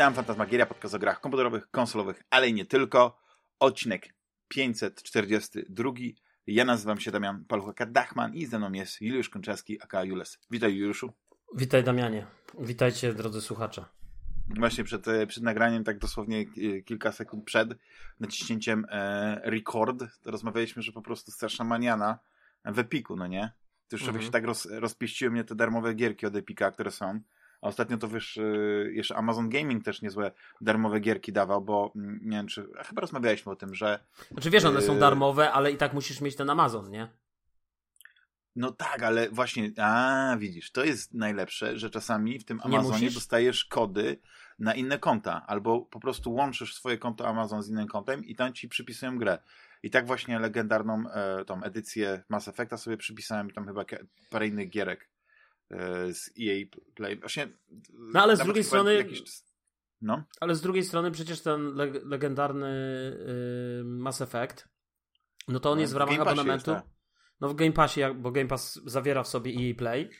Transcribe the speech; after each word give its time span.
Witam, 0.00 0.14
Fantasmagieria, 0.14 0.66
podcast 0.66 0.94
o 0.94 0.98
grach 0.98 1.20
komputerowych, 1.20 1.70
konsolowych, 1.70 2.22
ale 2.30 2.48
i 2.48 2.54
nie 2.54 2.64
tylko. 2.64 3.18
Odcinek 3.58 4.14
542. 4.48 5.92
Ja 6.46 6.64
nazywam 6.64 7.00
się 7.00 7.10
Damian 7.10 7.44
Paluchaka-Dachman 7.48 8.34
i 8.34 8.46
ze 8.46 8.58
mną 8.58 8.72
jest 8.72 9.00
Juliusz 9.00 9.28
Konczewski, 9.28 9.82
aka 9.82 10.04
Jules. 10.04 10.38
Witaj 10.50 10.76
Juliuszu. 10.76 11.12
Witaj 11.56 11.84
Damianie. 11.84 12.26
Witajcie 12.60 13.14
drodzy 13.14 13.40
słuchacze. 13.40 13.84
Właśnie 14.58 14.84
przed, 14.84 15.08
e, 15.08 15.26
przed 15.26 15.42
nagraniem, 15.42 15.84
tak 15.84 15.98
dosłownie 15.98 16.40
e, 16.40 16.82
kilka 16.82 17.12
sekund 17.12 17.44
przed 17.44 17.68
naciśnięciem 18.20 18.86
e, 18.88 19.40
record, 19.44 20.04
rozmawialiśmy, 20.24 20.82
że 20.82 20.92
po 20.92 21.02
prostu 21.02 21.30
straszna 21.30 21.64
maniana 21.64 22.18
w 22.64 22.78
Epiku, 22.78 23.16
no 23.16 23.26
nie? 23.26 23.52
To 23.88 23.96
już 23.96 24.02
mhm. 24.06 24.24
się 24.24 24.30
tak 24.30 24.44
roz, 24.44 24.68
rozpieściły 24.70 25.30
mnie 25.30 25.44
te 25.44 25.54
darmowe 25.54 25.94
gierki 25.94 26.26
od 26.26 26.36
Epika, 26.36 26.70
które 26.70 26.90
są. 26.90 27.20
A 27.62 27.68
ostatnio 27.68 27.96
to 27.96 28.08
wiesz, 28.08 28.36
y, 28.36 28.92
jeszcze 28.94 29.16
Amazon 29.16 29.48
Gaming 29.48 29.84
też 29.84 30.02
niezłe 30.02 30.32
darmowe 30.60 31.00
gierki 31.00 31.32
dawał, 31.32 31.60
bo 31.60 31.92
mm, 31.96 32.20
nie 32.22 32.36
wiem, 32.36 32.46
czy. 32.46 32.68
Chyba 32.86 33.00
rozmawialiśmy 33.00 33.52
o 33.52 33.56
tym, 33.56 33.74
że. 33.74 33.98
Znaczy 34.30 34.50
wiesz, 34.50 34.64
one 34.64 34.82
są 34.82 34.96
y, 34.96 34.98
darmowe, 34.98 35.52
ale 35.52 35.72
i 35.72 35.76
tak 35.76 35.94
musisz 35.94 36.20
mieć 36.20 36.36
ten 36.36 36.50
Amazon, 36.50 36.90
nie? 36.90 37.08
No 38.56 38.72
tak, 38.72 39.02
ale 39.02 39.30
właśnie, 39.30 39.70
a 39.78 40.36
widzisz, 40.38 40.72
to 40.72 40.84
jest 40.84 41.14
najlepsze, 41.14 41.78
że 41.78 41.90
czasami 41.90 42.38
w 42.38 42.44
tym 42.44 42.60
Amazonie 42.62 43.10
dostajesz 43.10 43.64
kody 43.64 44.18
na 44.58 44.74
inne 44.74 44.98
konta, 44.98 45.46
albo 45.46 45.80
po 45.80 46.00
prostu 46.00 46.32
łączysz 46.32 46.74
swoje 46.74 46.98
konto 46.98 47.28
Amazon 47.28 47.62
z 47.62 47.68
innym 47.68 47.86
kontem 47.86 48.24
i 48.24 48.34
tam 48.34 48.52
ci 48.52 48.68
przypisują 48.68 49.18
grę. 49.18 49.38
I 49.82 49.90
tak 49.90 50.06
właśnie 50.06 50.38
legendarną 50.38 51.04
e, 51.10 51.44
tą 51.44 51.62
edycję 51.62 52.22
Mass 52.28 52.48
Effecta 52.48 52.76
sobie 52.76 52.96
przypisałem 52.96 53.50
i 53.50 53.52
tam 53.52 53.66
chyba 53.66 53.84
parę 54.30 54.46
innych 54.46 54.70
gierek. 54.70 55.08
E, 55.70 56.14
z 56.14 56.30
EA 56.40 56.66
Play. 56.94 57.20
Właśnie, 57.20 57.48
no 57.92 58.22
ale 58.22 58.36
z 58.36 58.40
drugiej 58.40 58.64
strony. 58.64 58.94
Jakiś... 58.94 59.22
No. 60.00 60.24
Ale 60.40 60.54
z 60.54 60.60
drugiej 60.60 60.84
strony 60.84 61.10
przecież 61.10 61.40
ten 61.40 61.74
legendarny 62.04 62.68
yy, 63.78 63.84
Mass 63.84 64.20
Effect, 64.20 64.68
no 65.48 65.60
to 65.60 65.70
on 65.70 65.76
no, 65.78 65.80
jest 65.80 65.92
w 65.92 65.96
ramach 65.96 66.20
abonamentu. 66.20 66.70
Jest, 66.70 66.84
tak. 66.84 66.92
No 67.40 67.48
w 67.48 67.54
Game 67.54 67.72
Passie, 67.72 68.00
bo 68.16 68.30
Game 68.30 68.48
Pass 68.48 68.80
zawiera 68.84 69.22
w 69.22 69.28
sobie 69.28 69.52
EA 69.52 69.74
Play. 69.74 70.02
Mhm. 70.02 70.12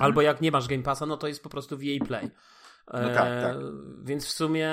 Albo 0.00 0.22
jak 0.22 0.40
nie 0.40 0.50
masz 0.50 0.68
Game 0.68 0.82
Passa, 0.82 1.06
no 1.06 1.16
to 1.16 1.28
jest 1.28 1.42
po 1.42 1.48
prostu 1.48 1.78
w 1.78 1.82
EA 1.82 2.04
Play. 2.04 2.30
No 2.92 3.08
tak, 3.08 3.14
tak. 3.14 3.56
E, 3.56 3.60
więc 4.04 4.26
w 4.26 4.30
sumie 4.30 4.70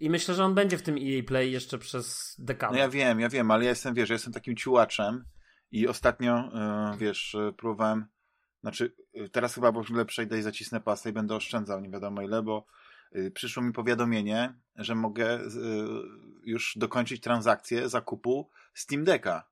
i 0.00 0.10
myślę, 0.10 0.34
że 0.34 0.44
on 0.44 0.54
będzie 0.54 0.78
w 0.78 0.82
tym 0.82 0.96
EA 0.96 1.22
Play 1.26 1.52
jeszcze 1.52 1.78
przez 1.78 2.34
dekadę. 2.38 2.72
No 2.72 2.78
ja 2.78 2.88
wiem, 2.88 3.20
ja 3.20 3.28
wiem, 3.28 3.50
ale 3.50 3.64
ja 3.64 3.70
jestem, 3.70 3.94
wiesz, 3.94 4.08
ja 4.08 4.14
jestem 4.14 4.32
takim 4.32 4.56
ciułaczem 4.56 5.24
i 5.70 5.88
ostatnio, 5.88 6.50
yy, 6.90 6.98
wiesz, 6.98 7.36
próbowałem 7.56 8.06
znaczy, 8.60 8.92
y, 9.16 9.28
teraz 9.28 9.54
chyba 9.54 9.72
w 9.72 9.76
ogóle 9.76 10.04
przejdę 10.04 10.38
i 10.38 10.42
zacisnę 10.42 10.80
pasę 10.80 11.10
i 11.10 11.12
będę 11.12 11.34
oszczędzał 11.34 11.80
nie 11.80 11.90
wiadomo 11.90 12.22
ile, 12.22 12.42
bo 12.42 12.66
y, 13.16 13.30
przyszło 13.30 13.62
mi 13.62 13.72
powiadomienie, 13.72 14.54
że 14.76 14.94
mogę 14.94 15.40
y, 15.40 15.48
już 16.44 16.74
dokończyć 16.76 17.20
transakcję 17.20 17.88
zakupu 17.88 18.50
Steam 18.74 19.04
Decka. 19.04 19.48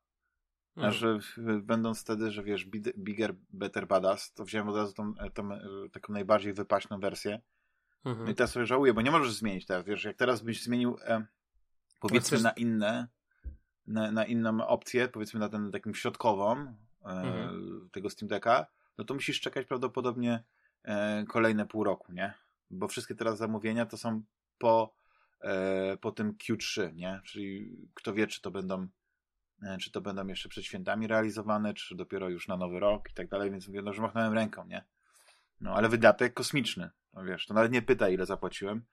Mhm. 0.76 0.92
Że 0.92 1.18
będąc 1.62 2.00
wtedy, 2.00 2.30
że 2.30 2.42
wiesz, 2.42 2.66
bigger, 2.98 3.34
better, 3.50 3.86
badass, 3.86 4.32
to 4.32 4.44
wziąłem 4.44 4.68
od 4.68 4.76
razu 4.76 4.94
tą, 4.94 5.14
tą 5.34 5.48
taką 5.92 6.12
najbardziej 6.12 6.52
wypaśną 6.52 7.00
wersję. 7.00 7.40
Mhm. 8.04 8.24
No 8.24 8.32
i 8.32 8.34
teraz 8.34 8.50
sobie 8.50 8.66
żałuję, 8.66 8.94
bo 8.94 9.02
nie 9.02 9.10
możesz 9.10 9.32
zmienić 9.32 9.66
teraz, 9.66 9.84
wiesz, 9.84 10.04
jak 10.04 10.16
teraz 10.16 10.42
byś 10.42 10.62
zmienił 10.62 10.98
e, 11.04 11.26
powiedzmy 12.00 12.40
na 12.40 12.50
inne, 12.50 13.08
na, 13.86 14.10
na, 14.10 14.24
inną 14.24 14.66
opcję, 14.66 15.08
powiedzmy 15.08 15.40
na 15.40 15.48
ten 15.48 15.72
taką 15.72 15.94
środkową 15.94 16.52
e, 16.52 16.76
mhm. 17.04 17.88
tego 17.92 18.10
Steam 18.10 18.28
Decka, 18.28 18.66
no 18.98 19.04
to 19.04 19.14
musisz 19.14 19.40
czekać 19.40 19.66
prawdopodobnie 19.66 20.44
e, 20.84 21.24
kolejne 21.28 21.66
pół 21.66 21.84
roku, 21.84 22.12
nie? 22.12 22.34
Bo 22.70 22.88
wszystkie 22.88 23.14
teraz 23.14 23.38
zamówienia 23.38 23.86
to 23.86 23.96
są 23.96 24.22
po, 24.58 24.94
e, 25.40 25.96
po 25.96 26.12
tym 26.12 26.32
Q3, 26.32 26.94
nie? 26.94 27.20
Czyli 27.24 27.76
kto 27.94 28.14
wie, 28.14 28.26
czy 28.26 28.42
to 28.42 28.50
będą 28.50 28.88
e, 29.62 29.78
czy 29.78 29.90
to 29.90 30.00
będą 30.00 30.26
jeszcze 30.26 30.48
przed 30.48 30.64
świętami 30.64 31.06
realizowane, 31.06 31.74
czy 31.74 31.96
dopiero 31.96 32.28
już 32.28 32.48
na 32.48 32.56
nowy 32.56 32.80
rok 32.80 33.10
i 33.10 33.14
tak 33.14 33.28
dalej, 33.28 33.50
więc 33.50 33.68
mówię, 33.68 33.82
no, 33.82 33.92
że 33.92 34.02
machnąłem 34.02 34.32
ręką, 34.32 34.66
nie? 34.66 34.84
No, 35.60 35.74
ale 35.74 35.88
wydatek 35.88 36.34
kosmiczny, 36.34 36.90
no 37.12 37.24
wiesz, 37.24 37.46
to 37.46 37.54
nawet 37.54 37.72
nie 37.72 37.82
pyta, 37.82 38.08
ile 38.08 38.26
zapłaciłem, 38.26 38.84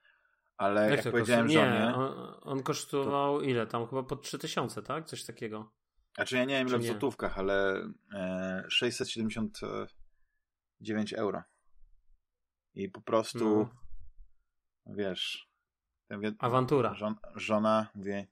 ale 0.56 0.90
jak, 0.90 1.04
jak 1.04 1.14
powiedziałem 1.14 1.48
żonie... 1.48 1.70
Nie, 1.70 1.94
on, 1.94 2.34
on 2.42 2.62
kosztował 2.62 3.38
to... 3.38 3.44
ile? 3.44 3.66
Tam 3.66 3.86
chyba 3.86 4.02
po 4.02 4.16
3000, 4.16 4.82
tak? 4.82 5.04
Coś 5.04 5.24
takiego. 5.24 5.70
Znaczy 6.14 6.36
ja 6.36 6.44
nie 6.44 6.58
wiem 6.58 6.68
ile 6.68 6.78
w 6.78 6.84
złotówkach, 6.84 7.38
ale 7.38 7.88
e, 8.14 8.64
679 8.68 11.12
euro. 11.12 11.42
I 12.74 12.88
po 12.88 13.00
prostu 13.00 13.68
no. 14.86 14.94
wiesz. 14.94 15.48
Wie, 16.10 16.32
Awantura. 16.38 16.94
Żon, 16.94 17.14
żona 17.34 17.88
wie, 17.94 18.26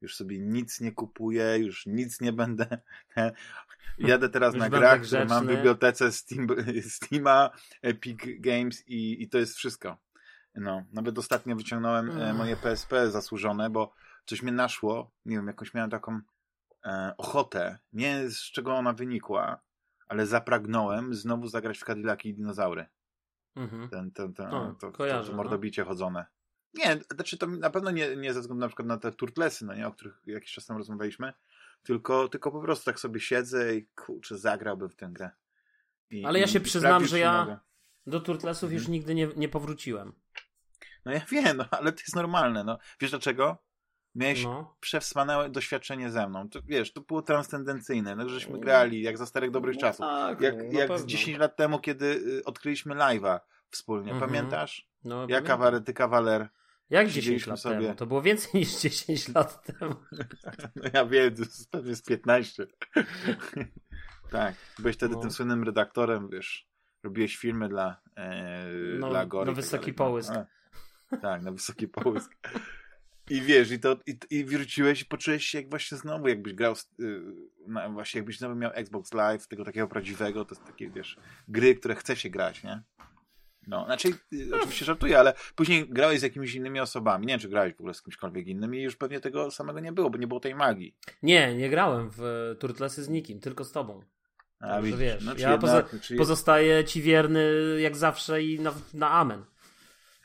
już 0.00 0.16
sobie 0.16 0.38
nic 0.38 0.80
nie 0.80 0.92
kupuję, 0.92 1.58
już 1.58 1.86
nic 1.86 2.20
nie 2.20 2.32
będę. 2.32 2.78
Jadę 3.98 4.28
teraz 4.28 4.54
na 4.54 4.70
grach, 4.70 5.02
które 5.02 5.24
mam 5.24 5.46
w 5.46 5.48
bibliotece 5.48 6.12
Steam, 6.12 6.46
Steama, 6.88 7.50
Epic 7.82 8.20
Games 8.40 8.88
i, 8.88 9.22
i 9.22 9.28
to 9.28 9.38
jest 9.38 9.56
wszystko. 9.56 9.96
No, 10.54 10.84
nawet 10.92 11.18
ostatnio 11.18 11.56
wyciągnąłem 11.56 12.10
mm. 12.10 12.36
moje 12.36 12.56
PSP 12.56 13.10
zasłużone, 13.10 13.70
bo 13.70 13.92
coś 14.24 14.42
mnie 14.42 14.52
naszło. 14.52 15.10
Nie 15.24 15.36
wiem, 15.36 15.46
jakąś 15.46 15.74
miałem 15.74 15.90
taką 15.90 16.12
e, 16.12 16.20
ochotę, 17.16 17.78
nie 17.92 18.30
z 18.30 18.38
czego 18.38 18.74
ona 18.74 18.92
wynikła, 18.92 19.60
ale 20.08 20.26
zapragnąłem 20.26 21.14
znowu 21.14 21.48
zagrać 21.48 21.78
w 21.78 21.84
Cadillaki 21.84 22.28
i 22.28 22.34
dinozaury. 22.34 22.86
Mhm. 23.56 23.88
Ten, 23.88 24.10
ten, 24.10 24.34
ten, 24.34 24.54
o, 24.54 24.74
to, 24.80 24.92
kojarzę, 24.92 25.26
to, 25.26 25.30
no. 25.30 25.36
mordobicie 25.36 25.82
no. 25.82 25.88
chodzone. 25.88 26.26
Nie, 26.74 27.00
znaczy 27.14 27.38
to 27.38 27.46
na 27.46 27.70
pewno 27.70 27.90
nie, 27.90 28.16
nie 28.16 28.34
ze 28.34 28.40
względu 28.40 28.60
na 28.60 28.68
przykład 28.68 28.88
na 28.88 28.98
te 28.98 29.12
turtlesy, 29.12 29.64
no 29.64 29.74
nie, 29.74 29.86
o 29.86 29.92
których 29.92 30.22
jakiś 30.26 30.52
czas 30.52 30.66
tam 30.66 30.76
rozmawialiśmy, 30.76 31.32
tylko, 31.82 32.28
tylko 32.28 32.52
po 32.52 32.60
prostu 32.60 32.84
tak 32.84 33.00
sobie 33.00 33.20
siedzę 33.20 33.76
i 33.76 33.86
kurczę, 33.86 34.38
zagrałbym 34.38 34.88
w 34.88 34.96
tę 34.96 35.08
grę. 35.12 35.30
I, 36.10 36.24
ale 36.24 36.40
ja 36.40 36.46
się 36.46 36.60
przyznam, 36.60 37.06
że 37.06 37.18
ja 37.18 37.44
mogę. 37.44 37.58
do 38.06 38.20
turtlesów 38.20 38.62
mhm. 38.62 38.78
już 38.78 38.88
nigdy 38.88 39.14
nie, 39.14 39.28
nie 39.36 39.48
powróciłem. 39.48 40.12
No 41.04 41.12
ja 41.12 41.20
wiem, 41.30 41.56
no, 41.56 41.64
ale 41.70 41.92
to 41.92 42.00
jest 42.00 42.16
normalne. 42.16 42.64
No. 42.64 42.78
Wiesz 43.00 43.10
dlaczego? 43.10 43.65
Miałeś 44.16 44.44
no. 44.44 44.76
przewspanałe 44.80 45.50
doświadczenie 45.50 46.10
ze 46.10 46.28
mną. 46.28 46.48
To, 46.48 46.60
wiesz, 46.64 46.92
to 46.92 47.00
było 47.00 47.22
transcendencyjne. 47.22 48.16
No, 48.16 48.28
żeśmy 48.28 48.60
grali 48.60 49.02
jak 49.02 49.18
za 49.18 49.26
starych 49.26 49.50
dobrych 49.50 49.74
no, 49.74 49.80
czasów. 49.80 50.06
Tak, 50.06 50.40
jak 50.40 50.54
no, 50.72 50.78
jak 50.80 51.04
10 51.06 51.38
lat 51.38 51.56
temu, 51.56 51.78
kiedy 51.78 52.06
y, 52.06 52.44
odkryliśmy 52.44 52.94
live'a 52.94 53.40
wspólnie. 53.70 54.12
Mhm. 54.12 54.30
Pamiętasz? 54.30 54.88
No, 55.04 55.26
ja 55.28 55.40
kawarety 55.40 55.94
kawaler. 55.94 56.48
Jak 56.90 57.08
10 57.08 57.46
lat 57.46 57.60
sobie... 57.60 57.80
temu? 57.80 57.94
To 57.94 58.06
było 58.06 58.22
więcej 58.22 58.50
niż 58.54 58.76
10 58.82 59.28
lat 59.28 59.66
temu. 59.66 59.94
no 60.76 60.90
ja 60.94 61.06
wiem, 61.06 61.34
to 61.70 61.80
jest 61.80 62.06
15. 62.06 62.66
tak. 64.30 64.54
Byłeś 64.78 64.96
wtedy 64.96 65.14
no. 65.14 65.20
tym 65.20 65.30
słynnym 65.30 65.64
redaktorem, 65.64 66.28
wiesz. 66.28 66.68
Robiłeś 67.02 67.36
filmy 67.36 67.68
dla, 67.68 68.00
e, 68.16 68.64
no, 68.98 69.10
dla 69.10 69.26
Gory. 69.26 69.46
Na 69.46 69.52
wysoki 69.56 69.94
połysk. 69.94 70.32
tak, 71.22 71.42
na 71.42 71.52
wysoki 71.52 71.88
połysk. 71.88 72.32
I 73.30 73.40
wiesz, 73.40 73.70
i, 73.70 73.80
to, 73.80 73.96
i, 74.06 74.18
i 74.30 74.44
wróciłeś 74.44 75.02
i 75.02 75.04
poczułeś 75.04 75.44
się 75.44 75.58
jak 75.58 75.70
właśnie 75.70 75.98
znowu, 75.98 76.28
jakbyś 76.28 76.52
grał, 76.52 76.74
yy, 76.98 77.22
na, 77.66 77.88
właśnie 77.88 78.18
jakbyś 78.18 78.38
znowu 78.38 78.54
miał 78.54 78.70
Xbox 78.74 79.14
Live, 79.14 79.48
tego 79.48 79.64
takiego 79.64 79.88
prawdziwego, 79.88 80.44
to 80.44 80.54
jest 80.54 80.66
takie, 80.66 80.90
wiesz, 80.90 81.16
gry, 81.48 81.74
które 81.74 81.94
chce 81.94 82.16
się 82.16 82.30
grać, 82.30 82.62
nie? 82.62 82.82
No, 83.66 83.84
znaczy, 83.84 84.08
yy, 84.30 84.56
oczywiście 84.56 84.84
żartuję, 84.84 85.18
ale 85.18 85.34
później 85.54 85.88
grałeś 85.88 86.20
z 86.20 86.22
jakimiś 86.22 86.54
innymi 86.54 86.80
osobami. 86.80 87.26
Nie 87.26 87.32
wiem, 87.32 87.40
czy 87.40 87.48
grałeś 87.48 87.74
w 87.74 87.80
ogóle 87.80 87.94
z 87.94 88.02
kimśkolwiek 88.02 88.46
innym 88.46 88.74
i 88.74 88.82
już 88.82 88.96
pewnie 88.96 89.20
tego 89.20 89.50
samego 89.50 89.80
nie 89.80 89.92
było, 89.92 90.10
bo 90.10 90.18
nie 90.18 90.26
było 90.26 90.40
tej 90.40 90.54
magii. 90.54 90.96
Nie, 91.22 91.54
nie 91.54 91.70
grałem 91.70 92.10
w 92.16 92.54
Turtlesy 92.60 93.04
z 93.04 93.08
nikim, 93.08 93.40
tylko 93.40 93.64
z 93.64 93.72
tobą. 93.72 94.02
A, 94.60 94.82
widzisz, 94.82 95.00
wiesz, 95.00 95.24
no, 95.24 95.34
ja 95.38 95.58
poza, 95.58 95.84
pozostaję 96.16 96.84
ci 96.84 97.02
wierny 97.02 97.50
jak 97.80 97.96
zawsze 97.96 98.42
i 98.42 98.60
na, 98.60 98.74
na 98.94 99.10
amen. 99.10 99.44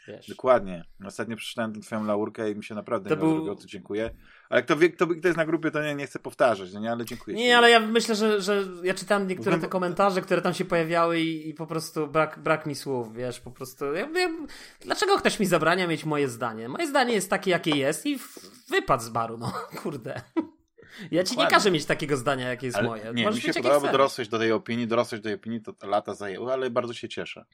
Wiesz. 0.07 0.27
Dokładnie. 0.27 0.83
Ostatnio 1.06 1.36
przeczytałem 1.36 1.81
twoją 1.81 2.03
laurkę 2.03 2.51
i 2.51 2.56
mi 2.56 2.63
się 2.63 2.75
naprawdę 2.75 3.09
to 3.09 3.18
był... 3.18 3.56
To 3.56 3.65
dziękuję. 3.65 4.09
Ale 4.50 4.63
kto 4.63 4.77
wie, 4.77 4.89
kto, 4.89 5.07
kto 5.07 5.27
jest 5.27 5.38
na 5.38 5.45
grupie, 5.45 5.71
to 5.71 5.83
nie, 5.83 5.95
nie 5.95 6.07
chcę 6.07 6.19
powtarzać, 6.19 6.74
no 6.74 6.80
nie, 6.80 6.92
ale 6.92 7.06
dziękuję. 7.06 7.38
Nie, 7.38 7.57
ale 7.57 7.69
ja 7.69 7.80
myślę, 7.80 8.15
że, 8.15 8.42
że 8.42 8.63
ja 8.83 8.94
czytałem 8.94 9.27
niektóre 9.27 9.57
te 9.57 9.68
komentarze, 9.68 10.21
które 10.21 10.42
tam 10.42 10.53
się 10.53 10.65
pojawiały 10.65 11.19
i, 11.19 11.50
i 11.50 11.53
po 11.53 11.68
prostu 11.68 12.07
brak, 12.07 12.39
brak 12.39 12.65
mi 12.65 12.75
słów, 12.75 13.15
wiesz, 13.15 13.39
po 13.39 13.51
prostu. 13.51 13.86
Ja, 13.86 14.09
ja, 14.15 14.30
dlaczego 14.81 15.18
ktoś 15.18 15.39
mi 15.39 15.45
zabrania 15.45 15.88
mieć 15.88 16.06
moje 16.06 16.30
zdanie? 16.30 16.69
Moje 16.69 16.88
zdanie 16.88 17.13
jest 17.13 17.30
takie, 17.30 17.51
jakie 17.51 17.77
jest 17.77 18.06
i 18.06 18.19
wypad 18.69 19.03
z 19.03 19.09
baru, 19.09 19.38
no 19.38 19.53
kurde. 19.83 20.21
Ja 21.12 21.24
ci 21.24 21.30
Dokładnie. 21.30 21.44
nie 21.44 21.50
każę 21.50 21.71
mieć 21.71 21.86
takiego 21.86 22.18
zdania, 22.18 22.50
jakie 22.50 22.65
jest 22.65 22.77
ale 22.77 22.88
moje. 22.88 23.12
Nie, 23.13 23.25
Możesz 23.25 23.48
mi 23.48 23.53
się 23.53 23.62
podoba, 23.62 23.80
bo 23.80 23.92
dorosłeś 23.92 24.27
do 24.27 24.39
tej 24.39 24.51
opinii, 24.51 24.88
dorosłeś 24.88 25.21
do 25.21 25.24
tej 25.24 25.33
opinii, 25.33 25.62
to 25.62 25.74
lata 25.83 26.13
zajęło, 26.13 26.53
ale 26.53 26.69
bardzo 26.69 26.94
się 26.94 27.09
cieszę. 27.09 27.45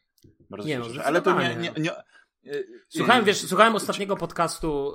Bardzo 0.49 0.67
nie, 0.67 0.73
się 0.73 0.79
no, 0.79 0.85
cieszę. 0.85 1.03
Ale 1.03 1.21
to 1.21 1.41
nie, 1.41 1.55
nie, 1.55 1.71
nie, 1.77 1.91
Słuchałem, 2.89 3.25
wiesz, 3.25 3.37
słuchałem 3.41 3.75
ostatniego 3.75 4.15
podcastu 4.15 4.93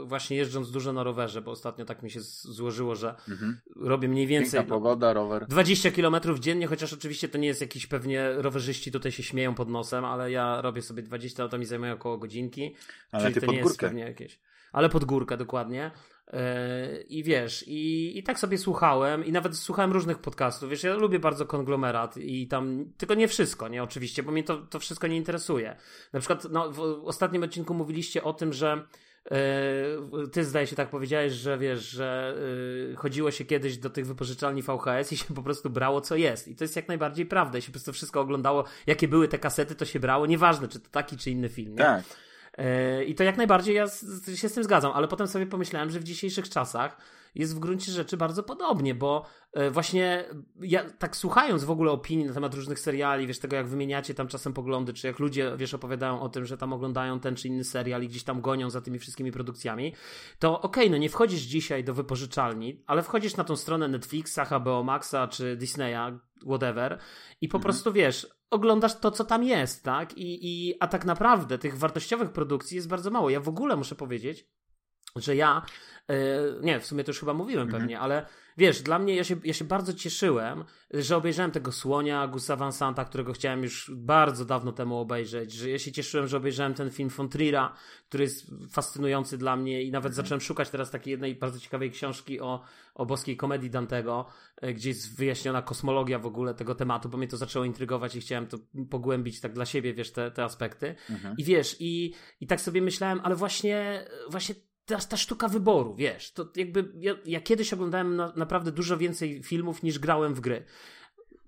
yy, 0.00 0.06
właśnie 0.06 0.36
jeżdżąc 0.36 0.70
dużo 0.70 0.92
na 0.92 1.02
rowerze, 1.02 1.42
bo 1.42 1.50
ostatnio 1.50 1.84
tak 1.84 2.02
mi 2.02 2.10
się 2.10 2.20
złożyło, 2.20 2.94
że 2.94 3.14
mhm. 3.28 3.60
robię 3.76 4.08
mniej 4.08 4.26
więcej... 4.26 4.60
Piękna 4.60 4.74
pogoda, 4.74 5.12
rower. 5.12 5.46
20 5.46 5.90
km 5.90 6.16
dziennie, 6.40 6.66
chociaż 6.66 6.92
oczywiście 6.92 7.28
to 7.28 7.38
nie 7.38 7.48
jest 7.48 7.60
jakiś 7.60 7.86
pewnie 7.86 8.32
rowerzyści 8.32 8.92
tutaj 8.92 9.12
się 9.12 9.22
śmieją 9.22 9.54
pod 9.54 9.68
nosem, 9.68 10.04
ale 10.04 10.30
ja 10.30 10.62
robię 10.62 10.82
sobie 10.82 11.02
20, 11.02 11.42
no 11.42 11.48
to 11.48 11.58
mi 11.58 11.66
zajmuje 11.66 11.92
około 11.92 12.18
godzinki. 12.18 12.76
Ale 13.12 13.22
czyli 13.22 13.34
to 13.34 13.40
pod 13.40 13.54
nie 13.54 13.62
górkę. 13.62 13.68
jest 13.72 13.80
pewnie 13.80 14.02
jakieś... 14.02 14.38
Ale 14.72 14.88
pod 14.88 15.04
górkę, 15.04 15.36
dokładnie. 15.36 15.90
E, 16.32 17.00
I 17.00 17.22
wiesz, 17.22 17.64
i, 17.68 18.12
i 18.18 18.22
tak 18.22 18.38
sobie 18.38 18.58
słuchałem, 18.58 19.24
i 19.24 19.32
nawet 19.32 19.56
słuchałem 19.56 19.92
różnych 19.92 20.18
podcastów. 20.18 20.70
Wiesz, 20.70 20.82
ja 20.82 20.94
lubię 20.94 21.18
bardzo 21.18 21.46
konglomerat 21.46 22.16
i 22.16 22.48
tam, 22.48 22.84
tylko 22.96 23.14
nie 23.14 23.28
wszystko, 23.28 23.68
nie 23.68 23.82
oczywiście, 23.82 24.22
bo 24.22 24.32
mnie 24.32 24.44
to, 24.44 24.56
to 24.56 24.80
wszystko 24.80 25.06
nie 25.06 25.16
interesuje. 25.16 25.76
Na 26.12 26.20
przykład, 26.20 26.46
no, 26.50 26.72
w 26.72 26.80
ostatnim 27.04 27.42
odcinku 27.42 27.74
mówiliście 27.74 28.22
o 28.22 28.32
tym, 28.32 28.52
że 28.52 28.86
Yy, 29.30 30.28
ty 30.28 30.44
zdaje 30.44 30.66
się 30.66 30.76
tak 30.76 30.90
powiedziałeś, 30.90 31.32
że 31.32 31.58
wiesz, 31.58 31.80
że 31.80 32.34
yy, 32.88 32.96
chodziło 32.96 33.30
się 33.30 33.44
kiedyś 33.44 33.78
do 33.78 33.90
tych 33.90 34.06
wypożyczalni 34.06 34.62
VHS 34.62 35.12
i 35.12 35.16
się 35.16 35.34
po 35.34 35.42
prostu 35.42 35.70
brało 35.70 36.00
co 36.00 36.16
jest. 36.16 36.48
I 36.48 36.56
to 36.56 36.64
jest 36.64 36.76
jak 36.76 36.88
najbardziej 36.88 37.26
prawda. 37.26 37.58
I 37.58 37.62
się 37.62 37.66
po 37.66 37.72
prostu 37.72 37.92
wszystko 37.92 38.20
oglądało, 38.20 38.64
jakie 38.86 39.08
były 39.08 39.28
te 39.28 39.38
kasety, 39.38 39.74
to 39.74 39.84
się 39.84 40.00
brało, 40.00 40.26
nieważne 40.26 40.68
czy 40.68 40.80
to 40.80 40.90
taki 40.90 41.16
czy 41.16 41.30
inny 41.30 41.48
film. 41.48 41.72
Nie? 41.72 41.78
Tak. 41.78 42.04
E, 42.58 43.04
I 43.04 43.14
to 43.14 43.24
jak 43.24 43.36
najbardziej 43.36 43.74
ja 43.74 43.86
się 44.34 44.48
z 44.48 44.52
tym 44.52 44.64
zgadzam, 44.64 44.92
ale 44.94 45.08
potem 45.08 45.28
sobie 45.28 45.46
pomyślałem, 45.46 45.90
że 45.90 46.00
w 46.00 46.04
dzisiejszych 46.04 46.48
czasach 46.48 46.96
jest 47.34 47.56
w 47.56 47.58
gruncie 47.58 47.92
rzeczy 47.92 48.16
bardzo 48.16 48.42
podobnie, 48.42 48.94
bo 48.94 49.26
e, 49.52 49.70
właśnie 49.70 50.24
ja 50.60 50.90
tak 50.90 51.16
słuchając 51.16 51.64
w 51.64 51.70
ogóle 51.70 51.92
opinii 51.92 52.24
na 52.24 52.34
temat 52.34 52.54
różnych 52.54 52.78
seriali, 52.78 53.26
wiesz, 53.26 53.38
tego 53.38 53.56
jak 53.56 53.68
wymieniacie 53.68 54.14
tam 54.14 54.28
czasem 54.28 54.52
poglądy, 54.52 54.92
czy 54.92 55.06
jak 55.06 55.18
ludzie, 55.18 55.52
wiesz, 55.56 55.74
opowiadają 55.74 56.20
o 56.20 56.28
tym, 56.28 56.44
że 56.44 56.56
tam 56.56 56.72
oglądają 56.72 57.20
ten 57.20 57.36
czy 57.36 57.48
inny 57.48 57.64
serial 57.64 58.02
i 58.02 58.08
gdzieś 58.08 58.24
tam 58.24 58.40
gonią 58.40 58.70
za 58.70 58.80
tymi 58.80 58.98
wszystkimi 58.98 59.32
produkcjami, 59.32 59.94
to 60.38 60.60
okej, 60.60 60.84
okay, 60.84 60.90
no 60.90 60.96
nie 60.96 61.08
wchodzisz 61.08 61.40
dzisiaj 61.40 61.84
do 61.84 61.94
wypożyczalni, 61.94 62.82
ale 62.86 63.02
wchodzisz 63.02 63.36
na 63.36 63.44
tą 63.44 63.56
stronę 63.56 63.88
Netflixa, 63.88 64.38
HBO 64.50 64.82
Maxa 64.82 65.28
czy 65.28 65.56
Disneya, 65.56 66.18
whatever 66.46 66.98
i 67.40 67.48
po 67.48 67.58
mhm. 67.58 67.62
prostu 67.62 67.92
wiesz, 67.92 68.26
oglądasz 68.50 69.00
to, 69.00 69.10
co 69.10 69.24
tam 69.24 69.44
jest, 69.44 69.84
tak? 69.84 70.18
I, 70.18 70.38
i, 70.42 70.74
a 70.80 70.88
tak 70.88 71.04
naprawdę 71.04 71.58
tych 71.58 71.78
wartościowych 71.78 72.32
produkcji 72.32 72.76
jest 72.76 72.88
bardzo 72.88 73.10
mało. 73.10 73.30
Ja 73.30 73.40
w 73.40 73.48
ogóle 73.48 73.76
muszę 73.76 73.94
powiedzieć, 73.94 74.46
że 75.16 75.36
ja, 75.36 75.62
nie, 76.62 76.80
w 76.80 76.86
sumie 76.86 77.04
to 77.04 77.10
już 77.10 77.20
chyba 77.20 77.34
mówiłem 77.34 77.62
mhm. 77.62 77.82
pewnie, 77.82 78.00
ale 78.00 78.26
wiesz, 78.56 78.82
dla 78.82 78.98
mnie, 78.98 79.16
ja 79.16 79.24
się, 79.24 79.36
ja 79.44 79.52
się 79.52 79.64
bardzo 79.64 79.92
cieszyłem, 79.92 80.64
że 80.90 81.16
obejrzałem 81.16 81.50
tego 81.50 81.72
Słonia, 81.72 82.26
Gusa 82.26 82.56
Van 82.56 82.72
Santa, 82.72 83.04
którego 83.04 83.32
chciałem 83.32 83.62
już 83.62 83.90
bardzo 83.94 84.44
dawno 84.44 84.72
temu 84.72 84.98
obejrzeć, 84.98 85.52
że 85.52 85.70
ja 85.70 85.78
się 85.78 85.92
cieszyłem, 85.92 86.28
że 86.28 86.36
obejrzałem 86.36 86.74
ten 86.74 86.90
film 86.90 87.10
Fontrira, 87.10 87.74
który 88.08 88.24
jest 88.24 88.50
fascynujący 88.70 89.38
dla 89.38 89.56
mnie 89.56 89.82
i 89.82 89.90
nawet 89.90 90.10
mhm. 90.10 90.14
zacząłem 90.14 90.40
szukać 90.40 90.70
teraz 90.70 90.90
takiej 90.90 91.10
jednej 91.10 91.34
bardzo 91.34 91.60
ciekawej 91.60 91.90
książki 91.90 92.40
o, 92.40 92.62
o 92.94 93.06
boskiej 93.06 93.36
komedii 93.36 93.70
Dantego, 93.70 94.26
e, 94.56 94.74
gdzie 94.74 94.88
jest 94.88 95.16
wyjaśniona 95.16 95.62
kosmologia 95.62 96.18
w 96.18 96.26
ogóle 96.26 96.54
tego 96.54 96.74
tematu, 96.74 97.08
bo 97.08 97.18
mnie 97.18 97.28
to 97.28 97.36
zaczęło 97.36 97.64
intrygować 97.64 98.16
i 98.16 98.20
chciałem 98.20 98.46
to 98.46 98.58
pogłębić 98.90 99.40
tak 99.40 99.52
dla 99.52 99.66
siebie, 99.66 99.94
wiesz, 99.94 100.12
te, 100.12 100.30
te 100.30 100.44
aspekty. 100.44 100.94
Mhm. 101.10 101.34
I 101.38 101.44
wiesz, 101.44 101.76
i, 101.80 102.14
i 102.40 102.46
tak 102.46 102.60
sobie 102.60 102.82
myślałem, 102.82 103.20
ale 103.22 103.36
właśnie, 103.36 104.04
właśnie 104.30 104.54
ta, 104.86 104.98
ta 104.98 105.16
sztuka 105.16 105.48
wyboru, 105.48 105.94
wiesz, 105.94 106.32
to 106.32 106.48
jakby 106.56 106.92
ja, 106.94 107.14
ja 107.24 107.40
kiedyś 107.40 107.72
oglądałem 107.72 108.16
na, 108.16 108.32
naprawdę 108.36 108.72
dużo 108.72 108.96
więcej 108.96 109.42
filmów 109.42 109.82
niż 109.82 109.98
grałem 109.98 110.34
w 110.34 110.40
gry. 110.40 110.64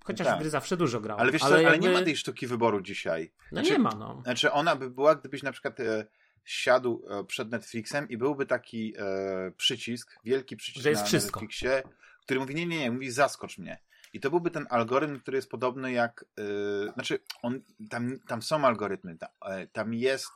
Chociaż 0.05 0.27
tak. 0.27 0.37
w 0.37 0.41
gry 0.41 0.51
zawsze 0.51 0.77
dużo 0.77 1.01
grałem. 1.01 1.21
Ale 1.23 1.33
wiesz 1.33 1.43
ale, 1.43 1.63
co, 1.63 1.69
ale 1.69 1.79
nie 1.79 1.91
ma 1.91 2.03
tej 2.03 2.17
sztuki 2.17 2.47
wyboru 2.47 2.81
dzisiaj. 2.81 3.33
No 3.53 3.61
znaczy, 3.61 3.73
nie 3.73 3.79
ma, 3.79 3.95
no. 3.95 4.21
Znaczy 4.25 4.53
ona 4.53 4.77
by 4.77 4.91
była, 4.91 5.15
gdybyś 5.15 5.43
na 5.43 5.53
przykład 5.53 5.81
e, 5.81 6.07
siadł 6.45 7.03
e, 7.11 7.25
przed 7.25 7.51
Netflixem 7.51 8.09
i 8.09 8.17
byłby 8.17 8.47
taki 8.47 8.95
e, 8.99 9.53
przycisk, 9.57 10.19
wielki 10.25 10.57
przycisk 10.57 10.83
Że 10.83 10.91
jest 10.91 11.03
na 11.03 11.07
wszystko. 11.07 11.41
Netflixie, 11.41 11.83
który 12.21 12.41
mówi, 12.41 12.55
nie, 12.55 12.67
nie, 12.67 12.79
nie, 12.79 12.91
mówi 12.91 13.11
zaskocz 13.11 13.59
mnie. 13.59 13.79
I 14.13 14.21
to 14.21 14.31
byłby 14.31 14.51
ten 14.51 14.67
algorytm, 14.71 15.21
który 15.21 15.39
jest 15.39 15.51
podobny 15.51 15.93
jak, 15.93 16.25
e, 16.39 16.93
znaczy 16.93 17.19
on, 17.43 17.61
tam, 17.91 18.19
tam 18.27 18.43
są 18.43 18.65
algorytmy, 18.65 19.19
tam, 19.19 19.29
e, 19.47 19.67
tam 19.67 19.95
jest 19.95 20.33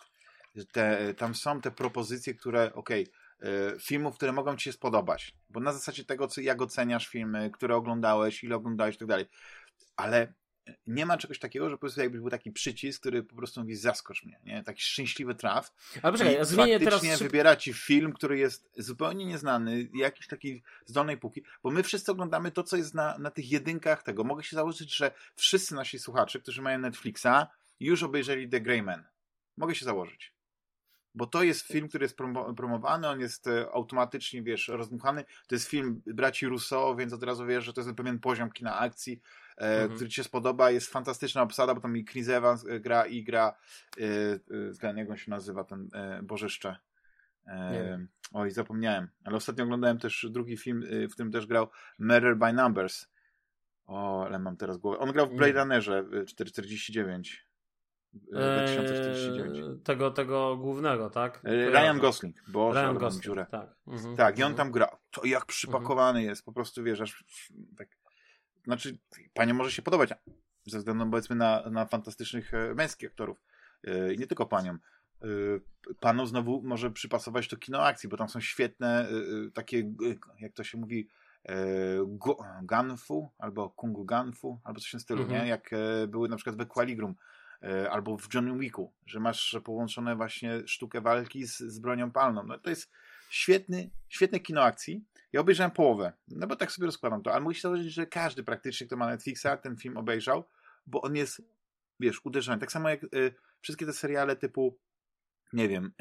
te, 0.72 1.14
tam 1.14 1.34
są 1.34 1.60
te 1.60 1.70
propozycje, 1.70 2.34
które, 2.34 2.74
okej, 2.74 3.06
okay, 3.38 3.80
filmów, 3.80 4.16
które 4.16 4.32
mogą 4.32 4.56
ci 4.56 4.64
się 4.64 4.72
spodobać, 4.72 5.34
bo 5.50 5.60
na 5.60 5.72
zasadzie 5.72 6.04
tego, 6.04 6.28
co, 6.28 6.40
jak 6.40 6.62
oceniasz 6.62 7.08
filmy, 7.08 7.50
które 7.50 7.76
oglądałeś, 7.76 8.44
ile 8.44 8.56
oglądałeś 8.56 8.96
i 8.96 8.98
tak 8.98 9.08
dalej, 9.08 9.26
ale 9.96 10.32
nie 10.86 11.06
ma 11.06 11.18
czegoś 11.18 11.38
takiego, 11.38 11.70
że 11.70 11.76
po 11.76 11.80
prostu 11.80 12.00
jakby 12.00 12.18
był 12.18 12.30
taki 12.30 12.52
przycisk, 12.52 13.00
który 13.00 13.22
po 13.22 13.36
prostu 13.36 13.60
mówi 13.60 13.76
zaskocz 13.76 14.24
mnie, 14.24 14.40
nie? 14.44 14.62
Taki 14.62 14.82
szczęśliwy 14.82 15.34
traf. 15.34 15.72
Ale 16.02 16.12
poczekaj, 16.12 16.34
ja 16.34 16.44
zmienię 16.44 16.80
teraz... 16.80 17.22
wybiera 17.22 17.56
ci 17.56 17.72
film, 17.72 18.12
który 18.12 18.38
jest 18.38 18.70
zupełnie 18.76 19.26
nieznany, 19.26 19.88
jakiś 19.94 20.26
taki 20.26 20.62
z 20.86 20.92
dolnej 20.92 21.18
półki, 21.18 21.42
bo 21.62 21.70
my 21.70 21.82
wszyscy 21.82 22.12
oglądamy 22.12 22.50
to, 22.50 22.62
co 22.62 22.76
jest 22.76 22.94
na, 22.94 23.18
na 23.18 23.30
tych 23.30 23.50
jedynkach 23.50 24.02
tego. 24.02 24.24
Mogę 24.24 24.42
się 24.42 24.56
założyć, 24.56 24.96
że 24.96 25.12
wszyscy 25.36 25.74
nasi 25.74 25.98
słuchacze, 25.98 26.40
którzy 26.40 26.62
mają 26.62 26.78
Netflixa, 26.78 27.46
już 27.80 28.02
obejrzeli 28.02 28.48
The 28.48 28.60
Grey 28.60 28.82
Man. 28.82 29.04
Mogę 29.56 29.74
się 29.74 29.84
założyć 29.84 30.39
bo 31.14 31.26
to 31.26 31.42
jest 31.42 31.66
film, 31.66 31.88
który 31.88 32.04
jest 32.04 32.16
promowany, 32.56 33.08
on 33.08 33.20
jest 33.20 33.46
e, 33.46 33.70
automatycznie, 33.72 34.42
wiesz, 34.42 34.68
rozdmuchany. 34.68 35.24
To 35.46 35.54
jest 35.54 35.68
film 35.68 36.02
braci 36.06 36.46
Russo, 36.46 36.96
więc 36.96 37.12
od 37.12 37.22
razu 37.22 37.46
wiesz, 37.46 37.64
że 37.64 37.72
to 37.72 37.80
jest 37.80 37.94
pewien 37.94 38.18
poziom 38.18 38.50
kina 38.50 38.78
akcji, 38.78 39.22
e, 39.56 39.60
mhm. 39.60 39.90
który 39.94 40.10
ci 40.10 40.16
się 40.16 40.24
spodoba. 40.24 40.70
Jest 40.70 40.92
fantastyczna 40.92 41.42
obsada, 41.42 41.74
bo 41.74 41.80
tam 41.80 41.96
i 41.96 42.04
Chris 42.04 42.28
Evans 42.28 42.66
e, 42.66 42.80
gra 42.80 43.06
i 43.06 43.24
gra 43.24 43.54
ten, 44.80 44.96
jak 44.96 45.10
on 45.10 45.16
się 45.16 45.30
nazywa, 45.30 45.64
ten 45.64 45.88
Bożyszcze. 46.22 46.76
oj, 48.32 48.50
zapomniałem. 48.50 49.08
Ale 49.24 49.36
ostatnio 49.36 49.64
oglądałem 49.64 49.98
też 49.98 50.26
drugi 50.30 50.56
film, 50.56 50.84
w 51.10 51.12
którym 51.12 51.32
też 51.32 51.46
grał 51.46 51.68
Murder 51.98 52.36
by 52.36 52.52
Numbers. 52.52 53.06
O, 53.86 54.24
ale 54.26 54.38
mam 54.38 54.56
teraz 54.56 54.78
głowę. 54.78 54.98
On 54.98 55.12
grał 55.12 55.26
w 55.26 55.34
Blade 55.34 55.60
Runnerze 55.60 56.04
449. 56.26 57.49
2049. 58.12 59.58
Eee, 59.58 59.78
tego, 59.84 60.10
tego 60.10 60.56
głównego, 60.56 61.10
tak? 61.10 61.42
Eee, 61.44 61.70
Ryan 61.70 61.98
Gosling, 62.00 62.36
bo 62.48 62.72
Ryan 62.72 62.98
Gosling, 62.98 63.24
dziurę. 63.24 63.46
tak. 63.50 63.76
Mhm, 63.86 64.16
tak, 64.16 64.38
i 64.38 64.42
on 64.42 64.50
mhm. 64.50 64.56
tam 64.56 64.72
gra. 64.72 64.96
To 65.10 65.26
jak 65.26 65.46
przypakowany 65.46 66.18
mhm. 66.18 66.28
jest, 66.28 66.44
po 66.44 66.52
prostu 66.52 66.82
wiesz, 66.84 67.00
aż 67.00 67.24
tak. 67.78 67.88
Znaczy, 68.64 68.98
panie 69.34 69.54
może 69.54 69.72
się 69.72 69.82
podobać 69.82 70.14
ze 70.66 70.78
względu 70.78 71.10
powiedzmy 71.10 71.36
na, 71.36 71.62
na 71.70 71.86
fantastycznych 71.86 72.54
e, 72.54 72.74
męskich 72.74 73.10
aktorów. 73.10 73.42
E, 73.84 74.14
I 74.14 74.18
nie 74.18 74.26
tylko 74.26 74.46
paniom. 74.46 74.78
E, 75.22 75.26
panu 76.00 76.26
znowu 76.26 76.62
może 76.62 76.90
przypasować 76.90 77.48
to 77.48 77.56
kino 77.56 77.82
akcji, 77.82 78.08
bo 78.08 78.16
tam 78.16 78.28
są 78.28 78.40
świetne 78.40 79.06
takie, 79.54 79.92
jak 80.40 80.52
to 80.52 80.64
się 80.64 80.78
mówi, 80.78 81.08
Ganfu 82.62 83.30
albo 83.38 83.70
Kungu 83.70 84.04
Ganfu, 84.04 84.60
albo 84.64 84.80
coś 84.80 84.88
w 84.88 84.90
tym 84.90 85.00
stylu, 85.00 85.26
nie? 85.26 85.46
Jak 85.46 85.70
były 86.08 86.28
na 86.28 86.36
przykład 86.36 86.56
w 86.56 86.60
Equaligrum 86.60 87.14
E, 87.14 87.39
albo 87.90 88.18
w 88.18 88.34
John 88.34 88.58
Wicku, 88.58 88.92
że 89.06 89.20
masz 89.20 89.56
połączone 89.64 90.16
właśnie 90.16 90.62
sztukę 90.66 91.00
walki 91.00 91.46
z, 91.46 91.58
z 91.58 91.78
bronią 91.78 92.12
palną. 92.12 92.42
No 92.42 92.58
to 92.58 92.70
jest 92.70 92.90
świetny, 93.30 93.90
świetne 94.08 94.40
kino 94.40 94.62
akcji. 94.62 95.04
Ja 95.32 95.40
obejrzałem 95.40 95.70
połowę, 95.70 96.12
no 96.28 96.46
bo 96.46 96.56
tak 96.56 96.72
sobie 96.72 96.86
rozkładam 96.86 97.22
to, 97.22 97.32
ale 97.32 97.40
musi 97.40 97.60
założyć, 97.60 97.92
że 97.92 98.06
każdy 98.06 98.44
praktycznie, 98.44 98.86
kto 98.86 98.96
ma 98.96 99.06
Netflixa, 99.06 99.46
ten 99.62 99.76
film 99.76 99.96
obejrzał, 99.96 100.48
bo 100.86 101.02
on 101.02 101.16
jest, 101.16 101.42
wiesz, 102.00 102.24
uderzony. 102.24 102.58
Tak 102.58 102.72
samo 102.72 102.88
jak 102.88 103.04
y, 103.04 103.34
wszystkie 103.60 103.86
te 103.86 103.92
seriale 103.92 104.36
typu, 104.36 104.78
nie 105.52 105.68
wiem, 105.68 105.92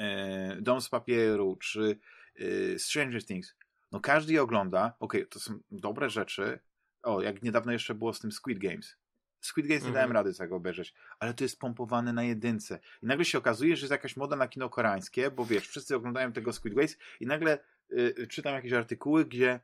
y, 0.58 0.62
Dom 0.62 0.82
z 0.82 0.90
papieru, 0.90 1.56
czy 1.56 2.00
y, 2.40 2.76
Stranger 2.80 3.26
Things. 3.26 3.56
No 3.92 4.00
każdy 4.00 4.34
je 4.34 4.42
ogląda, 4.42 4.96
okej, 5.00 5.22
okay, 5.22 5.30
to 5.30 5.40
są 5.40 5.60
dobre 5.72 6.10
rzeczy, 6.10 6.60
o, 7.04 7.22
jak 7.22 7.44
niedawno 7.44 7.72
jeszcze 7.72 7.96
było 7.96 8.14
z 8.14 8.20
tym 8.20 8.32
Squid 8.32 8.60
Games. 8.60 8.98
Squid 9.42 9.68
Games 9.68 9.84
nie 9.84 9.92
dałem 9.92 10.10
mhm. 10.10 10.26
rady 10.26 10.38
tego 10.38 10.56
obejrzeć, 10.56 10.94
ale 11.20 11.34
to 11.34 11.44
jest 11.44 11.60
pompowane 11.60 12.14
na 12.14 12.24
jedynce. 12.24 12.80
I 13.04 13.06
nagle 13.06 13.26
się 13.26 13.38
okazuje, 13.38 13.76
że 13.76 13.82
jest 13.82 13.92
jakaś 13.92 14.18
moda 14.18 14.36
na 14.36 14.48
kino 14.48 14.70
koreańskie, 14.70 15.32
bo 15.32 15.46
wiesz, 15.46 15.68
wszyscy 15.68 15.96
oglądają 15.96 16.32
tego 16.32 16.54
Squid 16.54 16.74
Games 16.74 16.98
i 17.20 17.26
nagle 17.26 17.58
y, 17.92 18.28
czytam 18.28 18.54
jakieś 18.54 18.74
artykuły, 18.74 19.26
gdzie 19.26 19.60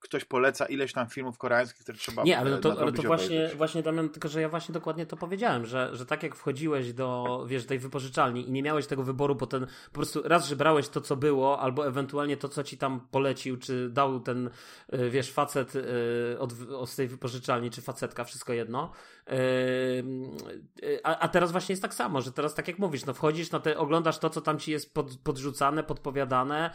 ktoś 0.00 0.24
poleca 0.24 0.66
ileś 0.66 0.92
tam 0.92 1.08
filmów 1.08 1.38
koreańskich, 1.38 1.82
które 1.82 1.98
trzeba 1.98 2.22
Nie, 2.22 2.38
ale 2.38 2.58
to, 2.58 2.80
ale 2.80 2.92
to 2.92 3.02
właśnie, 3.02 3.50
właśnie 3.56 3.82
Damian, 3.82 4.08
tylko 4.08 4.28
że 4.28 4.40
ja 4.40 4.48
właśnie 4.48 4.72
dokładnie 4.72 5.06
to 5.06 5.16
powiedziałem, 5.16 5.66
że, 5.66 5.90
że 5.92 6.06
tak 6.06 6.22
jak 6.22 6.34
wchodziłeś 6.34 6.92
do, 6.92 7.44
wiesz, 7.48 7.66
tej 7.66 7.78
wypożyczalni 7.78 8.48
i 8.48 8.52
nie 8.52 8.62
miałeś 8.62 8.86
tego 8.86 9.02
wyboru, 9.02 9.34
bo 9.34 9.46
ten, 9.46 9.66
po 9.66 9.94
prostu 9.94 10.22
raz, 10.24 10.48
że 10.48 10.56
brałeś 10.56 10.88
to, 10.88 11.00
co 11.00 11.16
było, 11.16 11.60
albo 11.60 11.86
ewentualnie 11.86 12.36
to, 12.36 12.48
co 12.48 12.64
ci 12.64 12.78
tam 12.78 13.00
polecił, 13.10 13.56
czy 13.56 13.90
dał 13.90 14.20
ten, 14.20 14.50
y, 14.94 15.10
wiesz, 15.10 15.32
facet 15.32 15.76
y, 15.76 16.36
od, 16.38 16.52
od 16.70 16.96
tej 16.96 17.08
wypożyczalni, 17.08 17.70
czy 17.70 17.82
facetka, 17.82 18.24
wszystko 18.24 18.52
jedno. 18.52 18.92
Y, 19.32 21.00
a, 21.04 21.18
a 21.18 21.28
teraz 21.28 21.52
właśnie 21.52 21.72
jest 21.72 21.82
tak 21.82 21.94
samo, 21.94 22.20
że 22.20 22.32
teraz 22.32 22.54
tak 22.54 22.68
jak 22.68 22.78
mówisz, 22.78 23.06
no 23.06 23.14
wchodzisz, 23.14 23.50
no 23.50 23.60
te, 23.60 23.78
oglądasz 23.78 24.18
to, 24.18 24.30
co 24.30 24.40
tam 24.40 24.58
ci 24.58 24.72
jest 24.72 24.94
pod, 24.94 25.18
podrzucane, 25.18 25.82
podpowiadane, 25.82 26.70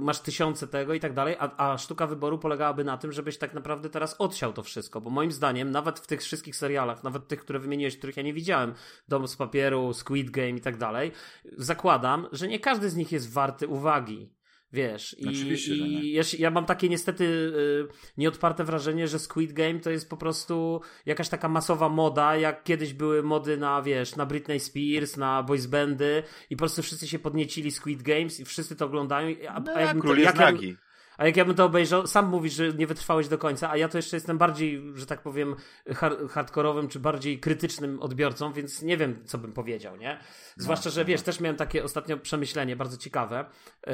masz 0.00 0.20
tysiące 0.20 0.68
tego 0.68 0.94
i 0.94 1.00
tak 1.00 1.14
dalej, 1.14 1.36
a, 1.38 1.72
a 1.72 1.78
sztuka 1.78 2.06
wyboru 2.06 2.38
polegałaby 2.38 2.84
na 2.84 2.98
tym, 2.98 3.12
żebyś 3.12 3.38
tak 3.38 3.54
naprawdę 3.54 3.90
teraz 3.90 4.16
odsiał 4.18 4.52
to 4.52 4.62
wszystko, 4.62 5.00
bo 5.00 5.10
moim 5.10 5.32
zdaniem 5.32 5.70
nawet 5.70 5.98
w 5.98 6.06
tych 6.06 6.20
wszystkich 6.20 6.56
serialach, 6.56 7.04
nawet 7.04 7.28
tych, 7.28 7.40
które 7.40 7.58
wymieniłeś, 7.58 7.98
których 7.98 8.16
ja 8.16 8.22
nie 8.22 8.34
widziałem, 8.34 8.74
Dom 9.08 9.28
z 9.28 9.36
papieru, 9.36 9.92
Squid 9.94 10.30
Game 10.30 10.50
i 10.50 10.60
tak 10.60 10.76
dalej, 10.76 11.12
zakładam, 11.56 12.26
że 12.32 12.48
nie 12.48 12.60
każdy 12.60 12.90
z 12.90 12.96
nich 12.96 13.12
jest 13.12 13.32
warty 13.32 13.68
uwagi. 13.68 14.39
Wiesz, 14.72 15.16
i, 15.18 15.28
Oczywiście, 15.28 15.74
i 15.74 16.12
ja, 16.12 16.22
ja, 16.38 16.50
mam 16.50 16.66
takie 16.66 16.88
niestety 16.88 17.24
y, 17.24 17.88
nieodparte 18.18 18.64
wrażenie, 18.64 19.08
że 19.08 19.18
Squid 19.18 19.52
Game 19.52 19.80
to 19.80 19.90
jest 19.90 20.10
po 20.10 20.16
prostu 20.16 20.80
jakaś 21.06 21.28
taka 21.28 21.48
masowa 21.48 21.88
moda, 21.88 22.36
jak 22.36 22.64
kiedyś 22.64 22.94
były 22.94 23.22
mody 23.22 23.56
na, 23.56 23.82
wiesz, 23.82 24.16
na 24.16 24.26
Britney 24.26 24.60
Spears, 24.60 25.16
na 25.16 25.42
boys 25.42 25.66
bandy 25.66 26.22
i 26.50 26.56
po 26.56 26.58
prostu 26.58 26.82
wszyscy 26.82 27.08
się 27.08 27.18
podniecili 27.18 27.70
Squid 27.70 28.02
Games 28.02 28.40
i 28.40 28.44
wszyscy 28.44 28.76
to 28.76 28.84
oglądają. 28.84 29.36
A, 29.48 29.60
no, 29.60 29.72
a 29.74 29.80
jak, 29.80 29.96
nagi. 30.34 30.76
A 31.20 31.26
jak 31.26 31.36
ja 31.36 31.44
bym 31.44 31.54
to 31.54 31.64
obejrzał, 31.64 32.06
sam 32.06 32.28
mówisz, 32.28 32.52
że 32.52 32.72
nie 32.72 32.86
wytrwałeś 32.86 33.28
do 33.28 33.38
końca, 33.38 33.70
a 33.70 33.76
ja 33.76 33.88
to 33.88 33.98
jeszcze 33.98 34.16
jestem 34.16 34.38
bardziej, 34.38 34.82
że 34.94 35.06
tak 35.06 35.22
powiem, 35.22 35.56
hard 35.94 36.32
hardkorowym 36.32 36.88
czy 36.88 37.00
bardziej 37.00 37.40
krytycznym 37.40 38.00
odbiorcą, 38.00 38.52
więc 38.52 38.82
nie 38.82 38.96
wiem, 38.96 39.22
co 39.24 39.38
bym 39.38 39.52
powiedział, 39.52 39.96
nie? 39.96 40.18
Zwłaszcza, 40.56 40.90
że 40.90 41.04
wiesz, 41.04 41.22
też 41.22 41.40
miałem 41.40 41.56
takie 41.56 41.84
ostatnio 41.84 42.18
przemyślenie 42.18 42.76
bardzo 42.76 42.96
ciekawe. 42.96 43.44
Yy, 43.86 43.92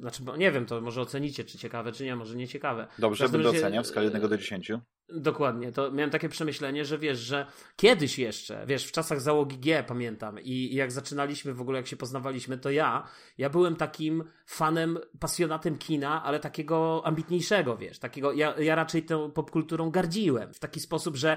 znaczy, 0.00 0.22
nie 0.38 0.52
wiem, 0.52 0.66
to 0.66 0.80
może 0.80 1.00
ocenicie, 1.00 1.44
czy 1.44 1.58
ciekawe, 1.58 1.92
czy 1.92 2.04
nie, 2.04 2.16
może 2.16 2.36
nie 2.36 2.48
ciekawe. 2.48 2.86
Dobrze, 2.98 3.28
będę 3.28 3.48
oceniał 3.48 3.84
w 3.84 3.86
skali 3.86 4.06
1 4.06 4.22
do 4.22 4.38
10. 4.38 4.72
Dokładnie, 5.08 5.72
to 5.72 5.92
miałem 5.92 6.10
takie 6.10 6.28
przemyślenie, 6.28 6.84
że 6.84 6.98
wiesz, 6.98 7.18
że 7.18 7.46
kiedyś 7.76 8.18
jeszcze, 8.18 8.66
wiesz, 8.66 8.86
w 8.86 8.92
czasach 8.92 9.20
załogi 9.20 9.58
G 9.58 9.84
pamiętam 9.86 10.40
i, 10.40 10.50
i 10.50 10.74
jak 10.74 10.92
zaczynaliśmy 10.92 11.54
w 11.54 11.60
ogóle, 11.60 11.78
jak 11.78 11.86
się 11.86 11.96
poznawaliśmy, 11.96 12.58
to 12.58 12.70
ja, 12.70 13.08
ja 13.38 13.50
byłem 13.50 13.76
takim 13.76 14.24
fanem, 14.46 14.98
pasjonatem 15.20 15.78
kina, 15.78 16.22
ale 16.24 16.40
takiego 16.40 17.02
ambitniejszego, 17.04 17.76
wiesz, 17.76 17.98
takiego, 17.98 18.32
ja, 18.32 18.54
ja 18.58 18.74
raczej 18.74 19.02
tą 19.02 19.30
popkulturą 19.30 19.90
gardziłem 19.90 20.54
w 20.54 20.58
taki 20.58 20.80
sposób, 20.80 21.16
że 21.16 21.36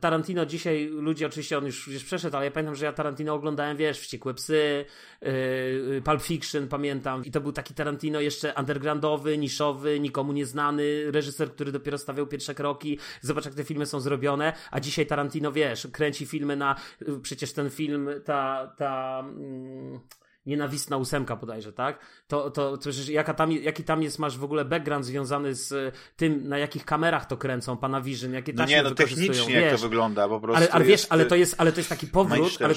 Tarantino 0.00 0.46
dzisiaj, 0.46 0.86
ludzie 0.92 1.26
oczywiście 1.26 1.58
on 1.58 1.66
już, 1.66 1.88
już 1.88 2.04
przeszedł, 2.04 2.36
ale 2.36 2.44
ja 2.44 2.50
pamiętam, 2.50 2.74
że 2.74 2.84
ja 2.84 2.92
Tarantino 2.92 3.34
oglądałem, 3.34 3.76
wiesz, 3.76 4.00
Wściekłe 4.00 4.34
Psy, 4.34 4.84
yy, 5.22 6.02
Pulp 6.04 6.22
Fiction, 6.22 6.68
pamiętam. 6.68 7.24
I 7.24 7.30
to 7.30 7.40
był 7.40 7.52
taki 7.52 7.74
Tarantino 7.74 8.20
jeszcze 8.20 8.54
undergroundowy, 8.58 9.38
niszowy, 9.38 10.00
nikomu 10.00 10.32
nieznany, 10.32 11.10
reżyser, 11.10 11.52
który 11.52 11.72
dopiero 11.72 11.98
stawiał 11.98 12.26
pierwsze 12.26 12.54
kroki. 12.54 12.98
Zobacz, 13.20 13.44
jak 13.44 13.54
te 13.54 13.64
filmy 13.64 13.86
są 13.86 14.00
zrobione, 14.00 14.52
a 14.70 14.80
dzisiaj 14.80 15.06
Tarantino, 15.06 15.52
wiesz, 15.52 15.88
kręci 15.92 16.26
filmy 16.26 16.56
na, 16.56 16.76
przecież 17.22 17.52
ten 17.52 17.70
film, 17.70 18.08
ta, 18.24 18.72
ta, 18.76 19.20
mm, 19.20 20.00
nienawistna 20.46 20.96
ósemka 20.96 21.36
bodajże, 21.36 21.72
tak? 21.72 21.98
To, 22.26 22.50
to, 22.50 22.78
to 22.78 22.90
jaka 23.08 23.34
tam, 23.34 23.52
jaki 23.52 23.84
tam 23.84 24.02
jest, 24.02 24.18
masz 24.18 24.38
w 24.38 24.44
ogóle 24.44 24.64
background 24.64 25.04
związany 25.04 25.54
z 25.54 25.94
tym, 26.16 26.48
na 26.48 26.58
jakich 26.58 26.84
kamerach 26.84 27.26
to 27.26 27.36
kręcą 27.36 27.76
pana 27.76 28.00
Vision, 28.00 28.32
jakie 28.32 28.52
no 28.52 28.66
nie, 28.66 28.82
no 28.82 28.90
technicznie 28.90 29.28
wiesz, 29.28 29.48
jak 29.48 29.72
to 29.72 29.78
wygląda, 29.78 30.28
po 30.28 30.40
prostu 30.40 30.56
ale, 30.56 30.72
ale 30.72 30.84
wiesz, 30.84 31.06
ale 31.10 31.24
to 31.24 31.36
jest, 31.36 31.54
ale 31.58 31.72
to 31.72 31.80
jest 31.80 31.88
taki 31.88 32.06
powrót, 32.06 32.58
ale, 32.62 32.74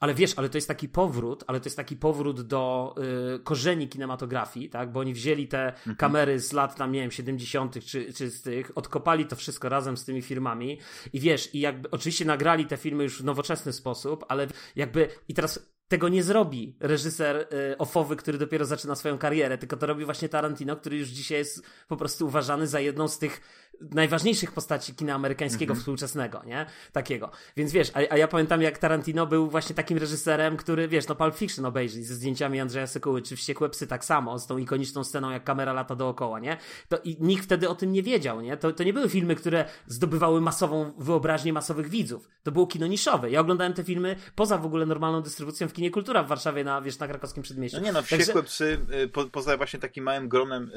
ale 0.00 0.14
wiesz, 0.14 0.34
ale 0.36 0.48
to 0.48 0.58
jest 0.58 0.68
taki 0.68 0.88
powrót, 0.88 1.44
ale 1.46 1.60
to 1.60 1.66
jest 1.66 1.76
taki 1.76 1.96
powrót 1.96 2.42
do 2.42 2.94
y, 3.36 3.38
korzeni 3.38 3.88
kinematografii, 3.88 4.70
tak? 4.70 4.92
Bo 4.92 5.00
oni 5.00 5.14
wzięli 5.14 5.48
te 5.48 5.66
mhm. 5.66 5.96
kamery 5.96 6.40
z 6.40 6.52
lat 6.52 6.76
tam, 6.76 6.92
nie 6.92 7.00
wiem, 7.00 7.10
70. 7.10 7.84
czy, 7.84 8.12
czy 8.12 8.30
z 8.30 8.42
tych, 8.42 8.72
odkopali 8.74 9.26
to 9.26 9.36
wszystko 9.36 9.68
razem 9.68 9.96
z 9.96 10.04
tymi 10.04 10.22
firmami 10.22 10.78
i 11.12 11.20
wiesz, 11.20 11.54
i 11.54 11.60
jakby 11.60 11.90
oczywiście 11.90 12.24
nagrali 12.24 12.66
te 12.66 12.76
filmy 12.76 13.04
już 13.04 13.22
w 13.22 13.24
nowoczesny 13.24 13.72
sposób, 13.72 14.24
ale 14.28 14.46
jakby 14.76 15.08
i 15.28 15.34
teraz 15.34 15.75
tego 15.88 16.08
nie 16.08 16.22
zrobi 16.22 16.76
reżyser 16.80 17.36
y, 17.36 17.78
ofowy, 17.78 18.16
który 18.16 18.38
dopiero 18.38 18.64
zaczyna 18.64 18.94
swoją 18.94 19.18
karierę, 19.18 19.58
tylko 19.58 19.76
to 19.76 19.86
robi 19.86 20.04
właśnie 20.04 20.28
Tarantino, 20.28 20.76
który 20.76 20.96
już 20.96 21.08
dzisiaj 21.08 21.38
jest 21.38 21.62
po 21.88 21.96
prostu 21.96 22.26
uważany 22.26 22.66
za 22.66 22.80
jedną 22.80 23.08
z 23.08 23.18
tych 23.18 23.40
najważniejszych 23.80 24.52
postaci 24.52 24.94
kina 24.94 25.14
amerykańskiego 25.14 25.72
mm 25.72 25.76
-hmm. 25.76 25.80
współczesnego, 25.80 26.42
nie? 26.46 26.66
Takiego. 26.92 27.30
Więc 27.56 27.72
wiesz, 27.72 27.90
a, 27.94 28.12
a, 28.12 28.16
ja 28.16 28.28
pamiętam 28.28 28.62
jak 28.62 28.78
Tarantino 28.78 29.26
był 29.26 29.50
właśnie 29.50 29.76
takim 29.76 29.98
reżyserem, 29.98 30.56
który, 30.56 30.88
wiesz, 30.88 31.08
no 31.08 31.14
Pulp 31.14 31.34
Fiction 31.34 31.64
obejrzyj 31.64 32.02
ze 32.04 32.14
zdjęciami 32.14 32.60
Andrzeja 32.60 32.86
Sekuły, 32.86 33.22
czy 33.22 33.36
Wściekłe 33.36 33.68
Psy 33.68 33.86
tak 33.86 34.04
samo, 34.04 34.38
z 34.38 34.46
tą 34.46 34.58
ikoniczną 34.58 35.04
sceną, 35.04 35.30
jak 35.30 35.44
kamera 35.44 35.72
lata 35.72 35.96
dookoła, 35.96 36.40
nie? 36.40 36.56
To 36.88 36.98
i 37.04 37.16
nikt 37.20 37.44
wtedy 37.44 37.68
o 37.68 37.74
tym 37.74 37.92
nie 37.92 38.02
wiedział, 38.02 38.40
nie? 38.40 38.56
To, 38.56 38.72
to 38.72 38.84
nie 38.84 38.92
były 38.92 39.08
filmy, 39.08 39.36
które 39.36 39.64
zdobywały 39.86 40.40
masową 40.40 40.92
wyobraźnię 40.98 41.52
masowych 41.52 41.88
widzów. 41.88 42.28
To 42.42 42.52
było 42.52 42.66
kino 42.66 42.86
niszowe. 42.86 43.30
Ja 43.30 43.40
oglądałem 43.40 43.72
te 43.72 43.84
filmy 43.84 44.16
poza 44.34 44.58
w 44.58 44.66
ogóle 44.66 44.86
normalną 44.86 45.22
dystrybucją 45.22 45.68
w 45.68 45.72
kinie 45.72 45.90
Kultura 45.90 46.22
w 46.22 46.28
Warszawie, 46.28 46.64
na, 46.64 46.82
wiesz, 46.82 46.98
na 46.98 47.08
krakowskim 47.08 47.42
przedmieściu. 47.42 47.78
No 47.78 47.84
nie 47.84 47.92
no, 47.92 48.02
Wściekłe 48.02 48.26
Także... 48.26 48.42
Psy, 48.42 48.78
y, 49.04 49.08
po, 49.08 49.24
poza 49.24 49.56
właśnie 49.56 49.80
takim 49.80 50.04
małym 50.04 50.28
gronem 50.28 50.70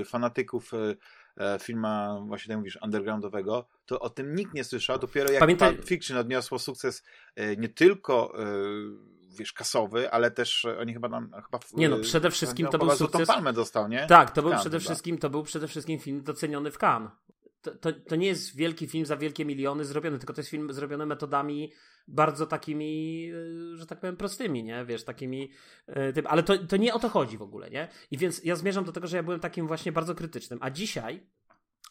y, 0.00 0.04
fanatyków 0.04 0.74
y, 0.74 0.96
E, 1.40 1.58
filma, 1.58 2.20
właśnie 2.26 2.48
tak 2.48 2.58
mówisz, 2.58 2.78
undergroundowego, 2.82 3.66
to 3.86 4.00
o 4.00 4.10
tym 4.10 4.34
nikt 4.34 4.54
nie 4.54 4.64
słyszał. 4.64 4.98
Dopiero 4.98 5.30
jak 5.30 5.40
Pamiętaj... 5.40 5.74
Pulp 5.74 5.88
Fiction 5.88 6.16
odniosło 6.16 6.58
sukces 6.58 7.02
e, 7.36 7.56
nie 7.56 7.68
tylko 7.68 8.32
e, 8.38 8.46
wiesz, 9.38 9.52
kasowy, 9.52 10.10
ale 10.10 10.30
też 10.30 10.64
oni 10.80 10.94
chyba 10.94 11.08
nam 11.08 11.30
chyba 11.44 11.58
Nie 11.72 11.88
no, 11.88 11.98
przede 11.98 12.30
wszystkim 12.30 12.66
to 12.66 12.78
był 12.78 12.90
sukces. 12.90 13.28
palmę 13.28 13.52
dostał, 13.52 13.88
nie? 13.88 14.06
Tak, 14.06 14.30
to 14.30 14.42
był 14.42 14.50
Cannes, 14.50 14.62
przede 14.62 14.80
wszystkim 14.80 15.18
to 15.18 15.30
był 15.30 15.42
przede 15.42 15.68
wszystkim 15.68 15.98
film 15.98 16.22
doceniony 16.22 16.70
w 16.70 16.78
Cannes. 16.82 17.10
To, 17.62 17.74
to, 17.74 17.92
to, 17.92 18.16
nie 18.16 18.26
jest 18.26 18.56
wielki 18.56 18.86
film 18.86 19.06
za 19.06 19.16
wielkie 19.16 19.44
miliony 19.44 19.84
zrobiony, 19.84 20.18
tylko 20.18 20.32
to 20.32 20.40
jest 20.40 20.50
film 20.50 20.72
zrobiony 20.72 21.06
metodami 21.06 21.72
bardzo 22.08 22.46
takimi, 22.46 23.24
e, 23.74 23.76
że 23.76 23.86
tak 23.86 24.00
powiem, 24.00 24.16
prostymi, 24.16 24.64
nie? 24.64 24.84
Wiesz, 24.84 25.04
takimi. 25.04 25.50
Tym, 26.14 26.26
ale 26.26 26.42
to, 26.42 26.58
to 26.58 26.76
nie 26.76 26.94
o 26.94 26.98
to 26.98 27.08
chodzi 27.08 27.38
w 27.38 27.42
ogóle, 27.42 27.70
nie? 27.70 27.88
I 28.10 28.18
więc 28.18 28.44
ja 28.44 28.56
zmierzam 28.56 28.84
do 28.84 28.92
tego, 28.92 29.06
że 29.06 29.16
ja 29.16 29.22
byłem 29.22 29.40
takim 29.40 29.66
właśnie 29.66 29.92
bardzo 29.92 30.14
krytycznym. 30.14 30.58
A 30.62 30.70
dzisiaj, 30.70 31.26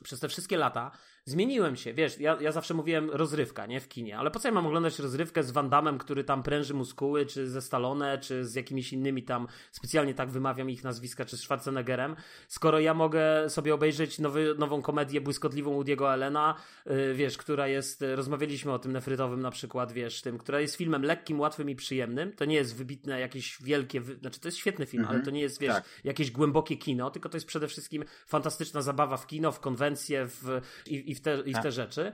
przez 0.03 0.19
te 0.19 0.27
wszystkie 0.27 0.57
lata, 0.57 0.91
zmieniłem 1.25 1.75
się, 1.75 1.93
wiesz, 1.93 2.19
ja, 2.19 2.37
ja 2.41 2.51
zawsze 2.51 2.73
mówiłem 2.73 3.09
rozrywka, 3.09 3.65
nie, 3.65 3.79
w 3.79 3.87
kinie, 3.87 4.17
ale 4.17 4.31
po 4.31 4.39
co 4.39 4.47
ja 4.47 4.53
mam 4.53 4.67
oglądać 4.67 4.99
rozrywkę 4.99 5.43
z 5.43 5.51
Van 5.51 5.69
który 5.99 6.23
tam 6.23 6.43
pręży 6.43 6.73
muskuły, 6.73 7.25
czy 7.25 7.49
ze 7.49 7.61
Stallone, 7.61 8.17
czy 8.17 8.45
z 8.45 8.55
jakimiś 8.55 8.93
innymi 8.93 9.23
tam, 9.23 9.47
specjalnie 9.71 10.13
tak 10.13 10.29
wymawiam 10.29 10.69
ich 10.69 10.83
nazwiska, 10.83 11.25
czy 11.25 11.37
z 11.37 11.39
Schwarzeneggerem, 11.39 12.15
skoro 12.47 12.79
ja 12.79 12.93
mogę 12.93 13.49
sobie 13.49 13.73
obejrzeć 13.73 14.19
nowy, 14.19 14.55
nową 14.57 14.81
komedię 14.81 15.21
błyskotliwą 15.21 15.81
Woody'ego 15.81 16.05
Allena, 16.05 16.55
yy, 16.85 17.13
wiesz, 17.13 17.37
która 17.37 17.67
jest, 17.67 18.05
rozmawialiśmy 18.15 18.71
o 18.71 18.79
tym 18.79 18.91
nefrytowym 18.91 19.41
na 19.41 19.51
przykład, 19.51 19.91
wiesz, 19.91 20.21
tym, 20.21 20.37
która 20.37 20.59
jest 20.59 20.75
filmem 20.75 21.03
lekkim, 21.03 21.39
łatwym 21.39 21.69
i 21.69 21.75
przyjemnym, 21.75 22.33
to 22.33 22.45
nie 22.45 22.55
jest 22.55 22.75
wybitne 22.75 23.19
jakieś 23.19 23.61
wielkie, 23.61 24.01
wy... 24.01 24.15
znaczy 24.15 24.39
to 24.39 24.47
jest 24.47 24.57
świetny 24.57 24.85
film, 24.85 25.03
ale 25.03 25.15
mhm. 25.15 25.25
to 25.25 25.31
nie 25.31 25.41
jest, 25.41 25.59
wiesz, 25.59 25.73
tak. 25.73 25.85
jakieś 26.03 26.31
głębokie 26.31 26.77
kino, 26.77 27.11
tylko 27.11 27.29
to 27.29 27.37
jest 27.37 27.47
przede 27.47 27.67
wszystkim 27.67 28.03
fantastyczna 28.27 28.81
zabawa 28.81 29.17
w 29.17 29.27
kino, 29.27 29.51
w 29.51 29.59
konwencję, 29.59 30.27
w, 30.27 30.61
i, 30.85 31.08
i 31.09 31.15
w 31.15 31.21
te, 31.21 31.39
i 31.45 31.53
w 31.53 31.55
te 31.55 31.63
tak. 31.63 31.71
rzeczy. 31.71 32.11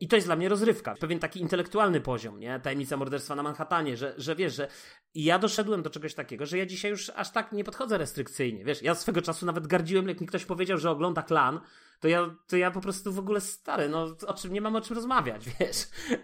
I 0.00 0.08
to 0.08 0.16
jest 0.16 0.28
dla 0.28 0.36
mnie 0.36 0.48
rozrywka. 0.48 0.94
Pewien 0.94 1.18
taki 1.18 1.40
intelektualny 1.40 2.00
poziom, 2.00 2.40
nie? 2.40 2.60
Tajemnica 2.60 2.96
morderstwa 2.96 3.34
na 3.34 3.42
Manhattanie, 3.42 3.96
że, 3.96 4.14
że 4.16 4.36
wiesz, 4.36 4.54
że 4.54 4.68
ja 5.14 5.38
doszedłem 5.38 5.82
do 5.82 5.90
czegoś 5.90 6.14
takiego, 6.14 6.46
że 6.46 6.58
ja 6.58 6.66
dzisiaj 6.66 6.90
już 6.90 7.10
aż 7.14 7.30
tak 7.30 7.52
nie 7.52 7.64
podchodzę 7.64 7.98
restrykcyjnie. 7.98 8.64
Wiesz, 8.64 8.82
ja 8.82 8.94
swego 8.94 9.22
czasu 9.22 9.46
nawet 9.46 9.66
gardziłem, 9.66 10.08
jak 10.08 10.20
mi 10.20 10.26
ktoś 10.26 10.44
powiedział, 10.44 10.78
że 10.78 10.90
ogląda 10.90 11.22
klan, 11.22 11.60
to 12.00 12.08
ja, 12.08 12.36
to 12.46 12.56
ja 12.56 12.70
po 12.70 12.80
prostu 12.80 13.12
w 13.12 13.18
ogóle 13.18 13.40
stary, 13.40 13.88
no 13.88 14.16
o 14.26 14.34
czym, 14.34 14.52
nie 14.52 14.60
mam 14.60 14.76
o 14.76 14.80
czym 14.80 14.96
rozmawiać, 14.96 15.44
wiesz. 15.60 15.86
Tak, 16.10 16.22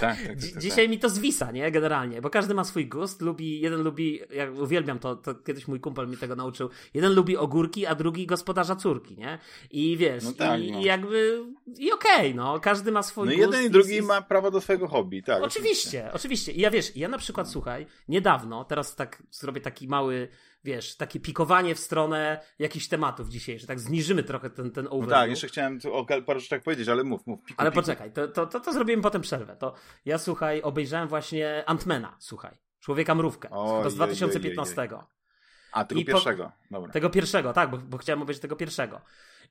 tak, 0.00 0.26
tak, 0.26 0.62
Dzisiaj 0.62 0.88
mi 0.88 0.98
to 0.98 1.08
zwisa, 1.08 1.52
nie, 1.52 1.70
generalnie, 1.70 2.22
bo 2.22 2.30
każdy 2.30 2.54
ma 2.54 2.64
swój 2.64 2.86
gust, 2.86 3.22
lubi, 3.22 3.60
jeden 3.60 3.82
lubi, 3.82 4.20
ja 4.30 4.50
uwielbiam 4.50 4.98
to, 4.98 5.16
to 5.16 5.34
kiedyś 5.34 5.68
mój 5.68 5.80
kumpel 5.80 6.08
mi 6.08 6.16
tego 6.16 6.36
nauczył, 6.36 6.70
jeden 6.94 7.14
lubi 7.14 7.36
ogórki, 7.36 7.86
a 7.86 7.94
drugi 7.94 8.26
gospodarza 8.26 8.76
córki, 8.76 9.16
nie, 9.16 9.38
i 9.70 9.96
wiesz, 9.96 10.24
no 10.24 10.32
tak, 10.32 10.60
i, 10.60 10.72
no. 10.72 10.80
i, 10.80 10.82
jakby, 10.82 11.44
i 11.78 11.92
okej, 11.92 12.18
okay, 12.18 12.34
no, 12.34 12.60
każdy 12.60 12.92
ma 12.92 13.02
swój 13.02 13.26
no 13.26 13.32
gust. 13.32 13.48
No 13.50 13.56
jeden 13.56 13.66
i 13.66 13.70
drugi 13.70 13.96
i... 13.96 14.02
ma 14.02 14.22
prawo 14.22 14.50
do 14.50 14.60
swojego 14.60 14.88
hobby, 14.88 15.22
tak. 15.22 15.42
Oczywiście, 15.42 15.88
oczywiście, 15.88 16.12
oczywiście. 16.12 16.52
I 16.52 16.60
ja 16.60 16.70
wiesz, 16.70 16.96
ja 16.96 17.08
na 17.08 17.18
przykład, 17.18 17.50
słuchaj, 17.50 17.86
niedawno, 18.08 18.64
teraz 18.64 18.96
tak 18.96 19.22
zrobię 19.30 19.60
taki 19.60 19.88
mały 19.88 20.28
wiesz, 20.68 20.96
takie 20.96 21.20
pikowanie 21.20 21.74
w 21.74 21.78
stronę 21.78 22.40
jakichś 22.58 22.88
tematów 22.88 23.28
dzisiejszych, 23.28 23.68
tak 23.68 23.80
zniżymy 23.80 24.22
trochę 24.22 24.50
ten, 24.50 24.70
ten 24.70 24.86
overview. 24.86 25.08
No 25.08 25.16
tak, 25.16 25.30
jeszcze 25.30 25.48
chciałem 25.48 25.78
o 25.92 26.06
rzeczy 26.34 26.48
tak 26.48 26.62
powiedzieć, 26.62 26.88
ale 26.88 27.04
mów, 27.04 27.26
mów. 27.26 27.44
Piku, 27.44 27.60
ale 27.60 27.70
piku. 27.70 27.82
poczekaj, 27.82 28.12
to, 28.12 28.28
to, 28.28 28.46
to, 28.46 28.60
to 28.60 28.72
zrobimy 28.72 29.02
potem 29.02 29.22
przerwę. 29.22 29.56
To 29.56 29.74
ja, 30.04 30.18
słuchaj, 30.18 30.62
obejrzałem 30.62 31.08
właśnie 31.08 31.64
Antmana, 31.66 32.16
słuchaj, 32.18 32.58
Człowieka 32.80 33.14
Mrówkę, 33.14 33.50
o, 33.50 33.80
to 33.82 33.90
z 33.90 33.94
2015. 33.94 34.74
Je, 34.74 34.88
je, 34.88 34.92
je. 34.92 35.02
A, 35.72 35.84
tego 35.84 36.00
I 36.00 36.04
pierwszego, 36.04 36.52
dobra. 36.70 36.92
Tego 36.92 37.10
pierwszego, 37.10 37.52
tak, 37.52 37.70
bo, 37.70 37.78
bo 37.78 37.98
chciałem 37.98 38.22
obejrzeć 38.22 38.42
tego 38.42 38.56
pierwszego. 38.56 39.00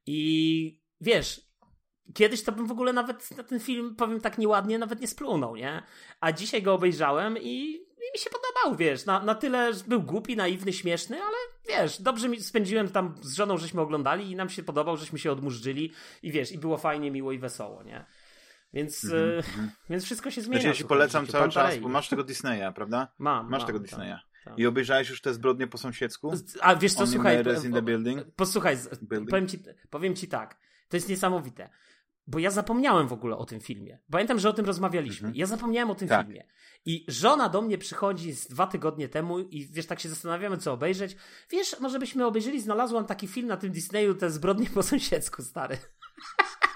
I 0.06 0.82
wiesz, 1.02 1.48
Kiedyś 2.14 2.44
to 2.44 2.52
bym 2.52 2.68
w 2.68 2.72
ogóle 2.72 2.94
nawet 2.94 3.38
na 3.38 3.44
ten 3.44 3.60
film, 3.60 3.96
powiem 3.96 4.22
tak 4.22 4.38
nieładnie, 4.38 4.78
nawet 4.78 5.02
nie 5.02 5.08
splunął, 5.08 5.56
nie? 5.56 5.84
A 6.22 6.32
dzisiaj 6.32 6.62
go 6.62 6.74
obejrzałem 6.74 7.38
i 7.38 7.87
mi 8.14 8.20
się 8.20 8.30
podobał, 8.30 8.78
wiesz, 8.78 9.06
na, 9.06 9.24
na 9.24 9.36
tyle, 9.36 9.74
że 9.74 9.84
był 9.88 10.02
głupi, 10.02 10.36
naiwny, 10.36 10.74
śmieszny, 10.74 11.18
ale 11.22 11.38
wiesz, 11.70 12.02
dobrze 12.02 12.30
mi 12.30 12.42
spędziłem 12.42 12.90
tam 12.90 13.16
z 13.22 13.34
żoną, 13.34 13.58
żeśmy 13.58 13.82
oglądali 13.82 14.32
i 14.32 14.36
nam 14.36 14.50
się 14.50 14.64
podobał, 14.64 14.98
żeśmy 14.98 15.20
się 15.20 15.32
odmurzyli 15.32 15.94
i 16.24 16.32
wiesz, 16.32 16.52
i 16.52 16.58
było 16.58 16.78
fajnie, 16.78 17.12
miło 17.12 17.32
i 17.32 17.40
wesoło, 17.40 17.84
nie? 17.84 18.06
Więc, 18.74 19.04
mm 19.04 19.42
-hmm. 19.42 19.68
więc 19.90 20.04
wszystko 20.04 20.32
się 20.32 20.42
zmienia. 20.42 20.62
Znaczy, 20.62 20.68
ja 20.68 20.74
ci 20.74 20.86
polecam 20.86 21.28
cały 21.28 21.50
czas, 21.50 21.78
bo 21.78 21.90
masz 21.90 22.10
tego 22.10 22.24
Disneya, 22.24 22.74
prawda? 22.76 23.08
Mam. 23.20 23.50
Masz 23.50 23.62
mam, 23.62 23.68
tego 23.68 23.80
Disneya. 23.80 24.16
Tak. 24.46 24.60
I 24.60 24.66
obejrzałeś 24.66 25.10
już 25.10 25.22
te 25.22 25.34
zbrodnie 25.34 25.68
po 25.68 25.78
sąsiedzku? 25.78 26.34
A 26.62 26.76
wiesz 26.76 26.94
co, 26.94 27.08
słuchaj, 27.08 27.44
posłuchaj, 28.36 28.78
building? 29.02 29.30
Powiem, 29.30 29.48
ci, 29.48 29.64
powiem 29.90 30.16
ci 30.16 30.28
tak, 30.28 30.58
to 30.90 30.98
jest 30.98 31.10
niesamowite, 31.10 31.70
bo 32.28 32.40
ja 32.40 32.52
zapomniałem 32.52 33.08
w 33.08 33.14
ogóle 33.14 33.38
o 33.38 33.46
tym 33.46 33.60
filmie. 33.60 34.00
Pamiętam, 34.12 34.40
że 34.40 34.50
o 34.50 34.54
tym 34.54 34.66
rozmawialiśmy. 34.66 35.28
Mhm. 35.28 35.36
Ja 35.36 35.46
zapomniałem 35.46 35.90
o 35.90 35.96
tym 35.96 36.08
tak. 36.08 36.26
filmie. 36.26 36.48
I 36.86 37.06
żona 37.08 37.50
do 37.50 37.62
mnie 37.62 37.78
przychodzi 37.78 38.34
z 38.34 38.48
dwa 38.48 38.68
tygodnie 38.68 39.10
temu 39.10 39.40
i 39.40 39.68
wiesz, 39.68 39.86
tak 39.86 40.00
się 40.00 40.10
zastanawiamy, 40.10 40.58
co 40.58 40.74
obejrzeć. 40.74 41.16
Wiesz, 41.50 41.80
może 41.80 42.00
byśmy 42.00 42.26
obejrzeli, 42.26 42.62
znalazłam 42.62 43.06
taki 43.06 43.28
film 43.28 43.48
na 43.48 43.58
tym 43.58 43.72
Disneyu, 43.72 44.16
te 44.16 44.30
zbrodnie 44.32 44.70
po 44.70 44.84
sąsiedzku, 44.84 45.44
stary. 45.44 45.78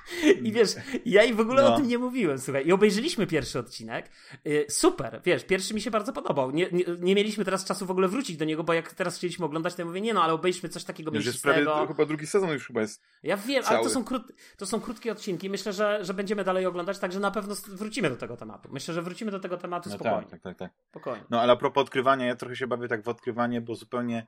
I 0.41 0.51
wiesz, 0.51 0.75
ja 1.06 1.24
i 1.24 1.34
w 1.34 1.39
ogóle 1.39 1.62
no. 1.62 1.74
o 1.74 1.77
tym 1.77 1.88
nie 1.88 1.98
mówiłem, 1.98 2.39
słuchaj. 2.39 2.68
I 2.68 2.72
obejrzeliśmy 2.72 3.27
pierwszy 3.27 3.60
odcinek. 3.60 4.10
Y, 4.48 4.65
super, 4.70 5.22
wiesz, 5.25 5.46
pierwszy 5.46 5.74
mi 5.74 5.82
się 5.82 5.91
bardzo 5.91 6.13
podobał. 6.13 6.51
Nie, 6.51 6.72
nie, 6.72 6.86
nie, 7.00 7.15
mieliśmy 7.15 7.46
teraz 7.46 7.65
czasu 7.65 7.86
w 7.86 7.91
ogóle 7.91 8.08
wrócić 8.08 8.38
do 8.38 8.46
niego, 8.46 8.63
bo 8.63 8.74
jak 8.74 8.94
teraz 8.94 9.18
chcieliśmy 9.18 9.46
oglądać, 9.46 9.75
to 9.75 9.82
ja 9.82 9.86
mówię, 9.86 10.01
nie 10.01 10.13
no, 10.13 10.24
ale 10.24 10.34
obejrzmy 10.34 10.70
coś 10.70 10.84
takiego 10.84 11.12
już 11.12 11.25
jest 11.25 11.41
prawie, 11.44 11.65
to 11.65 11.88
chyba 11.88 12.06
drugi 12.06 12.27
sezon 12.27 12.50
już 12.50 12.68
chyba 12.68 12.82
jest 12.82 13.01
Ja 13.24 13.38
wiem, 13.38 13.63
cały. 13.63 13.75
ale 13.75 13.88
to 13.88 13.94
są, 13.94 14.03
krót, 14.03 14.24
to 14.58 14.65
są 14.65 14.82
krótkie 14.82 15.12
odcinki. 15.12 15.50
Myślę, 15.50 15.74
że, 15.74 16.06
że 16.06 16.13
będziemy 16.13 16.44
dalej 16.44 16.65
oglądać, 16.65 17.00
także 17.00 17.20
na 17.20 17.32
pewno 17.32 17.56
wrócimy 17.68 18.10
do 18.10 18.15
tego 18.15 18.38
tematu. 18.38 18.70
Myślę, 18.72 18.94
że 18.94 19.01
wrócimy 19.01 19.32
do 19.32 19.39
tego 19.39 19.58
tematu 19.58 19.89
no 19.89 19.96
spokojnie. 19.96 20.27
Tak, 20.30 20.41
tak, 20.41 20.58
tak, 20.58 20.72
Spokojnie. 20.89 21.24
No 21.30 21.41
ale 21.41 21.53
a 21.53 21.56
propos 21.56 21.82
odkrywania, 21.82 22.25
ja 22.25 22.36
trochę 22.36 22.56
się 22.56 22.68
bawię 22.68 22.88
tak 22.88 23.03
w 23.03 23.08
odkrywanie, 23.08 23.62
bo 23.62 23.75
zupełnie, 23.75 24.27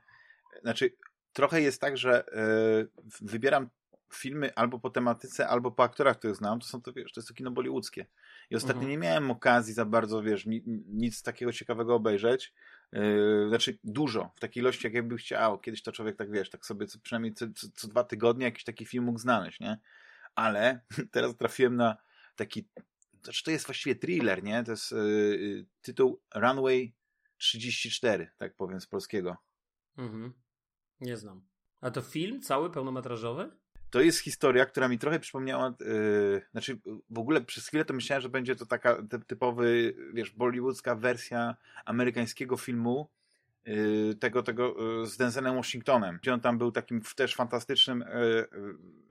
znaczy 0.62 0.96
trochę 1.32 1.60
jest 1.60 1.80
tak, 1.80 1.96
że 1.96 2.24
yy, 2.32 2.88
wybieram 3.20 3.68
filmy 4.16 4.54
albo 4.54 4.78
po 4.78 4.90
tematyce, 4.90 5.48
albo 5.48 5.70
po 5.70 5.82
aktorach, 5.82 6.18
których 6.18 6.36
znam, 6.36 6.60
to 6.60 6.66
są 6.66 6.82
to, 6.82 6.92
wiesz, 6.92 7.12
to 7.12 7.20
jest 7.20 7.28
to 7.28 7.34
kino 7.34 7.50
bollywoodzkie. 7.50 8.06
I 8.50 8.56
ostatnio 8.56 8.82
mhm. 8.82 8.90
nie 8.90 8.98
miałem 8.98 9.30
okazji 9.30 9.74
za 9.74 9.84
bardzo, 9.84 10.22
wiesz, 10.22 10.46
ni, 10.46 10.62
nic 10.86 11.22
takiego 11.22 11.52
ciekawego 11.52 11.94
obejrzeć. 11.94 12.54
Yy, 12.92 13.46
znaczy 13.48 13.78
dużo, 13.84 14.32
w 14.36 14.40
takiej 14.40 14.60
ilości, 14.60 14.86
jak 14.86 14.94
jakby 14.94 15.16
chciał. 15.16 15.58
Kiedyś 15.58 15.82
to 15.82 15.92
człowiek 15.92 16.16
tak, 16.16 16.30
wiesz, 16.30 16.50
tak 16.50 16.66
sobie 16.66 16.86
co, 16.86 16.98
przynajmniej 16.98 17.34
co, 17.34 17.46
co, 17.56 17.66
co 17.74 17.88
dwa 17.88 18.04
tygodnie 18.04 18.44
jakiś 18.44 18.64
taki 18.64 18.86
film 18.86 19.04
mógł 19.04 19.18
znaleźć, 19.18 19.60
nie? 19.60 19.78
Ale 20.34 20.80
teraz 21.12 21.36
trafiłem 21.36 21.76
na 21.76 21.96
taki, 22.36 22.68
znaczy 23.22 23.44
to 23.44 23.50
jest 23.50 23.66
właściwie 23.66 23.94
thriller, 23.94 24.42
nie? 24.42 24.64
To 24.64 24.70
jest 24.70 24.92
yy, 24.92 25.66
tytuł 25.82 26.20
Runway 26.34 26.94
34, 27.36 28.30
tak 28.36 28.54
powiem 28.54 28.80
z 28.80 28.86
polskiego. 28.86 29.36
Mhm. 29.96 30.32
Nie 31.00 31.16
znam. 31.16 31.46
A 31.80 31.90
to 31.90 32.02
film 32.02 32.42
cały, 32.42 32.70
pełnometrażowy? 32.70 33.50
To 33.94 34.00
jest 34.00 34.18
historia, 34.18 34.66
która 34.66 34.88
mi 34.88 34.98
trochę 34.98 35.20
przypomniała, 35.20 35.74
yy, 35.80 36.42
znaczy 36.52 36.78
w 37.10 37.18
ogóle 37.18 37.40
przez 37.40 37.66
chwilę 37.66 37.84
to 37.84 37.94
myślałem, 37.94 38.22
że 38.22 38.28
będzie 38.28 38.56
to 38.56 38.66
taka 38.66 38.96
typowy, 39.26 39.94
wiesz, 40.14 40.30
bollywoodzka 40.30 40.94
wersja 40.94 41.56
amerykańskiego 41.84 42.56
filmu, 42.56 43.10
yy, 43.64 44.14
tego, 44.14 44.42
tego 44.42 44.74
yy, 45.00 45.06
z 45.06 45.16
Denzelem 45.16 45.56
Washingtonem, 45.56 46.18
gdzie 46.22 46.34
on 46.34 46.40
tam 46.40 46.58
był 46.58 46.72
takim 46.72 47.02
też 47.16 47.34
fantastycznym 47.34 48.04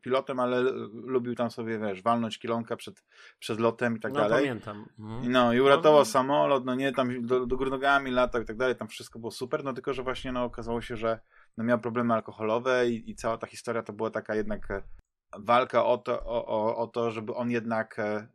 pilotem, 0.01 0.39
ale 0.39 0.61
lubił 0.93 1.35
tam 1.35 1.51
sobie, 1.51 1.79
wiesz, 1.79 2.01
walnąć 2.01 2.39
kilonka 2.39 2.75
przed, 2.75 3.03
przed 3.39 3.59
lotem 3.59 3.97
i 3.97 3.99
tak 3.99 4.13
no, 4.13 4.19
dalej. 4.19 4.39
pamiętam. 4.39 4.85
Mhm. 4.99 5.31
No 5.31 5.53
i 5.53 5.59
uratował 5.59 5.99
no, 5.99 6.05
samolot, 6.05 6.65
no 6.65 6.75
nie, 6.75 6.91
tam 6.91 7.25
do, 7.25 7.45
do 7.45 7.57
góry 7.57 7.71
nogami 7.71 8.11
latał 8.11 8.41
i 8.41 8.45
tak 8.45 8.57
dalej, 8.57 8.75
tam 8.75 8.87
wszystko 8.87 9.19
było 9.19 9.31
super, 9.31 9.63
no 9.63 9.73
tylko, 9.73 9.93
że 9.93 10.03
właśnie 10.03 10.31
no 10.31 10.43
okazało 10.43 10.81
się, 10.81 10.97
że 10.97 11.19
no 11.57 11.63
miał 11.63 11.79
problemy 11.79 12.13
alkoholowe 12.13 12.89
i, 12.89 13.11
i 13.11 13.15
cała 13.15 13.37
ta 13.37 13.47
historia 13.47 13.83
to 13.83 13.93
była 13.93 14.09
taka 14.09 14.35
jednak 14.35 14.71
e, 14.71 14.83
walka 15.39 15.85
o 15.85 15.97
to, 15.97 16.25
o, 16.25 16.45
o, 16.45 16.77
o 16.77 16.87
to 16.87 17.11
żeby 17.11 17.33
on 17.33 17.51
jednak 17.51 17.99
e, 17.99 18.27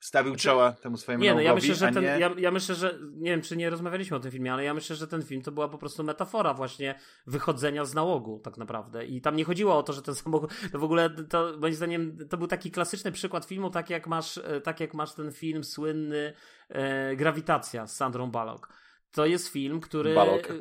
stawił 0.00 0.32
znaczy, 0.32 0.44
czoła 0.44 0.72
temu 0.72 0.96
swojemu 0.96 1.24
Nie, 1.24 1.34
no 1.34 1.40
ja 1.40 1.54
myślę, 1.54 1.74
że 1.74 1.90
ten, 1.92 2.02
nie... 2.02 2.08
ja, 2.08 2.30
ja, 2.38 2.50
myślę, 2.50 2.74
że 2.74 2.98
nie 3.12 3.30
wiem, 3.30 3.42
czy 3.42 3.56
nie 3.56 3.70
rozmawialiśmy 3.70 4.16
o 4.16 4.20
tym 4.20 4.30
filmie, 4.30 4.52
ale 4.52 4.64
ja 4.64 4.74
myślę, 4.74 4.96
że 4.96 5.06
ten 5.06 5.22
film 5.22 5.42
to 5.42 5.52
była 5.52 5.68
po 5.68 5.78
prostu 5.78 6.04
metafora 6.04 6.54
właśnie 6.54 6.94
wychodzenia 7.26 7.84
z 7.84 7.94
nałogu 7.94 8.40
tak 8.44 8.56
naprawdę. 8.56 9.06
I 9.06 9.20
tam 9.20 9.36
nie 9.36 9.44
chodziło 9.44 9.78
o 9.78 9.82
to, 9.82 9.92
że 9.92 10.02
ten 10.02 10.14
samochód, 10.14 10.50
to 10.72 10.78
w 10.78 10.84
ogóle 10.84 11.10
to 11.10 11.52
moim 11.60 11.74
zdaniem 11.74 12.18
to 12.30 12.36
był 12.36 12.46
taki 12.46 12.70
klasyczny 12.70 13.12
przykład 13.12 13.44
filmu, 13.44 13.70
tak 13.70 13.90
jak 13.90 14.06
masz, 14.06 14.38
e, 14.38 14.60
tak 14.60 14.80
jak 14.80 14.94
masz 14.94 15.14
ten 15.14 15.32
film 15.32 15.64
słynny 15.64 16.34
e, 16.68 17.16
Grawitacja 17.16 17.86
z 17.86 17.96
Sandrą 17.96 18.30
Bullock 18.30 18.68
to 19.12 19.26
jest 19.26 19.48
film, 19.48 19.80
który. 19.80 20.14
Bullock. 20.14 20.52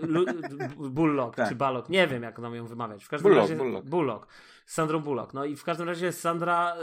Bullock 0.78 1.36
tak. 1.36 1.50
czy 1.50 1.56
Balok, 1.56 1.90
nie 1.90 2.08
wiem 2.08 2.24
jak 2.24 2.40
nam 2.40 2.56
ją 2.56 2.66
wymawiać. 2.68 3.04
W 3.04 3.10
każdym 3.10 3.32
Bullock, 3.32 3.50
razie. 3.50 3.64
Bullock. 3.64 3.88
Bullock. 3.88 4.28
Sandrą 4.68 5.00
Bullock. 5.00 5.34
No 5.34 5.46
i 5.46 5.56
w 5.56 5.64
każdym 5.64 5.88
razie 5.88 6.12
Sandra, 6.12 6.76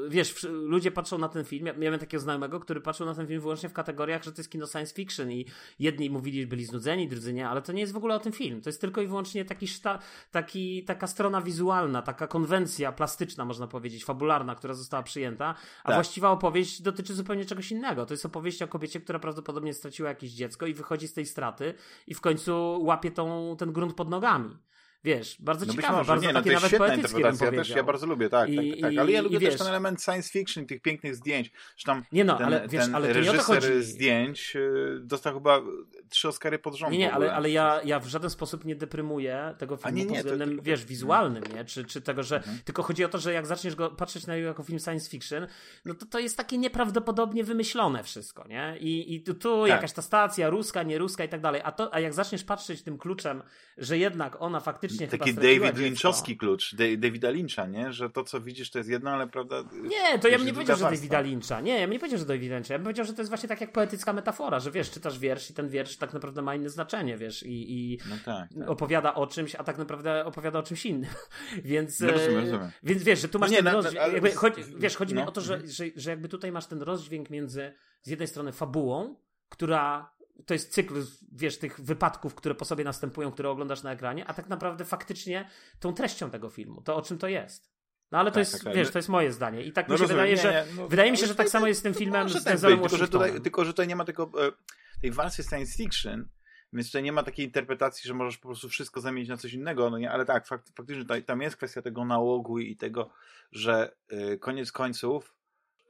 yy, 0.00 0.08
wiesz, 0.08 0.42
ludzie 0.50 0.90
patrzą 0.90 1.18
na 1.18 1.28
ten 1.28 1.44
film. 1.44 1.66
Ja 1.66 1.72
miałem 1.72 2.00
takiego 2.00 2.20
znajomego, 2.20 2.60
który 2.60 2.80
patrzył 2.80 3.06
na 3.06 3.14
ten 3.14 3.26
film 3.26 3.40
wyłącznie 3.40 3.68
w 3.68 3.72
kategoriach, 3.72 4.22
że 4.24 4.32
to 4.32 4.40
jest 4.40 4.50
kino 4.50 4.66
science 4.66 4.94
fiction 4.94 5.32
i 5.32 5.46
jedni 5.78 6.10
mówili, 6.10 6.46
byli 6.46 6.64
znudzeni, 6.64 7.08
drudzy 7.08 7.32
nie, 7.32 7.48
ale 7.48 7.62
to 7.62 7.72
nie 7.72 7.80
jest 7.80 7.92
w 7.92 7.96
ogóle 7.96 8.14
o 8.14 8.18
tym 8.18 8.32
film. 8.32 8.60
To 8.60 8.68
jest 8.68 8.80
tylko 8.80 9.02
i 9.02 9.06
wyłącznie 9.06 9.44
taki, 9.44 9.68
szta, 9.68 9.98
taki 10.30 10.84
taka 10.84 11.06
strona 11.06 11.42
wizualna, 11.42 12.02
taka 12.02 12.26
konwencja 12.26 12.92
plastyczna, 12.92 13.44
można 13.44 13.66
powiedzieć, 13.66 14.04
fabularna, 14.04 14.54
która 14.54 14.74
została 14.74 15.02
przyjęta, 15.02 15.54
a 15.84 15.88
tak. 15.88 15.96
właściwa 15.96 16.30
opowieść 16.30 16.82
dotyczy 16.82 17.14
zupełnie 17.14 17.44
czegoś 17.44 17.72
innego. 17.72 18.06
To 18.06 18.14
jest 18.14 18.26
opowieść 18.26 18.62
o 18.62 18.68
kobiecie, 18.68 19.00
która 19.00 19.18
prawdopodobnie 19.18 19.74
straciła 19.74 20.08
jakieś 20.08 20.30
dziecko 20.30 20.66
i 20.66 20.74
wychodzi 20.74 21.08
z 21.08 21.12
tej 21.12 21.26
straty 21.26 21.74
i 22.06 22.14
w 22.14 22.20
końcu 22.20 22.78
łapie 22.82 23.10
tą, 23.10 23.56
ten 23.58 23.72
grunt 23.72 23.94
pod 23.94 24.08
nogami. 24.08 24.56
Wiesz, 25.04 25.36
bardzo 25.40 25.66
no 25.66 25.72
ciekawe, 25.72 26.04
bardzo 26.04 26.26
nie, 26.26 26.32
no, 26.32 26.42
takie 26.42 26.54
nawet 26.54 26.78
poetyckie 26.78 27.22
bym 27.22 27.36
Ja 27.40 27.50
też 27.50 27.68
ja 27.68 27.82
bardzo 27.82 28.06
lubię, 28.06 28.28
tak, 28.28 28.50
I, 28.50 28.56
tak, 28.56 28.80
tak, 28.80 28.98
ale 28.98 29.12
ja 29.12 29.22
lubię 29.22 29.40
też 29.40 29.58
ten 29.58 29.66
element 29.66 30.02
science 30.02 30.30
fiction, 30.30 30.66
tych 30.66 30.82
pięknych 30.82 31.16
zdjęć. 31.16 31.50
Zresztą 31.74 32.02
nie 32.12 32.24
no, 32.24 32.36
ten, 32.36 32.46
ale 32.46 32.68
wiesz, 32.68 32.84
ten 32.84 32.94
ale 32.94 33.14
to 33.14 33.20
nie 33.20 33.30
o 33.30 33.34
to 33.34 33.42
chodzi. 33.42 33.82
zdjęć 33.82 34.56
y, 34.56 35.00
dostał 35.00 35.34
chyba 35.34 35.60
trzy 36.08 36.28
Oscary 36.28 36.58
pod 36.58 36.74
rząd. 36.74 36.92
Nie, 36.92 36.98
nie, 36.98 37.12
ale, 37.12 37.34
ale 37.34 37.50
ja, 37.50 37.80
ja 37.84 38.00
w 38.00 38.06
żaden 38.06 38.30
sposób 38.30 38.64
nie 38.64 38.76
deprymuję 38.76 39.54
tego 39.58 39.76
filmu 39.76 39.96
nie, 39.96 40.04
nie, 40.04 40.10
pod 40.10 40.18
względem, 40.18 40.50
to, 40.50 40.56
to, 40.56 40.62
wiesz, 40.62 40.84
wizualnym, 40.84 41.44
nie? 41.54 41.64
Czy, 41.64 41.84
czy 41.84 42.00
tego, 42.00 42.22
że 42.22 42.36
mhm. 42.36 42.58
tylko 42.64 42.82
chodzi 42.82 43.04
o 43.04 43.08
to, 43.08 43.18
że 43.18 43.32
jak 43.32 43.46
zaczniesz 43.46 43.74
go 43.74 43.90
patrzeć 43.90 44.26
na 44.26 44.36
niego 44.36 44.48
jako 44.48 44.62
film 44.62 44.78
science 44.78 45.10
fiction, 45.10 45.46
no 45.84 45.94
to 45.94 46.06
to 46.06 46.18
jest 46.18 46.36
takie 46.36 46.58
nieprawdopodobnie 46.58 47.44
wymyślone 47.44 48.04
wszystko, 48.04 48.48
nie? 48.48 48.76
I, 48.80 49.14
i 49.14 49.22
tu, 49.22 49.34
tu 49.34 49.60
tak. 49.60 49.70
jakaś 49.70 49.92
ta 49.92 50.02
stacja 50.02 50.50
ruska, 50.50 50.82
nie 50.82 50.98
ruska 50.98 51.24
i 51.24 51.28
tak 51.28 51.40
dalej. 51.40 51.60
A, 51.64 51.72
to, 51.72 51.94
a 51.94 52.00
jak 52.00 52.14
zaczniesz 52.14 52.44
patrzeć 52.44 52.82
tym 52.82 52.98
kluczem, 52.98 53.42
że 53.78 53.98
jednak 53.98 54.36
ona 54.42 54.60
faktycznie 54.60 54.91
Taki 55.10 55.34
David 55.34 55.78
Lynchowski 55.78 56.36
klucz, 56.36 56.74
Davida 56.98 57.30
Lyncha, 57.30 57.66
nie? 57.66 57.92
Że 57.92 58.10
to, 58.10 58.24
co 58.24 58.40
widzisz, 58.40 58.70
to 58.70 58.78
jest 58.78 58.90
jedno, 58.90 59.10
ale 59.10 59.26
prawda... 59.26 59.64
Nie, 59.82 60.18
to 60.18 60.28
ja 60.28 60.38
bym 60.38 60.46
nie 60.46 60.52
powiedział, 60.52 60.76
że 60.76 60.84
Davida 60.84 61.20
Lyncha. 61.20 61.60
Nie, 61.60 61.74
ja 61.74 61.80
bym 61.80 61.90
nie 61.90 61.98
powiedział, 61.98 62.18
że 62.18 62.26
Davida 62.26 62.54
Lyncha. 62.54 62.74
Ja 62.74 62.78
bym 62.78 62.84
powiedział, 62.84 63.06
że 63.06 63.12
to 63.12 63.22
jest 63.22 63.30
właśnie 63.30 63.48
tak 63.48 63.60
jak 63.60 63.72
poetycka 63.72 64.12
metafora, 64.12 64.60
że 64.60 64.70
wiesz, 64.70 64.90
czytasz 64.90 65.18
wiersz 65.18 65.50
i 65.50 65.54
ten 65.54 65.68
wiersz 65.68 65.96
tak 65.96 66.12
naprawdę 66.12 66.42
ma 66.42 66.54
inne 66.54 66.70
znaczenie, 66.70 67.16
wiesz, 67.16 67.42
i, 67.42 67.72
i 67.72 67.98
no 68.10 68.16
tak, 68.24 68.48
tak. 68.58 68.70
opowiada 68.70 69.14
o 69.14 69.26
czymś, 69.26 69.54
a 69.54 69.64
tak 69.64 69.78
naprawdę 69.78 70.24
opowiada 70.24 70.58
o 70.58 70.62
czymś 70.62 70.86
innym. 70.86 71.10
więc, 71.64 72.00
no 72.00 72.10
rozumiem, 72.10 72.40
rozumiem. 72.40 72.70
więc 72.82 73.02
wiesz, 73.02 73.20
że 73.20 73.28
tu 73.28 73.38
masz 73.38 73.50
no 73.50 73.56
nie, 73.56 73.62
ten 73.62 73.72
no, 73.72 73.80
rozdźwięk, 73.82 74.04
ale... 74.04 74.12
jakby, 74.12 74.32
chodzi, 74.32 74.62
wiesz, 74.76 74.96
chodzi 74.96 75.14
no. 75.14 75.20
mi 75.20 75.28
o 75.28 75.32
to, 75.32 75.40
że, 75.40 75.60
że, 75.68 75.84
że 75.96 76.10
jakby 76.10 76.28
tutaj 76.28 76.52
masz 76.52 76.66
ten 76.66 76.82
rozdźwięk 76.82 77.30
między 77.30 77.72
z 78.02 78.08
jednej 78.08 78.28
strony 78.28 78.52
fabułą, 78.52 79.16
która 79.48 80.12
to 80.46 80.54
jest 80.54 80.72
cykl, 80.72 80.94
wiesz, 81.32 81.58
tych 81.58 81.80
wypadków, 81.80 82.34
które 82.34 82.54
po 82.54 82.64
sobie 82.64 82.84
następują, 82.84 83.32
które 83.32 83.50
oglądasz 83.50 83.82
na 83.82 83.92
ekranie, 83.92 84.26
a 84.26 84.34
tak 84.34 84.48
naprawdę 84.48 84.84
faktycznie 84.84 85.48
tą 85.80 85.94
treścią 85.94 86.30
tego 86.30 86.50
filmu, 86.50 86.82
to 86.82 86.96
o 86.96 87.02
czym 87.02 87.18
to 87.18 87.28
jest. 87.28 87.72
No 88.10 88.18
ale 88.18 88.30
to 88.30 88.34
tak, 88.34 88.40
jest, 88.40 88.52
tak, 88.52 88.62
tak. 88.62 88.74
wiesz, 88.74 88.90
to 88.90 88.98
jest 88.98 89.08
moje 89.08 89.32
zdanie. 89.32 89.62
I 89.62 89.72
tak 89.72 89.88
no 89.88 89.92
mi 89.92 89.98
się 89.98 90.02
rozumiem, 90.02 90.26
wydaje, 90.26 90.36
nie, 90.36 90.42
że. 90.42 90.66
No, 90.76 90.88
wydaje 90.88 91.10
mi 91.10 91.18
się, 91.18 91.26
że 91.26 91.34
tak 91.34 91.48
samo 91.48 91.66
jest 91.66 91.80
z 91.80 91.82
tym 91.82 91.94
filmem 91.94 92.28
z 92.28 92.44
tak 92.44 92.60
tylko, 92.60 92.88
że 92.88 93.08
tutaj, 93.08 93.40
tylko, 93.40 93.64
że 93.64 93.72
tutaj 93.72 93.88
nie 93.88 93.96
ma 93.96 94.04
tego, 94.04 94.30
e, 94.46 94.52
tej 95.00 95.10
warstwy 95.10 95.42
science 95.42 95.76
fiction, 95.76 96.28
więc 96.72 96.86
tutaj 96.86 97.02
nie 97.02 97.12
ma 97.12 97.22
takiej 97.22 97.46
interpretacji, 97.46 98.08
że 98.08 98.14
możesz 98.14 98.38
po 98.38 98.48
prostu 98.48 98.68
wszystko 98.68 99.00
zamienić 99.00 99.28
na 99.28 99.36
coś 99.36 99.52
innego, 99.52 99.90
no 99.90 99.98
nie, 99.98 100.10
ale 100.10 100.24
tak, 100.24 100.46
fakt, 100.46 100.76
faktycznie 100.76 101.22
tam 101.22 101.42
jest 101.42 101.56
kwestia 101.56 101.82
tego 101.82 102.04
nałogu 102.04 102.58
i 102.58 102.76
tego, 102.76 103.10
że 103.52 103.96
y, 104.12 104.38
koniec 104.38 104.72
końców 104.72 105.34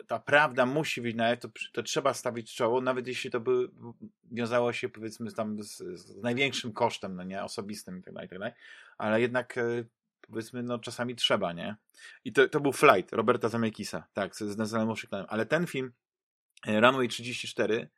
ta 0.06 0.18
prawda 0.18 0.66
musi 0.66 1.00
wyjść 1.00 1.16
na 1.16 1.36
to, 1.36 1.48
to 1.72 1.82
trzeba 1.82 2.14
stawić 2.14 2.54
czoło, 2.54 2.80
nawet 2.80 3.06
jeśli 3.06 3.30
to 3.30 3.40
by 3.40 3.68
wiązało 4.32 4.72
się 4.72 4.88
powiedzmy 4.88 5.32
tam 5.32 5.62
z, 5.62 5.76
z 5.76 6.22
największym 6.22 6.72
kosztem, 6.72 7.16
no 7.16 7.22
nie, 7.22 7.44
osobistym 7.44 7.98
i 7.98 8.02
tak 8.02 8.14
dalej, 8.14 8.28
tak 8.28 8.54
ale 8.98 9.20
jednak 9.20 9.58
e, 9.58 9.84
powiedzmy, 10.20 10.62
no 10.62 10.78
czasami 10.78 11.16
trzeba, 11.16 11.52
nie? 11.52 11.76
I 12.24 12.32
to, 12.32 12.48
to 12.48 12.60
był 12.60 12.72
Flight 12.72 13.12
Roberta 13.12 13.48
Zemeckisa, 13.48 14.04
tak, 14.12 14.36
z 14.36 14.56
Denzelem 14.56 14.88
Washingtonem, 14.88 15.26
ale 15.28 15.46
ten 15.46 15.66
film 15.66 15.92
e, 16.66 16.80
Runway 16.80 17.08
34 17.08 17.88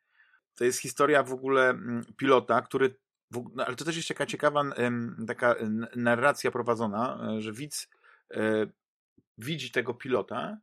to 0.55 0.63
jest 0.63 0.79
historia 0.79 1.23
w 1.23 1.33
ogóle 1.33 1.69
mm, 1.69 2.05
pilota, 2.17 2.61
który 2.61 2.95
no, 3.31 3.65
ale 3.65 3.75
to 3.75 3.85
też 3.85 3.95
jest 3.95 4.07
taka 4.07 4.25
ciekawa 4.25 4.63
taka 5.27 5.55
narracja 5.95 6.51
prowadzona, 6.51 7.29
e, 7.37 7.41
że 7.41 7.53
widz 7.53 7.89
widzi 9.37 9.71
tego 9.71 9.93
pilota 9.93 10.57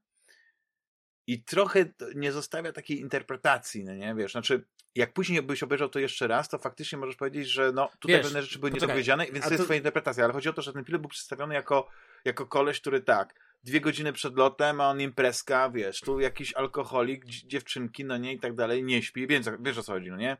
i 1.26 1.42
trochę 1.42 1.84
nie 2.14 2.32
zostawia 2.32 2.72
takiej 2.72 3.00
interpretacji, 3.00 3.84
no 3.84 3.94
nie, 3.94 4.14
wiesz, 4.14 4.32
znaczy 4.32 4.64
jak 4.94 5.12
później 5.12 5.42
byś 5.42 5.62
obejrzał 5.62 5.88
to 5.88 5.98
jeszcze 5.98 6.26
raz, 6.26 6.48
to 6.48 6.58
faktycznie 6.58 6.98
możesz 6.98 7.16
powiedzieć, 7.16 7.48
że 7.48 7.72
no 7.72 7.90
tutaj 8.00 8.16
wiesz, 8.16 8.26
pewne 8.26 8.42
rzeczy 8.42 8.58
były 8.58 8.70
niedopowiedziane, 8.70 9.26
więc 9.26 9.44
to 9.44 9.52
jest 9.52 9.64
twoja 9.64 9.76
interpretacja, 9.76 10.24
ale 10.24 10.32
chodzi 10.32 10.48
o 10.48 10.52
to, 10.52 10.62
że 10.62 10.72
ten 10.72 10.84
pilot 10.84 11.00
był 11.00 11.10
przedstawiony 11.10 11.54
jako, 11.54 11.88
jako 12.24 12.46
koleś, 12.46 12.80
który 12.80 13.00
tak, 13.00 13.34
dwie 13.64 13.80
godziny 13.80 14.12
przed 14.12 14.36
lotem, 14.36 14.80
a 14.80 14.88
on 14.88 15.00
imprezka, 15.00 15.70
wiesz, 15.70 16.00
tu 16.00 16.20
jakiś 16.20 16.54
alkoholik, 16.54 17.24
dziewczynki, 17.24 18.04
no 18.04 18.16
nie, 18.16 18.32
i 18.32 18.40
tak 18.40 18.54
dalej, 18.54 18.84
nie 18.84 19.02
śpi, 19.02 19.26
więc 19.26 19.50
wiesz 19.60 19.78
o 19.78 19.82
co 19.82 19.92
chodzi, 19.92 20.10
no 20.10 20.16
nie? 20.16 20.36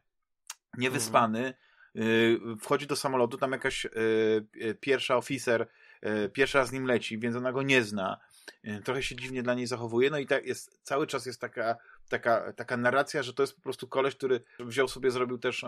niewyspany, 0.78 1.54
mhm. 1.94 2.58
wchodzi 2.58 2.86
do 2.86 2.96
samolotu, 2.96 3.38
tam 3.38 3.52
jakaś 3.52 3.86
pierwsza 4.80 5.16
oficer 5.16 5.68
pierwszy 6.32 6.58
raz 6.58 6.68
z 6.68 6.72
nim 6.72 6.86
leci, 6.86 7.18
więc 7.18 7.36
ona 7.36 7.52
go 7.52 7.62
nie 7.62 7.82
zna. 7.82 8.20
Trochę 8.84 9.02
się 9.02 9.16
dziwnie 9.16 9.42
dla 9.42 9.54
niej 9.54 9.66
zachowuje, 9.66 10.10
no 10.10 10.18
i 10.18 10.26
tak 10.26 10.46
jest, 10.46 10.80
cały 10.82 11.06
czas 11.06 11.26
jest 11.26 11.40
taka, 11.40 11.76
taka, 12.08 12.52
taka 12.52 12.76
narracja, 12.76 13.22
że 13.22 13.34
to 13.34 13.42
jest 13.42 13.56
po 13.56 13.62
prostu 13.62 13.88
koleś, 13.88 14.16
który 14.16 14.44
wziął 14.60 14.88
sobie, 14.88 15.10
zrobił 15.10 15.38
też 15.38 15.64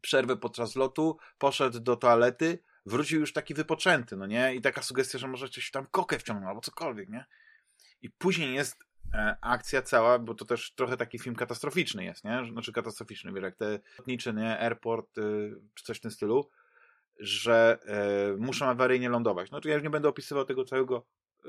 przerwę 0.00 0.36
podczas 0.36 0.76
lotu, 0.76 1.18
poszedł 1.38 1.80
do 1.80 1.96
toalety, 1.96 2.58
wrócił 2.86 3.20
już 3.20 3.32
taki 3.32 3.54
wypoczęty, 3.54 4.16
no 4.16 4.26
nie? 4.26 4.54
I 4.54 4.60
taka 4.60 4.82
sugestia, 4.82 5.18
że 5.18 5.28
może 5.28 5.48
coś 5.48 5.70
tam 5.70 5.86
kokę 5.90 6.18
wciągnął 6.18 6.48
albo 6.48 6.60
cokolwiek, 6.60 7.08
nie? 7.08 7.24
I 8.02 8.10
później 8.10 8.54
jest 8.54 8.84
e, 9.14 9.36
akcja 9.40 9.82
cała, 9.82 10.18
bo 10.18 10.34
to 10.34 10.44
też 10.44 10.72
trochę 10.74 10.96
taki 10.96 11.18
film 11.18 11.36
katastroficzny 11.36 12.04
jest, 12.04 12.24
nie? 12.24 12.46
Znaczy 12.52 12.72
katastroficzny, 12.72 13.32
wiesz, 13.32 13.42
jak 13.42 13.56
te 13.56 13.80
lotnicze, 13.98 14.32
nie? 14.34 14.60
Airport, 14.60 15.18
y, 15.18 15.54
czy 15.74 15.84
coś 15.84 15.98
w 15.98 16.00
tym 16.00 16.10
stylu, 16.10 16.50
że 17.18 17.78
e, 17.86 18.36
muszą 18.36 18.66
awaryjnie 18.66 19.08
lądować. 19.08 19.50
No 19.50 19.60
to 19.60 19.68
ja 19.68 19.74
już 19.74 19.82
nie 19.82 19.90
będę 19.90 20.08
opisywał 20.08 20.44
tego 20.44 20.64
całego 20.64 21.06
e, 21.44 21.48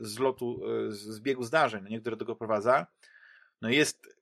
zlotu, 0.00 0.60
e, 0.88 0.92
z 0.92 1.20
biegu 1.20 1.44
zdarzeń, 1.44 1.82
no 1.82 1.88
nie? 1.88 2.00
które 2.00 2.16
do 2.16 2.24
tego 2.24 2.36
prowadza. 2.36 2.86
No 3.60 3.68
jest 3.68 4.16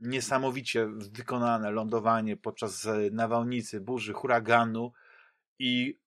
niesamowicie 0.00 0.86
wykonane 0.86 1.70
lądowanie 1.70 2.36
podczas 2.36 2.88
nawałnicy, 3.12 3.80
burzy, 3.80 4.12
huraganu 4.12 4.92
i 5.58 5.98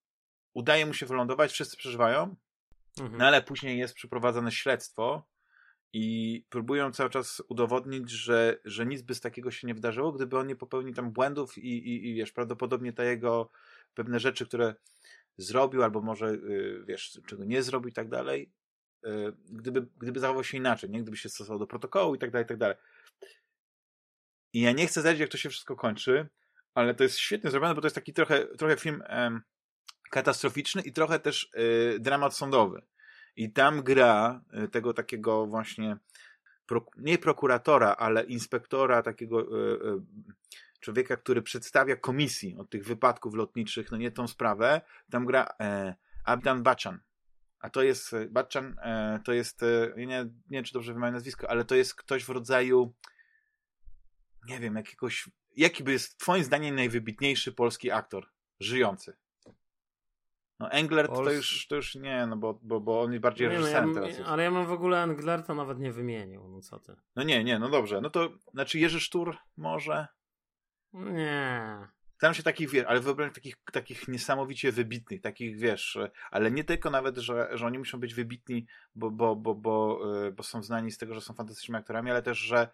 udaje 0.53 0.85
mu 0.85 0.93
się 0.93 1.05
wylądować, 1.05 1.51
wszyscy 1.51 1.77
przeżywają, 1.77 2.35
mhm. 2.99 3.17
no 3.17 3.27
ale 3.27 3.41
później 3.41 3.77
jest 3.77 3.93
przeprowadzane 3.93 4.51
śledztwo 4.51 5.27
i 5.93 6.45
próbują 6.49 6.91
cały 6.91 7.09
czas 7.09 7.43
udowodnić, 7.47 8.11
że, 8.11 8.57
że 8.65 8.85
nic 8.85 9.01
by 9.01 9.15
z 9.15 9.21
takiego 9.21 9.51
się 9.51 9.67
nie 9.67 9.73
wydarzyło, 9.73 10.11
gdyby 10.11 10.37
on 10.37 10.47
nie 10.47 10.55
popełnił 10.55 10.93
tam 10.93 11.11
błędów 11.11 11.57
i, 11.57 11.67
i, 11.67 12.09
i 12.09 12.13
wiesz, 12.15 12.31
prawdopodobnie 12.31 12.93
ta 12.93 13.03
jego 13.03 13.49
pewne 13.93 14.19
rzeczy, 14.19 14.45
które 14.45 14.75
zrobił, 15.37 15.83
albo 15.83 16.01
może, 16.01 16.27
y, 16.27 16.83
wiesz, 16.87 17.21
czego 17.27 17.45
nie 17.45 17.63
zrobił 17.63 17.89
i 17.89 17.93
tak 17.93 18.09
dalej, 18.09 18.51
y, 19.05 19.09
gdyby, 19.49 19.87
gdyby 19.97 20.19
zachował 20.19 20.43
się 20.43 20.57
inaczej, 20.57 20.89
nie? 20.89 21.01
Gdyby 21.01 21.17
się 21.17 21.29
stosował 21.29 21.59
do 21.59 21.67
protokołu 21.67 22.15
i 22.15 22.19
tak 22.19 22.31
dalej, 22.31 22.45
i 22.45 22.47
tak 22.47 22.57
dalej. 22.57 22.77
I 24.53 24.61
ja 24.61 24.71
nie 24.71 24.87
chcę 24.87 24.99
zdradzić, 24.99 25.21
jak 25.21 25.29
to 25.29 25.37
się 25.37 25.49
wszystko 25.49 25.75
kończy, 25.75 26.29
ale 26.73 26.95
to 26.95 27.03
jest 27.03 27.17
świetnie 27.17 27.51
zrobione, 27.51 27.75
bo 27.75 27.81
to 27.81 27.87
jest 27.87 27.95
taki 27.95 28.13
trochę, 28.13 28.47
trochę 28.47 28.77
film 28.77 29.03
em, 29.05 29.41
katastroficzny 30.11 30.81
i 30.81 30.93
trochę 30.93 31.19
też 31.19 31.49
y, 31.57 31.99
dramat 31.99 32.35
sądowy. 32.35 32.81
I 33.35 33.53
tam 33.53 33.83
gra 33.83 34.41
y, 34.63 34.67
tego 34.67 34.93
takiego 34.93 35.47
właśnie 35.47 35.97
nie 36.97 37.17
prokuratora, 37.17 37.95
ale 37.95 38.23
inspektora, 38.23 39.01
takiego 39.01 39.41
y, 39.41 39.75
y, 39.87 40.01
człowieka, 40.83 41.17
który 41.17 41.41
przedstawia 41.41 41.95
komisji 41.95 42.55
od 42.57 42.69
tych 42.69 42.85
wypadków 42.85 43.35
lotniczych, 43.35 43.91
no 43.91 43.97
nie 43.97 44.11
tą 44.11 44.27
sprawę, 44.27 44.81
tam 45.11 45.25
gra 45.25 45.53
e, 45.59 45.95
Abdan 46.25 46.63
Bachan. 46.63 46.99
A 47.59 47.69
to 47.69 47.83
jest, 47.83 48.13
e, 48.13 48.25
Bachan 48.25 48.75
e, 48.81 49.19
to 49.25 49.33
jest, 49.33 49.63
e, 49.63 49.93
nie, 49.97 50.05
nie 50.05 50.29
wiem 50.49 50.63
czy 50.63 50.73
dobrze 50.73 50.93
wymawiam 50.93 51.13
nazwisko, 51.13 51.49
ale 51.49 51.65
to 51.65 51.75
jest 51.75 51.95
ktoś 51.95 52.25
w 52.25 52.29
rodzaju 52.29 52.93
nie 54.47 54.59
wiem, 54.59 54.75
jakiegoś, 54.75 55.29
jaki 55.55 55.83
by 55.83 55.91
jest 55.91 56.17
twoim 56.17 56.43
zdaniem 56.43 56.75
najwybitniejszy 56.75 57.51
polski 57.51 57.91
aktor 57.91 58.29
żyjący? 58.59 59.17
No 60.59 60.71
Englert 60.71 61.13
to, 61.13 61.31
już, 61.31 61.67
to 61.67 61.75
już 61.75 61.95
nie, 61.95 62.25
no 62.25 62.37
bo, 62.37 62.59
bo, 62.61 62.79
bo 62.79 63.01
on 63.01 63.11
jest 63.11 63.21
bardziej 63.21 63.47
no 63.47 63.53
reżyserem 63.53 63.89
no 63.89 63.95
ja, 63.95 64.01
teraz. 64.01 64.17
Jest. 64.17 64.29
Ale 64.29 64.43
ja 64.43 64.51
mam 64.51 64.65
w 64.65 64.71
ogóle 64.71 65.03
Englerta 65.03 65.53
nawet 65.53 65.79
nie 65.79 65.91
wymienił, 65.91 66.47
no 66.47 66.61
co 66.61 66.79
ty. 66.79 66.95
No 67.15 67.23
nie, 67.23 67.43
nie, 67.43 67.59
no 67.59 67.69
dobrze. 67.69 68.01
No 68.01 68.09
to, 68.09 68.29
znaczy 68.53 68.79
Jerzy 68.79 68.99
Sztur 68.99 69.37
może? 69.57 70.07
Nie. 70.93 71.77
Tam 72.19 72.33
się 72.33 72.43
takich, 72.43 72.69
wiesz, 72.69 72.85
ale 72.87 72.99
wyobraź 72.99 73.33
takich, 73.33 73.55
takich 73.71 74.07
niesamowicie 74.07 74.71
wybitnych, 74.71 75.21
takich, 75.21 75.57
wiesz, 75.57 75.97
ale 76.31 76.51
nie 76.51 76.63
tylko 76.63 76.89
nawet, 76.89 77.17
że, 77.17 77.49
że 77.53 77.65
oni 77.65 77.79
muszą 77.79 77.99
być 77.99 78.13
wybitni, 78.13 78.67
bo, 78.95 79.11
bo, 79.11 79.35
bo, 79.35 79.55
bo, 79.55 79.99
e, 80.27 80.31
bo 80.31 80.43
są 80.43 80.63
znani 80.63 80.91
z 80.91 80.97
tego, 80.97 81.13
że 81.13 81.21
są 81.21 81.33
fantastycznymi 81.33 81.79
aktorami, 81.79 82.11
ale 82.11 82.21
też, 82.21 82.37
że 82.37 82.67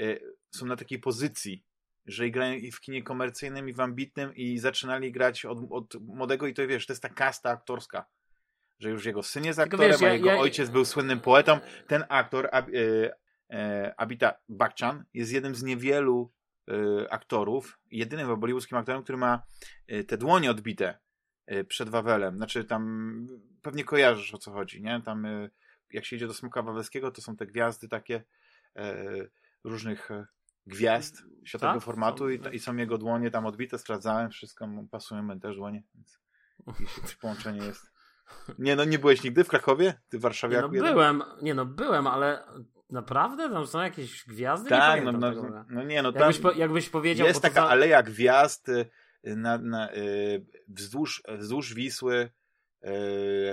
e, 0.00 0.04
są 0.50 0.66
na 0.66 0.76
takiej 0.76 0.98
pozycji, 0.98 1.64
że 2.06 2.30
grają 2.30 2.54
i 2.54 2.72
w 2.72 2.80
kinie 2.80 3.02
komercyjnym, 3.02 3.68
i 3.68 3.72
w 3.72 3.80
ambitnym, 3.80 4.34
i 4.34 4.58
zaczynali 4.58 5.12
grać 5.12 5.44
od, 5.44 5.58
od 5.70 5.94
młodego, 5.94 6.46
i 6.46 6.54
to 6.54 6.66
wiesz, 6.66 6.86
to 6.86 6.92
jest 6.92 7.02
ta 7.02 7.08
kasta 7.08 7.50
aktorska. 7.50 8.04
Że 8.78 8.90
już 8.90 9.04
jego 9.04 9.22
syn 9.22 9.44
jest 9.44 9.58
aktorem, 9.58 9.90
wiesz, 9.90 10.00
ja, 10.00 10.08
a 10.08 10.12
jego 10.12 10.28
ja, 10.28 10.38
ojciec 10.38 10.70
był 10.70 10.84
słynnym 10.84 11.20
poetą. 11.20 11.58
Ten 11.86 12.04
aktor, 12.08 12.48
Ab, 12.52 12.68
e, 12.68 13.14
e, 13.50 13.94
Abita 13.96 14.34
Bakchan, 14.48 15.04
jest 15.14 15.32
jednym 15.32 15.54
z 15.54 15.62
niewielu 15.62 16.32
aktorów, 17.10 17.78
jedynym 17.90 18.40
bollywoodzkim 18.40 18.78
aktorem, 18.78 19.02
który 19.02 19.18
ma 19.18 19.42
y, 19.92 20.04
te 20.04 20.16
dłonie 20.16 20.50
odbite 20.50 20.98
y, 21.52 21.64
przed 21.64 21.88
Wawelem. 21.88 22.36
Znaczy 22.36 22.64
tam 22.64 23.28
pewnie 23.62 23.84
kojarzysz 23.84 24.34
o 24.34 24.38
co 24.38 24.52
chodzi, 24.52 24.82
nie? 24.82 25.02
Tam 25.04 25.26
jak 25.90 26.04
się 26.04 26.16
idzie 26.16 26.26
do 26.26 26.34
Smoka 26.34 26.62
Wawelskiego, 26.62 27.10
to 27.10 27.22
są 27.22 27.36
te 27.36 27.46
gwiazdy 27.46 27.88
takie 27.88 28.24
różnych 29.64 30.08
gwiazd 30.66 31.22
światowego 31.44 31.78
tak? 31.78 31.84
formatu 31.84 32.30
i, 32.30 32.40
i, 32.52 32.58
są 32.58 32.76
jego 32.76 32.98
dłonie 32.98 33.30
tam 33.30 33.46
odbite, 33.46 33.78
sprawdzałem, 33.78 34.30
wszystko 34.30 34.68
pasują 34.90 35.22
mi 35.22 35.40
też 35.40 35.56
dłonie, 35.56 35.82
więc 35.94 36.18
połączenie 37.20 37.66
jest. 37.66 37.92
Nie 38.58 38.76
no, 38.76 38.84
nie 38.84 38.98
byłeś 38.98 39.22
nigdy 39.22 39.44
w 39.44 39.48
Krakowie? 39.48 40.00
Ty 40.08 40.18
w 40.18 40.20
Warszawie? 40.20 40.56
Nie, 40.56 40.62
no, 40.62 40.68
byłem, 40.68 41.22
nie 41.42 41.54
no, 41.54 41.66
byłem, 41.66 42.06
ale 42.06 42.44
Naprawdę? 42.92 43.50
Tam 43.50 43.66
są 43.66 43.80
jakieś 43.80 44.24
gwiazdy? 44.24 44.68
Tak, 44.68 45.04
no, 45.04 45.12
no, 45.12 45.32
no, 45.70 45.82
nie, 45.82 46.02
no 46.02 46.12
tam 46.12 46.22
jakbyś, 46.22 46.38
po, 46.38 46.52
jakbyś 46.52 46.88
powiedział... 46.88 47.26
Jest 47.26 47.42
taka 47.42 47.54
za... 47.54 47.68
aleja 47.68 48.02
gwiazd 48.02 48.68
y, 48.68 48.90
na, 49.24 49.58
na, 49.58 49.94
y, 49.94 50.46
wzdłuż, 50.68 51.22
wzdłuż 51.38 51.74
Wisły, 51.74 52.30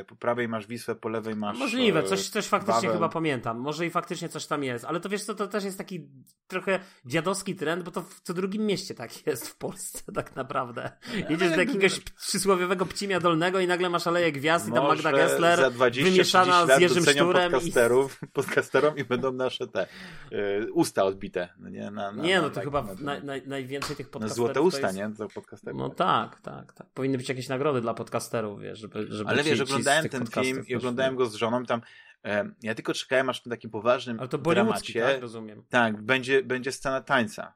po 0.07 0.15
prawej 0.15 0.47
masz 0.47 0.67
Wisłę, 0.67 0.95
po 0.95 1.09
lewej 1.09 1.35
masz. 1.35 1.59
Możliwe, 1.59 2.03
coś, 2.03 2.29
coś 2.29 2.45
faktycznie 2.45 2.89
chyba 2.89 3.09
pamiętam. 3.09 3.59
Może 3.59 3.85
i 3.85 3.89
faktycznie 3.89 4.29
coś 4.29 4.45
tam 4.45 4.63
jest, 4.63 4.85
ale 4.85 4.99
to 4.99 5.09
wiesz 5.09 5.23
co, 5.23 5.35
to 5.35 5.47
też 5.47 5.63
jest 5.63 5.77
taki 5.77 6.07
trochę 6.47 6.79
dziadowski 7.05 7.55
trend, 7.55 7.83
bo 7.83 7.91
to 7.91 8.01
w 8.01 8.21
co 8.21 8.33
drugim 8.33 8.65
mieście 8.65 8.95
tak 8.95 9.27
jest 9.27 9.47
w 9.47 9.55
Polsce, 9.55 10.11
tak 10.15 10.35
naprawdę. 10.35 10.91
Jedziesz 11.29 11.49
do 11.49 11.55
jakiegoś 11.55 11.99
przysłowiowego 11.99 12.85
Pcimia 12.85 13.19
Dolnego 13.19 13.59
i 13.59 13.67
nagle 13.67 13.89
masz 13.89 14.07
Aleję 14.07 14.31
Gwiazd 14.31 14.67
i 14.67 14.71
tam 14.71 14.87
Magda 14.87 15.11
Gessler 15.11 15.71
wymieszana 16.03 16.77
z 16.77 16.81
Jerzym 16.81 17.05
Szturem. 17.05 17.51
Podcasterów, 17.51 18.19
i... 18.23 18.27
podcasterom 18.39 18.97
i 18.97 19.03
będą 19.03 19.31
nasze 19.31 19.67
te 19.67 19.87
yy, 20.31 20.73
usta 20.73 21.03
odbite. 21.03 21.49
No 21.59 21.69
nie, 21.69 21.91
na, 21.91 22.11
na, 22.11 22.23
nie 22.23 22.41
no 22.41 22.49
to 22.49 22.55
tak, 22.55 22.63
chyba 22.63 22.87
na, 23.01 23.19
na, 23.19 23.33
najwięcej 23.45 23.95
tych 23.95 24.09
podcasterów. 24.09 24.35
złote 24.35 24.61
usta, 24.61 24.87
jest... 24.87 24.97
nie? 24.97 25.11
To 25.17 25.27
podcasterów. 25.27 25.79
No 25.79 25.89
tak, 25.89 26.41
tak, 26.41 26.73
tak. 26.73 26.87
Powinny 26.93 27.17
być 27.17 27.29
jakieś 27.29 27.47
nagrody 27.47 27.81
dla 27.81 27.93
podcasterów, 27.93 28.61
wiesz, 28.61 28.79
żeby 28.79 29.07
żeby 29.19 29.29
Ale 29.29 29.43
wiesz, 29.43 29.59
oglądałem 29.59 30.09
ten 30.09 30.25
film 30.27 30.63
i 30.67 30.75
oglądałem 30.75 31.15
go 31.15 31.25
z 31.25 31.35
żoną 31.35 31.65
tam. 31.65 31.81
E, 32.25 32.51
ja 32.61 32.75
tylko 32.75 32.93
czekałem 32.93 33.29
aż 33.29 33.39
w 33.39 33.43
tym 33.43 33.49
takim 33.49 33.69
poważnym 33.69 34.19
Ale 34.19 34.29
to 34.29 34.37
dramacie. 34.37 35.01
Tak, 35.01 35.21
rozumiem. 35.21 35.63
Tak, 35.69 36.01
będzie, 36.01 36.43
będzie 36.43 36.71
scena 36.71 37.01
tańca. 37.01 37.53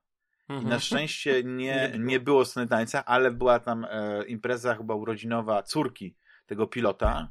I 0.49 0.53
mhm. 0.53 0.69
na 0.69 0.79
szczęście 0.79 1.43
nie, 1.59 1.93
nie 1.99 2.19
było 2.19 2.45
sceny 2.45 2.67
tańca, 2.67 3.05
ale 3.05 3.31
była 3.31 3.59
tam 3.59 3.85
e, 3.89 4.23
impreza 4.25 4.75
chyba 4.75 4.95
urodzinowa 4.95 5.63
córki 5.63 6.15
tego 6.45 6.67
pilota, 6.67 7.29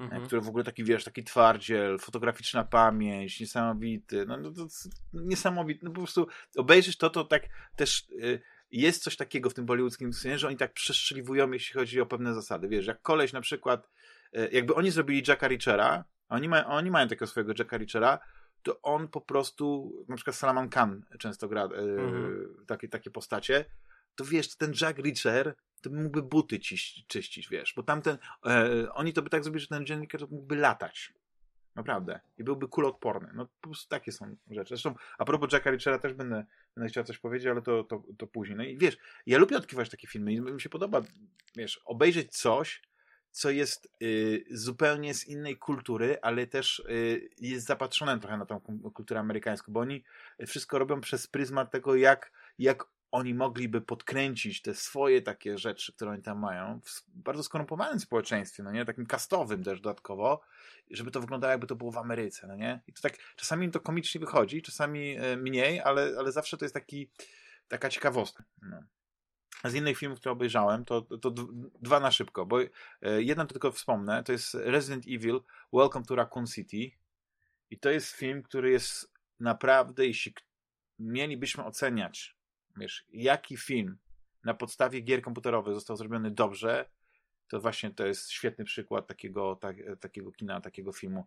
e, 0.00 0.02
mhm. 0.02 0.26
który 0.26 0.40
w 0.40 0.48
ogóle 0.48 0.64
taki, 0.64 0.84
wiesz, 0.84 1.04
taki 1.04 1.24
twardziel, 1.24 1.98
fotograficzna 1.98 2.64
pamięć, 2.64 3.40
niesamowity, 3.40 4.26
no, 4.26 4.36
no 4.36 4.50
to, 4.52 4.66
niesamowity, 5.12 5.84
no 5.84 5.90
po 5.90 6.00
prostu 6.00 6.26
obejrzeć 6.56 6.96
to, 6.96 7.10
to 7.10 7.24
tak 7.24 7.42
też 7.76 8.08
y, 8.10 8.42
jest 8.72 9.02
coś 9.02 9.16
takiego 9.16 9.50
w 9.50 9.54
tym 9.54 9.66
bollywoodzkim 9.66 10.12
scenie, 10.12 10.38
że 10.38 10.48
oni 10.48 10.56
tak 10.56 10.72
przestrzeliwują, 10.72 11.50
jeśli 11.50 11.74
chodzi 11.74 12.00
o 12.00 12.06
pewne 12.06 12.34
zasady. 12.34 12.68
Wiesz, 12.68 12.86
jak 12.86 13.02
koleś 13.02 13.32
na 13.32 13.40
przykład, 13.40 13.90
e, 14.32 14.48
jakby 14.48 14.74
oni 14.74 14.90
zrobili 14.90 15.22
Jacka 15.28 15.48
Richera, 15.48 16.04
oni, 16.28 16.48
ma, 16.48 16.66
oni 16.66 16.90
mają 16.90 17.08
takiego 17.08 17.26
swojego 17.26 17.52
Jacka 17.58 17.76
Richera, 17.76 18.18
to 18.62 18.80
on 18.82 19.08
po 19.08 19.20
prostu, 19.20 19.92
na 20.08 20.16
przykład 20.16 20.36
Salaman 20.36 20.68
Khan 20.68 21.04
często 21.18 21.48
gra 21.48 21.62
mhm. 21.62 22.64
takie, 22.66 22.88
takie 22.88 23.10
postacie, 23.10 23.64
to 24.14 24.24
wiesz, 24.24 24.56
ten 24.56 24.72
Jack 24.80 24.98
Reacher 24.98 25.54
to 25.82 25.90
mógłby 25.90 26.22
buty 26.22 26.58
czyścić, 26.58 27.06
czyścić 27.06 27.48
wiesz, 27.48 27.72
bo 27.76 27.82
tamten, 27.82 28.18
e, 28.46 28.92
oni 28.92 29.12
to 29.12 29.22
by 29.22 29.30
tak 29.30 29.44
zrobili, 29.44 29.60
że 29.60 29.66
ten 29.66 29.86
dziennikarz 29.86 30.22
mógłby 30.22 30.56
latać. 30.56 31.12
Naprawdę. 31.74 32.20
I 32.38 32.44
byłby 32.44 32.68
kuloodporny. 32.68 33.30
No 33.34 33.46
po 33.46 33.68
prostu 33.68 33.88
takie 33.88 34.12
są 34.12 34.36
rzeczy. 34.50 34.68
Zresztą 34.68 34.94
a 35.18 35.24
propos 35.24 35.52
Jacka 35.52 35.70
Richera 35.70 35.98
też 35.98 36.14
będę, 36.14 36.46
będę 36.76 36.88
chciał 36.88 37.04
coś 37.04 37.18
powiedzieć, 37.18 37.46
ale 37.48 37.62
to, 37.62 37.84
to, 37.84 38.02
to 38.18 38.26
później. 38.26 38.56
No 38.56 38.64
i 38.64 38.78
wiesz, 38.78 38.96
ja 39.26 39.38
lubię 39.38 39.56
odkrywać 39.56 39.90
takie 39.90 40.08
filmy 40.08 40.32
i 40.32 40.40
mi 40.40 40.60
się 40.60 40.68
podoba, 40.68 41.02
wiesz, 41.56 41.80
obejrzeć 41.84 42.36
coś, 42.36 42.82
co 43.30 43.50
jest 43.50 43.88
y, 44.02 44.44
zupełnie 44.50 45.14
z 45.14 45.28
innej 45.28 45.58
kultury, 45.58 46.18
ale 46.22 46.46
też 46.46 46.78
y, 46.78 47.30
jest 47.38 47.66
zapatrzone 47.66 48.20
trochę 48.20 48.36
na 48.36 48.46
tą 48.46 48.60
kulturę 48.94 49.20
amerykańską, 49.20 49.72
bo 49.72 49.80
oni 49.80 50.04
wszystko 50.46 50.78
robią 50.78 51.00
przez 51.00 51.26
pryzmat 51.26 51.70
tego, 51.70 51.94
jak, 51.96 52.32
jak 52.58 52.84
oni 53.12 53.34
mogliby 53.34 53.80
podkręcić 53.80 54.62
te 54.62 54.74
swoje 54.74 55.22
takie 55.22 55.58
rzeczy, 55.58 55.92
które 55.92 56.10
oni 56.10 56.22
tam 56.22 56.38
mają, 56.38 56.80
w 56.80 57.02
bardzo 57.08 57.42
skorumpowanym 57.42 58.00
społeczeństwie, 58.00 58.62
no 58.62 58.72
nie, 58.72 58.84
takim 58.84 59.06
kastowym 59.06 59.64
też 59.64 59.80
dodatkowo, 59.80 60.40
żeby 60.90 61.10
to 61.10 61.20
wyglądało 61.20 61.50
jakby 61.50 61.66
to 61.66 61.76
było 61.76 61.92
w 61.92 61.96
Ameryce, 61.96 62.46
no 62.46 62.56
nie? 62.56 62.80
I 62.86 62.92
to 62.92 63.02
tak, 63.02 63.18
czasami 63.36 63.70
to 63.70 63.80
komicznie 63.80 64.20
wychodzi, 64.20 64.62
czasami 64.62 65.16
e, 65.16 65.36
mniej, 65.36 65.80
ale, 65.80 66.14
ale 66.18 66.32
zawsze 66.32 66.56
to 66.56 66.64
jest 66.64 66.74
taki 66.74 67.10
taka 67.68 67.88
ciekawostka. 67.88 68.44
No. 68.62 68.82
Z 69.64 69.74
innych 69.74 69.98
filmów, 69.98 70.18
które 70.18 70.32
obejrzałem, 70.32 70.84
to, 70.84 71.02
to 71.02 71.30
dwa 71.82 72.00
na 72.00 72.10
szybko, 72.10 72.46
bo 72.46 72.58
jeden 73.18 73.46
tylko 73.46 73.72
wspomnę, 73.72 74.22
to 74.24 74.32
jest 74.32 74.54
Resident 74.54 75.04
Evil 75.08 75.40
Welcome 75.72 76.04
to 76.04 76.14
Raccoon 76.14 76.46
City 76.46 76.90
i 77.70 77.78
to 77.78 77.90
jest 77.90 78.10
film, 78.10 78.42
który 78.42 78.70
jest 78.70 79.12
naprawdę, 79.40 80.06
jeśli 80.06 80.34
mielibyśmy 80.98 81.64
oceniać, 81.64 82.36
wiesz, 82.76 83.06
jaki 83.12 83.56
film 83.56 83.98
na 84.44 84.54
podstawie 84.54 85.00
gier 85.00 85.22
komputerowych 85.22 85.74
został 85.74 85.96
zrobiony 85.96 86.30
dobrze, 86.30 86.90
to 87.48 87.60
właśnie 87.60 87.90
to 87.90 88.06
jest 88.06 88.30
świetny 88.30 88.64
przykład 88.64 89.06
takiego, 89.06 89.56
tak, 89.56 89.76
takiego 90.00 90.32
kina, 90.32 90.60
takiego 90.60 90.92
filmu. 90.92 91.26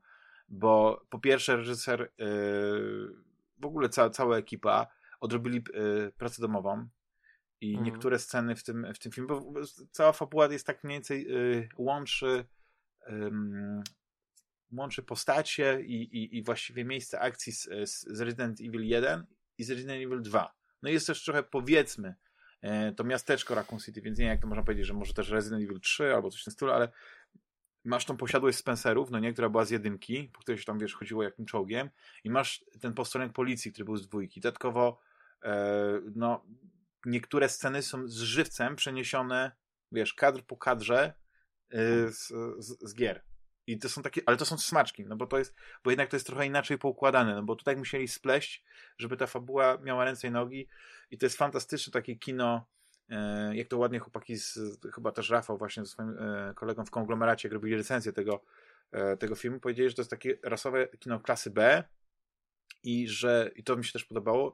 Bo 0.49 1.05
po 1.09 1.19
pierwsze, 1.19 1.55
reżyser, 1.55 2.11
yy, 2.17 2.27
w 3.57 3.65
ogóle 3.65 3.89
cała, 3.89 4.09
cała 4.09 4.37
ekipa 4.37 4.87
odrobili 5.19 5.63
yy, 5.73 6.11
pracę 6.17 6.41
domową 6.41 6.87
i 7.61 7.69
mhm. 7.69 7.85
niektóre 7.85 8.19
sceny 8.19 8.55
w 8.55 8.63
tym, 8.63 8.93
w 8.93 8.99
tym 8.99 9.11
filmie, 9.11 9.27
bo 9.27 9.53
cała 9.91 10.11
fabuła 10.11 10.47
jest 10.47 10.67
tak 10.67 10.83
mniej 10.83 10.95
więcej 10.95 11.23
yy, 11.23 11.69
łączy 11.77 12.45
łączy 14.71 15.03
postacie 15.03 15.81
i, 15.81 15.93
i, 15.93 16.37
i 16.37 16.43
właściwie 16.43 16.85
miejsce 16.85 17.19
akcji 17.19 17.53
z, 17.53 17.69
z 17.85 18.21
Resident 18.21 18.61
Evil 18.61 18.87
1 18.87 19.25
i 19.57 19.63
z 19.63 19.69
Resident 19.69 20.03
Evil 20.05 20.21
2. 20.21 20.53
No 20.81 20.89
i 20.89 20.93
jest 20.93 21.07
też 21.07 21.23
trochę, 21.23 21.43
powiedzmy, 21.43 22.15
e, 22.61 22.91
to 22.91 23.03
miasteczko 23.03 23.55
Raccoon 23.55 23.79
City, 23.79 24.01
więc 24.01 24.19
nie 24.19 24.25
wiem, 24.25 24.31
jak 24.31 24.41
to 24.41 24.47
można 24.47 24.63
powiedzieć, 24.63 24.85
że 24.85 24.93
może 24.93 25.13
też 25.13 25.29
Resident 25.29 25.63
Evil 25.63 25.79
3 25.79 26.13
albo 26.13 26.31
coś 26.31 26.41
w 26.41 26.43
tym 26.43 26.53
stylu, 26.53 26.71
ale 26.71 26.89
masz 27.85 28.05
tą 28.05 28.17
posiadłość 28.17 28.57
Spencerów, 28.57 29.11
no 29.11 29.19
nie, 29.19 29.33
która 29.33 29.49
była 29.49 29.65
z 29.65 29.69
jedynki, 29.69 30.29
po 30.33 30.39
której 30.39 30.59
się 30.59 30.65
tam, 30.65 30.79
wiesz, 30.79 30.95
chodziło 30.95 31.23
jakim 31.23 31.45
czołgiem 31.45 31.89
i 32.23 32.29
masz 32.29 32.65
ten 32.81 32.93
posterunek 32.93 33.33
policji, 33.33 33.71
który 33.71 33.85
był 33.85 33.97
z 33.97 34.07
dwójki. 34.07 34.41
Dodatkowo, 34.41 34.99
e, 35.43 36.01
no, 36.15 36.45
niektóre 37.05 37.49
sceny 37.49 37.81
są 37.81 38.07
z 38.07 38.17
żywcem 38.17 38.75
przeniesione, 38.75 39.51
wiesz, 39.91 40.13
kadr 40.13 40.43
po 40.43 40.57
kadrze 40.57 41.13
e, 41.69 42.11
z, 42.11 42.27
z, 42.57 42.89
z 42.89 42.95
gier. 42.95 43.23
I 43.67 43.79
to 43.79 43.89
są 43.89 44.01
takie, 44.01 44.21
ale 44.25 44.37
to 44.37 44.45
są 44.45 44.57
smaczki, 44.57 45.05
no 45.05 45.15
bo 45.15 45.27
to 45.27 45.37
jest, 45.37 45.55
bo 45.83 45.91
jednak 45.91 46.09
to 46.09 46.15
jest 46.15 46.27
trochę 46.27 46.45
inaczej 46.45 46.77
poukładane, 46.77 47.35
no 47.35 47.43
bo 47.43 47.55
tutaj 47.55 47.77
musieli 47.77 48.07
spleść, 48.07 48.63
żeby 48.97 49.17
ta 49.17 49.27
fabuła 49.27 49.77
miała 49.77 50.05
ręce 50.05 50.27
i 50.27 50.31
nogi. 50.31 50.67
I 51.11 51.17
to 51.17 51.25
jest 51.25 51.37
fantastyczne 51.37 51.93
takie 51.93 52.15
kino, 52.15 52.67
e, 53.09 53.55
jak 53.55 53.67
to 53.67 53.77
ładnie 53.77 53.99
chłopaki, 53.99 54.37
z, 54.37 54.59
chyba 54.93 55.11
też 55.11 55.29
Rafał 55.29 55.57
właśnie 55.57 55.85
ze 55.85 55.91
swoim 55.91 56.17
e, 56.19 56.53
kolegą 56.55 56.85
w 56.85 56.91
konglomeracie, 56.91 57.47
jak 57.47 57.53
robili 57.53 57.75
recenzję 57.75 58.13
tego, 58.13 58.43
e, 58.91 59.17
tego 59.17 59.35
filmu, 59.35 59.59
powiedzieli, 59.59 59.89
że 59.89 59.95
to 59.95 60.01
jest 60.01 60.11
takie 60.11 60.37
rasowe 60.43 60.87
kino 60.99 61.19
klasy 61.19 61.49
B 61.51 61.83
i 62.83 63.07
że, 63.07 63.51
i 63.55 63.63
to 63.63 63.75
mi 63.75 63.85
się 63.85 63.93
też 63.93 64.05
podobało, 64.05 64.53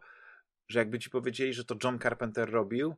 że 0.67 0.80
jakby 0.80 1.00
ci 1.00 1.10
powiedzieli, 1.10 1.54
że 1.54 1.65
to 1.65 1.76
John 1.84 2.00
Carpenter 2.00 2.52
robił, 2.52 2.95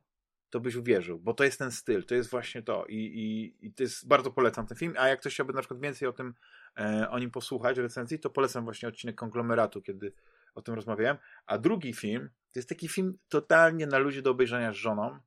to 0.50 0.60
byś 0.60 0.74
uwierzył, 0.74 1.18
bo 1.18 1.34
to 1.34 1.44
jest 1.44 1.58
ten 1.58 1.70
styl, 1.70 2.04
to 2.04 2.14
jest 2.14 2.30
właśnie 2.30 2.62
to 2.62 2.84
i, 2.88 2.96
i, 2.96 3.66
i 3.66 3.72
to 3.72 3.82
jest, 3.82 4.08
bardzo 4.08 4.30
polecam 4.30 4.66
ten 4.66 4.76
film, 4.76 4.94
a 4.98 5.08
jak 5.08 5.20
ktoś 5.20 5.34
chciałby 5.34 5.52
na 5.52 5.60
przykład 5.60 5.80
więcej 5.80 6.08
o 6.08 6.12
tym, 6.12 6.34
e, 6.78 7.10
o 7.10 7.18
nim 7.18 7.30
posłuchać, 7.30 7.78
recenzji, 7.78 8.18
to 8.18 8.30
polecam 8.30 8.64
właśnie 8.64 8.88
odcinek 8.88 9.16
Konglomeratu, 9.16 9.82
kiedy 9.82 10.12
o 10.54 10.62
tym 10.62 10.74
rozmawiałem, 10.74 11.16
a 11.46 11.58
drugi 11.58 11.92
film, 11.92 12.28
to 12.52 12.58
jest 12.58 12.68
taki 12.68 12.88
film 12.88 13.18
totalnie 13.28 13.86
na 13.86 13.98
ludzie 13.98 14.22
do 14.22 14.30
obejrzenia 14.30 14.72
z 14.72 14.76
żoną, 14.76 15.10
e, 15.12 15.18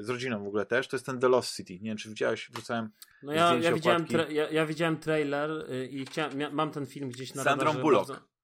z 0.00 0.08
rodziną 0.08 0.44
w 0.44 0.46
ogóle 0.46 0.66
też, 0.66 0.88
to 0.88 0.96
jest 0.96 1.06
ten 1.06 1.20
The 1.20 1.28
Lost 1.28 1.56
City, 1.56 1.72
nie 1.72 1.90
wiem 1.90 1.96
czy 1.96 2.08
widziałeś, 2.08 2.50
wrzucałem 2.50 2.90
No 3.22 3.32
ja, 3.32 3.54
ja 3.54 3.72
widziałem, 3.72 4.06
ja, 4.30 4.50
ja, 4.50 4.66
widziałem 4.66 4.96
trailer 4.96 5.50
y, 5.50 5.86
i 5.86 6.06
chciałem, 6.06 6.54
mam 6.54 6.70
ten 6.70 6.86
film 6.86 7.10
gdzieś 7.10 7.34
na 7.34 7.44
Sandrą 7.44 7.74
Bullock. 7.74 8.08
Bardzo... 8.08 8.37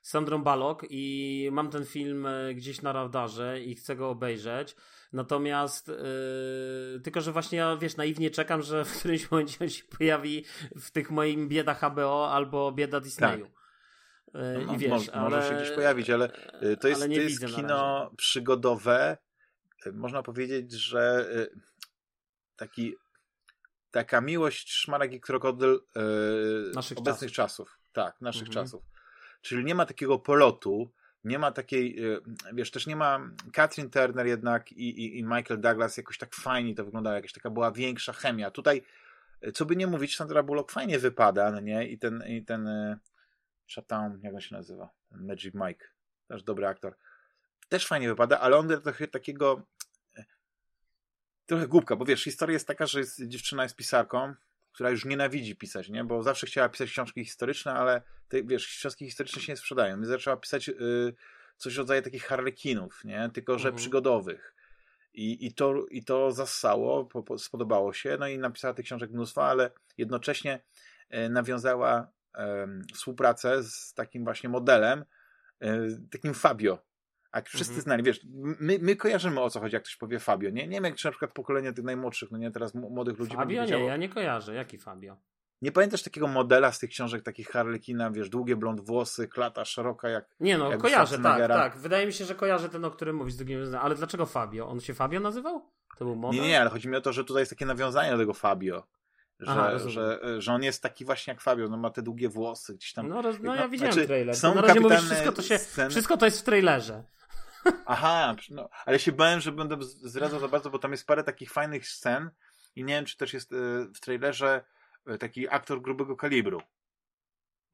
Sandrą 0.00 0.42
Balok 0.42 0.86
i 0.90 1.48
mam 1.52 1.70
ten 1.70 1.86
film 1.86 2.26
e, 2.26 2.54
gdzieś 2.54 2.82
na 2.82 2.92
radarze 2.92 3.60
i 3.60 3.74
chcę 3.74 3.96
go 3.96 4.10
obejrzeć. 4.10 4.76
Natomiast 5.12 5.88
yy, 5.88 7.00
tylko, 7.00 7.20
że 7.20 7.32
właśnie 7.32 7.58
ja 7.58 7.76
wiesz, 7.76 7.96
naiwnie 7.96 8.30
czekam, 8.30 8.62
że 8.62 8.84
w 8.84 8.98
którymś 8.98 9.30
momencie 9.30 9.56
on 9.60 9.68
się 9.68 9.84
pojawi 9.84 10.44
w 10.76 10.90
tych 10.90 11.10
moim 11.10 11.48
bieda 11.48 11.74
HBO 11.74 12.32
albo 12.32 12.72
bieda 12.72 13.00
Disneyu. 13.00 13.46
Tak. 13.46 13.54
Yy, 14.34 14.66
no, 14.66 14.74
I 14.74 14.78
wiesz, 14.78 14.90
może, 14.90 15.14
ale... 15.14 15.30
może 15.30 15.48
się 15.48 15.54
gdzieś 15.54 15.70
pojawić, 15.74 16.10
ale 16.10 16.32
yy, 16.62 16.76
to 16.76 16.88
jest, 16.88 17.00
to 17.00 17.06
jest 17.06 17.46
kino 17.56 18.10
przygodowe. 18.16 19.16
Można 19.92 20.22
powiedzieć, 20.22 20.72
że 20.72 21.30
taki 22.56 22.94
taka 23.90 24.20
miłość 24.20 24.72
szmarek 24.72 25.12
i 25.12 25.20
krokodyl 25.20 25.80
naszych 26.74 26.98
obecnych 26.98 27.32
czasów. 27.32 27.68
czasów. 27.68 27.80
Tak, 27.92 28.20
naszych 28.20 28.48
mhm. 28.48 28.64
czasów. 28.64 28.82
Czyli 29.40 29.64
nie 29.64 29.74
ma 29.74 29.86
takiego 29.86 30.18
polotu, 30.18 30.92
nie 31.24 31.38
ma 31.38 31.52
takiej, 31.52 32.04
y, 32.14 32.20
wiesz, 32.52 32.70
też 32.70 32.86
nie 32.86 32.96
ma 32.96 33.30
Catherine 33.52 33.90
Turner 33.90 34.26
jednak 34.26 34.72
i, 34.72 34.88
i, 34.88 35.18
i 35.18 35.24
Michael 35.24 35.60
Douglas 35.60 35.96
jakoś 35.96 36.18
tak 36.18 36.34
fajnie 36.34 36.74
to 36.74 36.84
wyglądało, 36.84 37.16
jakaś 37.16 37.32
taka 37.32 37.50
była 37.50 37.72
większa 37.72 38.12
chemia. 38.12 38.50
Tutaj, 38.50 38.82
y, 39.46 39.52
co 39.52 39.66
by 39.66 39.76
nie 39.76 39.86
mówić, 39.86 40.16
Sandra 40.16 40.42
Bullock 40.42 40.72
fajnie 40.72 40.98
wypada, 40.98 41.50
no 41.50 41.60
nie? 41.60 41.88
I 41.88 41.98
ten, 41.98 42.24
i 42.26 42.44
ten 42.44 42.66
y, 42.66 42.98
Chatham, 43.74 44.20
jak 44.22 44.34
on 44.34 44.40
się 44.40 44.54
nazywa? 44.54 44.90
Magic 45.10 45.54
Mike, 45.54 45.86
też 46.28 46.42
dobry 46.42 46.66
aktor. 46.66 46.96
Też 47.68 47.86
fajnie 47.86 48.08
wypada, 48.08 48.40
ale 48.40 48.56
on 48.56 48.68
trochę 48.82 49.08
takiego 49.08 49.66
trochę 51.50 51.68
głupka, 51.68 51.96
bo 51.96 52.04
wiesz, 52.04 52.24
historia 52.24 52.52
jest 52.52 52.66
taka, 52.66 52.86
że 52.86 52.98
jest, 52.98 53.28
dziewczyna 53.28 53.62
jest 53.62 53.76
pisarką, 53.76 54.34
która 54.72 54.90
już 54.90 55.04
nienawidzi 55.04 55.56
pisać, 55.56 55.88
nie? 55.88 56.04
Bo 56.04 56.22
zawsze 56.22 56.46
chciała 56.46 56.68
pisać 56.68 56.90
książki 56.90 57.24
historyczne, 57.24 57.72
ale 57.72 58.02
te, 58.28 58.42
wiesz, 58.42 58.66
książki 58.66 59.04
historyczne 59.06 59.42
się 59.42 59.52
nie 59.52 59.56
sprzedają. 59.56 60.02
I 60.02 60.06
zaczęła 60.06 60.36
pisać 60.36 60.68
y, 60.68 60.74
coś 61.56 61.74
w 61.74 61.78
rodzaju 61.78 62.02
takich 62.02 62.24
harlekinów, 62.24 63.04
nie? 63.04 63.30
Tylko, 63.34 63.58
że 63.58 63.68
mhm. 63.68 63.76
przygodowych. 63.76 64.54
I, 65.14 65.46
i, 65.46 65.54
to, 65.54 65.86
I 65.90 66.04
to 66.04 66.32
zassało, 66.32 67.04
po, 67.04 67.22
po, 67.22 67.38
spodobało 67.38 67.92
się, 67.92 68.16
no 68.20 68.28
i 68.28 68.38
napisała 68.38 68.74
tych 68.74 68.84
książek 68.84 69.10
mnóstwo, 69.10 69.46
ale 69.46 69.70
jednocześnie 69.98 70.60
y, 71.14 71.28
nawiązała 71.28 72.02
y, 72.02 72.40
współpracę 72.94 73.62
z 73.62 73.94
takim 73.94 74.24
właśnie 74.24 74.48
modelem, 74.48 75.04
e, 75.60 75.88
takim 76.10 76.34
Fabio, 76.34 76.78
a 77.32 77.42
wszyscy 77.42 77.72
mhm. 77.72 77.82
znali, 77.82 78.02
wiesz, 78.02 78.20
my, 78.60 78.78
my 78.80 78.96
kojarzymy 78.96 79.40
o 79.40 79.50
co 79.50 79.60
chodzi, 79.60 79.74
jak 79.74 79.82
ktoś 79.82 79.96
powie 79.96 80.18
Fabio, 80.18 80.50
nie? 80.50 80.68
Nie 80.68 80.74
wiem, 80.74 80.84
jak 80.84 80.94
czy 80.94 81.06
na 81.06 81.10
przykład 81.10 81.32
pokolenie 81.32 81.72
tych 81.72 81.84
najmłodszych, 81.84 82.30
no 82.30 82.38
nie, 82.38 82.50
teraz 82.50 82.74
młodych 82.74 83.18
ludzi 83.18 83.36
Fabio 83.36 83.64
nie, 83.64 83.84
ja 83.84 83.96
nie 83.96 84.08
kojarzę. 84.08 84.54
Jaki 84.54 84.78
Fabio? 84.78 85.16
Nie 85.62 85.72
pamiętasz 85.72 86.02
takiego 86.02 86.26
modela 86.26 86.72
z 86.72 86.78
tych 86.78 86.90
książek, 86.90 87.22
takich 87.22 87.48
Harlekina, 87.48 88.10
wiesz, 88.10 88.28
długie 88.28 88.56
blond 88.56 88.80
włosy, 88.80 89.28
klata 89.28 89.64
szeroka, 89.64 90.08
jak 90.08 90.24
Nie 90.40 90.58
no, 90.58 90.70
jak 90.70 90.80
kojarzę, 90.80 91.18
tak, 91.18 91.48
tak. 91.48 91.76
Wydaje 91.76 92.06
mi 92.06 92.12
się, 92.12 92.24
że 92.24 92.34
kojarzę 92.34 92.68
ten, 92.68 92.84
o 92.84 92.90
którym 92.90 93.16
mówisz, 93.16 93.34
z 93.34 93.36
drugim 93.36 93.60
Ale 93.80 93.94
dlaczego 93.94 94.26
Fabio? 94.26 94.68
On 94.68 94.80
się 94.80 94.94
Fabio 94.94 95.20
nazywał? 95.20 95.70
To 95.98 96.04
był 96.04 96.16
model? 96.16 96.40
Nie, 96.40 96.48
nie, 96.48 96.60
ale 96.60 96.70
chodzi 96.70 96.88
mi 96.88 96.96
o 96.96 97.00
to, 97.00 97.12
że 97.12 97.24
tutaj 97.24 97.40
jest 97.40 97.50
takie 97.50 97.66
nawiązanie 97.66 98.10
do 98.10 98.18
tego 98.18 98.34
Fabio. 98.34 98.86
Że, 99.40 99.50
Aha, 99.50 99.78
że, 99.78 100.20
że 100.38 100.52
on 100.52 100.62
jest 100.62 100.82
taki 100.82 101.04
właśnie 101.04 101.32
jak 101.32 101.40
Fabio, 101.40 101.68
no 101.68 101.76
ma 101.76 101.90
te 101.90 102.02
długie 102.02 102.28
włosy 102.28 102.74
gdzieś 102.74 102.92
tam. 102.92 103.08
No, 103.08 103.22
no 103.42 103.54
ja 103.54 103.68
widziałem 103.68 103.92
znaczy, 103.92 104.06
trailer. 104.06 104.36
Są 104.36 104.54
na 104.54 104.60
razie 104.60 104.80
mówisz, 104.80 105.00
wszystko 105.00 105.32
to, 105.32 105.42
się, 105.42 105.58
sceny... 105.58 105.90
wszystko 105.90 106.16
to 106.16 106.24
jest 106.24 106.40
w 106.40 106.42
trailerze. 106.42 107.04
Aha, 107.86 108.36
no, 108.50 108.68
ale 108.86 108.98
się 108.98 109.12
bałem, 109.12 109.40
że 109.40 109.52
będę 109.52 109.76
zdradzał 109.82 110.40
za 110.40 110.48
bardzo, 110.48 110.70
bo 110.70 110.78
tam 110.78 110.90
jest 110.90 111.06
parę 111.06 111.24
takich 111.24 111.52
fajnych 111.52 111.88
scen 111.88 112.30
i 112.76 112.84
nie 112.84 112.94
wiem, 112.94 113.04
czy 113.04 113.16
też 113.16 113.32
jest 113.32 113.52
e, 113.52 113.56
w 113.94 114.00
trailerze 114.00 114.64
e, 115.06 115.18
taki 115.18 115.48
aktor 115.48 115.82
grubego 115.82 116.16
kalibru. 116.16 116.62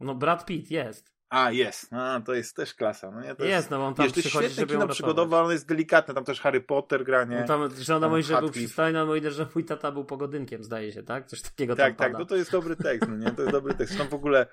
No 0.01 0.15
Brad 0.15 0.47
Pitt 0.47 0.71
jest. 0.71 1.16
A, 1.29 1.51
jest. 1.51 1.93
A, 1.93 2.21
to 2.27 2.35
jest 2.35 2.57
też 2.57 2.75
klasa. 2.75 3.11
No, 3.11 3.21
nie, 3.21 3.35
to 3.35 3.45
jest, 3.45 3.57
jest, 3.57 3.71
no 3.71 3.87
on 3.87 3.95
tam 3.95 4.07
jest 4.07 4.29
świetne 4.29 4.67
kino 4.67 4.89
przygodowe, 4.89 5.37
ale 5.37 5.53
jest 5.53 5.69
delikatne. 5.69 6.15
Tam 6.15 6.25
też 6.25 6.41
Harry 6.41 6.61
Potter 6.61 7.05
granie. 7.05 7.39
No 7.41 7.47
tam, 7.47 7.71
żona 7.81 8.09
mówi, 8.09 8.23
że 8.23 8.41
był 8.41 8.51
przystojny, 8.51 9.01
a 9.01 9.05
mówi, 9.05 9.21
że 9.31 9.47
mój 9.55 9.65
tata 9.65 9.93
był 9.93 10.05
pogodynkiem, 10.05 10.65
zdaje 10.65 10.93
się, 10.93 11.03
tak? 11.03 11.27
Coś 11.27 11.43
takiego 11.43 11.77
Tak, 11.77 11.97
tak, 11.97 12.13
no 12.13 12.25
to 12.25 12.37
jest 12.37 12.53
dobry 12.53 12.77
tekst, 12.77 13.09
no 13.09 13.17
nie? 13.17 13.31
To 13.31 13.43
jest 13.43 13.53
dobry 13.53 13.75
tekst. 13.75 13.99
Tam 13.99 14.09
w 14.09 14.15
ogóle 14.15 14.47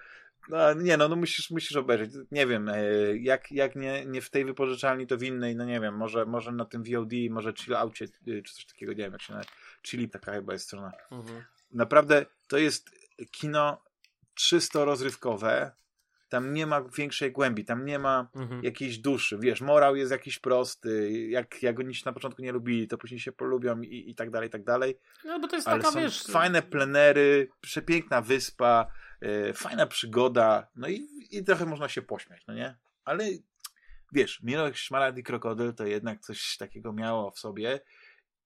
no, 0.50 0.74
nie, 0.74 0.98
no, 0.98 1.10
no 1.10 1.16
musisz, 1.16 1.52
musisz 1.52 1.76
obejrzeć. 1.76 2.12
Nie 2.32 2.48
wiem, 2.48 2.70
e, 2.70 2.84
jak, 3.18 3.52
jak 3.52 3.76
nie, 3.76 4.06
nie 4.06 4.22
w 4.22 4.30
tej 4.30 4.46
wypożyczalni, 4.46 5.08
to 5.08 5.18
w 5.18 5.24
innej, 5.24 5.56
no 5.56 5.66
nie 5.66 5.80
wiem, 5.80 5.98
może, 5.98 6.26
może 6.26 6.52
na 6.52 6.66
tym 6.66 6.84
VOD, 6.84 7.12
może 7.30 7.54
Chill 7.54 7.76
Outie, 7.76 8.06
e, 8.06 8.42
czy 8.42 8.54
coś 8.54 8.66
takiego, 8.66 8.92
nie 8.92 8.98
wiem, 8.98 9.12
jak 9.12 9.22
się 9.22 9.34
nazywa. 9.34 9.54
Chili 9.84 10.10
taka 10.10 10.32
chyba 10.32 10.54
jest 10.54 10.66
strona. 10.66 10.92
Mhm. 11.12 11.44
Naprawdę 11.72 12.26
to 12.48 12.58
jest 12.58 12.90
kino 13.32 13.84
czysto 14.34 14.86
rozrywkowe. 14.86 15.72
Tam 16.34 16.54
nie 16.54 16.68
ma 16.68 16.82
większej 16.98 17.32
głębi, 17.32 17.66
tam 17.66 17.86
nie 17.86 18.00
ma 18.00 18.28
mhm. 18.36 18.64
jakiejś 18.64 18.98
duszy. 18.98 19.38
Wiesz, 19.42 19.62
morał 19.62 19.96
jest 19.96 20.12
jakiś 20.12 20.40
prosty. 20.40 21.12
Jak, 21.30 21.64
jak 21.64 21.80
oni 21.80 21.96
się 21.96 22.04
na 22.06 22.14
początku 22.14 22.42
nie 22.42 22.52
lubili, 22.52 22.88
to 22.88 22.98
później 22.98 23.20
się 23.20 23.32
polubią 23.32 23.82
i, 23.82 24.10
i 24.10 24.16
tak 24.16 24.32
dalej, 24.32 24.48
i 24.48 24.52
tak 24.52 24.64
dalej. 24.64 24.98
No 25.26 25.40
bo 25.40 25.48
to 25.48 25.56
jest 25.56 25.68
Ale 25.68 25.82
taka, 25.82 25.94
są 25.94 26.00
wiesz... 26.00 26.24
fajne 26.24 26.62
plenery, 26.62 27.50
przepiękna 27.62 28.22
wyspa 28.22 28.88
E, 29.24 29.54
fajna 29.54 29.88
przygoda, 29.88 30.68
no 30.76 30.88
i, 30.88 31.08
i 31.32 31.44
trochę 31.44 31.66
można 31.66 31.90
się 31.90 32.02
pośmiać, 32.02 32.48
no 32.48 32.54
nie? 32.54 32.76
Ale 33.06 33.24
wiesz, 34.14 34.44
Mirek 34.44 34.78
Szmaragd 34.78 35.18
i 35.18 35.24
Krokodyl 35.24 35.74
to 35.74 35.86
jednak 35.86 36.20
coś 36.20 36.58
takiego 36.58 36.94
miało 36.94 37.32
w 37.32 37.40
sobie 37.40 37.80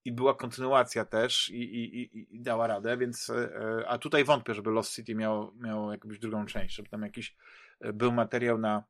i 0.05 0.11
była 0.11 0.35
kontynuacja 0.35 1.05
też 1.05 1.49
i, 1.49 1.61
i, 1.61 2.01
i, 2.01 2.35
i 2.35 2.41
dała 2.41 2.67
radę, 2.67 2.97
więc 2.97 3.29
e, 3.29 3.83
a 3.87 3.97
tutaj 3.97 4.23
wątpię, 4.23 4.53
żeby 4.53 4.71
Lost 4.71 4.95
City 4.95 5.15
miało, 5.15 5.53
miało 5.55 5.91
jakąś 5.91 6.19
drugą 6.19 6.45
część, 6.45 6.75
żeby 6.75 6.89
tam 6.89 7.01
jakiś 7.01 7.29
e, 7.29 7.35
był 7.81 8.11
materiał 8.11 8.57
na 8.57 8.83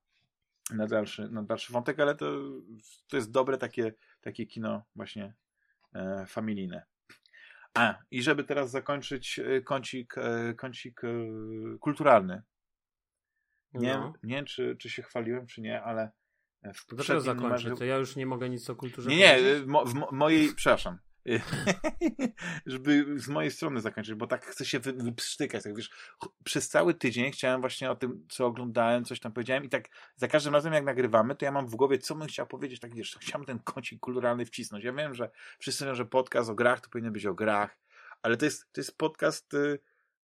na 0.71 0.87
dalszy, 0.87 1.29
na 1.29 1.43
dalszy 1.43 1.73
wątek, 1.73 1.99
ale 1.99 2.15
to, 2.15 2.25
to 3.07 3.17
jest 3.17 3.31
dobre 3.31 3.57
takie, 3.57 3.93
takie 4.21 4.45
kino 4.45 4.83
właśnie 4.95 5.33
e, 5.93 6.25
familijne. 6.27 6.85
A, 7.73 7.95
i 8.11 8.23
żeby 8.23 8.43
teraz 8.43 8.71
zakończyć 8.71 9.39
e, 9.39 9.61
kącik, 9.61 10.17
e, 10.17 10.53
kącik 10.53 11.03
e, 11.03 11.07
kulturalny. 11.79 12.41
Nie, 13.73 13.93
no. 13.93 14.13
nie 14.23 14.35
wiem, 14.35 14.45
czy, 14.45 14.75
czy 14.79 14.89
się 14.89 15.03
chwaliłem, 15.03 15.47
czy 15.47 15.61
nie, 15.61 15.83
ale 15.83 16.11
w 16.63 16.95
Dlaczego 16.95 17.21
zakończę? 17.21 17.43
Numerze... 17.43 17.75
To 17.75 17.85
ja 17.85 17.97
już 17.97 18.15
nie 18.15 18.25
mogę 18.25 18.49
nic 18.49 18.69
o 18.69 18.75
kulturze 18.75 19.09
Nie, 19.09 19.17
nie, 19.17 19.39
w, 19.59 19.65
w 19.65 20.11
mojej, 20.11 20.55
przepraszam, 20.55 20.97
żeby 22.65 23.19
z 23.19 23.27
mojej 23.27 23.51
strony 23.51 23.81
zakończyć, 23.81 24.15
bo 24.15 24.27
tak 24.27 24.45
chcę 24.45 24.65
się 24.65 24.79
wyprztykać. 24.79 25.63
Tak 25.63 25.75
wiesz, 25.75 25.89
przez 26.43 26.69
cały 26.69 26.93
tydzień 26.93 27.31
chciałem 27.31 27.61
właśnie 27.61 27.91
o 27.91 27.95
tym, 27.95 28.25
co 28.29 28.45
oglądałem, 28.45 29.05
coś 29.05 29.19
tam 29.19 29.31
powiedziałem 29.31 29.63
i 29.63 29.69
tak 29.69 29.89
za 30.15 30.27
każdym 30.27 30.53
razem 30.53 30.73
jak 30.73 30.83
nagrywamy, 30.83 31.35
to 31.35 31.45
ja 31.45 31.51
mam 31.51 31.67
w 31.67 31.75
głowie, 31.75 31.97
co 31.97 32.15
bym 32.15 32.27
chciał 32.27 32.47
powiedzieć, 32.47 32.79
tak 32.79 32.95
wiesz, 32.95 33.17
chciałem 33.21 33.45
ten 33.45 33.59
kącik 33.59 33.99
kulturalny 33.99 34.45
wcisnąć. 34.45 34.83
Ja 34.83 34.93
wiem, 34.93 35.13
że 35.13 35.29
wszyscy 35.59 35.83
mówią, 35.83 35.95
że 35.95 36.05
podcast 36.05 36.49
o 36.49 36.55
grach 36.55 36.81
to 36.81 36.89
powinien 36.89 37.13
być 37.13 37.25
o 37.25 37.33
grach, 37.33 37.77
ale 38.21 38.37
to 38.37 38.45
jest, 38.45 38.73
to 38.73 38.81
jest 38.81 38.97
podcast 38.97 39.53
y, 39.53 39.79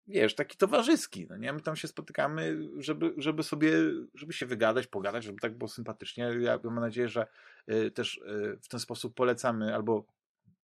wiesz, 0.06 0.34
taki 0.34 0.56
towarzyski, 0.56 1.26
no 1.30 1.36
nie? 1.36 1.52
My 1.52 1.60
tam 1.60 1.76
się 1.76 1.88
spotykamy, 1.88 2.58
żeby, 2.76 3.14
żeby 3.16 3.42
sobie, 3.42 3.72
żeby 4.14 4.32
się 4.32 4.46
wygadać, 4.46 4.86
pogadać, 4.86 5.24
żeby 5.24 5.38
tak 5.38 5.58
było 5.58 5.68
sympatycznie. 5.68 6.30
Ja 6.40 6.58
mam 6.64 6.80
nadzieję, 6.80 7.08
że 7.08 7.26
y, 7.70 7.90
też 7.90 8.16
y, 8.16 8.58
w 8.62 8.68
ten 8.68 8.80
sposób 8.80 9.14
polecamy 9.14 9.74
albo 9.74 10.06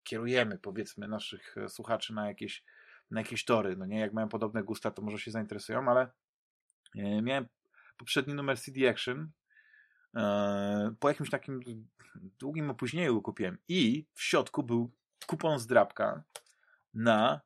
kierujemy, 0.07 0.57
powiedzmy, 0.57 1.07
naszych 1.07 1.57
e, 1.57 1.69
słuchaczy 1.69 2.13
na 2.13 2.27
jakieś, 2.27 2.63
na 3.11 3.21
jakieś 3.21 3.45
tory. 3.45 3.77
No 3.77 3.85
nie, 3.85 3.99
jak 3.99 4.13
mają 4.13 4.29
podobne 4.29 4.63
gusta, 4.63 4.91
to 4.91 5.01
może 5.01 5.19
się 5.19 5.31
zainteresują, 5.31 5.89
ale 5.89 6.11
e, 6.95 7.21
miałem 7.21 7.47
poprzedni 7.97 8.33
numer 8.33 8.59
CD 8.59 8.89
Action. 8.89 9.31
E, 10.15 10.95
po 10.99 11.09
jakimś 11.09 11.29
takim 11.29 11.59
długim 12.15 12.69
opóźnieniu 12.69 13.21
kupiłem 13.21 13.57
i 13.67 14.05
w 14.13 14.21
środku 14.21 14.63
był 14.63 14.91
kupon 15.27 15.59
zdrabka 15.59 16.23
na 16.93 17.41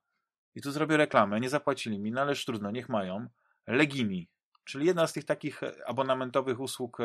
i 0.56 0.62
tu 0.62 0.72
zrobię 0.72 0.98
reklamę, 0.98 1.40
nie 1.40 1.50
zapłacili 1.50 2.00
mi, 2.00 2.12
no 2.12 2.22
ależ 2.22 2.46
trudno, 2.46 2.72
niech 2.72 2.90
mają, 2.90 3.28
Legimi, 3.68 4.30
czyli 4.64 4.86
jedna 4.86 5.08
z 5.08 5.14
tych 5.14 5.26
takich 5.26 5.62
abonamentowych 5.86 6.60
usług, 6.60 6.98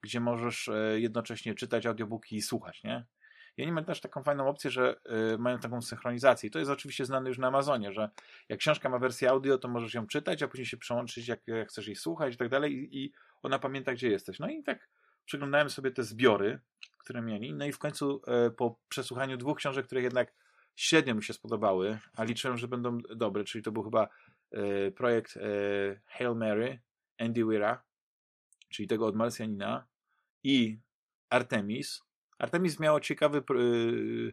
gdzie 0.00 0.20
możesz 0.20 0.70
jednocześnie 0.94 1.54
czytać 1.54 1.86
audiobooki 1.86 2.36
i 2.36 2.42
słuchać, 2.42 2.82
nie? 2.82 3.04
I 3.56 3.62
oni 3.62 3.72
mają 3.72 3.84
też 3.84 4.00
taką 4.00 4.22
fajną 4.22 4.48
opcję, 4.48 4.70
że 4.70 4.96
y, 5.34 5.38
mają 5.38 5.58
taką 5.58 5.82
synchronizację. 5.82 6.48
I 6.48 6.50
to 6.50 6.58
jest 6.58 6.70
oczywiście 6.70 7.04
znane 7.04 7.28
już 7.28 7.38
na 7.38 7.48
Amazonie, 7.48 7.92
że 7.92 8.10
jak 8.48 8.58
książka 8.58 8.88
ma 8.88 8.98
wersję 8.98 9.30
audio, 9.30 9.58
to 9.58 9.68
możesz 9.68 9.94
ją 9.94 10.06
czytać, 10.06 10.42
a 10.42 10.48
później 10.48 10.66
się 10.66 10.76
przełączyć, 10.76 11.28
jak, 11.28 11.40
jak 11.46 11.68
chcesz 11.68 11.86
jej 11.86 11.96
słuchać 11.96 12.34
i 12.34 12.36
tak 12.36 12.48
dalej. 12.48 12.88
I, 12.98 13.12
ona 13.42 13.58
pamięta, 13.58 13.92
gdzie 13.92 14.10
jesteś. 14.10 14.38
No 14.38 14.48
i 14.48 14.62
tak 14.62 14.88
przeglądałem 15.24 15.70
sobie 15.70 15.90
te 15.90 16.02
zbiory, 16.02 16.60
które 16.98 17.22
mieli. 17.22 17.54
No 17.54 17.64
i 17.64 17.72
w 17.72 17.78
końcu 17.78 18.22
y, 18.46 18.50
po 18.50 18.78
przesłuchaniu 18.88 19.36
dwóch 19.36 19.58
książek, 19.58 19.86
które 19.86 20.02
jednak 20.02 20.34
średnio 20.76 21.14
mi 21.14 21.22
się 21.22 21.32
spodobały, 21.32 21.98
a 22.16 22.24
liczyłem, 22.24 22.58
że 22.58 22.68
będą 22.68 22.98
dobre, 22.98 23.44
czyli 23.44 23.64
to 23.64 23.72
był 23.72 23.82
chyba 23.82 24.08
y, 24.54 24.92
projekt 24.96 25.36
y, 25.36 26.00
Hail 26.06 26.36
Mary 26.36 26.80
Andy 27.18 27.44
Weira, 27.44 27.82
czyli 28.68 28.88
tego 28.88 29.06
od 29.06 29.16
Marsjanina 29.16 29.86
i 30.42 30.78
Artemis, 31.30 32.02
Artemis 32.42 32.80
miało 32.80 33.00
ciekawy, 33.00 33.42
yy, 33.50 34.32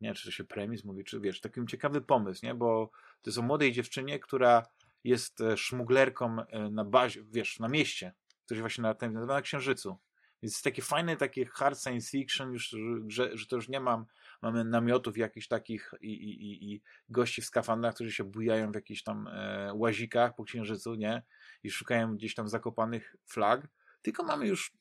nie 0.00 0.08
wiem, 0.08 0.14
czy 0.14 0.24
to 0.24 0.30
się 0.30 0.44
premis 0.44 0.84
mówi, 0.84 1.04
czy 1.04 1.20
wiesz, 1.20 1.40
taki 1.40 1.66
ciekawy 1.66 2.00
pomysł, 2.00 2.46
nie? 2.46 2.54
Bo 2.54 2.90
to 3.22 3.30
jest 3.30 3.38
o 3.38 3.42
młodej 3.42 3.72
dziewczynie, 3.72 4.18
która 4.18 4.62
jest 5.04 5.40
e, 5.40 5.56
szmuglerką 5.56 6.40
e, 6.40 6.70
na 6.70 6.84
bazie, 6.84 7.22
wiesz, 7.24 7.58
na 7.58 7.68
mieście, 7.68 8.12
to 8.46 8.54
się 8.54 8.60
właśnie 8.60 8.82
na, 8.82 8.88
Artemis, 8.88 9.14
nazywa 9.14 9.34
na 9.34 9.42
Księżycu. 9.42 9.98
Więc 10.42 10.62
takie 10.62 10.82
fajne, 10.82 11.16
takie 11.16 11.46
hard 11.46 11.82
science 11.82 12.10
fiction, 12.10 12.52
już, 12.52 12.76
że, 13.08 13.36
że 13.36 13.46
to 13.46 13.56
już 13.56 13.68
nie 13.68 13.80
mam, 13.80 14.06
mamy 14.42 14.64
namiotów 14.64 15.18
jakichś 15.18 15.48
takich 15.48 15.94
i, 16.00 16.12
i, 16.12 16.72
i 16.72 16.82
gości 17.08 17.42
w 17.42 17.44
skafandrach, 17.44 17.94
którzy 17.94 18.12
się 18.12 18.24
bujają 18.24 18.72
w 18.72 18.74
jakichś 18.74 19.02
tam 19.02 19.28
e, 19.28 19.72
łazikach 19.74 20.34
po 20.34 20.44
księżycu, 20.44 20.94
nie? 20.94 21.22
I 21.62 21.70
szukają 21.70 22.16
gdzieś 22.16 22.34
tam 22.34 22.48
zakopanych 22.48 23.16
flag, 23.26 23.68
tylko 24.02 24.22
mamy 24.22 24.46
już 24.46 24.72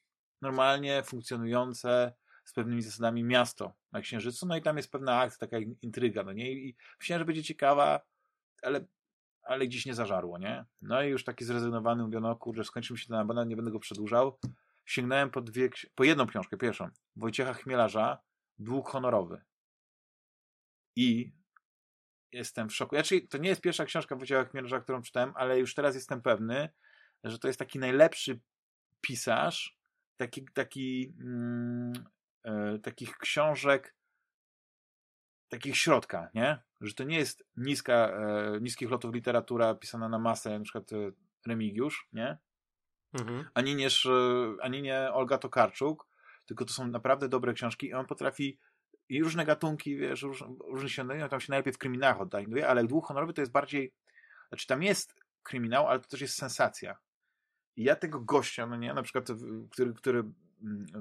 normalnie 0.41 1.03
funkcjonujące, 1.03 2.13
z 2.49 2.53
pewnymi 2.53 2.81
zasadami 2.81 3.23
miasto 3.23 3.73
na 3.91 4.01
Księżycu, 4.01 4.45
no 4.45 4.57
i 4.57 4.61
tam 4.61 4.77
jest 4.77 4.91
pewna 4.91 5.19
akcja, 5.19 5.47
taka 5.47 5.57
intryga, 5.81 6.23
no 6.23 6.33
nie? 6.33 6.51
I 6.51 6.75
myślałem, 6.99 7.21
że 7.21 7.25
będzie 7.25 7.43
ciekawa, 7.43 8.01
ale, 8.61 8.85
ale 9.43 9.67
gdzieś 9.67 9.85
nie 9.85 9.93
zażarło, 9.93 10.37
nie? 10.37 10.65
No 10.81 11.03
i 11.03 11.09
już 11.09 11.23
taki 11.23 11.45
zrezygnowany 11.45 12.03
mówię, 12.03 12.19
no 12.19 12.35
kurczę, 12.35 12.63
skończy 12.63 12.97
się 12.97 13.07
ten 13.07 13.17
abonament, 13.17 13.49
nie 13.49 13.55
będę 13.55 13.71
go 13.71 13.79
przedłużał. 13.79 14.39
Sięgnąłem 14.85 15.29
po 15.29 15.41
dwie, 15.41 15.69
po 15.95 16.03
jedną 16.03 16.27
książkę, 16.27 16.57
pierwszą, 16.57 16.89
Wojciecha 17.15 17.53
Chmielarza, 17.53 18.17
Dług 18.59 18.89
honorowy. 18.89 19.41
I 20.95 21.31
jestem 22.31 22.69
w 22.69 22.75
szoku. 22.75 22.95
Znaczy, 22.95 23.21
to 23.21 23.37
nie 23.37 23.49
jest 23.49 23.61
pierwsza 23.61 23.85
książka 23.85 24.15
Wojciecha 24.15 24.45
Chmielarza, 24.45 24.79
którą 24.79 25.01
czytałem, 25.01 25.33
ale 25.35 25.59
już 25.59 25.75
teraz 25.75 25.95
jestem 25.95 26.21
pewny, 26.21 26.69
że 27.23 27.39
to 27.39 27.47
jest 27.47 27.59
taki 27.59 27.79
najlepszy 27.79 28.39
pisarz, 29.01 29.79
taki, 30.17 30.45
taki 30.53 31.13
mm, 31.19 31.93
takich 32.83 33.17
książek, 33.17 33.95
takich 35.49 35.77
środka, 35.77 36.29
nie? 36.33 36.59
Że 36.81 36.93
to 36.93 37.03
nie 37.03 37.17
jest 37.17 37.43
niska, 37.57 37.93
e, 37.93 38.59
niskich 38.61 38.89
lotów 38.89 39.13
literatura 39.13 39.75
pisana 39.75 40.09
na 40.09 40.19
masę, 40.19 40.59
na 40.59 40.63
przykład 40.63 40.93
e, 40.93 41.11
Remigiusz, 41.47 42.07
nie? 42.13 42.37
Mhm. 43.13 43.45
Ani, 43.53 43.75
nie, 43.75 43.87
ani 44.61 44.81
nie 44.81 45.13
Olga 45.13 45.37
Tokarczuk, 45.37 46.07
tylko 46.45 46.65
to 46.65 46.73
są 46.73 46.87
naprawdę 46.87 47.29
dobre 47.29 47.53
książki 47.53 47.87
i 47.87 47.93
on 47.93 48.05
potrafi 48.05 48.59
i 49.09 49.23
różne 49.23 49.45
gatunki, 49.45 49.97
wiesz, 49.97 50.21
róż, 50.21 50.43
różne 50.67 50.89
się, 50.89 51.03
no, 51.03 51.29
tam 51.29 51.39
się 51.39 51.51
najlepiej 51.51 51.73
w 51.73 51.77
kryminałach 51.77 52.21
oddaje, 52.21 52.67
ale 52.67 52.83
dwóch 52.83 53.07
honorowy 53.07 53.33
to 53.33 53.41
jest 53.41 53.51
bardziej, 53.51 53.93
znaczy 54.49 54.67
tam 54.67 54.83
jest 54.83 55.15
kryminał, 55.43 55.87
ale 55.87 55.99
to 55.99 56.07
też 56.07 56.21
jest 56.21 56.35
sensacja. 56.35 56.97
I 57.75 57.83
ja 57.83 57.95
tego 57.95 58.19
gościa, 58.19 58.67
no 58.67 58.75
nie, 58.75 58.93
na 58.93 59.03
przykład, 59.03 59.27
który, 59.71 59.93
który 59.93 60.23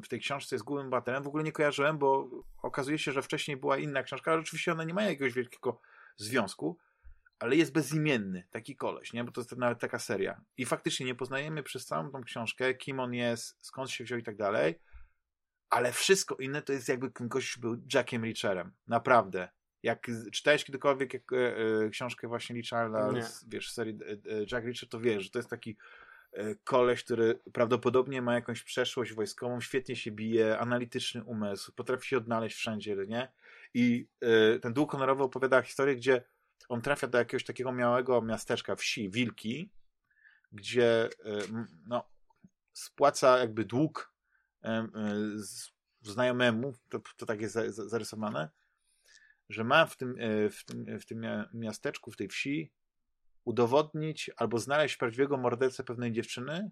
w 0.02 0.08
tej 0.08 0.20
książce 0.20 0.54
jest 0.54 0.64
głównym 0.64 0.90
bohaterem, 0.90 1.22
w 1.22 1.28
ogóle 1.28 1.44
nie 1.44 1.52
kojarzyłem, 1.52 1.98
bo 1.98 2.30
okazuje 2.62 2.98
się, 2.98 3.12
że 3.12 3.22
wcześniej 3.22 3.56
była 3.56 3.78
inna 3.78 4.02
książka, 4.02 4.30
ale 4.32 4.40
oczywiście 4.40 4.72
one 4.72 4.86
nie 4.86 4.94
mają 4.94 5.08
jakiegoś 5.08 5.32
wielkiego 5.32 5.80
związku, 6.16 6.78
ale 7.38 7.56
jest 7.56 7.72
bezimienny, 7.72 8.44
taki 8.50 8.76
koleś, 8.76 9.12
nie? 9.12 9.24
Bo 9.24 9.32
to 9.32 9.40
jest 9.40 9.56
nawet 9.56 9.78
taka 9.78 9.98
seria. 9.98 10.40
I 10.56 10.66
faktycznie 10.66 11.06
nie 11.06 11.14
poznajemy 11.14 11.62
przez 11.62 11.86
całą 11.86 12.10
tą 12.10 12.22
książkę, 12.22 12.74
kim 12.74 13.00
on 13.00 13.14
jest, 13.14 13.66
skąd 13.66 13.90
się 13.90 14.04
wziął 14.04 14.18
i 14.18 14.22
tak 14.22 14.36
dalej, 14.36 14.78
ale 15.70 15.92
wszystko 15.92 16.36
inne 16.36 16.62
to 16.62 16.72
jest 16.72 16.88
jakby 16.88 17.10
ktoś 17.10 17.58
był 17.58 17.82
Jackiem 17.94 18.24
Richerem. 18.24 18.72
Naprawdę. 18.86 19.48
Jak 19.82 20.06
czytałeś 20.32 20.64
kiedykolwiek 20.64 21.14
jak, 21.14 21.32
e, 21.32 21.56
e, 21.56 21.90
książkę 21.90 22.28
właśnie 22.28 22.56
Richarda, 22.56 23.12
wiesz, 23.48 23.72
serii 23.72 23.98
e, 24.04 24.40
Jack 24.52 24.66
Reacher, 24.66 24.88
to 24.88 25.00
wiesz, 25.00 25.24
że 25.24 25.30
to 25.30 25.38
jest 25.38 25.50
taki 25.50 25.76
koleś, 26.64 27.04
który 27.04 27.40
prawdopodobnie 27.52 28.22
ma 28.22 28.34
jakąś 28.34 28.62
przeszłość 28.62 29.12
wojskową, 29.12 29.60
świetnie 29.60 29.96
się 29.96 30.10
bije, 30.10 30.58
analityczny 30.58 31.24
umysł, 31.24 31.72
potrafi 31.72 32.08
się 32.08 32.16
odnaleźć 32.16 32.56
wszędzie, 32.56 32.96
nie? 33.08 33.32
I 33.74 34.08
y, 34.56 34.60
ten 34.60 34.72
dług 34.72 34.92
honorowy 34.92 35.22
opowiada 35.22 35.62
historię, 35.62 35.96
gdzie 35.96 36.24
on 36.68 36.82
trafia 36.82 37.06
do 37.06 37.18
jakiegoś 37.18 37.44
takiego 37.44 37.72
małego 37.72 38.22
miasteczka, 38.22 38.76
wsi, 38.76 39.10
Wilki, 39.10 39.72
gdzie 40.52 41.06
y, 41.06 41.48
no, 41.86 42.04
spłaca 42.72 43.38
jakby 43.38 43.64
dług 43.64 44.14
y, 44.64 44.68
znajomemu, 46.02 46.74
to, 46.88 47.00
to 47.16 47.26
tak 47.26 47.40
jest 47.40 47.54
zarysowane, 47.68 48.48
że 49.48 49.64
ma 49.64 49.86
w 49.86 49.96
tym, 49.96 50.16
w 50.50 50.64
tym, 50.64 50.98
w 51.00 51.06
tym 51.06 51.26
miasteczku, 51.54 52.10
w 52.10 52.16
tej 52.16 52.28
wsi 52.28 52.72
udowodnić 53.48 54.30
albo 54.36 54.58
znaleźć 54.58 54.96
prawdziwego 54.96 55.36
mordercę 55.36 55.84
pewnej 55.84 56.12
dziewczyny 56.12 56.70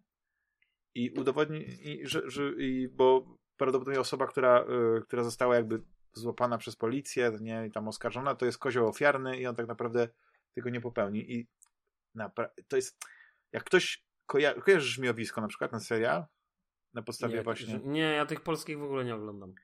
i 0.94 1.10
udowodnić, 1.10 1.68
i, 1.80 2.06
że, 2.06 2.30
że, 2.30 2.42
i, 2.58 2.88
bo 2.88 3.36
prawdopodobnie 3.56 4.00
osoba, 4.00 4.26
która, 4.26 4.64
y, 4.98 5.02
która 5.02 5.24
została 5.24 5.56
jakby 5.56 5.82
złapana 6.12 6.58
przez 6.58 6.76
policję, 6.76 7.32
nie, 7.40 7.66
i 7.66 7.70
tam 7.70 7.88
oskarżona, 7.88 8.34
to 8.34 8.46
jest 8.46 8.58
kozioł 8.58 8.88
ofiarny 8.88 9.38
i 9.38 9.46
on 9.46 9.54
tak 9.54 9.68
naprawdę 9.68 10.08
tego 10.54 10.70
nie 10.70 10.80
popełni. 10.80 11.32
I 11.32 11.48
to 12.68 12.76
jest, 12.76 12.98
jak 13.52 13.64
ktoś 13.64 14.04
koja 14.26 14.54
kojarzysz 14.54 14.94
żmiowisko 14.94 15.40
na 15.40 15.48
przykład, 15.48 15.72
na 15.72 15.80
serial? 15.80 16.24
Na 16.94 17.02
podstawie 17.02 17.36
nie, 17.36 17.42
właśnie... 17.42 17.80
Nie, 17.84 18.00
ja 18.00 18.26
tych 18.26 18.40
polskich 18.40 18.78
w 18.78 18.82
ogóle 18.82 19.04
nie 19.04 19.14
oglądam. 19.14 19.54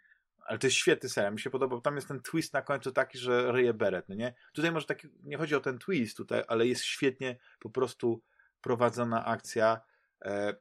Ale 0.47 0.59
to 0.59 0.67
jest 0.67 0.77
świetny 0.77 1.09
serial, 1.09 1.33
mi 1.33 1.41
się 1.41 1.51
podobał. 1.51 1.81
Tam 1.81 1.97
jest 1.97 2.09
ten 2.09 2.21
twist 2.21 2.53
na 2.53 2.63
końcu 2.63 2.93
taki, 2.93 3.19
że 3.19 3.53
ryje 3.53 3.75
beret, 3.75 4.09
no 4.09 4.15
nie? 4.15 4.35
Tutaj 4.53 4.73
może 4.73 4.87
taki, 4.87 5.09
nie 5.23 5.39
chodzi 5.39 5.55
o 5.55 5.61
ten 5.61 5.79
twist 5.79 6.17
tutaj, 6.17 6.45
ale 6.49 6.67
jest 6.67 6.85
świetnie 6.85 7.37
po 7.61 7.71
prostu 7.71 8.23
prowadzona 8.61 9.25
akcja. 9.25 9.81
E, 10.25 10.55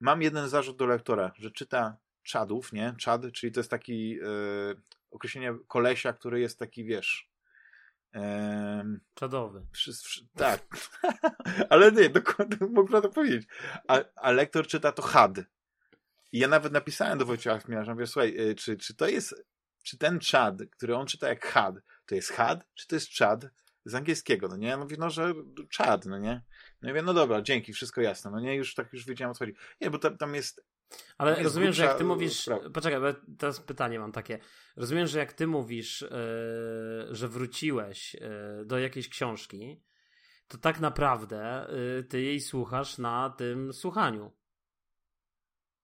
mam 0.00 0.22
jeden 0.22 0.48
zarzut 0.48 0.76
do 0.76 0.86
lektora, 0.86 1.32
że 1.38 1.50
czyta 1.50 1.96
czadów, 2.22 2.72
nie? 2.72 2.94
Czad, 2.98 3.22
czyli 3.32 3.52
to 3.52 3.60
jest 3.60 3.70
taki 3.70 4.18
e, 4.20 4.26
określenie 5.10 5.54
kolesia, 5.68 6.12
który 6.12 6.40
jest 6.40 6.58
taki, 6.58 6.84
wiesz... 6.84 7.30
E, 8.14 8.98
Czadowy. 9.14 9.66
Przy, 9.72 9.90
przy, 9.92 10.26
tak. 10.36 10.62
ale 11.70 11.92
nie, 11.92 12.10
dokładnie 12.10 12.66
można 12.66 13.00
to 13.00 13.08
powiedzieć. 13.08 13.48
A, 13.88 13.98
a 14.16 14.30
lektor 14.30 14.66
czyta 14.66 14.92
to 14.92 15.02
had 15.02 15.40
I 16.32 16.38
ja 16.38 16.48
nawet 16.48 16.72
napisałem 16.72 17.18
do 17.18 17.26
Wojciecha 17.26 17.58
Chmielarza, 17.58 17.94
mówię, 17.94 18.06
słuchaj, 18.06 18.36
czy, 18.56 18.76
czy 18.76 18.96
to 18.96 19.08
jest, 19.08 19.34
czy 19.84 19.98
ten 19.98 20.18
Chad, 20.32 20.54
który 20.70 20.96
on 20.96 21.06
czyta 21.06 21.28
jak 21.28 21.46
had, 21.46 21.74
to 22.06 22.14
jest 22.14 22.32
had, 22.32 22.64
czy 22.74 22.86
to 22.86 22.96
jest 22.96 23.18
Chad 23.18 23.46
z 23.84 23.94
angielskiego, 23.94 24.48
no 24.48 24.56
nie? 24.56 24.68
Ja 24.68 24.76
mówię, 24.76 24.96
no, 24.98 25.10
że 25.10 25.34
Chad, 25.76 26.06
no 26.06 26.18
nie? 26.18 26.42
No 26.82 26.88
i 26.88 26.92
mówię, 26.92 27.02
no 27.02 27.14
dobra, 27.14 27.42
dzięki, 27.42 27.72
wszystko 27.72 28.00
jasne, 28.00 28.30
no 28.30 28.40
nie? 28.40 28.54
Już 28.54 28.74
tak 28.74 28.92
już 28.92 29.06
wiedziałem 29.06 29.30
o 29.30 29.34
co 29.34 29.38
chodzi. 29.38 29.56
Nie, 29.80 29.90
bo 29.90 29.98
tam, 29.98 30.18
tam 30.18 30.34
jest 30.34 30.64
ale 31.18 31.30
jest 31.30 31.42
rozumiem, 31.42 31.72
że 31.72 31.84
jak 31.84 31.98
ty 31.98 32.04
mówisz. 32.04 32.40
Sprawa. 32.40 32.70
Poczekaj, 32.70 33.00
bo 33.00 33.34
teraz 33.38 33.60
pytanie 33.60 33.98
mam 33.98 34.12
takie. 34.12 34.38
Rozumiem, 34.76 35.06
że 35.06 35.18
jak 35.18 35.32
ty 35.32 35.46
mówisz, 35.46 36.00
yy, 36.00 37.14
że 37.14 37.28
wróciłeś 37.28 38.14
yy, 38.14 38.20
do 38.64 38.78
jakiejś 38.78 39.08
książki, 39.08 39.82
to 40.48 40.58
tak 40.58 40.80
naprawdę 40.80 41.66
yy, 41.96 42.04
ty 42.04 42.20
jej 42.20 42.40
słuchasz 42.40 42.98
na 42.98 43.30
tym 43.30 43.72
słuchaniu. 43.72 44.32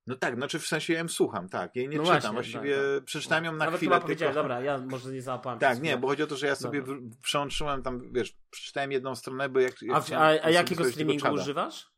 No 0.07 0.17
tak, 0.17 0.37
znaczy 0.37 0.59
w 0.59 0.67
sensie 0.67 0.93
ja 0.93 0.99
ją 0.99 1.09
słucham, 1.09 1.49
tak. 1.49 1.77
Jej 1.77 1.89
nie 1.89 1.97
no 1.97 2.03
czytam, 2.03 2.21
właśnie, 2.21 2.33
właściwie 2.33 2.77
tak, 2.77 2.95
tak. 2.97 3.05
przeczytałem 3.05 3.45
ją 3.45 3.53
na 3.53 3.65
Nawet 3.65 3.81
chwilę. 3.81 4.01
Tylko... 4.01 4.33
dobra, 4.35 4.61
ja 4.61 4.79
może 4.79 5.13
nie 5.13 5.23
załapałem. 5.23 5.59
Tak, 5.59 5.83
nie, 5.83 5.97
bo 5.97 6.09
chodzi 6.09 6.23
o 6.23 6.27
to, 6.27 6.37
że 6.37 6.47
ja 6.47 6.55
sobie 6.55 6.81
dobra. 6.81 6.97
przełączyłem 7.23 7.83
tam, 7.83 8.13
wiesz, 8.13 8.37
przeczytałem 8.51 8.93
jedną 8.93 9.15
stronę, 9.15 9.49
bo 9.49 9.61
jak... 9.61 9.83
jak 9.83 10.13
a, 10.13 10.17
a, 10.17 10.27
a 10.27 10.51
jakiego 10.51 10.85
streamingu 10.85 11.33
używasz? 11.33 11.93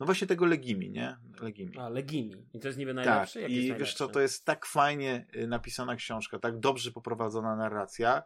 No 0.00 0.06
właśnie 0.06 0.26
tego 0.26 0.46
Legimi, 0.46 0.90
nie? 0.90 1.16
Legimi. 1.40 1.78
A, 1.78 1.88
Legimi. 1.88 2.46
I 2.54 2.60
to 2.60 2.68
jest 2.68 2.78
niby 2.78 2.94
najlepsze? 2.94 3.40
Tak, 3.40 3.50
i 3.50 3.74
wiesz 3.74 3.94
co, 3.94 4.08
to 4.08 4.20
jest 4.20 4.44
tak 4.44 4.66
fajnie 4.66 5.26
y, 5.36 5.46
napisana 5.46 5.96
książka, 5.96 6.38
tak 6.38 6.58
dobrze 6.58 6.92
poprowadzona 6.92 7.56
narracja, 7.56 8.22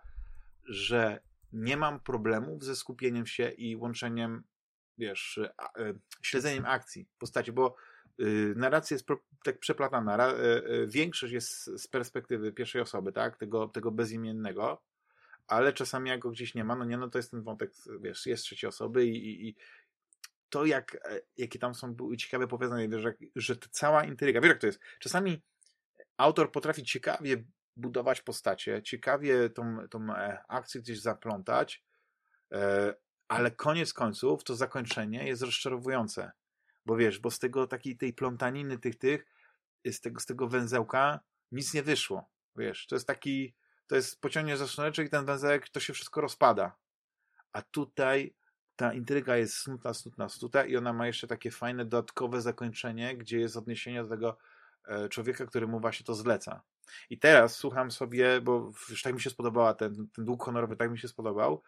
że 0.65 1.21
nie 1.53 1.77
mam 1.77 2.01
problemów 2.01 2.65
ze 2.65 2.77
skupieniem 2.77 3.27
się 3.27 3.49
i 3.49 3.77
łączeniem, 3.77 4.45
wiesz, 4.99 5.39
y, 5.79 5.99
śledzeniem 6.23 6.67
akcji 6.67 7.09
postaci, 7.19 7.53
bo 7.53 7.77
narracja 8.57 8.95
jest 8.95 9.07
tak 9.43 9.59
przeplatana. 9.59 10.17
Ra, 10.17 10.33
y, 10.33 10.87
większość 10.87 11.33
jest 11.33 11.65
z 11.65 11.89
perspektywy 11.89 12.53
pierwszej 12.53 12.83
osoby, 12.83 13.13
tak? 13.13 13.37
Tego, 13.37 13.69
tego 13.69 13.91
bezimiennego, 13.91 14.83
ale 15.47 15.73
czasami 15.73 16.11
jak 16.11 16.21
go 16.21 16.31
gdzieś 16.31 16.55
nie 16.55 16.65
ma, 16.65 16.77
no 16.77 16.85
nie, 16.85 16.97
no 16.97 17.09
to 17.09 17.19
jest 17.19 17.31
ten 17.31 17.43
wątek, 17.43 17.73
wiesz, 18.01 18.27
jest 18.27 18.43
trzeciej 18.43 18.69
osoby 18.69 19.07
i, 19.07 19.49
i, 19.49 19.57
to, 20.49 20.67
jak, 20.67 20.95
e, 20.95 21.21
jakie 21.37 21.59
tam 21.59 21.75
są 21.75 21.97
ciekawe 22.19 22.49
powiązania, 22.49 22.89
wiesz, 22.89 23.03
że, 23.03 23.15
że 23.37 23.57
cała 23.71 24.05
intryga, 24.05 24.41
wiesz 24.41 24.49
jak 24.49 24.61
to 24.61 24.67
jest, 24.67 24.81
czasami 24.99 25.43
autor 26.17 26.53
potrafi 26.53 26.83
ciekawie 26.83 27.45
budować 27.77 28.21
postacie, 28.21 28.83
ciekawie 28.83 29.51
tą, 29.51 29.89
tą 29.91 30.15
e, 30.17 30.45
akcję 30.49 30.81
gdzieś 30.81 31.01
zaplątać, 31.01 31.85
e, 32.53 32.95
ale 33.29 33.51
koniec 33.51 33.93
końców 33.93 34.45
to 34.45 34.57
zakończenie 34.57 35.27
jest 35.29 35.43
rozczarowujące, 35.43 36.33
bo 36.89 36.97
wiesz, 36.97 37.19
bo 37.19 37.31
z 37.31 37.39
tego 37.39 37.67
takiej 37.67 37.97
tej 37.97 38.13
plątaniny 38.13 38.79
tych, 38.79 38.99
tych, 38.99 39.27
z 39.87 40.01
tego, 40.01 40.21
z 40.21 40.27
tego 40.27 40.49
węzełka 40.49 41.21
nic 41.53 41.75
nie 41.75 41.83
wyszło, 41.83 42.31
wiesz, 42.57 42.87
to 42.87 42.97
jest 42.97 43.07
taki, 43.07 43.55
to 43.87 43.97
jest 43.97 44.21
pociągnie 44.21 44.57
za 44.57 44.67
sznureczek 44.67 45.07
i 45.07 45.11
ten 45.11 45.25
węzełek, 45.25 45.69
to 45.69 45.81
się 45.81 45.93
wszystko 45.93 46.21
rozpada, 46.21 46.77
a 47.53 47.63
tutaj 47.63 48.35
ta 48.77 48.93
intryga 48.93 49.37
jest 49.37 49.55
snuta, 49.55 49.95
snuta, 49.95 50.29
snuta 50.29 50.65
i 50.65 50.77
ona 50.77 50.93
ma 50.93 51.07
jeszcze 51.07 51.27
takie 51.27 51.51
fajne 51.51 51.85
dodatkowe 51.85 52.41
zakończenie, 52.41 53.17
gdzie 53.17 53.41
jest 53.41 53.57
odniesienie 53.57 54.03
do 54.03 54.09
tego 54.09 54.39
e, 54.85 55.09
człowieka, 55.09 55.47
który 55.47 55.67
mu 55.67 55.81
właśnie 55.81 56.07
to 56.07 56.15
zleca. 56.15 56.63
I 57.11 57.19
teraz 57.19 57.57
słucham 57.57 57.91
sobie, 57.91 58.41
bo 58.41 58.73
już 58.91 59.03
tak 59.03 59.15
mi 59.15 59.21
się 59.21 59.31
spodobała, 59.31 59.75
ten, 59.75 60.09
ten 60.09 60.25
dług 60.25 60.45
honorowy 60.45 60.77
tak 60.77 60.91
mi 60.91 60.99
się 60.99 61.09
spodobał, 61.09 61.63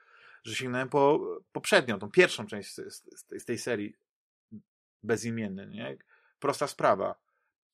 że 0.45 0.55
sięgnąłem 0.55 0.89
po 0.89 1.21
poprzednią, 1.53 1.99
tą 1.99 2.11
pierwszą 2.11 2.47
część 2.47 2.75
z, 2.75 2.95
z, 2.95 3.05
z 3.43 3.45
tej 3.45 3.59
serii 3.59 3.97
bezimienny, 5.03 5.67
nie? 5.67 5.97
Prosta 6.39 6.67
sprawa. 6.67 7.15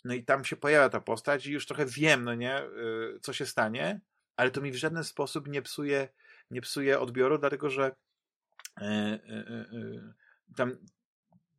No 0.04 0.14
i 0.14 0.24
tam 0.24 0.44
się 0.44 0.56
pojawia 0.56 0.88
ta 0.88 1.00
postać 1.00 1.46
i 1.46 1.52
już 1.52 1.66
trochę 1.66 1.86
wiem, 1.86 2.24
no 2.24 2.34
nie, 2.34 2.54
e, 2.54 2.68
co 3.22 3.32
się 3.32 3.46
stanie, 3.46 4.00
ale 4.36 4.50
to 4.50 4.60
mi 4.60 4.72
w 4.72 4.76
żaden 4.76 5.04
sposób 5.04 5.48
nie 5.48 5.62
psuje, 5.62 6.08
nie 6.50 6.60
psuje 6.60 7.00
odbioru, 7.00 7.38
dlatego 7.38 7.70
że 7.70 7.96
e, 8.80 8.84
e, 8.84 9.66
tam 10.56 10.76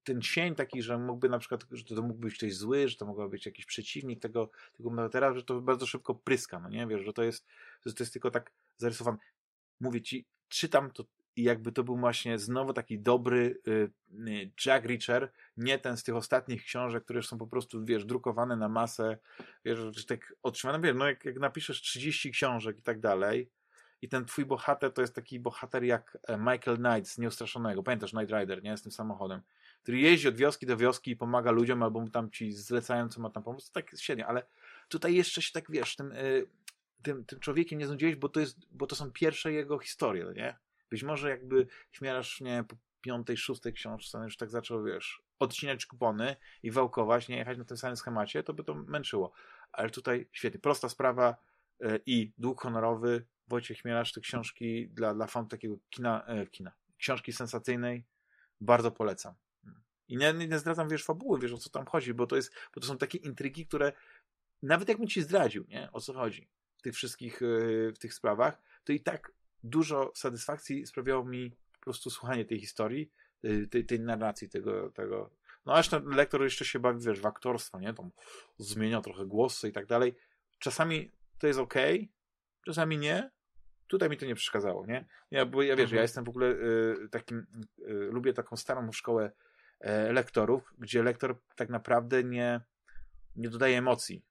ten 0.03 0.21
cień 0.21 0.55
taki, 0.55 0.81
że 0.81 0.97
mógłby 0.97 1.29
na 1.29 1.39
przykład, 1.39 1.65
że 1.71 1.83
to 1.83 2.01
mógł 2.01 2.19
być 2.19 2.37
ktoś 2.37 2.55
zły, 2.55 2.89
że 2.89 2.95
to 2.95 3.05
mógł 3.05 3.29
być 3.29 3.45
jakiś 3.45 3.65
przeciwnik 3.65 4.21
tego, 4.21 4.49
tego 4.77 4.89
bohatera, 4.89 5.33
że 5.33 5.43
to 5.43 5.61
bardzo 5.61 5.85
szybko 5.85 6.15
pryska, 6.15 6.59
no 6.59 6.69
nie, 6.69 6.87
wiesz, 6.87 7.05
że 7.05 7.13
to 7.13 7.23
jest, 7.23 7.45
że 7.85 7.93
to 7.93 8.03
jest 8.03 8.13
tylko 8.13 8.31
tak 8.31 8.51
zarysowane. 8.77 9.17
Mówię 9.79 10.01
ci, 10.01 10.25
czytam 10.49 10.91
to 10.91 11.05
i 11.37 11.43
jakby 11.43 11.71
to 11.71 11.83
był 11.83 11.97
właśnie 11.97 12.39
znowu 12.39 12.73
taki 12.73 12.99
dobry 12.99 13.59
y, 13.67 13.89
y, 14.27 14.51
Jack 14.65 14.85
Reacher, 14.85 15.31
nie 15.57 15.79
ten 15.79 15.97
z 15.97 16.03
tych 16.03 16.15
ostatnich 16.15 16.63
książek, 16.63 17.03
które 17.03 17.23
są 17.23 17.37
po 17.37 17.47
prostu, 17.47 17.85
wiesz, 17.85 18.05
drukowane 18.05 18.55
na 18.55 18.69
masę, 18.69 19.17
wiesz, 19.65 20.05
tak 20.05 20.33
otrzymane, 20.43 20.79
wiesz, 20.81 20.95
no 20.95 21.07
jak, 21.07 21.25
jak 21.25 21.39
napiszesz 21.39 21.81
30 21.81 22.31
książek 22.31 22.77
i 22.79 22.81
tak 22.81 22.99
dalej, 22.99 23.49
i 24.01 24.09
ten 24.09 24.25
twój 24.25 24.45
bohater 24.45 24.93
to 24.93 25.01
jest 25.01 25.15
taki 25.15 25.39
bohater 25.39 25.83
jak 25.83 26.17
e, 26.27 26.37
Michael 26.37 26.77
Knight 26.77 27.07
z 27.07 27.17
Nieustraszonego. 27.17 27.83
Pamiętasz 27.83 28.11
Knight 28.11 28.31
Rider, 28.31 28.63
nie? 28.63 28.77
Z 28.77 28.81
tym 28.81 28.91
samochodem. 28.91 29.41
Który 29.83 29.97
jeździ 29.97 30.27
od 30.27 30.35
wioski 30.35 30.65
do 30.65 30.77
wioski 30.77 31.11
i 31.11 31.15
pomaga 31.15 31.51
ludziom, 31.51 31.83
albo 31.83 31.99
mu 31.99 32.09
tam 32.09 32.31
ci 32.31 32.51
zlecają, 32.51 33.09
co 33.09 33.21
ma 33.21 33.29
tam 33.29 33.43
pomóc. 33.43 33.65
To 33.65 33.73
tak 33.73 33.91
średnio, 33.99 34.27
ale 34.27 34.43
tutaj 34.89 35.15
jeszcze 35.15 35.41
się 35.41 35.51
tak, 35.53 35.71
wiesz, 35.71 35.95
tym, 35.95 36.11
y, 36.11 36.47
tym, 37.01 37.25
tym 37.25 37.39
człowiekiem 37.39 37.79
nie 37.79 37.87
znudziłeś, 37.87 38.15
bo 38.15 38.29
to, 38.29 38.39
jest, 38.39 38.57
bo 38.71 38.87
to 38.87 38.95
są 38.95 39.11
pierwsze 39.11 39.51
jego 39.51 39.79
historie, 39.79 40.25
nie? 40.35 40.55
Być 40.89 41.03
może 41.03 41.29
jakby 41.29 41.67
śmierasz, 41.91 42.41
nie 42.41 42.63
po 42.67 42.75
piątej, 43.01 43.37
szóstej 43.37 43.73
książce 43.73 44.17
już 44.23 44.37
tak 44.37 44.49
zaczął, 44.49 44.83
wiesz, 44.83 45.21
odcinać 45.39 45.85
kupony 45.85 46.35
i 46.63 46.71
wałkować, 46.71 47.27
nie 47.27 47.37
jechać 47.37 47.57
na 47.57 47.65
tym 47.65 47.77
samym 47.77 47.97
schemacie, 47.97 48.43
to 48.43 48.53
by 48.53 48.63
to 48.63 48.75
męczyło. 48.75 49.31
Ale 49.71 49.89
tutaj 49.89 50.29
świetnie, 50.31 50.59
prosta 50.59 50.89
sprawa 50.89 51.37
y, 51.83 51.99
i 52.05 52.33
dług 52.37 52.61
honorowy, 52.61 53.25
Wojciech 53.47 53.77
Chmielarz 53.77 54.13
te 54.13 54.21
książki 54.21 54.89
dla, 54.89 55.13
dla 55.13 55.27
fanów 55.27 55.49
takiego 55.49 55.75
kina, 55.89 56.25
e, 56.25 56.47
kina, 56.47 56.71
książki 56.97 57.33
sensacyjnej 57.33 58.05
bardzo 58.61 58.91
polecam. 58.91 59.33
I 60.07 60.17
nie, 60.17 60.33
nie 60.33 60.59
zdradzam, 60.59 60.89
wiesz, 60.89 61.03
fabuły, 61.03 61.39
wiesz, 61.39 61.53
o 61.53 61.57
co 61.57 61.69
tam 61.69 61.85
chodzi, 61.85 62.13
bo 62.13 62.27
to 62.27 62.35
jest, 62.35 62.53
bo 62.75 62.81
to 62.81 62.87
są 62.87 62.97
takie 62.97 63.17
intrygi, 63.17 63.67
które 63.67 63.93
nawet 64.63 64.89
jakbym 64.89 65.07
ci 65.07 65.21
zdradził, 65.21 65.65
nie, 65.67 65.91
o 65.91 66.01
co 66.01 66.13
chodzi 66.13 66.49
w 66.77 66.81
tych 66.81 66.95
wszystkich, 66.95 67.41
e, 67.41 67.45
w 67.91 67.97
tych 67.99 68.13
sprawach, 68.13 68.61
to 68.83 68.93
i 68.93 68.99
tak 68.99 69.31
dużo 69.69 70.11
satysfakcji 70.15 70.87
sprawiało 70.87 71.25
mi 71.25 71.51
po 71.51 71.79
prostu 71.81 72.09
słuchanie 72.09 72.45
tej 72.45 72.59
historii, 72.59 73.11
e, 73.43 73.67
tej, 73.67 73.85
tej 73.85 73.99
narracji, 73.99 74.49
tego, 74.49 74.89
tego. 74.89 75.31
No 75.65 75.73
aż 75.73 75.89
ten 75.89 76.09
lektor 76.09 76.43
jeszcze 76.43 76.65
się 76.65 76.79
bawi, 76.79 77.05
wiesz, 77.05 77.21
w 77.21 77.25
aktorstwo, 77.25 77.79
nie, 77.79 77.93
tam 77.93 78.11
zmienia 78.57 79.01
trochę 79.01 79.25
głosy 79.25 79.69
i 79.69 79.71
tak 79.71 79.85
dalej. 79.85 80.15
Czasami 80.59 81.11
to 81.39 81.47
jest 81.47 81.59
ok, 81.59 81.73
czasami 82.65 82.97
nie, 82.97 83.31
tutaj 83.87 84.09
mi 84.09 84.17
to 84.17 84.25
nie 84.25 84.35
przeszkadzało, 84.35 84.85
nie? 84.85 85.05
Ja, 85.31 85.45
bo 85.45 85.61
ja 85.61 85.75
wiesz, 85.75 85.83
mhm. 85.83 85.95
ja 85.95 86.01
jestem 86.01 86.23
w 86.23 86.29
ogóle 86.29 86.47
y, 86.47 87.09
takim, 87.11 87.47
y, 87.79 87.93
lubię 88.11 88.33
taką 88.33 88.55
starą 88.55 88.91
szkołę 88.91 89.31
y, 89.81 90.13
lektorów, 90.13 90.73
gdzie 90.77 91.03
lektor 91.03 91.41
tak 91.55 91.69
naprawdę 91.69 92.23
nie, 92.23 92.61
nie 93.35 93.49
dodaje 93.49 93.77
emocji. 93.77 94.23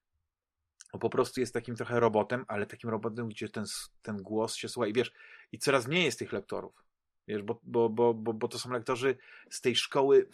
On 0.97 0.99
po 0.99 1.09
prostu 1.09 1.39
jest 1.39 1.53
takim 1.53 1.75
trochę 1.75 1.99
robotem, 1.99 2.45
ale 2.47 2.65
takim 2.65 2.89
robotem, 2.89 3.29
gdzie 3.29 3.49
ten, 3.49 3.65
ten 4.01 4.17
głos 4.17 4.55
się 4.55 4.69
słucha 4.69 4.87
i 4.87 4.93
wiesz, 4.93 5.11
i 5.51 5.59
coraz 5.59 5.87
mniej 5.87 6.05
jest 6.05 6.19
tych 6.19 6.31
lektorów. 6.33 6.83
Wiesz, 7.27 7.43
bo, 7.43 7.59
bo, 7.63 7.89
bo, 7.89 8.13
bo, 8.13 8.33
bo 8.33 8.47
to 8.47 8.59
są 8.59 8.71
lektorzy 8.71 9.17
z 9.49 9.61
tej 9.61 9.75
szkoły, 9.75 10.29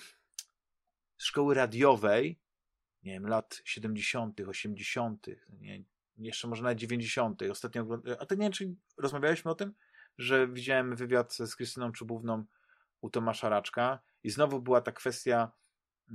szkoły 1.18 1.55
radiowej, 1.55 2.39
nie 3.03 3.11
wiem, 3.11 3.28
lat 3.28 3.61
70., 3.66 4.39
80., 4.39 5.28
nie, 5.59 5.84
jeszcze 6.18 6.47
może 6.47 6.64
na 6.64 6.76
90. 6.76 7.41
Ostatnio 7.41 7.88
A 8.20 8.26
to 8.26 8.36
nie 8.36 8.41
wiem, 8.41 8.51
czy 8.51 8.76
rozmawialiśmy 8.97 9.51
o 9.51 9.55
tym, 9.55 9.74
że 10.18 10.47
widziałem 10.47 10.95
wywiad 10.95 11.34
z 11.34 11.55
Krystyną 11.55 11.91
Czubówną 11.91 12.45
u 13.01 13.09
Tomasza 13.09 13.49
Raczka 13.49 13.99
i 14.24 14.30
znowu 14.30 14.61
była 14.61 14.82
ta 14.82 14.91
kwestia 14.91 15.51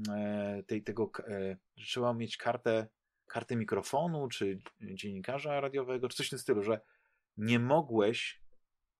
e, 0.08 0.62
tej, 0.66 0.82
tego, 0.82 1.10
e, 1.18 1.56
że 1.76 1.86
trzeba 1.86 2.14
mieć 2.14 2.36
kartę, 2.36 2.88
kartę 3.28 3.56
mikrofonu, 3.56 4.28
czy 4.28 4.58
dziennikarza 4.80 5.60
radiowego, 5.60 6.08
czy 6.08 6.16
coś 6.16 6.26
w 6.26 6.30
tym 6.30 6.38
stylu, 6.38 6.62
że 6.62 6.80
nie 7.36 7.58
mogłeś 7.58 8.40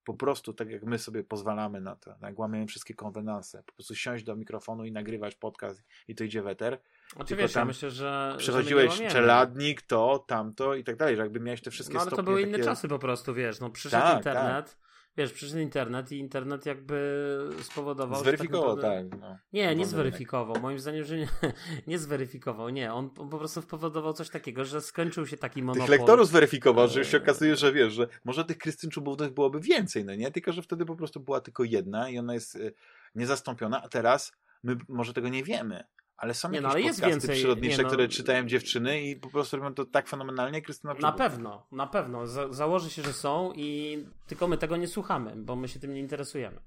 po 0.03 0.13
prostu, 0.13 0.53
tak 0.53 0.69
jak 0.69 0.83
my 0.83 0.99
sobie 0.99 1.23
pozwalamy 1.23 1.81
na 1.81 1.95
to, 1.95 2.15
jak 2.21 2.39
łamiemy 2.39 2.67
wszystkie 2.67 2.93
konwenanse, 2.93 3.63
po 3.63 3.73
prostu 3.73 3.95
siąść 3.95 4.23
do 4.23 4.35
mikrofonu 4.35 4.85
i 4.85 4.91
nagrywać 4.91 5.35
podcast 5.35 5.83
i 6.07 6.15
to 6.15 6.23
idzie 6.23 6.41
weter, 6.41 6.79
Oczywiście, 7.15 7.59
ja 7.59 7.65
myślę, 7.65 7.91
że. 7.91 8.35
Przechodziłeś 8.37 8.93
że 8.93 9.07
czeladnik, 9.07 9.81
to, 9.81 10.25
tamto 10.27 10.75
i 10.75 10.83
tak 10.83 10.95
dalej, 10.95 11.15
że 11.15 11.21
jakby 11.21 11.39
miałeś 11.39 11.61
te 11.61 11.71
wszystkie 11.71 11.95
No 11.95 12.01
ale 12.01 12.11
to 12.11 12.23
były 12.23 12.41
takie... 12.41 12.53
inne 12.53 12.63
czasy 12.63 12.87
po 12.87 12.99
prostu, 12.99 13.33
wiesz. 13.33 13.59
No 13.59 13.69
przyszedł 13.69 14.03
tak, 14.03 14.17
internet. 14.17 14.65
Tak. 14.65 14.88
Wiesz, 15.17 15.33
przyszedł 15.33 15.59
internet 15.59 16.11
i 16.11 16.17
internet 16.17 16.65
jakby 16.65 17.49
spowodował. 17.61 18.19
Zweryfikował, 18.19 18.77
tak. 18.77 19.03
Naprawdę... 19.03 19.09
tak 19.09 19.19
no. 19.21 19.37
Nie, 19.53 19.75
nie 19.75 19.85
zweryfikował. 19.85 20.61
Moim 20.61 20.79
zdaniem, 20.79 21.03
że 21.03 21.17
nie, 21.17 21.27
nie 21.87 21.99
zweryfikował. 21.99 22.69
Nie, 22.69 22.93
on, 22.93 23.09
on, 23.17 23.29
po 23.29 23.37
prostu 23.37 23.61
spowodował 23.61 24.13
coś 24.13 24.29
takiego, 24.29 24.65
że 24.65 24.81
skończył 24.81 25.27
się 25.27 25.37
taki 25.37 25.63
monopol. 25.63 25.87
Tych 25.87 25.99
lektorów 25.99 26.27
zweryfikował, 26.27 26.87
że 26.87 26.99
już 26.99 27.07
się 27.07 27.17
okazuje, 27.17 27.55
że 27.55 27.73
wiesz, 27.73 27.93
że 27.93 28.07
może 28.25 28.45
tych 28.45 28.57
Krystyn 28.57 28.89
Czubównych 28.89 29.31
byłoby 29.31 29.59
więcej, 29.59 30.05
no 30.05 30.15
nie? 30.15 30.31
Tylko, 30.31 30.53
że 30.53 30.61
wtedy 30.61 30.85
po 30.85 30.95
prostu 30.95 31.19
była 31.19 31.41
tylko 31.41 31.63
jedna 31.63 32.09
i 32.09 32.17
ona 32.17 32.33
jest 32.33 32.55
y, 32.55 32.73
niezastąpiona, 33.15 33.83
a 33.83 33.89
teraz 33.89 34.31
my 34.63 34.77
może 34.87 35.13
tego 35.13 35.29
nie 35.29 35.43
wiemy, 35.43 35.83
ale 36.19 36.33
są 36.33 36.51
nie, 36.51 36.61
no, 36.61 36.69
ale 36.69 36.81
jest 36.81 37.05
więcej, 37.05 37.35
przyrodnicze, 37.35 37.83
no, 37.83 37.87
które 37.87 38.07
czytają 38.07 38.45
dziewczyny 38.45 39.01
i 39.01 39.15
po 39.15 39.29
prostu 39.29 39.57
robią 39.57 39.73
to 39.73 39.85
tak 39.85 40.07
fenomenalnie, 40.07 40.61
Krystyna 40.61 40.93
Na 40.93 41.11
pewno, 41.11 41.67
na 41.71 41.87
pewno. 41.87 42.27
Za 42.27 42.53
założy 42.53 42.89
się, 42.89 43.01
że 43.01 43.13
są 43.13 43.53
i 43.55 43.97
tylko 44.27 44.47
my 44.47 44.57
tego 44.57 44.77
nie 44.77 44.87
słuchamy, 44.87 45.33
bo 45.35 45.55
my 45.55 45.67
się 45.67 45.79
tym 45.79 45.93
nie 45.93 45.99
interesujemy. 45.99 46.61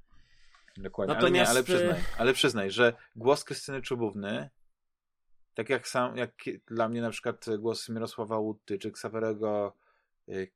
Dokładnie, 0.77 1.15
Natomiast... 1.15 1.51
ale, 1.51 1.63
nie, 1.63 1.69
ale, 1.69 1.79
przyznaj, 1.79 2.05
ale 2.19 2.33
przyznaj, 2.33 2.71
że 2.71 2.93
głos 3.17 3.45
Krystyny 3.45 3.83
Czubówny 3.83 4.51
tak 5.55 5.71
jak 5.71 5.89
sam, 5.89 6.17
jak 6.17 6.35
dla 6.67 6.89
mnie 6.89 7.03
na 7.03 7.11
przykład 7.11 7.47
głos 7.59 7.89
Mirosława 7.89 8.39
Łutty, 8.39 8.79
czy 8.79 8.91
Ksawerego 8.91 9.77
y, 10.29 10.51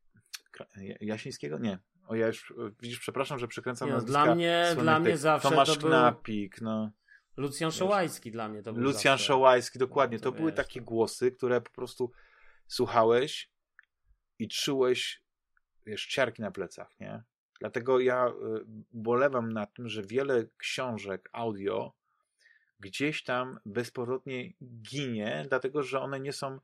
Jasińskiego? 1.01 1.59
Nie. 1.59 1.79
O, 2.09 2.15
ja 2.15 2.27
już, 2.27 2.55
widzisz, 2.81 2.99
przepraszam, 2.99 3.39
że 3.39 3.49
przekręcam 3.49 3.91
nie, 3.91 3.97
Dla 3.97 4.35
mnie, 4.35 4.67
dla 4.79 5.01
mnie 5.01 5.17
zawsze 5.17 5.49
Tomasz 5.49 5.75
to 5.75 5.81
był... 5.81 5.89
Knapik, 5.89 6.61
no. 6.61 6.91
Lucjan 7.37 7.73
Szołajski 7.73 8.31
dla 8.31 8.49
mnie 8.49 8.63
to 8.63 8.73
był 8.73 8.83
Lucjan 8.83 9.03
zawsze. 9.03 9.25
Szołajski, 9.25 9.79
dokładnie. 9.79 10.17
No, 10.17 10.23
to, 10.23 10.33
to 10.33 10.39
były 10.39 10.53
takie 10.53 10.81
głosy, 10.81 11.33
które 11.33 11.61
po 11.61 11.71
prostu 11.71 12.13
słuchałeś 12.67 13.51
i 14.39 14.49
czułeś, 14.49 15.23
wiesz, 15.87 16.07
ciarki 16.07 16.43
na 16.43 16.51
plecach, 16.51 17.01
nie? 17.01 17.23
Dlatego 17.61 18.01
ja 18.01 18.29
y, 18.29 18.33
bolewam 18.93 19.53
nad 19.53 19.75
tym, 19.75 19.89
że 19.89 20.03
wiele 20.03 20.47
książek 20.57 21.29
audio 21.33 21.95
gdzieś 22.81 23.25
tam 23.25 23.61
bezpowrotnie 23.67 24.53
ginie, 24.63 25.45
dlatego 25.49 25.83
że 25.83 26.01
one 26.01 26.21
nie 26.21 26.33
są 26.33 26.61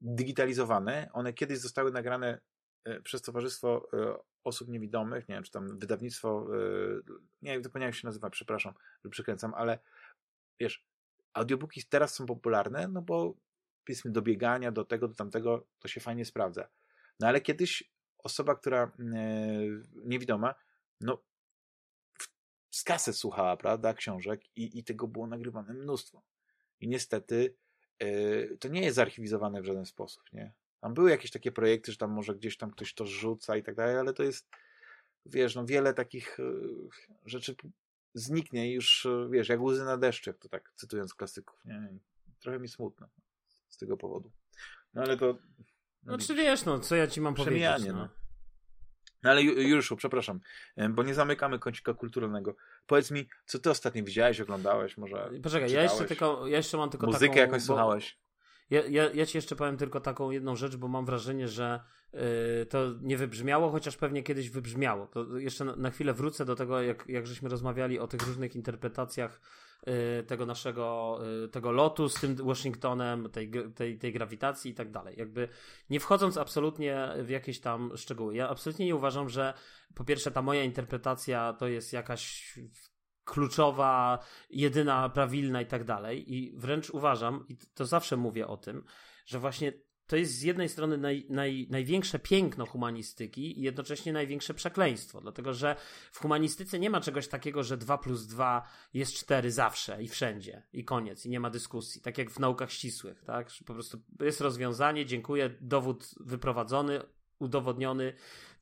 digitalizowane. 0.00 1.10
One 1.12 1.32
kiedyś 1.32 1.58
zostały 1.58 1.92
nagrane 1.92 2.40
przez 3.02 3.22
Towarzystwo 3.22 3.88
e, 3.92 4.16
Osób 4.44 4.68
Niewidomych, 4.68 5.28
nie 5.28 5.34
wiem, 5.34 5.44
czy 5.44 5.52
tam 5.52 5.78
wydawnictwo, 5.78 6.46
e, 6.54 7.14
nie 7.42 7.52
wiem, 7.52 7.62
zapomniałem 7.62 7.92
jak 7.92 8.00
się 8.00 8.06
nazywa, 8.06 8.30
przepraszam, 8.30 8.74
że 9.04 9.10
przykręcam, 9.10 9.54
ale 9.54 9.78
wiesz, 10.60 10.84
audiobooki 11.32 11.84
teraz 11.84 12.14
są 12.14 12.26
popularne, 12.26 12.88
no 12.88 13.02
bo 13.02 13.34
powiedzmy 13.84 14.10
do 14.10 14.22
biegania, 14.22 14.72
do 14.72 14.84
tego, 14.84 15.08
do 15.08 15.14
tamtego, 15.14 15.66
to 15.78 15.88
się 15.88 16.00
fajnie 16.00 16.24
sprawdza. 16.24 16.68
No 17.20 17.28
ale 17.28 17.40
kiedyś 17.40 17.90
osoba, 18.18 18.54
która 18.54 18.92
niewidoma, 19.94 20.54
no 21.00 21.22
z 22.70 22.84
kaset 22.84 23.16
słuchała, 23.16 23.56
prawda, 23.56 23.94
książek 23.94 24.40
i, 24.56 24.78
i 24.78 24.84
tego 24.84 25.08
było 25.08 25.26
nagrywane 25.26 25.74
mnóstwo. 25.74 26.22
I 26.80 26.88
niestety 26.88 27.54
to 28.60 28.68
nie 28.68 28.82
jest 28.82 28.96
zarchiwizowane 28.96 29.62
w 29.62 29.64
żaden 29.64 29.86
sposób, 29.86 30.22
nie? 30.32 30.52
Tam 30.84 30.94
były 30.94 31.10
jakieś 31.10 31.30
takie 31.30 31.52
projekty, 31.52 31.92
że 31.92 31.98
tam 31.98 32.10
może 32.10 32.34
gdzieś 32.34 32.56
tam 32.56 32.70
ktoś 32.70 32.94
to 32.94 33.06
rzuca 33.06 33.56
i 33.56 33.62
tak 33.62 33.74
dalej, 33.74 33.98
ale 33.98 34.12
to 34.12 34.22
jest, 34.22 34.48
wiesz, 35.26 35.54
no 35.54 35.66
wiele 35.66 35.94
takich 35.94 36.36
yy, 36.38 36.88
rzeczy 37.26 37.54
zniknie 38.14 38.72
już, 38.72 39.04
yy, 39.04 39.28
wiesz, 39.30 39.48
jak 39.48 39.60
łzy 39.60 39.84
na 39.84 39.96
deszczu, 39.96 40.30
jak 40.30 40.38
to 40.38 40.48
tak 40.48 40.72
cytując 40.74 41.14
klasyków, 41.14 41.64
nie? 41.64 41.98
Trochę 42.40 42.58
mi 42.58 42.68
smutno 42.68 43.08
z 43.68 43.76
tego 43.76 43.96
powodu. 43.96 44.30
No 44.94 45.02
ale 45.02 45.16
to... 45.16 45.26
No, 46.02 46.12
no 46.12 46.18
czy 46.18 46.34
wiesz, 46.34 46.64
no, 46.64 46.80
co 46.80 46.96
ja 46.96 47.06
ci 47.06 47.20
mam 47.20 47.34
powiedzieć, 47.34 47.86
no. 47.86 47.92
no. 47.92 48.08
No 49.22 49.30
ale 49.30 49.42
Juliuszu, 49.42 49.96
przepraszam, 49.96 50.40
bo 50.90 51.02
nie 51.02 51.14
zamykamy 51.14 51.58
kącika 51.58 51.94
kulturalnego. 51.94 52.56
Powiedz 52.86 53.10
mi, 53.10 53.28
co 53.46 53.58
ty 53.58 53.70
ostatnio 53.70 54.04
widziałeś, 54.04 54.40
oglądałeś, 54.40 54.96
może 54.96 55.30
Poczekaj, 55.42 55.72
ja 55.72 55.82
jeszcze, 55.82 56.04
tylko, 56.04 56.46
ja 56.46 56.56
jeszcze 56.56 56.76
mam 56.76 56.90
tylko 56.90 57.06
Muzykę 57.06 57.28
taką... 57.28 57.40
jakoś 57.40 57.62
słuchałeś? 57.62 58.23
Ja, 58.70 58.82
ja, 58.88 59.10
ja 59.14 59.26
ci 59.26 59.38
jeszcze 59.38 59.56
powiem 59.56 59.76
tylko 59.76 60.00
taką 60.00 60.30
jedną 60.30 60.56
rzecz, 60.56 60.76
bo 60.76 60.88
mam 60.88 61.06
wrażenie, 61.06 61.48
że 61.48 61.80
yy, 62.12 62.20
to 62.66 62.78
nie 63.02 63.16
wybrzmiało, 63.16 63.70
chociaż 63.70 63.96
pewnie 63.96 64.22
kiedyś 64.22 64.50
wybrzmiało. 64.50 65.06
To 65.06 65.38
jeszcze 65.38 65.64
na, 65.64 65.76
na 65.76 65.90
chwilę 65.90 66.14
wrócę 66.14 66.44
do 66.44 66.56
tego, 66.56 66.82
jak, 66.82 67.04
jak 67.08 67.26
żeśmy 67.26 67.48
rozmawiali 67.48 67.98
o 67.98 68.06
tych 68.06 68.26
różnych 68.26 68.56
interpretacjach 68.56 69.40
yy, 69.86 69.92
tego 70.26 70.46
naszego, 70.46 71.18
yy, 71.42 71.48
tego 71.48 71.72
lotu 71.72 72.08
z 72.08 72.14
tym 72.14 72.36
Washingtonem, 72.36 73.30
tej, 73.30 73.50
tej, 73.74 73.98
tej 73.98 74.12
grawitacji 74.12 74.70
i 74.70 74.74
tak 74.74 74.90
dalej. 74.90 75.14
Jakby 75.18 75.48
nie 75.90 76.00
wchodząc 76.00 76.36
absolutnie 76.36 77.08
w 77.22 77.28
jakieś 77.28 77.60
tam 77.60 77.96
szczegóły. 77.96 78.36
Ja 78.36 78.48
absolutnie 78.48 78.86
nie 78.86 78.96
uważam, 78.96 79.28
że 79.28 79.54
po 79.94 80.04
pierwsze 80.04 80.30
ta 80.30 80.42
moja 80.42 80.64
interpretacja 80.64 81.52
to 81.52 81.68
jest 81.68 81.92
jakaś 81.92 82.54
kluczowa, 83.24 84.18
jedyna, 84.50 85.08
prawilna 85.08 85.62
i 85.62 85.66
tak 85.66 85.84
dalej. 85.84 86.34
I 86.34 86.52
wręcz 86.56 86.90
uważam, 86.90 87.44
i 87.48 87.56
to 87.74 87.86
zawsze 87.86 88.16
mówię 88.16 88.46
o 88.46 88.56
tym, 88.56 88.84
że 89.26 89.38
właśnie 89.38 89.72
to 90.06 90.16
jest 90.16 90.32
z 90.32 90.42
jednej 90.42 90.68
strony 90.68 90.98
naj, 90.98 91.26
naj, 91.30 91.66
największe 91.70 92.18
piękno 92.18 92.66
humanistyki 92.66 93.58
i 93.58 93.62
jednocześnie 93.62 94.12
największe 94.12 94.54
przekleństwo, 94.54 95.20
dlatego 95.20 95.54
że 95.54 95.76
w 96.12 96.18
humanistyce 96.20 96.78
nie 96.78 96.90
ma 96.90 97.00
czegoś 97.00 97.28
takiego, 97.28 97.62
że 97.62 97.76
2 97.76 97.98
plus 97.98 98.26
2 98.26 98.68
jest 98.94 99.14
4 99.14 99.52
zawsze 99.52 100.02
i 100.02 100.08
wszędzie 100.08 100.62
i 100.72 100.84
koniec 100.84 101.26
i 101.26 101.30
nie 101.30 101.40
ma 101.40 101.50
dyskusji, 101.50 102.00
tak 102.00 102.18
jak 102.18 102.30
w 102.30 102.38
naukach 102.38 102.72
ścisłych, 102.72 103.24
tak? 103.24 103.48
Po 103.66 103.74
prostu 103.74 104.02
jest 104.20 104.40
rozwiązanie, 104.40 105.06
dziękuję, 105.06 105.50
dowód 105.60 106.14
wyprowadzony, 106.20 107.00
udowodniony, 107.44 108.12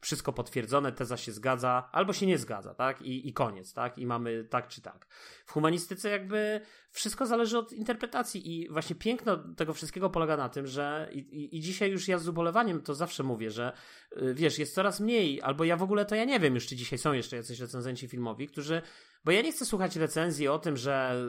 wszystko 0.00 0.32
potwierdzone, 0.32 0.92
teza 0.92 1.16
się 1.16 1.32
zgadza, 1.32 1.88
albo 1.92 2.12
się 2.12 2.26
nie 2.26 2.38
zgadza, 2.38 2.74
tak? 2.74 3.02
I, 3.02 3.28
I 3.28 3.32
koniec, 3.32 3.74
tak? 3.74 3.98
I 3.98 4.06
mamy 4.06 4.44
tak 4.44 4.68
czy 4.68 4.80
tak. 4.80 5.06
W 5.46 5.52
humanistyce 5.52 6.10
jakby 6.10 6.60
wszystko 6.90 7.26
zależy 7.26 7.58
od 7.58 7.72
interpretacji 7.72 8.52
i 8.52 8.68
właśnie 8.68 8.96
piękno 8.96 9.36
tego 9.36 9.74
wszystkiego 9.74 10.10
polega 10.10 10.36
na 10.36 10.48
tym, 10.48 10.66
że 10.66 11.08
i, 11.12 11.18
i, 11.18 11.56
i 11.56 11.60
dzisiaj 11.60 11.90
już 11.90 12.08
ja 12.08 12.18
z 12.18 12.28
ubolewaniem 12.28 12.82
to 12.82 12.94
zawsze 12.94 13.22
mówię, 13.22 13.50
że 13.50 13.72
y, 14.16 14.34
wiesz, 14.34 14.58
jest 14.58 14.74
coraz 14.74 15.00
mniej, 15.00 15.42
albo 15.42 15.64
ja 15.64 15.76
w 15.76 15.82
ogóle 15.82 16.04
to 16.04 16.14
ja 16.14 16.24
nie 16.24 16.40
wiem 16.40 16.54
już, 16.54 16.66
czy 16.66 16.76
dzisiaj 16.76 16.98
są 16.98 17.12
jeszcze 17.12 17.36
jacyś 17.36 17.60
recenzenci 17.60 18.08
filmowi, 18.08 18.48
którzy 18.48 18.82
bo 19.24 19.30
ja 19.30 19.42
nie 19.42 19.52
chcę 19.52 19.66
słuchać 19.66 19.96
recenzji 19.96 20.48
o 20.48 20.58
tym, 20.58 20.76
że 20.76 21.24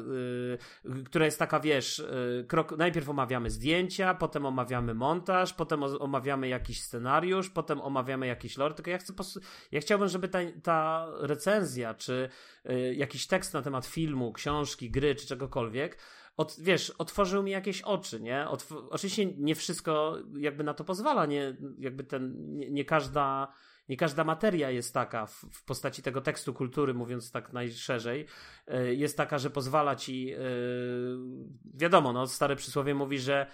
yy, 0.84 1.04
która 1.04 1.26
jest 1.26 1.40
taka, 1.40 1.60
wiesz, 1.60 1.98
yy, 2.38 2.46
krok, 2.48 2.78
najpierw 2.78 3.10
omawiamy 3.10 3.50
zdjęcia, 3.50 4.14
potem 4.14 4.46
omawiamy 4.46 4.94
montaż, 4.94 5.54
potem 5.54 5.84
omawiamy 5.84 6.48
jakiś 6.48 6.84
scenariusz, 6.84 7.50
potem 7.50 7.82
omawiamy 7.82 8.28
jakiś 8.28 8.58
lore, 8.58 8.74
tylko 8.74 8.92
ja 8.92 8.98
chcę 8.98 9.14
ja 9.72 9.82
chciałbym, 9.82 10.08
żeby 10.08 10.28
ta, 10.28 10.40
ta 10.64 11.08
recenzja, 11.20 11.94
czy 11.94 12.30
yy, 12.66 12.96
jakiś 12.96 13.28
tekst 13.28 13.54
na 13.54 13.62
temat 13.62 13.86
filmu, 13.86 14.34
książki, 14.34 14.92
gry, 14.92 15.16
czy 15.16 15.28
czegokolwiek, 15.28 15.98
od, 16.38 16.56
wiesz, 16.60 16.90
otworzył 16.90 17.44
mi 17.44 17.52
jakieś 17.52 17.82
oczy, 17.82 18.22
nie? 18.22 18.48
Otw 18.50 18.74
oczywiście 18.90 19.26
nie 19.26 19.56
wszystko 19.56 20.18
jakby 20.38 20.64
na 20.64 20.74
to 20.74 20.84
pozwala, 20.84 21.26
nie, 21.26 21.58
jakby 21.78 22.04
ten, 22.04 22.56
nie, 22.56 22.72
nie 22.72 22.86
każda 22.86 23.54
nie 23.94 23.98
każda 23.98 24.24
materia 24.24 24.70
jest 24.70 24.94
taka 24.94 25.26
w, 25.26 25.64
postaci 25.66 26.02
tego 26.02 26.22
tekstu 26.22 26.54
kultury, 26.54 26.94
mówiąc 26.94 27.32
tak 27.32 27.54
najszerzej, 27.54 28.26
e, 28.68 28.94
jest 28.94 29.18
taka, 29.18 29.38
że 29.38 29.50
pozwala 29.50 29.96
ci, 29.96 30.26
yy, 30.26 30.38
wiadomo, 31.74 32.14
no, 32.14 32.28
stare 32.28 32.56
przysłowie 32.56 32.96
mówi, 32.96 33.20
że 33.20 33.48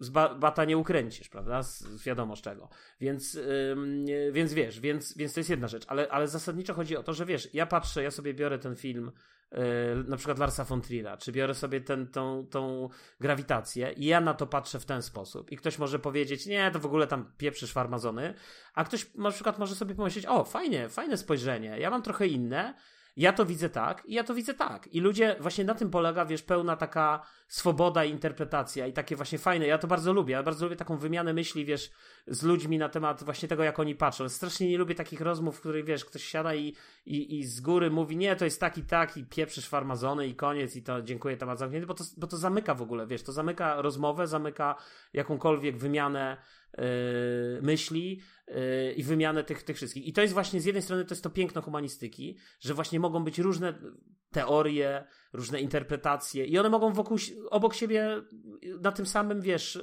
z 0.00 0.10
bata 0.38 0.64
nie 0.64 0.78
ukręcisz, 0.78 1.28
prawda? 1.28 1.62
Z, 1.62 2.02
wiadomo 2.04 2.36
z 2.36 2.40
czego. 2.40 2.68
Więc, 3.00 3.34
yy, 3.34 4.32
więc 4.32 4.52
wiesz, 4.52 4.80
więc, 4.80 5.16
więc 5.16 5.34
to 5.34 5.40
jest 5.40 5.50
jedna 5.50 5.68
rzecz, 5.68 5.84
ale, 5.88 6.08
ale 6.08 6.28
zasadniczo 6.28 6.74
chodzi 6.74 6.96
o 6.96 7.02
to, 7.02 7.14
że 7.14 7.26
wiesz, 7.26 7.54
ja 7.54 7.66
patrzę, 7.66 8.02
ja 8.02 8.10
sobie 8.10 8.34
biorę 8.34 8.58
ten 8.58 8.76
film 8.76 9.12
Y, 9.54 10.08
na 10.08 10.16
przykład 10.16 10.38
Larsa 10.38 10.64
von 10.64 10.80
Trier'a, 10.80 11.18
czy 11.18 11.32
biorę 11.32 11.54
sobie 11.54 11.80
ten, 11.80 12.06
tą, 12.06 12.46
tą 12.46 12.88
grawitację 13.20 13.92
i 13.92 14.04
ja 14.04 14.20
na 14.20 14.34
to 14.34 14.46
patrzę 14.46 14.80
w 14.80 14.84
ten 14.84 15.02
sposób 15.02 15.52
i 15.52 15.56
ktoś 15.56 15.78
może 15.78 15.98
powiedzieć, 15.98 16.46
nie, 16.46 16.70
to 16.70 16.78
w 16.78 16.86
ogóle 16.86 17.06
tam 17.06 17.32
pieprzysz 17.38 17.72
farmazony, 17.72 18.34
a 18.74 18.84
ktoś 18.84 19.14
na 19.14 19.30
przykład 19.30 19.58
może 19.58 19.74
sobie 19.74 19.94
pomyśleć, 19.94 20.26
o, 20.26 20.44
fajnie, 20.44 20.88
fajne 20.88 21.16
spojrzenie, 21.16 21.78
ja 21.78 21.90
mam 21.90 22.02
trochę 22.02 22.26
inne, 22.26 22.74
ja 23.16 23.32
to 23.32 23.46
widzę 23.46 23.68
tak 23.68 24.06
i 24.06 24.14
ja 24.14 24.24
to 24.24 24.34
widzę 24.34 24.54
tak. 24.54 24.86
I 24.94 25.00
ludzie, 25.00 25.36
właśnie 25.40 25.64
na 25.64 25.74
tym 25.74 25.90
polega, 25.90 26.24
wiesz, 26.24 26.42
pełna 26.42 26.76
taka 26.76 27.26
swoboda 27.48 28.04
interpretacja 28.04 28.86
i 28.86 28.92
takie 28.92 29.16
właśnie 29.16 29.38
fajne, 29.38 29.66
ja 29.66 29.78
to 29.78 29.86
bardzo 29.86 30.12
lubię, 30.12 30.32
ja 30.32 30.42
bardzo 30.42 30.66
lubię 30.66 30.76
taką 30.76 30.96
wymianę 30.96 31.32
myśli, 31.32 31.64
wiesz, 31.64 31.90
z 32.26 32.42
ludźmi 32.42 32.78
na 32.78 32.88
temat 32.88 33.24
właśnie 33.24 33.48
tego, 33.48 33.64
jak 33.64 33.78
oni 33.78 33.94
patrzą. 33.94 34.28
Strasznie 34.28 34.68
nie 34.68 34.78
lubię 34.78 34.94
takich 34.94 35.20
rozmów, 35.20 35.56
w 35.56 35.60
których, 35.60 35.84
wiesz, 35.84 36.04
ktoś 36.04 36.24
siada 36.24 36.54
i, 36.54 36.76
i, 37.06 37.38
i 37.38 37.44
z 37.44 37.60
góry 37.60 37.90
mówi, 37.90 38.16
nie, 38.16 38.36
to 38.36 38.44
jest 38.44 38.60
tak 38.60 38.78
i 38.78 38.82
tak 38.82 39.16
i 39.16 39.24
pieprzysz 39.24 39.68
farmazony 39.68 40.26
i 40.26 40.34
koniec 40.34 40.76
i 40.76 40.82
to 40.82 41.02
dziękuję, 41.02 41.36
temat 41.36 41.58
zamknięty, 41.58 41.86
bo 41.86 41.94
to, 41.94 42.04
bo 42.16 42.26
to 42.26 42.36
zamyka 42.36 42.74
w 42.74 42.82
ogóle, 42.82 43.06
wiesz, 43.06 43.22
to 43.22 43.32
zamyka 43.32 43.82
rozmowę, 43.82 44.26
zamyka 44.26 44.76
jakąkolwiek 45.12 45.76
wymianę 45.76 46.36
myśli, 47.62 48.20
yy, 48.48 48.92
i 48.92 49.02
wymianę 49.02 49.44
tych, 49.44 49.62
tych 49.62 49.76
wszystkich. 49.76 50.06
I 50.06 50.12
to 50.12 50.22
jest 50.22 50.34
właśnie 50.34 50.60
z 50.60 50.64
jednej 50.64 50.82
strony 50.82 51.04
to 51.04 51.14
jest 51.14 51.22
to 51.22 51.30
piękno 51.30 51.62
humanistyki, 51.62 52.36
że 52.60 52.74
właśnie 52.74 53.00
mogą 53.00 53.24
być 53.24 53.38
różne 53.38 53.74
teorie, 54.30 55.04
różne 55.32 55.60
interpretacje 55.60 56.44
i 56.44 56.58
one 56.58 56.68
mogą 56.68 56.92
wokół, 56.92 57.16
obok 57.50 57.74
siebie 57.74 58.22
na 58.80 58.92
tym 58.92 59.06
samym, 59.06 59.40
wiesz, 59.40 59.82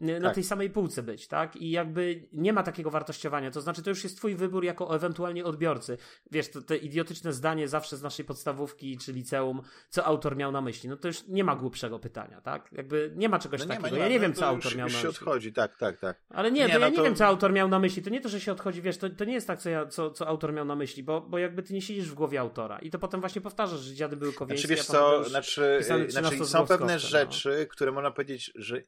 na 0.00 0.20
tak. 0.20 0.34
tej 0.34 0.44
samej 0.44 0.70
półce 0.70 1.02
być, 1.02 1.28
tak? 1.28 1.56
I 1.56 1.70
jakby 1.70 2.28
nie 2.32 2.52
ma 2.52 2.62
takiego 2.62 2.90
wartościowania. 2.90 3.50
To 3.50 3.60
znaczy, 3.60 3.82
to 3.82 3.90
już 3.90 4.04
jest 4.04 4.16
twój 4.16 4.34
wybór 4.34 4.64
jako 4.64 4.94
ewentualnie 4.94 5.44
odbiorcy. 5.44 5.98
Wiesz, 6.30 6.50
to, 6.50 6.62
te 6.62 6.76
idiotyczne 6.76 7.32
zdanie 7.32 7.68
zawsze 7.68 7.96
z 7.96 8.02
naszej 8.02 8.24
podstawówki 8.24 8.98
czy 8.98 9.12
liceum, 9.12 9.62
co 9.88 10.04
autor 10.04 10.36
miał 10.36 10.52
na 10.52 10.60
myśli. 10.60 10.88
No 10.88 10.96
to 10.96 11.08
już 11.08 11.26
nie 11.26 11.44
ma 11.44 11.56
głupszego 11.56 11.98
pytania, 11.98 12.40
tak? 12.40 12.68
Jakby 12.72 13.12
nie 13.16 13.28
ma 13.28 13.38
czegoś 13.38 13.60
no 13.60 13.64
nie 13.64 13.68
takiego. 13.68 13.88
Ma, 13.88 13.96
nie 13.96 14.02
ja 14.02 14.08
nie 14.08 14.20
wiem, 14.20 14.30
no 14.30 14.36
co 14.36 14.46
autor 14.46 14.76
miał 14.76 14.86
na 14.86 14.92
myśli. 14.92 15.02
się 15.02 15.08
odchodzi, 15.08 15.52
tak, 15.52 15.76
tak, 15.76 16.00
tak. 16.00 16.22
Ale 16.28 16.52
nie, 16.52 16.60
nie 16.60 16.72
to 16.72 16.74
no 16.74 16.80
ja 16.80 16.88
nie 16.88 16.96
to... 16.96 17.02
wiem, 17.02 17.14
co 17.14 17.26
autor 17.26 17.52
miał 17.52 17.68
na 17.68 17.78
myśli. 17.78 18.02
To 18.02 18.10
nie 18.10 18.20
to, 18.20 18.28
że 18.28 18.40
się 18.40 18.52
odchodzi, 18.52 18.82
wiesz, 18.82 18.98
to, 18.98 19.10
to 19.10 19.24
nie 19.24 19.34
jest 19.34 19.46
tak, 19.46 19.58
co, 19.58 19.70
ja, 19.70 19.86
co, 19.86 20.10
co 20.10 20.28
autor 20.28 20.52
miał 20.52 20.64
na 20.64 20.76
myśli, 20.76 21.02
bo, 21.02 21.20
bo 21.20 21.38
jakby 21.38 21.62
ty 21.62 21.74
nie 21.74 21.82
siedzisz 21.82 22.10
w 22.10 22.14
głowie 22.14 22.40
autora 22.40 22.78
i 22.78 22.90
to 22.90 22.98
potem 22.98 23.20
właśnie 23.20 23.40
powtarzasz, 23.40 23.73
że 23.78 23.94
dziady 23.94 24.16
były 24.16 24.32
kowieńskie. 24.32 24.66
Znaczy 24.66 24.80
wiesz 24.80 24.86
co, 24.86 25.24
znaczy, 25.24 25.78
znaczy 26.08 26.46
są 26.46 26.66
pewne 26.66 26.92
no. 26.92 26.98
rzeczy, 26.98 27.66
które 27.70 27.92
można 27.92 28.10
powiedzieć, 28.10 28.52
że 28.54 28.82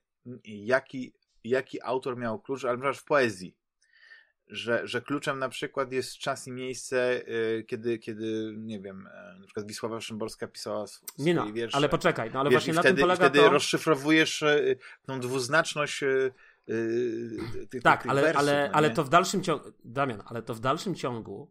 jaki, 0.44 1.12
jaki 1.44 1.82
autor 1.82 2.16
miał 2.16 2.38
klucz, 2.38 2.64
ale 2.64 2.76
na 2.76 2.92
w 2.92 3.04
poezji 3.04 3.56
że, 4.48 4.80
że 4.84 5.02
kluczem 5.02 5.38
na 5.38 5.48
przykład 5.48 5.92
jest 5.92 6.18
czas 6.18 6.46
i 6.46 6.52
miejsce, 6.52 7.22
yy, 7.26 7.64
kiedy, 7.64 7.98
kiedy, 7.98 8.54
nie 8.56 8.80
wiem, 8.80 9.08
yy, 9.34 9.40
na 9.40 9.46
przykład 9.46 9.66
Wisława 9.66 10.00
Szymborska 10.00 10.46
pisała 10.46 10.84
sw 10.84 11.06
nie 11.18 11.34
no, 11.34 11.52
wiersze. 11.52 11.76
ale 11.76 11.88
poczekaj, 11.88 12.30
no 12.34 12.40
ale 12.40 12.50
wiesz, 12.50 12.56
właśnie 12.56 12.74
na 12.74 12.80
wtedy, 12.80 12.94
tym 12.94 13.02
polega 13.02 13.28
wtedy 13.28 13.38
to... 13.38 13.50
rozszyfrowujesz 13.50 14.40
yy, 14.40 14.76
tą 15.06 15.20
dwuznaczność 15.20 16.02
y, 16.02 16.32
tak, 17.82 18.06
ale, 18.06 18.22
wersów, 18.22 18.40
ale, 18.40 18.68
no 18.68 18.74
ale 18.74 18.90
to 18.90 19.04
w 19.04 19.08
dalszym 19.08 19.42
ciągu, 19.42 19.72
Damian, 19.84 20.22
ale 20.26 20.42
to 20.42 20.54
w 20.54 20.60
dalszym 20.60 20.94
ciągu 20.94 21.50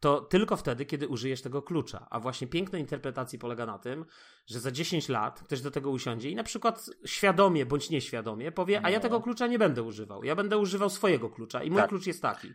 to 0.00 0.20
tylko 0.20 0.56
wtedy, 0.56 0.86
kiedy 0.86 1.08
użyjesz 1.08 1.42
tego 1.42 1.62
klucza. 1.62 2.06
A 2.10 2.20
właśnie 2.20 2.46
piękna 2.46 2.78
interpretacji 2.78 3.38
polega 3.38 3.66
na 3.66 3.78
tym, 3.78 4.04
że 4.46 4.60
za 4.60 4.70
10 4.70 5.08
lat 5.08 5.42
ktoś 5.42 5.60
do 5.60 5.70
tego 5.70 5.90
usiądzie 5.90 6.30
i 6.30 6.34
na 6.34 6.44
przykład 6.44 6.90
świadomie 7.04 7.66
bądź 7.66 7.90
nieświadomie 7.90 8.52
powie, 8.52 8.80
a 8.84 8.90
ja 8.90 8.98
no. 8.98 9.02
tego 9.02 9.20
klucza 9.20 9.46
nie 9.46 9.58
będę 9.58 9.82
używał. 9.82 10.24
Ja 10.24 10.36
będę 10.36 10.58
używał 10.58 10.90
swojego 10.90 11.30
klucza 11.30 11.62
i 11.62 11.70
mój 11.70 11.80
tak. 11.80 11.88
klucz 11.88 12.06
jest 12.06 12.22
taki. 12.22 12.52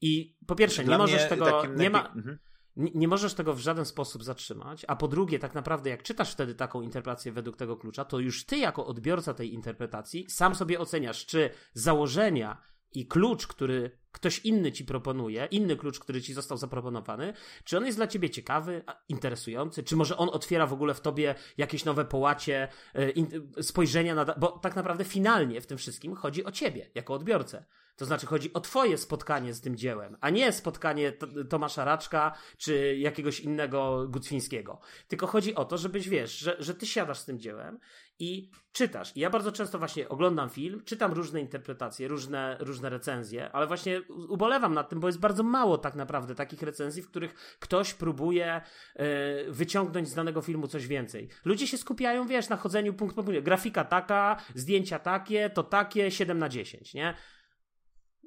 I 0.00 0.36
po 0.46 0.54
pierwsze, 0.54 0.84
Dla 0.84 0.96
nie 0.96 0.98
możesz 0.98 1.28
tego. 1.28 1.62
Nie, 1.76 1.90
ma, 1.90 2.08
mhm. 2.08 2.38
nie, 2.76 2.90
nie, 2.94 3.08
możesz 3.08 3.34
tego 3.34 3.54
w 3.54 3.58
żaden 3.58 3.84
sposób 3.84 4.24
zatrzymać. 4.24 4.84
A 4.88 4.96
po 4.96 5.08
drugie, 5.08 5.38
tak 5.38 5.54
naprawdę, 5.54 5.90
jak 5.90 6.02
czytasz 6.02 6.32
wtedy 6.32 6.54
taką 6.54 6.82
interpretację 6.82 7.32
według 7.32 7.56
tego 7.56 7.76
klucza, 7.76 8.04
to 8.04 8.18
już 8.18 8.44
ty, 8.44 8.58
jako 8.58 8.86
odbiorca 8.86 9.34
tej 9.34 9.54
interpretacji, 9.54 10.30
sam 10.30 10.54
sobie 10.54 10.80
oceniasz, 10.80 11.26
czy 11.26 11.50
założenia 11.72 12.62
i 12.94 13.06
klucz, 13.06 13.46
który 13.46 13.90
ktoś 14.12 14.38
inny 14.38 14.72
ci 14.72 14.84
proponuje, 14.84 15.48
inny 15.50 15.76
klucz, 15.76 15.98
który 15.98 16.22
ci 16.22 16.34
został 16.34 16.58
zaproponowany, 16.58 17.32
czy 17.64 17.76
on 17.76 17.86
jest 17.86 17.98
dla 17.98 18.06
ciebie 18.06 18.30
ciekawy, 18.30 18.84
interesujący, 19.08 19.82
czy 19.82 19.96
może 19.96 20.16
on 20.16 20.28
otwiera 20.32 20.66
w 20.66 20.72
ogóle 20.72 20.94
w 20.94 21.00
tobie 21.00 21.34
jakieś 21.56 21.84
nowe 21.84 22.04
połacie, 22.04 22.68
e, 22.94 23.62
spojrzenia 23.62 24.14
na. 24.14 24.24
Bo 24.24 24.48
tak 24.48 24.76
naprawdę 24.76 25.04
finalnie 25.04 25.60
w 25.60 25.66
tym 25.66 25.78
wszystkim 25.78 26.14
chodzi 26.14 26.44
o 26.44 26.52
ciebie, 26.52 26.90
jako 26.94 27.14
odbiorcę. 27.14 27.64
To 27.96 28.04
znaczy 28.04 28.26
chodzi 28.26 28.52
o 28.52 28.60
twoje 28.60 28.98
spotkanie 28.98 29.54
z 29.54 29.60
tym 29.60 29.76
dziełem, 29.76 30.16
a 30.20 30.30
nie 30.30 30.52
spotkanie 30.52 31.12
Tomasza 31.48 31.84
Raczka 31.84 32.32
czy 32.58 32.96
jakiegoś 32.96 33.40
innego 33.40 34.08
Gutwińskiego. 34.08 34.80
Tylko 35.08 35.26
chodzi 35.26 35.54
o 35.54 35.64
to, 35.64 35.78
żebyś 35.78 36.08
wiesz, 36.08 36.38
że, 36.38 36.56
że 36.58 36.74
ty 36.74 36.86
siadasz 36.86 37.18
z 37.18 37.24
tym 37.24 37.38
dziełem 37.38 37.78
i 38.18 38.50
czytasz. 38.72 39.16
I 39.16 39.20
ja 39.20 39.30
bardzo 39.30 39.52
często 39.52 39.78
właśnie 39.78 40.08
oglądam 40.08 40.50
film, 40.50 40.82
czytam 40.84 41.12
różne 41.12 41.40
interpretacje, 41.40 42.08
różne, 42.08 42.56
różne 42.60 42.90
recenzje, 42.90 43.52
ale 43.52 43.66
właśnie 43.66 44.02
ubolewam 44.28 44.74
nad 44.74 44.88
tym, 44.88 45.00
bo 45.00 45.06
jest 45.06 45.20
bardzo 45.20 45.42
mało 45.42 45.78
tak 45.78 45.94
naprawdę 45.94 46.34
takich 46.34 46.62
recenzji, 46.62 47.02
w 47.02 47.08
których 47.08 47.56
ktoś 47.60 47.94
próbuje 47.94 48.60
y, 48.60 49.52
wyciągnąć 49.52 50.08
z 50.08 50.14
danego 50.14 50.42
filmu 50.42 50.68
coś 50.68 50.86
więcej. 50.86 51.28
Ludzie 51.44 51.66
się 51.66 51.78
skupiają, 51.78 52.26
wiesz, 52.26 52.48
na 52.48 52.56
chodzeniu 52.56 52.94
punkt 52.94 53.16
po 53.16 53.22
punkcie. 53.22 53.42
Grafika 53.42 53.84
taka, 53.84 54.36
zdjęcia 54.54 54.98
takie, 54.98 55.50
to 55.50 55.62
takie, 55.62 56.10
7 56.10 56.38
na 56.38 56.48
10, 56.48 56.94
nie? 56.94 57.14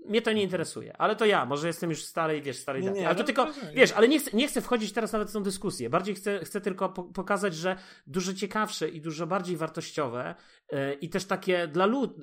Mnie 0.09 0.21
to 0.21 0.33
nie 0.33 0.43
interesuje, 0.43 0.97
ale 0.97 1.15
to 1.15 1.25
ja, 1.25 1.45
może 1.45 1.67
jestem 1.67 1.89
już 1.89 2.03
starej, 2.03 2.41
wiesz, 2.41 2.57
starej 2.57 2.83
daty. 2.83 3.07
Ale 3.07 3.15
to 3.15 3.23
tylko, 3.23 3.47
wiesz, 3.73 3.91
ale 3.91 4.07
nie 4.07 4.19
chcę, 4.19 4.31
nie 4.33 4.47
chcę 4.47 4.61
wchodzić 4.61 4.91
teraz 4.91 5.13
nawet 5.13 5.29
w 5.29 5.33
tą 5.33 5.43
dyskusję. 5.43 5.89
Bardziej 5.89 6.15
chcę, 6.15 6.39
chcę 6.45 6.61
tylko 6.61 6.89
po 6.89 7.03
pokazać, 7.03 7.55
że 7.55 7.77
dużo 8.07 8.33
ciekawsze 8.33 8.89
i 8.89 9.01
dużo 9.01 9.27
bardziej 9.27 9.57
wartościowe 9.57 10.35
yy, 10.71 10.93
i 10.93 11.09
też 11.09 11.25
takie 11.25 11.67
dla 11.67 11.85
ludzi, 11.85 12.13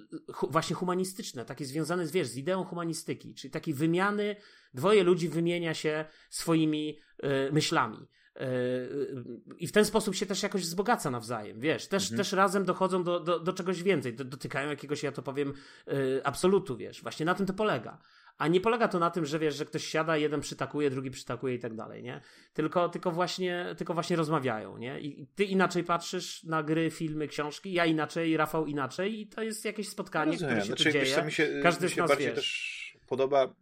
właśnie 0.50 0.76
humanistyczne, 0.76 1.44
takie 1.44 1.64
związane 1.64 2.06
z, 2.06 2.10
wiesz, 2.10 2.26
z 2.26 2.36
ideą 2.36 2.64
humanistyki, 2.64 3.34
czyli 3.34 3.50
takiej 3.50 3.74
wymiany, 3.74 4.36
dwoje 4.74 5.04
ludzi 5.04 5.28
wymienia 5.28 5.74
się 5.74 6.04
swoimi 6.30 6.98
yy, 7.22 7.48
myślami. 7.52 7.98
Yy, 8.40 9.18
I 9.58 9.66
w 9.66 9.72
ten 9.72 9.84
sposób 9.84 10.14
się 10.14 10.26
też 10.26 10.42
jakoś 10.42 10.62
wzbogaca 10.62 11.10
nawzajem, 11.10 11.60
wiesz, 11.60 11.88
też, 11.88 12.02
mhm. 12.02 12.16
też 12.18 12.32
razem 12.32 12.64
dochodzą 12.64 13.04
do, 13.04 13.20
do, 13.20 13.40
do 13.40 13.52
czegoś 13.52 13.82
więcej, 13.82 14.14
dotykają 14.14 14.70
jakiegoś, 14.70 15.02
ja 15.02 15.12
to 15.12 15.22
powiem, 15.22 15.54
yy, 15.86 16.20
absolutu, 16.24 16.76
wiesz, 16.76 17.02
właśnie 17.02 17.26
na 17.26 17.34
tym 17.34 17.46
to 17.46 17.52
polega. 17.52 17.98
A 18.38 18.48
nie 18.48 18.60
polega 18.60 18.88
to 18.88 18.98
na 18.98 19.10
tym, 19.10 19.26
że 19.26 19.38
wiesz, 19.38 19.54
że 19.54 19.64
ktoś 19.64 19.84
siada, 19.84 20.16
jeden 20.16 20.40
przytakuje, 20.40 20.90
drugi 20.90 21.10
przytakuje 21.10 21.54
i 21.54 21.58
tak 21.58 21.74
dalej, 21.74 22.02
nie? 22.02 22.20
Tylko, 22.52 22.88
tylko, 22.88 23.10
właśnie, 23.10 23.74
tylko 23.78 23.94
właśnie 23.94 24.16
rozmawiają, 24.16 24.78
nie? 24.78 25.00
I 25.00 25.26
ty 25.34 25.44
inaczej 25.44 25.84
patrzysz 25.84 26.44
na 26.44 26.62
gry, 26.62 26.90
filmy, 26.90 27.28
książki, 27.28 27.72
ja 27.72 27.86
inaczej, 27.86 28.36
Rafał 28.36 28.66
inaczej 28.66 29.20
i 29.20 29.26
to 29.26 29.42
jest 29.42 29.64
jakieś 29.64 29.88
spotkanie, 29.88 30.32
Rozumiem. 30.32 30.54
które 30.54 30.60
się 30.60 30.66
znaczy, 30.66 30.84
tu 30.84 30.90
dzieje. 30.90 31.24
Mi 31.24 31.32
się, 31.32 31.60
Każdy 31.62 31.84
mi 31.84 31.90
się 31.90 31.94
z 31.94 31.98
nas, 31.98 32.08
bardziej 32.08 32.26
wiesz. 32.26 32.36
też 32.36 32.96
podoba, 33.06 33.54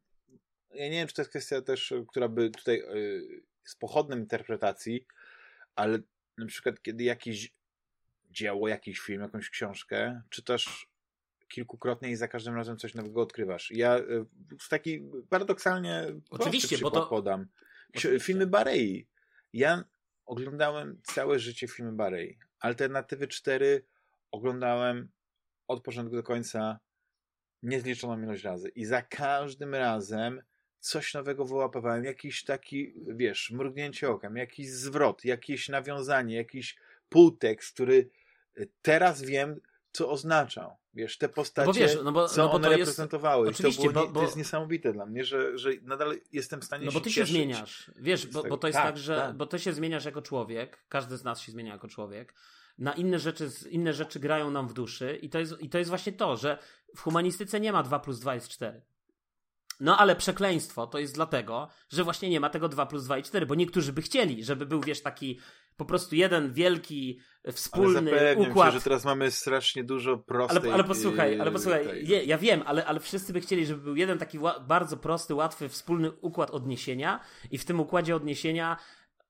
ja 0.74 0.84
nie 0.84 0.96
wiem, 0.96 1.08
czy 1.08 1.14
to 1.14 1.22
jest 1.22 1.30
kwestia 1.30 1.62
też, 1.62 1.94
która 2.08 2.28
by 2.28 2.50
tutaj... 2.50 2.78
Yy 2.78 3.51
z 3.64 3.76
pochodnym 3.76 4.18
interpretacji, 4.18 5.06
ale 5.74 5.98
na 6.38 6.46
przykład 6.46 6.82
kiedy 6.82 7.04
jakieś 7.04 7.52
dzieło, 8.30 8.68
jakiś 8.68 9.00
film, 9.00 9.22
jakąś 9.22 9.50
książkę 9.50 10.22
czytasz 10.30 10.92
kilkukrotnie 11.48 12.10
i 12.10 12.16
za 12.16 12.28
każdym 12.28 12.54
razem 12.54 12.76
coś 12.76 12.94
nowego 12.94 13.22
odkrywasz. 13.22 13.70
Ja 13.70 14.00
w 14.60 14.68
taki 14.68 15.10
paradoksalnie 15.28 16.06
Oczywiście, 16.30 16.78
bo 16.78 16.90
to... 16.90 17.06
podam. 17.06 17.46
Filmy 18.20 18.46
Barei. 18.46 19.06
Ja 19.52 19.84
oglądałem 20.26 21.00
całe 21.02 21.38
życie 21.38 21.68
filmy 21.68 21.92
Barei. 21.92 22.38
Alternatywy 22.60 23.28
4 23.28 23.84
oglądałem 24.30 25.08
od 25.68 25.82
początku 25.82 26.16
do 26.16 26.22
końca 26.22 26.80
niezliczoną 27.62 28.22
ilość 28.22 28.44
razy. 28.44 28.68
I 28.68 28.84
za 28.84 29.02
każdym 29.02 29.74
razem 29.74 30.42
coś 30.82 31.14
nowego 31.14 31.44
wyłapywałem, 31.44 32.04
jakiś 32.04 32.44
taki, 32.44 32.94
wiesz, 33.06 33.50
mrugnięcie 33.50 34.10
okiem, 34.10 34.36
jakiś 34.36 34.70
zwrot, 34.70 35.24
jakieś 35.24 35.68
nawiązanie, 35.68 36.36
jakiś 36.36 36.76
półtekst, 37.08 37.74
który 37.74 38.10
y, 38.58 38.68
teraz 38.82 39.22
wiem, 39.22 39.60
co 39.92 40.10
oznaczał. 40.10 40.76
Wiesz, 40.94 41.18
te 41.18 41.28
postacie, 41.28 41.66
no 41.66 41.72
bo 41.72 41.80
wiesz, 41.80 41.98
no 42.04 42.12
bo, 42.12 42.28
co 42.28 42.42
no 42.42 42.48
bo 42.48 42.54
one 42.54 42.68
reprezentowały. 42.68 43.46
Jest, 43.48 43.60
oczywiście, 43.60 43.86
to, 43.86 43.92
było, 43.92 44.06
bo, 44.06 44.12
bo, 44.12 44.20
to 44.20 44.26
jest 44.26 44.36
niesamowite 44.36 44.92
dla 44.92 45.06
mnie, 45.06 45.24
że, 45.24 45.58
że 45.58 45.70
nadal 45.82 46.16
jestem 46.32 46.60
w 46.60 46.64
stanie 46.64 46.86
No 46.86 46.92
bo 46.92 47.00
ty 47.00 47.10
się 47.10 47.24
zmieniasz. 47.24 47.90
Wiesz, 47.96 48.26
bo, 48.26 48.42
bo 48.42 48.56
to 48.56 48.66
jest 48.66 48.76
tak, 48.76 48.86
tak 48.86 48.98
że 48.98 49.16
tak. 49.16 49.36
bo 49.36 49.46
ty 49.46 49.58
się 49.58 49.72
zmieniasz 49.72 50.04
jako 50.04 50.22
człowiek, 50.22 50.84
każdy 50.88 51.16
z 51.16 51.24
nas 51.24 51.40
się 51.40 51.52
zmienia 51.52 51.72
jako 51.72 51.88
człowiek. 51.88 52.34
Na 52.78 52.92
inne 52.92 53.18
rzeczy, 53.18 53.50
inne 53.70 53.92
rzeczy 53.92 54.20
grają 54.20 54.50
nam 54.50 54.68
w 54.68 54.72
duszy 54.72 55.18
i 55.22 55.30
to 55.30 55.38
jest, 55.38 55.60
i 55.60 55.68
to 55.68 55.78
jest 55.78 55.88
właśnie 55.88 56.12
to, 56.12 56.36
że 56.36 56.58
w 56.96 57.00
humanistyce 57.00 57.60
nie 57.60 57.72
ma 57.72 57.82
2 57.82 57.98
plus 57.98 58.20
2 58.20 58.34
jest 58.34 58.48
4. 58.48 58.82
No 59.82 59.98
ale 59.98 60.16
przekleństwo 60.16 60.86
to 60.86 60.98
jest 60.98 61.14
dlatego, 61.14 61.68
że 61.90 62.04
właśnie 62.04 62.30
nie 62.30 62.40
ma 62.40 62.50
tego 62.50 62.68
2 62.68 62.86
plus 62.86 63.04
2 63.04 63.18
i 63.18 63.22
4, 63.22 63.46
bo 63.46 63.54
niektórzy 63.54 63.92
by 63.92 64.02
chcieli, 64.02 64.44
żeby 64.44 64.66
był, 64.66 64.80
wiesz, 64.80 65.02
taki 65.02 65.40
po 65.76 65.84
prostu 65.84 66.14
jeden 66.14 66.52
wielki, 66.52 67.20
wspólny 67.52 68.12
ale 68.12 68.36
układ. 68.36 68.72
Się, 68.72 68.78
że 68.78 68.84
teraz 68.84 69.04
mamy 69.04 69.30
strasznie 69.30 69.84
dużo 69.84 70.18
prostej... 70.18 70.58
Ale, 70.62 70.72
ale 70.72 70.84
posłuchaj, 70.84 71.40
ale 71.40 71.50
posłuchaj, 71.50 72.06
je, 72.06 72.24
ja 72.24 72.38
wiem, 72.38 72.62
ale, 72.66 72.86
ale 72.86 73.00
wszyscy 73.00 73.32
by 73.32 73.40
chcieli, 73.40 73.66
żeby 73.66 73.80
był 73.80 73.96
jeden 73.96 74.18
taki 74.18 74.38
bardzo 74.68 74.96
prosty, 74.96 75.34
łatwy, 75.34 75.68
wspólny 75.68 76.10
układ 76.10 76.50
odniesienia 76.50 77.20
i 77.50 77.58
w 77.58 77.64
tym 77.64 77.80
układzie 77.80 78.16
odniesienia 78.16 78.76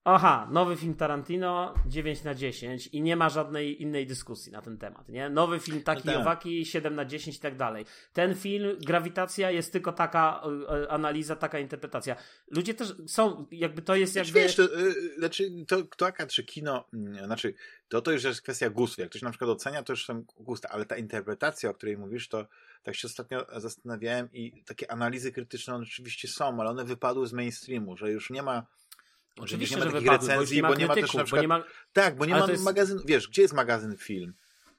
Aha, 0.04 0.48
nowy 0.50 0.76
film 0.76 0.94
Tarantino 0.94 1.74
9 1.86 2.24
na 2.24 2.34
10 2.34 2.86
i 2.86 3.02
nie 3.02 3.16
ma 3.16 3.28
żadnej 3.28 3.82
innej 3.82 4.06
dyskusji 4.06 4.52
na 4.52 4.62
ten 4.62 4.78
temat, 4.78 5.08
nie? 5.08 5.30
Nowy 5.30 5.60
film 5.60 5.82
taki 5.82 6.06
no 6.06 6.12
tak. 6.12 6.20
owaki 6.20 6.66
7 6.66 6.94
na 6.94 7.04
10 7.04 7.36
i 7.36 7.40
tak 7.40 7.56
dalej. 7.56 7.84
Ten 8.12 8.34
film, 8.34 8.78
grawitacja 8.86 9.50
jest 9.50 9.72
tylko 9.72 9.92
taka 9.92 10.42
e, 10.68 10.90
analiza, 10.90 11.36
taka 11.36 11.58
interpretacja. 11.58 12.16
Ludzie 12.50 12.74
też 12.74 12.94
są, 13.06 13.46
jakby 13.50 13.82
to 13.82 13.94
jest 13.96 14.16
jakby... 14.16 14.32
Wiesz, 14.32 14.56
to, 14.56 14.62
yy, 14.62 15.14
znaczy, 15.18 15.50
to 15.68 15.82
taka 15.82 16.26
czy 16.26 16.44
kino, 16.44 16.84
yy, 16.92 17.24
znaczy, 17.24 17.54
to, 17.88 18.02
to 18.02 18.12
już 18.12 18.24
jest 18.24 18.42
kwestia 18.42 18.70
gustu. 18.70 19.00
Jak 19.00 19.10
ktoś 19.10 19.22
na 19.22 19.30
przykład 19.30 19.50
ocenia, 19.50 19.82
to 19.82 19.92
już 19.92 20.06
są 20.06 20.24
gusty, 20.36 20.68
ale 20.68 20.86
ta 20.86 20.96
interpretacja, 20.96 21.70
o 21.70 21.74
której 21.74 21.98
mówisz, 21.98 22.28
to 22.28 22.46
tak 22.82 22.94
się 22.94 23.08
ostatnio 23.08 23.46
zastanawiałem 23.56 24.28
i 24.32 24.64
takie 24.64 24.92
analizy 24.92 25.32
krytyczne 25.32 25.74
one 25.74 25.82
oczywiście 25.82 26.28
są, 26.28 26.60
ale 26.60 26.70
one 26.70 26.84
wypadły 26.84 27.26
z 27.26 27.32
mainstreamu, 27.32 27.96
że 27.96 28.10
już 28.10 28.30
nie 28.30 28.42
ma 28.42 28.66
Oczywiście, 29.40 29.76
nie 29.76 29.80
ma 29.80 29.86
że 29.86 29.92
takich 29.92 30.10
wypadły, 30.10 30.28
recenzji, 30.28 30.62
bo, 30.62 30.68
bo 30.68 30.74
nie 30.74 30.86
ma 30.86 30.94
też 30.94 31.14
na 31.14 31.24
przykład... 31.24 31.46
Ma... 31.46 31.64
Tak, 31.92 32.16
bo 32.16 32.24
nie 32.24 32.34
ma 32.34 32.50
jest... 32.50 32.64
magazynu... 32.64 33.02
Wiesz, 33.04 33.28
gdzie 33.28 33.42
jest 33.42 33.54
magazyn 33.54 33.96
film? 33.96 34.34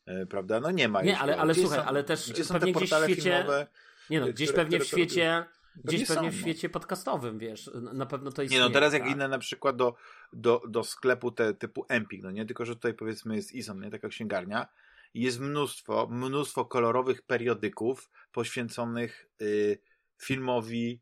E, 0.05 0.25
prawda? 0.25 0.59
No 0.59 0.71
nie 0.71 0.87
ma. 0.87 1.01
Nie, 1.01 1.19
ale, 1.19 1.37
ale 1.37 1.55
słuchaj, 1.55 1.79
są, 1.79 1.85
ale 1.85 2.03
też 2.03 2.29
gdzie 2.29 2.45
są 2.45 2.53
pewnie 2.53 2.73
gdzieś 2.73 2.89
w 2.89 3.03
świecie... 3.03 3.21
Filmowe, 3.21 3.67
nie 4.09 4.19
no, 4.19 4.27
gdzieś 4.27 4.49
które, 4.49 4.63
pewnie 4.63 4.77
które, 4.77 4.85
w 4.85 4.91
świecie... 4.91 5.45
Gdzieś 5.83 6.07
pewnie 6.07 6.31
w 6.31 6.35
no. 6.35 6.41
świecie 6.41 6.69
podcastowym, 6.69 7.39
wiesz, 7.39 7.71
na 7.93 8.05
pewno 8.05 8.31
to 8.31 8.43
istnieje. 8.43 8.63
Nie 8.63 8.69
no, 8.69 8.73
teraz 8.73 8.93
jak 8.93 9.01
tak? 9.01 9.11
inne 9.11 9.27
na 9.27 9.39
przykład 9.39 9.75
do, 9.75 9.95
do, 10.33 10.61
do 10.67 10.83
sklepu 10.83 11.31
te, 11.31 11.53
typu 11.53 11.85
Empik, 11.89 12.23
no 12.23 12.31
nie, 12.31 12.45
tylko 12.45 12.65
że 12.65 12.75
tutaj 12.75 12.93
powiedzmy 12.93 13.35
jest 13.35 13.51
Izon, 13.51 13.81
nie, 13.81 13.91
taka 13.91 14.09
księgarnia 14.09 14.67
jest 15.13 15.39
mnóstwo, 15.39 16.07
mnóstwo 16.11 16.65
kolorowych 16.65 17.21
periodyków 17.21 18.09
poświęconych 18.31 19.29
y, 19.41 19.79
filmowi 20.17 20.99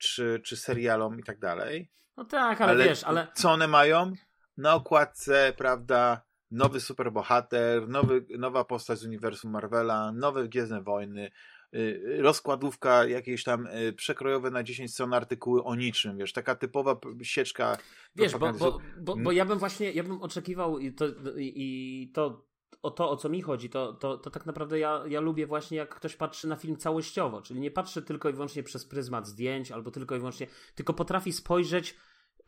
czy, 0.00 0.40
czy 0.44 0.56
serialom 0.56 1.20
i 1.20 1.22
tak 1.22 1.38
dalej. 1.38 1.90
No 2.16 2.24
tak, 2.24 2.60
ale, 2.60 2.72
ale 2.72 2.84
wiesz, 2.84 3.04
ale... 3.04 3.26
Co 3.34 3.50
one 3.50 3.68
mają? 3.68 4.12
Na 4.56 4.74
okładce, 4.74 5.52
prawda, 5.56 6.22
nowy 6.50 6.80
superbohater, 6.80 7.88
nowy, 7.88 8.26
nowa 8.38 8.64
postać 8.64 8.98
z 8.98 9.04
uniwersum 9.04 9.50
Marvela, 9.50 10.12
nowe 10.12 10.48
Gwiezdne 10.48 10.82
Wojny, 10.82 11.30
y, 11.74 12.18
rozkładówka, 12.20 13.04
jakieś 13.04 13.44
tam 13.44 13.66
y, 13.66 13.92
przekrojowe 13.92 14.50
na 14.50 14.62
10 14.62 14.92
stron 14.92 15.14
artykuły 15.14 15.64
o 15.64 15.74
niczym, 15.74 16.18
wiesz, 16.18 16.32
taka 16.32 16.54
typowa 16.54 16.96
sieczka. 17.22 17.78
Wiesz, 18.16 18.32
bo, 18.36 18.52
bo, 18.52 18.78
bo, 19.00 19.16
bo, 19.16 19.32
ja 19.32 19.44
bym 19.44 19.58
właśnie, 19.58 19.92
ja 19.92 20.02
bym 20.02 20.22
oczekiwał 20.22 20.78
i 20.78 20.92
to, 20.92 21.04
i 21.36 22.10
to 22.14 22.49
o 22.82 22.90
to, 22.90 23.10
o 23.10 23.16
co 23.16 23.28
mi 23.28 23.42
chodzi, 23.42 23.70
to, 23.70 23.92
to, 23.92 24.18
to 24.18 24.30
tak 24.30 24.46
naprawdę 24.46 24.78
ja, 24.78 25.02
ja 25.06 25.20
lubię 25.20 25.46
właśnie, 25.46 25.78
jak 25.78 25.94
ktoś 25.94 26.16
patrzy 26.16 26.48
na 26.48 26.56
film 26.56 26.76
całościowo, 26.76 27.42
czyli 27.42 27.60
nie 27.60 27.70
patrzy 27.70 28.02
tylko 28.02 28.28
i 28.28 28.32
wyłącznie 28.32 28.62
przez 28.62 28.84
pryzmat 28.84 29.26
zdjęć, 29.26 29.72
albo 29.72 29.90
tylko 29.90 30.16
i 30.16 30.18
wyłącznie, 30.18 30.46
tylko 30.74 30.94
potrafi 30.94 31.32
spojrzeć 31.32 31.96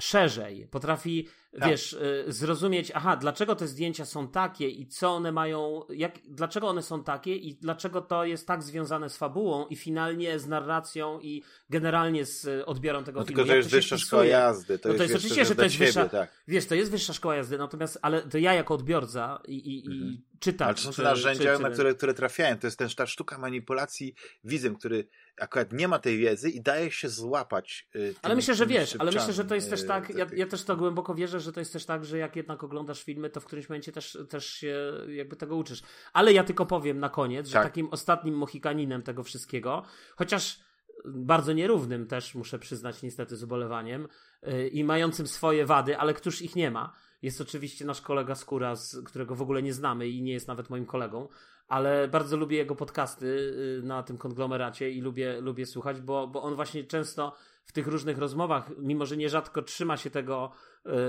szerzej, 0.01 0.69
potrafi, 0.71 1.29
tak. 1.61 1.71
wiesz, 1.71 1.93
y, 1.93 2.25
zrozumieć, 2.29 2.93
aha, 2.95 3.17
dlaczego 3.17 3.57
te 3.57 3.67
zdjęcia 3.67 4.05
są 4.05 4.29
takie 4.29 4.69
i 4.69 4.87
co 4.87 5.11
one 5.11 5.33
mają, 5.33 5.83
jak, 5.89 6.19
dlaczego 6.29 6.69
one 6.69 6.83
są 6.83 7.05
takie 7.05 7.37
i 7.37 7.55
dlaczego 7.55 8.01
to 8.01 8.25
jest 8.25 8.47
tak 8.47 8.63
związane 8.63 9.11
z 9.11 9.17
fabułą 9.17 9.67
i 9.67 9.77
finalnie 9.77 10.39
z 10.39 10.47
narracją 10.47 11.21
i 11.21 11.43
generalnie 11.71 12.27
z 12.27 12.45
y, 12.45 12.67
odbiorą 12.67 13.05
tego 13.05 13.21
no, 13.21 13.27
filmu. 13.27 13.37
Tylko 13.37 13.53
to 13.53 13.57
jest 13.57 13.71
to 13.71 13.77
wyższa 13.77 13.99
szkoła 13.99 14.25
jazdy. 14.25 14.79
To, 14.79 14.89
no 14.89 14.95
to 14.95 15.03
jest, 15.03 15.13
jest 15.15 15.25
oczywiście, 15.25 15.45
że 15.45 15.55
to 15.55 15.63
jest 15.63 15.75
ciebie, 15.75 15.87
wyższa, 15.87 16.09
tak. 16.09 16.31
wiesz, 16.49 16.67
to 16.67 16.75
jest 16.75 16.91
wyższa 16.91 17.13
szkoła 17.13 17.37
jazdy, 17.37 17.59
natomiast, 17.59 17.99
ale 18.03 18.23
to 18.23 18.39
ja 18.39 18.55
jako 18.55 18.75
odbiorca 18.75 19.43
i, 19.49 19.75
i, 19.75 19.87
mhm. 19.87 20.11
i 20.11 20.32
czytam. 20.43 20.69
Ale 20.69 20.75
to 20.75 20.83
są 20.83 20.93
te 20.93 21.03
narzędzia, 21.03 21.57
czy, 21.57 21.63
na 21.63 21.71
które, 21.71 21.95
które 21.95 22.15
trafiają. 22.15 22.59
To 22.59 22.67
jest 22.67 22.79
też 22.79 22.95
ta 22.95 23.07
sztuka 23.07 23.39
manipulacji 23.39 24.15
widzem, 24.45 24.77
który 24.77 25.09
akurat 25.41 25.73
nie 25.73 25.89
ma 25.89 25.99
tej 25.99 26.19
wiedzy 26.19 26.51
i 26.51 26.61
daje 26.61 26.91
się 26.91 27.09
złapać. 27.09 27.89
Tym, 27.93 28.15
ale 28.23 28.35
myślę, 28.35 28.55
że 28.55 28.67
wiesz, 28.67 28.97
ale 28.99 29.13
myślę, 29.13 29.33
że 29.33 29.45
to 29.45 29.55
jest 29.55 29.71
też 29.71 29.87
tak, 29.87 30.11
ja, 30.11 30.27
ja, 30.33 30.47
też 30.47 30.65
to 30.65 30.77
głęboko 30.77 31.15
wierzę, 31.15 31.41
że 31.41 31.53
to 31.53 31.61
jest 31.61 31.73
też 31.73 31.87
tak, 31.87 32.05
że 32.05 32.19
jak 32.19 32.37
jednak 32.37 32.65
oglądasz 32.65 33.03
filmy, 33.05 33.31
to 33.31 33.41
w 33.41 33.45
którymś 33.45 33.69
momencie 33.69 33.93
też, 33.93 34.19
też 34.29 34.47
się 34.47 34.93
jakby 35.09 35.37
tego 35.37 35.57
uczysz. 35.57 35.83
Ale 36.13 36.33
ja 36.33 36.45
tylko 36.45 36.67
powiem 36.67 37.01
na 37.01 37.09
koniec, 37.09 37.47
że 37.47 37.53
tak. 37.53 37.65
takim 37.65 37.89
ostatnim 37.91 38.35
mohikaninem 38.35 39.03
tego 39.03 39.23
wszystkiego, 39.23 39.83
chociaż 40.17 40.61
bardzo 41.05 41.53
nierównym 41.53 42.07
też, 42.07 42.35
muszę 42.35 42.59
przyznać 42.59 43.03
niestety 43.03 43.37
z 43.37 43.43
ubolewaniem 43.43 44.09
yy, 44.43 44.69
i 44.69 44.85
mającym 44.85 45.27
swoje 45.27 45.67
wady, 45.67 45.99
ale 45.99 46.15
któż 46.15 46.43
ich 46.43 46.57
nie 46.57 46.71
ma, 46.71 46.93
jest 47.23 47.41
oczywiście 47.41 47.85
nasz 47.85 48.01
kolega 48.01 48.35
Skóra, 48.35 48.75
którego 49.05 49.35
w 49.35 49.43
ogóle 49.43 49.63
nie 49.63 49.73
znamy 49.73 50.09
i 50.09 50.23
nie 50.23 50.33
jest 50.33 50.49
nawet 50.49 50.71
moim 50.71 50.87
kolegą, 50.87 51.29
ale 51.69 52.09
bardzo 52.09 52.37
lubię 52.37 52.57
jego 52.57 52.77
podcasty 52.77 53.27
y, 53.27 53.83
na 53.87 54.03
tym 54.03 54.19
konglomeracie 54.19 54.91
i 54.91 55.01
lubię, 55.01 55.41
lubię 55.41 55.67
słuchać, 55.67 56.01
bo, 56.01 56.27
bo 56.27 56.43
on 56.43 56.55
właśnie 56.55 56.85
często 56.85 57.37
w 57.65 57.73
tych 57.73 57.87
różnych 57.87 58.19
rozmowach, 58.19 58.71
mimo 58.79 59.07
że 59.07 59.17
nierzadko 59.17 59.63
trzyma 59.63 59.97
się 59.97 60.11
tego, 60.11 60.53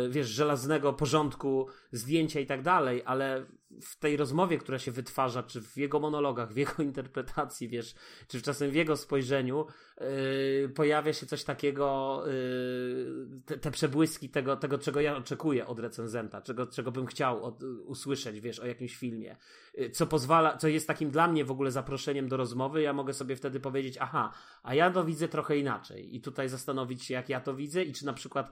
wiesz, 0.10 0.28
żelaznego 0.28 0.94
porządku, 0.94 1.68
zdjęcia 1.92 2.40
i 2.40 2.46
tak 2.46 2.62
dalej, 2.62 3.02
ale 3.06 3.46
w 3.82 4.00
tej 4.00 4.18
rozmowie, 4.18 4.58
która 4.58 4.80
się 4.80 4.92
wytwarza, 4.92 5.44
czy 5.44 5.62
w 5.62 5.78
jego 5.78 6.00
monologach, 6.00 6.54
w 6.54 6.58
jego 6.58 6.84
interpretacji, 6.84 7.70
wiesz, 7.70 7.96
czy 8.28 8.42
czasem 8.42 8.72
w 8.72 8.76
jego 8.76 8.98
spojrzeniu, 8.98 9.66
yy, 10.02 10.70
pojawia 10.76 11.14
się 11.14 11.26
coś 11.26 11.44
takiego, 11.44 12.24
yy, 12.28 13.42
te, 13.46 13.58
te, 13.58 13.72
przebłyski 13.72 14.30
tego, 14.30 14.58
tego, 14.58 14.78
czego 14.78 15.02
ja 15.02 15.18
oczekuję 15.18 15.68
od 15.68 15.80
recenzenta, 15.80 16.42
czego, 16.42 16.68
czego 16.68 16.92
bym 16.92 17.06
chciał 17.06 17.44
od, 17.44 17.64
usłyszeć, 17.86 18.40
wiesz, 18.40 18.60
o 18.60 18.66
jakimś 18.66 18.96
filmie, 18.96 19.38
yy, 19.78 19.90
co 19.90 20.08
pozwala, 20.08 20.58
co 20.58 20.68
jest 20.68 20.88
takim 20.88 21.10
dla 21.10 21.28
mnie 21.28 21.46
w 21.46 21.52
ogóle 21.52 21.72
zaproszeniem 21.72 22.28
do 22.28 22.38
rozmowy, 22.38 22.82
ja 22.82 22.94
mogę 22.94 23.14
sobie 23.14 23.36
wtedy 23.36 23.60
powiedzieć, 23.60 23.98
aha, 24.00 24.34
a 24.64 24.76
ja 24.76 24.92
to 24.92 25.06
widzę 25.06 25.28
trochę 25.28 25.58
inaczej. 25.58 26.16
I 26.16 26.22
tutaj 26.22 26.50
zastanowić 26.50 27.04
się, 27.04 27.14
jak 27.14 27.30
ja 27.30 27.42
to 27.42 27.56
widzę 27.56 27.84
i 27.84 27.94
czy 27.94 28.06
na 28.06 28.14
przykład 28.14 28.52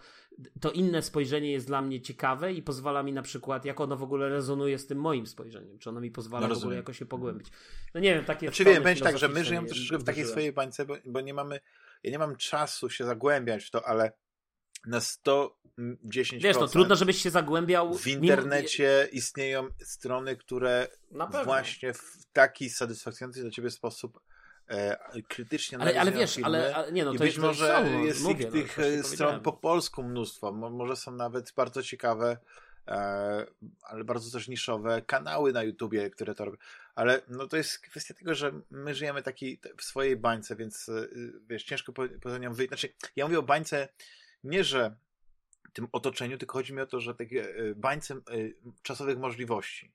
to 0.61 0.71
inne 0.71 1.01
spojrzenie 1.11 1.51
jest 1.51 1.67
dla 1.67 1.81
mnie 1.81 2.01
ciekawe 2.01 2.53
i 2.53 2.61
pozwala 2.61 3.03
mi 3.03 3.13
na 3.13 3.21
przykład, 3.21 3.65
jak 3.65 3.79
ono 3.79 3.97
w 3.97 4.03
ogóle 4.03 4.29
rezonuje 4.29 4.79
z 4.79 4.87
tym 4.87 4.97
moim 4.97 5.27
spojrzeniem, 5.27 5.79
czy 5.79 5.89
ono 5.89 6.01
mi 6.01 6.11
pozwala 6.11 6.47
no, 6.47 6.55
w 6.55 6.57
ogóle 6.57 6.75
jakoś 6.75 6.99
się 6.99 7.05
pogłębić. 7.05 7.47
No 7.93 8.01
nie 8.01 8.15
wiem, 8.15 8.25
takie... 8.25 8.47
Znaczy 8.47 8.65
wiem, 8.65 8.83
będzie 8.83 9.03
tak, 9.03 9.17
że 9.17 9.29
my 9.29 9.45
żyjemy 9.45 9.67
troszeczkę 9.67 9.97
w 9.97 10.03
takiej 10.03 10.25
swojej 10.25 10.53
bańce, 10.53 10.85
bo, 10.85 10.95
bo 11.05 11.21
nie 11.21 11.33
mamy, 11.33 11.59
ja 12.03 12.11
nie 12.11 12.19
mam 12.19 12.35
czasu 12.35 12.89
się 12.89 13.05
zagłębiać 13.05 13.63
w 13.63 13.71
to, 13.71 13.87
ale 13.87 14.11
na 14.85 14.99
110%. 14.99 15.53
Wiesz, 16.39 16.57
no 16.59 16.67
trudno, 16.67 16.95
żebyś 16.95 17.21
się 17.21 17.29
zagłębiał. 17.29 17.93
W 17.93 18.07
internecie 18.07 18.99
mimo... 19.05 19.17
istnieją 19.17 19.67
strony, 19.83 20.35
które 20.35 20.87
właśnie 21.45 21.93
w 21.93 22.25
taki 22.33 22.69
satysfakcjonujący 22.69 23.41
dla 23.41 23.51
ciebie 23.51 23.69
sposób 23.69 24.19
e, 24.67 25.21
krytycznie 25.27 25.77
ale, 25.79 26.01
ale 26.01 26.11
wiesz, 26.11 26.35
filmy. 26.35 26.45
ale, 26.47 26.75
ale 26.75 26.91
nie 26.91 27.05
no, 27.05 27.11
to 27.11 27.19
być 27.19 27.27
jest, 27.27 27.37
może 27.37 27.67
są, 27.67 28.03
jest 28.03 28.21
mówię, 28.21 28.45
ich, 28.45 28.51
tych 28.51 28.77
no, 28.97 29.03
stron 29.03 29.41
po 29.41 29.53
polsku 29.53 30.03
mnóstwo. 30.03 30.51
Może 30.51 30.95
są 30.95 31.11
nawet 31.11 31.53
bardzo 31.55 31.83
ciekawe 31.83 32.37
E, 32.87 33.45
ale 33.81 34.03
bardzo 34.03 34.31
też 34.31 34.47
niszowe 34.47 35.01
kanały 35.01 35.53
na 35.53 35.63
YouTubie, 35.63 36.09
które 36.09 36.35
to 36.35 36.45
robią. 36.45 36.57
Ale 36.95 37.21
no 37.27 37.47
to 37.47 37.57
jest 37.57 37.79
kwestia 37.79 38.13
tego, 38.13 38.35
że 38.35 38.51
my 38.71 38.95
żyjemy 38.95 39.23
taki 39.23 39.59
w 39.77 39.83
swojej 39.83 40.17
bańce, 40.17 40.55
więc 40.55 40.89
e, 40.89 41.07
wiesz, 41.47 41.63
ciężko 41.63 41.93
poza 42.21 42.37
nią 42.37 42.53
wyjść. 42.53 42.69
Znaczy, 42.69 42.93
ja 43.15 43.25
mówię 43.25 43.39
o 43.39 43.43
bańce 43.43 43.89
nie, 44.43 44.63
że 44.63 44.95
tym 45.73 45.87
otoczeniu, 45.91 46.37
tylko 46.37 46.53
chodzi 46.53 46.73
mi 46.73 46.81
o 46.81 46.85
to, 46.85 46.99
że 46.99 47.15
takie 47.15 47.55
e, 47.55 47.75
bańce 47.75 48.15
czasowych 48.81 49.17
możliwości. 49.17 49.91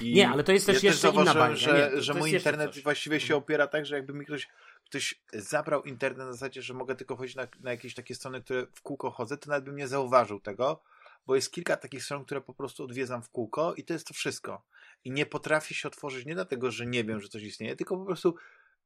I 0.00 0.12
nie, 0.12 0.28
ale 0.28 0.44
to 0.44 0.52
jest 0.52 0.66
też 0.66 0.82
ja 0.82 0.90
jeszcze 0.90 1.12
też 1.12 1.20
inna 1.20 1.34
bańka. 1.34 1.56
Że, 1.56 1.90
nie, 1.94 2.02
że 2.02 2.14
mój 2.14 2.32
internet 2.32 2.78
właściwie 2.82 3.20
się 3.20 3.36
opiera 3.36 3.66
tak, 3.66 3.86
że 3.86 3.94
jakby 3.94 4.12
mi 4.12 4.26
ktoś, 4.26 4.48
ktoś 4.84 5.22
zabrał 5.32 5.82
internet 5.82 6.26
na 6.26 6.32
zasadzie, 6.32 6.62
że 6.62 6.74
mogę 6.74 6.94
tylko 6.94 7.16
chodzić 7.16 7.36
na, 7.36 7.46
na 7.60 7.70
jakieś 7.70 7.94
takie 7.94 8.14
strony, 8.14 8.42
które 8.42 8.66
w 8.74 8.82
kółko 8.82 9.10
chodzę, 9.10 9.36
to 9.36 9.50
nawet 9.50 9.64
bym 9.64 9.76
nie 9.76 9.88
zauważył 9.88 10.40
tego, 10.40 10.82
bo 11.26 11.34
jest 11.34 11.52
kilka 11.52 11.76
takich 11.76 12.04
stron, 12.04 12.24
które 12.24 12.40
po 12.40 12.54
prostu 12.54 12.84
odwiedzam 12.84 13.22
w 13.22 13.30
kółko 13.30 13.74
i 13.74 13.84
to 13.84 13.92
jest 13.92 14.06
to 14.06 14.14
wszystko. 14.14 14.66
I 15.04 15.10
nie 15.10 15.26
potrafię 15.26 15.74
się 15.74 15.88
otworzyć 15.88 16.26
nie 16.26 16.34
dlatego, 16.34 16.70
że 16.70 16.86
nie 16.86 17.04
wiem, 17.04 17.20
że 17.20 17.28
coś 17.28 17.42
istnieje, 17.42 17.76
tylko 17.76 17.96
po 17.96 18.04
prostu 18.04 18.34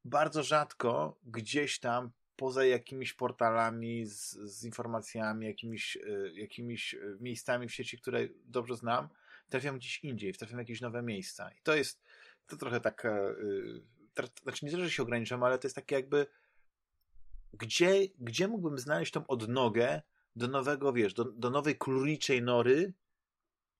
bardzo 0.05 0.43
rzadko 0.43 1.19
gdzieś 1.23 1.79
tam 1.79 2.11
poza 2.35 2.65
jakimiś 2.65 3.13
portalami 3.13 4.05
z, 4.05 4.31
z 4.31 4.63
informacjami, 4.63 5.45
jakimiś, 5.45 5.95
y, 5.95 6.31
jakimiś 6.35 6.93
y, 6.93 7.17
miejscami 7.19 7.67
w 7.67 7.73
sieci, 7.73 7.97
które 7.97 8.27
dobrze 8.45 8.75
znam, 8.75 9.09
trafiam 9.49 9.77
gdzieś 9.77 10.03
indziej, 10.03 10.33
trafiam 10.33 10.57
w 10.57 10.59
jakieś 10.59 10.81
nowe 10.81 11.01
miejsca. 11.01 11.51
I 11.51 11.61
to 11.63 11.75
jest 11.75 12.03
to 12.47 12.57
trochę 12.57 12.79
tak, 12.79 13.07
yy, 14.17 14.29
znaczy 14.43 14.65
nie 14.65 14.71
to, 14.71 14.79
że 14.79 14.91
się 14.91 15.03
ograniczam, 15.03 15.43
ale 15.43 15.59
to 15.59 15.67
jest 15.67 15.75
takie 15.75 15.95
jakby 15.95 16.27
gdzie, 17.53 17.99
gdzie 18.19 18.47
mógłbym 18.47 18.79
znaleźć 18.79 19.11
tą 19.11 19.27
odnogę, 19.27 20.01
do 20.35 20.47
nowego, 20.47 20.93
wiesz, 20.93 21.13
do, 21.13 21.23
do 21.23 21.49
nowej 21.49 21.77
króliczej 21.77 22.41
nory 22.41 22.93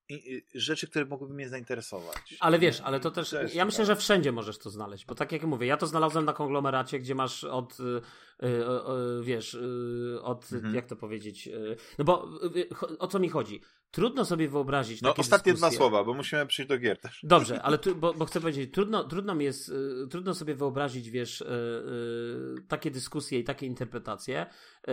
i, 0.08 0.42
rzeczy, 0.54 0.88
które 0.88 1.04
mogłyby 1.04 1.34
mnie 1.34 1.48
zainteresować. 1.48 2.36
Ale 2.40 2.58
wiesz, 2.58 2.80
ale 2.80 3.00
to 3.00 3.10
też, 3.10 3.34
ja 3.54 3.64
myślę, 3.64 3.86
że 3.86 3.96
wszędzie 3.96 4.32
możesz 4.32 4.58
to 4.58 4.70
znaleźć, 4.70 5.06
bo 5.06 5.14
tak 5.14 5.32
jak 5.32 5.44
mówię, 5.44 5.66
ja 5.66 5.76
to 5.76 5.86
znalazłem 5.86 6.24
na 6.24 6.32
konglomeracie, 6.32 7.00
gdzie 7.00 7.14
masz 7.14 7.44
od, 7.44 7.78
yy, 7.78 8.02
yy, 8.42 9.24
wiesz, 9.24 9.54
yy, 9.54 10.22
od, 10.22 10.52
mhm. 10.52 10.74
jak 10.74 10.86
to 10.86 10.96
powiedzieć, 10.96 11.48
y, 11.48 11.76
no 11.98 12.04
bo 12.04 12.28
y, 12.56 12.68
o 12.98 13.06
co 13.06 13.18
mi 13.18 13.28
chodzi? 13.28 13.60
Trudno 13.90 14.24
sobie 14.24 14.48
wyobrazić. 14.48 15.02
No, 15.02 15.14
ostatnie 15.14 15.52
dyskusje. 15.52 15.78
dwa 15.78 15.84
słowa, 15.84 16.04
bo 16.04 16.14
musimy 16.14 16.46
przyjść 16.46 16.68
do 16.68 16.78
gier 16.78 17.00
też. 17.00 17.20
Dobrze, 17.22 17.62
ale 17.62 17.78
tu, 17.78 17.94
bo, 17.94 18.14
bo, 18.14 18.24
chcę 18.24 18.40
powiedzieć, 18.40 18.72
trudno, 18.72 19.04
trudno 19.04 19.34
mi 19.34 19.44
jest, 19.44 19.68
y, 19.68 20.08
trudno 20.10 20.34
sobie 20.34 20.54
wyobrazić, 20.54 21.10
wiesz, 21.10 21.40
y, 21.40 21.44
y, 21.44 22.62
takie 22.68 22.90
dyskusje 22.90 23.38
i 23.38 23.44
takie 23.44 23.66
interpretacje 23.66 24.46
y, 24.88 24.92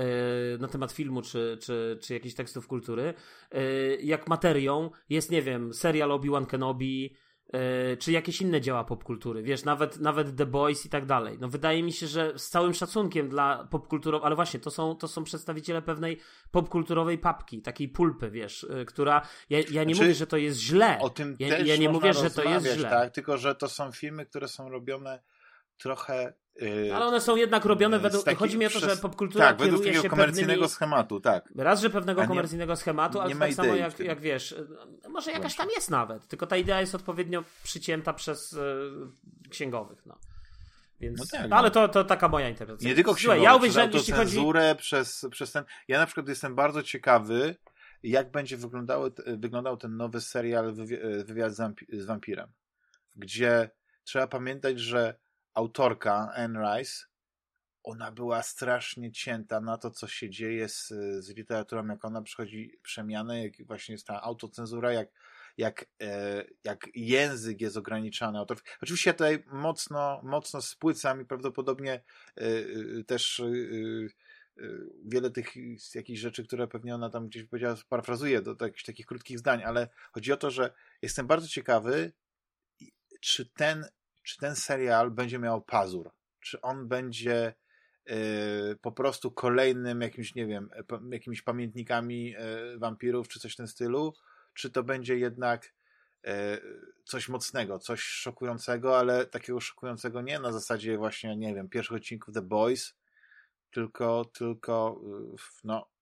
na 0.59 0.67
temat 0.67 0.91
filmu 0.91 1.21
czy, 1.21 1.57
czy, 1.61 1.99
czy 2.01 2.13
jakichś 2.13 2.35
tekstów 2.35 2.67
kultury, 2.67 3.13
y, 3.55 3.99
jak 4.03 4.27
materią 4.27 4.89
jest, 5.09 5.31
nie 5.31 5.41
wiem, 5.41 5.73
serial 5.73 6.09
Obi-Wan 6.09 6.45
Kenobi, 6.45 7.15
czy 7.99 8.11
jakieś 8.11 8.41
inne 8.41 8.61
dzieła 8.61 8.83
popkultury, 8.83 9.43
wiesz, 9.43 9.63
nawet, 9.63 9.99
nawet 9.99 10.35
The 10.35 10.45
Boys 10.45 10.85
i 10.85 10.89
tak 10.89 11.05
dalej. 11.05 11.37
No 11.41 11.49
wydaje 11.49 11.83
mi 11.83 11.93
się, 11.93 12.07
że 12.07 12.39
z 12.39 12.49
całym 12.49 12.73
szacunkiem 12.73 13.29
dla 13.29 13.67
popkulturowej, 13.71 14.25
ale 14.25 14.35
właśnie, 14.35 14.59
to 14.59 14.71
są, 14.71 14.95
to 14.95 15.07
są 15.07 15.23
przedstawiciele 15.23 15.81
pewnej 15.81 16.19
popkulturowej 16.51 17.17
papki, 17.17 17.61
takiej 17.61 17.89
pulpy, 17.89 18.31
wiesz, 18.31 18.67
e, 18.69 18.85
która, 18.85 19.27
ja, 19.49 19.57
ja 19.57 19.83
nie 19.83 19.95
znaczy, 19.95 20.07
mówię, 20.07 20.13
że 20.13 20.27
to 20.27 20.37
jest 20.37 20.59
źle. 20.59 20.97
O 21.01 21.09
tym 21.09 21.35
ja, 21.39 21.49
też 21.49 21.67
ja 21.67 21.77
nie 21.77 21.89
mówię, 21.89 22.13
że 22.13 22.29
to 22.29 22.43
jest 22.43 22.67
źle. 22.67 22.89
Tak, 22.89 23.13
tylko, 23.13 23.37
że 23.37 23.55
to 23.55 23.69
są 23.69 23.91
filmy, 23.91 24.25
które 24.25 24.47
są 24.47 24.69
robione 24.69 25.23
trochę 25.77 26.33
Ale 26.95 27.06
one 27.06 27.22
są 27.22 27.36
jednak 27.36 27.66
robione 27.66 27.99
według. 27.99 28.26
Taki, 28.26 28.38
chodzi 28.38 28.58
mi 28.58 28.66
o 28.66 28.70
to, 28.70 28.78
przez, 28.80 28.89
że 28.89 28.97
popkultura 28.97 29.45
tak, 29.45 29.58
według 29.58 29.84
takiego 29.84 30.10
komercyjnego 30.10 30.51
pewnymi, 30.51 30.70
schematu, 30.70 31.20
tak. 31.20 31.49
Raz, 31.56 31.82
że 31.82 31.89
pewnego 31.89 32.22
nie, 32.22 32.28
komercyjnego 32.28 32.76
schematu, 32.76 33.22
ale 33.22 33.36
tak 33.36 33.54
samo 33.54 33.76
jak, 33.76 33.99
jak 33.99 34.22
wiesz, 34.22 34.56
może 35.10 35.32
jakaś 35.32 35.56
tam 35.56 35.70
jest 35.70 35.89
nawet, 35.89 36.28
tylko 36.28 36.47
ta 36.47 36.58
idea 36.58 36.82
jest 36.82 36.95
odpowiednio 36.95 37.43
przycięta 37.64 38.14
przez 38.14 38.54
e, 38.54 39.49
księgowych. 39.49 40.06
No. 40.06 40.18
Więc, 40.99 41.20
no 41.20 41.26
tak, 41.39 41.51
ale 41.51 41.68
no. 41.68 41.72
to, 41.72 41.88
to 41.88 42.04
taka 42.04 42.28
moja 42.28 42.49
interpretacja. 42.49 42.89
Nie 42.89 42.95
tylko 42.95 43.14
księgowych, 43.14 43.43
ja 43.43 43.56
uwierzę, 43.56 43.89
jeśli 43.93 44.14
chodzi... 44.14 44.38
przez, 44.78 45.26
przez 45.32 45.51
ten... 45.51 45.64
Ja 45.88 45.97
na 45.97 46.06
przykład 46.06 46.28
jestem 46.28 46.56
bardzo 46.56 46.84
ciekawy, 46.84 47.56
jak 48.04 48.32
będzie 48.32 48.58
wyglądał, 48.58 49.04
wyglądał 49.38 49.78
ten 49.78 49.97
nowy 49.97 50.22
serial 50.22 50.74
Wywiad 51.26 51.54
z, 51.54 51.76
z 51.93 52.06
wampirem 52.06 52.47
gdzie 53.16 53.70
trzeba 54.04 54.28
pamiętać, 54.28 54.80
że 54.80 55.16
autorka 55.54 56.32
Anne 56.36 56.60
Rice, 56.60 57.06
ona 57.84 58.12
była 58.12 58.43
strasznie 58.43 59.12
cięta 59.12 59.62
na 59.62 59.78
to, 59.78 59.91
co 59.91 60.08
się 60.08 60.30
dzieje 60.30 60.70
z, 60.70 60.88
z 61.20 61.30
literaturą, 61.30 61.88
jak 61.88 62.06
ona 62.06 62.22
przychodzi 62.22 62.80
przemianę, 62.82 63.43
jak 63.43 63.68
właśnie 63.68 63.93
jest 63.93 64.08
ta 64.08 64.22
autocenzura, 64.22 64.93
jak, 64.93 65.10
jak, 65.58 65.86
e, 66.01 66.45
jak 66.64 66.89
język 66.95 67.62
jest 67.62 67.78
ograniczany. 67.78 68.39
Oczywiście 68.82 69.10
ja 69.10 69.14
tutaj 69.14 69.43
mocno, 69.47 70.22
mocno 70.24 70.62
spłycam 70.62 71.22
i 71.22 71.26
prawdopodobnie 71.26 71.93
e, 71.93 72.04
e, 72.99 73.04
też 73.04 73.41
wiele 75.06 75.32
tych 75.32 75.54
jakichś 75.95 76.20
rzeczy, 76.20 76.43
które 76.47 76.68
pewnie 76.68 76.95
ona 76.95 77.10
tam 77.10 77.28
gdzieś 77.28 77.43
powiedziała, 77.43 77.76
parafrazuje 77.89 78.41
do, 78.41 78.56
do 78.56 78.66
jakichś 78.66 78.84
takich 78.84 79.06
krótkich 79.06 79.39
zdań, 79.39 79.64
ale 79.64 79.89
chodzi 80.12 80.32
o 80.32 80.38
to, 80.38 80.51
że 80.51 80.74
jestem 81.01 81.28
bardzo 81.28 81.47
ciekawy, 81.47 82.12
czy 83.20 83.45
ten, 83.45 83.86
czy 84.24 84.38
ten 84.38 84.55
serial 84.55 85.11
będzie 85.11 85.39
miał 85.39 85.61
pazur, 85.61 86.11
czy 86.39 86.61
on 86.61 86.88
będzie 86.88 87.53
y, 88.09 88.78
po 88.82 88.91
prostu 88.91 89.32
kolejnym 89.32 90.01
jakimś, 90.01 90.36
nie 90.36 90.47
wiem, 90.47 90.69
jakimiś 91.11 91.41
pamiętnikami 91.41 92.36
y, 92.36 92.78
wampirów, 92.80 93.28
czy 93.28 93.39
coś 93.39 93.53
w 93.53 93.57
tym 93.57 93.67
stylu, 93.67 94.13
czy 94.53 94.69
to 94.69 94.84
będzie 94.84 95.17
jednak 95.17 95.74
y, 96.28 96.30
coś 97.05 97.30
mocnego, 97.30 97.80
coś 97.80 98.01
szokującego, 98.01 98.99
ale 98.99 99.26
takiego 99.26 99.59
szokującego 99.59 100.21
nie 100.21 100.39
na 100.39 100.51
zasadzie 100.51 100.97
właśnie, 100.97 101.38
nie 101.38 101.55
wiem, 101.55 101.69
pierwszych 101.69 101.97
odcinków 101.97 102.34
The 102.34 102.41
Boys, 102.41 102.93
tylko, 103.71 104.26
tylko 104.26 105.01
no, 105.63 105.93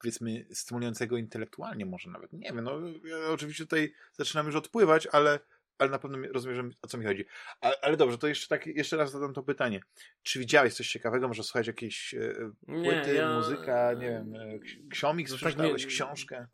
powiedzmy 0.00 0.46
stymulującego 0.52 1.16
intelektualnie 1.16 1.86
może 1.86 2.10
nawet. 2.10 2.32
Nie 2.32 2.52
wiem, 2.52 2.64
no 2.64 2.80
ja 3.04 3.16
oczywiście 3.30 3.64
tutaj 3.64 3.94
zaczynam 4.12 4.46
już 4.46 4.56
odpływać, 4.56 5.08
ale, 5.12 5.40
ale 5.80 5.90
na 5.90 5.98
pewno 5.98 6.18
rozumiem, 6.32 6.70
o 6.82 6.86
co 6.86 6.98
mi 6.98 7.04
chodzi. 7.04 7.24
Ale, 7.60 7.74
ale 7.82 7.96
dobrze, 7.96 8.18
to 8.18 8.28
jeszcze 8.28 8.48
tak, 8.48 8.66
jeszcze 8.66 8.96
raz 8.96 9.10
zadam 9.10 9.34
to 9.34 9.42
pytanie. 9.42 9.80
Czy 10.22 10.38
widziałeś 10.38 10.74
coś 10.74 10.88
ciekawego? 10.88 11.28
Może 11.28 11.42
słuchać 11.42 11.66
jakieś 11.66 12.14
e, 12.14 12.34
płyty, 12.66 13.06
nie, 13.06 13.12
ja... 13.12 13.34
muzyka, 13.36 13.92
nie 13.92 14.08
wiem, 14.08 14.34
e, 14.34 14.58
ksiomik, 14.90 15.26
przeczytałeś, 15.26 15.82
tak 15.82 15.90
książkę? 15.90 16.46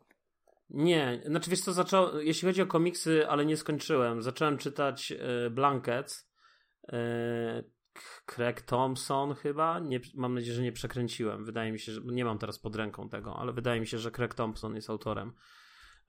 Nie, 0.69 1.21
znaczy 1.25 1.49
wiesz 1.49 1.61
co, 1.61 1.73
zaczął, 1.73 2.19
jeśli 2.19 2.45
chodzi 2.47 2.61
o 2.61 2.67
komiksy, 2.67 3.27
ale 3.27 3.45
nie 3.45 3.57
skończyłem. 3.57 4.21
Zacząłem 4.21 4.57
czytać 4.57 5.11
e, 5.11 5.49
Blankets, 5.49 6.29
e, 6.93 7.63
Craig 8.25 8.61
Thompson 8.61 9.35
chyba. 9.35 9.79
Nie, 9.79 9.99
mam 10.15 10.33
nadzieję, 10.33 10.53
że 10.53 10.61
nie 10.61 10.71
przekręciłem. 10.71 11.45
Wydaje 11.45 11.71
mi 11.71 11.79
się, 11.79 11.91
że 11.91 12.01
nie 12.05 12.25
mam 12.25 12.39
teraz 12.39 12.59
pod 12.59 12.75
ręką 12.75 13.09
tego, 13.09 13.35
ale 13.39 13.53
wydaje 13.53 13.79
mi 13.79 13.87
się, 13.87 13.97
że 13.97 14.11
Craig 14.11 14.33
Thompson 14.33 14.75
jest 14.75 14.89
autorem. 14.89 15.33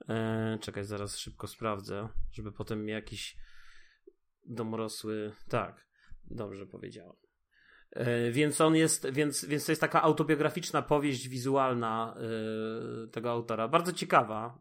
E, 0.09 0.59
czekaj, 0.61 0.85
zaraz 0.85 1.19
szybko 1.19 1.47
sprawdzę, 1.47 2.09
żeby 2.33 2.53
potem 2.53 2.89
jakiś 2.89 3.37
domorosły. 4.47 5.33
Tak, 5.49 5.87
dobrze 6.25 6.67
powiedziałem. 6.67 7.17
E, 7.91 8.31
więc 8.31 8.61
on 8.61 8.77
jest, 8.77 9.11
więc, 9.11 9.45
więc 9.45 9.67
to 9.67 9.73
jest 9.73 9.81
taka 9.81 10.03
autobiograficzna 10.03 10.83
powieść 10.83 11.29
wizualna 11.29 12.15
e, 12.17 13.09
tego 13.09 13.31
autora. 13.31 13.69
Bardzo 13.69 13.93
ciekawa. 13.93 14.59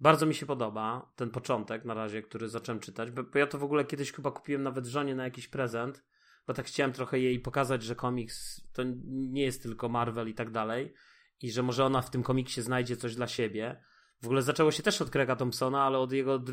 Bardzo 0.00 0.26
mi 0.26 0.34
się 0.34 0.46
podoba 0.46 1.12
ten 1.16 1.30
początek 1.30 1.84
na 1.84 1.94
razie, 1.94 2.22
który 2.22 2.48
zacząłem 2.48 2.80
czytać, 2.80 3.10
bo 3.10 3.38
ja 3.38 3.46
to 3.46 3.58
w 3.58 3.64
ogóle 3.64 3.84
kiedyś 3.84 4.12
chyba 4.12 4.30
kupiłem 4.30 4.62
nawet 4.62 4.86
żonie 4.86 5.14
na 5.14 5.24
jakiś 5.24 5.48
prezent, 5.48 6.04
bo 6.46 6.54
tak 6.54 6.66
chciałem 6.66 6.92
trochę 6.92 7.18
jej 7.18 7.40
pokazać, 7.40 7.82
że 7.82 7.94
komiks 7.94 8.60
to 8.72 8.82
nie 9.06 9.42
jest 9.42 9.62
tylko 9.62 9.88
Marvel 9.88 10.28
i 10.28 10.34
tak 10.34 10.50
dalej 10.50 10.94
i 11.42 11.52
że 11.52 11.62
może 11.62 11.84
ona 11.84 12.02
w 12.02 12.10
tym 12.10 12.22
komiksie 12.22 12.62
znajdzie 12.62 12.96
coś 12.96 13.14
dla 13.14 13.26
siebie. 13.26 13.82
W 14.22 14.26
ogóle 14.26 14.42
zaczęło 14.42 14.70
się 14.70 14.82
też 14.82 15.02
od 15.02 15.10
Craiga 15.10 15.36
Thompsona, 15.36 15.82
ale 15.82 15.98
od 15.98 16.12
jego 16.12 16.44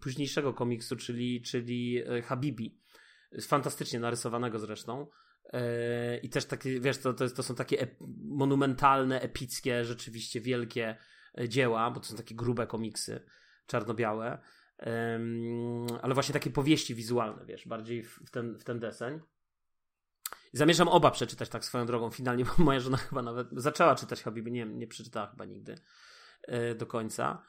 późniejszego 0.00 0.54
komiksu, 0.54 0.96
czyli, 0.96 1.42
czyli 1.42 2.02
e, 2.06 2.22
Habibi. 2.22 2.80
Fantastycznie 3.48 4.00
narysowanego 4.00 4.58
zresztą. 4.58 5.06
Yy, 5.52 5.60
I 6.22 6.28
też 6.28 6.44
takie, 6.44 6.80
wiesz, 6.80 6.98
to, 6.98 7.14
to, 7.14 7.30
to 7.30 7.42
są 7.42 7.54
takie 7.54 7.80
ep 7.80 7.96
monumentalne, 8.24 9.20
epickie, 9.20 9.84
rzeczywiście 9.84 10.40
wielkie 10.40 10.96
dzieła, 11.48 11.90
bo 11.90 12.00
to 12.00 12.06
są 12.06 12.16
takie 12.16 12.34
grube 12.34 12.66
komiksy 12.66 13.26
czarno-białe, 13.66 14.38
ale 16.02 16.14
właśnie 16.14 16.32
takie 16.32 16.50
powieści 16.50 16.94
wizualne, 16.94 17.46
wiesz, 17.46 17.68
bardziej 17.68 18.02
w 18.02 18.30
ten, 18.30 18.58
w 18.58 18.64
ten 18.64 18.78
deseń. 18.78 19.20
Zamierzam 20.52 20.88
oba 20.88 21.10
przeczytać 21.10 21.48
tak 21.48 21.64
swoją 21.64 21.86
drogą 21.86 22.10
finalnie, 22.10 22.44
bo 22.44 22.64
moja 22.64 22.80
żona 22.80 22.96
chyba 22.96 23.22
nawet 23.22 23.48
zaczęła 23.52 23.94
czytać 23.94 24.22
Habiby, 24.22 24.50
nie, 24.50 24.66
nie 24.66 24.86
przeczytała 24.86 25.26
chyba 25.26 25.44
nigdy 25.44 25.74
e, 26.42 26.74
do 26.74 26.86
końca. 26.86 27.42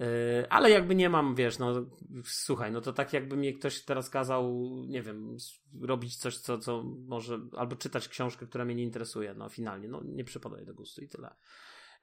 E, 0.00 0.06
ale 0.52 0.70
jakby 0.70 0.94
nie 0.94 1.10
mam, 1.10 1.34
wiesz, 1.34 1.58
no 1.58 1.86
słuchaj, 2.24 2.72
no 2.72 2.80
to 2.80 2.92
tak 2.92 3.12
jakby 3.12 3.36
mnie 3.36 3.52
ktoś 3.52 3.84
teraz 3.84 4.10
kazał, 4.10 4.70
nie 4.86 5.02
wiem, 5.02 5.36
robić 5.82 6.16
coś, 6.16 6.38
co, 6.38 6.58
co 6.58 6.82
może, 7.08 7.40
albo 7.56 7.76
czytać 7.76 8.08
książkę, 8.08 8.46
która 8.46 8.64
mnie 8.64 8.74
nie 8.74 8.82
interesuje, 8.82 9.34
no 9.34 9.48
finalnie, 9.48 9.88
no 9.88 10.00
nie 10.04 10.24
przypadaje 10.24 10.64
do 10.64 10.74
gustu 10.74 11.04
i 11.04 11.08
tyle. 11.08 11.34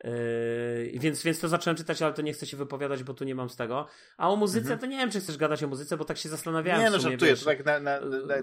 Yy, 0.03 0.99
więc, 0.99 1.23
więc 1.23 1.39
to 1.39 1.47
zacząłem 1.47 1.77
czytać, 1.77 2.01
ale 2.01 2.13
to 2.13 2.21
nie 2.21 2.33
chcę 2.33 2.45
się 2.45 2.57
wypowiadać, 2.57 3.03
bo 3.03 3.13
tu 3.13 3.23
nie 3.23 3.35
mam 3.35 3.49
z 3.49 3.55
tego. 3.55 3.87
A 4.17 4.29
o 4.29 4.35
muzyce 4.35 4.59
mhm. 4.59 4.79
to 4.79 4.85
nie 4.85 4.97
wiem, 4.97 5.11
czy 5.11 5.19
chcesz 5.19 5.37
gadać 5.37 5.63
o 5.63 5.67
muzyce, 5.67 5.97
bo 5.97 6.05
tak 6.05 6.17
się 6.17 6.29
zastanawiałem. 6.29 6.81
Nie, 6.81 6.89
no 6.89 6.99
żartuję. 6.99 7.35
To 7.35 7.45
tak 7.45 7.65
na, 7.65 7.79
na, 7.79 7.99
na, 7.99 8.35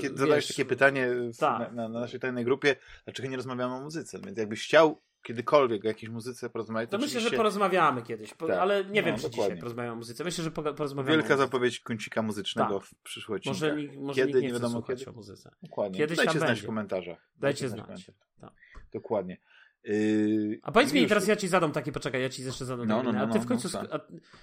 kiedy 0.00 0.16
zadałeś 0.16 0.46
takie 0.46 0.64
pytanie 0.64 1.08
tak. 1.38 1.72
na, 1.72 1.88
na, 1.88 2.00
naszej 2.00 2.20
tajnej 2.20 2.44
grupie, 2.44 2.76
dlaczego 3.04 3.28
nie 3.28 3.36
rozmawiamy 3.36 3.74
o 3.74 3.80
muzyce. 3.80 4.18
Więc 4.24 4.38
jakbyś 4.38 4.64
chciał 4.64 5.00
kiedykolwiek 5.24 5.84
o 5.84 5.88
jakiejś 5.88 6.12
muzyce 6.12 6.50
porozmawiać, 6.50 6.90
to, 6.90 6.98
to 6.98 7.04
myślę, 7.04 7.20
że 7.20 7.30
porozmawiamy 7.30 8.02
kiedyś, 8.02 8.34
po, 8.34 8.46
tak, 8.46 8.58
ale 8.58 8.84
nie 8.84 9.00
no, 9.00 9.06
wiem, 9.06 9.16
czy 9.16 9.22
dokładnie. 9.22 9.44
dzisiaj 9.44 9.58
porozmawiamy 9.58 9.92
o 9.92 9.96
muzyce. 9.96 10.24
Myślę, 10.24 10.44
że 10.44 10.50
porozmawiamy 10.50 11.16
Wielka 11.16 11.36
zapowiedź 11.36 11.80
kącika 11.80 12.22
muzycznego 12.22 12.78
tak. 12.78 12.88
w 12.88 12.94
przyszłości. 13.02 13.48
Może, 13.48 13.76
może 13.98 14.26
kiedy, 14.26 14.40
nie, 14.40 14.46
nie 14.46 14.52
wiadomo 14.52 14.82
kiedy. 14.82 15.10
o 15.10 15.12
muzyce. 15.12 15.50
Dokładnie. 15.62 15.98
Kiedyś 15.98 16.16
Dajcie 16.16 16.38
znać 16.38 16.60
w 16.60 16.66
komentarzach. 16.66 17.18
Dajcie, 17.36 17.68
Dajcie 17.68 17.68
znać. 17.68 17.86
znać. 17.86 18.10
Tak. 18.40 18.52
Dokładnie. 18.92 19.38
Yy, 19.84 20.60
a 20.62 20.72
powiedz 20.72 20.92
mi, 20.92 21.06
teraz 21.06 21.26
ja 21.26 21.36
ci 21.36 21.48
zadam 21.48 21.72
takie, 21.72 21.92
poczekaj, 21.92 22.22
ja 22.22 22.28
ci 22.28 22.42
jeszcze 22.42 22.64
zadam 22.64 22.88
no, 22.88 23.02
no, 23.02 23.12
no, 23.12 23.20
a 23.20 23.26
ty 23.26 23.38
w 23.38 23.42
no, 23.42 23.48
końcu, 23.48 23.68
no, 23.72 23.80
a, 23.90 24.00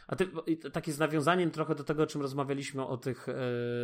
a, 0.08 0.16
ty, 0.16 0.28
takie 0.72 0.94
z 0.94 1.00
nawiązaniem 1.00 1.52
trochę 1.52 1.76
do 1.76 1.84
tego, 1.84 2.04
o 2.04 2.08
czym 2.08 2.22
rozmawialiśmy 2.22 2.86
o 2.86 2.98
tych, 2.98 3.28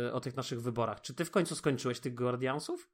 yy, 0.04 0.12
o 0.12 0.20
tych 0.20 0.36
naszych 0.36 0.62
wyborach. 0.62 1.00
Czy 1.00 1.14
ty 1.14 1.24
w 1.24 1.30
końcu 1.30 1.54
skończyłeś 1.54 2.00
tych 2.00 2.14
Guardiansów? 2.14 2.88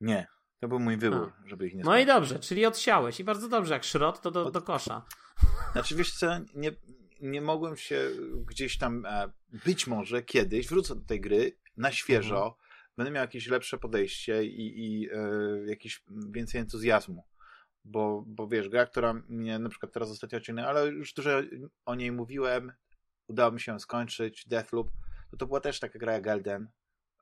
Nie. 0.00 0.26
To 0.60 0.68
był 0.68 0.78
mój 0.78 0.96
wybór, 0.96 1.32
a. 1.44 1.48
żeby 1.48 1.66
ich 1.66 1.74
nie 1.74 1.82
skończyć. 1.82 2.06
No 2.06 2.14
i 2.14 2.16
dobrze, 2.16 2.38
czyli 2.38 2.66
odsiałeś 2.66 3.20
i 3.20 3.24
bardzo 3.24 3.48
dobrze, 3.48 3.74
jak 3.74 3.84
szrot, 3.84 4.20
to 4.20 4.30
do, 4.30 4.46
Od... 4.46 4.54
do 4.54 4.62
kosza. 4.62 5.06
Znaczy 5.72 5.94
wiesz 5.94 6.12
co, 6.12 6.26
nie, 6.54 6.72
nie 7.20 7.40
mogłem 7.40 7.76
się 7.76 8.10
gdzieś 8.46 8.78
tam, 8.78 9.06
e, 9.06 9.32
być 9.64 9.86
może 9.86 10.22
kiedyś 10.22 10.68
wrócę 10.68 10.94
do 10.94 11.04
tej 11.04 11.20
gry 11.20 11.56
na 11.76 11.92
świeżo, 11.92 12.44
mhm 12.44 12.61
będę 12.96 13.10
miał 13.10 13.20
jakieś 13.20 13.48
lepsze 13.48 13.78
podejście 13.78 14.44
i, 14.44 14.84
i 14.84 15.10
e, 15.12 15.18
jakieś 15.66 16.04
więcej 16.30 16.60
entuzjazmu. 16.60 17.24
Bo, 17.84 18.24
bo 18.26 18.48
wiesz, 18.48 18.68
gra, 18.68 18.86
która 18.86 19.12
mnie 19.28 19.58
na 19.58 19.68
przykład 19.68 19.92
teraz 19.92 20.10
ostatnio 20.10 20.40
ciągnie, 20.40 20.66
ale 20.66 20.86
już 20.86 21.14
dużo 21.14 21.30
o 21.84 21.94
niej 21.94 22.12
mówiłem, 22.12 22.72
udało 23.26 23.52
mi 23.52 23.60
się 23.60 23.80
skończyć, 23.80 24.48
Deathloop, 24.48 24.90
to 25.30 25.36
to 25.36 25.46
była 25.46 25.60
też 25.60 25.80
taka 25.80 25.98
gra 25.98 26.12
jak 26.12 26.26
Elden. 26.26 26.68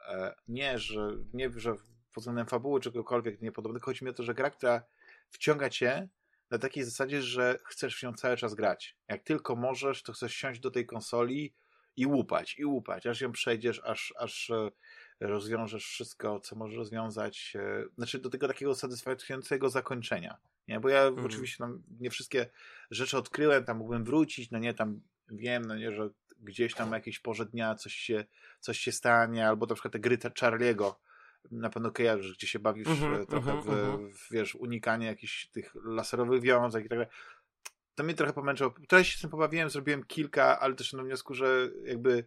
E, 0.08 0.34
nie, 0.48 0.78
że, 0.78 1.10
nie, 1.32 1.50
że 1.56 1.72
pod 2.14 2.22
względem 2.22 2.46
fabuły 2.46 2.80
czegokolwiek 2.80 3.42
niepodobnego, 3.42 3.84
chodzi 3.84 4.04
mi 4.04 4.10
o 4.10 4.14
to, 4.14 4.22
że 4.22 4.34
gra, 4.34 4.50
która 4.50 4.82
wciąga 5.30 5.70
cię 5.70 6.08
na 6.50 6.58
takiej 6.58 6.84
zasadzie, 6.84 7.22
że 7.22 7.58
chcesz 7.64 7.98
w 7.98 8.02
nią 8.02 8.14
cały 8.14 8.36
czas 8.36 8.54
grać. 8.54 8.96
Jak 9.08 9.22
tylko 9.22 9.56
możesz, 9.56 10.02
to 10.02 10.12
chcesz 10.12 10.34
siąść 10.34 10.60
do 10.60 10.70
tej 10.70 10.86
konsoli 10.86 11.54
i 11.96 12.06
łupać, 12.06 12.58
i 12.58 12.64
łupać, 12.64 13.06
aż 13.06 13.20
ją 13.20 13.32
przejdziesz, 13.32 13.80
aż, 13.84 14.14
aż 14.18 14.50
e, 14.50 14.70
rozwiążesz 15.20 15.86
wszystko, 15.86 16.40
co 16.40 16.56
możesz 16.56 16.76
rozwiązać, 16.76 17.52
e, 17.56 17.84
znaczy 17.96 18.18
do 18.18 18.30
tego 18.30 18.48
takiego 18.48 18.74
satysfakcjonującego 18.74 19.68
zakończenia, 19.68 20.36
nie? 20.68 20.80
Bo 20.80 20.88
ja 20.88 21.02
mm. 21.02 21.24
oczywiście 21.24 21.58
tam 21.58 21.82
nie 22.00 22.10
wszystkie 22.10 22.50
rzeczy 22.90 23.18
odkryłem, 23.18 23.64
tam 23.64 23.78
mógłbym 23.78 24.04
wrócić, 24.04 24.50
no 24.50 24.58
nie, 24.58 24.74
tam 24.74 25.00
wiem, 25.28 25.64
no 25.64 25.76
nie, 25.76 25.92
że 25.92 26.10
gdzieś 26.38 26.74
tam 26.74 26.92
jakieś 26.92 27.18
porze 27.18 27.46
dnia 27.46 27.74
coś 27.74 27.94
się, 27.94 28.24
coś 28.60 28.78
się 28.78 28.92
stanie, 28.92 29.48
albo 29.48 29.66
na 29.66 29.74
przykład 29.74 29.92
te 29.92 29.98
gry 29.98 30.16
Charlie'ego, 30.16 30.94
na 31.50 31.70
pewno 31.70 31.90
kojarzysz, 31.90 32.36
gdzie 32.36 32.46
się 32.46 32.58
bawisz 32.58 32.88
mm 32.88 32.98
-hmm, 32.98 33.26
trochę 33.26 33.50
mm 33.50 33.62
-hmm, 33.62 33.66
w, 33.66 33.68
mhm. 33.68 34.12
w, 34.12 34.28
wiesz, 34.30 34.54
unikanie 34.54 35.06
jakichś 35.06 35.46
tych 35.46 35.74
laserowych 35.84 36.42
wiązek 36.42 36.84
i 36.84 36.88
tak 36.88 36.98
dalej. 36.98 37.12
To 37.94 38.04
mnie 38.04 38.14
trochę 38.14 38.32
pomęczyło. 38.32 38.74
Teraz 38.88 39.06
się 39.06 39.18
z 39.18 39.20
tym 39.20 39.30
pobawiłem, 39.30 39.70
zrobiłem 39.70 40.04
kilka, 40.04 40.60
ale 40.60 40.74
też 40.74 40.92
na 40.92 41.02
wniosku, 41.02 41.34
że 41.34 41.68
jakby 41.84 42.24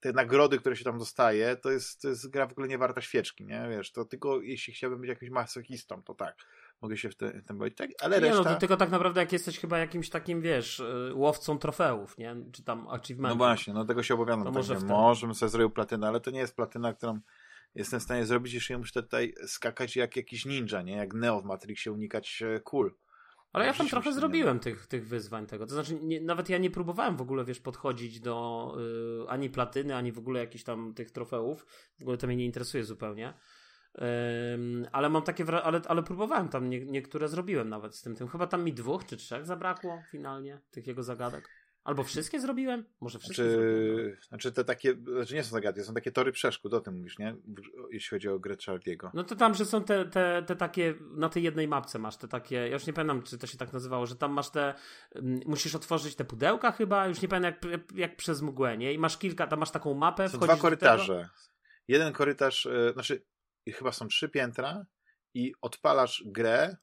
te 0.00 0.12
nagrody, 0.12 0.58
które 0.58 0.76
się 0.76 0.84
tam 0.84 0.98
dostaje, 0.98 1.56
to 1.56 1.70
jest, 1.70 2.02
to 2.02 2.08
jest 2.08 2.30
gra 2.30 2.46
w 2.46 2.52
ogóle 2.52 2.68
nie 2.68 2.78
warta 2.78 3.00
świeczki, 3.00 3.46
nie? 3.46 3.66
Wiesz, 3.70 3.92
to 3.92 4.04
tylko 4.04 4.40
jeśli 4.40 4.74
chciałbym 4.74 5.00
być 5.00 5.08
jakimś 5.08 5.30
masochistą, 5.30 6.02
to 6.02 6.14
tak. 6.14 6.36
Mogę 6.80 6.96
się 6.96 7.10
w, 7.10 7.14
w 7.14 7.46
tym 7.46 7.58
bawić, 7.58 7.76
tak? 7.76 7.90
Ale 8.00 8.20
nie, 8.20 8.28
reszta... 8.28 8.42
no 8.42 8.54
to 8.54 8.60
tylko 8.60 8.76
tak 8.76 8.90
naprawdę 8.90 9.20
jak 9.20 9.32
jesteś 9.32 9.58
chyba 9.58 9.78
jakimś 9.78 10.10
takim, 10.10 10.40
wiesz, 10.40 10.80
y, 10.80 11.12
łowcą 11.14 11.58
trofeów, 11.58 12.18
nie? 12.18 12.36
Czy 12.52 12.64
tam 12.64 12.88
achievementu. 12.88 13.38
No 13.38 13.44
właśnie, 13.44 13.74
no 13.74 13.84
tego 13.84 14.02
się 14.02 14.14
obawiam. 14.14 14.44
Tak, 14.44 14.54
może, 14.54 14.80
może 14.80 15.26
bym 15.26 15.34
sobie 15.34 15.50
zrobił 15.50 15.70
platynę, 15.70 16.08
ale 16.08 16.20
to 16.20 16.30
nie 16.30 16.40
jest 16.40 16.56
platyna, 16.56 16.94
którą 16.94 17.20
jestem 17.74 18.00
w 18.00 18.02
stanie 18.02 18.26
zrobić, 18.26 18.52
jeśli 18.52 18.76
muszę 18.76 19.02
tutaj 19.02 19.34
skakać 19.46 19.96
jak 19.96 20.16
jakiś 20.16 20.44
ninja, 20.44 20.82
nie? 20.82 20.96
Jak 20.96 21.14
Neo 21.14 21.40
w 21.40 21.44
Matrixie 21.44 21.92
unikać 21.92 22.42
e, 22.42 22.60
kul. 22.60 22.94
Ale 23.54 23.66
ja 23.66 23.72
tam 23.72 23.88
trochę 23.88 24.12
zrobiłem 24.12 24.60
tych, 24.60 24.86
tych 24.86 25.08
wyzwań 25.08 25.46
tego. 25.46 25.66
To 25.66 25.74
znaczy, 25.74 25.98
nie, 26.02 26.20
nawet 26.20 26.48
ja 26.48 26.58
nie 26.58 26.70
próbowałem 26.70 27.16
w 27.16 27.20
ogóle, 27.20 27.44
wiesz, 27.44 27.60
podchodzić 27.60 28.20
do 28.20 28.76
y, 29.24 29.28
ani 29.28 29.50
platyny, 29.50 29.96
ani 29.96 30.12
w 30.12 30.18
ogóle 30.18 30.40
jakichś 30.40 30.64
tam 30.64 30.94
tych 30.94 31.10
trofeów. 31.10 31.66
W 31.98 32.02
ogóle 32.02 32.16
to 32.16 32.26
mnie 32.26 32.36
nie 32.36 32.44
interesuje 32.44 32.84
zupełnie. 32.84 33.34
ale 34.92 35.08
mam 35.10 35.22
takie, 35.22 35.44
ale, 35.62 35.80
ale 35.88 36.02
próbowałem 36.02 36.48
tam, 36.48 36.70
nie, 36.70 36.84
niektóre 36.86 37.28
zrobiłem 37.28 37.68
nawet 37.68 37.96
z 37.96 38.02
tym, 38.02 38.16
tym. 38.16 38.28
Chyba 38.28 38.46
tam 38.46 38.64
mi 38.64 38.72
dwóch 38.72 39.04
czy 39.04 39.16
trzech 39.16 39.46
zabrakło 39.46 40.02
finalnie, 40.10 40.60
tych 40.70 40.86
jego 40.86 41.02
zagadek. 41.02 41.48
Albo 41.84 42.04
wszystkie 42.04 42.40
zrobiłem? 42.40 42.84
Może 43.00 43.18
wszystkie 43.18 43.42
znaczy, 43.44 43.60
zrobiłem. 43.60 44.16
Znaczy 44.28 44.52
te 44.52 44.64
takie, 44.64 44.94
znaczy 45.16 45.34
nie 45.34 45.44
są 45.44 45.50
zagadki, 45.50 45.82
są 45.82 45.94
takie 45.94 46.12
tory 46.12 46.32
przeszkód, 46.32 46.74
o 46.74 46.80
tym 46.80 46.96
mówisz, 46.96 47.18
nie? 47.18 47.36
Jeśli 47.90 48.10
chodzi 48.10 48.28
o 48.28 48.38
grę 48.38 48.54
Charlie'ego. 48.54 49.10
No 49.14 49.24
to 49.24 49.36
tam, 49.36 49.54
że 49.54 49.64
są 49.64 49.84
te, 49.84 50.04
te, 50.04 50.42
te 50.46 50.56
takie, 50.56 50.94
na 51.00 51.28
tej 51.28 51.42
jednej 51.42 51.68
mapce 51.68 51.98
masz 51.98 52.16
te 52.16 52.28
takie, 52.28 52.56
ja 52.56 52.66
już 52.66 52.86
nie 52.86 52.92
pamiętam, 52.92 53.22
czy 53.22 53.38
to 53.38 53.46
się 53.46 53.58
tak 53.58 53.72
nazywało, 53.72 54.06
że 54.06 54.16
tam 54.16 54.32
masz 54.32 54.50
te, 54.50 54.74
musisz 55.46 55.74
otworzyć 55.74 56.14
te 56.14 56.24
pudełka 56.24 56.72
chyba, 56.72 57.06
już 57.06 57.22
nie 57.22 57.28
pamiętam 57.28 57.70
jak, 57.70 57.82
jak 57.94 58.16
przez 58.16 58.42
mgłę, 58.42 58.78
nie? 58.78 58.92
I 58.92 58.98
masz 58.98 59.18
kilka, 59.18 59.46
tam 59.46 59.58
masz 59.58 59.70
taką 59.70 59.94
mapę. 59.94 60.28
Są 60.28 60.38
dwa 60.38 60.56
korytarze. 60.56 61.28
Jeden 61.88 62.12
korytarz, 62.12 62.64
yy, 62.64 62.92
znaczy 62.92 63.24
chyba 63.72 63.92
są 63.92 64.08
trzy 64.08 64.28
piętra 64.28 64.86
i 65.34 65.54
odpalasz 65.60 66.24
grę 66.26 66.76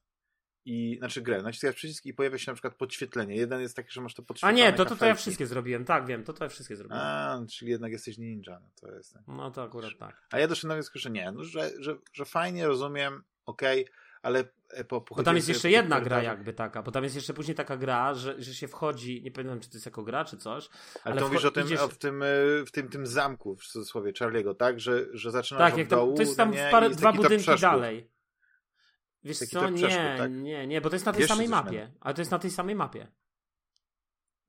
i, 0.65 0.95
znaczy 0.97 1.21
grę, 1.21 1.41
naciskasz 1.41 1.75
przycisk 1.75 2.05
i 2.05 2.13
pojawia 2.13 2.37
się 2.37 2.51
na 2.51 2.55
przykład 2.55 2.75
podświetlenie. 2.75 3.35
Jeden 3.35 3.61
jest 3.61 3.75
taki, 3.75 3.91
że 3.91 4.01
masz 4.01 4.13
to 4.13 4.23
podświetlenie. 4.23 4.63
A 4.63 4.71
nie, 4.71 4.77
to, 4.77 4.85
to, 4.85 4.95
to 4.95 5.05
ja 5.05 5.15
wszystkie 5.15 5.47
zrobiłem, 5.47 5.85
tak 5.85 6.05
wiem, 6.05 6.23
to 6.23 6.33
to 6.33 6.43
ja 6.43 6.49
wszystkie 6.49 6.75
zrobiłem. 6.75 7.01
A, 7.03 7.39
czyli 7.49 7.71
jednak 7.71 7.91
jesteś 7.91 8.17
ninja, 8.17 8.59
no 8.59 8.69
to 8.81 8.95
jest. 8.95 9.15
No 9.27 9.51
to 9.51 9.63
akurat 9.63 9.91
tak. 9.99 10.27
A 10.31 10.39
ja 10.39 10.47
doszedłem 10.47 10.69
na 10.69 10.75
wniosku, 10.75 10.99
że 10.99 11.09
nie, 11.09 11.31
no, 11.31 11.43
że, 11.43 11.71
że, 11.79 11.97
że 12.13 12.25
fajnie, 12.25 12.67
rozumiem, 12.67 13.23
okej, 13.45 13.81
okay, 13.81 13.93
ale 14.21 14.43
po, 14.87 15.01
po 15.01 15.15
Bo 15.15 15.23
tam 15.23 15.35
jest 15.35 15.49
jeszcze 15.49 15.69
jedna 15.69 16.01
gra 16.01 16.23
jakby 16.23 16.53
taka, 16.53 16.83
bo 16.83 16.91
tam 16.91 17.03
jest 17.03 17.15
jeszcze 17.15 17.33
później 17.33 17.55
taka 17.55 17.77
gra, 17.77 18.13
że, 18.13 18.41
że 18.41 18.53
się 18.53 18.67
wchodzi, 18.67 19.21
nie 19.23 19.31
pamiętam 19.31 19.59
czy 19.59 19.69
to 19.69 19.75
jest 19.75 19.85
jako 19.85 20.03
gra 20.03 20.25
czy 20.25 20.37
coś. 20.37 20.69
Ale, 21.03 21.13
ale 21.13 21.21
to 21.21 21.27
mówisz 21.27 21.45
o 21.45 21.51
tym, 21.51 21.65
idziesz... 21.65 21.79
o, 21.79 21.87
w, 21.87 21.97
tym, 21.97 22.23
e, 22.23 22.27
w 22.65 22.71
tym 22.71 22.89
tym 22.89 23.07
zamku 23.07 23.55
w 23.55 23.65
cudzysłowie 23.65 24.11
Charlie'ego, 24.11 24.55
tak? 24.55 24.79
Że, 24.79 25.05
że 25.13 25.31
zaczynasz 25.31 25.71
tak, 25.71 25.81
od 25.81 25.87
dołu, 25.87 26.15
to 26.15 26.21
jest 26.21 26.37
tam 26.37 26.51
nie, 26.51 26.67
parę, 26.71 26.89
dwa 26.89 27.13
budynki 27.13 27.59
dalej. 27.61 28.09
Wiesz 29.23 29.39
Taki 29.39 29.51
co, 29.51 29.69
nie, 29.69 30.15
tak? 30.17 30.31
nie, 30.31 30.67
nie, 30.67 30.81
bo 30.81 30.89
to 30.89 30.95
jest 30.95 31.05
na 31.05 31.11
tej 31.11 31.21
Jeszcze 31.21 31.35
samej 31.35 31.49
mapie. 31.49 31.91
Ale 31.99 32.13
to 32.13 32.21
jest 32.21 32.31
na 32.31 32.39
tej 32.39 32.51
samej 32.51 32.75
mapie. 32.75 33.07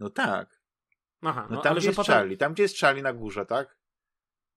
No 0.00 0.10
tak. 0.10 0.62
Aha, 1.22 1.46
no, 1.50 1.56
no 1.56 1.62
tam, 1.62 1.76
gdzie 1.76 1.86
jest 1.86 1.96
potem... 1.96 2.14
Charlie, 2.14 2.36
tam 2.36 2.52
gdzie 2.52 2.62
jest 2.62 2.78
Charlie 2.78 3.02
na 3.02 3.12
górze, 3.12 3.46
tak? 3.46 3.78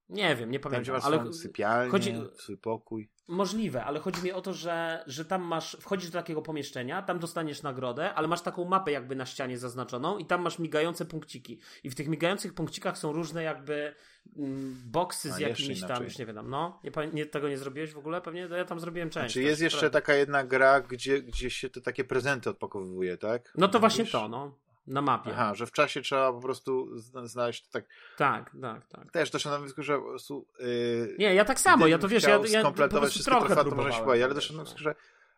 Nie 0.09 0.35
wiem, 0.35 0.51
nie 0.51 0.59
pamiętam. 0.59 1.01
Tam, 1.01 1.13
ale 1.13 1.33
sypialnię, 1.33 1.91
chodzi... 1.91 2.13
swój 2.35 2.57
pokój. 2.57 3.09
Możliwe, 3.27 3.83
ale 3.83 3.99
chodzi 3.99 4.23
mi 4.23 4.31
o 4.31 4.41
to, 4.41 4.53
że, 4.53 5.03
że 5.07 5.25
tam 5.25 5.41
masz, 5.41 5.77
wchodzisz 5.81 6.09
do 6.09 6.19
takiego 6.19 6.41
pomieszczenia, 6.41 7.01
tam 7.01 7.19
dostaniesz 7.19 7.63
nagrodę, 7.63 8.13
ale 8.13 8.27
masz 8.27 8.41
taką 8.41 8.65
mapę 8.65 8.91
jakby 8.91 9.15
na 9.15 9.25
ścianie 9.25 9.57
zaznaczoną 9.57 10.17
i 10.17 10.25
tam 10.25 10.41
masz 10.41 10.59
migające 10.59 11.05
punkciki. 11.05 11.59
I 11.83 11.89
w 11.89 11.95
tych 11.95 12.07
migających 12.07 12.53
punkcikach 12.53 12.97
są 12.97 13.11
różne 13.11 13.43
jakby 13.43 13.95
mm, 14.37 14.81
boksy 14.85 15.31
z 15.31 15.35
A, 15.35 15.39
jakimiś 15.39 15.81
tam, 15.81 16.03
już 16.03 16.17
nie 16.17 16.25
wiem, 16.25 16.49
no. 16.49 16.79
Nie, 16.83 16.91
nie, 17.13 17.25
tego 17.25 17.49
nie 17.49 17.57
zrobiłeś 17.57 17.93
w 17.93 17.97
ogóle? 17.97 18.21
Pewnie 18.21 18.41
ja 18.41 18.65
tam 18.65 18.79
zrobiłem 18.79 19.09
część. 19.09 19.33
Czy 19.33 19.41
jest 19.41 19.61
jeszcze 19.61 19.89
taka 19.89 20.13
jedna 20.13 20.43
gra, 20.43 20.81
gdzie, 20.81 21.21
gdzie 21.21 21.49
się 21.49 21.69
te 21.69 21.81
takie 21.81 22.03
prezenty 22.03 22.49
odpakowuje, 22.49 23.17
tak? 23.17 23.53
No 23.57 23.67
to 23.67 23.79
właśnie 23.79 24.05
to, 24.05 24.27
no 24.27 24.64
na 24.87 25.01
mapie. 25.01 25.31
Aha, 25.33 25.55
że 25.55 25.65
w 25.65 25.71
czasie 25.71 26.01
trzeba 26.01 26.33
po 26.33 26.41
prostu 26.41 26.99
znaleźć 27.23 27.69
tak. 27.69 27.85
Tak, 28.17 28.51
tak, 28.61 28.87
tak. 28.87 29.11
Też 29.11 29.31
też 29.31 29.45
na 29.45 29.59
wniosku, 29.59 29.83
że 29.83 29.97
po 29.99 30.09
prostu. 30.09 30.47
Yy, 30.59 31.15
nie, 31.19 31.35
ja 31.35 31.45
tak 31.45 31.59
samo, 31.59 31.87
ja 31.87 31.97
to 31.97 32.07
wiesz, 32.07 32.23
ja, 32.23 32.41
ja 32.49 32.59
skompletować 32.59 33.11
wszystkie 33.11 33.31
trofea, 33.31 33.63
to 33.63 33.75
można 33.75 33.91
się 33.91 34.03
powiedzieć, 34.03 34.25
ale 34.25 34.35
też 34.35 34.51
na 34.51 34.55
wniosku, 34.55 34.79
że 34.79 34.95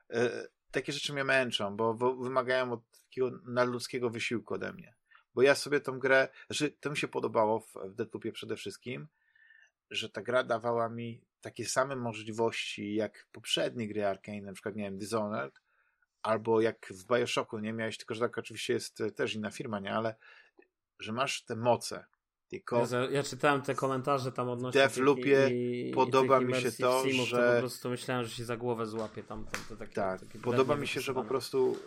yy, 0.09 0.19
takie 0.71 0.93
rzeczy 0.93 1.13
mnie 1.13 1.23
męczą, 1.23 1.77
bo, 1.77 1.93
bo 1.93 2.15
wymagają 2.15 2.71
od 2.73 2.81
takiego 3.03 3.31
nadludzkiego 3.45 4.09
wysiłku 4.09 4.53
ode 4.53 4.73
mnie. 4.73 4.95
Bo 5.33 5.41
ja 5.41 5.55
sobie 5.55 5.79
tą 5.79 5.99
grę, 5.99 6.27
znaczy 6.47 6.71
to 6.79 6.89
mi 6.89 6.97
się 6.97 7.07
podobało 7.07 7.59
w, 7.59 7.73
w 7.97 8.31
przede 8.31 8.55
wszystkim, 8.55 9.07
że 9.89 10.09
ta 10.09 10.21
gra 10.21 10.43
dawała 10.43 10.89
mi 10.89 11.21
takie 11.41 11.65
same 11.65 11.95
możliwości 11.95 12.95
jak 12.95 13.27
poprzednie 13.31 13.87
gry 13.87 14.05
Arkane, 14.05 14.41
na 14.41 14.53
przykład, 14.53 14.75
nie 14.75 14.83
wiem, 14.83 14.97
Dishonored, 14.97 15.61
albo 16.27 16.61
jak 16.61 16.87
w 16.89 17.07
Bioshocku, 17.07 17.59
nie 17.59 17.73
miałeś, 17.73 17.97
tylko 17.97 18.13
że 18.13 18.21
tak 18.21 18.37
oczywiście 18.37 18.73
jest 18.73 19.01
e, 19.01 19.11
też 19.11 19.35
inna 19.35 19.51
firma, 19.51 19.79
nie, 19.79 19.93
ale 19.93 20.15
że 20.99 21.11
masz 21.13 21.41
te 21.41 21.55
moce. 21.55 22.05
Tylko 22.49 22.87
ja, 22.91 23.09
ja 23.09 23.23
czytałem 23.23 23.61
te 23.61 23.75
komentarze 23.75 24.31
tam 24.31 24.49
odnośnie 24.49 24.81
Deathloopie 24.81 25.49
podoba 25.93 26.39
mi 26.39 26.55
się 26.55 26.71
to, 26.71 27.03
że 27.25 27.37
to 27.37 27.53
po 27.53 27.59
prostu 27.59 27.89
myślałem, 27.89 28.25
że 28.25 28.31
się 28.31 28.45
za 28.45 28.57
głowę 28.57 28.85
złapie 28.85 29.23
tam, 29.23 29.45
tam 29.45 29.61
te 29.69 29.77
takie, 29.77 29.93
Tak, 29.93 30.19
takie 30.19 30.39
podoba 30.39 30.75
mi 30.75 30.87
się, 30.87 31.01
że 31.01 31.13
po 31.13 31.23
prostu 31.23 31.77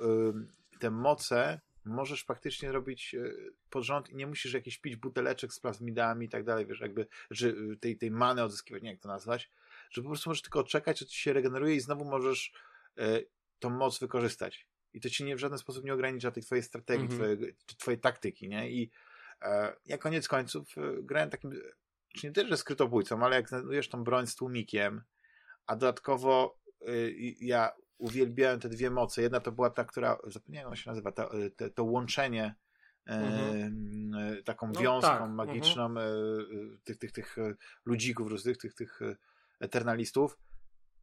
y, 0.75 0.79
te 0.79 0.91
moce 0.91 1.61
możesz 1.85 2.25
faktycznie 2.25 2.73
robić 2.73 3.15
y, 3.15 3.53
pod 3.71 3.85
rząd 3.85 4.11
i 4.11 4.17
nie 4.17 4.27
musisz 4.27 4.53
jakieś 4.53 4.79
pić 4.79 4.97
buteleczek 4.97 5.53
z 5.53 5.61
plazmidami 5.61 6.27
i 6.27 6.29
tak 6.29 6.45
dalej, 6.45 6.67
wiesz, 6.67 6.81
jakby, 6.81 7.07
czy 7.35 7.57
tej, 7.81 7.97
tej 7.97 8.11
many 8.11 8.43
odzyskiwać, 8.43 8.83
nie 8.83 8.91
jak 8.91 9.01
to 9.01 9.09
nazwać, 9.09 9.51
że 9.91 10.03
po 10.03 10.09
prostu 10.09 10.31
możesz 10.31 10.43
tylko 10.43 10.65
czekać, 10.65 10.99
że 10.99 11.07
ci 11.07 11.21
się 11.21 11.33
regeneruje 11.33 11.75
i 11.75 11.81
znowu 11.81 12.05
możesz 12.05 12.53
y, 12.99 13.27
tą 13.61 13.71
moc 13.71 13.99
wykorzystać. 13.99 14.67
I 14.93 15.01
to 15.01 15.11
ci 15.11 15.25
nie 15.25 15.37
w 15.37 15.39
żaden 15.39 15.59
sposób 15.59 15.85
nie 15.85 15.95
ogranicza 15.95 16.31
tej 16.31 16.43
twojej 16.43 16.63
strategii, 16.63 17.07
mm 17.07 17.13
-hmm. 17.13 17.17
twojej, 17.17 17.57
twojej 17.79 18.01
taktyki, 18.01 18.49
nie? 18.49 18.71
I 18.71 18.91
e, 19.43 19.77
ja 19.87 19.99
koniec 19.99 20.29
końców 20.29 20.79
e, 20.79 21.03
grałem 21.03 21.31
takim, 21.31 21.53
czy 22.17 22.27
nie 22.27 22.33
tyle, 22.33 22.49
że 22.49 22.57
skrytobójcą, 22.57 23.25
ale 23.25 23.37
jak 23.37 23.49
znajdujesz 23.49 23.89
tą 23.89 24.05
broń 24.05 24.27
z 24.27 24.37
tłumikiem, 24.37 25.03
a 25.67 25.77
dodatkowo 25.77 26.59
e, 26.81 26.93
ja 27.41 27.73
uwielbiałem 27.99 28.61
te 28.61 28.69
dwie 28.69 28.91
moce. 28.91 29.23
Jedna 29.23 29.41
to 29.41 29.53
była 29.53 29.71
ta, 29.71 29.85
która, 29.85 30.19
zapomniałem 30.27 30.71
jak 30.71 30.79
się 30.79 30.91
nazywa, 30.91 31.13
to, 31.13 31.35
e, 31.35 31.51
to, 31.51 31.71
to 31.71 31.85
łączenie 31.85 32.55
mm 33.07 33.33
-hmm. 33.33 34.43
taką 34.43 34.73
no, 34.73 34.81
wiązką 34.81 35.09
tak. 35.09 35.21
Mhm. 35.21 35.35
magiczną 35.35 35.87
mm 35.87 35.97
-hmm. 35.97 36.79
tych, 36.85 36.99
tych, 36.99 37.13
tych 37.13 37.37
ludzików 37.85 38.29
różnych, 38.29 38.59
tych, 38.59 38.75
tych 38.75 39.01
eternalistów 39.61 40.39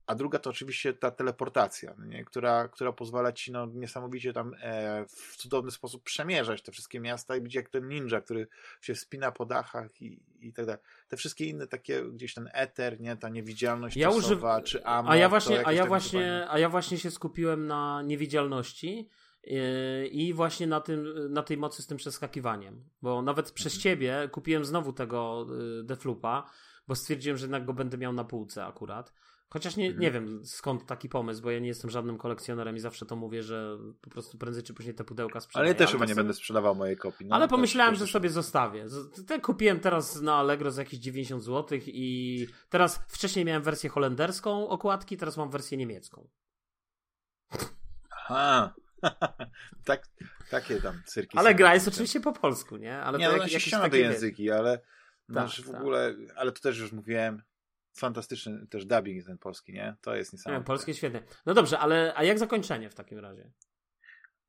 a 0.07 0.15
druga 0.15 0.39
to 0.39 0.49
oczywiście 0.49 0.93
ta 0.93 1.11
teleportacja, 1.11 1.93
no 1.97 2.05
nie? 2.05 2.25
Która, 2.25 2.67
która 2.67 2.93
pozwala 2.93 3.31
ci 3.31 3.51
no, 3.51 3.65
niesamowicie 3.65 4.33
tam 4.33 4.53
e, 4.61 5.05
w 5.07 5.37
cudowny 5.37 5.71
sposób 5.71 6.03
przemierzać 6.03 6.61
te 6.61 6.71
wszystkie 6.71 6.99
miasta 6.99 7.35
i 7.35 7.41
być 7.41 7.55
jak 7.55 7.69
ten 7.69 7.87
ninja, 7.87 8.21
który 8.21 8.47
się 8.81 8.93
wspina 8.93 9.31
po 9.31 9.45
dachach 9.45 10.01
i, 10.01 10.19
i 10.39 10.53
tak 10.53 10.65
dalej. 10.65 10.81
Te 11.07 11.17
wszystkie 11.17 11.45
inne 11.45 11.67
takie, 11.67 12.03
gdzieś 12.03 12.33
ten 12.33 12.49
eter, 12.53 13.01
nie? 13.01 13.17
ta 13.17 13.29
niewidzialność 13.29 13.97
ja 13.97 14.11
czasowa, 14.11 14.61
czy 14.61 14.85
ammo, 14.85 15.09
a 15.09 15.15
ja 15.15 15.29
właśnie, 15.29 15.67
a 15.67 15.73
ja 15.73 15.85
właśnie, 15.85 16.45
a 16.49 16.59
ja 16.59 16.69
właśnie 16.69 16.97
się 16.97 17.11
skupiłem 17.11 17.67
na 17.67 18.01
niewidzialności 18.01 19.09
e, 19.43 20.07
i 20.07 20.33
właśnie 20.33 20.67
na, 20.67 20.81
tym, 20.81 21.33
na 21.33 21.43
tej 21.43 21.57
mocy 21.57 21.81
z 21.81 21.87
tym 21.87 21.97
przeskakiwaniem, 21.97 22.89
bo 23.01 23.21
nawet 23.21 23.51
przez 23.51 23.73
mhm. 23.75 23.81
ciebie 23.83 24.29
kupiłem 24.31 24.65
znowu 24.65 24.93
tego 24.93 25.47
e, 25.79 25.83
Deflupa, 25.83 26.49
bo 26.87 26.95
stwierdziłem, 26.95 27.37
że 27.37 27.43
jednak 27.43 27.65
go 27.65 27.73
będę 27.73 27.97
miał 27.97 28.13
na 28.13 28.23
półce 28.23 28.65
akurat. 28.65 29.13
Chociaż 29.49 29.75
nie, 29.75 29.89
nie 29.89 30.07
mhm. 30.07 30.13
wiem 30.13 30.45
skąd 30.45 30.85
taki 30.85 31.09
pomysł, 31.09 31.41
bo 31.41 31.51
ja 31.51 31.59
nie 31.59 31.67
jestem 31.67 31.89
żadnym 31.89 32.17
kolekcjonerem 32.17 32.75
i 32.75 32.79
zawsze 32.79 33.05
to 33.05 33.15
mówię, 33.15 33.43
że 33.43 33.77
po 34.01 34.09
prostu 34.09 34.37
prędzej 34.37 34.63
czy 34.63 34.73
później 34.73 34.95
te 34.95 35.03
pudełka 35.03 35.39
sprzedaję. 35.39 35.61
Ale 35.61 35.69
ja 35.69 35.75
też 35.75 35.91
chyba 35.91 36.05
nie 36.05 36.15
będę 36.15 36.33
sprzedawał 36.33 36.75
mojej 36.75 36.97
kopii. 36.97 37.25
No, 37.25 37.35
ale 37.35 37.47
pomyślałem, 37.47 37.95
że 37.95 38.07
sobie 38.07 38.29
zostawię. 38.29 38.85
Te 39.27 39.39
kupiłem 39.39 39.79
teraz 39.79 40.21
na 40.21 40.35
Allegro 40.35 40.71
za 40.71 40.81
jakieś 40.81 40.99
90 40.99 41.43
zł 41.43 41.79
i 41.85 42.47
teraz 42.69 42.99
wcześniej 43.07 43.45
miałem 43.45 43.63
wersję 43.63 43.89
holenderską 43.89 44.69
okładki, 44.69 45.17
teraz 45.17 45.37
mam 45.37 45.49
wersję 45.49 45.77
niemiecką. 45.77 46.27
Aha. 48.11 48.73
tak, 49.85 50.03
takie 50.49 50.81
tam 50.81 51.01
cyrki. 51.05 51.37
Ale 51.37 51.55
gra 51.55 51.73
jest 51.73 51.87
oczywiście 51.87 52.19
po 52.19 52.33
polsku, 52.33 52.77
nie? 52.77 52.99
Ale 52.99 53.19
nie, 53.19 53.25
to 53.25 53.31
no, 53.31 53.37
jak, 53.37 53.51
się 53.51 53.59
ściana 53.59 53.89
te 53.89 53.97
języki, 53.97 54.51
ale 54.51 54.79
tak, 55.33 55.49
w 55.49 55.71
tak. 55.71 55.81
ogóle, 55.81 56.15
ale 56.35 56.51
to 56.51 56.61
też 56.61 56.79
już 56.79 56.91
mówiłem, 56.91 57.43
fantastyczny 57.99 58.67
też 58.67 58.85
dubbing 58.85 59.25
ten 59.25 59.37
polski, 59.37 59.73
nie? 59.73 59.95
To 60.01 60.15
jest 60.15 60.33
niesamowite. 60.33 60.61
Nie, 60.61 60.65
polskie 60.65 60.93
świetnie. 60.93 61.23
No 61.45 61.53
dobrze, 61.53 61.79
ale 61.79 62.13
a 62.15 62.23
jak 62.23 62.39
zakończenie 62.39 62.89
w 62.89 62.95
takim 62.95 63.19
razie? 63.19 63.51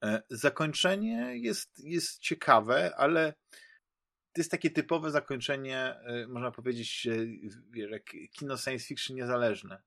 E, 0.04 0.22
zakończenie 0.30 1.36
jest, 1.36 1.84
jest 1.84 2.18
ciekawe, 2.18 2.96
ale 2.96 3.34
to 4.32 4.40
jest 4.40 4.50
takie 4.50 4.70
typowe 4.70 5.10
zakończenie, 5.10 5.78
e, 5.78 6.26
można 6.28 6.50
powiedzieć, 6.50 7.08
wiesz, 7.70 7.90
jak 7.90 8.02
kino 8.32 8.56
science 8.56 8.86
fiction 8.86 9.16
niezależne. 9.16 9.82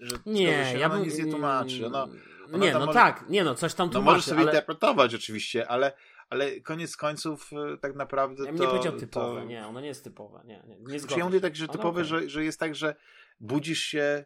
Że 0.00 0.16
nie, 0.26 0.70
się, 0.72 0.78
ja 0.78 0.88
bym... 0.88 1.02
nic 1.02 1.18
nie 1.18 1.30
tłumaczy. 1.30 1.86
Ono, 1.86 2.08
ono 2.46 2.58
nie, 2.58 2.72
no 2.72 2.80
może, 2.80 2.92
tak, 2.92 3.28
nie 3.28 3.44
no, 3.44 3.54
coś 3.54 3.74
tam 3.74 3.90
tłumaczy. 3.90 4.04
No 4.04 4.12
możesz 4.12 4.24
sobie 4.24 4.40
ale... 4.40 4.50
interpretować 4.50 5.14
oczywiście, 5.14 5.68
ale 5.68 5.92
ale 6.30 6.60
koniec 6.60 6.96
końców 6.96 7.50
e, 7.52 7.78
tak 7.78 7.94
naprawdę 7.94 8.44
ja 8.44 8.52
to... 8.52 8.62
Nie 8.62 8.68
powiedział 8.68 8.92
typowe, 8.92 9.40
to... 9.40 9.46
nie, 9.46 9.66
ono 9.66 9.80
nie 9.80 9.88
jest 9.88 10.04
typowe, 10.04 10.40
nie, 10.44 10.62
nie, 10.66 10.76
nie 10.78 11.00
znaczy, 11.00 11.18
Ja 11.18 11.24
mówię 11.24 11.40
tak, 11.40 11.56
że 11.56 11.68
typowe, 11.68 12.00
okay. 12.00 12.04
że, 12.04 12.28
że 12.28 12.44
jest 12.44 12.60
tak, 12.60 12.74
że 12.74 12.94
budzisz 13.40 13.80
się 13.80 14.24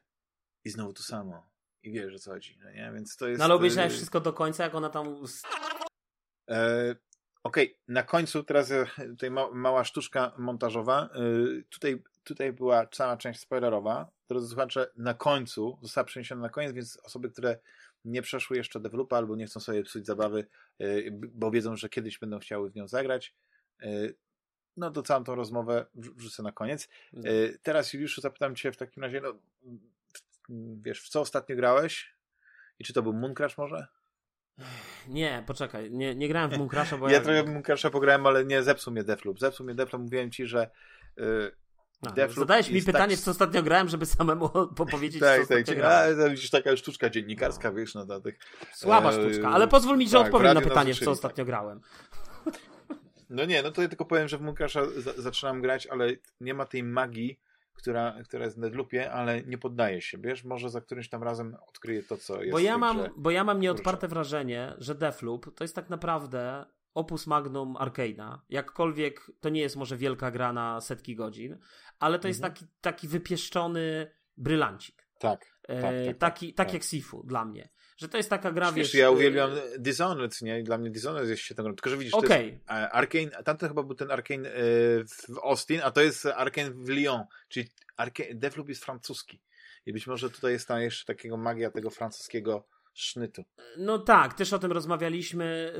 i 0.64 0.70
znowu 0.70 0.92
to 0.92 1.02
samo. 1.02 1.48
I 1.82 1.92
wiesz, 1.92 2.14
o 2.14 2.18
co 2.18 2.30
chodzi, 2.30 2.58
no 2.64 2.70
nie? 2.70 2.92
Więc 2.94 3.16
to 3.16 3.28
jest... 3.28 3.38
No 3.38 3.44
ale 3.44 3.54
obejrzałeś 3.54 3.92
wszystko 3.92 4.20
do 4.20 4.32
końca, 4.32 4.64
jak 4.64 4.74
ona 4.74 4.90
tam... 4.90 5.24
E, 6.50 6.96
Okej, 7.42 7.66
okay. 7.66 7.78
na 7.88 8.02
końcu 8.02 8.44
teraz 8.44 8.70
e, 8.70 8.86
tutaj 8.98 9.30
ma, 9.30 9.50
mała 9.50 9.84
sztuczka 9.84 10.32
montażowa. 10.38 11.02
E, 11.02 11.18
tutaj, 11.68 12.02
tutaj 12.24 12.52
była 12.52 12.86
cała 12.86 13.16
część 13.16 13.40
spoilerowa. 13.40 14.10
Drodzy 14.28 14.48
słuchacze, 14.48 14.90
na 14.96 15.14
końcu 15.14 15.78
została 15.82 16.04
przeniesiona 16.04 16.42
na 16.42 16.48
koniec, 16.48 16.72
więc 16.72 16.98
osoby, 17.02 17.30
które 17.30 17.58
nie 18.08 18.22
przeszły 18.22 18.56
jeszcze 18.56 18.80
developa 18.80 19.16
albo 19.16 19.36
nie 19.36 19.46
chcą 19.46 19.60
sobie 19.60 19.82
psuć 19.82 20.06
zabawy, 20.06 20.46
bo 21.12 21.50
wiedzą, 21.50 21.76
że 21.76 21.88
kiedyś 21.88 22.18
będą 22.18 22.38
chciały 22.38 22.70
w 22.70 22.74
nią 22.74 22.88
zagrać. 22.88 23.34
No 24.76 24.90
to 24.90 25.02
całą 25.02 25.24
tą 25.24 25.34
rozmowę 25.34 25.86
wrzucę 25.94 26.42
na 26.42 26.52
koniec. 26.52 26.88
No. 27.12 27.22
Teraz 27.62 27.92
Juliuszu 27.92 28.20
zapytam 28.20 28.54
Cię 28.54 28.72
w 28.72 28.76
takim 28.76 29.02
razie, 29.02 29.20
no, 29.20 29.38
wiesz, 30.82 31.02
w 31.02 31.08
co 31.08 31.20
ostatnio 31.20 31.56
grałeś? 31.56 32.14
I 32.78 32.84
czy 32.84 32.92
to 32.92 33.02
był 33.02 33.12
Mooncrash 33.12 33.58
może? 33.58 33.86
Nie, 35.08 35.44
poczekaj, 35.46 35.90
nie, 35.90 36.14
nie 36.14 36.28
grałem 36.28 36.50
w 36.50 36.58
Mooncrasha, 36.58 36.96
bo 36.96 37.08
ja... 37.08 37.14
ja 37.14 37.20
trochę 37.20 37.44
w 37.44 37.48
Mooncrasha 37.48 37.90
pograłem, 37.90 38.26
ale 38.26 38.44
nie 38.44 38.62
zepsuł 38.62 38.92
mnie 38.92 39.04
Deathloop. 39.04 39.40
Zepsuł 39.40 39.66
mnie 39.66 39.74
Deathloop, 39.74 40.02
mówiłem 40.02 40.30
ci, 40.30 40.46
że 40.46 40.70
a, 42.06 42.28
zadałeś 42.28 42.70
mi 42.70 42.82
pytanie, 42.82 43.16
tak... 43.16 43.24
co 43.24 43.30
ostatnio 43.30 43.62
grałem, 43.62 43.88
żeby 43.88 44.06
samemu 44.06 44.48
powiedzieć, 44.90 45.20
tak, 45.20 45.42
co 45.42 45.48
tak, 45.48 45.58
ostatnio 45.58 45.82
grałem. 45.82 46.20
A, 46.20 46.28
widzisz, 46.28 46.50
taka 46.50 46.76
sztuczka 46.76 47.10
dziennikarska, 47.10 47.68
no. 47.68 47.74
wiesz, 47.74 47.94
no 47.94 48.06
do 48.06 48.20
tych... 48.20 48.38
Słaba 48.74 49.10
e, 49.10 49.12
sztuczka, 49.12 49.50
ale 49.50 49.68
pozwól 49.68 49.98
mi, 49.98 50.08
że 50.08 50.18
tak, 50.18 50.26
odpowiem 50.26 50.54
na 50.54 50.60
pytanie, 50.60 50.94
w 50.94 50.98
co 50.98 51.10
ostatnio 51.10 51.44
grałem. 51.44 51.80
No 53.30 53.44
nie, 53.44 53.62
no 53.62 53.70
to 53.70 53.82
ja 53.82 53.88
tylko 53.88 54.04
powiem, 54.04 54.28
że 54.28 54.38
w 54.38 54.40
Mooncrasha 54.40 54.82
zaczynam 55.16 55.62
grać, 55.62 55.86
ale 55.86 56.12
nie 56.40 56.54
ma 56.54 56.66
tej 56.66 56.82
magii, 56.82 57.40
która, 57.74 58.14
która 58.24 58.44
jest 58.44 58.56
w 58.56 58.60
Deadloopie, 58.60 59.12
ale 59.12 59.42
nie 59.42 59.58
poddaje 59.58 60.00
się, 60.00 60.18
wiesz? 60.18 60.44
Może 60.44 60.70
za 60.70 60.80
którymś 60.80 61.08
tam 61.08 61.22
razem 61.22 61.56
odkryje 61.68 62.02
to, 62.02 62.16
co 62.16 62.42
jest 62.42 62.52
bo 62.52 62.58
ja 62.58 62.78
mam, 62.78 63.08
Bo 63.16 63.30
ja 63.30 63.44
mam 63.44 63.60
nieodparte 63.60 64.08
wrażenie, 64.08 64.74
że 64.78 64.94
Deathloop 64.94 65.54
to 65.54 65.64
jest 65.64 65.74
tak 65.74 65.90
naprawdę 65.90 66.64
opus 66.98 67.26
magnum 67.26 67.74
Arcane'a. 67.74 68.38
Jakkolwiek 68.48 69.30
to 69.40 69.48
nie 69.48 69.60
jest 69.60 69.76
może 69.76 69.96
wielka 69.96 70.30
gra 70.30 70.52
na 70.52 70.80
setki 70.80 71.16
godzin, 71.16 71.58
ale 71.98 72.18
to 72.18 72.28
jest 72.28 72.40
mhm. 72.40 72.54
taki, 72.54 72.66
taki 72.80 73.08
wypieszczony 73.08 74.10
brylancik. 74.36 75.08
Tak. 75.18 75.40
tak, 75.66 75.80
tak, 75.82 75.94
tak 76.06 76.18
taki, 76.18 76.54
tak, 76.54 76.66
tak 76.66 76.74
jak 76.74 76.82
Sifu 76.82 77.22
dla 77.26 77.44
mnie 77.44 77.68
że 77.98 78.08
to 78.08 78.16
jest 78.16 78.30
taka 78.30 78.52
gra, 78.52 78.72
wiesz... 78.72 78.94
ja 78.94 79.06
y, 79.06 79.10
uwielbiam 79.10 79.50
Dishonored, 79.78 80.42
nie? 80.42 80.62
Dla 80.62 80.78
mnie 80.78 80.90
Dishonored 80.90 81.28
jest 81.28 81.42
świetną 81.42 81.64
grą. 81.64 81.74
Tylko, 81.74 81.90
że 81.90 81.96
widzisz, 81.96 82.14
okay. 82.14 82.28
to 82.28 82.44
jest 82.44 82.58
Arkane, 82.68 83.42
tamten 83.44 83.68
chyba 83.68 83.82
był 83.82 83.94
ten 83.94 84.10
Arkane 84.10 84.50
w 85.08 85.38
Austin, 85.42 85.80
a 85.84 85.90
to 85.90 86.00
jest 86.00 86.26
Arkane 86.26 86.70
w 86.70 86.88
Lyon, 86.88 87.24
czyli 87.48 87.68
Arkane, 87.96 88.34
Deathloop 88.34 88.68
jest 88.68 88.84
francuski. 88.84 89.42
I 89.86 89.92
być 89.92 90.06
może 90.06 90.30
tutaj 90.30 90.52
jest 90.52 90.68
tam 90.68 90.80
jeszcze 90.80 91.14
takiego 91.14 91.36
magia 91.36 91.70
tego 91.70 91.90
francuskiego 91.90 92.66
sznytu. 93.02 93.44
No 93.76 93.98
tak, 93.98 94.34
też 94.34 94.52
o 94.52 94.58
tym 94.58 94.72
rozmawialiśmy. 94.72 95.72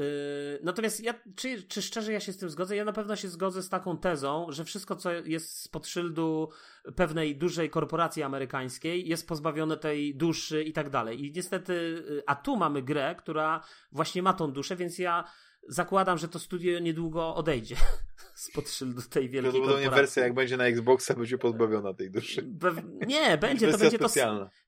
Yy, 0.58 0.64
natomiast 0.64 1.00
ja, 1.04 1.14
czy, 1.36 1.62
czy 1.62 1.82
szczerze 1.82 2.12
ja 2.12 2.20
się 2.20 2.32
z 2.32 2.38
tym 2.38 2.50
zgodzę? 2.50 2.76
Ja 2.76 2.84
na 2.84 2.92
pewno 2.92 3.16
się 3.16 3.28
zgodzę 3.28 3.62
z 3.62 3.68
taką 3.68 3.98
tezą, 3.98 4.46
że 4.48 4.64
wszystko, 4.64 4.96
co 4.96 5.12
jest 5.12 5.62
spod 5.62 5.86
szyldu 5.86 6.48
pewnej 6.96 7.36
dużej 7.36 7.70
korporacji 7.70 8.22
amerykańskiej, 8.22 9.08
jest 9.08 9.28
pozbawione 9.28 9.76
tej 9.76 10.14
duszy 10.14 10.62
i 10.62 10.72
tak 10.72 10.90
dalej. 10.90 11.24
I 11.24 11.32
niestety, 11.32 11.72
y, 11.72 12.22
a 12.26 12.34
tu 12.34 12.56
mamy 12.56 12.82
grę, 12.82 13.14
która 13.18 13.64
właśnie 13.92 14.22
ma 14.22 14.32
tą 14.32 14.52
duszę, 14.52 14.76
więc 14.76 14.98
ja 14.98 15.24
zakładam, 15.68 16.18
że 16.18 16.28
to 16.28 16.38
studio 16.38 16.78
niedługo 16.78 17.34
odejdzie 17.34 17.76
spod 18.34 18.70
szyldu 18.70 19.02
tej 19.02 19.30
wielkiej 19.30 19.52
Prawdopodobnie 19.52 19.90
wersja 19.90 20.22
jak 20.22 20.34
będzie 20.34 20.56
na 20.56 20.64
Xboxa 20.64 21.14
będzie 21.14 21.38
pozbawiona 21.38 21.94
tej 21.94 22.10
duszy. 22.10 22.42
Be 22.42 22.72
nie, 23.06 23.38
będzie, 23.38 23.72
to 23.72 23.78
będzie 23.78 23.98
to, 23.98 24.08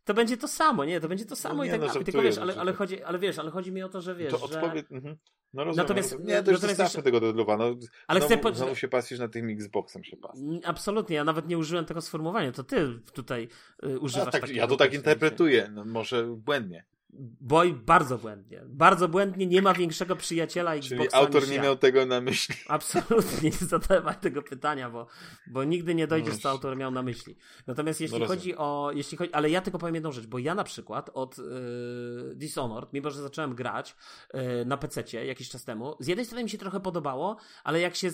to 0.04 0.14
będzie 0.14 0.36
to 0.36 0.48
samo, 0.48 0.84
nie, 0.84 1.00
to 1.00 1.08
będzie 1.08 1.24
to 1.24 1.36
samo 1.36 1.56
no, 1.56 1.64
i 1.64 1.70
tak 1.70 1.80
no, 1.80 1.86
dalej. 1.86 2.04
Tylko 2.04 2.22
wiesz, 2.22 2.38
ale, 2.38 2.56
ale, 2.56 2.72
chodzi, 2.72 3.02
ale 3.02 3.18
wiesz, 3.18 3.38
ale 3.38 3.50
chodzi 3.50 3.72
mi 3.72 3.82
o 3.82 3.88
to, 3.88 4.00
że 4.00 4.14
wiesz, 4.14 4.32
to 4.32 4.46
że... 4.46 4.60
Mhm. 4.90 5.16
No 5.54 5.64
rozumiem, 5.64 5.84
natomiast, 5.84 6.12
rozumiem. 6.12 6.36
Nie, 6.36 6.42
to 6.42 6.50
już 6.50 6.60
zostawmy 6.60 6.84
jeszcze... 6.84 7.02
tego 7.02 7.20
Deadloopa. 7.20 7.56
No, 7.56 7.64
ale 8.06 8.20
znowu, 8.20 8.48
chcę... 8.48 8.54
znowu 8.54 8.74
się 8.74 8.88
pasisz 8.88 9.18
na 9.18 9.28
tym 9.28 9.50
Xboxem 9.50 10.04
się 10.04 10.16
pas. 10.16 10.38
Absolutnie, 10.64 11.16
ja 11.16 11.24
nawet 11.24 11.48
nie 11.48 11.58
użyłem 11.58 11.84
tego 11.84 12.00
sformułowania, 12.00 12.52
to 12.52 12.64
ty 12.64 13.00
tutaj 13.12 13.48
y, 13.86 13.98
używasz 13.98 14.32
tak, 14.32 14.48
Ja 14.48 14.66
to 14.66 14.76
tak 14.76 14.94
interpretuję, 14.94 15.70
no, 15.74 15.84
może 15.84 16.26
błędnie. 16.26 16.84
Boj 17.40 17.74
bardzo 17.74 18.18
błędnie. 18.18 18.62
Bardzo 18.66 19.08
błędnie, 19.08 19.46
nie 19.46 19.62
ma 19.62 19.74
większego 19.74 20.16
przyjaciela 20.16 20.74
Xboxa 20.74 20.96
Czyli 20.96 21.08
autor 21.12 21.48
nie 21.48 21.54
ja. 21.54 21.62
miał 21.62 21.76
tego 21.76 22.06
na 22.06 22.20
myśli. 22.20 22.54
Absolutnie, 22.68 23.50
nie 23.50 23.66
zadawaj 23.66 24.14
tego 24.20 24.42
pytania, 24.42 24.90
bo, 24.90 25.06
bo 25.46 25.64
nigdy 25.64 25.94
nie 25.94 26.06
dojdziesz, 26.06 26.38
co 26.38 26.50
autor 26.50 26.76
miał 26.76 26.90
na 26.90 27.02
myśli. 27.02 27.36
Natomiast 27.66 28.00
jeśli 28.00 28.20
no 28.20 28.26
chodzi 28.26 28.56
o... 28.56 28.90
Jeśli 28.94 29.18
chodzi, 29.18 29.32
ale 29.32 29.50
ja 29.50 29.60
tylko 29.60 29.78
powiem 29.78 29.94
jedną 29.94 30.12
rzecz, 30.12 30.26
bo 30.26 30.38
ja 30.38 30.54
na 30.54 30.64
przykład 30.64 31.10
od 31.14 31.38
yy, 31.38 31.44
Dishonored, 32.36 32.92
mimo 32.92 33.10
że 33.10 33.22
zacząłem 33.22 33.54
grać 33.54 33.96
yy, 34.34 34.64
na 34.64 34.76
PC 34.76 35.24
jakiś 35.26 35.48
czas 35.48 35.64
temu, 35.64 35.96
z 36.00 36.06
jednej 36.06 36.26
strony 36.26 36.44
mi 36.44 36.50
się 36.50 36.58
trochę 36.58 36.80
podobało, 36.80 37.36
ale 37.64 37.80
jak 37.80 37.96
się 37.96 38.10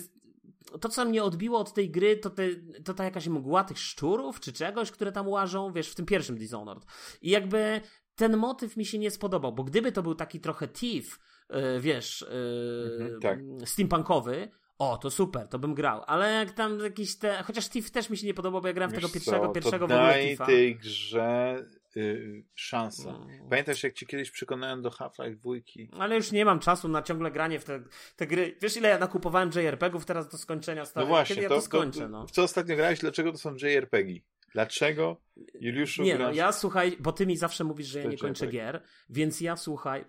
to, 0.81 0.89
co 0.89 1.05
mnie 1.05 1.23
odbiło 1.23 1.59
od 1.59 1.73
tej 1.73 1.91
gry, 1.91 2.17
to, 2.17 2.29
te, 2.29 2.43
to 2.85 2.93
ta 2.93 3.03
jakaś 3.03 3.27
mgła 3.27 3.63
tych 3.63 3.79
szczurów, 3.79 4.39
czy 4.39 4.53
czegoś, 4.53 4.91
które 4.91 5.11
tam 5.11 5.27
łażą, 5.27 5.73
wiesz, 5.73 5.89
w 5.89 5.95
tym 5.95 6.05
pierwszym 6.05 6.37
Dishonored. 6.37 6.85
I 7.21 7.29
jakby 7.29 7.81
ten 8.17 8.37
motyw 8.37 8.77
mi 8.77 8.85
się 8.85 8.99
nie 8.99 9.11
spodobał, 9.11 9.53
bo 9.53 9.63
gdyby 9.63 9.91
to 9.91 10.03
był 10.03 10.15
taki 10.15 10.39
trochę 10.39 10.67
thief, 10.67 11.19
yy, 11.49 11.79
wiesz, 11.79 12.25
yy, 12.29 13.05
mhm, 13.05 13.21
tak. 13.21 13.39
steampunkowy, 13.65 14.51
o, 14.79 14.97
to 14.97 15.11
super, 15.11 15.47
to 15.47 15.59
bym 15.59 15.73
grał. 15.73 16.03
Ale 16.07 16.33
jak 16.33 16.51
tam 16.51 16.79
jakiś 16.79 17.17
te. 17.17 17.43
Chociaż 17.43 17.69
Thief 17.69 17.91
też 17.91 18.09
mi 18.09 18.17
się 18.17 18.27
nie 18.27 18.33
podobał, 18.33 18.61
bo 18.61 18.67
ja 18.67 18.73
grałem 18.73 18.91
w 18.91 18.95
tego 18.95 19.09
pierwszego, 19.09 19.47
co, 19.47 19.53
pierwszego 19.53 19.87
to 19.87 19.93
w 19.93 19.97
ogóle 19.97 20.13
daj 20.13 20.37
tej 20.37 20.75
grze 20.75 21.65
yy, 21.95 22.43
szansę. 22.55 23.11
No. 23.11 23.27
Pamiętasz, 23.49 23.83
jak 23.83 23.93
ci 23.93 24.07
kiedyś 24.07 24.31
przekonałem 24.31 24.81
do 24.81 24.89
Half-Life 24.89 25.35
2? 25.35 25.51
Ale 25.99 26.15
już 26.15 26.31
nie 26.31 26.45
mam 26.45 26.59
czasu 26.59 26.87
na 26.87 27.01
ciągle 27.01 27.31
granie 27.31 27.59
w 27.59 27.63
te, 27.63 27.83
te 28.15 28.27
gry. 28.27 28.57
Wiesz, 28.61 28.77
ile 28.77 28.89
ja 28.89 28.97
nakupowałem 28.97 29.49
JRPG-ów 29.55 30.05
teraz 30.05 30.29
do 30.29 30.37
skończenia? 30.37 30.85
Stary? 30.85 31.05
No 31.05 31.09
właśnie, 31.09 31.35
Kiedy 31.35 31.43
ja 31.43 31.49
to, 31.49 31.55
to 31.55 31.61
skończę? 31.61 32.09
No? 32.09 32.27
W 32.27 32.31
co 32.31 32.43
ostatnio 32.43 32.75
grałeś? 32.75 32.99
Dlaczego 32.99 33.31
to 33.31 33.37
są 33.37 33.55
JRPG? 33.55 34.21
Dlaczego 34.57 35.17
Juliuszu 35.59 36.03
Nie, 36.03 36.17
no 36.17 36.31
ja 36.31 36.51
słuchaj, 36.51 36.97
bo 36.99 37.11
ty 37.11 37.27
mi 37.27 37.37
zawsze 37.37 37.63
mówisz, 37.63 37.87
że 37.87 37.99
ja 37.99 38.09
nie 38.09 38.17
kończę 38.17 38.47
gier, 38.47 38.83
więc 39.09 39.41
ja 39.41 39.55
słuchaj, 39.55 40.05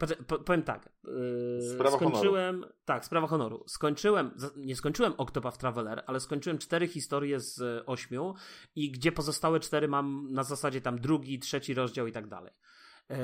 powiem 0.46 0.62
tak, 0.62 0.88
yy, 1.04 1.70
sprawa 1.74 1.96
skończyłem, 1.96 2.54
honoru. 2.54 2.72
tak, 2.84 3.04
sprawa 3.04 3.26
honoru, 3.26 3.64
skończyłem, 3.66 4.30
nie 4.56 4.76
skończyłem 4.76 5.12
Octopath 5.16 5.58
Traveler, 5.58 6.02
ale 6.06 6.20
skończyłem 6.20 6.58
cztery 6.58 6.88
historie 6.88 7.40
z 7.40 7.82
ośmiu 7.86 8.34
i 8.76 8.90
gdzie 8.90 9.12
pozostałe 9.12 9.60
cztery 9.60 9.88
mam 9.88 10.32
na 10.32 10.42
zasadzie 10.42 10.80
tam 10.80 10.98
drugi, 10.98 11.38
trzeci 11.38 11.74
rozdział 11.74 12.06
i 12.06 12.12
tak 12.12 12.26
dalej. 12.26 12.52
Yy, 13.10 13.16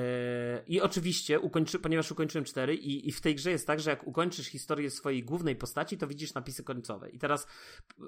I 0.67 0.81
oczywiście, 0.81 1.41
ukończy, 1.41 1.79
ponieważ 1.79 2.13
ukończyłem 2.13 2.45
cztery 2.45 2.75
i, 2.75 3.09
i 3.09 3.13
w 3.13 3.21
tej 3.21 3.35
grze 3.35 3.51
jest 3.51 3.67
tak, 3.67 3.81
że 3.81 3.91
jak 3.91 4.07
ukończysz 4.07 4.47
historię 4.47 4.91
swojej 4.91 5.25
głównej 5.25 5.57
postaci, 5.57 5.99
to 5.99 6.07
widzisz 6.07 6.35
napisy 6.35 6.65
końcowe. 6.65 7.11
I 7.11 7.19
teraz 7.19 7.47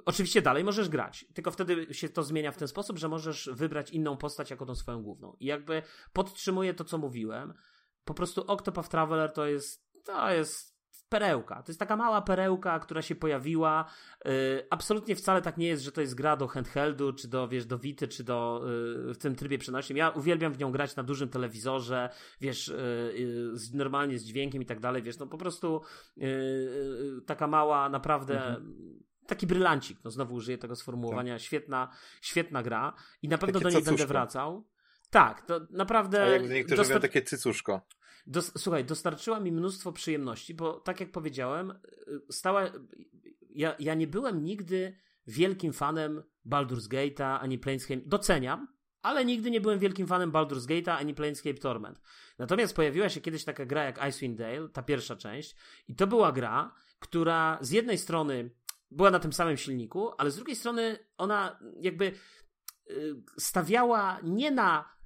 oczywiście 0.04 0.42
dalej 0.42 0.64
możesz 0.64 0.88
grać, 0.88 1.26
tylko 1.34 1.50
wtedy 1.50 1.94
się 1.94 2.08
to 2.08 2.22
zmienia 2.22 2.52
w 2.52 2.56
ten 2.56 2.68
sposób, 2.68 2.98
że 2.98 3.08
możesz 3.08 3.50
wybrać 3.52 3.90
inną 3.90 4.16
postać 4.16 4.50
jako 4.50 4.66
tą 4.66 4.74
swoją 4.74 5.02
główną. 5.02 5.36
I 5.40 5.46
jakby 5.46 5.82
podtrzymuję 6.12 6.74
to, 6.74 6.84
co 6.84 6.98
mówiłem. 6.98 7.54
Po 8.04 8.14
prostu 8.14 8.44
Octopath 8.46 8.88
Traveler 8.88 9.32
to 9.32 9.46
jest 9.46 9.86
to 10.04 10.30
jest 10.30 10.75
perełka. 11.09 11.62
To 11.62 11.72
jest 11.72 11.80
taka 11.80 11.96
mała 11.96 12.22
perełka, 12.22 12.78
która 12.78 13.02
się 13.02 13.14
pojawiła. 13.14 13.84
Yy, 14.24 14.32
absolutnie 14.70 15.16
wcale 15.16 15.42
tak 15.42 15.57
nie 15.57 15.66
jest, 15.66 15.82
że 15.82 15.92
to 15.92 16.00
jest 16.00 16.14
gra 16.14 16.36
do 16.36 16.46
handheldu, 16.46 17.12
czy 17.12 17.28
do, 17.28 17.48
wiesz, 17.48 17.66
do 17.66 17.78
Wity, 17.78 18.09
czy 18.09 18.24
do, 18.24 18.62
yy, 19.07 19.14
w 19.14 19.18
tym 19.18 19.36
trybie 19.36 19.59
przenośnym. 19.59 19.96
Ja 19.96 20.11
uwielbiam 20.11 20.52
w 20.52 20.59
nią 20.59 20.72
grać 20.72 20.96
na 20.96 21.02
dużym 21.02 21.28
telewizorze, 21.28 22.11
wiesz, 22.40 22.68
yy, 22.68 23.50
z, 23.52 23.74
normalnie 23.74 24.18
z 24.18 24.24
dźwiękiem 24.24 24.62
i 24.62 24.66
tak 24.66 24.80
dalej, 24.80 25.02
wiesz, 25.02 25.18
no 25.18 25.26
po 25.26 25.38
prostu 25.38 25.82
y, 26.18 26.22
y, 26.24 27.22
taka 27.26 27.46
mała, 27.46 27.88
naprawdę... 27.88 28.46
Mhm 28.46 29.07
taki 29.26 29.46
brylancik, 29.46 29.98
no 30.04 30.11
znowu 30.11 30.34
użyję 30.34 30.59
tego 30.59 30.76
sformułowania, 30.76 31.34
tak. 31.34 31.42
świetna, 31.42 31.88
świetna 32.20 32.62
gra 32.62 32.92
i 33.22 33.28
na 33.28 33.38
pewno 33.38 33.52
takie 33.52 33.64
do 33.64 33.70
niej 33.70 33.82
cacuszko. 33.82 33.90
będę 33.90 34.07
wracał. 34.07 34.66
Tak, 35.11 35.46
to 35.46 35.61
naprawdę... 35.70 36.22
A 36.22 36.26
jak 36.26 36.50
niektórzy 36.50 36.82
mówią 36.82 37.00
takie 37.00 37.22
cycuszko. 37.22 37.86
Dos 38.26 38.52
słuchaj, 38.58 38.84
dostarczyła 38.84 39.40
mi 39.40 39.52
mnóstwo 39.52 39.92
przyjemności, 39.92 40.54
bo 40.54 40.80
tak 40.80 41.00
jak 41.00 41.12
powiedziałem, 41.12 41.70
y, 41.70 42.32
stała. 42.32 42.70
Ja, 43.50 43.74
ja 43.78 43.94
nie 43.94 44.06
byłem 44.06 44.44
nigdy 44.44 44.96
wielkim 45.26 45.72
fanem 45.72 46.22
Baldur's 46.46 46.88
Gate'a 46.88 47.38
ani 47.40 47.58
Planescape. 47.58 48.00
Doceniam, 48.07 48.68
ale 49.03 49.24
nigdy 49.24 49.50
nie 49.50 49.61
byłem 49.61 49.78
wielkim 49.78 50.07
fanem 50.07 50.32
Baldur's 50.32 50.66
Gate'a 50.66 50.90
ani 50.90 51.14
Planescape 51.14 51.54
Torment. 51.58 52.00
Natomiast 52.38 52.76
pojawiła 52.76 53.08
się 53.08 53.20
kiedyś 53.20 53.44
taka 53.44 53.66
gra 53.66 53.84
jak 53.84 54.08
Icewind 54.08 54.38
Dale, 54.38 54.68
ta 54.68 54.82
pierwsza 54.82 55.16
część, 55.16 55.57
i 55.88 55.94
to 55.94 56.07
była 56.07 56.32
gra, 56.32 56.74
która 56.98 57.58
z 57.61 57.70
jednej 57.70 57.98
strony 57.98 58.50
była 58.90 59.11
na 59.11 59.18
tym 59.18 59.32
samym 59.32 59.57
silniku, 59.57 60.11
ale 60.18 60.30
z 60.30 60.36
drugiej 60.36 60.57
strony 60.57 60.98
ona 61.18 61.61
jakby 61.80 62.12
y, 62.90 63.14
stawiała 63.38 64.20
nie 64.22 64.50
na, 64.50 64.96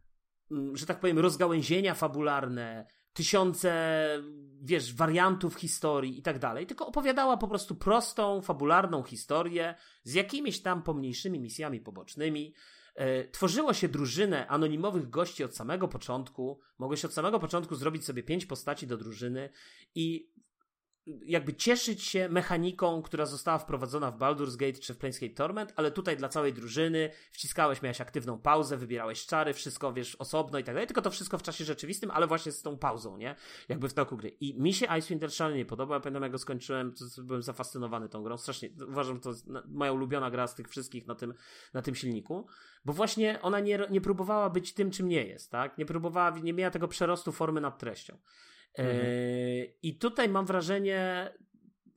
mm, 0.51 0.77
że 0.77 0.87
tak 0.87 1.01
powiem, 1.01 1.19
rozgałęzienia 1.19 1.95
fabularne, 1.95 2.87
tysiące, 3.13 3.73
wiesz, 4.63 4.95
wariantów 4.95 5.55
historii 5.55 6.19
i 6.19 6.23
tak 6.23 6.39
dalej, 6.39 6.67
tylko 6.67 6.87
opowiadała 6.87 7.37
po 7.37 7.49
prostu 7.49 7.75
prostą, 7.75 8.43
fabularną 8.43 9.03
historię 9.03 9.75
z 10.05 10.15
jakimiś 10.15 10.63
tam 10.63 10.83
pomniejszymi 10.83 11.41
misjami 11.41 11.81
pobocznymi. 11.81 12.55
E, 12.95 13.29
tworzyło 13.29 13.75
się 13.75 13.89
drużynę 13.89 14.47
anonimowych 14.49 15.11
gości 15.11 15.45
od 15.45 15.57
samego 15.57 15.89
początku. 15.89 16.61
Mogłeś 16.79 17.05
od 17.05 17.13
samego 17.13 17.39
początku 17.39 17.75
zrobić 17.75 18.05
sobie 18.05 18.23
pięć 18.23 18.47
postaci 18.47 18.87
do 18.87 18.97
drużyny 18.97 19.51
i 19.95 20.30
jakby 21.25 21.55
cieszyć 21.55 22.03
się 22.03 22.29
mechaniką, 22.29 23.03
która 23.03 23.27
została 23.27 23.59
wprowadzona 23.59 24.11
w 24.11 24.19
Baldur's 24.19 24.57
Gate 24.57 24.79
czy 24.79 24.95
w 24.95 24.99
Planescape 24.99 25.35
Torment, 25.35 25.73
ale 25.77 25.91
tutaj 25.91 26.17
dla 26.17 26.29
całej 26.29 26.53
drużyny 26.53 27.11
wciskałeś, 27.33 27.83
miałeś 27.83 28.01
aktywną 28.01 28.39
pauzę, 28.39 28.77
wybierałeś 28.77 29.27
czary, 29.27 29.55
wszystko 29.55 29.93
wiesz 29.93 30.17
osobno 30.17 30.59
i 30.59 30.65
tak 30.65 30.75
dalej, 30.75 30.87
tylko 30.87 31.03
to 31.03 31.11
wszystko 31.11 31.39
w 31.39 31.43
czasie 31.43 31.65
rzeczywistym, 31.65 32.11
ale 32.11 32.27
właśnie 32.27 32.53
z 32.53 32.63
tą 32.63 32.79
pauzą, 32.79 33.17
nie? 33.17 33.37
Jakby 33.69 33.89
w 33.89 33.95
toku 33.95 34.17
gry. 34.17 34.29
I 34.29 34.61
mi 34.61 34.75
się 34.75 34.87
Icewind 34.99 35.21
Dale 35.21 35.31
szalenie 35.31 35.65
podoba, 35.65 35.95
ja 35.95 36.01
pamiętam 36.01 36.23
jak 36.23 36.33
go 36.33 36.39
skończyłem, 36.39 36.95
to, 36.95 37.23
byłem 37.23 37.43
zafascynowany 37.43 38.09
tą 38.09 38.23
grą, 38.23 38.39
strasznie, 38.39 38.69
uważam, 38.89 39.17
że 39.17 39.23
to 39.23 39.33
moja 39.69 39.93
ulubiona 39.93 40.31
gra 40.31 40.47
z 40.47 40.55
tych 40.55 40.69
wszystkich 40.69 41.07
na 41.07 41.15
tym, 41.15 41.35
na 41.75 41.83
tym 41.83 41.95
silniku, 41.95 42.47
bo 42.85 42.93
właśnie 42.93 43.43
ona 43.43 43.61
nie, 43.61 43.87
nie 43.91 44.01
próbowała 44.01 44.51
być 44.51 44.75
tym, 44.75 44.91
czym 44.91 45.09
nie 45.09 45.27
jest, 45.27 45.51
tak? 45.51 45.79
Nie 45.79 45.87
próbowała, 45.87 46.39
nie 46.39 46.53
miała 46.53 46.71
tego 46.71 46.89
przerostu 46.89 47.33
formy 47.33 47.61
nad 47.61 47.79
treścią. 47.79 48.19
Mhm. 48.79 48.97
E, 48.97 49.65
I 49.83 49.99
tutaj 49.99 50.29
mam 50.29 50.47
wrażenie, 50.47 51.31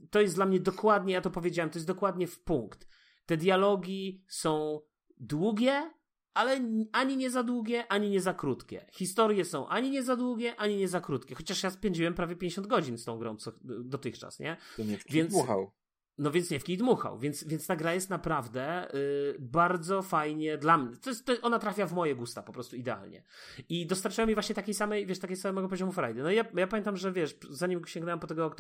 to 0.10 0.22
jest 0.22 0.36
dla 0.36 0.46
mnie 0.46 0.60
dokładnie, 0.60 1.14
ja 1.14 1.22
to 1.22 1.30
powiedziałem, 1.30 1.70
to 1.70 1.78
jest 1.78 1.88
dokładnie 1.88 2.28
w 2.28 2.44
punkt. 2.44 2.88
Te 3.26 3.38
dialogi 3.38 4.24
są 4.28 4.82
długie, 5.18 5.92
ale 6.34 6.62
ani 6.92 7.18
nie 7.18 7.30
za 7.30 7.44
długie, 7.44 7.88
ani 7.88 8.10
nie 8.10 8.22
za 8.22 8.34
krótkie. 8.34 8.86
Historie 8.94 9.46
są 9.46 9.68
ani 9.68 9.92
nie 9.92 10.04
za 10.04 10.16
długie, 10.16 10.56
ani 10.56 10.78
nie 10.78 10.88
za 10.88 11.02
krótkie. 11.02 11.36
Chociaż 11.36 11.64
ja 11.64 11.70
spędziłem 11.70 12.14
prawie 12.14 12.36
50 12.36 12.68
godzin 12.68 12.98
z 12.98 13.06
tą 13.06 13.18
grą 13.18 13.38
co, 13.38 13.52
dotychczas, 13.84 14.40
nie? 14.40 14.58
To 14.78 14.84
nie 14.84 14.98
Więc, 15.10 15.32
dmuchał. 15.32 15.72
No 16.18 16.32
więc 16.32 16.52
nie 16.52 16.60
w 16.60 16.64
kij 16.64 16.78
dmuchał, 16.78 17.20
więc, 17.20 17.44
więc 17.44 17.68
ta 17.68 17.76
gra 17.76 17.94
jest 17.94 18.10
naprawdę 18.10 18.96
y, 18.96 19.36
bardzo 19.40 20.02
fajnie 20.02 20.58
dla 20.58 20.78
mnie. 20.78 20.98
To 20.98 21.10
jest, 21.10 21.26
to, 21.26 21.34
ona 21.42 21.60
trafia 21.60 21.86
w 21.86 21.94
moje 21.94 22.16
gusta 22.16 22.44
po 22.44 22.54
prostu 22.54 22.76
idealnie. 22.76 23.24
I 23.70 23.88
dostarczyła 23.88 24.28
mi 24.28 24.34
właśnie 24.34 24.56
takiej 24.56 24.74
samej, 24.74 25.06
wiesz, 25.06 25.20
takiej 25.20 25.38
samego 25.38 25.70
poziomu 25.70 25.92
frajdy. 25.92 26.24
No 26.24 26.32
i 26.32 26.36
ja, 26.36 26.46
ja 26.56 26.68
pamiętam, 26.68 26.98
że 26.98 27.12
wiesz, 27.12 27.38
zanim 27.50 27.86
sięgnąłem 27.86 28.20
po 28.20 28.28
tego 28.28 28.56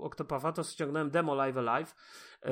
Octopawa, 0.00 0.52
to 0.52 0.62
ściągnąłem 0.62 1.10
demo 1.10 1.34
Live 1.34 1.56
Alive, 1.56 1.94
y, 2.44 2.48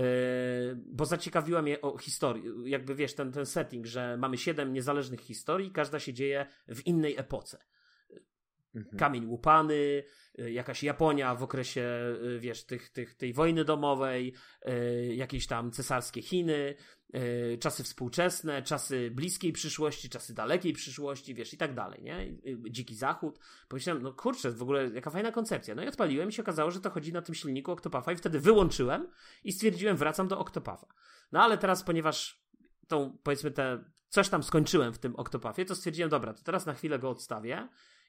bo 0.77 1.05
zaciekawiła 1.05 1.63
mnie 1.63 1.81
o 1.81 1.99
historii, 1.99 2.45
jakby 2.65 2.95
wiesz, 2.95 3.15
ten, 3.15 3.33
ten 3.33 3.47
setting, 3.47 3.87
że 3.87 4.17
mamy 4.17 4.39
siedem 4.39 4.73
niezależnych 4.73 5.21
historii, 5.21 5.71
każda 5.71 5.99
się 5.99 6.13
dzieje 6.13 6.47
w 6.69 6.87
innej 6.87 7.19
epoce. 7.19 7.59
Mhm. 8.75 8.99
Kamień 8.99 9.27
łupany, 9.27 10.03
jakaś 10.39 10.83
Japonia 10.83 11.35
w 11.35 11.43
okresie, 11.43 12.17
y, 12.25 12.39
wiesz, 12.41 12.65
tych, 12.65 12.91
tych, 12.91 13.15
tej 13.15 13.33
wojny 13.33 13.65
domowej, 13.65 14.35
y, 14.69 15.15
jakieś 15.15 15.47
tam 15.47 15.71
cesarskie 15.71 16.23
Chiny, 16.23 16.75
czasy 17.61 17.85
współczesne, 17.85 18.63
czasy 18.63 19.11
bliskiej 19.11 19.53
przyszłości, 19.53 20.09
czasy 20.09 20.35
dalekiej 20.35 20.73
przyszłości, 20.73 21.35
wiesz, 21.35 21.53
i 21.55 21.57
tak 21.57 21.75
dalej, 21.75 22.03
nie? 22.03 22.35
Dziki 22.71 22.95
Zachód. 22.95 23.39
Pomyślałem, 23.69 24.03
no 24.03 24.13
kurczę, 24.13 24.51
w 24.51 24.63
ogóle 24.63 24.91
jaka 24.95 25.11
fajna 25.11 25.33
koncepcja. 25.33 25.75
No 25.75 25.83
i 25.83 25.89
odpaliłem 25.89 26.29
i 26.29 26.33
się 26.33 26.43
okazało, 26.43 26.71
że 26.71 26.81
to 26.81 26.91
chodzi 26.91 27.13
na 27.13 27.23
tym 27.23 27.35
silniku 27.35 27.73
Octopath'a 27.73 28.13
i 28.13 28.17
wtedy 28.17 28.41
wyłączyłem 28.41 29.09
i 29.45 29.53
stwierdziłem, 29.53 29.97
wracam 29.97 30.29
do 30.29 30.37
Octopath'a. 30.37 30.87
No 31.33 31.43
ale 31.43 31.59
teraz, 31.59 31.83
ponieważ 31.83 32.43
tą, 32.89 33.19
powiedzmy, 33.23 33.51
te, 33.51 33.85
coś 34.09 34.29
tam 34.29 34.43
skończyłem 34.43 34.93
w 34.93 34.99
tym 34.99 35.17
Octopathie, 35.17 35.65
to 35.65 35.75
stwierdziłem, 35.75 36.11
dobra, 36.11 36.35
to 36.35 36.43
teraz 36.43 36.67
na 36.67 36.75
chwilę 36.75 36.99
go 36.99 37.11
odstawię 37.11 37.69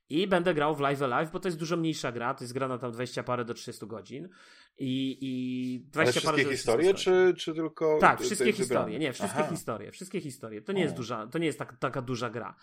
i 0.10 0.28
będę 0.28 0.54
grał 0.54 0.76
w 0.76 0.80
Live 0.80 1.02
Alive, 1.02 1.32
bo 1.32 1.40
to 1.40 1.48
jest 1.48 1.60
dużo 1.60 1.78
mniejsza 1.78 2.12
gra, 2.12 2.34
to 2.34 2.44
jest 2.44 2.54
gra 2.54 2.68
na 2.68 2.78
tam 2.78 2.92
20 2.92 3.24
parę 3.24 3.46
do 3.46 3.54
30 3.54 3.88
godzin. 3.88 4.30
I, 4.78 5.18
i 5.22 5.80
20 5.90 6.22
Ale 6.30 6.38
wszystkie 6.38 6.58
historie, 6.58 6.94
czy, 6.94 7.34
czy 7.38 7.54
tylko. 7.54 7.98
Tak, 8.02 8.22
wszystkie 8.22 8.54
historie. 8.54 9.00
Nie, 9.00 9.14
wszystkie 9.14 9.40
Aha. 9.40 9.50
historie. 9.50 9.92
Wszystkie 9.92 10.22
historie. 10.22 10.62
To 10.62 10.72
nie 10.72 10.82
o. 10.82 10.84
jest 10.84 10.96
duża, 10.96 11.28
to 11.28 11.38
nie 11.38 11.46
jest 11.46 11.60
tak, 11.60 11.78
taka 11.78 12.02
duża 12.02 12.30
gra. 12.30 12.56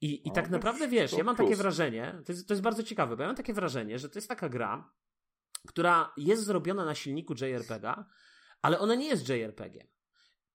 I, 0.00 0.26
i 0.26 0.30
o, 0.30 0.34
tak 0.34 0.50
naprawdę 0.50 0.88
wiesz, 0.88 1.12
ja 1.12 1.24
mam 1.24 1.36
plus. 1.36 1.48
takie 1.48 1.56
wrażenie, 1.56 2.22
to 2.26 2.32
jest, 2.32 2.48
to 2.48 2.54
jest 2.54 2.62
bardzo 2.62 2.82
ciekawe, 2.82 3.16
bo 3.16 3.22
ja 3.22 3.28
mam 3.28 3.36
takie 3.36 3.54
wrażenie, 3.54 3.98
że 3.98 4.08
to 4.08 4.18
jest 4.18 4.28
taka 4.28 4.48
gra, 4.48 4.92
która 5.68 6.12
jest 6.16 6.44
zrobiona 6.44 6.84
na 6.84 6.94
silniku 6.94 7.34
JRPG, 7.34 8.04
ale 8.62 8.78
ona 8.78 8.94
nie 8.94 9.06
jest 9.06 9.28
JRPG. 9.28 9.86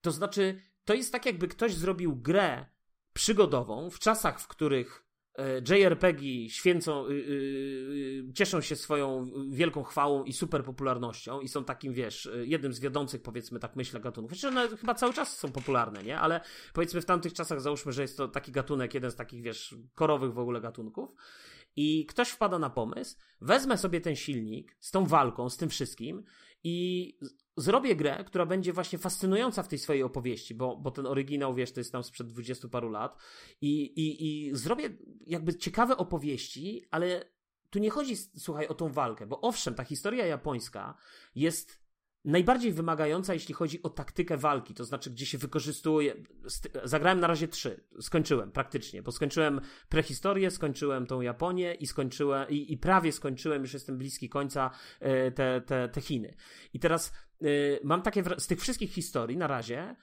To 0.01 0.11
znaczy, 0.11 0.61
to 0.85 0.93
jest 0.93 1.11
tak, 1.11 1.25
jakby 1.25 1.47
ktoś 1.47 1.73
zrobił 1.73 2.15
grę 2.15 2.65
przygodową 3.13 3.89
w 3.89 3.99
czasach, 3.99 4.39
w 4.39 4.47
których 4.47 5.06
JRPG 5.69 6.49
święcą, 6.49 7.09
yy, 7.09 7.15
yy, 7.15 8.33
cieszą 8.33 8.61
się 8.61 8.75
swoją 8.75 9.31
wielką 9.49 9.83
chwałą 9.83 10.23
i 10.23 10.33
super 10.33 10.63
popularnością 10.63 11.41
i 11.41 11.47
są 11.47 11.63
takim, 11.63 11.93
wiesz, 11.93 12.29
jednym 12.43 12.73
z 12.73 12.79
wiodących, 12.79 13.21
powiedzmy, 13.21 13.59
tak 13.59 13.75
myślę, 13.75 13.99
gatunków. 13.99 14.37
Znaczy 14.37 14.47
one 14.47 14.77
chyba 14.77 14.93
cały 14.93 15.13
czas 15.13 15.37
są 15.37 15.51
popularne, 15.51 16.03
nie? 16.03 16.19
Ale 16.19 16.41
powiedzmy 16.73 17.01
w 17.01 17.05
tamtych 17.05 17.33
czasach 17.33 17.61
załóżmy, 17.61 17.91
że 17.91 18.01
jest 18.01 18.17
to 18.17 18.27
taki 18.27 18.51
gatunek, 18.51 18.93
jeden 18.93 19.11
z 19.11 19.15
takich, 19.15 19.41
wiesz, 19.41 19.75
korowych 19.95 20.33
w 20.33 20.39
ogóle 20.39 20.61
gatunków 20.61 21.09
i 21.75 22.05
ktoś 22.05 22.29
wpada 22.29 22.59
na 22.59 22.69
pomysł, 22.69 23.17
wezmę 23.41 23.77
sobie 23.77 24.01
ten 24.01 24.15
silnik 24.15 24.75
z 24.79 24.91
tą 24.91 25.05
walką, 25.05 25.49
z 25.49 25.57
tym 25.57 25.69
wszystkim 25.69 26.23
i 26.63 27.17
zrobię 27.57 27.95
grę, 27.95 28.23
która 28.27 28.45
będzie 28.45 28.73
właśnie 28.73 28.99
fascynująca 28.99 29.63
w 29.63 29.67
tej 29.67 29.79
swojej 29.79 30.03
opowieści, 30.03 30.55
bo, 30.55 30.77
bo 30.77 30.91
ten 30.91 31.05
oryginał, 31.05 31.55
wiesz, 31.55 31.71
to 31.71 31.79
jest 31.79 31.91
tam 31.91 32.03
sprzed 32.03 32.27
dwudziestu 32.27 32.69
paru 32.69 32.89
lat. 32.89 33.17
I, 33.61 33.81
i, 33.81 34.25
i 34.27 34.55
zrobię 34.55 34.89
jakby 35.27 35.55
ciekawe 35.55 35.97
opowieści, 35.97 36.85
ale 36.91 37.25
tu 37.69 37.79
nie 37.79 37.89
chodzi, 37.89 38.17
słuchaj, 38.17 38.67
o 38.67 38.73
tą 38.73 38.89
walkę, 38.89 39.27
bo 39.27 39.41
owszem, 39.41 39.75
ta 39.75 39.83
historia 39.83 40.25
japońska 40.25 40.97
jest 41.35 41.86
najbardziej 42.27 42.73
wymagająca, 42.73 43.33
jeśli 43.33 43.53
chodzi 43.53 43.83
o 43.83 43.89
taktykę 43.89 44.37
walki, 44.37 44.73
to 44.73 44.85
znaczy, 44.85 45.09
gdzie 45.09 45.25
się 45.25 45.37
wykorzystuje. 45.37 46.15
Zagrałem 46.83 47.19
na 47.19 47.27
razie 47.27 47.47
trzy, 47.47 47.83
skończyłem 48.01 48.51
praktycznie, 48.51 49.03
bo 49.03 49.11
skończyłem 49.11 49.61
prehistorię, 49.89 50.51
skończyłem 50.51 51.05
tą 51.05 51.21
Japonię 51.21 51.73
i 51.73 51.87
skończyłem, 51.87 52.49
i, 52.49 52.73
i 52.73 52.77
prawie 52.77 53.11
skończyłem, 53.11 53.61
już 53.61 53.73
jestem 53.73 53.97
bliski 53.97 54.29
końca, 54.29 54.71
e, 54.99 55.31
te, 55.31 55.61
te, 55.61 55.89
te 55.89 56.01
Chiny. 56.01 56.35
I 56.73 56.79
teraz 56.79 57.13
y, 57.41 57.79
mam 57.83 58.01
takie, 58.01 58.23
z 58.37 58.47
tych 58.47 58.61
wszystkich 58.61 58.93
historii 58.93 59.37
na 59.37 59.47
razie, 59.47 59.95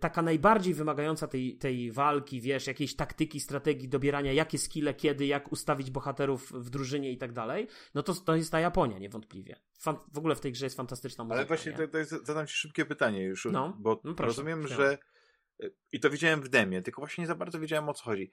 taka 0.00 0.22
najbardziej 0.22 0.74
wymagająca 0.74 1.28
tej, 1.28 1.58
tej 1.58 1.92
walki, 1.92 2.40
wiesz, 2.40 2.66
jakiejś 2.66 2.96
taktyki, 2.96 3.40
strategii, 3.40 3.88
dobierania, 3.88 4.32
jakie 4.32 4.58
skille, 4.58 4.94
kiedy, 4.94 5.26
jak 5.26 5.52
ustawić 5.52 5.90
bohaterów 5.90 6.52
w 6.52 6.70
drużynie 6.70 7.12
i 7.12 7.18
tak 7.18 7.32
dalej, 7.32 7.68
no 7.94 8.02
to, 8.02 8.14
to 8.14 8.36
jest 8.36 8.52
ta 8.52 8.60
Japonia 8.60 8.98
niewątpliwie. 8.98 9.60
Fan, 9.80 9.96
w 10.12 10.18
ogóle 10.18 10.34
w 10.34 10.40
tej 10.40 10.52
grze 10.52 10.66
jest 10.66 10.76
fantastyczna 10.76 11.24
muzyka. 11.24 11.38
Ale 11.38 11.46
właśnie 11.46 11.72
to, 11.72 11.88
to 11.88 11.98
jest, 11.98 12.26
zadam 12.26 12.46
ci 12.46 12.54
szybkie 12.54 12.84
pytanie 12.84 13.22
już, 13.22 13.44
no, 13.44 13.76
bo 13.78 14.00
no 14.04 14.14
proszę, 14.14 14.26
rozumiem, 14.26 14.66
że 14.66 14.98
y, 15.62 15.74
i 15.92 16.00
to 16.00 16.10
widziałem 16.10 16.42
w 16.42 16.48
demie, 16.48 16.82
tylko 16.82 17.00
właśnie 17.00 17.22
nie 17.22 17.28
za 17.28 17.34
bardzo 17.34 17.60
wiedziałem 17.60 17.88
o 17.88 17.94
co 17.94 18.04
chodzi. 18.04 18.30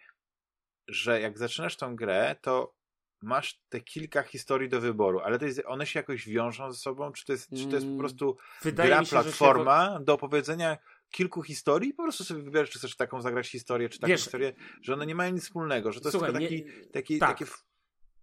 Że 0.88 1.22
jak 1.22 1.38
zaczynasz 1.38 1.78
tą 1.78 1.96
grę, 1.96 2.36
to 2.42 2.76
masz 3.22 3.62
te 3.70 3.82
kilka 3.82 4.24
historii 4.24 4.70
do 4.70 4.82
wyboru, 4.82 5.20
ale 5.20 5.40
to 5.40 5.46
jest, 5.46 5.62
one 5.66 5.86
się 5.86 6.00
jakoś 6.00 6.28
wiążą 6.28 6.72
ze 6.72 6.78
sobą? 6.78 7.12
Czy 7.12 7.26
to 7.26 7.32
jest, 7.32 7.50
czy 7.50 7.68
to 7.68 7.76
jest 7.76 7.86
po 7.86 7.92
mm, 7.92 7.98
prostu 7.98 8.38
Wydaje 8.62 8.90
gra, 8.90 9.06
się, 9.06 9.10
platforma 9.10 9.96
się... 9.98 10.06
do 10.06 10.14
opowiedzenia 10.14 10.78
kilku 11.16 11.44
historii 11.44 11.94
po 11.94 12.04
prostu 12.04 12.24
sobie 12.24 12.44
wybierasz, 12.44 12.70
czy 12.70 12.80
chcesz 12.80 12.96
taką 12.96 13.22
zagrać 13.22 13.48
historię, 13.48 13.90
czy 13.90 14.00
taką 14.00 14.10
Wiesz, 14.10 14.22
historię, 14.22 14.54
że 14.82 14.94
one 14.94 15.06
nie 15.06 15.16
mają 15.16 15.34
nic 15.34 15.44
wspólnego, 15.44 15.92
że 15.92 16.02
to 16.02 16.12
słuchaj, 16.12 16.34
jest 16.34 16.50
tylko 16.50 16.74
taki, 16.74 16.92
taki, 16.92 17.20
tak. 17.20 17.30
takie... 17.40 17.52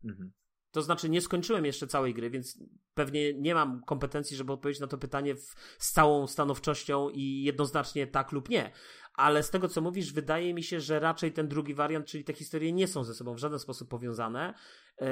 Mhm. 0.04 0.32
To 0.70 0.82
znaczy, 0.82 1.08
nie 1.08 1.20
skończyłem 1.20 1.64
jeszcze 1.64 1.86
całej 1.86 2.14
gry, 2.14 2.30
więc 2.30 2.58
pewnie 2.94 3.34
nie 3.34 3.54
mam 3.54 3.82
kompetencji, 3.84 4.36
żeby 4.36 4.52
odpowiedzieć 4.52 4.80
na 4.80 4.86
to 4.86 4.98
pytanie 4.98 5.34
w, 5.34 5.54
z 5.78 5.92
całą 5.92 6.26
stanowczością 6.26 7.10
i 7.10 7.42
jednoznacznie 7.42 8.06
tak 8.06 8.32
lub 8.32 8.48
nie 8.48 8.72
ale 9.14 9.42
z 9.42 9.50
tego 9.50 9.68
co 9.68 9.80
mówisz, 9.80 10.12
wydaje 10.12 10.54
mi 10.54 10.62
się, 10.62 10.80
że 10.80 11.00
raczej 11.00 11.32
ten 11.32 11.48
drugi 11.48 11.74
wariant, 11.74 12.06
czyli 12.06 12.24
te 12.24 12.32
historie 12.32 12.72
nie 12.72 12.88
są 12.88 13.04
ze 13.04 13.14
sobą 13.14 13.34
w 13.34 13.38
żaden 13.38 13.58
sposób 13.58 13.88
powiązane. 13.88 14.54
E, 15.00 15.06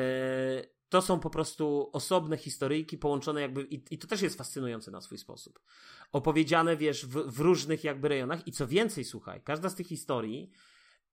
to 0.90 1.02
są 1.02 1.20
po 1.20 1.30
prostu 1.30 1.90
osobne 1.92 2.36
historyjki 2.36 2.98
połączone 2.98 3.40
jakby, 3.40 3.62
i, 3.62 3.82
i 3.90 3.98
to 3.98 4.06
też 4.06 4.22
jest 4.22 4.38
fascynujące 4.38 4.90
na 4.90 5.00
swój 5.00 5.18
sposób. 5.18 5.60
Opowiedziane, 6.12 6.76
wiesz, 6.76 7.06
w, 7.06 7.10
w 7.10 7.40
różnych 7.40 7.84
jakby 7.84 8.08
rejonach 8.08 8.46
i 8.46 8.52
co 8.52 8.66
więcej, 8.66 9.04
słuchaj, 9.04 9.42
każda 9.42 9.68
z 9.68 9.74
tych 9.74 9.86
historii 9.86 10.50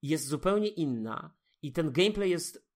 jest 0.02 0.28
zupełnie 0.28 0.68
inna 0.68 1.34
i 1.62 1.72
ten 1.72 1.91
gameplay 1.91 2.30
jest 2.30 2.66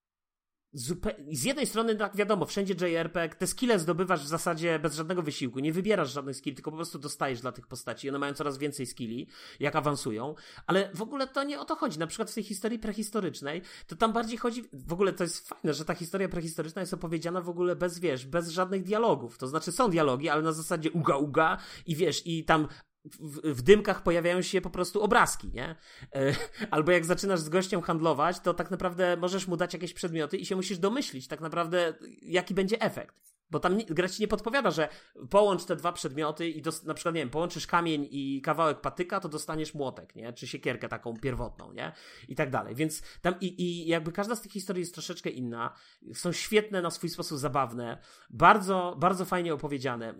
z 0.73 1.43
jednej 1.43 1.67
strony, 1.67 1.95
tak 1.95 2.15
wiadomo, 2.15 2.45
wszędzie 2.45 2.87
JRPG, 2.87 3.35
te 3.35 3.47
skille 3.47 3.79
zdobywasz 3.79 4.23
w 4.23 4.27
zasadzie 4.27 4.79
bez 4.79 4.95
żadnego 4.95 5.21
wysiłku, 5.21 5.59
nie 5.59 5.73
wybierasz 5.73 6.13
żadnych 6.13 6.35
skill, 6.35 6.55
tylko 6.55 6.71
po 6.71 6.77
prostu 6.77 6.99
dostajesz 6.99 7.41
dla 7.41 7.51
tych 7.51 7.67
postaci. 7.67 8.09
One 8.09 8.19
mają 8.19 8.33
coraz 8.33 8.57
więcej 8.57 8.85
skilli, 8.85 9.27
jak 9.59 9.75
awansują, 9.75 10.35
ale 10.67 10.89
w 10.93 11.01
ogóle 11.01 11.27
to 11.27 11.43
nie 11.43 11.59
o 11.59 11.65
to 11.65 11.75
chodzi. 11.75 11.99
Na 11.99 12.07
przykład 12.07 12.31
w 12.31 12.33
tej 12.33 12.43
historii 12.43 12.79
prehistorycznej, 12.79 13.61
to 13.87 13.95
tam 13.95 14.13
bardziej 14.13 14.37
chodzi, 14.37 14.63
w 14.73 14.93
ogóle 14.93 15.13
to 15.13 15.23
jest 15.23 15.49
fajne, 15.49 15.73
że 15.73 15.85
ta 15.85 15.93
historia 15.93 16.29
prehistoryczna 16.29 16.81
jest 16.81 16.93
opowiedziana 16.93 17.41
w 17.41 17.49
ogóle 17.49 17.75
bez, 17.75 17.99
wiesz, 17.99 18.25
bez 18.25 18.49
żadnych 18.49 18.83
dialogów. 18.83 19.37
To 19.37 19.47
znaczy 19.47 19.71
są 19.71 19.89
dialogi, 19.89 20.29
ale 20.29 20.41
na 20.41 20.51
zasadzie 20.51 20.91
uga 20.91 21.17
uga 21.17 21.57
i 21.85 21.95
wiesz, 21.95 22.27
i 22.27 22.45
tam 22.45 22.67
w, 23.05 23.53
w, 23.53 23.61
dymkach 23.61 24.03
pojawiają 24.03 24.41
się 24.41 24.61
po 24.61 24.69
prostu 24.69 25.01
obrazki, 25.01 25.51
nie? 25.53 25.75
E, 26.15 26.35
albo 26.71 26.91
jak 26.91 27.05
zaczynasz 27.05 27.39
z 27.39 27.49
gościem 27.49 27.81
handlować, 27.81 28.39
to 28.39 28.53
tak 28.53 28.71
naprawdę 28.71 29.17
możesz 29.17 29.47
mu 29.47 29.57
dać 29.57 29.73
jakieś 29.73 29.93
przedmioty 29.93 30.37
i 30.37 30.45
się 30.45 30.55
musisz 30.55 30.77
domyślić 30.77 31.27
tak 31.27 31.41
naprawdę, 31.41 31.93
jaki 32.21 32.53
będzie 32.53 32.81
efekt. 32.81 33.40
Bo 33.51 33.59
tam 33.59 33.77
gra 33.77 34.09
ci 34.09 34.21
nie 34.21 34.27
podpowiada, 34.27 34.71
że 34.71 34.89
połącz 35.29 35.65
te 35.65 35.75
dwa 35.75 35.91
przedmioty 35.91 36.49
i 36.49 36.61
dos- 36.61 36.83
na 36.83 36.93
przykład, 36.93 37.15
nie 37.15 37.21
wiem, 37.21 37.29
połączysz 37.29 37.67
kamień 37.67 38.07
i 38.11 38.41
kawałek 38.41 38.81
patyka, 38.81 39.19
to 39.19 39.29
dostaniesz 39.29 39.73
młotek, 39.73 40.15
nie? 40.15 40.33
Czy 40.33 40.47
siekierkę 40.47 40.89
taką 40.89 41.17
pierwotną, 41.17 41.73
nie? 41.73 41.91
I 42.27 42.35
tak 42.35 42.49
dalej. 42.49 42.75
Więc 42.75 43.01
tam 43.21 43.35
i, 43.41 43.61
i 43.63 43.87
jakby 43.87 44.11
każda 44.11 44.35
z 44.35 44.41
tych 44.41 44.51
historii 44.51 44.79
jest 44.79 44.93
troszeczkę 44.93 45.29
inna. 45.29 45.73
Są 46.13 46.31
świetne, 46.31 46.81
na 46.81 46.89
swój 46.89 47.09
sposób 47.09 47.37
zabawne. 47.37 47.97
Bardzo, 48.29 48.95
bardzo 48.99 49.25
fajnie 49.25 49.53
opowiedziane. 49.53 50.13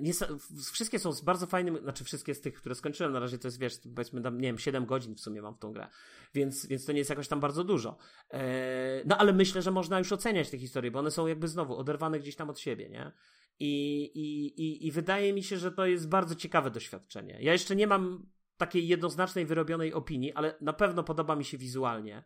Wszystkie 0.71 0.99
są 0.99 1.11
z 1.11 1.21
bardzo 1.21 1.47
fajnym, 1.47 1.77
znaczy 1.83 2.03
wszystkie 2.03 2.35
z 2.35 2.41
tych, 2.41 2.53
które 2.53 2.75
skończyłem 2.75 3.13
na 3.13 3.19
razie, 3.19 3.37
to 3.37 3.47
jest, 3.47 3.59
wiesz, 3.59 3.73
powiedzmy 3.95 4.21
tam, 4.21 4.41
nie 4.41 4.47
wiem, 4.47 4.57
7 4.57 4.85
godzin 4.85 5.15
w 5.15 5.19
sumie 5.19 5.41
mam 5.41 5.55
w 5.55 5.59
tą 5.59 5.73
grę. 5.73 5.87
Więc, 6.33 6.65
więc 6.65 6.85
to 6.85 6.91
nie 6.91 6.97
jest 6.97 7.09
jakoś 7.09 7.27
tam 7.27 7.39
bardzo 7.39 7.63
dużo. 7.63 7.97
Eee, 8.29 9.03
no 9.05 9.17
ale 9.17 9.33
myślę, 9.33 9.61
że 9.61 9.71
można 9.71 9.99
już 9.99 10.11
oceniać 10.11 10.49
te 10.49 10.57
historie, 10.57 10.91
bo 10.91 10.99
one 10.99 11.11
są 11.11 11.27
jakby 11.27 11.47
znowu 11.47 11.77
oderwane 11.77 12.19
gdzieś 12.19 12.35
tam 12.35 12.49
od 12.49 12.59
siebie, 12.59 12.89
nie? 12.89 13.11
I, 13.59 14.03
i, 14.03 14.45
i, 14.61 14.87
I 14.87 14.91
wydaje 14.91 15.33
mi 15.33 15.43
się, 15.43 15.57
że 15.57 15.71
to 15.71 15.85
jest 15.85 16.09
bardzo 16.09 16.35
ciekawe 16.35 16.71
doświadczenie. 16.71 17.37
Ja 17.41 17.51
jeszcze 17.51 17.75
nie 17.75 17.87
mam 17.87 18.29
takiej 18.57 18.87
jednoznacznej, 18.87 19.45
wyrobionej 19.45 19.93
opinii, 19.93 20.33
ale 20.33 20.55
na 20.61 20.73
pewno 20.73 21.03
podoba 21.03 21.35
mi 21.35 21.45
się 21.45 21.57
wizualnie. 21.57 22.23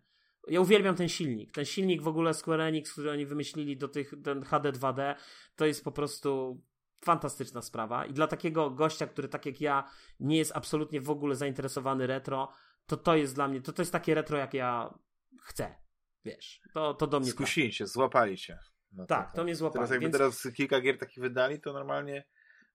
Ja 0.47 0.61
uwielbiam 0.61 0.95
ten 0.95 1.09
silnik. 1.09 1.51
Ten 1.51 1.65
silnik 1.65 2.01
w 2.01 2.07
ogóle 2.07 2.33
Square 2.33 2.61
Enix, 2.61 2.91
który 2.91 3.11
oni 3.11 3.25
wymyślili 3.25 3.77
do 3.77 3.87
tych, 3.87 4.13
ten 4.23 4.43
HD 4.43 4.71
2D, 4.71 5.15
to 5.55 5.65
jest 5.65 5.83
po 5.83 5.91
prostu 5.91 6.61
fantastyczna 7.05 7.61
sprawa. 7.61 8.05
I 8.05 8.13
dla 8.13 8.27
takiego 8.27 8.69
gościa, 8.69 9.07
który 9.07 9.27
tak 9.27 9.45
jak 9.45 9.61
ja 9.61 9.89
nie 10.19 10.37
jest 10.37 10.51
absolutnie 10.55 11.01
w 11.01 11.09
ogóle 11.09 11.35
zainteresowany 11.35 12.07
retro, 12.07 12.49
to 12.85 12.97
to 12.97 13.15
jest 13.15 13.35
dla 13.35 13.47
mnie, 13.47 13.61
to, 13.61 13.73
to 13.73 13.81
jest 13.81 13.91
takie 13.91 14.15
retro, 14.15 14.37
jak 14.37 14.53
ja 14.53 14.99
chcę. 15.41 15.75
Wiesz, 16.25 16.61
to, 16.73 16.93
to 16.93 17.07
do 17.07 17.19
mnie. 17.19 17.31
Skusili 17.31 17.71
cię, 17.71 17.87
złapali 17.87 18.37
cię. 18.37 18.59
No 18.91 19.05
tak, 19.05 19.31
to, 19.31 19.37
to 19.37 19.43
mnie 19.43 19.55
złapali. 19.55 19.79
Teraz 19.79 19.91
jakby 19.91 20.05
więc... 20.05 20.17
teraz 20.17 20.53
kilka 20.55 20.81
gier 20.81 20.97
takich 20.97 21.23
wydali, 21.23 21.61
to 21.61 21.73
normalnie 21.73 22.23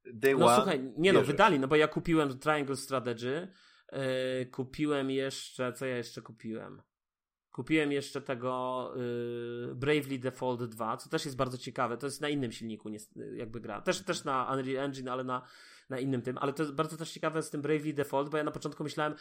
day 0.04 0.34
no, 0.34 0.46
one. 0.46 0.56
słuchaj, 0.56 0.92
nie 0.96 1.12
no, 1.12 1.22
wydali, 1.22 1.60
no 1.60 1.68
bo 1.68 1.76
ja 1.76 1.88
kupiłem 1.88 2.38
Triangle 2.38 2.76
Strategy, 2.76 3.48
yy, 3.92 4.46
kupiłem 4.46 5.10
jeszcze, 5.10 5.72
co 5.72 5.86
ja 5.86 5.96
jeszcze 5.96 6.22
kupiłem? 6.22 6.82
Kupiłem 7.52 7.92
jeszcze 7.92 8.20
tego 8.20 8.92
yy, 8.96 9.74
Bravely 9.74 10.18
Default 10.18 10.64
2, 10.64 10.96
co 10.96 11.08
też 11.08 11.24
jest 11.24 11.36
bardzo 11.36 11.58
ciekawe. 11.58 11.96
To 11.96 12.06
jest 12.06 12.20
na 12.20 12.28
innym 12.28 12.52
silniku, 12.52 12.88
nie, 12.88 12.98
jakby 13.34 13.60
gra. 13.60 13.80
Też, 13.80 14.04
też 14.04 14.24
na 14.24 14.52
Unreal 14.52 14.84
Engine, 14.84 15.08
ale 15.08 15.24
na, 15.24 15.46
na 15.88 15.98
innym 15.98 16.22
tym. 16.22 16.38
Ale 16.38 16.52
to 16.52 16.62
jest 16.62 16.74
bardzo 16.74 16.96
też 16.96 17.12
ciekawe 17.12 17.42
z 17.42 17.50
tym 17.50 17.62
Bravely 17.62 17.92
Default, 17.92 18.30
bo 18.30 18.36
ja 18.36 18.44
na 18.44 18.50
początku 18.50 18.84
myślałem, 18.84 19.14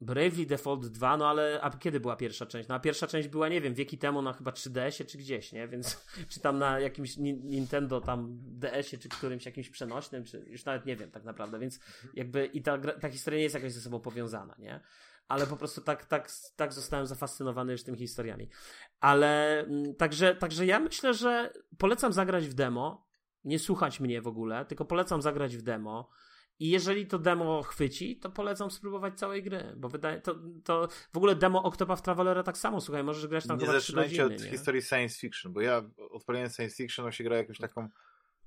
Bravely 0.00 0.46
Default 0.46 0.86
2, 0.86 1.16
no 1.16 1.28
ale 1.28 1.60
a 1.62 1.70
kiedy 1.70 2.00
była 2.00 2.16
pierwsza 2.16 2.46
część? 2.46 2.68
No 2.68 2.74
a 2.74 2.80
pierwsza 2.80 3.06
część 3.06 3.28
była, 3.28 3.48
nie 3.48 3.60
wiem, 3.60 3.74
wieki 3.74 3.98
temu 3.98 4.22
na 4.22 4.32
chyba 4.32 4.50
3DS-ie 4.50 5.06
czy 5.08 5.18
gdzieś, 5.18 5.52
nie? 5.52 5.68
Więc 5.68 6.06
czy 6.30 6.40
tam 6.40 6.58
na 6.58 6.80
jakimś 6.80 7.16
Nintendo 7.16 8.00
tam 8.00 8.28
DS-ie 8.40 9.02
czy 9.02 9.08
którymś 9.08 9.46
jakimś 9.46 9.70
przenośnym, 9.70 10.24
czy 10.24 10.44
już 10.46 10.64
nawet 10.64 10.86
nie 10.86 10.96
wiem 10.96 11.10
tak 11.10 11.24
naprawdę, 11.24 11.58
więc 11.58 11.80
jakby 12.14 12.46
i 12.46 12.62
ta, 12.62 12.78
ta 12.78 13.08
historia 13.08 13.38
nie 13.38 13.44
jest 13.44 13.54
jakoś 13.54 13.72
ze 13.72 13.80
sobą 13.80 14.00
powiązana, 14.00 14.54
nie? 14.58 14.80
ale 15.28 15.46
po 15.46 15.56
prostu 15.56 15.80
tak, 15.80 16.04
tak, 16.04 16.30
tak 16.56 16.72
zostałem 16.72 17.06
zafascynowany 17.06 17.72
już 17.72 17.82
tymi 17.82 17.98
historiami. 17.98 18.48
Ale 19.00 19.60
mm, 19.60 19.94
także, 19.94 20.34
także 20.34 20.66
ja 20.66 20.80
myślę, 20.80 21.14
że 21.14 21.52
polecam 21.78 22.12
zagrać 22.12 22.48
w 22.48 22.54
demo, 22.54 23.06
nie 23.44 23.58
słuchać 23.58 24.00
mnie 24.00 24.22
w 24.22 24.26
ogóle, 24.26 24.64
tylko 24.64 24.84
polecam 24.84 25.22
zagrać 25.22 25.56
w 25.56 25.62
demo. 25.62 26.10
I 26.62 26.70
jeżeli 26.70 27.06
to 27.06 27.18
demo 27.18 27.62
chwyci, 27.62 28.16
to 28.16 28.30
polecam 28.30 28.70
spróbować 28.70 29.18
całej 29.18 29.42
gry, 29.42 29.74
bo 29.76 29.88
wydaje 29.88 30.20
to, 30.20 30.34
to 30.64 30.88
w 31.12 31.16
ogóle 31.16 31.34
demo 31.36 31.62
Octopath 31.62 32.02
Travelera 32.02 32.42
tak 32.42 32.58
samo, 32.58 32.80
słuchaj, 32.80 33.04
możesz 33.04 33.26
grać 33.26 33.46
tam 33.46 33.58
nie 33.58 33.66
chyba 33.66 33.78
3 33.78 33.92
godziny. 33.92 34.24
od 34.24 34.42
nie? 34.42 34.50
historii 34.50 34.82
science 34.82 35.18
fiction, 35.18 35.52
bo 35.52 35.60
ja 35.60 35.82
odpaliłem 36.10 36.50
science 36.50 36.76
fiction, 36.76 37.06
on 37.06 37.12
się 37.12 37.24
gra 37.24 37.36
jakąś 37.36 37.58
taką 37.58 37.88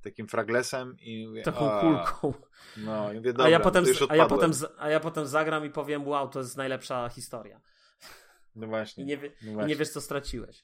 takim 0.02 0.28
fraglesem 0.28 0.96
i 1.00 1.28
mówię, 1.28 1.44
taką 1.44 1.72
a, 1.72 1.82
kulką. 1.82 2.34
No, 2.78 3.14
i 3.14 3.16
mówię, 3.16 3.34
dobra, 3.34 3.46
a, 3.46 3.50
ja 3.50 3.60
potem, 3.60 3.86
a, 4.10 4.16
ja 4.16 4.26
potem, 4.26 4.52
a 4.78 4.90
ja 4.90 5.00
potem 5.00 5.28
zagram 5.28 5.66
i 5.66 5.70
powiem, 5.70 6.08
wow, 6.08 6.30
to 6.30 6.40
jest 6.40 6.58
najlepsza 6.58 7.10
historia. 7.10 7.62
No 8.56 8.68
właśnie. 8.68 9.04
I 9.04 9.08
nie, 9.08 9.16
no 9.18 9.54
właśnie. 9.54 9.64
i 9.64 9.68
nie 9.68 9.76
wiesz, 9.76 9.90
co 9.90 10.02
straciłeś. 10.02 10.64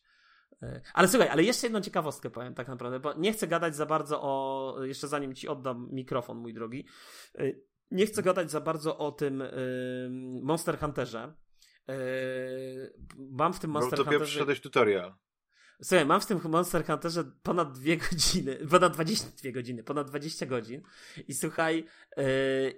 E, 0.64 0.82
ale 0.94 1.08
słuchaj, 1.08 1.30
ale 1.30 1.44
jeszcze 1.44 1.68
jedną 1.68 1.82
ciekawostkę 1.82 2.30
powiem 2.30 2.54
tak 2.54 2.68
naprawdę, 2.68 3.00
bo 3.00 3.14
nie 3.14 3.34
chcę 3.34 3.48
gadać 3.48 3.76
za 3.76 3.86
bardzo 3.86 4.22
o, 4.22 4.76
jeszcze 4.84 5.08
zanim 5.08 5.36
ci 5.36 5.48
oddam 5.48 5.88
mikrofon, 5.92 6.38
mój 6.38 6.54
drogi, 6.54 6.86
e, 7.38 7.52
nie 7.92 8.06
chcę 8.06 8.24
gadać 8.24 8.52
za 8.52 8.62
bardzo 8.62 8.98
o 8.98 9.12
tym 9.12 9.44
Monster 10.42 10.80
Hunterze. 10.80 11.34
E, 11.90 11.96
mam 13.18 13.54
w 13.54 13.60
tym 13.60 13.72
Monster 13.72 14.00
Hunterze... 14.00 14.20
Bo 14.20 14.26
to 14.26 14.30
przeszedłeś 14.30 14.62
tutorial. 14.62 15.16
Słuchaj, 15.84 16.06
mam 16.06 16.22
w 16.22 16.26
tym 16.26 16.40
Monster 16.50 16.86
Hunterze 16.86 17.24
ponad 17.44 17.72
dwie 17.72 17.98
godziny, 17.98 18.56
ponad 18.72 18.94
22 18.94 19.52
godziny, 19.52 19.84
ponad 19.84 20.08
20 20.10 20.46
godzin 20.46 20.82
i 21.28 21.34
słuchaj, 21.34 21.86
yy, 22.18 22.24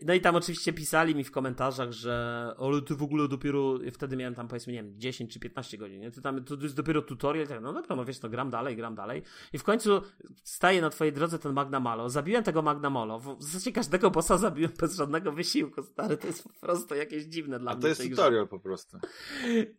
no 0.05 0.13
i 0.13 0.21
tam 0.21 0.35
oczywiście 0.35 0.73
pisali 0.73 1.15
mi 1.15 1.23
w 1.23 1.31
komentarzach, 1.31 1.91
że 1.91 2.55
ale 2.59 2.81
ty 2.81 2.95
w 2.95 3.03
ogóle 3.03 3.27
dopiero, 3.27 3.79
wtedy 3.91 4.15
miałem 4.17 4.35
tam 4.35 4.47
powiedzmy, 4.47 4.73
nie 4.73 4.83
wiem, 4.83 4.99
10 4.99 5.33
czy 5.33 5.39
15 5.39 5.77
godzin, 5.77 5.99
nie? 5.99 6.11
Ty 6.11 6.21
tam, 6.21 6.43
to 6.43 6.55
jest 6.55 6.75
dopiero 6.75 7.01
tutorial, 7.01 7.47
tak, 7.47 7.61
no 7.61 7.73
dobra, 7.73 7.95
no 7.95 8.05
wiesz, 8.05 8.21
no 8.21 8.29
gram 8.29 8.49
dalej, 8.49 8.75
gram 8.75 8.95
dalej 8.95 9.23
i 9.53 9.57
w 9.57 9.63
końcu 9.63 10.01
staje 10.43 10.81
na 10.81 10.89
twojej 10.89 11.13
drodze 11.13 11.39
ten 11.39 11.53
Magnamalo, 11.53 12.09
zabiłem 12.09 12.43
tego 12.43 12.61
Magnamalo, 12.61 13.19
w 13.19 13.43
zasadzie 13.43 13.71
każdego 13.71 14.11
bossa 14.11 14.37
zabiłem 14.37 14.71
bez 14.79 14.95
żadnego 14.95 15.31
wysiłku, 15.31 15.83
stary, 15.83 16.17
to 16.17 16.27
jest 16.27 16.43
po 16.43 16.49
prostu 16.59 16.95
jakieś 16.95 17.23
dziwne 17.23 17.59
dla 17.59 17.71
A 17.71 17.73
mnie. 17.73 17.81
to 17.81 17.87
jest 17.87 18.09
tutorial 18.09 18.43
grze. 18.43 18.49
po 18.49 18.59
prostu. 18.59 18.97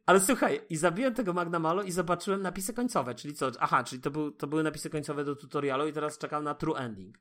Ale 0.07 0.21
słuchaj, 0.21 0.61
i 0.71 0.77
zabiłem 0.77 1.15
tego 1.15 1.33
Magnamalo 1.33 1.83
i 1.83 1.93
zobaczyłem 1.93 2.43
napisy 2.43 2.75
końcowe, 2.75 3.14
czyli 3.15 3.35
co? 3.35 3.51
Aha, 3.61 3.85
czyli 3.85 4.03
to, 4.03 4.11
był, 4.11 4.31
to 4.31 4.47
były 4.47 4.63
napisy 4.63 4.91
końcowe 4.91 5.25
do 5.25 5.37
tutorialu 5.37 5.89
i 5.89 5.93
teraz 5.93 6.19
czekam 6.19 6.45
na 6.45 6.55
true 6.55 6.77
ending. 6.77 7.19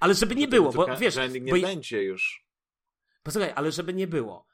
Ale 0.00 0.14
żeby 0.14 0.34
nie 0.34 0.48
było, 0.48 0.72
bo 0.72 0.96
wiesz... 0.96 1.16
ending 1.16 1.46
nie 1.46 1.52
bo 1.52 1.60
będzie 1.60 2.02
już. 2.02 2.46
Posłuchaj, 3.22 3.52
ale 3.56 3.72
żeby 3.72 3.94
nie 3.94 4.06
było. 4.06 4.48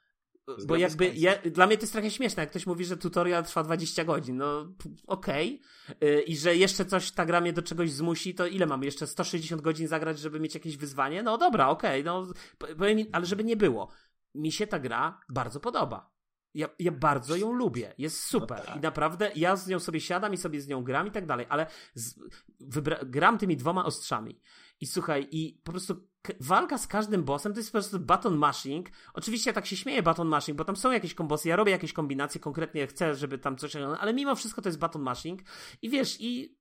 Bo 0.67 0.75
jakby, 0.75 1.11
ja, 1.15 1.35
dla 1.35 1.67
mnie 1.67 1.77
to 1.77 1.83
jest 1.83 1.93
trochę 1.93 2.11
śmieszne, 2.11 2.43
jak 2.43 2.49
ktoś 2.49 2.65
mówi, 2.65 2.85
że 2.85 2.97
tutorial 2.97 3.45
trwa 3.45 3.63
20 3.63 4.03
godzin, 4.03 4.37
no 4.37 4.73
okej. 5.07 5.61
Okay. 5.97 6.21
I 6.21 6.37
że 6.37 6.55
jeszcze 6.55 6.85
coś 6.85 7.11
ta 7.11 7.25
gra 7.25 7.41
mnie 7.41 7.53
do 7.53 7.61
czegoś 7.61 7.91
zmusi, 7.91 8.35
to 8.35 8.47
ile 8.47 8.65
mam? 8.65 8.83
Jeszcze 8.83 9.07
160 9.07 9.61
godzin 9.61 9.87
zagrać, 9.87 10.19
żeby 10.19 10.39
mieć 10.39 10.53
jakieś 10.53 10.77
wyzwanie? 10.77 11.23
No 11.23 11.37
dobra, 11.37 11.69
okej, 11.69 12.01
okay, 12.01 12.13
no, 12.13 13.07
ale 13.11 13.25
żeby 13.25 13.43
nie 13.43 13.57
było. 13.57 13.91
Mi 14.35 14.51
się 14.51 14.67
ta 14.67 14.79
gra 14.79 15.21
bardzo 15.29 15.59
podoba. 15.59 16.14
Ja, 16.55 16.69
ja 16.79 16.91
bardzo 16.91 17.35
ją 17.35 17.53
lubię, 17.53 17.93
jest 17.97 18.23
super 18.23 18.57
no 18.59 18.65
tak. 18.65 18.77
i 18.77 18.79
naprawdę 18.79 19.31
ja 19.35 19.55
z 19.55 19.67
nią 19.67 19.79
sobie 19.79 20.01
siadam 20.01 20.33
i 20.33 20.37
sobie 20.37 20.61
z 20.61 20.67
nią 20.67 20.83
gram 20.83 21.07
i 21.07 21.11
tak 21.11 21.25
dalej, 21.25 21.45
ale 21.49 21.67
z, 21.93 22.19
wybra- 22.61 23.09
gram 23.09 23.37
tymi 23.37 23.57
dwoma 23.57 23.85
ostrzami 23.85 24.41
i 24.79 24.85
słuchaj, 24.85 25.27
i 25.31 25.61
po 25.63 25.71
prostu 25.71 26.07
walka 26.39 26.77
z 26.77 26.87
każdym 26.87 27.23
bossem 27.23 27.53
to 27.53 27.59
jest 27.59 27.69
po 27.69 27.79
prostu 27.79 27.99
button 27.99 28.37
mashing. 28.37 28.89
Oczywiście 29.13 29.49
ja 29.49 29.53
tak 29.53 29.65
się 29.65 29.77
śmieję 29.77 30.03
button 30.03 30.27
mashing, 30.27 30.57
bo 30.57 30.65
tam 30.65 30.75
są 30.75 30.91
jakieś 30.91 31.13
kombosy, 31.13 31.49
ja 31.49 31.55
robię 31.55 31.71
jakieś 31.71 31.93
kombinacje, 31.93 32.41
konkretnie 32.41 32.87
chcę, 32.87 33.15
żeby 33.15 33.37
tam 33.37 33.57
coś, 33.57 33.75
ale 33.75 34.13
mimo 34.13 34.35
wszystko 34.35 34.61
to 34.61 34.69
jest 34.69 34.79
button 34.79 35.01
mashing 35.01 35.41
i 35.81 35.89
wiesz, 35.89 36.17
i 36.19 36.57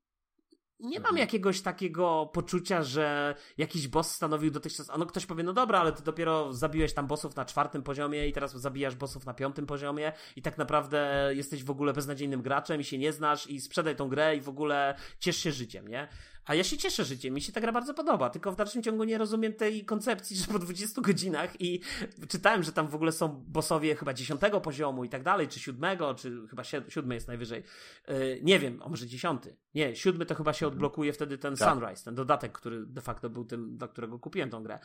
nie 0.84 0.98
mam 0.98 1.06
mhm. 1.06 1.16
jakiegoś 1.16 1.60
takiego 1.60 2.30
poczucia, 2.32 2.82
że 2.82 3.34
jakiś 3.58 3.88
boss 3.88 4.10
stanowił 4.10 4.50
dotychczas. 4.50 4.90
No 4.98 5.06
ktoś 5.06 5.26
powie, 5.26 5.42
no 5.42 5.52
dobra, 5.52 5.80
ale 5.80 5.92
ty 5.92 6.02
dopiero 6.02 6.52
zabiłeś 6.52 6.94
tam 6.94 7.06
bossów 7.06 7.36
na 7.36 7.44
czwartym 7.44 7.82
poziomie 7.82 8.28
i 8.28 8.32
teraz 8.32 8.56
zabijasz 8.56 8.94
bossów 8.94 9.26
na 9.26 9.34
piątym 9.34 9.66
poziomie 9.66 10.12
i 10.36 10.42
tak 10.42 10.58
naprawdę 10.58 11.30
jesteś 11.32 11.64
w 11.64 11.70
ogóle 11.70 11.92
beznadziejnym 11.92 12.42
graczem 12.42 12.80
i 12.80 12.84
się 12.84 12.98
nie 12.98 13.12
znasz 13.12 13.46
i 13.46 13.60
sprzedaj 13.60 13.96
tą 13.96 14.08
grę 14.08 14.36
i 14.36 14.40
w 14.40 14.48
ogóle 14.48 14.94
ciesz 15.18 15.36
się 15.36 15.52
życiem, 15.52 15.88
nie? 15.88 16.08
A 16.46 16.54
ja 16.54 16.64
się 16.64 16.76
cieszę 16.76 17.04
życiem, 17.04 17.34
mi 17.34 17.40
się 17.40 17.52
ta 17.52 17.60
gra 17.60 17.72
bardzo 17.72 17.94
podoba, 17.94 18.30
tylko 18.30 18.52
w 18.52 18.56
dalszym 18.56 18.82
ciągu 18.82 19.04
nie 19.04 19.18
rozumiem 19.18 19.52
tej 19.52 19.84
koncepcji, 19.84 20.36
że 20.40 20.46
po 20.46 20.58
20 20.58 21.00
godzinach 21.00 21.60
i 21.60 21.80
czytałem, 22.28 22.62
że 22.62 22.72
tam 22.72 22.88
w 22.88 22.94
ogóle 22.94 23.12
są 23.12 23.44
bossowie 23.48 23.96
chyba 23.96 24.14
10 24.14 24.40
poziomu 24.62 25.04
i 25.04 25.08
tak 25.08 25.22
dalej, 25.22 25.48
czy 25.48 25.60
7, 25.60 25.98
czy 26.16 26.46
chyba 26.48 26.64
7 26.64 27.12
jest 27.12 27.28
najwyżej. 27.28 27.62
Yy, 28.08 28.40
nie 28.42 28.58
wiem, 28.58 28.82
a 28.84 28.88
może 28.88 29.06
10. 29.06 29.42
Nie, 29.74 29.96
7 29.96 30.26
to 30.26 30.34
chyba 30.34 30.52
się 30.52 30.66
odblokuje 30.66 31.12
wtedy 31.12 31.38
ten 31.38 31.56
tak. 31.56 31.74
Sunrise, 31.74 32.04
ten 32.04 32.14
dodatek, 32.14 32.52
który 32.52 32.86
de 32.86 33.00
facto 33.00 33.30
był 33.30 33.44
tym, 33.44 33.76
dla 33.76 33.88
którego 33.88 34.18
kupiłem 34.18 34.50
tą 34.50 34.62
grę. 34.62 34.78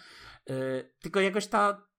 Yy, 0.50 0.56
tylko 1.00 1.20
jakoś 1.20 1.48
ta 1.48 1.90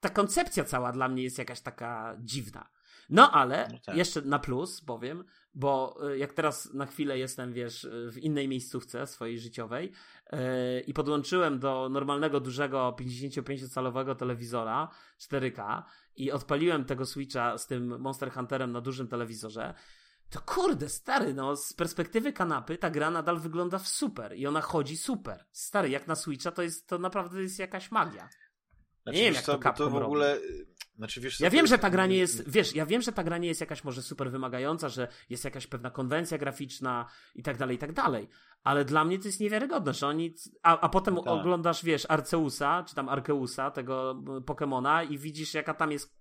ta 0.00 0.08
koncepcja 0.08 0.64
cała 0.64 0.92
dla 0.92 1.08
mnie 1.08 1.22
jest 1.22 1.38
jakaś 1.38 1.60
taka 1.60 2.16
dziwna. 2.20 2.68
No 3.08 3.30
ale 3.30 3.68
no 3.72 3.78
tak. 3.78 3.96
jeszcze 3.96 4.22
na 4.22 4.38
plus 4.38 4.80
powiem, 4.80 5.24
bo 5.54 5.98
y, 6.10 6.18
jak 6.18 6.32
teraz 6.32 6.74
na 6.74 6.86
chwilę 6.86 7.18
jestem, 7.18 7.52
wiesz, 7.52 7.88
w 8.12 8.18
innej 8.18 8.48
miejscówce 8.48 9.06
swojej 9.06 9.38
życiowej 9.38 9.92
yy, 10.32 10.38
i 10.80 10.94
podłączyłem 10.94 11.58
do 11.58 11.88
normalnego, 11.88 12.40
dużego 12.40 12.96
55-calowego 13.00 14.14
telewizora 14.14 14.88
4K 15.20 15.82
i 16.16 16.32
odpaliłem 16.32 16.84
tego 16.84 17.06
Switcha 17.06 17.58
z 17.58 17.66
tym 17.66 18.00
Monster 18.00 18.32
Hunterem 18.32 18.72
na 18.72 18.80
dużym 18.80 19.08
telewizorze, 19.08 19.74
to 20.30 20.40
kurde, 20.40 20.88
stary, 20.88 21.34
no 21.34 21.56
z 21.56 21.72
perspektywy 21.72 22.32
kanapy 22.32 22.78
ta 22.78 22.90
gra 22.90 23.10
nadal 23.10 23.38
wygląda 23.38 23.78
w 23.78 23.88
super 23.88 24.36
i 24.36 24.46
ona 24.46 24.60
chodzi 24.60 24.96
super. 24.96 25.44
Stary, 25.52 25.88
jak 25.88 26.06
na 26.06 26.14
Switcha 26.14 26.50
to 26.50 26.62
jest, 26.62 26.88
to 26.88 26.98
naprawdę 26.98 27.42
jest 27.42 27.58
jakaś 27.58 27.90
magia. 27.90 28.28
Znaczy, 29.02 29.18
nie 29.18 29.24
wiem, 29.24 29.34
jak 29.34 29.44
co, 29.44 29.58
to, 29.58 29.72
to 29.72 29.90
w 29.90 29.94
ogóle... 29.94 30.34
Robi 30.34 30.77
Znaczy, 30.98 31.20
wiesz, 31.20 31.40
ja 31.40 31.50
wiem, 31.50 31.66
że 31.66 31.78
ta 31.78 31.90
gra 31.90 32.06
nie 32.06 32.16
jest, 32.16 32.50
wiesz, 32.50 32.74
ja 32.74 32.86
wiem, 32.86 33.02
że 33.02 33.12
ta 33.12 33.24
gra 33.24 33.38
nie 33.38 33.48
jest 33.48 33.60
jakaś 33.60 33.84
może 33.84 34.02
super 34.02 34.30
wymagająca, 34.30 34.88
że 34.88 35.08
jest 35.30 35.44
jakaś 35.44 35.66
pewna 35.66 35.90
konwencja 35.90 36.38
graficzna 36.38 37.06
i 37.34 37.42
tak 37.42 37.56
dalej, 37.56 37.76
i 37.76 37.78
tak 37.78 37.92
dalej. 37.92 38.28
Ale 38.64 38.84
dla 38.84 39.04
mnie 39.04 39.18
to 39.18 39.24
jest 39.24 39.40
niewiarygodne, 39.40 39.94
że 39.94 40.06
oni. 40.06 40.34
A, 40.62 40.80
a 40.80 40.88
potem 40.88 41.14
no 41.14 41.22
tak. 41.22 41.32
oglądasz, 41.32 41.84
wiesz, 41.84 42.06
Arceusa, 42.08 42.84
czy 42.88 42.94
tam 42.94 43.08
Arkeusa, 43.08 43.70
tego 43.70 44.22
Pokemona, 44.46 45.02
i 45.02 45.18
widzisz, 45.18 45.54
jaka 45.54 45.74
tam 45.74 45.92
jest 45.92 46.18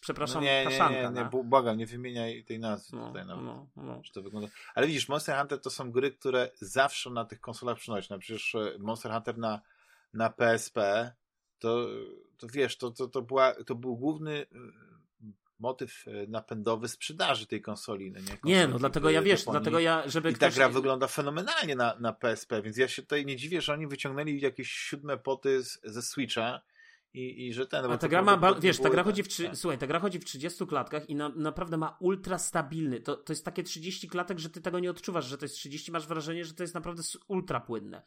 przepraszam, 0.00 0.44
no 0.44 0.50
nie, 0.50 0.64
kaszanka. 0.64 0.94
Nie, 0.94 1.02
nie, 1.02 1.10
nie, 1.10 1.30
nie, 1.32 1.44
błagam, 1.44 1.76
nie 1.76 1.86
wymieniaj 1.86 2.44
tej 2.44 2.58
nazwy 2.58 2.96
no, 2.96 3.06
tutaj 3.06 3.26
nawet. 3.26 3.44
No, 3.44 3.68
no. 3.76 4.02
Czy 4.02 4.12
to 4.12 4.22
wygląda. 4.22 4.48
Ale 4.74 4.86
widzisz, 4.86 5.08
Monster 5.08 5.38
Hunter 5.38 5.60
to 5.60 5.70
są 5.70 5.92
gry, 5.92 6.10
które 6.10 6.50
zawsze 6.60 7.10
na 7.10 7.24
tych 7.24 7.40
konsolach 7.40 7.76
przynoszą. 7.76 8.14
No 8.14 8.18
przecież 8.18 8.54
e, 8.54 8.78
Monster 8.78 9.12
Hunter 9.12 9.38
na, 9.38 9.60
na 10.12 10.30
PSP 10.30 11.12
to, 11.58 11.86
to 12.40 12.46
wiesz, 12.52 12.76
to, 12.76 12.90
to, 12.90 13.08
to, 13.08 13.22
była, 13.22 13.54
to 13.64 13.74
był 13.74 13.96
główny 13.96 14.32
e, 14.40 14.46
motyw 15.58 16.04
e, 16.06 16.26
napędowy 16.26 16.88
sprzedaży 16.88 17.46
tej 17.46 17.62
konsoli. 17.62 18.10
No 18.10 18.18
nie, 18.18 18.26
konsoli 18.26 18.54
nie 18.54 18.68
no 18.68 18.78
dlatego 18.78 19.10
ja 19.10 19.22
wiesz, 19.22 19.44
dlatego 19.44 19.78
ja, 19.78 20.02
żeby 20.08 20.30
I 20.30 20.34
ktoś... 20.34 20.54
ta 20.54 20.56
gra 20.56 20.68
wygląda 20.68 21.06
fenomenalnie 21.06 21.76
na, 21.76 21.96
na 22.00 22.12
PSP, 22.12 22.62
więc 22.62 22.76
ja 22.76 22.88
się 22.88 23.02
tutaj 23.02 23.26
nie 23.26 23.36
dziwię, 23.36 23.60
że 23.60 23.72
oni 23.72 23.86
wyciągnęli 23.86 24.40
jakieś 24.40 24.70
siódme 24.70 25.18
poty 25.18 25.64
z, 25.64 25.80
ze 25.84 26.02
Switcha 26.02 26.60
i, 27.14 27.46
i 27.46 27.54
że 27.54 27.66
ten... 27.66 27.84
A 27.84 27.98
ta 27.98 28.08
gra 28.08 28.22
ma, 28.22 28.54
wiesz, 28.60 28.78
ta 28.78 28.90
gra 28.90 29.02
chodzi 29.02 29.22
w, 29.22 29.36
tak. 29.36 29.56
słuchaj, 29.56 29.78
ta 29.78 29.86
gra 29.86 30.00
chodzi 30.00 30.18
w 30.18 30.24
30 30.24 30.66
klatkach 30.66 31.10
i 31.10 31.14
na, 31.14 31.28
naprawdę 31.28 31.76
ma 31.76 31.96
ultra 32.00 32.38
stabilny, 32.38 33.00
to, 33.00 33.16
to 33.16 33.32
jest 33.32 33.44
takie 33.44 33.62
30 33.62 34.08
klatek, 34.08 34.38
że 34.38 34.50
ty 34.50 34.60
tego 34.60 34.78
nie 34.78 34.90
odczuwasz, 34.90 35.26
że 35.26 35.38
to 35.38 35.44
jest 35.44 35.54
30, 35.54 35.92
masz 35.92 36.06
wrażenie, 36.06 36.44
że 36.44 36.54
to 36.54 36.62
jest 36.62 36.74
naprawdę 36.74 37.02
ultra 37.28 37.60
płynne. 37.60 38.02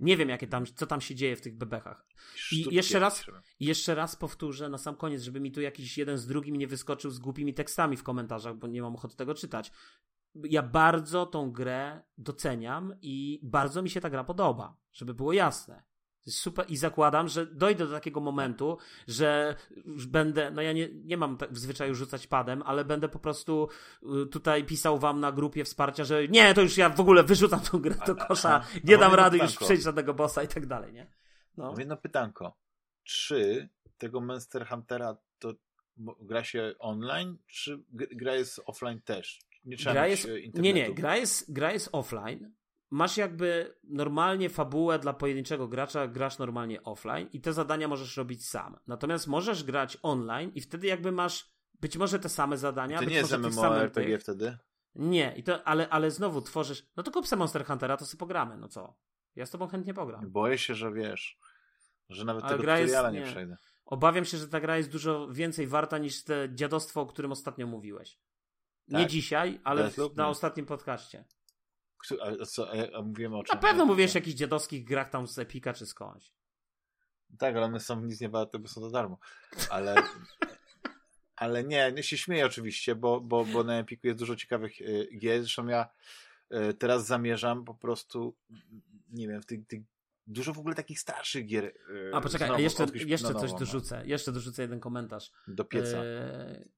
Nie 0.00 0.16
wiem, 0.16 0.28
jakie 0.28 0.46
tam, 0.46 0.66
co 0.66 0.86
tam 0.86 1.00
się 1.00 1.14
dzieje 1.14 1.36
w 1.36 1.40
tych 1.40 1.56
bebechach. 1.56 2.06
I 2.52 2.74
jeszcze 2.74 2.98
raz, 2.98 3.24
jeszcze 3.60 3.94
raz 3.94 4.16
powtórzę 4.16 4.68
na 4.68 4.78
sam 4.78 4.96
koniec, 4.96 5.22
żeby 5.22 5.40
mi 5.40 5.52
tu 5.52 5.60
jakiś 5.60 5.98
jeden 5.98 6.18
z 6.18 6.26
drugim 6.26 6.56
nie 6.56 6.66
wyskoczył 6.66 7.10
z 7.10 7.18
głupimi 7.18 7.54
tekstami 7.54 7.96
w 7.96 8.02
komentarzach, 8.02 8.56
bo 8.56 8.66
nie 8.66 8.82
mam 8.82 8.94
ochoty 8.94 9.16
tego 9.16 9.34
czytać. 9.34 9.72
Ja 10.34 10.62
bardzo 10.62 11.26
tą 11.26 11.52
grę 11.52 12.02
doceniam 12.18 12.94
i 13.02 13.40
bardzo 13.42 13.82
mi 13.82 13.90
się 13.90 14.00
ta 14.00 14.10
gra 14.10 14.24
podoba, 14.24 14.76
żeby 14.92 15.14
było 15.14 15.32
jasne. 15.32 15.82
Super 16.28 16.64
i 16.68 16.76
zakładam, 16.76 17.28
że 17.28 17.46
dojdę 17.46 17.86
do 17.86 17.92
takiego 17.92 18.20
momentu, 18.20 18.78
że 19.08 19.56
już 19.84 20.06
będę, 20.06 20.50
no 20.50 20.62
ja 20.62 20.72
nie, 20.72 20.88
nie 20.92 21.16
mam 21.16 21.36
tak 21.36 21.52
w 21.52 21.58
zwyczaju 21.58 21.94
rzucać 21.94 22.26
padem, 22.26 22.62
ale 22.66 22.84
będę 22.84 23.08
po 23.08 23.18
prostu 23.18 23.68
y, 24.02 24.26
tutaj 24.26 24.64
pisał 24.64 24.98
wam 24.98 25.20
na 25.20 25.32
grupie 25.32 25.64
wsparcia, 25.64 26.04
że 26.04 26.28
nie, 26.28 26.54
to 26.54 26.62
już 26.62 26.76
ja 26.76 26.88
w 26.88 27.00
ogóle 27.00 27.22
wyrzucam 27.22 27.60
tą 27.60 27.78
grę 27.78 27.94
do 28.06 28.16
kosza, 28.16 28.64
nie 28.84 28.98
dam 28.98 29.14
rady 29.14 29.38
już 29.38 29.56
przejść 29.56 29.82
żadnego 29.82 30.14
bossa 30.14 30.42
i 30.42 30.48
tak 30.48 30.66
dalej, 30.66 30.92
nie? 30.92 31.06
No. 31.56 31.64
Mam 31.64 31.78
jedno 31.78 31.96
pytanko. 31.96 32.56
Czy 33.04 33.68
tego 33.98 34.20
Monster 34.20 34.66
Huntera 34.68 35.16
to 35.38 35.54
gra 36.20 36.44
się 36.44 36.74
online, 36.78 37.38
czy 37.46 37.84
gra 37.92 38.34
jest 38.34 38.60
offline 38.66 39.00
też? 39.00 39.40
Nie 39.64 39.76
trzeba 39.76 39.92
gra 39.92 40.06
jest, 40.06 40.28
Nie, 40.54 40.72
nie, 40.72 40.94
gra 40.94 41.16
jest, 41.16 41.52
gra 41.52 41.72
jest 41.72 41.88
offline, 41.92 42.52
masz 42.90 43.16
jakby 43.16 43.78
normalnie 43.84 44.50
fabułę 44.50 44.98
dla 44.98 45.12
pojedynczego 45.12 45.68
gracza, 45.68 46.08
grasz 46.08 46.38
normalnie 46.38 46.82
offline 46.82 47.28
i 47.32 47.40
te 47.40 47.52
zadania 47.52 47.88
możesz 47.88 48.16
robić 48.16 48.48
sam. 48.48 48.76
Natomiast 48.86 49.26
możesz 49.26 49.64
grać 49.64 49.98
online 50.02 50.50
i 50.54 50.60
wtedy 50.60 50.86
jakby 50.86 51.12
masz 51.12 51.56
być 51.80 51.96
może 51.96 52.18
te 52.18 52.28
same 52.28 52.58
zadania. 52.58 52.98
To 52.98 53.04
nie 53.04 53.16
jest 53.16 53.38
MMORPG 53.38 54.18
wtedy? 54.18 54.58
Nie, 54.94 55.34
i 55.36 55.42
to, 55.42 55.64
ale, 55.64 55.88
ale 55.88 56.10
znowu 56.10 56.42
tworzysz. 56.42 56.86
No 56.96 57.02
to 57.02 57.10
kup 57.10 57.26
sobie 57.26 57.38
Monster 57.38 57.66
Huntera, 57.66 57.96
to 57.96 58.06
sobie 58.06 58.18
pogramy, 58.18 58.56
no 58.56 58.68
co? 58.68 58.96
Ja 59.36 59.46
z 59.46 59.50
tobą 59.50 59.68
chętnie 59.68 59.94
pogram. 59.94 60.30
Boję 60.30 60.58
się, 60.58 60.74
że 60.74 60.92
wiesz, 60.92 61.38
że 62.08 62.24
nawet 62.24 62.44
ale 62.44 62.52
tego 62.52 62.62
tutoriala 62.62 63.10
nie, 63.10 63.20
nie 63.20 63.26
przejdę. 63.26 63.56
Obawiam 63.86 64.24
się, 64.24 64.38
że 64.38 64.48
ta 64.48 64.60
gra 64.60 64.76
jest 64.76 64.90
dużo 64.90 65.28
więcej 65.28 65.66
warta 65.66 65.98
niż 65.98 66.24
te 66.24 66.48
dziadostwo, 66.54 67.00
o 67.00 67.06
którym 67.06 67.32
ostatnio 67.32 67.66
mówiłeś. 67.66 68.18
Tak? 68.90 69.00
Nie 69.00 69.06
dzisiaj, 69.06 69.60
ale 69.64 69.90
w, 69.90 69.96
na 70.16 70.28
ostatnim 70.28 70.66
podcaście. 70.66 71.24
A, 72.12 72.44
co, 72.46 72.70
a, 72.70 72.98
a 72.98 73.02
mówiłem 73.02 73.34
o 73.34 73.44
czym? 73.44 73.54
Na 73.54 73.60
pewno 73.60 73.86
mówisz 73.86 74.14
o 74.14 74.18
jakichś 74.18 74.36
dziadowskich 74.36 74.84
grach 74.84 75.10
tam 75.10 75.26
z 75.26 75.38
Epika 75.38 75.72
czy 75.72 75.86
skądś. 75.86 76.32
Tak, 77.38 77.56
ale 77.56 77.66
one 77.66 77.80
są 77.80 78.00
nic 78.00 78.20
nie 78.20 78.28
warte, 78.28 78.58
bo 78.58 78.68
są 78.68 78.80
za 78.80 78.90
darmo. 78.90 79.18
Ale, 79.70 79.94
ale 81.36 81.64
nie, 81.64 81.92
nie 81.92 82.02
się 82.02 82.18
śmieję 82.18 82.46
oczywiście, 82.46 82.94
bo, 82.94 83.20
bo, 83.20 83.44
bo 83.44 83.64
na 83.64 83.78
Epiku 83.78 84.06
jest 84.06 84.18
dużo 84.18 84.36
ciekawych 84.36 84.80
y, 84.80 85.08
gier. 85.18 85.40
Zresztą 85.40 85.66
ja 85.66 85.88
y, 86.52 86.74
teraz 86.74 87.06
zamierzam 87.06 87.64
po 87.64 87.74
prostu, 87.74 88.36
nie 89.12 89.28
wiem, 89.28 89.42
w 89.42 89.46
tych, 89.46 89.66
tych 89.66 89.82
dużo 90.26 90.52
w 90.52 90.58
ogóle 90.58 90.74
takich 90.74 91.00
starszych 91.00 91.46
gier. 91.46 91.64
Y, 91.64 92.10
a 92.14 92.20
poczekaj, 92.20 92.50
a 92.50 92.58
jeszcze, 92.58 92.86
jeszcze 93.06 93.34
coś 93.34 93.52
no. 93.52 93.58
dorzucę. 93.58 94.02
Jeszcze 94.06 94.32
dorzucę 94.32 94.62
jeden 94.62 94.80
komentarz. 94.80 95.32
Do 95.48 95.64
pieca. 95.64 96.04
E... 96.04 96.68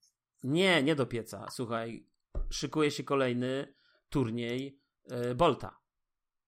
Nie, 0.42 0.82
nie 0.82 0.94
do 0.94 1.06
pieca. 1.06 1.46
Słuchaj, 1.50 2.06
szykuje 2.50 2.90
się 2.90 3.04
kolejny 3.04 3.74
turniej 4.08 4.78
E, 4.78 4.87
Bolta 5.36 5.78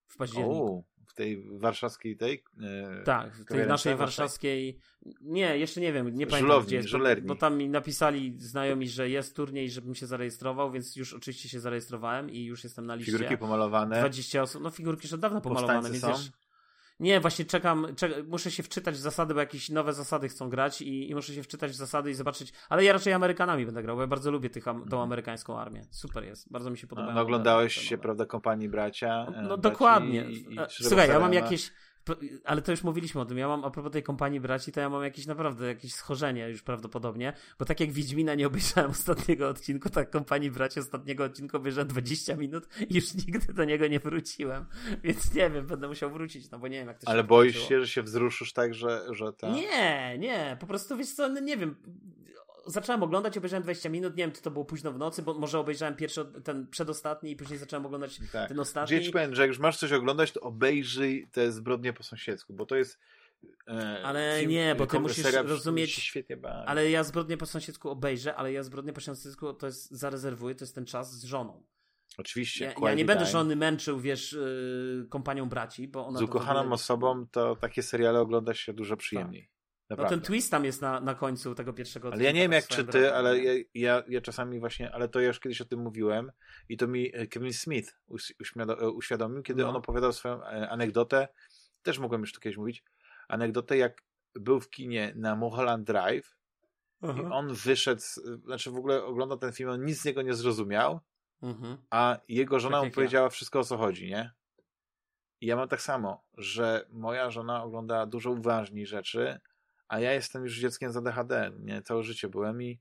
w 0.06 0.16
październiku. 0.16 0.84
O, 0.86 0.90
w 1.10 1.14
tej 1.14 1.58
warszawskiej 1.58 2.16
tej? 2.16 2.44
E, 2.62 3.02
tak, 3.04 3.36
w 3.36 3.44
tej 3.44 3.66
naszej 3.66 3.96
warszawskiej. 3.96 4.78
Nie, 5.20 5.58
jeszcze 5.58 5.80
nie 5.80 5.92
wiem, 5.92 6.14
nie 6.14 6.26
pamiętam 6.26 6.62
gdzie 6.62 6.76
jest, 6.76 6.88
bo, 6.92 6.98
bo, 7.22 7.34
tam 7.36 7.58
mi 7.58 7.68
napisali 7.68 8.34
znajomi, 8.38 8.88
że 8.88 9.08
jest 9.10 9.36
turniej, 9.36 9.70
żebym 9.70 9.94
się 9.94 10.06
zarejestrował, 10.06 10.70
więc 10.70 10.96
już 10.96 11.14
oczywiście 11.14 11.48
się 11.48 11.60
zarejestrowałem 11.60 12.30
i 12.30 12.44
już 12.44 12.64
jestem 12.64 12.86
na 12.86 12.94
liście. 12.94 13.12
Figurki 13.12 13.38
pomalowane. 13.38 14.00
20 14.00 14.42
osób, 14.42 14.62
no 14.62 14.70
figurki 14.70 15.06
już 15.06 15.12
od 15.12 15.20
dawna 15.20 15.40
pomalowane, 15.40 15.90
więc 15.90 16.06
wiesz, 16.06 16.30
nie, 17.01 17.20
właśnie 17.20 17.44
czekam, 17.44 17.86
czek 17.97 18.12
muszę 18.28 18.51
się 18.51 18.62
wczytać 18.62 18.94
w 18.94 18.98
zasady, 18.98 19.35
bo 19.35 19.40
jakieś 19.40 19.68
nowe 19.68 19.93
zasady 19.93 20.28
chcą 20.28 20.51
grać 20.51 20.82
i, 20.82 21.10
i, 21.10 21.14
muszę 21.14 21.35
się 21.35 21.43
wczytać 21.43 21.70
w 21.70 21.74
zasady 21.74 22.10
i 22.10 22.14
zobaczyć, 22.14 22.52
ale 22.68 22.85
ja 22.85 22.93
raczej 22.93 23.12
Amerykanami 23.12 23.66
będę 23.66 23.82
grał, 23.82 23.97
bo 23.97 24.02
ja 24.02 24.09
bardzo 24.09 24.31
lubię 24.31 24.51
tych, 24.51 24.64
tą 24.64 24.70
mhm. 24.70 25.02
amerykańską 25.02 25.59
armię. 25.59 25.82
Super 25.90 26.24
jest, 26.24 26.52
bardzo 26.52 26.70
mi 26.70 26.78
się 26.78 26.86
podoba. 26.86 27.12
No, 27.12 27.20
oglądałeś 27.20 27.74
się, 27.74 27.98
prawda, 27.98 28.27
kompanii 28.27 28.68
bracia? 28.68 29.27
No, 29.36 29.43
no 29.43 29.56
dokładnie. 29.56 30.24
I, 30.31 30.55
i 30.55 30.59
Słuchaj, 30.68 31.09
ja 31.09 31.20
mam 31.20 31.32
jakieś 31.32 31.72
ale 32.44 32.62
to 32.62 32.70
już 32.70 32.82
mówiliśmy 32.82 33.20
o 33.20 33.24
tym. 33.24 33.39
Ja 33.39 33.48
mam, 33.48 33.64
a 33.64 33.70
propos 33.70 33.93
tej 33.93 34.02
kompanii 34.02 34.40
braci, 34.40 34.72
to 34.72 34.81
ja 34.81 34.89
mam 34.89 35.02
jakieś 35.05 35.27
naprawdę 35.27 35.66
jakieś 35.66 35.94
schorzenie 35.94 36.48
już 36.48 36.62
prawdopodobnie, 36.62 37.32
bo 37.59 37.64
tak 37.64 37.81
jak 37.81 37.93
Wiedźmina 37.93 38.35
nie 38.35 38.47
obejrzałem 38.47 38.90
ostatniego 39.01 39.48
odcinku, 39.48 39.90
tak 39.90 40.10
kompanii 40.10 40.51
braci 40.51 40.81
ostatniego 40.81 41.24
odcinku 41.24 41.56
obejrzałem 41.56 41.89
20 41.89 42.36
minut 42.36 42.68
i 42.89 42.94
już 42.94 43.14
nigdy 43.14 43.52
do 43.52 43.64
niego 43.64 43.86
nie 43.86 44.01
wróciłem. 44.01 44.66
Więc 45.02 45.35
nie 45.35 45.51
wiem, 45.51 45.66
będę 45.66 45.89
musiał 45.89 46.10
wrócić, 46.10 46.51
no 46.51 46.59
bo 46.59 46.68
nie 46.68 46.78
wiem 46.78 46.89
jak 46.89 46.98
to 46.98 47.06
się 47.06 47.12
Ale 47.12 47.24
boisz 47.24 47.68
się, 47.68 47.81
że 47.81 47.89
się 47.89 48.02
wzruszysz 48.02 48.52
tak, 48.52 48.74
że, 48.74 49.02
że 49.10 49.32
ta... 49.32 49.51
Nie, 49.51 50.18
nie, 50.18 50.56
po 50.60 50.66
prostu 50.66 50.97
wiesz 50.97 51.12
co, 51.12 51.28
no 51.28 51.40
nie 51.40 51.56
wiem, 51.56 51.77
zacząłem 52.70 53.02
oglądać, 53.02 53.38
obejrzałem 53.38 53.62
20 53.62 53.88
minut, 53.88 54.16
nie 54.16 54.24
wiem, 54.24 54.32
czy 54.32 54.42
to 54.42 54.51
było 54.51 54.64
późno 54.64 54.92
w 54.92 54.98
nocy, 54.98 55.22
bo 55.22 55.34
może 55.34 55.59
obejrzałem 55.59 55.97
pierwszy, 55.97 56.24
ten 56.44 56.66
przedostatni 56.66 57.30
i 57.30 57.36
później 57.36 57.59
zacząłem 57.59 57.86
oglądać 57.86 58.20
tak. 58.32 58.48
ten 58.48 58.60
ostatni. 58.60 58.97
Gdzieś 58.97 59.10
powiem, 59.10 59.34
że 59.34 59.42
jak 59.42 59.48
już 59.48 59.59
masz 59.59 59.76
coś 59.76 59.92
oglądać, 59.92 60.32
to 60.32 60.40
obejrzyj 60.40 61.28
te 61.32 61.52
zbrodnie 61.52 61.92
po 61.92 62.02
sąsiedzku, 62.02 62.55
bo 62.55 62.66
to 62.66 62.76
jest 62.76 62.98
e, 63.68 64.02
ale 64.05 64.36
film, 64.38 64.51
nie, 64.51 64.74
bo 64.74 64.86
ty 64.86 65.01
musisz 65.01 65.32
rozumieć. 65.32 65.92
Świetnie 65.92 66.36
ale 66.66 66.90
ja 66.90 67.05
zbrodnię 67.05 67.36
po 67.36 67.47
sąsiedzku 67.47 67.90
obejrzę, 67.90 68.34
ale 68.34 68.52
ja 68.52 68.62
zbrodnię 68.62 68.92
po 68.92 69.01
sąsiedzku 69.01 69.55
to 69.55 69.66
jest 69.66 69.90
zarezerwuję, 69.90 70.55
to 70.55 70.64
jest 70.64 70.74
ten 70.74 70.86
czas 70.86 71.20
z 71.20 71.24
żoną. 71.24 71.64
Oczywiście. 72.18 72.64
Ja, 72.64 72.88
ja 72.88 72.94
nie 72.94 73.05
będę 73.05 73.26
żony 73.26 73.56
męczył, 73.56 74.01
wiesz, 74.01 74.32
yy, 74.32 75.06
kompanią 75.10 75.48
braci, 75.48 75.88
bo 75.88 76.06
ona. 76.06 76.18
Z 76.18 76.22
ukochaną 76.22 76.72
osobą 76.72 77.26
to 77.30 77.56
takie 77.56 77.82
seriale 77.82 78.20
ogląda 78.20 78.55
się 78.55 78.72
dużo 78.72 78.97
przyjemniej. 78.97 79.42
Tak. 79.42 79.59
Naprawdę. 79.90 80.16
No 80.16 80.20
ten 80.20 80.26
twist 80.26 80.50
tam 80.50 80.64
jest 80.64 80.82
na, 80.82 81.00
na 81.00 81.14
końcu 81.14 81.54
tego 81.54 81.72
pierwszego 81.72 82.12
Ale 82.12 82.24
ja 82.24 82.32
nie 82.32 82.40
wiem 82.40 82.52
jak 82.52 82.66
czy 82.66 82.84
ty, 82.84 83.14
ale 83.14 83.38
ja, 83.38 83.52
ja, 83.74 84.02
ja, 84.08 84.20
czasami 84.20 84.60
właśnie, 84.60 84.94
ale 84.94 85.08
to 85.08 85.20
ja 85.20 85.26
już 85.26 85.40
kiedyś 85.40 85.60
o 85.60 85.64
tym 85.64 85.80
mówiłem 85.80 86.32
i 86.68 86.76
to 86.76 86.88
mi 86.88 87.10
e, 87.14 87.26
Kevin 87.26 87.52
Smith 87.52 87.96
e, 88.80 88.90
uświadomił, 88.90 89.42
kiedy 89.42 89.62
no. 89.62 89.68
on 89.68 89.76
opowiadał 89.76 90.12
swoją 90.12 90.44
e, 90.44 90.70
anegdotę, 90.70 91.28
też 91.82 91.98
mogłem 91.98 92.20
już 92.20 92.32
to 92.32 92.40
kiedyś 92.40 92.56
mówić, 92.56 92.84
anegdotę 93.28 93.76
jak 93.76 94.02
był 94.34 94.60
w 94.60 94.70
kinie 94.70 95.12
na 95.16 95.36
Mulholland 95.36 95.86
Drive 95.86 96.36
i 97.02 97.20
on 97.20 97.54
wyszedł, 97.54 98.02
znaczy 98.44 98.70
w 98.70 98.76
ogóle 98.76 99.04
oglądał 99.04 99.38
ten 99.38 99.52
film, 99.52 99.70
on 99.70 99.84
nic 99.84 100.00
z 100.00 100.04
niego 100.04 100.22
nie 100.22 100.34
zrozumiał, 100.34 101.00
mhm. 101.42 101.76
a 101.90 102.18
jego 102.28 102.60
żona 102.60 102.80
tak 102.80 102.88
mu 102.88 102.94
powiedziała 102.94 103.24
ja. 103.24 103.30
wszystko 103.30 103.58
o 103.58 103.64
co 103.64 103.76
chodzi, 103.76 104.10
nie? 104.10 104.32
I 105.40 105.46
ja 105.46 105.56
mam 105.56 105.68
tak 105.68 105.82
samo, 105.82 106.24
że 106.36 106.86
moja 106.90 107.30
żona 107.30 107.62
ogląda 107.62 108.06
dużo 108.06 108.30
uważniej 108.30 108.86
rzeczy, 108.86 109.40
a 109.90 110.00
ja 110.00 110.12
jestem 110.12 110.42
już 110.42 110.58
dzieckiem 110.58 110.92
z 110.92 110.96
ADHD, 110.96 111.52
nie? 111.58 111.82
Całe 111.82 112.02
życie 112.02 112.28
byłem 112.28 112.62
i 112.62 112.80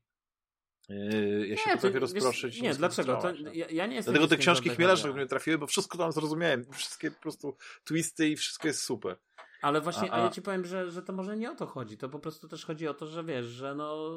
Yy, 0.88 1.46
ja 1.46 1.56
się 1.56 1.70
nie, 1.70 1.76
potrafię 1.76 1.98
rozproszyć. 1.98 2.54
Wiesz, 2.54 2.62
nie, 2.62 2.74
dlatego? 2.74 3.16
To, 3.16 3.32
ja, 3.52 3.66
ja, 3.70 3.86
nie 3.86 3.96
jestem 3.96 4.14
Dlatego 4.14 4.28
te 4.28 4.36
książki 4.36 4.70
chmielarze 4.70 5.08
do 5.08 5.14
mnie 5.14 5.26
trafiły, 5.26 5.58
bo 5.58 5.66
wszystko 5.66 5.98
tam 5.98 6.12
zrozumiałem. 6.12 6.64
Wszystkie 6.72 7.10
po 7.10 7.20
prostu 7.20 7.56
twisty 7.84 8.28
i 8.28 8.36
wszystko 8.36 8.68
jest 8.68 8.82
super. 8.82 9.16
Ale 9.62 9.80
właśnie, 9.80 10.12
a, 10.12 10.14
a... 10.14 10.20
a, 10.20 10.24
ja 10.24 10.30
ci 10.30 10.42
powiem, 10.42 10.64
że, 10.64 10.90
że 10.90 11.02
to 11.02 11.12
może 11.12 11.36
nie 11.36 11.50
o 11.50 11.54
to 11.54 11.66
chodzi. 11.66 11.96
To 11.96 12.08
po 12.08 12.18
prostu 12.18 12.48
też 12.48 12.64
chodzi 12.64 12.88
o 12.88 12.94
to, 12.94 13.06
że 13.06 13.24
wiesz, 13.24 13.46
że 13.46 13.74
no 13.74 14.10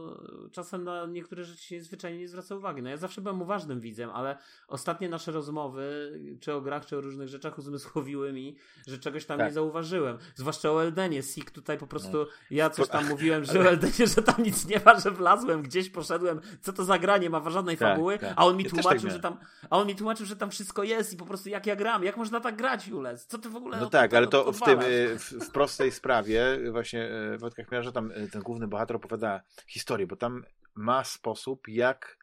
czasem 0.52 0.84
na 0.84 1.06
niektóre 1.06 1.44
rzeczy 1.44 1.64
się 1.64 1.82
zwyczajnie 1.82 2.20
nie 2.20 2.28
zwraca 2.28 2.56
uwagi. 2.56 2.82
No 2.82 2.90
ja 2.90 2.98
zawsze 2.98 3.22
byłem 3.22 3.42
uważnym 3.42 3.80
widzem, 3.80 4.10
ale 4.10 4.38
ostatnie 4.68 5.10
nasze 5.10 5.32
rozmowy, 5.32 6.14
czy 6.40 6.54
o 6.54 6.62
grach, 6.62 6.86
czy 6.86 6.98
o 6.98 7.02
różnych 7.02 7.28
rzeczach 7.28 7.58
uzmysłowiły 7.58 8.34
mi, 8.34 8.56
że 8.88 8.98
czegoś 8.98 9.26
tam 9.26 9.38
tak. 9.38 9.48
nie 9.48 9.54
zauważyłem. 9.54 10.18
Zwłaszcza 10.36 10.72
o 10.72 10.84
Eldenie. 10.84 11.24
Sik 11.24 11.52
tutaj 11.52 11.78
po 11.78 11.88
prostu, 11.88 12.18
no. 12.18 12.26
ja 12.52 12.70
coś 12.70 12.88
tam 12.88 13.08
mówiłem, 13.08 13.46
że 13.46 13.60
o 13.60 13.64
Eldenie, 13.64 14.08
że 14.16 14.22
tam 14.24 14.44
nic 14.44 14.68
nie 14.68 14.82
ma, 14.86 15.00
że 15.00 15.12
wlazłem, 15.12 15.62
gdzieś 15.62 15.90
poszedłem, 15.90 16.42
co 16.62 16.74
to 16.74 16.84
za 16.84 17.00
granie, 17.00 17.30
ma 17.30 17.50
żadnej 17.50 17.78
tak, 17.78 17.90
fabuły, 17.90 18.20
tak. 18.20 18.34
a 18.36 18.46
on 18.46 18.58
mi 18.58 18.64
ja 18.64 18.70
tłumaczył, 18.70 19.02
tak 19.02 19.12
że 19.12 19.20
tam, 19.20 19.38
a 19.70 19.78
on 19.78 19.88
mi 19.88 19.96
tłumaczył, 19.96 20.26
że 20.26 20.36
tam 20.36 20.52
wszystko 20.52 20.84
jest 20.84 21.14
i 21.14 21.18
po 21.18 21.26
prostu 21.26 21.50
jak 21.50 21.66
ja 21.66 21.76
gram, 21.76 22.04
jak 22.04 22.18
można 22.18 22.40
tak 22.40 22.56
grać, 22.56 22.88
Jules? 22.88 23.26
Co 23.26 23.38
ty 23.38 23.50
w 23.50 23.56
ogóle 23.56 23.80
No 23.80 23.90
tak, 23.90 24.14
ale 24.14 24.28
to 24.28 24.52
w 24.52 24.62
tym, 24.62 24.80
w, 25.18 25.33
w 25.42 25.52
prostej 25.52 25.92
sprawie 25.92 26.72
właśnie 26.72 27.10
e, 27.10 27.38
Wojtka 27.38 27.64
Chmiela, 27.64 27.84
że 27.84 27.92
tam 27.92 28.12
e, 28.12 28.28
ten 28.28 28.42
główny 28.42 28.68
bohater 28.68 28.96
opowiada 28.96 29.44
historię, 29.68 30.08
bo 30.08 30.16
tam 30.16 30.46
ma 30.76 31.04
sposób, 31.04 31.68
jak 31.68 32.18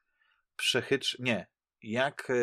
przechytrz... 0.57 1.19
Nie, 1.19 1.47
jak 1.83 2.31
e, 2.31 2.35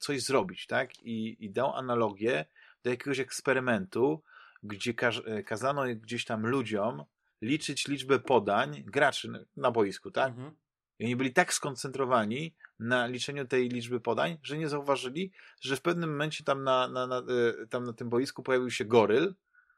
coś 0.00 0.22
zrobić, 0.22 0.66
tak? 0.66 0.98
I, 0.98 1.44
i 1.44 1.50
dał 1.50 1.74
analogię 1.74 2.44
do 2.84 2.90
jakiegoś 2.90 3.18
eksperymentu, 3.18 4.22
gdzie 4.62 4.94
kaz 4.94 5.14
kazano 5.46 5.82
gdzieś 5.86 6.24
tam 6.24 6.46
ludziom 6.46 7.04
liczyć 7.42 7.88
liczbę 7.88 8.18
podań 8.18 8.84
graczy 8.86 9.46
na 9.56 9.70
boisku, 9.70 10.10
tak? 10.10 10.28
Mhm. 10.28 10.56
I 10.98 11.04
oni 11.04 11.16
byli 11.16 11.32
tak 11.32 11.54
skoncentrowani 11.54 12.54
na 12.78 13.06
liczeniu 13.06 13.46
tej 13.46 13.68
liczby 13.68 14.00
podań, 14.00 14.38
że 14.42 14.58
nie 14.58 14.68
zauważyli, 14.68 15.32
że 15.60 15.76
w 15.76 15.82
pewnym 15.82 16.10
momencie 16.10 16.44
tam 16.44 16.64
na, 16.64 16.88
na, 16.88 17.06
na, 17.06 17.22
tam 17.70 17.84
na 17.84 17.92
tym 17.92 18.08
boisku 18.08 18.42
pojawił 18.42 18.70
się 18.70 18.84
goryl, 18.84 19.34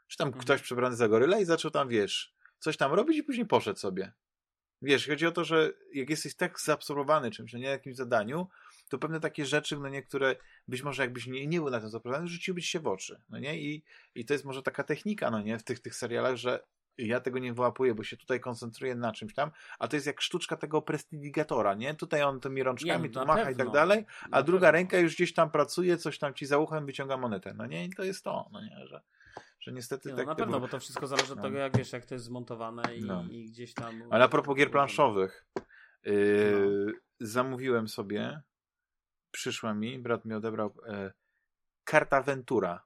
czy 0.09 0.17
tam 0.17 0.29
mhm. 0.29 0.45
ktoś 0.45 0.63
przebrany 0.63 0.97
za 0.97 1.09
goryla 1.09 1.39
i 1.39 1.45
zaczął 1.45 1.71
tam, 1.71 1.89
wiesz, 1.89 2.35
coś 2.59 2.77
tam 2.77 2.93
robić 2.93 3.19
i 3.19 3.23
później 3.23 3.47
poszedł 3.47 3.79
sobie. 3.79 4.13
Wiesz, 4.83 5.09
chodzi 5.09 5.27
o 5.27 5.33
to, 5.33 5.45
że 5.45 5.73
jak 5.95 6.11
jesteś 6.11 6.35
tak 6.35 6.61
zaabsorbowany 6.61 7.31
czymś, 7.31 7.53
no 7.53 7.59
nie 7.59 7.67
jakimś 7.67 7.97
zadaniu, 7.97 8.49
to 8.89 8.99
pewne 8.99 9.21
takie 9.21 9.47
rzeczy, 9.47 9.79
no 9.79 9.89
niektóre, 9.89 10.37
być 10.69 10.83
może 10.83 11.03
jakbyś 11.03 11.27
nie, 11.27 11.47
nie 11.47 11.59
był 11.59 11.71
na 11.71 11.81
tym 11.81 11.91
zaabsorbowany, 11.91 12.29
rzuciłbyś 12.29 12.69
się 12.69 12.81
w 12.81 12.87
oczy, 12.87 13.21
no 13.29 13.39
nie? 13.39 13.61
I, 13.61 13.85
I 14.15 14.25
to 14.25 14.35
jest 14.35 14.45
może 14.45 14.63
taka 14.63 14.85
technika, 14.85 15.31
no 15.31 15.43
nie, 15.43 15.59
w 15.59 15.65
tych, 15.65 15.81
tych 15.81 15.95
serialach, 15.95 16.37
że 16.37 16.61
ja 16.99 17.21
tego 17.21 17.39
nie 17.39 17.53
wyłapuję, 17.53 17.95
bo 17.95 18.03
się 18.03 18.17
tutaj 18.17 18.41
koncentruję 18.41 18.95
na 18.95 19.13
czymś 19.13 19.35
tam, 19.35 19.51
a 19.79 19.89
to 19.89 19.97
jest 19.97 20.07
jak 20.07 20.21
sztuczka 20.21 20.57
tego 20.57 20.83
prestidigatora, 20.83 21.75
nie? 21.75 21.95
Tutaj 21.95 22.23
on 22.23 22.41
tymi 22.41 22.63
rączkami 22.63 23.03
nie, 23.03 23.11
tu 23.11 23.27
macha 23.27 23.45
pewno. 23.45 23.51
i 23.51 23.57
tak 23.57 23.71
dalej, 23.71 24.07
a 24.23 24.29
na 24.29 24.43
druga 24.43 24.67
pewno. 24.67 24.73
ręka 24.73 24.99
już 24.99 25.15
gdzieś 25.15 25.35
tam 25.35 25.51
pracuje, 25.51 25.97
coś 25.97 26.19
tam 26.19 26.35
ci 26.35 26.47
za 26.47 26.59
uchem 26.59 26.87
wyciąga 26.87 27.17
monetę, 27.17 27.55
no 27.55 27.67
nie? 27.67 27.85
I 27.85 27.91
to 27.91 28.05
jest 28.05 28.25
to, 28.25 28.49
no 28.53 28.61
nie, 28.61 28.87
że 28.87 29.01
że 29.61 29.73
niestety 29.73 30.11
no, 30.11 30.17
tak... 30.17 30.27
Na 30.27 30.35
pewno, 30.35 30.61
bo 30.61 30.69
to 30.69 30.81
wszystko 30.81 31.07
zależy 31.07 31.33
od 31.33 31.39
no. 31.39 31.45
tego, 31.45 31.59
jak 31.59 31.77
wiesz, 31.77 31.93
jak 31.93 32.07
to 32.07 32.15
jest 32.15 32.25
zmontowane 32.25 32.97
i, 32.97 33.05
no. 33.05 33.25
i 33.31 33.45
gdzieś 33.45 33.75
tam... 33.75 34.03
Ale 34.11 34.25
a 34.25 34.29
propos 34.29 34.57
gier 34.57 34.71
planszowych, 34.71 35.47
yy, 36.05 36.87
no. 36.87 36.93
zamówiłem 37.21 37.89
sobie, 37.89 38.43
przyszła 39.31 39.75
mi, 39.75 39.99
brat 39.99 40.25
mi 40.25 40.35
odebrał 40.35 40.75
yy, 40.87 41.13
Karta 41.85 42.23
Ventura, 42.23 42.85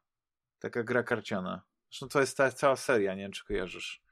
taka 0.59 0.82
gra 0.82 1.02
karciana. 1.02 1.62
Zresztą 1.90 2.09
to 2.09 2.20
jest 2.20 2.36
ta, 2.36 2.51
cała 2.51 2.77
seria, 2.77 3.14
nie 3.14 3.23
wiem, 3.23 3.32
czy 3.32 3.44
kojarzysz. 3.44 4.02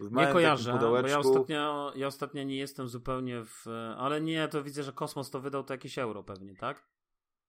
Nie 0.00 0.26
kojarzę, 0.26 0.78
bo 0.80 1.08
ja 1.08 1.18
ostatnio, 1.18 1.92
ja 1.96 2.06
ostatnio 2.06 2.42
nie 2.42 2.56
jestem 2.56 2.88
zupełnie 2.88 3.44
w... 3.44 3.66
Ale 3.96 4.20
nie, 4.20 4.48
to 4.48 4.62
widzę, 4.62 4.82
że 4.82 4.92
Kosmos 4.92 5.30
to 5.30 5.40
wydał 5.40 5.64
to 5.64 5.74
jakieś 5.74 5.98
euro 5.98 6.24
pewnie, 6.24 6.56
tak? 6.56 6.88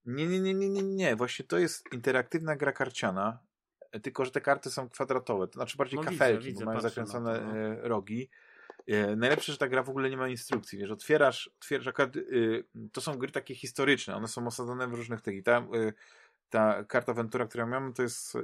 Nie, 0.06 0.28
nie, 0.28 0.40
nie, 0.40 0.54
nie, 0.54 0.70
nie, 0.70 0.84
nie. 0.84 1.16
Właśnie 1.16 1.46
to 1.46 1.58
jest 1.58 1.94
interaktywna 1.94 2.56
gra 2.56 2.72
karciana 2.72 3.40
tylko 4.00 4.26
że 4.26 4.32
te 4.32 4.42
karty 4.42 4.72
są 4.72 4.90
kwadratowe, 4.90 5.48
to 5.48 5.54
znaczy 5.54 5.78
bardziej 5.78 6.00
no 6.00 6.06
kafelki, 6.06 6.46
widzę, 6.46 6.66
bo 6.66 6.72
mają 6.72 6.82
zakręcone 6.82 7.40
to, 7.40 7.46
no. 7.46 7.58
E, 7.58 7.88
rogi. 7.88 8.30
E, 8.88 9.16
najlepsze, 9.16 9.52
że 9.52 9.58
ta 9.58 9.68
gra 9.68 9.84
w 9.84 9.90
ogóle 9.90 10.10
nie 10.10 10.18
ma 10.18 10.28
instrukcji, 10.28 10.80
wiesz, 10.80 10.92
otwierasz, 10.92 11.50
otwierasz 11.60 11.88
akurat, 11.88 12.16
y, 12.16 12.66
to 12.92 13.02
są 13.02 13.18
gry 13.18 13.32
takie 13.32 13.56
historyczne, 13.56 14.16
one 14.16 14.28
są 14.28 14.48
osadzone 14.48 14.88
w 14.88 14.94
różnych 14.94 15.22
tych 15.22 15.36
i 15.36 15.44
ta, 15.44 15.68
ta 16.50 16.84
karta 16.84 17.14
Ventura, 17.14 17.48
którą 17.48 17.68
mam, 17.68 17.94
to 17.94 18.04
jest, 18.04 18.38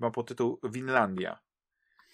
ma 0.00 0.10
tytuł 0.26 0.60
Winlandia. 0.64 1.38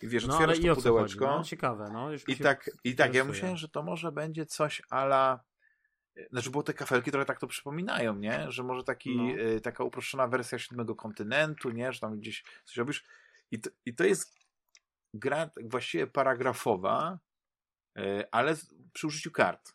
I 0.03 0.09
wiesz, 0.09 0.27
no, 0.27 0.35
otwierasz 0.35 0.61
to 0.61 0.75
pudełeczko. 0.75 1.27
No, 1.27 1.45
ciekawe, 1.45 1.91
no. 1.93 2.09
I 2.29 2.37
tak, 2.37 2.71
i 2.85 2.95
tak, 2.95 3.15
ja 3.15 3.25
myślałem, 3.25 3.57
że 3.57 3.69
to 3.69 3.83
może 3.83 4.13
będzie 4.13 4.47
coś 4.47 4.83
ala 4.91 5.45
znaczy, 6.31 6.51
bo 6.51 6.63
te 6.63 6.75
kafelki 6.75 7.11
trochę 7.11 7.27
tak 7.27 7.41
to 7.41 7.47
przypominają, 7.47 8.17
nie? 8.17 8.51
Że 8.53 8.63
może 8.63 8.85
taki, 8.85 9.17
no. 9.17 9.43
y, 9.57 9.61
taka 9.61 9.85
uproszczona 9.85 10.29
wersja 10.29 10.59
siódmego 10.59 10.95
kontynentu, 10.95 11.71
nie? 11.71 11.93
Że 11.93 12.01
tam 12.01 12.19
gdzieś 12.21 12.45
coś 12.65 12.77
robisz. 12.77 13.05
I 13.51 13.61
to, 13.61 13.71
i 13.87 13.95
to 13.95 14.05
jest 14.05 14.39
gra 15.15 15.51
właściwie 15.65 16.07
paragrafowa, 16.07 17.19
y, 17.99 18.25
ale 18.31 18.57
przy 18.93 19.07
użyciu 19.07 19.31
kart. 19.31 19.73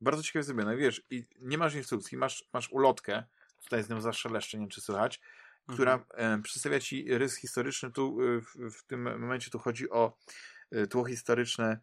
Bardzo 0.00 0.22
ciekawie 0.22 0.42
zrobione. 0.42 0.76
Wiesz, 0.76 1.02
i 1.10 1.24
nie 1.40 1.58
masz 1.58 1.74
instrukcji, 1.74 2.18
masz, 2.18 2.48
masz 2.52 2.72
ulotkę, 2.72 3.24
tutaj 3.62 3.82
z 3.82 3.88
nią 3.88 4.00
zaszeleszczę, 4.00 4.58
nie 4.58 4.62
wiem 4.62 4.70
czy 4.70 4.80
słychać, 4.80 5.20
która 5.68 5.94
mhm. 5.94 6.42
przedstawia 6.42 6.80
ci 6.80 7.18
rys 7.18 7.36
historyczny. 7.36 7.92
Tu 7.92 8.18
w, 8.40 8.74
w, 8.78 8.82
tym 8.86 9.20
momencie 9.20 9.50
tu 9.50 9.58
chodzi 9.58 9.90
o 9.90 10.18
tło 10.90 11.04
historyczne 11.04 11.80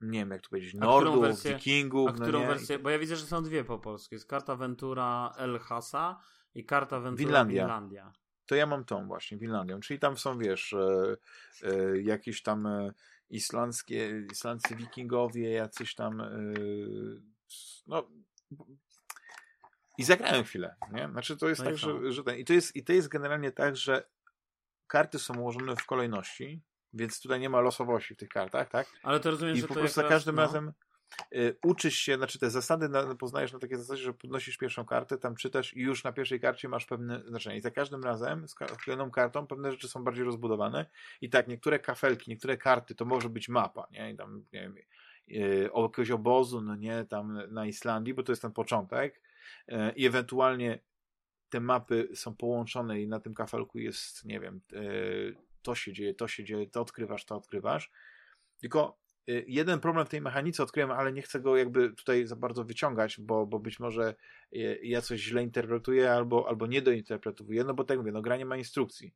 nie 0.00 0.18
wiem 0.18 0.30
jak 0.30 0.42
to 0.42 0.48
powiedzieć, 0.48 0.74
Nordów, 0.74 1.20
wersję, 1.20 1.54
Wikingów. 1.54 2.08
A 2.08 2.12
no 2.12 2.22
którą 2.22 2.40
no 2.40 2.46
wersję, 2.46 2.78
bo 2.78 2.90
ja 2.90 2.98
widzę, 2.98 3.16
że 3.16 3.26
są 3.26 3.42
dwie 3.42 3.64
po 3.64 3.78
polsku. 3.78 4.14
Jest 4.14 4.26
karta 4.26 4.56
Ventura 4.56 5.32
El 5.36 5.58
Hasa 5.58 6.20
i 6.54 6.64
karta 6.64 7.00
Ventura 7.00 7.26
Finlandia. 7.26 7.62
Finlandia. 7.62 8.12
To 8.46 8.54
ja 8.54 8.66
mam 8.66 8.84
tą 8.84 9.06
właśnie, 9.06 9.38
Finlandią. 9.38 9.80
Czyli 9.80 10.00
tam 10.00 10.16
są, 10.16 10.38
wiesz, 10.38 10.72
e, 10.72 11.16
e, 11.62 12.00
jakieś 12.00 12.42
tam 12.42 12.66
e, 12.66 12.92
islandzkie, 13.30 14.26
islandzcy 14.32 14.76
wikingowie, 14.76 15.50
jacyś 15.50 15.94
tam 15.94 16.20
e, 16.20 16.54
no 17.86 18.08
i 19.98 20.04
zagrałem 20.04 20.44
chwilę, 20.44 20.76
nie? 20.92 21.08
Znaczy 21.08 21.36
to 21.36 21.48
jest 21.48 21.60
no 21.60 21.64
tak, 21.64 21.76
że, 21.76 22.12
że 22.12 22.24
ten, 22.24 22.36
i, 22.38 22.44
to 22.44 22.52
jest, 22.52 22.76
i 22.76 22.84
to 22.84 22.92
jest 22.92 23.08
generalnie 23.08 23.52
tak, 23.52 23.76
że 23.76 24.08
karty 24.86 25.18
są 25.18 25.38
ułożone 25.38 25.76
w 25.76 25.86
kolejności, 25.86 26.60
więc 26.94 27.20
tutaj 27.20 27.40
nie 27.40 27.50
ma 27.50 27.60
losowości 27.60 28.14
w 28.14 28.16
tych 28.16 28.28
kartach, 28.28 28.70
tak? 28.70 28.86
Ale 29.02 29.20
to 29.20 29.30
rozumiem, 29.30 29.56
I 29.56 29.60
że 29.60 29.68
po 29.68 29.74
prostu 29.74 30.00
za 30.00 30.08
każdym 30.08 30.34
no. 30.34 30.42
razem 30.42 30.72
y, 31.34 31.56
uczysz 31.64 31.96
się, 31.96 32.16
znaczy 32.16 32.38
te 32.38 32.50
zasady 32.50 32.88
na, 32.88 33.14
poznajesz 33.14 33.52
na 33.52 33.58
takiej 33.58 33.78
zasadzie, 33.78 34.02
że 34.02 34.14
podnosisz 34.14 34.56
pierwszą 34.56 34.84
kartę, 34.84 35.18
tam 35.18 35.34
czytasz 35.34 35.74
i 35.74 35.80
już 35.80 36.04
na 36.04 36.12
pierwszej 36.12 36.40
karcie 36.40 36.68
masz 36.68 36.86
pewne 36.86 37.22
znaczenie. 37.26 37.56
I 37.56 37.60
za 37.60 37.70
każdym 37.70 38.04
razem 38.04 38.48
z 38.48 38.54
kolejną 38.54 39.10
kartą 39.10 39.46
pewne 39.46 39.72
rzeczy 39.72 39.88
są 39.88 40.04
bardziej 40.04 40.24
rozbudowane. 40.24 40.86
I 41.20 41.30
tak, 41.30 41.48
niektóre 41.48 41.78
kafelki, 41.78 42.30
niektóre 42.30 42.56
karty 42.56 42.94
to 42.94 43.04
może 43.04 43.28
być 43.28 43.48
mapa, 43.48 43.86
nie? 43.90 44.12
I 44.12 44.16
tam, 44.16 44.44
nie 44.52 44.60
wiem, 44.60 44.76
y, 45.28 45.70
jakiegoś 45.82 46.10
obozu, 46.10 46.60
no 46.60 46.76
nie, 46.76 47.04
tam 47.04 47.38
na 47.50 47.66
Islandii, 47.66 48.14
bo 48.14 48.22
to 48.22 48.32
jest 48.32 48.42
ten 48.42 48.52
początek. 48.52 49.20
Y, 49.68 49.74
I 49.96 50.06
ewentualnie 50.06 50.78
te 51.48 51.60
mapy 51.60 52.08
są 52.14 52.36
połączone 52.36 53.00
i 53.00 53.08
na 53.08 53.20
tym 53.20 53.34
kafelku 53.34 53.78
jest, 53.78 54.24
nie 54.24 54.40
wiem, 54.40 54.60
y, 54.72 55.36
to 55.66 55.74
się 55.74 55.92
dzieje, 55.92 56.14
to 56.14 56.28
się 56.28 56.44
dzieje, 56.44 56.70
to 56.70 56.80
odkrywasz, 56.80 57.24
to 57.24 57.36
odkrywasz. 57.36 57.90
Tylko 58.58 58.98
y, 59.28 59.44
jeden 59.48 59.80
problem 59.80 60.06
w 60.06 60.08
tej 60.08 60.20
mechanice 60.20 60.62
odkryłem, 60.62 60.90
ale 60.90 61.12
nie 61.12 61.22
chcę 61.22 61.40
go 61.40 61.56
jakby 61.56 61.92
tutaj 61.92 62.26
za 62.26 62.36
bardzo 62.36 62.64
wyciągać, 62.64 63.20
bo, 63.20 63.46
bo 63.46 63.58
być 63.58 63.80
może 63.80 64.14
y, 64.56 64.80
ja 64.82 65.02
coś 65.02 65.20
źle 65.20 65.42
interpretuję 65.42 66.12
albo, 66.12 66.48
albo 66.48 66.66
nie 66.66 66.82
dointerpretowuję, 66.82 67.64
no 67.64 67.74
bo 67.74 67.84
tak 67.84 67.98
mówię, 67.98 68.12
no 68.12 68.22
granie 68.22 68.46
ma 68.46 68.56
instrukcji. 68.56 69.14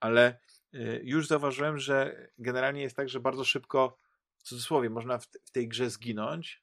Ale 0.00 0.38
y, 0.74 1.00
już 1.04 1.26
zauważyłem, 1.26 1.78
że 1.78 2.28
generalnie 2.38 2.82
jest 2.82 2.96
tak, 2.96 3.08
że 3.08 3.20
bardzo 3.20 3.44
szybko, 3.44 3.98
w 4.38 4.42
cudzysłowie, 4.42 4.90
można 4.90 5.18
w, 5.18 5.26
w 5.44 5.50
tej 5.50 5.68
grze 5.68 5.90
zginąć 5.90 6.62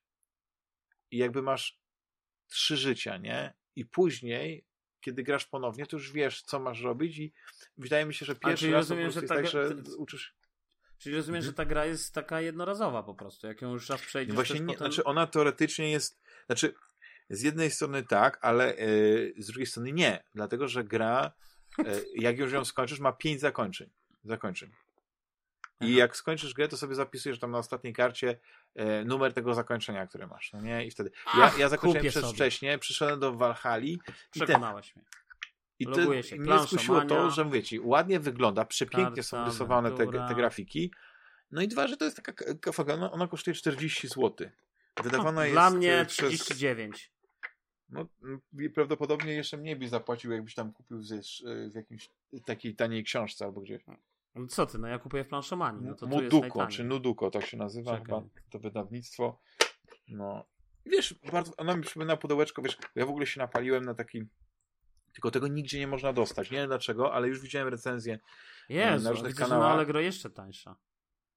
i 1.11 1.17
jakby 1.17 1.41
masz 1.41 1.79
trzy 2.47 2.77
życia, 2.77 3.17
nie? 3.17 3.53
I 3.75 3.85
później 3.85 4.65
kiedy 5.01 5.23
grasz 5.23 5.45
ponownie, 5.45 5.85
to 5.85 5.97
już 5.97 6.11
wiesz, 6.11 6.41
co 6.41 6.59
masz 6.59 6.81
robić 6.81 7.17
i 7.17 7.33
wydaje 7.77 8.05
mi 8.05 8.13
się, 8.13 8.25
że 8.25 8.35
pierwszy 8.35 8.71
raz 8.71 8.89
rozumiem, 8.89 9.11
że 9.11 9.19
jest 9.19 9.33
tak, 9.33 9.47
że 9.47 9.75
uczysz... 9.97 10.35
Czyli 10.97 11.15
rozumiem, 11.15 11.41
że 11.41 11.53
ta 11.53 11.65
gra 11.65 11.85
jest 11.85 12.13
taka 12.13 12.41
jednorazowa 12.41 13.03
po 13.03 13.15
prostu, 13.15 13.47
jak 13.47 13.61
ją 13.61 13.73
już 13.73 13.89
raz 13.89 14.01
przejdziesz. 14.01 14.35
Właśnie, 14.35 14.59
nie, 14.59 14.65
potem... 14.65 14.77
znaczy 14.77 15.03
ona 15.03 15.27
teoretycznie 15.27 15.91
jest, 15.91 16.21
znaczy 16.45 16.73
z 17.29 17.41
jednej 17.41 17.71
strony 17.71 18.03
tak, 18.03 18.39
ale 18.41 18.75
yy, 18.75 19.33
z 19.37 19.47
drugiej 19.47 19.65
strony 19.65 19.91
nie, 19.91 20.23
dlatego, 20.35 20.67
że 20.67 20.83
gra, 20.83 21.31
yy, 21.77 21.85
jak 22.15 22.37
już 22.37 22.51
ją 22.51 22.65
skończysz, 22.65 22.99
ma 22.99 23.11
pięć 23.11 23.41
zakończeń. 23.41 23.89
zakończeń. 24.23 24.71
I 25.81 25.95
jak 25.95 26.15
skończysz 26.15 26.53
grę, 26.53 26.67
to 26.67 26.77
sobie 26.77 26.95
zapisujesz 26.95 27.39
tam 27.39 27.51
na 27.51 27.57
ostatniej 27.57 27.93
karcie 27.93 28.39
e, 28.75 29.05
numer 29.05 29.33
tego 29.33 29.53
zakończenia, 29.53 30.07
które 30.07 30.27
masz. 30.27 30.53
No 30.53 30.61
nie? 30.61 30.85
I 30.85 30.91
wtedy. 30.91 31.11
Ja, 31.37 31.51
ja 31.57 31.69
zakończyłem 31.69 32.07
przez 32.07 32.31
wcześnie, 32.31 32.77
przyszedłem 32.77 33.19
do 33.19 33.33
Walhali. 33.33 33.99
Przekonałeś 34.31 34.95
mnie. 34.95 35.05
I 35.79 35.87
to 35.87 35.97
mnie 36.37 36.59
skusiło 36.67 37.01
to, 37.01 37.31
że 37.31 37.45
mówię 37.45 37.63
ci, 37.63 37.79
ładnie 37.79 38.19
wygląda, 38.19 38.65
przepięknie 38.65 39.23
są 39.23 39.45
rysowane 39.45 39.91
te, 39.91 40.07
te, 40.07 40.35
grafiki. 40.35 40.91
No 41.51 41.61
i 41.61 41.67
dwa, 41.67 41.87
że 41.87 41.97
to 41.97 42.05
jest 42.05 42.17
taka 42.17 42.53
kafaga, 42.61 42.93
ona, 42.93 43.11
ona 43.11 43.27
kosztuje 43.27 43.53
40 43.55 44.07
zł. 44.07 44.49
Wydawana 45.03 45.43
jest. 45.45 45.53
Dla 45.53 45.69
mnie 45.69 46.05
39. 46.05 47.11
No, 47.89 48.07
prawdopodobnie 48.75 49.33
jeszcze 49.33 49.57
mniej 49.57 49.75
byś 49.75 49.89
zapłacił, 49.89 50.31
jakbyś 50.31 50.55
tam 50.55 50.73
kupił 50.73 51.01
w 51.71 51.75
jakimś 51.75 52.09
takiej 52.45 52.75
taniej 52.75 53.03
książce 53.03 53.45
albo 53.45 53.61
gdzieś. 53.61 53.83
No 54.35 54.47
co 54.47 54.65
ty, 54.65 54.77
no 54.77 54.87
ja 54.87 54.99
kupuję 54.99 55.23
w 55.23 55.27
planszomanii. 55.27 55.85
No 55.85 55.95
to 55.95 56.07
Muduko, 56.07 56.67
czy 56.67 56.83
Nuduko, 56.83 57.31
tak 57.31 57.45
się 57.45 57.57
nazywa 57.57 57.97
chyba 57.97 58.21
to 58.51 58.59
wydawnictwo. 58.59 59.41
No. 60.07 60.45
Wiesz, 60.85 61.15
bardzo, 61.31 61.53
ono 61.57 61.77
mi 61.77 61.83
przypomina 61.83 62.17
pudełeczko, 62.17 62.61
wiesz, 62.61 62.77
ja 62.95 63.05
w 63.05 63.09
ogóle 63.09 63.25
się 63.25 63.39
napaliłem 63.39 63.85
na 63.85 63.93
taki 63.93 64.27
tylko 65.13 65.31
tego 65.31 65.47
nigdzie 65.47 65.79
nie 65.79 65.87
można 65.87 66.13
dostać. 66.13 66.51
Nie 66.51 66.57
wiem 66.57 66.67
dlaczego, 66.67 67.13
ale 67.13 67.27
już 67.27 67.41
widziałem 67.41 67.67
recenzję 67.67 68.19
e, 68.69 68.73
Jezu, 68.73 69.03
na 69.03 69.11
różnych 69.11 69.31
widzę, 69.31 69.43
kanałach. 69.43 69.65
Że 69.65 69.69
na 69.69 69.73
Allegro 69.73 69.99
jeszcze 69.99 70.29
tańsza. 70.29 70.75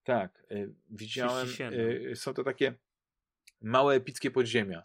Tak, 0.02 0.46
y, 0.50 0.74
widziałem. 0.90 1.48
Y, 1.72 2.12
są 2.16 2.34
to 2.34 2.44
takie 2.44 2.74
małe 3.60 3.94
epickie 3.94 4.30
podziemia. 4.30 4.82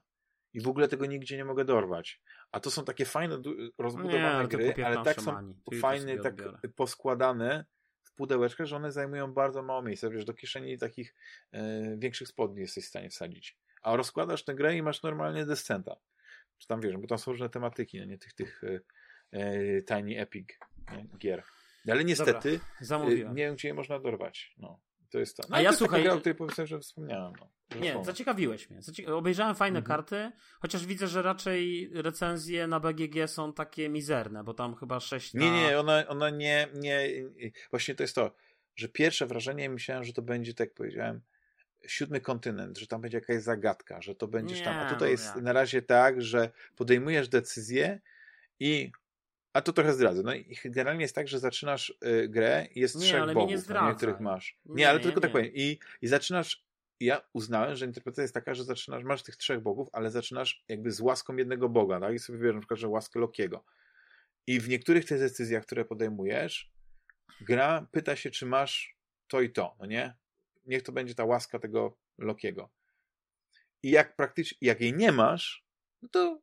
I 0.53 0.61
w 0.61 0.67
ogóle 0.67 0.87
tego 0.87 1.05
nigdzie 1.05 1.37
nie 1.37 1.45
mogę 1.45 1.65
dorwać. 1.65 2.21
A 2.51 2.59
to 2.59 2.71
są 2.71 2.85
takie 2.85 3.05
fajne, 3.05 3.41
rozbudowane 3.77 4.41
nie, 4.41 4.47
gry, 4.47 4.85
ale 4.85 5.03
tak 5.03 5.21
są 5.21 5.53
fajne, 5.81 6.17
tak 6.17 6.35
poskładane 6.75 7.65
w 8.07 8.13
pudełeczkach, 8.13 8.67
że 8.67 8.75
one 8.75 8.91
zajmują 8.91 9.33
bardzo 9.33 9.63
mało 9.63 9.81
miejsca. 9.81 10.09
Wiesz, 10.09 10.25
do 10.25 10.33
kieszeni 10.33 10.77
takich 10.77 11.15
e, 11.51 11.97
większych 11.97 12.27
spodni 12.27 12.61
jesteś 12.61 12.85
w 12.85 12.87
stanie 12.87 13.09
wsadzić. 13.09 13.57
A 13.81 13.95
rozkładasz 13.95 14.43
tę 14.43 14.55
grę 14.55 14.75
i 14.75 14.81
masz 14.81 15.03
normalnie 15.03 15.45
descenta. 15.45 15.95
Czy 16.57 16.67
tam 16.67 16.81
wiesz, 16.81 16.97
bo 16.97 17.07
tam 17.07 17.17
są 17.17 17.31
różne 17.31 17.49
tematyki, 17.49 17.99
no 17.99 18.05
nie 18.05 18.17
tych, 18.17 18.33
tych 18.33 18.61
e, 18.63 18.79
e 19.31 19.81
Tiny 19.81 20.19
Epic 20.19 20.49
nie? 20.91 21.05
gier. 21.17 21.43
Ale 21.91 22.03
niestety 22.03 22.59
Dobra, 22.89 23.09
nie 23.09 23.43
wiem, 23.43 23.55
gdzie 23.55 23.67
je 23.67 23.73
można 23.73 23.99
dorwać. 23.99 24.53
No. 24.57 24.79
To 25.09 25.19
jest 25.19 25.37
to. 25.37 25.43
No, 25.49 25.55
A 25.55 25.61
ja 25.61 25.73
słuchaj. 25.73 26.03
Gra, 26.03 26.13
o 26.13 26.19
której 26.19 26.35
powiedziałem, 26.35 26.67
że 26.67 26.79
wspomniałem. 26.79 27.33
No. 27.39 27.47
Nie, 27.79 28.03
zaciekawiłeś 28.05 28.69
mnie. 28.69 28.79
Obejrzałem 29.13 29.55
fajne 29.55 29.79
mhm. 29.79 29.97
karty, 29.97 30.31
chociaż 30.59 30.85
widzę, 30.85 31.07
że 31.07 31.21
raczej 31.21 31.89
recenzje 31.93 32.67
na 32.67 32.79
BGG 32.79 33.27
są 33.27 33.53
takie 33.53 33.89
mizerne, 33.89 34.43
bo 34.43 34.53
tam 34.53 34.75
chyba 34.75 34.99
6 34.99 35.33
na... 35.33 35.41
Nie, 35.41 35.51
nie, 35.51 35.79
ona, 35.79 36.07
ona 36.07 36.29
nie, 36.29 36.67
nie. 36.73 37.09
Właśnie 37.69 37.95
to 37.95 38.03
jest 38.03 38.15
to, 38.15 38.31
że 38.75 38.89
pierwsze 38.89 39.25
wrażenie 39.25 39.69
myślałem, 39.69 40.03
że 40.03 40.13
to 40.13 40.21
będzie, 40.21 40.53
tak 40.53 40.67
jak 40.67 40.75
powiedziałem, 40.75 41.21
siódmy 41.87 42.21
kontynent, 42.21 42.77
że 42.77 42.87
tam 42.87 43.01
będzie 43.01 43.17
jakaś 43.17 43.43
zagadka, 43.43 44.01
że 44.01 44.15
to 44.15 44.27
będziesz 44.27 44.59
nie, 44.59 44.65
tam. 44.65 44.75
A 44.75 44.89
tutaj 44.89 45.07
no 45.07 45.11
jest 45.11 45.35
na 45.35 45.53
razie 45.53 45.81
tak, 45.81 46.21
że 46.21 46.51
podejmujesz 46.75 47.29
decyzję 47.29 47.99
i 48.59 48.91
a 49.57 49.61
to 49.61 49.73
trochę 49.73 49.93
zdradzę. 49.93 50.23
No 50.23 50.35
i 50.35 50.55
generalnie 50.65 51.01
jest 51.01 51.15
tak, 51.15 51.27
że 51.27 51.39
zaczynasz 51.39 51.97
y, 52.05 52.29
grę 52.29 52.67
i 52.75 52.79
jest 52.79 52.95
nie, 52.95 53.01
trzech 53.01 53.33
bogów, 53.33 53.69
nie 53.69 53.95
których 53.95 54.19
masz. 54.19 54.59
Nie, 54.65 54.75
nie 54.75 54.89
ale 54.89 54.99
tylko 54.99 55.21
tak 55.21 55.31
powiem. 55.31 55.51
I, 55.53 55.79
I 56.01 56.07
zaczynasz 56.07 56.67
ja 56.99 57.21
uznałem, 57.33 57.75
że 57.75 57.85
interpretacja 57.85 58.21
jest 58.21 58.33
taka, 58.33 58.53
że 58.53 58.63
zaczynasz, 58.63 59.03
masz 59.03 59.23
tych 59.23 59.35
trzech 59.35 59.59
bogów, 59.59 59.89
ale 59.93 60.11
zaczynasz 60.11 60.63
jakby 60.67 60.91
z 60.91 60.99
łaską 60.99 61.35
jednego 61.35 61.69
boga, 61.69 61.99
tak? 61.99 62.13
I 62.13 62.19
sobie 62.19 62.37
wybierzesz 62.37 62.55
na 62.55 62.61
przykład, 62.61 62.79
że 62.79 62.87
łaskę 62.87 63.19
Lokiego. 63.19 63.65
I 64.47 64.59
w 64.59 64.69
niektórych 64.69 65.05
tych 65.05 65.19
decyzjach, 65.19 65.65
które 65.65 65.85
podejmujesz, 65.85 66.71
gra 67.41 67.87
pyta 67.91 68.15
się, 68.15 68.31
czy 68.31 68.45
masz 68.45 68.97
to 69.27 69.41
i 69.41 69.49
to, 69.49 69.75
no 69.79 69.85
nie? 69.85 70.15
Niech 70.65 70.83
to 70.83 70.91
będzie 70.91 71.15
ta 71.15 71.25
łaska 71.25 71.59
tego 71.59 71.97
Lokiego. 72.17 72.69
I 73.83 73.91
jak 73.91 74.15
praktycznie, 74.15 74.57
jak 74.61 74.81
jej 74.81 74.93
nie 74.93 75.11
masz, 75.11 75.65
no 76.01 76.09
to 76.09 76.41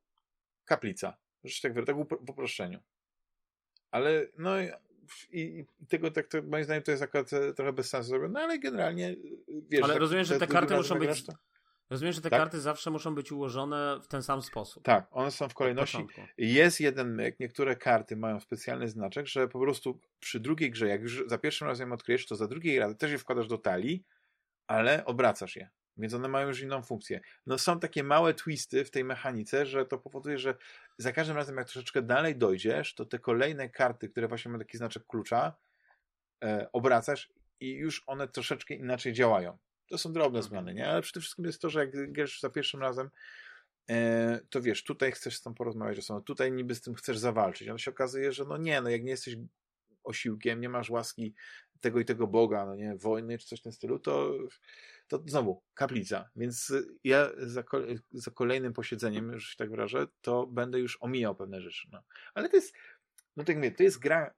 kaplica. 0.64 1.16
Rzecz 1.44 1.60
tak, 1.60 1.72
tak 1.86 1.96
w 1.96 2.30
uproszczeniu. 2.30 2.82
Ale 3.94 4.26
no 4.38 4.60
i, 4.60 4.70
i 5.32 5.64
tego 5.88 6.10
tak 6.10 6.28
to, 6.28 6.42
moim 6.42 6.64
zdaniem 6.64 6.82
to 6.82 6.90
jest 6.90 7.02
akurat 7.02 7.30
trochę 7.56 7.72
bez 7.72 7.88
sensu 7.88 8.08
zrobione, 8.08 8.32
no 8.32 8.40
ale 8.40 8.58
generalnie 8.58 9.16
wiesz... 9.68 9.82
Ale 9.82 9.92
tak, 9.92 10.00
rozumiem, 10.00 10.24
że 10.24 10.38
te, 10.38 10.46
karty 10.46 10.76
muszą 10.76 10.98
być... 10.98 11.24
Rozumiem, 11.90 12.12
że 12.12 12.20
te 12.20 12.30
tak? 12.30 12.40
karty 12.40 12.60
zawsze 12.60 12.90
muszą 12.90 13.14
być 13.14 13.32
ułożone 13.32 14.00
w 14.02 14.06
ten 14.06 14.22
sam 14.22 14.42
sposób. 14.42 14.84
Tak, 14.84 15.06
one 15.10 15.30
są 15.30 15.48
w 15.48 15.54
kolejności. 15.54 16.06
Jest 16.38 16.80
jeden 16.80 17.14
myk, 17.14 17.40
niektóre 17.40 17.76
karty 17.76 18.16
mają 18.16 18.40
specjalny 18.40 18.88
znaczek, 18.88 19.26
że 19.26 19.48
po 19.48 19.60
prostu 19.60 20.00
przy 20.20 20.40
drugiej 20.40 20.70
grze, 20.70 20.88
jak 20.88 21.02
już 21.02 21.24
za 21.26 21.38
pierwszym 21.38 21.68
razem 21.68 21.92
odkryjesz, 21.92 22.26
to 22.26 22.36
za 22.36 22.48
drugiej 22.48 22.78
razy 22.78 22.96
też 22.96 23.12
je 23.12 23.18
wkładasz 23.18 23.48
do 23.48 23.58
talii, 23.58 24.04
ale 24.66 25.04
obracasz 25.04 25.56
je. 25.56 25.70
Więc 25.96 26.14
one 26.14 26.28
mają 26.28 26.48
już 26.48 26.60
inną 26.60 26.82
funkcję. 26.82 27.20
No 27.46 27.58
są 27.58 27.80
takie 27.80 28.04
małe 28.04 28.34
twisty 28.34 28.84
w 28.84 28.90
tej 28.90 29.04
mechanice, 29.04 29.66
że 29.66 29.86
to 29.86 29.98
powoduje, 29.98 30.38
że 30.38 30.54
za 30.98 31.12
każdym 31.12 31.36
razem 31.36 31.56
jak 31.56 31.68
troszeczkę 31.68 32.02
dalej 32.02 32.36
dojdziesz, 32.36 32.94
to 32.94 33.04
te 33.04 33.18
kolejne 33.18 33.68
karty, 33.68 34.08
które 34.08 34.28
właśnie 34.28 34.50
mają 34.50 34.58
taki 34.58 34.76
znaczek 34.76 35.06
klucza, 35.06 35.56
e, 36.44 36.68
obracasz 36.72 37.32
i 37.60 37.70
już 37.70 38.02
one 38.06 38.28
troszeczkę 38.28 38.74
inaczej 38.74 39.12
działają. 39.12 39.58
To 39.90 39.98
są 39.98 40.12
drobne 40.12 40.38
mhm. 40.38 40.50
zmiany, 40.50 40.74
nie? 40.74 40.88
Ale 40.88 41.02
przede 41.02 41.20
wszystkim 41.20 41.44
jest 41.44 41.60
to, 41.60 41.70
że 41.70 41.80
jak 41.80 42.12
grasz 42.12 42.40
za 42.40 42.50
pierwszym 42.50 42.80
razem, 42.80 43.10
e, 43.90 44.40
to 44.50 44.62
wiesz, 44.62 44.84
tutaj 44.84 45.12
chcesz 45.12 45.36
z 45.36 45.42
tą 45.42 45.54
porozmawiać 45.54 46.06
tutaj 46.26 46.52
niby 46.52 46.74
z 46.74 46.80
tym 46.80 46.94
chcesz 46.94 47.18
zawalczyć. 47.18 47.68
Ale 47.68 47.78
się 47.78 47.90
okazuje, 47.90 48.32
że 48.32 48.44
no 48.44 48.56
nie, 48.56 48.80
no 48.80 48.90
jak 48.90 49.02
nie 49.02 49.10
jesteś 49.10 49.36
osiłkiem, 50.04 50.60
nie 50.60 50.68
masz 50.68 50.90
łaski 50.90 51.34
tego 51.80 52.00
i 52.00 52.04
tego 52.04 52.26
Boga, 52.26 52.66
no 52.66 52.76
nie, 52.76 52.96
wojny 52.96 53.38
czy 53.38 53.46
coś 53.46 53.60
w 53.60 53.62
tym 53.62 53.72
stylu, 53.72 53.98
to 53.98 54.38
to 55.08 55.22
znowu 55.26 55.62
kaplica. 55.74 56.30
Więc 56.36 56.72
ja 57.04 57.30
za, 57.38 57.64
za 58.12 58.30
kolejnym 58.30 58.72
posiedzeniem, 58.72 59.38
że 59.38 59.50
się 59.50 59.56
tak 59.56 59.70
wyrażę, 59.70 60.06
to 60.20 60.46
będę 60.46 60.80
już 60.80 60.98
omijał 61.00 61.34
pewne 61.34 61.60
rzeczy. 61.60 61.88
No. 61.92 62.02
Ale 62.34 62.48
to 62.48 62.56
jest, 62.56 62.74
no 63.36 63.44
tak 63.44 63.56
mówię, 63.56 63.70
to 63.70 63.82
jest 63.82 63.98
gra 63.98 64.34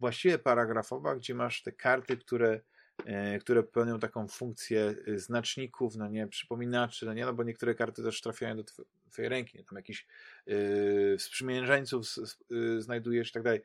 właściwie 0.00 0.38
paragrafowa, 0.38 1.16
gdzie 1.16 1.34
masz 1.34 1.62
te 1.62 1.72
karty, 1.72 2.16
które 2.16 2.60
e, 3.04 3.38
które 3.38 3.62
pełnią 3.62 3.98
taką 3.98 4.28
funkcję 4.28 4.94
e, 5.06 5.18
znaczników, 5.18 5.96
no 5.96 6.08
nie, 6.08 6.28
przypominaczy, 6.28 7.06
no 7.06 7.14
nie, 7.14 7.24
no 7.24 7.34
bo 7.34 7.42
niektóre 7.42 7.74
karty 7.74 8.02
też 8.02 8.20
trafiają 8.20 8.56
do 8.56 8.64
twojej 9.10 9.28
ręki, 9.28 9.58
nie, 9.58 9.64
tam 9.64 9.76
jakiś 9.76 10.06
yy, 10.46 11.16
sprzymierzeńców 11.18 12.06
yy, 12.50 12.82
znajdujesz 12.82 13.30
i 13.30 13.32
tak 13.32 13.42
dalej. 13.42 13.60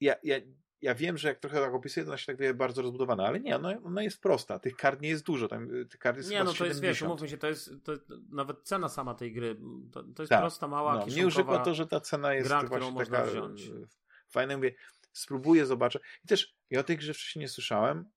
Ja, 0.00 0.14
ja 0.22 0.40
ja 0.82 0.94
wiem, 0.94 1.18
że 1.18 1.28
jak 1.28 1.38
trochę 1.38 1.60
tak 1.60 1.74
opisuję, 1.74 2.04
to 2.04 2.10
ona 2.10 2.18
się 2.18 2.26
tak 2.26 2.36
wie 2.36 2.54
bardzo 2.54 2.82
rozbudowana, 2.82 3.26
ale 3.26 3.40
nie, 3.40 3.56
ona, 3.56 3.78
ona 3.84 4.02
jest 4.02 4.20
prosta. 4.20 4.58
Tych 4.58 4.76
kart 4.76 5.00
nie 5.00 5.08
jest 5.08 5.24
dużo, 5.24 5.48
tam, 5.48 5.74
y, 5.74 5.86
tych 5.86 6.00
kart 6.00 6.16
jest 6.16 6.30
Nie, 6.30 6.38
no 6.38 6.44
to 6.44 6.52
70. 6.52 6.68
jest, 6.68 6.80
wiesz, 6.80 7.02
umówmy 7.02 7.28
się, 7.28 7.38
to 7.38 7.46
jest 7.46 7.70
to, 7.84 7.92
nawet 8.30 8.62
cena 8.62 8.88
sama 8.88 9.14
tej 9.14 9.32
gry, 9.32 9.56
to, 9.92 10.02
to 10.02 10.22
jest 10.22 10.30
tak. 10.30 10.40
prosta, 10.40 10.68
mała, 10.68 10.96
no, 10.96 11.06
Mnie 11.06 11.26
urzekło 11.26 11.58
to, 11.58 11.74
że 11.74 11.86
ta 11.86 12.00
cena 12.00 12.34
jest 12.34 12.48
gra, 12.48 12.62
właśnie 12.62 13.04
taka 13.04 13.24
wziąć. 13.24 13.66
Y, 13.66 13.88
fajna. 14.28 14.56
Mówię, 14.56 14.74
spróbuję, 15.12 15.66
zobaczę. 15.66 16.00
I 16.24 16.28
też 16.28 16.54
ja 16.70 16.80
o 16.80 16.84
tej 16.84 16.96
grze 16.96 17.14
wcześniej 17.14 17.40
nie 17.40 17.48
słyszałem, 17.48 18.10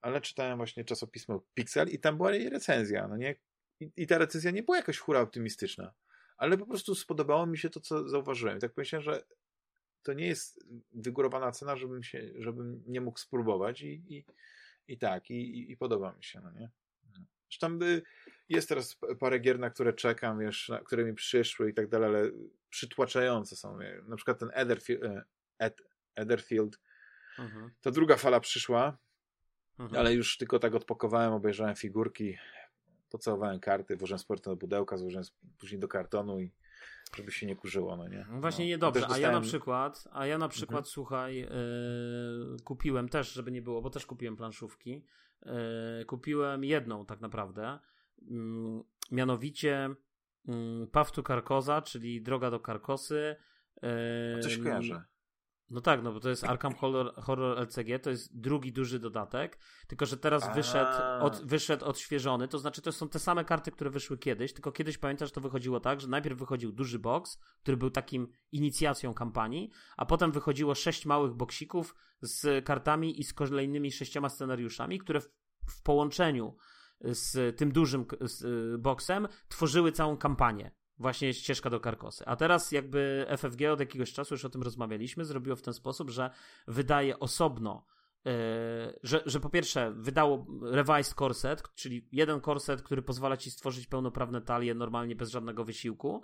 ale 0.00 0.20
czytałem 0.20 0.56
właśnie 0.56 0.84
czasopismo 0.84 1.44
Pixel 1.54 1.88
i 1.88 1.98
tam 1.98 2.16
była 2.16 2.34
jej 2.34 2.50
recenzja, 2.50 3.08
no 3.08 3.16
nie? 3.16 3.36
I, 3.80 3.92
I, 3.96 4.06
ta 4.06 4.18
recenzja 4.18 4.50
nie 4.50 4.62
była 4.62 4.76
jakoś 4.76 4.98
hura 4.98 5.20
optymistyczna, 5.20 5.92
ale 6.36 6.58
po 6.58 6.66
prostu 6.66 6.94
spodobało 6.94 7.46
mi 7.46 7.58
się 7.58 7.70
to, 7.70 7.80
co 7.80 8.08
zauważyłem. 8.08 8.58
I 8.58 8.60
tak 8.60 8.72
pomyślałem, 8.72 9.02
że 9.02 9.22
to 10.02 10.12
nie 10.12 10.26
jest 10.26 10.66
wygórowana 10.94 11.52
cena, 11.52 11.76
żebym, 11.76 12.02
się, 12.02 12.30
żebym 12.38 12.82
nie 12.86 13.00
mógł 13.00 13.18
spróbować 13.18 13.82
i, 13.82 14.02
i, 14.08 14.24
i 14.88 14.98
tak, 14.98 15.30
i, 15.30 15.72
i 15.72 15.76
podoba 15.76 16.12
mi 16.12 16.24
się, 16.24 16.40
no 16.40 16.52
nie? 16.52 16.70
Zresztą 17.52 17.78
jest 18.48 18.68
teraz 18.68 18.98
parę 19.20 19.38
gier, 19.38 19.58
na 19.58 19.70
które 19.70 19.92
czekam, 19.92 20.38
wiesz, 20.38 20.68
na, 20.68 20.78
które 20.78 21.04
mi 21.04 21.14
przyszły 21.14 21.70
i 21.70 21.74
tak 21.74 21.88
dalej, 21.88 22.08
ale 22.08 22.30
przytłaczające 22.70 23.56
są. 23.56 23.78
Na 24.06 24.16
przykład 24.16 24.38
ten 24.38 24.50
Etherfield, 24.54 25.02
Ed, 25.58 25.82
Etherfield 26.14 26.78
mhm. 27.38 27.70
to 27.80 27.90
druga 27.90 28.16
fala 28.16 28.40
przyszła, 28.40 28.98
mhm. 29.78 30.00
ale 30.00 30.14
już 30.14 30.36
tylko 30.36 30.58
tak 30.58 30.74
odpokowałem, 30.74 31.32
obejrzałem 31.32 31.76
figurki, 31.76 32.38
pocałowałem 33.10 33.60
karty, 33.60 33.96
włożyłem 33.96 34.18
sport 34.18 34.44
do 34.44 34.56
pudełka, 34.56 34.96
złożyłem 34.96 35.24
później 35.58 35.80
do 35.80 35.88
kartonu 35.88 36.40
i 36.40 36.52
żeby 37.16 37.32
się 37.32 37.46
nie 37.46 37.56
kurzyło, 37.56 37.96
no 37.96 38.08
nie? 38.08 38.26
No 38.30 38.40
właśnie 38.40 38.64
no. 38.64 38.68
niedobrze, 38.68 39.00
dostałem... 39.00 39.24
a 39.24 39.28
ja 39.28 39.32
na 39.32 39.40
przykład, 39.40 40.08
a 40.12 40.26
ja 40.26 40.38
na 40.38 40.48
przykład, 40.48 40.78
mhm. 40.78 40.84
słuchaj, 40.84 41.36
yy, 41.36 42.56
kupiłem 42.64 43.08
też, 43.08 43.32
żeby 43.32 43.52
nie 43.52 43.62
było, 43.62 43.82
bo 43.82 43.90
też 43.90 44.06
kupiłem 44.06 44.36
planszówki, 44.36 45.04
yy, 45.42 46.04
kupiłem 46.06 46.64
jedną 46.64 47.06
tak 47.06 47.20
naprawdę, 47.20 47.78
yy, 48.18 48.28
mianowicie 49.10 49.94
yy, 50.44 50.86
Path 50.92 51.12
to 51.12 51.22
Carcosa, 51.22 51.82
czyli 51.82 52.22
Droga 52.22 52.50
do 52.50 52.60
Karkosy. 52.60 53.36
Yy, 53.82 54.40
coś 54.42 54.58
kojarzę. 54.58 55.04
No 55.72 55.80
tak, 55.80 56.02
no 56.02 56.12
bo 56.12 56.20
to 56.20 56.28
jest 56.28 56.44
Arkham 56.44 56.74
Horror, 56.74 57.14
Horror 57.14 57.58
LCG, 57.58 57.98
to 58.02 58.10
jest 58.10 58.40
drugi 58.40 58.72
duży 58.72 58.98
dodatek, 58.98 59.58
tylko 59.86 60.06
że 60.06 60.16
teraz 60.16 60.54
wyszedł, 60.54 60.90
od, 61.20 61.42
wyszedł 61.44 61.84
odświeżony, 61.84 62.48
to 62.48 62.58
znaczy 62.58 62.82
to 62.82 62.92
są 62.92 63.08
te 63.08 63.18
same 63.18 63.44
karty, 63.44 63.70
które 63.70 63.90
wyszły 63.90 64.18
kiedyś, 64.18 64.52
tylko 64.52 64.72
kiedyś 64.72 64.98
pamiętasz, 64.98 65.32
to 65.32 65.40
wychodziło 65.40 65.80
tak, 65.80 66.00
że 66.00 66.08
najpierw 66.08 66.38
wychodził 66.38 66.72
duży 66.72 66.98
box, 66.98 67.38
który 67.62 67.76
był 67.76 67.90
takim 67.90 68.28
inicjacją 68.52 69.14
kampanii, 69.14 69.70
a 69.96 70.06
potem 70.06 70.32
wychodziło 70.32 70.74
sześć 70.74 71.06
małych 71.06 71.34
boksików 71.34 71.94
z 72.20 72.64
kartami 72.64 73.20
i 73.20 73.24
z 73.24 73.34
kolejnymi 73.34 73.92
sześcioma 73.92 74.28
scenariuszami, 74.28 74.98
które 74.98 75.20
w, 75.20 75.28
w 75.68 75.82
połączeniu 75.82 76.56
z 77.04 77.56
tym 77.56 77.72
dużym 77.72 78.06
z, 78.20 78.42
y, 78.42 78.78
boksem 78.78 79.28
tworzyły 79.48 79.92
całą 79.92 80.16
kampanię 80.16 80.70
właśnie 81.02 81.34
ścieżka 81.34 81.70
do 81.70 81.80
karkosy. 81.80 82.24
A 82.26 82.36
teraz 82.36 82.72
jakby 82.72 83.26
FFG 83.38 83.72
od 83.72 83.80
jakiegoś 83.80 84.12
czasu, 84.12 84.34
już 84.34 84.44
o 84.44 84.50
tym 84.50 84.62
rozmawialiśmy, 84.62 85.24
zrobiło 85.24 85.56
w 85.56 85.62
ten 85.62 85.74
sposób, 85.74 86.10
że 86.10 86.30
wydaje 86.66 87.18
osobno 87.18 87.86
że, 89.02 89.22
że 89.26 89.40
po 89.40 89.50
pierwsze 89.50 89.92
wydało 89.96 90.46
revised 90.62 91.14
corset, 91.14 91.62
czyli 91.74 92.08
jeden 92.12 92.40
corset, 92.40 92.82
który 92.82 93.02
pozwala 93.02 93.36
ci 93.36 93.50
stworzyć 93.50 93.86
pełnoprawne 93.86 94.40
talie 94.40 94.74
normalnie 94.74 95.16
bez 95.16 95.30
żadnego 95.30 95.64
wysiłku, 95.64 96.22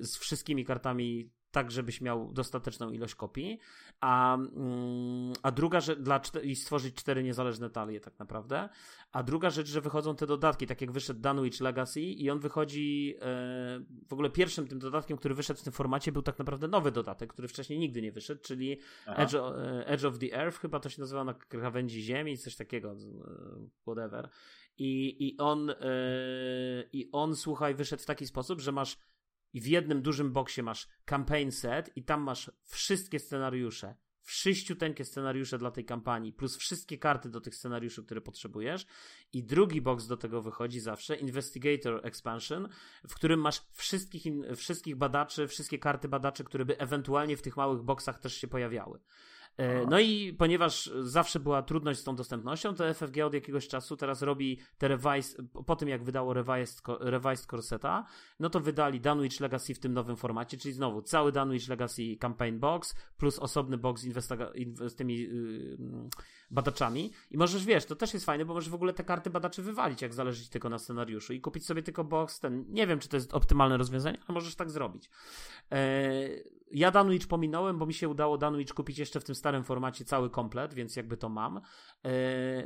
z 0.00 0.16
wszystkimi 0.16 0.64
kartami 0.64 1.30
tak, 1.50 1.70
żebyś 1.70 2.00
miał 2.00 2.32
dostateczną 2.32 2.90
ilość 2.90 3.14
kopii, 3.14 3.58
a, 4.02 4.34
mm, 4.34 5.32
a 5.42 5.50
druga 5.50 5.80
rzecz, 5.80 5.98
dla, 5.98 6.20
i 6.42 6.56
stworzyć 6.56 6.94
cztery 6.94 7.22
niezależne 7.22 7.70
talie 7.70 8.00
tak 8.00 8.18
naprawdę, 8.18 8.68
a 9.12 9.22
druga 9.22 9.50
rzecz, 9.50 9.68
że 9.68 9.80
wychodzą 9.80 10.16
te 10.16 10.26
dodatki, 10.26 10.66
tak 10.66 10.80
jak 10.80 10.92
wyszedł 10.92 11.20
Dunwich 11.20 11.60
Legacy 11.60 12.00
i 12.00 12.30
on 12.30 12.38
wychodzi, 12.38 13.14
e, 13.20 13.80
w 14.08 14.12
ogóle 14.12 14.30
pierwszym 14.30 14.68
tym 14.68 14.78
dodatkiem, 14.78 15.16
który 15.16 15.34
wyszedł 15.34 15.60
w 15.60 15.62
tym 15.62 15.72
formacie 15.72 16.12
był 16.12 16.22
tak 16.22 16.38
naprawdę 16.38 16.68
nowy 16.68 16.92
dodatek, 16.92 17.32
który 17.32 17.48
wcześniej 17.48 17.78
nigdy 17.78 18.02
nie 18.02 18.12
wyszedł, 18.12 18.42
czyli 18.42 18.78
Edge, 19.06 19.34
e, 19.34 19.86
Edge, 19.86 20.04
of 20.04 20.18
the 20.18 20.34
Earth, 20.36 20.60
chyba 20.60 20.80
to 20.80 20.88
się 20.88 21.00
nazywa 21.00 21.24
na 21.24 21.34
krawędzi 21.34 22.02
ziemi, 22.02 22.38
coś 22.38 22.56
takiego, 22.56 22.90
e, 22.90 22.96
whatever. 23.82 24.28
I, 24.78 25.16
i 25.28 25.38
on, 25.38 25.70
e, 25.70 25.74
i 26.92 27.08
on, 27.12 27.36
słuchaj, 27.36 27.74
wyszedł 27.74 28.02
w 28.02 28.06
taki 28.06 28.26
sposób, 28.26 28.60
że 28.60 28.72
masz 28.72 28.96
i 29.52 29.60
w 29.60 29.66
jednym 29.66 30.02
dużym 30.02 30.32
boksie 30.32 30.62
masz 30.62 30.88
campaign 31.04 31.50
set 31.50 31.96
i 31.96 32.04
tam 32.04 32.22
masz 32.22 32.50
wszystkie 32.64 33.18
scenariusze, 33.18 33.94
wszyściuteńkie 34.22 35.04
scenariusze 35.04 35.58
dla 35.58 35.70
tej 35.70 35.84
kampanii, 35.84 36.32
plus 36.32 36.56
wszystkie 36.56 36.98
karty 36.98 37.28
do 37.28 37.40
tych 37.40 37.54
scenariuszy, 37.54 38.04
które 38.04 38.20
potrzebujesz. 38.20 38.86
I 39.32 39.44
drugi 39.44 39.80
box 39.80 40.06
do 40.06 40.16
tego 40.16 40.42
wychodzi 40.42 40.80
zawsze, 40.80 41.16
Investigator 41.16 42.06
Expansion, 42.06 42.68
w 43.08 43.14
którym 43.14 43.40
masz 43.40 43.62
wszystkich, 43.72 44.24
wszystkich 44.56 44.96
badaczy, 44.96 45.48
wszystkie 45.48 45.78
karty 45.78 46.08
badaczy, 46.08 46.44
które 46.44 46.64
by 46.64 46.78
ewentualnie 46.78 47.36
w 47.36 47.42
tych 47.42 47.56
małych 47.56 47.82
boxach 47.82 48.18
też 48.18 48.36
się 48.36 48.48
pojawiały. 48.48 49.00
E, 49.56 49.86
no 49.86 50.00
i 50.00 50.32
ponieważ 50.38 50.90
zawsze 51.00 51.40
była 51.40 51.62
trudność 51.62 52.00
z 52.00 52.04
tą 52.04 52.16
dostępnością, 52.16 52.74
to 52.74 52.94
FFG 52.94 53.26
od 53.26 53.34
jakiegoś 53.34 53.68
czasu 53.68 53.96
teraz 53.96 54.22
robi 54.22 54.58
te 54.78 54.88
revised, 54.88 55.40
po 55.66 55.76
tym 55.76 55.88
jak 55.88 56.04
wydało 56.04 56.34
revised, 56.34 56.82
revised 57.00 57.46
Corseta, 57.46 58.06
no 58.40 58.50
to 58.50 58.60
wydali 58.60 59.00
Dunwich 59.00 59.40
Legacy 59.40 59.74
w 59.74 59.78
tym 59.78 59.92
nowym 59.92 60.16
formacie, 60.16 60.56
czyli 60.56 60.74
znowu 60.74 61.02
cały 61.02 61.32
Dunwich 61.32 61.68
Legacy 61.68 62.16
Campaign 62.16 62.58
Box 62.58 62.94
plus 63.16 63.38
osobny 63.38 63.78
box 63.78 64.06
z 64.88 64.94
tymi 64.94 65.18
yy, 65.18 65.78
badaczami. 66.50 67.12
I 67.30 67.38
możesz, 67.38 67.64
wiesz, 67.64 67.84
to 67.84 67.96
też 67.96 68.14
jest 68.14 68.26
fajne, 68.26 68.44
bo 68.44 68.54
możesz 68.54 68.70
w 68.70 68.74
ogóle 68.74 68.92
te 68.92 69.04
karty 69.04 69.30
badaczy 69.30 69.62
wywalić, 69.62 70.02
jak 70.02 70.14
zależy 70.14 70.44
ci 70.44 70.50
tylko 70.50 70.68
na 70.68 70.78
scenariuszu 70.78 71.32
i 71.32 71.40
kupić 71.40 71.66
sobie 71.66 71.82
tylko 71.82 72.04
box 72.04 72.40
ten, 72.40 72.64
nie 72.68 72.86
wiem, 72.86 72.98
czy 72.98 73.08
to 73.08 73.16
jest 73.16 73.34
optymalne 73.34 73.76
rozwiązanie, 73.76 74.18
ale 74.26 74.34
możesz 74.34 74.54
tak 74.54 74.70
zrobić. 74.70 75.10
Yy, 75.70 76.61
ja 76.72 76.90
Dunwich 76.90 77.28
pominąłem, 77.28 77.78
bo 77.78 77.86
mi 77.86 77.94
się 77.94 78.08
udało 78.08 78.38
Dunwich 78.38 78.74
kupić 78.74 78.98
jeszcze 78.98 79.20
w 79.20 79.24
tym 79.24 79.34
starym 79.34 79.64
formacie 79.64 80.04
cały 80.04 80.30
komplet, 80.30 80.74
więc 80.74 80.96
jakby 80.96 81.16
to 81.16 81.28
mam. 81.28 81.56
E, 81.56 82.10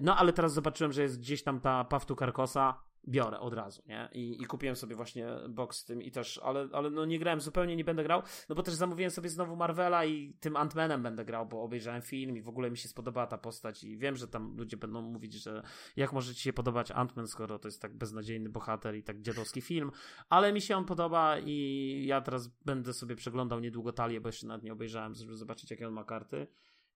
no 0.02 0.16
ale 0.16 0.32
teraz 0.32 0.52
zobaczyłem, 0.52 0.92
że 0.92 1.02
jest 1.02 1.20
gdzieś 1.20 1.42
tam 1.42 1.60
ta 1.60 1.84
Pawtu 1.84 2.16
Karkosa, 2.16 2.74
biorę 3.08 3.40
od 3.40 3.54
razu, 3.54 3.82
nie? 3.86 4.08
I, 4.12 4.42
I, 4.42 4.46
kupiłem 4.46 4.76
sobie 4.76 4.96
właśnie 4.96 5.28
box 5.48 5.78
z 5.78 5.84
tym 5.84 6.02
i 6.02 6.10
też, 6.10 6.40
ale, 6.44 6.68
ale 6.72 6.90
no 6.90 7.04
nie 7.04 7.18
grałem, 7.18 7.40
zupełnie 7.40 7.76
nie 7.76 7.84
będę 7.84 8.04
grał, 8.04 8.22
no 8.48 8.54
bo 8.54 8.62
też 8.62 8.74
zamówiłem 8.74 9.10
sobie 9.10 9.28
znowu 9.28 9.56
Marvela 9.56 10.04
i 10.04 10.34
tym 10.40 10.54
Ant-Manem 10.54 11.02
będę 11.02 11.24
grał, 11.24 11.46
bo 11.46 11.62
obejrzałem 11.62 12.02
film 12.02 12.36
i 12.36 12.42
w 12.42 12.48
ogóle 12.48 12.70
mi 12.70 12.76
się 12.76 12.88
spodobała 12.88 13.26
ta 13.26 13.38
postać 13.38 13.84
i 13.84 13.98
wiem, 13.98 14.16
że 14.16 14.28
tam 14.28 14.56
ludzie 14.56 14.76
będą 14.76 15.02
mówić, 15.02 15.34
że 15.34 15.62
jak 15.96 16.12
może 16.12 16.34
ci 16.34 16.40
się 16.40 16.52
podobać 16.52 16.90
Ant-Man, 16.90 17.26
skoro 17.26 17.58
to 17.58 17.68
jest 17.68 17.82
tak 17.82 17.96
beznadziejny 17.96 18.48
bohater 18.48 18.96
i 18.96 19.02
tak 19.02 19.20
dziadowski 19.20 19.60
film, 19.60 19.90
ale 20.28 20.52
mi 20.52 20.60
się 20.60 20.76
on 20.76 20.84
podoba 20.84 21.38
i 21.38 22.04
ja 22.06 22.20
teraz 22.20 22.48
będę 22.48 22.92
sobie 22.92 23.16
przeglądał 23.16 23.60
niedługo 23.60 23.92
talię, 23.92 24.20
bo 24.20 24.28
jeszcze 24.28 24.46
nawet 24.46 24.62
nie 24.62 24.72
obejrzałem, 24.72 25.14
żeby 25.14 25.36
zobaczyć 25.36 25.70
jakie 25.70 25.88
on 25.88 25.94
ma 25.94 26.04
karty 26.04 26.46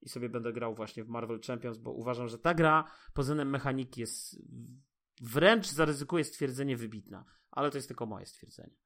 i 0.02 0.08
sobie 0.08 0.28
będę 0.28 0.52
grał 0.52 0.74
właśnie 0.74 1.04
w 1.04 1.08
Marvel 1.08 1.40
Champions, 1.46 1.78
bo 1.78 1.92
uważam, 1.92 2.28
że 2.28 2.38
ta 2.38 2.54
gra 2.54 2.84
pod 3.14 3.24
względem 3.24 3.50
mechaniki 3.50 4.00
jest 4.00 4.42
wręcz 5.20 5.66
zaryzykuję 5.66 6.24
stwierdzenie 6.24 6.76
wybitna, 6.76 7.24
ale 7.50 7.70
to 7.70 7.78
jest 7.78 7.88
tylko 7.88 8.06
moje 8.06 8.26
stwierdzenie. 8.26 8.76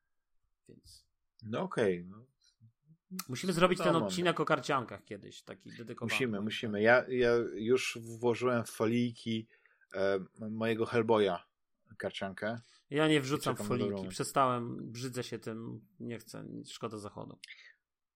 Więc. 0.68 1.04
No 1.42 1.60
okej. 1.60 2.00
Okay, 2.00 2.10
no. 2.10 2.26
Musimy 3.28 3.52
zrobić 3.52 3.78
no, 3.78 3.84
ten 3.84 3.96
odcinek 3.96 4.40
o 4.40 4.44
karciankach 4.44 5.04
kiedyś, 5.04 5.42
taki 5.42 5.70
dedykowany. 5.70 6.14
Musimy, 6.14 6.40
musimy. 6.40 6.82
Ja, 6.82 7.04
ja 7.08 7.30
już 7.54 7.98
włożyłem 8.18 8.64
w 8.64 8.70
foliki 8.70 9.48
e, 9.94 10.24
mojego 10.50 10.86
Hellboya 10.86 11.38
karciankę. 11.98 12.60
Ja 12.90 13.08
nie 13.08 13.20
wrzucam 13.20 13.56
foliki, 13.56 14.08
przestałem, 14.08 14.92
brzydzę 14.92 15.22
się 15.22 15.38
tym, 15.38 15.80
nie 16.00 16.18
chcę, 16.18 16.44
szkoda 16.66 16.98
zachodu. 16.98 17.38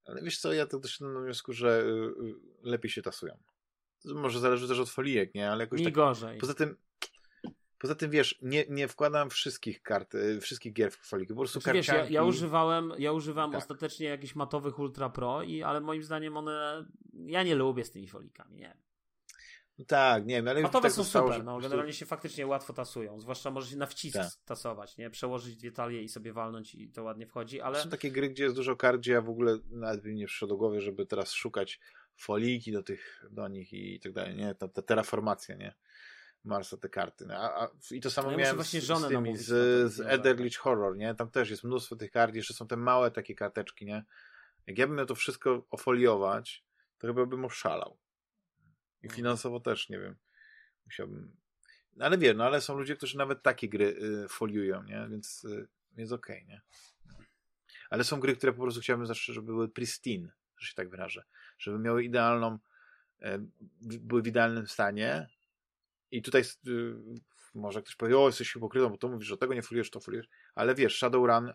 Ale 0.04 0.22
wiesz 0.22 0.38
co, 0.38 0.52
ja 0.52 0.66
to 0.66 0.80
też 0.80 1.00
na 1.00 1.20
wniosku, 1.20 1.52
że 1.52 1.82
y, 1.82 1.86
y, 1.86 2.34
lepiej 2.62 2.90
się 2.90 3.02
tasują. 3.02 3.38
Może 4.04 4.40
zależy 4.40 4.68
też 4.68 4.78
od 4.78 4.90
folijek, 4.90 5.34
nie? 5.34 5.50
Ale 5.50 5.64
jakoś 5.64 5.78
Mi 5.78 5.84
tak... 5.84 5.94
gorzej. 5.94 6.38
Poza 6.38 6.54
tym 6.54 6.76
Poza 7.78 7.94
tym 7.94 8.10
wiesz, 8.10 8.38
nie, 8.42 8.64
nie 8.68 8.88
wkładam 8.88 9.30
wszystkich 9.30 9.82
kart, 9.82 10.14
y, 10.14 10.40
wszystkich 10.40 10.72
gier 10.72 10.92
w 10.92 10.96
foliki, 10.96 11.34
po 11.34 11.40
prostu 11.40 11.60
znaczy, 11.60 11.76
wiesz, 11.76 11.88
ja, 11.88 12.04
ja, 12.04 12.22
używałem, 12.22 12.92
ja 12.98 13.12
używam 13.12 13.50
tak. 13.52 13.60
ostatecznie 13.60 14.06
jakichś 14.06 14.34
matowych 14.34 14.78
Ultra 14.78 15.10
Pro, 15.10 15.42
i, 15.42 15.62
ale 15.62 15.80
moim 15.80 16.02
zdaniem 16.02 16.36
one, 16.36 16.86
ja 17.26 17.42
nie 17.42 17.54
lubię 17.54 17.84
z 17.84 17.90
tymi 17.90 18.08
folikami, 18.08 18.56
nie 18.56 18.76
no 19.78 19.84
tak, 19.84 20.26
nie 20.26 20.34
wiem, 20.34 20.48
ale 20.48 20.62
Matowe 20.62 20.82
tak 20.82 20.92
są 20.92 21.02
zostało, 21.02 21.28
super, 21.28 21.44
no, 21.44 21.52
prostu... 21.52 21.68
generalnie 21.68 21.92
się 21.92 22.06
faktycznie 22.06 22.46
łatwo 22.46 22.72
tasują, 22.72 23.20
zwłaszcza 23.20 23.50
możesz 23.50 23.74
na 23.74 23.86
wcisk 23.86 24.18
tak. 24.18 24.30
tasować, 24.44 24.96
nie? 24.96 25.10
Przełożyć 25.10 25.56
dwie 25.56 25.72
talie 25.72 26.02
i 26.02 26.08
sobie 26.08 26.32
walnąć 26.32 26.74
i 26.74 26.90
to 26.90 27.02
ładnie 27.02 27.26
wchodzi, 27.26 27.60
ale... 27.60 27.82
Są 27.82 27.90
takie 27.90 28.10
gry, 28.10 28.30
gdzie 28.30 28.44
jest 28.44 28.56
dużo 28.56 28.76
kart, 28.76 28.98
gdzie 28.98 29.12
ja 29.12 29.20
w 29.20 29.28
ogóle 29.28 29.58
nawet 29.70 30.04
mi 30.04 30.14
nie 30.14 30.26
przyszło 30.26 30.48
do 30.48 30.56
głowy, 30.56 30.80
żeby 30.80 31.06
teraz 31.06 31.32
szukać 31.32 31.80
foliki 32.16 32.72
do 32.72 32.82
tych, 32.82 33.26
do 33.30 33.48
nich 33.48 33.72
i 33.72 34.00
tak 34.00 34.12
dalej, 34.12 34.36
nie? 34.36 34.54
Ta, 34.54 34.68
ta 34.68 34.82
terraformacja, 34.82 35.56
nie? 35.56 35.74
Marsa 36.44 36.76
te 36.76 36.88
karty. 36.88 37.26
No, 37.26 37.34
a, 37.34 37.64
a, 37.64 37.68
I 37.90 38.00
to 38.00 38.10
samo 38.10 38.30
no 38.30 38.32
ja 38.32 38.38
miałem 38.38 38.64
z, 38.64 38.70
z, 38.70 39.08
tymi, 39.08 39.36
z, 39.36 39.46
z 39.92 40.00
Ederlich 40.00 40.56
Horror, 40.56 40.96
nie? 40.96 41.14
Tam 41.14 41.30
też 41.30 41.50
jest 41.50 41.64
mnóstwo 41.64 41.96
tych 41.96 42.10
kart, 42.10 42.34
jeszcze 42.34 42.54
są 42.54 42.66
te 42.66 42.76
małe 42.76 43.10
takie 43.10 43.34
karteczki, 43.34 43.86
nie? 43.86 44.04
Jak 44.66 44.78
ja 44.78 44.86
bym 44.86 44.96
miał 44.96 45.06
to 45.06 45.14
wszystko 45.14 45.66
ofoliować, 45.70 46.64
to 46.98 47.06
chyba 47.06 47.26
bym 47.26 47.44
oszalał. 47.44 47.98
I 49.02 49.06
no. 49.06 49.14
finansowo 49.14 49.60
też, 49.60 49.88
nie 49.88 49.98
wiem. 49.98 50.16
Musiałbym... 50.86 51.36
No, 51.96 52.04
ale 52.04 52.18
wiem, 52.18 52.36
no 52.36 52.44
ale 52.44 52.60
są 52.60 52.78
ludzie, 52.78 52.96
którzy 52.96 53.18
nawet 53.18 53.42
takie 53.42 53.68
gry 53.68 53.84
y, 54.24 54.28
foliują, 54.28 54.82
nie? 54.82 55.06
Więc 55.10 55.44
y, 55.44 55.68
jest 55.96 56.12
okej, 56.12 56.36
okay, 56.36 56.48
nie? 56.48 56.60
Ale 57.90 58.04
są 58.04 58.20
gry, 58.20 58.36
które 58.36 58.52
po 58.52 58.62
prostu 58.62 58.80
chciałbym 58.80 59.06
zawsze, 59.06 59.32
żeby 59.32 59.46
były 59.46 59.68
pristine, 59.68 60.32
że 60.58 60.68
się 60.68 60.74
tak 60.74 60.90
wyrażę. 60.90 61.24
Żeby 61.58 61.78
miały 61.78 62.04
idealną, 62.04 62.58
y, 63.22 63.26
były 63.80 64.22
w 64.22 64.26
idealnym 64.26 64.66
stanie, 64.66 65.28
i 66.10 66.22
tutaj 66.22 66.42
y, 66.66 66.94
może 67.54 67.82
ktoś 67.82 67.96
powie, 67.96 68.18
o, 68.18 68.26
jesteś 68.26 68.52
hipokrytą, 68.52 68.88
bo 68.88 68.98
to 68.98 69.08
mówisz, 69.08 69.28
że 69.28 69.36
tego 69.36 69.54
nie 69.54 69.62
foliujesz, 69.62 69.90
to 69.90 70.00
foliujesz. 70.00 70.28
Ale 70.54 70.74
wiesz, 70.74 70.96
Shadowrun, 70.96 71.48
y, 71.48 71.54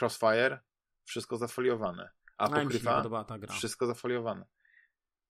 Crossfire, 0.00 0.60
wszystko 1.04 1.36
zafoliowane. 1.36 2.10
Apokryfa, 2.38 3.02
no, 3.40 3.52
wszystko 3.52 3.86
zafoliowane. 3.86 4.46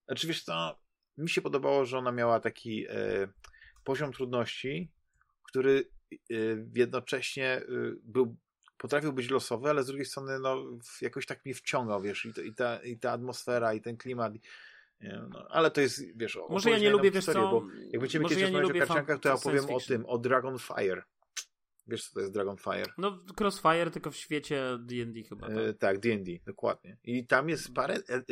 Oczywiście 0.07 0.45
to 0.47 0.79
mi 1.19 1.29
się 1.29 1.43
podobało, 1.43 1.85
że 1.85 1.99
ona 1.99 2.13
miała 2.13 2.41
taki 2.41 2.87
y, 2.89 3.29
poziom 3.85 4.13
trudności, 4.13 4.93
który 5.43 5.91
y, 6.31 6.69
jednocześnie 6.75 7.61
y, 7.63 7.97
był 8.03 8.37
potrafił 8.79 9.13
być 9.13 9.31
losowy, 9.31 9.71
ale 9.71 9.83
z 9.83 9.87
drugiej 9.87 10.07
strony 10.07 10.39
no, 10.39 10.65
jakoś 11.01 11.27
tak 11.27 11.45
mnie 11.45 11.55
wciągał, 11.55 12.03
wiesz, 12.03 12.25
i, 12.25 12.33
to, 12.35 12.41
i, 12.41 12.55
ta, 12.55 12.83
i 12.83 12.99
ta 12.99 13.13
atmosfera, 13.13 13.75
i 13.75 13.81
ten 13.81 13.97
klimat, 13.97 14.33
no, 15.01 15.47
ale 15.49 15.71
to 15.71 15.81
jest, 15.81 16.19
wiesz, 16.19 16.39
Może 16.49 16.71
ja 16.71 16.79
nie 16.79 16.91
lubię, 16.91 17.11
wiesz 17.11 17.25
co, 17.25 17.33
bo 17.51 17.67
jak 17.93 18.01
będziemy 18.01 18.25
kiedyś 18.25 18.43
ja 18.43 18.51
rozmawiać 18.51 18.77
o 18.77 18.87
karciankach, 18.87 19.21
to 19.21 19.29
ja 19.29 19.35
opowiem 19.35 19.65
o 19.71 19.81
tym, 19.81 20.07
o 20.07 20.19
Dragonfire. 20.19 21.03
Wiesz, 21.87 22.09
co 22.09 22.15
to 22.15 22.21
jest 22.21 22.33
Dragonfire? 22.33 22.93
No, 22.99 23.19
Crossfire, 23.41 23.91
tylko 23.91 24.11
w 24.11 24.17
świecie 24.17 24.79
D&D 24.81 25.23
chyba. 25.23 25.47
Tak, 25.47 25.57
e, 25.57 25.75
tak 25.75 25.99
D&D, 25.99 26.33
dokładnie. 26.47 26.97
I 27.05 27.27
tam 27.27 27.49
jest 27.49 27.75
parę... 27.75 27.95
E, 27.95 28.15
e, 28.15 28.23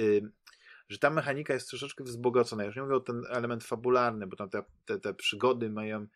że 0.89 0.99
ta 0.99 1.11
mechanika 1.11 1.55
jest 1.55 1.69
troszeczkę 1.69 2.05
wzbogacona. 2.05 2.63
Ja 2.63 2.67
już 2.67 2.77
nie 2.77 2.83
mówię 2.83 2.95
o 2.95 3.01
ten 3.01 3.23
element 3.31 3.65
fabularny, 3.65 4.27
bo 4.27 4.37
tam 4.37 4.51
te, 4.51 4.63
te, 4.85 4.99
te 4.99 5.15
przygody 5.15 5.71
mają, 5.71 6.07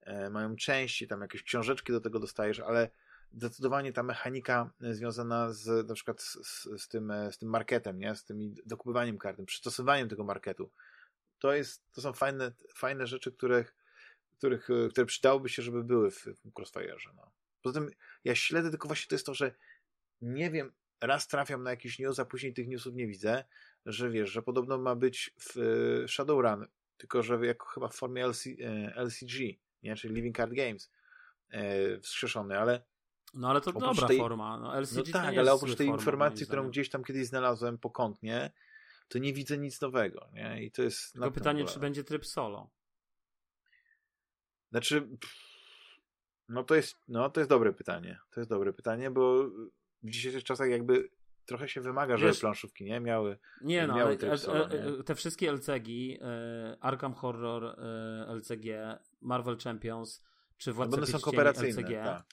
e, 0.00 0.30
mają 0.30 0.56
części, 0.56 1.08
tam 1.08 1.20
jakieś 1.20 1.42
książeczki 1.42 1.92
do 1.92 2.00
tego 2.00 2.20
dostajesz, 2.20 2.60
ale 2.60 2.90
zdecydowanie 3.32 3.92
ta 3.92 4.02
mechanika 4.02 4.70
e, 4.82 4.94
związana 4.94 5.52
z 5.52 5.88
na 5.88 5.94
przykład 5.94 6.22
z, 6.22 6.38
z, 6.78 6.88
tym, 6.88 7.10
e, 7.10 7.32
z 7.32 7.38
tym 7.38 7.48
marketem, 7.48 7.98
nie? 7.98 8.14
z 8.14 8.24
tym 8.24 8.54
dokupywaniem 8.66 9.18
karty, 9.18 9.44
przystosowaniem 9.44 10.08
tego 10.08 10.24
marketu, 10.24 10.70
to, 11.38 11.54
jest, 11.54 11.92
to 11.92 12.00
są 12.00 12.12
fajne, 12.12 12.52
fajne 12.74 13.06
rzeczy, 13.06 13.32
których, 13.32 13.76
których, 14.38 14.70
e, 14.70 14.88
które 14.88 15.06
przydałoby 15.06 15.48
się, 15.48 15.62
żeby 15.62 15.84
były 15.84 16.10
w, 16.10 16.24
w 16.24 16.52
Crossfire'ze. 16.52 17.14
No. 17.16 17.30
Poza 17.62 17.80
tym 17.80 17.90
ja 18.24 18.34
śledzę 18.34 18.70
tylko 18.70 18.88
właśnie 18.88 19.08
to 19.08 19.14
jest 19.14 19.26
to, 19.26 19.34
że 19.34 19.54
nie 20.20 20.50
wiem, 20.50 20.72
raz 21.00 21.28
trafiam 21.28 21.62
na 21.62 21.70
jakiś 21.70 21.98
news, 21.98 22.18
a 22.18 22.24
później 22.24 22.54
tych 22.54 22.68
newsów 22.68 22.94
nie 22.94 23.06
widzę, 23.06 23.44
że 23.86 24.10
wiesz, 24.10 24.30
że 24.30 24.42
podobno 24.42 24.78
ma 24.78 24.96
być 24.96 25.34
w 25.40 25.54
Shadowrun, 26.08 26.66
tylko 26.96 27.22
że 27.22 27.46
jako 27.46 27.66
chyba 27.66 27.88
w 27.88 27.94
formie 27.94 28.26
LC, 28.26 28.50
LCG, 28.94 29.58
nie? 29.82 29.96
czyli 29.96 30.14
Living 30.14 30.36
Card 30.36 30.52
Games 30.52 30.90
wskrzeszony, 32.02 32.58
ale 32.58 32.82
no 33.34 33.50
ale 33.50 33.60
to 33.60 33.70
oprócz 33.70 33.84
dobra 33.84 34.08
tej... 34.08 34.18
forma. 34.18 34.58
No, 34.58 34.80
LCG 34.80 34.96
no 34.96 35.12
tak, 35.12 35.38
ale 35.38 35.52
oprócz 35.52 35.76
tej 35.76 35.86
informacji, 35.86 36.46
którą 36.46 36.68
gdzieś 36.68 36.90
tam 36.90 37.04
kiedyś 37.04 37.26
znalazłem 37.26 37.78
pokątnie, 37.78 38.50
to 39.08 39.18
nie 39.18 39.32
widzę 39.32 39.58
nic 39.58 39.80
nowego, 39.80 40.28
nie? 40.32 40.62
I 40.62 40.70
to 40.70 40.82
jest... 40.82 41.12
Tylko 41.12 41.30
pytanie, 41.30 41.64
czy 41.64 41.80
będzie 41.80 42.04
tryb 42.04 42.26
solo? 42.26 42.70
Znaczy, 44.70 45.08
no 46.48 46.64
to 46.64 46.74
jest, 46.74 46.96
no 47.08 47.30
to 47.30 47.40
jest 47.40 47.50
dobre 47.50 47.72
pytanie. 47.72 48.18
To 48.30 48.40
jest 48.40 48.50
dobre 48.50 48.72
pytanie, 48.72 49.10
bo 49.10 49.44
w 50.02 50.10
dzisiejszych 50.10 50.44
czasach 50.44 50.70
jakby 50.70 51.08
trochę 51.46 51.68
się 51.68 51.80
wymaga, 51.80 52.16
żeby 52.16 52.30
Wiesz, 52.30 52.40
planszówki 52.40 52.84
nie 52.84 53.00
miały. 53.00 53.38
Nie, 53.62 53.86
no, 53.86 53.94
miały 53.96 54.18
ale, 54.22 54.38
solo, 54.38 54.68
nie? 54.68 55.04
te 55.04 55.14
wszystkie 55.14 55.52
LCG, 55.52 55.88
e, 56.20 56.76
Arkham 56.80 57.14
Horror 57.14 57.64
e, 57.64 58.34
LCG, 58.34 58.98
Marvel 59.20 59.58
Champions, 59.58 60.24
czy 60.56 60.72
Władca 60.72 60.96
no, 60.96 61.06
są 61.06 61.18
kooperacyjne, 61.18 61.82
LCG, 61.82 62.04
tak. 62.04 62.24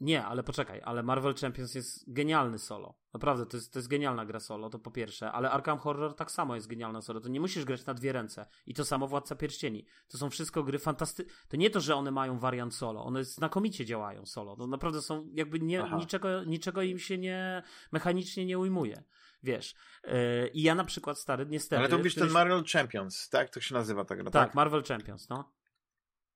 Nie, 0.00 0.24
ale 0.24 0.42
poczekaj, 0.42 0.80
ale 0.84 1.02
Marvel 1.02 1.34
Champions 1.34 1.74
jest 1.74 2.12
genialny 2.12 2.58
solo. 2.58 2.98
Naprawdę, 3.14 3.46
to 3.46 3.56
jest, 3.56 3.72
to 3.72 3.78
jest 3.78 3.88
genialna 3.88 4.26
gra 4.26 4.40
solo, 4.40 4.70
to 4.70 4.78
po 4.78 4.90
pierwsze. 4.90 5.32
Ale 5.32 5.50
Arkham 5.50 5.78
Horror 5.78 6.14
tak 6.14 6.30
samo 6.30 6.54
jest 6.54 6.66
genialna 6.66 7.02
solo. 7.02 7.20
To 7.20 7.28
nie 7.28 7.40
musisz 7.40 7.64
grać 7.64 7.86
na 7.86 7.94
dwie 7.94 8.12
ręce. 8.12 8.46
I 8.66 8.74
to 8.74 8.84
samo 8.84 9.08
Władca 9.08 9.36
Pierścieni. 9.36 9.86
To 10.08 10.18
są 10.18 10.30
wszystko 10.30 10.62
gry 10.62 10.78
fantastyczne. 10.78 11.34
To 11.48 11.56
nie 11.56 11.70
to, 11.70 11.80
że 11.80 11.94
one 11.94 12.10
mają 12.10 12.38
wariant 12.38 12.74
solo. 12.74 13.04
One 13.04 13.24
znakomicie 13.24 13.84
działają 13.84 14.26
solo. 14.26 14.56
To 14.56 14.66
naprawdę 14.66 15.02
są 15.02 15.28
jakby 15.32 15.60
nie, 15.60 15.84
niczego, 15.96 16.44
niczego 16.44 16.82
im 16.82 16.98
się 16.98 17.18
nie 17.18 17.62
mechanicznie 17.92 18.46
nie 18.46 18.58
ujmuje. 18.58 19.02
Wiesz. 19.42 19.74
Yy, 20.04 20.12
I 20.48 20.62
ja 20.62 20.74
na 20.74 20.84
przykład 20.84 21.18
stary 21.18 21.46
niestety... 21.46 21.78
Ale 21.78 21.88
to 21.88 21.98
mówisz 21.98 22.14
ten 22.14 22.30
Marvel 22.30 22.64
Champions, 22.72 23.28
tak? 23.28 23.50
To 23.50 23.60
się 23.60 23.74
nazywa 23.74 24.04
ta 24.04 24.16
gra, 24.16 24.24
tak? 24.24 24.32
Tak, 24.32 24.54
Marvel 24.54 24.84
Champions, 24.84 25.28
no. 25.28 25.52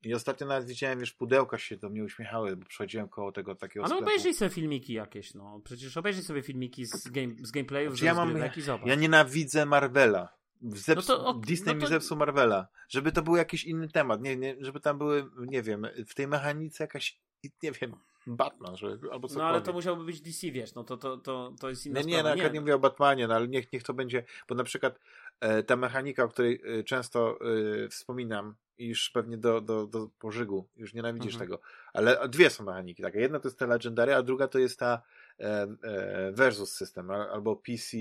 I 0.02 0.14
ostatnio 0.14 0.46
nawet 0.46 0.68
widziałem, 0.68 1.00
wiesz, 1.00 1.12
pudełka 1.12 1.58
się 1.58 1.76
do 1.76 1.88
mnie 1.88 2.04
uśmiechały, 2.04 2.56
bo 2.56 2.66
przechodziłem 2.66 3.08
koło 3.08 3.32
tego 3.32 3.54
takiego 3.54 3.84
Ale 3.84 3.96
obejrzyj 3.96 4.34
sobie 4.34 4.50
filmiki 4.50 4.92
jakieś, 4.92 5.34
no. 5.34 5.60
Przecież 5.64 5.96
obejrzyj 5.96 6.24
sobie 6.24 6.42
filmiki 6.42 6.86
z, 6.86 7.08
game, 7.08 7.34
z 7.42 7.50
gameplayów, 7.50 7.92
znaczy, 7.92 8.04
ja 8.04 8.14
mam, 8.14 8.56
i 8.56 8.60
zobacz. 8.60 8.86
Ja 8.86 8.94
nienawidzę 8.94 9.66
Marvela. 9.66 10.38
Zeps... 10.62 11.08
No 11.08 11.16
to, 11.16 11.34
Disney 11.34 11.74
no 11.74 11.80
to... 11.80 11.86
mi 11.86 11.86
zepsuł 11.86 12.16
Marvela. 12.16 12.68
Żeby 12.88 13.12
to 13.12 13.22
był 13.22 13.36
jakiś 13.36 13.64
inny 13.64 13.88
temat, 13.88 14.22
nie, 14.22 14.36
nie, 14.36 14.56
żeby 14.60 14.80
tam 14.80 14.98
były, 14.98 15.30
nie 15.36 15.62
wiem, 15.62 15.86
w 16.06 16.14
tej 16.14 16.28
mechanice 16.28 16.84
jakaś, 16.84 17.20
nie 17.62 17.72
wiem, 17.72 17.92
Batman, 18.36 18.76
żeby, 18.76 19.12
albo 19.12 19.28
cokolwiek. 19.28 19.36
No 19.36 19.44
ale 19.44 19.62
to 19.62 19.72
musiałby 19.72 20.04
być 20.04 20.20
DC, 20.20 20.50
wiesz, 20.50 20.74
no 20.74 20.84
to, 20.84 20.96
to, 20.96 21.16
to, 21.16 21.52
to 21.60 21.68
jest 21.68 21.86
inna 21.86 22.00
nie, 22.00 22.18
sprawa. 22.18 22.34
Nie, 22.34 22.42
no, 22.42 22.48
nie, 22.48 22.54
nie 22.54 22.60
mówię 22.60 22.74
o 22.74 22.78
Batmanie, 22.78 23.28
no 23.28 23.34
ale 23.34 23.48
niech, 23.48 23.72
niech 23.72 23.82
to 23.82 23.94
będzie, 23.94 24.24
bo 24.48 24.54
na 24.54 24.64
przykład 24.64 24.98
e, 25.40 25.62
ta 25.62 25.76
mechanika, 25.76 26.24
o 26.24 26.28
której 26.28 26.62
e, 26.64 26.84
często 26.84 27.38
e, 27.84 27.88
wspominam, 27.88 28.54
iż 28.78 29.10
pewnie 29.10 29.38
do, 29.38 29.60
do, 29.60 29.86
do 29.86 30.08
pożygu, 30.18 30.68
już 30.76 30.94
nienawidzisz 30.94 31.34
mhm. 31.34 31.50
tego, 31.50 31.60
ale 31.92 32.28
dwie 32.28 32.50
są 32.50 32.64
mechaniki, 32.64 33.02
taka 33.02 33.18
jedna 33.18 33.40
to 33.40 33.48
jest 33.48 33.58
ta 33.58 33.66
Legendary, 33.66 34.14
a 34.14 34.22
druga 34.22 34.48
to 34.48 34.58
jest 34.58 34.78
ta 34.78 35.02
e, 35.40 35.66
e, 35.82 36.32
Versus 36.32 36.72
System, 36.72 37.10
albo 37.10 37.56
PC. 37.56 37.96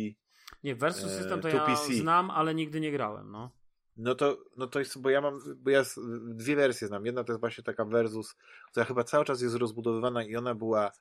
Nie, 0.63 0.75
Versus 0.75 1.11
e, 1.11 1.17
System 1.17 1.41
to 1.41 1.47
ja 1.47 1.65
PC. 1.65 1.93
znam, 1.93 2.31
ale 2.31 2.55
nigdy 2.55 2.79
nie 2.79 2.91
grałem, 2.91 3.31
no. 3.31 3.51
No 3.97 4.15
to, 4.15 4.37
no 4.57 4.67
to 4.67 4.79
jest, 4.79 5.01
bo 5.01 5.09
ja 5.09 5.21
mam, 5.21 5.39
bo 5.55 5.69
ja 5.69 5.83
dwie 6.19 6.55
wersje 6.55 6.87
znam. 6.87 7.05
Jedna 7.05 7.23
to 7.23 7.31
jest 7.31 7.39
właśnie 7.39 7.63
taka 7.63 7.85
Versus, 7.85 8.35
która 8.71 8.85
chyba 8.85 9.03
cały 9.03 9.25
czaz 9.25 9.41
jest 9.41 9.55
rozbudowywana 9.55 10.23
i 10.23 10.35
ona 10.35 10.55
była 10.55 10.91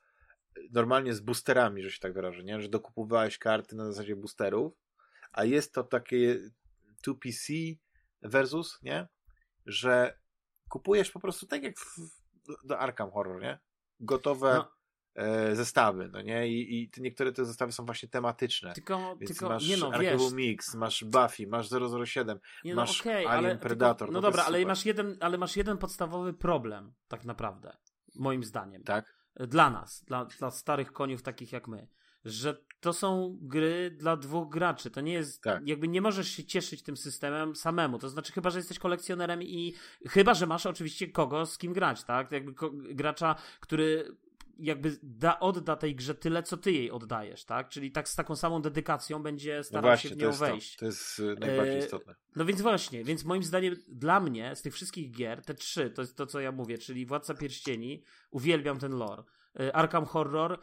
normalnie 0.71 1.13
z 1.13 1.19
boosterami, 1.19 1.83
że 1.83 1.91
się 1.91 1.99
tak 1.99 2.13
wyrażę, 2.13 2.43
nie? 2.43 2.61
Że 2.61 2.69
dokupowałeś 2.69 3.37
karty 3.37 3.75
na 3.75 3.85
zasadzie 3.85 4.15
boosterów, 4.15 4.73
a 5.31 5.43
jest 5.43 5.73
to 5.73 5.83
takie 5.83 6.39
2PC 7.07 7.75
versus, 8.21 8.79
nie? 8.81 9.07
że 9.67 10.19
kupujesz 10.69 11.11
po 11.11 11.19
prostu 11.19 11.47
tak 11.47 11.63
jak 11.63 11.79
w, 11.79 11.97
do 12.63 12.79
Arkham 12.79 13.11
Horror, 13.11 13.41
nie? 13.41 13.59
Gotowe 13.99 14.53
no. 14.53 14.76
E, 15.17 15.55
zestawy, 15.55 16.09
no 16.13 16.21
nie? 16.21 16.47
I, 16.47 16.83
I 16.83 16.91
niektóre 17.01 17.31
te 17.31 17.45
zestawy 17.45 17.71
są 17.71 17.85
właśnie 17.85 18.09
tematyczne. 18.09 18.73
Tylko, 18.73 19.15
Więc 19.19 19.31
tylko 19.31 19.49
masz 19.49 19.67
nie 19.67 19.77
no, 19.77 19.91
Archival 19.93 20.33
Mix, 20.33 20.75
masz 20.75 21.03
Buffy, 21.03 21.47
masz 21.47 21.69
007, 22.05 22.39
nie 22.63 22.75
no, 22.75 22.81
masz 22.81 23.01
okay, 23.01 23.27
Alien 23.27 23.45
ale, 23.45 23.57
Predator. 23.57 24.07
Tylko, 24.07 24.13
no 24.13 24.21
dobra, 24.21 24.43
ale 24.43 24.65
masz, 24.65 24.85
jeden, 24.85 25.17
ale 25.19 25.37
masz 25.37 25.57
jeden 25.57 25.77
podstawowy 25.77 26.33
problem, 26.33 26.93
tak 27.07 27.25
naprawdę, 27.25 27.77
moim 28.15 28.43
zdaniem. 28.43 28.83
Tak? 28.83 29.17
Dla 29.35 29.69
nas, 29.69 30.03
dla, 30.07 30.25
dla 30.25 30.51
starych 30.51 30.91
koniów 30.91 31.21
takich 31.21 31.51
jak 31.51 31.67
my 31.67 31.87
że 32.25 32.57
to 32.79 32.93
są 32.93 33.37
gry 33.41 33.91
dla 33.91 34.17
dwóch 34.17 34.49
graczy. 34.49 34.91
To 34.91 35.01
nie 35.01 35.13
jest, 35.13 35.43
tak. 35.43 35.67
jakby 35.67 35.87
nie 35.87 36.01
możesz 36.01 36.27
się 36.27 36.43
cieszyć 36.43 36.83
tym 36.83 36.97
systemem 36.97 37.55
samemu. 37.55 37.99
To 37.99 38.09
znaczy, 38.09 38.33
chyba, 38.33 38.49
że 38.49 38.59
jesteś 38.59 38.79
kolekcjonerem 38.79 39.43
i 39.43 39.73
chyba, 40.07 40.33
że 40.33 40.47
masz 40.47 40.65
oczywiście 40.65 41.07
kogo 41.07 41.45
z 41.45 41.57
kim 41.57 41.73
grać, 41.73 42.03
tak? 42.03 42.31
Jakby 42.31 42.53
gracza, 42.93 43.35
który 43.59 44.17
jakby 44.59 44.97
da, 45.03 45.39
odda 45.39 45.75
tej 45.75 45.95
grze 45.95 46.15
tyle, 46.15 46.43
co 46.43 46.57
ty 46.57 46.71
jej 46.71 46.91
oddajesz, 46.91 47.45
tak? 47.45 47.69
Czyli 47.69 47.91
tak 47.91 48.09
z 48.09 48.15
taką 48.15 48.35
samą 48.35 48.61
dedykacją 48.61 49.23
będzie 49.23 49.57
no 49.57 49.63
starał 49.63 49.81
no 49.81 49.87
właśnie, 49.89 50.09
się 50.09 50.15
w 50.15 50.19
nią 50.19 50.31
to 50.31 50.37
wejść. 50.37 50.75
To, 50.75 50.79
to 50.79 50.85
jest 50.85 51.19
y, 51.19 51.35
najbardziej 51.39 51.75
e, 51.75 51.79
istotne. 51.79 52.15
No 52.35 52.45
więc 52.45 52.61
właśnie, 52.61 53.03
więc 53.03 53.25
moim 53.25 53.43
zdaniem 53.43 53.75
dla 53.87 54.19
mnie 54.19 54.55
z 54.55 54.61
tych 54.61 54.73
wszystkich 54.73 55.11
gier, 55.11 55.41
te 55.41 55.53
trzy, 55.53 55.89
to 55.89 56.01
jest 56.01 56.17
to, 56.17 56.25
co 56.25 56.39
ja 56.39 56.51
mówię, 56.51 56.77
czyli 56.77 57.05
Władca 57.05 57.33
Pierścieni, 57.33 58.03
uwielbiam 58.31 58.79
ten 58.79 58.91
lore. 58.91 59.23
E, 59.59 59.75
Arkham 59.75 60.05
Horror, 60.05 60.59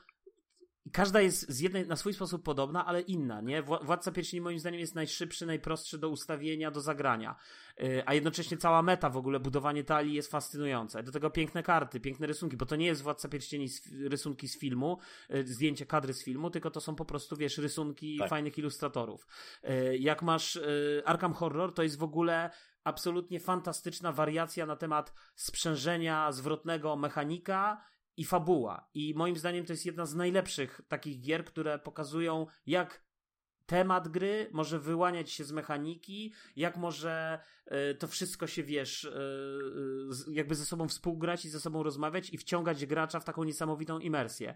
i 0.87 0.91
każda 0.91 1.21
jest 1.21 1.51
z 1.51 1.61
jednej 1.61 1.87
na 1.87 1.97
swój 1.97 2.15
sposób 2.15 2.43
podobna, 2.43 2.87
ale 2.87 3.01
inna, 3.01 3.41
nie? 3.41 3.63
Władca 3.63 4.13
Pierścieni 4.13 4.41
moim 4.41 4.59
zdaniem 4.59 4.81
jest 4.81 4.95
najszybszy, 4.95 5.47
najprostszy 5.47 5.99
do 5.99 6.09
ustawienia, 6.09 6.71
do 6.71 6.81
zagrania. 6.81 7.37
Yy, 7.79 8.03
a 8.07 8.15
jednocześnie 8.15 8.57
cała 8.57 8.83
meta 8.83 9.11
w 9.11 9.17
ogóle, 9.17 9.41
budowanie 9.41 9.85
talii 9.85 10.15
jest 10.15 10.31
fascynujące. 10.31 11.03
Do 11.03 11.13
tego 11.13 11.31
piękne 11.31 11.63
karty, 11.63 12.01
piękne 12.01 12.27
rysunki, 12.27 12.57
bo 12.57 12.67
to 12.67 12.77
nie 12.77 12.87
jest 12.87 13.03
Władca 13.03 13.29
Pierścieni 13.29 13.69
z, 13.69 13.93
rysunki 13.93 14.49
z 14.49 14.59
filmu, 14.59 14.99
yy, 15.29 15.47
zdjęcie 15.47 15.87
kadry 15.87 16.15
z 16.15 16.25
filmu, 16.25 16.51
tylko 16.51 16.71
to 16.71 16.81
są 16.81 16.95
po 16.95 17.05
prostu, 17.05 17.37
wiesz, 17.37 17.59
rysunki 17.59 18.19
tak. 18.19 18.31
fajnych 18.31 18.59
ilustratorów. 18.59 19.27
Yy, 19.63 19.99
jak 19.99 20.23
masz 20.23 20.57
y, 20.57 21.03
Arkham 21.05 21.35
Horror, 21.35 21.75
to 21.75 21.83
jest 21.83 21.99
w 21.99 22.03
ogóle 22.03 22.51
absolutnie 22.85 23.41
fantastyczna 23.41 24.13
wariacja 24.13 24.67
na 24.67 24.77
temat 24.77 25.13
sprzężenia 25.35 26.33
zwrotnego 26.33 26.97
mechanika 26.97 27.85
i 28.17 28.25
fabuła. 28.25 28.89
I 28.95 29.15
moim 29.17 29.37
zdaniem 29.37 29.67
to 29.67 29.73
jest 29.73 29.87
jedna 29.87 30.07
z 30.07 30.15
najlepszych 30.15 30.81
takich 30.89 31.21
gier, 31.21 31.45
które 31.45 31.79
pokazują, 31.79 32.47
jak 32.67 33.05
temat 33.67 34.09
gry 34.09 34.49
może 34.53 34.79
wyłaniać 34.79 35.31
się 35.31 35.45
z 35.45 35.53
mechaniki, 35.53 36.33
jak 36.57 36.77
może 36.77 37.39
y, 37.67 37.95
to 37.95 38.09
wszystko 38.09 38.47
się, 38.47 38.63
wiesz, 38.63 39.05
y, 39.05 39.09
y, 40.29 40.33
jakby 40.33 40.55
ze 40.55 40.65
sobą 40.65 40.89
współgrać 40.89 41.45
i 41.45 41.49
ze 41.49 41.61
sobą 41.61 41.83
rozmawiać 41.83 42.31
i 42.31 42.39
wciągać 42.39 42.87
gracza 42.87 43.21
w 43.21 43.25
taką 43.25 43.45
niesamowitą 43.45 43.99
imersję. 43.99 44.55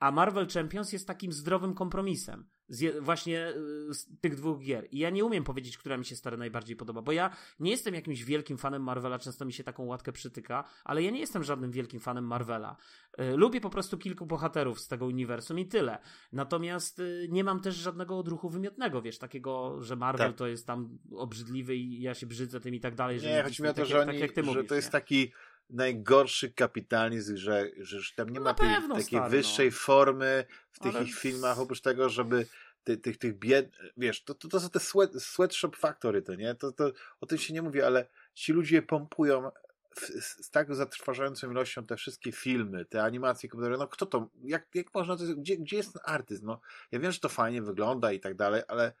A 0.00 0.10
Marvel 0.10 0.48
Champions 0.48 0.92
jest 0.92 1.06
takim 1.06 1.32
zdrowym 1.32 1.74
kompromisem 1.74 2.44
z, 2.70 3.04
właśnie 3.04 3.48
y, 3.90 3.94
z 3.94 4.20
tych 4.20 4.36
dwóch 4.36 4.60
gier. 4.60 4.88
I 4.90 4.98
ja 4.98 5.10
nie 5.10 5.24
umiem 5.24 5.44
powiedzieć, 5.44 5.78
która 5.78 5.96
mi 5.96 6.04
się 6.04 6.16
stary 6.16 6.36
najbardziej 6.36 6.76
podoba, 6.76 7.02
bo 7.02 7.12
ja 7.12 7.36
nie 7.60 7.70
jestem 7.70 7.94
jakimś 7.94 8.24
wielkim 8.24 8.58
fanem 8.58 8.82
Marvela, 8.82 9.18
często 9.18 9.44
mi 9.44 9.52
się 9.52 9.64
taką 9.64 9.84
łatkę 9.84 10.12
przytyka, 10.12 10.64
ale 10.84 11.02
ja 11.02 11.10
nie 11.10 11.20
jestem 11.20 11.44
żadnym 11.44 11.70
wielkim 11.70 12.00
fanem 12.00 12.26
Marvela. 12.26 12.76
Y, 13.20 13.36
lubię 13.36 13.60
po 13.60 13.70
prostu 13.70 13.98
kilku 13.98 14.26
bohaterów 14.26 14.80
z 14.80 14.88
tego 14.88 15.06
uniwersum 15.06 15.58
i 15.58 15.66
tyle. 15.66 15.98
Natomiast 16.32 16.98
y, 16.98 17.28
nie 17.30 17.44
mam 17.44 17.60
też 17.60 17.74
żadnego 17.74 18.18
odruchu 18.18 18.50
wymiotnego, 18.50 19.02
wiesz, 19.02 19.18
takiego, 19.18 19.82
że 19.82 19.96
Marvel 19.96 20.28
tak. 20.28 20.36
to 20.36 20.46
jest 20.46 20.66
tam 20.66 20.98
obrzydliwy 21.12 21.76
i 21.76 22.02
ja 22.02 22.14
się 22.14 22.26
brzydzę 22.26 22.60
tym 22.60 22.74
i 22.74 22.80
tak 22.80 22.94
dalej. 22.94 23.20
Nie, 23.20 23.42
chodzi 23.42 23.62
mi 23.62 23.68
o 23.68 23.72
to, 23.72 23.76
tak, 23.76 23.86
że, 23.86 24.00
oni, 24.00 24.20
tak, 24.20 24.44
że 24.44 24.64
to 24.64 24.74
jest 24.74 24.88
nie? 24.88 24.92
taki 24.92 25.32
najgorszy 25.70 26.52
kapitalizm, 26.52 27.36
że, 27.36 27.70
że 27.78 28.14
tam 28.16 28.28
nie 28.28 28.40
no 28.40 28.44
ma 28.44 28.54
tej, 28.54 28.68
takiej 28.88 29.04
stary, 29.04 29.30
wyższej 29.30 29.66
no. 29.66 29.76
formy 29.76 30.44
w 30.70 30.78
tych 30.78 30.96
Ale... 30.96 31.04
ich 31.04 31.18
filmach, 31.18 31.58
oprócz 31.58 31.80
tego, 31.80 32.08
żeby 32.08 32.46
ty, 32.84 32.96
tych, 32.96 33.18
tych 33.18 33.38
bied... 33.38 33.76
Wiesz, 33.96 34.24
to, 34.24 34.34
to, 34.34 34.48
to 34.48 34.60
są 34.60 34.70
te 34.70 34.80
sweat, 34.80 35.14
sweatshop 35.22 35.76
factory, 35.76 36.22
to 36.22 36.34
nie? 36.34 36.54
To, 36.54 36.72
to, 36.72 36.92
o 37.20 37.26
tym 37.26 37.38
się 37.38 37.54
nie 37.54 37.62
mówi, 37.62 37.82
ale 37.82 38.08
ci 38.34 38.52
ludzie 38.52 38.82
pompują 38.82 39.50
w, 39.96 40.00
z 40.44 40.50
tak 40.50 40.74
zatrważającą 40.74 41.50
ilością 41.50 41.86
te 41.86 41.96
wszystkie 41.96 42.32
filmy, 42.32 42.84
te 42.84 43.02
animacje 43.02 43.48
komputerowe, 43.48 43.84
no 43.84 43.88
kto 43.88 44.06
to, 44.06 44.30
jak, 44.42 44.66
jak 44.74 44.94
można, 44.94 45.16
to, 45.16 45.24
gdzie, 45.36 45.56
gdzie 45.56 45.76
jest 45.76 45.92
ten 45.92 46.02
artyst? 46.04 46.42
No, 46.42 46.60
ja 46.92 46.98
wiem, 46.98 47.12
że 47.12 47.20
to 47.20 47.28
fajnie 47.28 47.62
wygląda 47.62 48.12
i 48.12 48.20
tak 48.20 48.34
dalej, 48.34 48.62
ale 48.68 48.92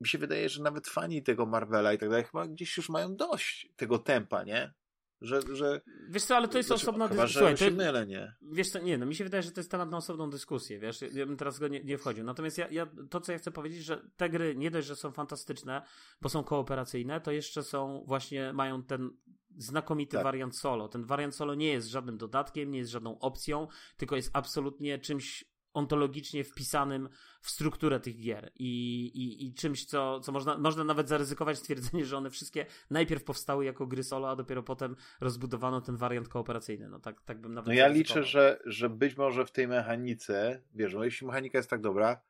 mi 0.00 0.08
się 0.08 0.18
wydaje, 0.18 0.48
że 0.48 0.62
nawet 0.62 0.88
fani 0.88 1.22
tego 1.22 1.46
Marvela 1.46 1.92
i 1.92 1.98
tak 1.98 2.08
dalej 2.08 2.24
chyba 2.24 2.46
gdzieś 2.46 2.76
już 2.76 2.88
mają 2.88 3.16
dość 3.16 3.68
tego 3.76 3.98
tempa, 3.98 4.44
nie? 4.44 4.72
Że, 5.22 5.40
że... 5.52 5.80
Wiesz 6.08 6.24
co, 6.24 6.36
ale 6.36 6.48
to 6.48 6.58
jest 6.58 6.66
znaczy, 6.66 6.82
osobna 6.82 7.08
dyskusja. 7.08 7.56
się 7.56 7.70
mylę, 7.70 8.06
nie? 8.06 8.34
Wiesz 8.52 8.70
co, 8.70 8.78
nie, 8.78 8.98
no 8.98 9.06
mi 9.06 9.14
się 9.14 9.24
wydaje, 9.24 9.42
że 9.42 9.50
to 9.50 9.60
jest 9.60 9.70
temat 9.70 9.90
na 9.90 9.96
osobną 9.96 10.30
dyskusję, 10.30 10.78
wiesz, 10.78 11.02
ja 11.12 11.26
bym 11.26 11.36
teraz 11.36 11.58
go 11.58 11.68
nie, 11.68 11.84
nie 11.84 11.98
wchodził. 11.98 12.24
Natomiast 12.24 12.58
ja, 12.58 12.68
ja, 12.68 12.86
to, 13.10 13.20
co 13.20 13.32
ja 13.32 13.38
chcę 13.38 13.50
powiedzieć, 13.50 13.84
że 13.84 14.08
te 14.16 14.28
gry 14.28 14.56
nie 14.56 14.70
dość, 14.70 14.86
że 14.86 14.96
są 14.96 15.12
fantastyczne, 15.12 15.82
bo 16.20 16.28
są 16.28 16.44
kooperacyjne, 16.44 17.20
to 17.20 17.32
jeszcze 17.32 17.62
są 17.62 18.04
właśnie, 18.06 18.52
mają 18.52 18.82
ten 18.82 19.10
znakomity 19.56 20.16
tak. 20.16 20.24
wariant 20.24 20.56
solo. 20.56 20.88
Ten 20.88 21.04
wariant 21.04 21.34
solo 21.34 21.54
nie 21.54 21.72
jest 21.72 21.88
żadnym 21.88 22.18
dodatkiem, 22.18 22.70
nie 22.70 22.78
jest 22.78 22.90
żadną 22.90 23.18
opcją, 23.18 23.68
tylko 23.96 24.16
jest 24.16 24.30
absolutnie 24.32 24.98
czymś 24.98 25.51
ontologicznie 25.74 26.44
wpisanym 26.44 27.08
w 27.40 27.50
strukturę 27.50 28.00
tych 28.00 28.16
gier 28.16 28.52
i, 28.54 29.04
i, 29.14 29.46
i 29.46 29.54
czymś, 29.54 29.84
co, 29.84 30.20
co 30.20 30.32
można, 30.32 30.58
można 30.58 30.84
nawet 30.84 31.08
zaryzykować 31.08 31.58
stwierdzenie, 31.58 32.04
że 32.04 32.16
one 32.16 32.30
wszystkie 32.30 32.66
najpierw 32.90 33.24
powstały 33.24 33.64
jako 33.64 33.86
gry 33.86 34.02
solo, 34.04 34.30
a 34.30 34.36
dopiero 34.36 34.62
potem 34.62 34.96
rozbudowano 35.20 35.80
ten 35.80 35.96
wariant 35.96 36.28
kooperacyjny. 36.28 36.88
No 36.88 36.98
tak, 36.98 37.20
tak 37.20 37.40
bym 37.40 37.54
nawet 37.54 37.68
No 37.68 37.74
ja 37.74 37.88
liczę, 37.88 38.24
że, 38.24 38.60
że 38.64 38.90
być 38.90 39.16
może 39.16 39.46
w 39.46 39.52
tej 39.52 39.68
mechanice, 39.68 40.62
wiesz, 40.74 40.94
no 40.94 41.04
jeśli 41.04 41.26
mechanika 41.26 41.58
jest 41.58 41.70
tak 41.70 41.80
dobra, 41.80 42.20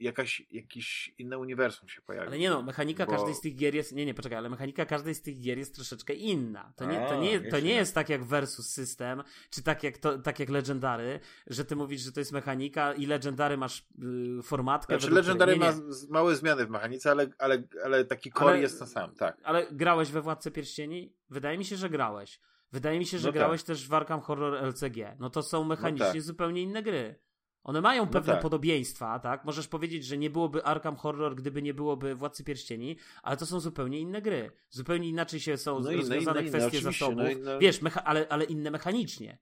jakaś, 0.00 0.42
jakiś 0.50 1.14
inne 1.18 1.38
uniwersum 1.38 1.88
się 1.88 2.02
pojawia. 2.02 2.26
Ale 2.26 2.38
nie 2.38 2.50
no, 2.50 2.62
mechanika 2.62 3.06
bo... 3.06 3.12
każdej 3.12 3.34
z 3.34 3.40
tych 3.40 3.56
gier 3.56 3.74
jest, 3.74 3.92
nie, 3.92 4.06
nie, 4.06 4.14
poczekaj, 4.14 4.38
ale 4.38 4.50
mechanika 4.50 4.86
każdej 4.86 5.14
z 5.14 5.22
tych 5.22 5.40
gier 5.40 5.58
jest 5.58 5.74
troszeczkę 5.74 6.14
inna. 6.14 6.72
To 6.76 6.84
nie, 6.84 7.06
to 7.08 7.20
nie, 7.20 7.40
to 7.40 7.60
nie 7.60 7.74
jest 7.74 7.94
tak 7.94 8.08
jak 8.08 8.24
Versus 8.24 8.68
System, 8.68 9.22
czy 9.50 9.62
tak 9.62 9.82
jak, 9.82 9.98
to, 9.98 10.18
tak 10.18 10.40
jak 10.40 10.48
Legendary, 10.48 11.20
że 11.46 11.64
ty 11.64 11.76
mówisz, 11.76 12.00
że 12.00 12.12
to 12.12 12.20
jest 12.20 12.32
mechanika 12.32 12.92
i 12.92 13.06
Legendary 13.06 13.56
masz 13.56 13.86
yy, 13.98 14.42
formatkę. 14.42 14.98
Znaczy 14.98 15.14
Legendary 15.14 15.52
nie, 15.52 15.58
nie. 15.58 15.72
ma 15.72 15.78
małe 16.08 16.36
zmiany 16.36 16.66
w 16.66 16.70
mechanice, 16.70 17.10
ale, 17.10 17.30
ale, 17.38 17.62
ale 17.84 18.04
taki 18.04 18.32
core 18.32 18.50
ale, 18.50 18.60
jest 18.60 18.78
ten 18.78 18.88
sam, 18.88 19.14
tak. 19.14 19.36
Ale 19.42 19.66
grałeś 19.72 20.10
we 20.10 20.22
Władce 20.22 20.50
Pierścieni? 20.50 21.12
Wydaje 21.30 21.58
mi 21.58 21.64
się, 21.64 21.76
że 21.76 21.90
grałeś. 21.90 22.40
Wydaje 22.72 22.98
mi 22.98 23.06
się, 23.06 23.18
że 23.18 23.28
no 23.28 23.32
grałeś 23.32 23.60
tak. 23.60 23.66
też 23.66 23.88
w 23.88 23.94
Arkham 23.94 24.20
Horror 24.20 24.64
LCG. 24.64 25.16
No 25.18 25.30
to 25.30 25.42
są 25.42 25.64
mechanicznie 25.64 26.06
no 26.06 26.12
tak. 26.12 26.22
zupełnie 26.22 26.62
inne 26.62 26.82
gry. 26.82 27.20
One 27.64 27.80
mają 27.80 28.04
no 28.04 28.10
pewne 28.10 28.32
no 28.32 28.34
tak. 28.34 28.42
podobieństwa, 28.42 29.18
tak? 29.18 29.44
Możesz 29.44 29.68
powiedzieć, 29.68 30.04
że 30.04 30.18
nie 30.18 30.30
byłoby 30.30 30.64
Arkham 30.64 30.96
Horror, 30.96 31.34
gdyby 31.34 31.62
nie 31.62 31.74
byłoby 31.74 32.14
Władcy 32.14 32.44
Pierścieni, 32.44 32.96
ale 33.22 33.36
to 33.36 33.46
są 33.46 33.60
zupełnie 33.60 34.00
inne 34.00 34.22
gry. 34.22 34.50
Zupełnie 34.68 35.08
inaczej 35.08 35.40
się 35.40 35.56
są 35.56 35.80
no 35.80 35.92
rozwiązane 35.92 36.40
inne, 36.40 36.50
kwestie 36.50 36.78
inne, 36.78 36.92
zasobów. 36.92 37.24
No 37.40 37.58
Wiesz, 37.58 37.82
mecha- 37.82 38.02
ale, 38.04 38.26
ale 38.28 38.44
inne 38.44 38.70
mechanicznie. 38.70 39.38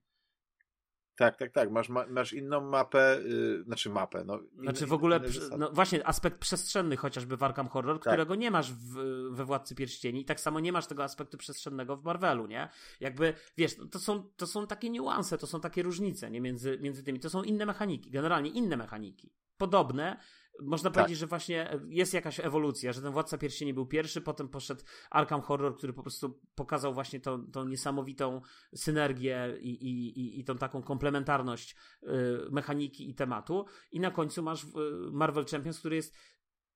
Tak, 1.19 1.37
tak, 1.37 1.53
tak. 1.53 1.71
Masz, 1.71 1.89
masz 2.09 2.33
inną 2.33 2.61
mapę, 2.61 3.19
yy, 3.25 3.63
znaczy 3.63 3.91
mapę. 3.91 4.25
No, 4.25 4.39
inne, 4.39 4.63
znaczy 4.63 4.87
w 4.87 4.93
ogóle, 4.93 5.21
no 5.59 5.71
właśnie 5.73 6.07
aspekt 6.07 6.39
przestrzenny 6.39 6.97
chociażby 6.97 7.37
w 7.37 7.43
Arkham 7.43 7.69
Horror, 7.69 7.97
tak. 7.97 8.13
którego 8.13 8.35
nie 8.35 8.51
masz 8.51 8.73
w, 8.73 8.95
we 9.31 9.45
Władcy 9.45 9.75
Pierścieni 9.75 10.21
i 10.21 10.25
tak 10.25 10.41
samo 10.41 10.61
nie 10.61 10.73
masz 10.73 10.87
tego 10.87 11.05
aspektu 11.05 11.39
przestrzennego 11.39 11.97
w 11.97 12.05
Marvelu, 12.05 12.47
nie? 12.47 12.69
Jakby, 13.01 13.35
wiesz, 13.57 13.77
to 13.91 13.99
są, 13.99 14.23
to 14.37 14.47
są 14.47 14.67
takie 14.67 14.91
niuanse, 14.91 15.39
to 15.39 15.47
są 15.47 15.61
takie 15.61 15.83
różnice 15.83 16.31
nie? 16.31 16.41
Między, 16.41 16.79
między 16.81 17.05
tymi. 17.05 17.21
To 17.21 17.31
są 17.31 17.43
inne 17.43 17.67
mechaniki, 17.67 18.11
generalnie 18.11 18.51
inne 18.51 18.77
mechaniki. 18.77 19.33
Podobne, 19.57 20.17
można 20.63 20.91
tak. 20.91 21.03
powiedzieć, 21.03 21.19
że 21.19 21.27
właśnie 21.27 21.79
jest 21.89 22.15
jakaś 22.15 22.41
ewolucja, 22.41 22.93
że 22.93 23.03
ten 23.03 23.13
Władca 23.13 23.39
Pierścieni 23.39 23.75
był 23.75 23.87
pierwszy, 23.87 24.21
potem 24.21 24.49
poszedł 24.49 24.83
Arkham 25.11 25.41
Horror, 25.41 25.77
który 25.77 25.93
po 25.93 26.03
prostu 26.03 26.41
pokazał 26.55 26.95
właśnie 26.95 27.21
tą, 27.21 27.51
tą 27.51 27.65
niesamowitą 27.65 28.41
synergię 28.75 29.57
i, 29.61 29.71
i, 29.71 30.21
i, 30.21 30.41
i 30.41 30.45
tą 30.45 30.59
taką 30.59 30.83
komplementarność 30.83 31.77
y, 32.03 32.07
mechaniki 32.51 33.11
i 33.11 33.15
tematu 33.15 33.67
i 33.93 34.01
na 34.01 34.11
końcu 34.11 34.43
masz 34.43 34.65
y, 34.65 34.69
Marvel 35.13 35.47
Champions, 35.47 35.79
który 35.79 35.97
jest 35.97 36.15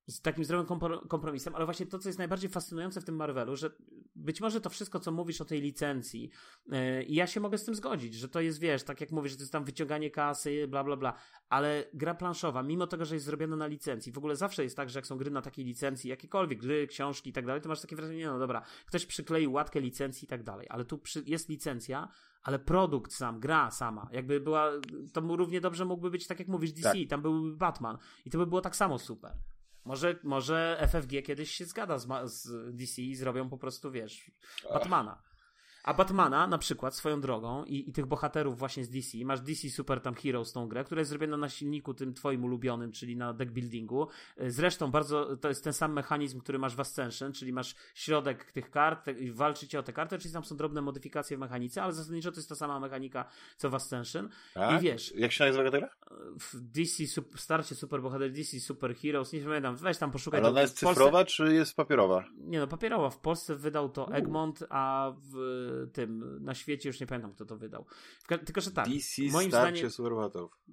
z 0.07 0.21
takim 0.21 0.45
zdrowym 0.45 0.81
kompromisem, 1.09 1.55
ale 1.55 1.65
właśnie 1.65 1.87
to, 1.87 1.99
co 1.99 2.09
jest 2.09 2.19
najbardziej 2.19 2.51
fascynujące 2.51 3.01
w 3.01 3.05
tym 3.05 3.17
Marvelu, 3.17 3.57
że 3.57 3.71
być 4.17 4.41
może 4.41 4.61
to 4.61 4.71
wszystko, 4.71 5.01
co 5.01 5.13
mówisz 5.13 5.41
o 5.41 5.45
tej 5.45 5.61
licencji, 5.61 6.31
yy, 6.67 7.03
i 7.03 7.15
ja 7.15 7.27
się 7.27 7.41
mogę 7.41 7.59
z 7.59 7.65
tym 7.65 7.75
zgodzić, 7.75 8.15
że 8.15 8.29
to 8.29 8.41
jest, 8.41 8.61
wiesz, 8.61 8.83
tak 8.83 9.01
jak 9.01 9.11
mówisz, 9.11 9.33
że 9.33 9.39
to 9.39 9.43
jest 9.43 9.53
tam 9.53 9.65
wyciąganie 9.65 10.11
kasy, 10.11 10.69
bla, 10.69 10.85
bla, 10.85 10.97
bla, 10.97 11.15
ale 11.49 11.85
gra 11.95 12.15
planszowa, 12.15 12.63
mimo 12.63 12.87
tego, 12.87 13.05
że 13.05 13.15
jest 13.15 13.27
zrobiona 13.27 13.57
na 13.57 13.67
licencji, 13.67 14.13
w 14.13 14.19
ogóle 14.19 14.37
zawsze 14.37 14.63
jest 14.63 14.77
tak, 14.77 14.91
że 14.91 14.99
jak 14.99 15.07
są 15.07 15.17
gry 15.17 15.31
na 15.31 15.43
takiej 15.43 15.65
licencji, 15.65 16.11
jakiekolwiek 16.11 16.59
gry, 16.59 16.87
książki 16.87 17.31
i 17.31 17.33
tak 17.33 17.47
dalej, 17.47 17.63
to 17.63 17.69
masz 17.69 17.81
takie 17.81 17.97
wrażenie, 17.97 18.27
no 18.27 18.39
dobra, 18.39 18.63
ktoś 18.87 19.07
przykleił 19.07 19.53
łatkę 19.53 19.81
licencji 19.81 20.27
i 20.27 20.29
tak 20.29 20.43
dalej, 20.43 20.67
ale 20.71 20.85
tu 20.85 20.99
przy, 20.99 21.23
jest 21.27 21.49
licencja, 21.49 22.09
ale 22.43 22.59
produkt 22.59 23.13
sam, 23.13 23.41
gra 23.41 23.71
sama, 23.71 24.09
jakby 24.13 24.41
była, 24.41 24.71
to 25.13 25.21
równie 25.21 25.61
dobrze 25.61 25.85
mógłby 25.85 26.11
być, 26.11 26.27
tak 26.27 26.39
jak 26.39 26.49
mówisz, 26.49 26.73
DC, 26.73 26.93
tak. 26.93 27.09
tam 27.09 27.23
byłby 27.23 27.57
Batman 27.57 27.99
i 28.25 28.31
to 28.31 28.39
by 28.39 28.47
było 28.47 28.61
tak 28.61 28.77
samo 28.77 28.99
super. 28.99 29.37
Może, 29.85 30.19
może 30.23 30.79
FFG 30.81 31.23
kiedyś 31.23 31.51
się 31.51 31.65
zgada 31.65 31.99
z, 31.99 32.33
z 32.33 32.77
DC 32.77 33.03
i 33.03 33.17
zrobią 33.17 33.49
po 33.49 33.59
prostu, 33.59 33.91
wiesz, 33.91 34.31
Batmana. 34.73 35.23
A 35.85 35.95
Batmana 35.95 36.47
na 36.47 36.59
przykład 36.59 36.97
swoją 36.97 37.21
drogą 37.21 37.65
i, 37.65 37.89
i 37.89 37.93
tych 37.93 38.07
bohaterów 38.07 38.59
właśnie 38.59 38.85
z 38.85 38.91
DC, 38.91 39.19
masz 39.25 39.41
DC 39.41 39.71
Super 39.71 40.01
tam 40.01 40.15
Heroes 40.15 40.53
tą 40.53 40.69
grę, 40.69 40.85
która 40.85 40.99
jest 40.99 41.09
zrobiona 41.09 41.37
na 41.37 41.49
silniku 41.49 41.95
tym 41.95 42.15
twoim 42.15 42.45
ulubionym, 42.45 42.93
czyli 42.93 43.17
na 43.17 43.33
deckbuildingu. 43.33 44.09
Zresztą 44.47 44.91
bardzo, 44.91 45.37
to 45.37 45.49
jest 45.49 45.65
ten 45.65 45.73
sam 45.73 45.93
mechanizm, 45.93 46.41
który 46.41 46.59
masz 46.59 46.75
w 46.75 46.81
Ascension, 46.81 47.33
czyli 47.33 47.53
masz 47.53 47.75
środek 47.95 48.53
tych 48.53 48.71
kart 48.71 49.09
i 49.19 49.33
walczycie 49.33 49.79
o 49.79 49.83
te 49.83 49.93
karty, 49.93 50.19
czyli 50.19 50.35
tam 50.35 50.45
są 50.45 50.57
drobne 50.57 50.83
modyfikacje 50.83 51.37
w 51.37 51.41
mechanice, 51.41 51.83
ale 51.83 51.93
zasadniczo 51.93 52.33
to 52.33 52.37
jest 52.37 52.49
ta 52.49 52.55
sama 52.55 52.81
mechanika 52.81 53.25
co 53.57 53.71
w 53.71 53.75
Ascension. 53.75 54.29
Tak? 54.55 54.81
I 54.81 54.85
wiesz... 54.85 55.15
Jak 55.17 55.33
się 55.33 55.45
nazywa 55.45 55.71
ta 55.71 55.79
gra? 55.79 55.89
W 56.41 56.61
DC, 56.61 57.23
starcie 57.37 57.75
Super 57.75 58.03
Bohater, 58.03 58.33
DC 58.33 58.61
Super 58.61 58.97
Heroes, 58.97 59.33
nie 59.33 59.41
pamiętam, 59.41 59.77
weź 59.77 59.99
tam 59.99 60.11
poszukaj. 60.11 60.41
Ale 60.41 60.49
ona 60.49 60.61
jest 60.61 60.79
cyfrowa, 60.79 61.25
czy 61.25 61.55
jest 61.55 61.77
papierowa? 61.77 62.25
Nie 62.37 62.59
no, 62.59 62.67
papierowa. 62.67 63.11
W 63.11 63.19
Polsce 63.19 63.57
wydał 63.57 63.89
to 63.89 64.13
Egmont, 64.13 64.65
a 64.71 65.13
w 65.33 65.72
tym, 65.93 66.45
na 66.45 66.55
świecie, 66.55 66.89
już 66.89 67.01
nie 67.01 67.07
pamiętam 67.07 67.33
kto 67.33 67.45
to 67.45 67.57
wydał. 67.57 67.87
Tylko, 68.45 68.61
że 68.61 68.71
tak. 68.71 68.89
DC 68.89 69.23
moim 69.23 69.51
zdaniem 69.51 69.91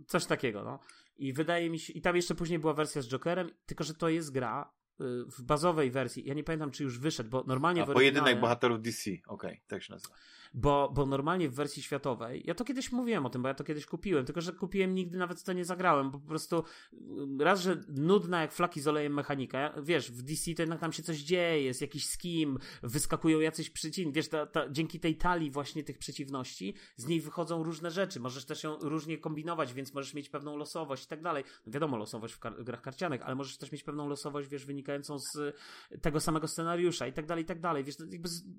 Coś 0.07 0.25
takiego, 0.25 0.63
no. 0.63 0.79
I 1.17 1.33
wydaje 1.33 1.69
mi 1.69 1.79
się, 1.79 1.93
i 1.93 2.01
tam 2.01 2.15
jeszcze 2.15 2.35
później 2.35 2.59
była 2.59 2.73
wersja 2.73 3.01
z 3.01 3.07
Jokerem, 3.07 3.49
tylko 3.65 3.83
że 3.83 3.93
to 3.93 4.09
jest 4.09 4.31
gra, 4.31 4.71
y, 5.01 5.03
w 5.25 5.41
bazowej 5.41 5.91
wersji, 5.91 6.27
ja 6.27 6.33
nie 6.33 6.43
pamiętam, 6.43 6.71
czy 6.71 6.83
już 6.83 6.99
wyszedł, 6.99 7.29
bo 7.29 7.43
normalnie 7.47 7.83
A 7.83 7.85
w 7.85 7.93
pojedynek 7.93 8.39
bohaterów 8.39 8.81
DC, 8.81 9.11
okej, 9.11 9.21
okay, 9.27 9.57
tak 9.67 9.83
się 9.83 9.93
nazywa. 9.93 10.15
Bo, 10.53 10.91
bo 10.93 11.05
normalnie 11.05 11.49
w 11.49 11.55
wersji 11.55 11.83
światowej, 11.83 12.43
ja 12.45 12.55
to 12.55 12.65
kiedyś 12.65 12.91
mówiłem 12.91 13.25
o 13.25 13.29
tym, 13.29 13.41
bo 13.41 13.47
ja 13.47 13.53
to 13.53 13.63
kiedyś 13.63 13.85
kupiłem, 13.85 14.25
tylko 14.25 14.41
że 14.41 14.53
kupiłem, 14.53 14.95
nigdy 14.95 15.17
nawet 15.17 15.43
to 15.43 15.53
nie 15.53 15.65
zagrałem, 15.65 16.11
bo 16.11 16.19
po 16.19 16.27
prostu 16.27 16.63
mm, 16.93 17.41
raz, 17.41 17.61
że 17.61 17.81
nudna 17.87 18.41
jak 18.41 18.51
flaki 18.51 18.81
z 18.81 18.87
olejem 18.87 19.13
mechanika, 19.13 19.73
wiesz, 19.81 20.11
w 20.11 20.21
DC 20.21 20.53
to 20.53 20.61
jednak 20.61 20.79
tam 20.79 20.93
się 20.93 21.03
coś 21.03 21.17
dzieje, 21.17 21.63
jest 21.63 21.81
jakiś 21.81 22.07
skim, 22.07 22.59
wyskakują 22.83 23.39
jacyś 23.39 23.69
przeciwni, 23.69 24.13
wiesz, 24.13 24.29
ta, 24.29 24.45
ta, 24.45 24.69
dzięki 24.69 24.99
tej 24.99 25.15
talii 25.15 25.51
właśnie 25.51 25.83
tych 25.83 25.97
przeciwności, 25.97 26.73
z 26.95 27.07
niej 27.07 27.21
wychodzą 27.21 27.63
różne 27.63 27.91
rzeczy, 27.91 28.19
możesz 28.19 28.45
też 28.45 28.63
ją 28.63 28.77
różnie 28.79 29.17
kombinować, 29.17 29.73
więc 29.73 29.93
możesz 29.93 30.13
mieć 30.13 30.29
pewną 30.29 30.57
losowość 30.57 31.05
i 31.05 31.07
tak 31.07 31.21
dalej. 31.21 31.43
No 31.65 31.73
wiadomo, 31.73 31.97
losowość 31.97 32.33
w 32.33 32.39
kar 32.39 32.63
grach 32.63 32.81
karcianych, 32.81 33.21
ale 33.21 33.35
możesz 33.35 33.57
też 33.57 33.71
mieć 33.71 33.83
pewną 33.83 34.07
losowość, 34.07 34.49
wiesz, 34.49 34.65
wynikającą 34.65 35.19
z 35.19 35.55
tego 36.01 36.19
samego 36.19 36.47
scenariusza 36.47 37.07
i 37.07 37.13
tak 37.13 37.25
dalej, 37.25 37.43
i 37.43 37.47
tak 37.47 37.59
dalej, 37.59 37.83
wiesz, 37.83 37.95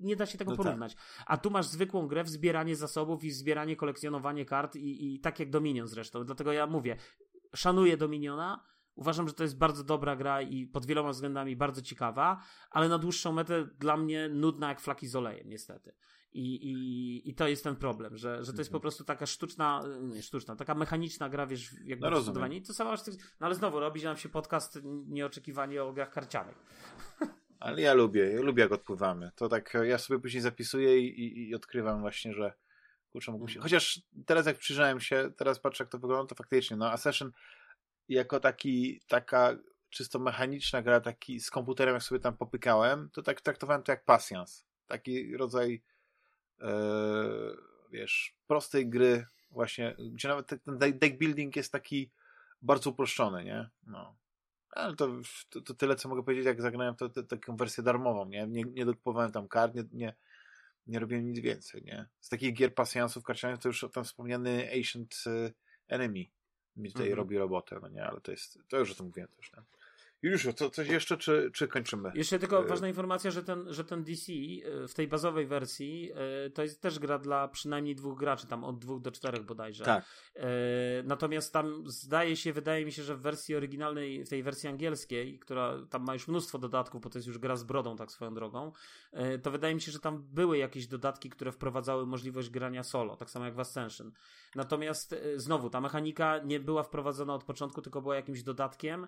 nie 0.01 0.17
da 0.17 0.27
się 0.27 0.39
tego 0.39 0.51
no 0.51 0.57
tak. 0.57 0.65
porównać. 0.65 0.95
Tak. 0.95 1.25
A 1.27 1.37
tu 1.37 1.51
masz 1.51 1.67
zwykłą 1.81 2.07
grę 2.07 2.25
w 2.25 2.29
zbieranie 2.29 2.77
zasobów 2.77 3.25
i 3.25 3.31
zbieranie, 3.31 3.77
kolekcjonowanie 3.77 4.45
kart 4.45 4.77
i, 4.77 5.15
i 5.15 5.21
tak 5.21 5.41
jak 5.41 5.51
Dominion 5.51 5.89
zresztą. 5.89 6.25
Dlatego 6.25 6.53
ja 6.53 6.67
mówię, 6.67 6.97
szanuję 7.55 7.97
Dominiona, 7.97 8.71
Uważam, 8.95 9.29
że 9.29 9.35
to 9.35 9.43
jest 9.43 9.59
bardzo 9.59 9.85
dobra 9.85 10.17
gra 10.17 10.43
i 10.43 10.67
pod 10.67 10.87
wieloma 10.87 11.11
względami 11.11 11.57
bardzo 11.57 11.83
ciekawa, 11.83 12.43
ale 12.71 12.89
na 12.89 12.99
dłuższą 12.99 13.33
metę 13.33 13.69
dla 13.79 13.97
mnie 13.97 14.29
nudna 14.29 14.69
jak 14.69 14.81
flaki 14.81 15.09
z 15.09 15.17
olejem, 15.17 15.49
niestety. 15.49 15.95
I, 16.33 16.55
i, 16.55 17.31
i 17.31 17.35
to 17.35 17.49
jest 17.49 17.65
ten 17.65 17.77
problem, 17.77 18.17
że, 18.17 18.45
że 18.45 18.53
to 18.53 18.59
jest 18.59 18.71
po 18.71 18.77
mhm. 18.77 18.83
prostu 18.83 19.05
taka 19.05 19.27
sztuczna, 19.27 19.83
nie 20.01 20.23
sztuczna, 20.23 20.57
taka 20.57 20.75
mechaniczna 20.75 21.29
gra, 21.29 21.47
wiesz, 21.47 21.75
jakby 21.85 22.11
no 22.11 22.11
I 22.57 22.63
to 22.63 22.75
samo, 22.75 22.91
no 23.41 23.47
ale 23.47 23.55
znowu 23.55 23.81
robi 23.81 24.03
nam 24.03 24.17
się 24.17 24.29
podcast 24.29 24.79
nieoczekiwanie 25.07 25.83
o 25.83 25.93
grach 25.93 26.11
karcianych. 26.11 26.57
Ale 27.61 27.83
ja 27.83 27.95
lubię, 27.95 28.31
ja 28.33 28.41
lubię 28.41 28.63
jak 28.63 28.73
odpływamy. 28.73 29.31
To 29.35 29.49
tak, 29.49 29.77
ja 29.83 29.99
sobie 29.99 30.21
później 30.21 30.41
zapisuję 30.41 31.01
i, 31.01 31.21
i, 31.21 31.49
i 31.49 31.55
odkrywam 31.55 32.01
właśnie, 32.01 32.35
że 32.35 32.53
kurczę, 33.13 33.33
mógłbym 33.33 33.49
się... 33.49 33.59
Mm. 33.59 33.63
Chociaż 33.63 34.01
teraz 34.27 34.47
jak 34.47 34.59
przyjrzałem 34.59 35.01
się, 35.01 35.31
teraz 35.37 35.59
patrzę 35.59 35.85
jak 35.85 35.91
to 35.91 35.99
wygląda, 35.99 36.29
to 36.29 36.35
faktycznie, 36.35 36.77
no 36.77 36.91
Assassin 36.93 37.31
jako 38.09 38.41
taki, 38.41 39.01
taka 39.09 39.57
czysto 39.91 40.19
mechaniczna 40.19 40.83
gra, 40.83 41.01
taki 41.01 41.41
z 41.41 41.51
komputerem 41.51 41.95
jak 41.95 42.03
sobie 42.03 42.21
tam 42.21 42.37
popykałem, 42.37 43.11
to 43.13 43.23
tak 43.23 43.41
traktowałem 43.41 43.83
to 43.83 43.93
jak 43.93 44.05
pasjans. 44.05 44.67
Taki 44.87 45.37
rodzaj 45.37 45.83
e, 46.61 46.73
wiesz, 47.91 48.35
prostej 48.47 48.89
gry 48.89 49.27
właśnie, 49.51 49.97
gdzie 50.13 50.29
nawet 50.29 50.47
ten 50.47 50.79
deck 50.79 51.19
building 51.19 51.57
jest 51.57 51.73
taki 51.73 52.11
bardzo 52.63 52.91
uproszczony, 52.91 53.45
nie? 53.45 53.71
No. 53.87 54.17
Ale 54.71 54.97
to, 54.97 55.09
to, 55.51 55.61
to, 55.61 55.75
tyle, 55.75 55.97
co 55.97 56.09
mogę 56.09 56.23
powiedzieć, 56.23 56.47
jak 56.47 56.63
zagrałem 56.63 56.95
to, 56.95 57.09
to, 57.09 57.23
taką 57.23 57.57
wersję 57.57 57.85
darmową, 57.85 58.29
nie? 58.29 58.47
Nie, 58.47 58.65
nie 58.65 58.85
dokupowałem 58.85 59.33
tam 59.33 59.49
kart, 59.49 59.75
nie, 59.75 59.85
nie, 59.93 60.15
nie 60.87 60.99
robiłem 60.99 61.27
nic 61.27 61.41
więcej, 61.41 61.83
nie? 61.83 62.09
Z 62.21 62.29
takich 62.29 62.55
gier 62.55 62.75
pasjansów 62.75 63.25
karcianych 63.25 63.61
to 63.61 63.69
już 63.69 63.85
tam 63.93 64.05
wspomniany 64.05 64.71
Ancient 64.77 65.25
e, 65.27 65.53
Enemy 65.89 66.25
mi 66.77 66.89
tutaj 66.89 67.07
mm 67.07 67.15
-hmm. 67.15 67.19
robi 67.19 67.39
robotę, 67.39 67.79
no 67.83 67.89
nie? 67.89 68.05
Ale 68.05 68.21
to 68.21 68.31
jest, 68.31 68.59
to 68.69 68.79
już 68.79 68.91
o 68.91 68.95
tym 68.95 69.07
mówiłem 69.07 69.29
też, 69.37 69.53
nie? 69.53 69.63
To 70.59 70.71
coś 70.71 70.89
jeszcze, 70.89 71.17
czy, 71.17 71.51
czy 71.55 71.69
kończymy? 71.69 72.13
Jeszcze 72.15 72.39
tylko 72.39 72.65
e, 72.65 72.67
ważna 72.67 72.89
informacja, 72.89 73.31
że 73.31 73.43
ten, 73.43 73.73
że 73.73 73.85
ten 73.85 74.05
DC 74.05 74.33
e, 74.33 74.89
w 74.89 74.95
tej 74.95 75.09
bazowej 75.09 75.47
wersji 75.47 76.13
e, 76.47 76.51
to 76.51 76.63
jest 76.63 76.83
też 76.83 76.99
gra 76.99 77.19
dla 77.19 77.49
przynajmniej 77.49 77.95
dwóch 77.95 78.19
graczy, 78.19 78.47
tam 78.47 78.65
od 78.65 78.79
dwóch 78.79 79.01
do 79.01 79.11
czterech 79.11 79.43
bodajże. 79.43 79.85
Tak. 79.85 80.05
Natomiast 81.05 81.53
tam 81.53 81.85
zdaje 81.87 82.37
się, 82.37 82.53
wydaje 82.53 82.85
mi 82.85 82.93
się, 82.93 83.03
że 83.03 83.17
w 83.17 83.21
wersji 83.21 83.57
oryginalnej, 83.57 84.25
w 84.25 84.29
tej 84.29 84.43
wersji 84.43 84.69
angielskiej, 84.69 85.39
która 85.39 85.87
tam 85.91 86.05
ma 86.05 86.13
już 86.13 86.29
mnóstwo 86.29 86.59
dodatków, 86.59 87.03
bo 87.03 87.11
to 87.11 87.19
jest 87.19 87.29
już 87.29 87.39
gra 87.39 87.57
z 87.57 87.65
brodą, 87.65 87.97
tak 87.97 88.13
swoją 88.13 88.35
drogą, 88.35 88.73
to 89.43 89.51
wydaje 89.51 89.75
mi 89.75 89.81
się, 89.81 89.93
że 89.93 90.01
tam 90.01 90.23
były 90.23 90.59
jakieś 90.59 90.87
dodatki, 90.87 91.31
które 91.31 91.53
wprowadzały 91.53 92.07
możliwość 92.07 92.51
grania 92.51 92.83
solo, 92.83 93.17
tak 93.17 93.31
samo 93.31 93.45
jak 93.45 93.55
w 93.55 93.61
Ascension. 93.61 94.13
Natomiast 94.55 95.15
znowu, 95.37 95.71
ta 95.71 95.81
mechanika 95.81 96.39
nie 96.39 96.61
była 96.61 96.83
wprowadzona 96.83 97.35
od 97.35 97.45
początku, 97.45 97.83
tylko 97.83 98.03
była 98.03 98.17
jakimś 98.17 98.43
dodatkiem 98.43 99.07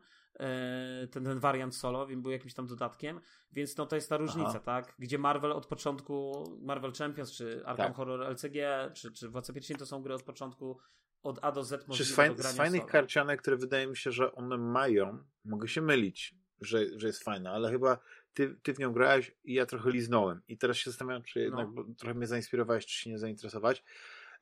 ten, 1.11 1.25
ten 1.25 1.39
wariant 1.39 1.77
solo, 1.77 2.07
był 2.07 2.31
jakimś 2.31 2.55
tam 2.55 2.67
dodatkiem, 2.67 3.21
więc 3.53 3.77
no 3.77 3.87
to 3.87 3.97
jest 3.97 4.09
ta 4.09 4.17
różnica, 4.17 4.49
Aha. 4.49 4.61
tak? 4.61 4.95
Gdzie 4.99 5.19
Marvel 5.19 5.53
od 5.53 5.67
początku, 5.67 6.45
Marvel 6.63 6.93
Champions, 6.93 7.33
czy 7.33 7.63
Arkham 7.67 7.87
tak. 7.87 7.97
Horror 7.97 8.21
LCG, 8.21 8.91
czy, 8.95 9.13
czy 9.13 9.29
Władca 9.29 9.53
Pierścieni 9.53 9.79
to 9.79 9.87
są 9.87 10.03
gry 10.03 10.15
od 10.15 10.23
początku 10.23 10.79
od 11.23 11.39
A 11.43 11.53
do 11.53 11.65
Z 11.65 11.89
możliwe 11.89 12.15
fajn, 12.15 12.33
do 12.33 12.39
grania 12.39 12.55
Z 12.55 12.57
fajnych 12.57 12.81
solo. 12.81 12.93
karcianek, 12.93 13.43
które 13.43 13.57
wydaje 13.57 13.87
mi 13.87 13.97
się, 13.97 14.13
że 14.13 14.35
one 14.35 14.59
mają, 14.59 15.25
mogę 15.45 15.69
się 15.69 15.83
mylić, 15.83 16.35
że, 16.61 16.99
że 16.99 17.07
jest 17.07 17.25
fajna, 17.25 17.51
ale 17.53 17.71
chyba 17.71 17.99
ty, 18.35 18.57
ty 18.63 18.75
w 18.75 18.79
nią 18.79 18.93
grałeś 18.93 19.35
i 19.45 19.55
ja 19.55 19.67
trochę 19.67 19.91
liznąłem. 19.91 20.43
I 20.49 20.59
teraz 20.59 20.77
się 20.77 20.91
zastanawiam, 20.91 21.23
czy 21.23 21.41
jednak 21.41 21.69
no. 21.75 21.85
trochę 21.99 22.15
mnie 22.15 22.27
zainspirowałeś, 22.27 22.87
czy 22.87 22.95
się 22.95 23.11
nie 23.11 23.19
zainteresować. 23.19 23.85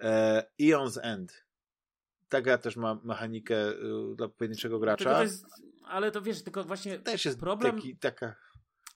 E, 0.00 0.44
Eon's 0.60 0.98
End. 1.02 1.44
Ta 2.28 2.40
gra 2.40 2.58
też 2.58 2.76
ma 2.76 3.00
mechanikę 3.04 3.68
y, 3.68 4.16
dla 4.16 4.28
pojedynczego 4.28 4.78
gracza. 4.78 5.14
To 5.14 5.22
jest, 5.22 5.46
ale 5.90 6.10
to 6.10 6.22
wiesz, 6.22 6.42
tylko 6.42 6.64
właśnie 6.64 6.98
też 6.98 7.24
jest 7.24 7.40
problem... 7.40 7.76
Taki, 7.76 7.96
taka... 7.96 8.36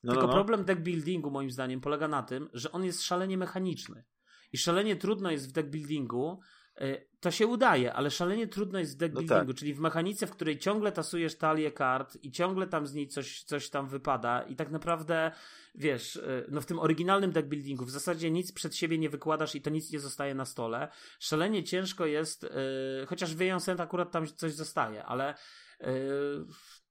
No, 0.02 0.12
tylko 0.12 0.26
no, 0.26 0.32
no. 0.32 0.34
problem 0.34 0.64
deck 0.64 0.80
buildingu 0.80 1.30
moim 1.30 1.50
zdaniem 1.50 1.80
polega 1.80 2.08
na 2.08 2.22
tym, 2.22 2.48
że 2.52 2.72
on 2.72 2.84
jest 2.84 3.02
szalenie 3.02 3.38
mechaniczny. 3.38 4.04
I 4.52 4.58
szalenie 4.58 4.96
trudno 4.96 5.30
jest 5.30 5.48
w 5.48 5.52
deck 5.52 5.68
buildingu 5.68 6.40
E, 6.80 7.00
to 7.20 7.30
się 7.30 7.46
udaje, 7.46 7.92
ale 7.92 8.10
szalenie 8.10 8.48
trudno 8.48 8.78
jest 8.78 8.94
w 8.94 8.96
deckbuildingu, 8.96 9.44
no 9.44 9.52
tak. 9.52 9.56
czyli 9.56 9.74
w 9.74 9.80
mechanice, 9.80 10.26
w 10.26 10.30
której 10.30 10.58
ciągle 10.58 10.92
tasujesz 10.92 11.38
talię 11.38 11.72
kart 11.72 12.18
i 12.22 12.30
ciągle 12.30 12.66
tam 12.66 12.86
z 12.86 12.94
niej 12.94 13.08
coś, 13.08 13.42
coś 13.42 13.70
tam 13.70 13.88
wypada 13.88 14.42
i 14.42 14.56
tak 14.56 14.70
naprawdę, 14.70 15.32
wiesz, 15.74 16.16
e, 16.16 16.44
no 16.48 16.60
w 16.60 16.66
tym 16.66 16.78
oryginalnym 16.78 17.32
deckbuildingu 17.32 17.84
w 17.84 17.90
zasadzie 17.90 18.30
nic 18.30 18.52
przed 18.52 18.76
siebie 18.76 18.98
nie 18.98 19.10
wykładasz 19.10 19.54
i 19.54 19.60
to 19.60 19.70
nic 19.70 19.92
nie 19.92 20.00
zostaje 20.00 20.34
na 20.34 20.44
stole. 20.44 20.88
Szalenie 21.18 21.64
ciężko 21.64 22.06
jest, 22.06 22.42
yy, 22.42 23.06
chociaż 23.06 23.34
w 23.34 23.60
Sent 23.60 23.80
akurat 23.80 24.10
tam 24.10 24.26
coś 24.26 24.52
zostaje, 24.52 25.04
ale 25.04 25.34
yy, 25.80 25.86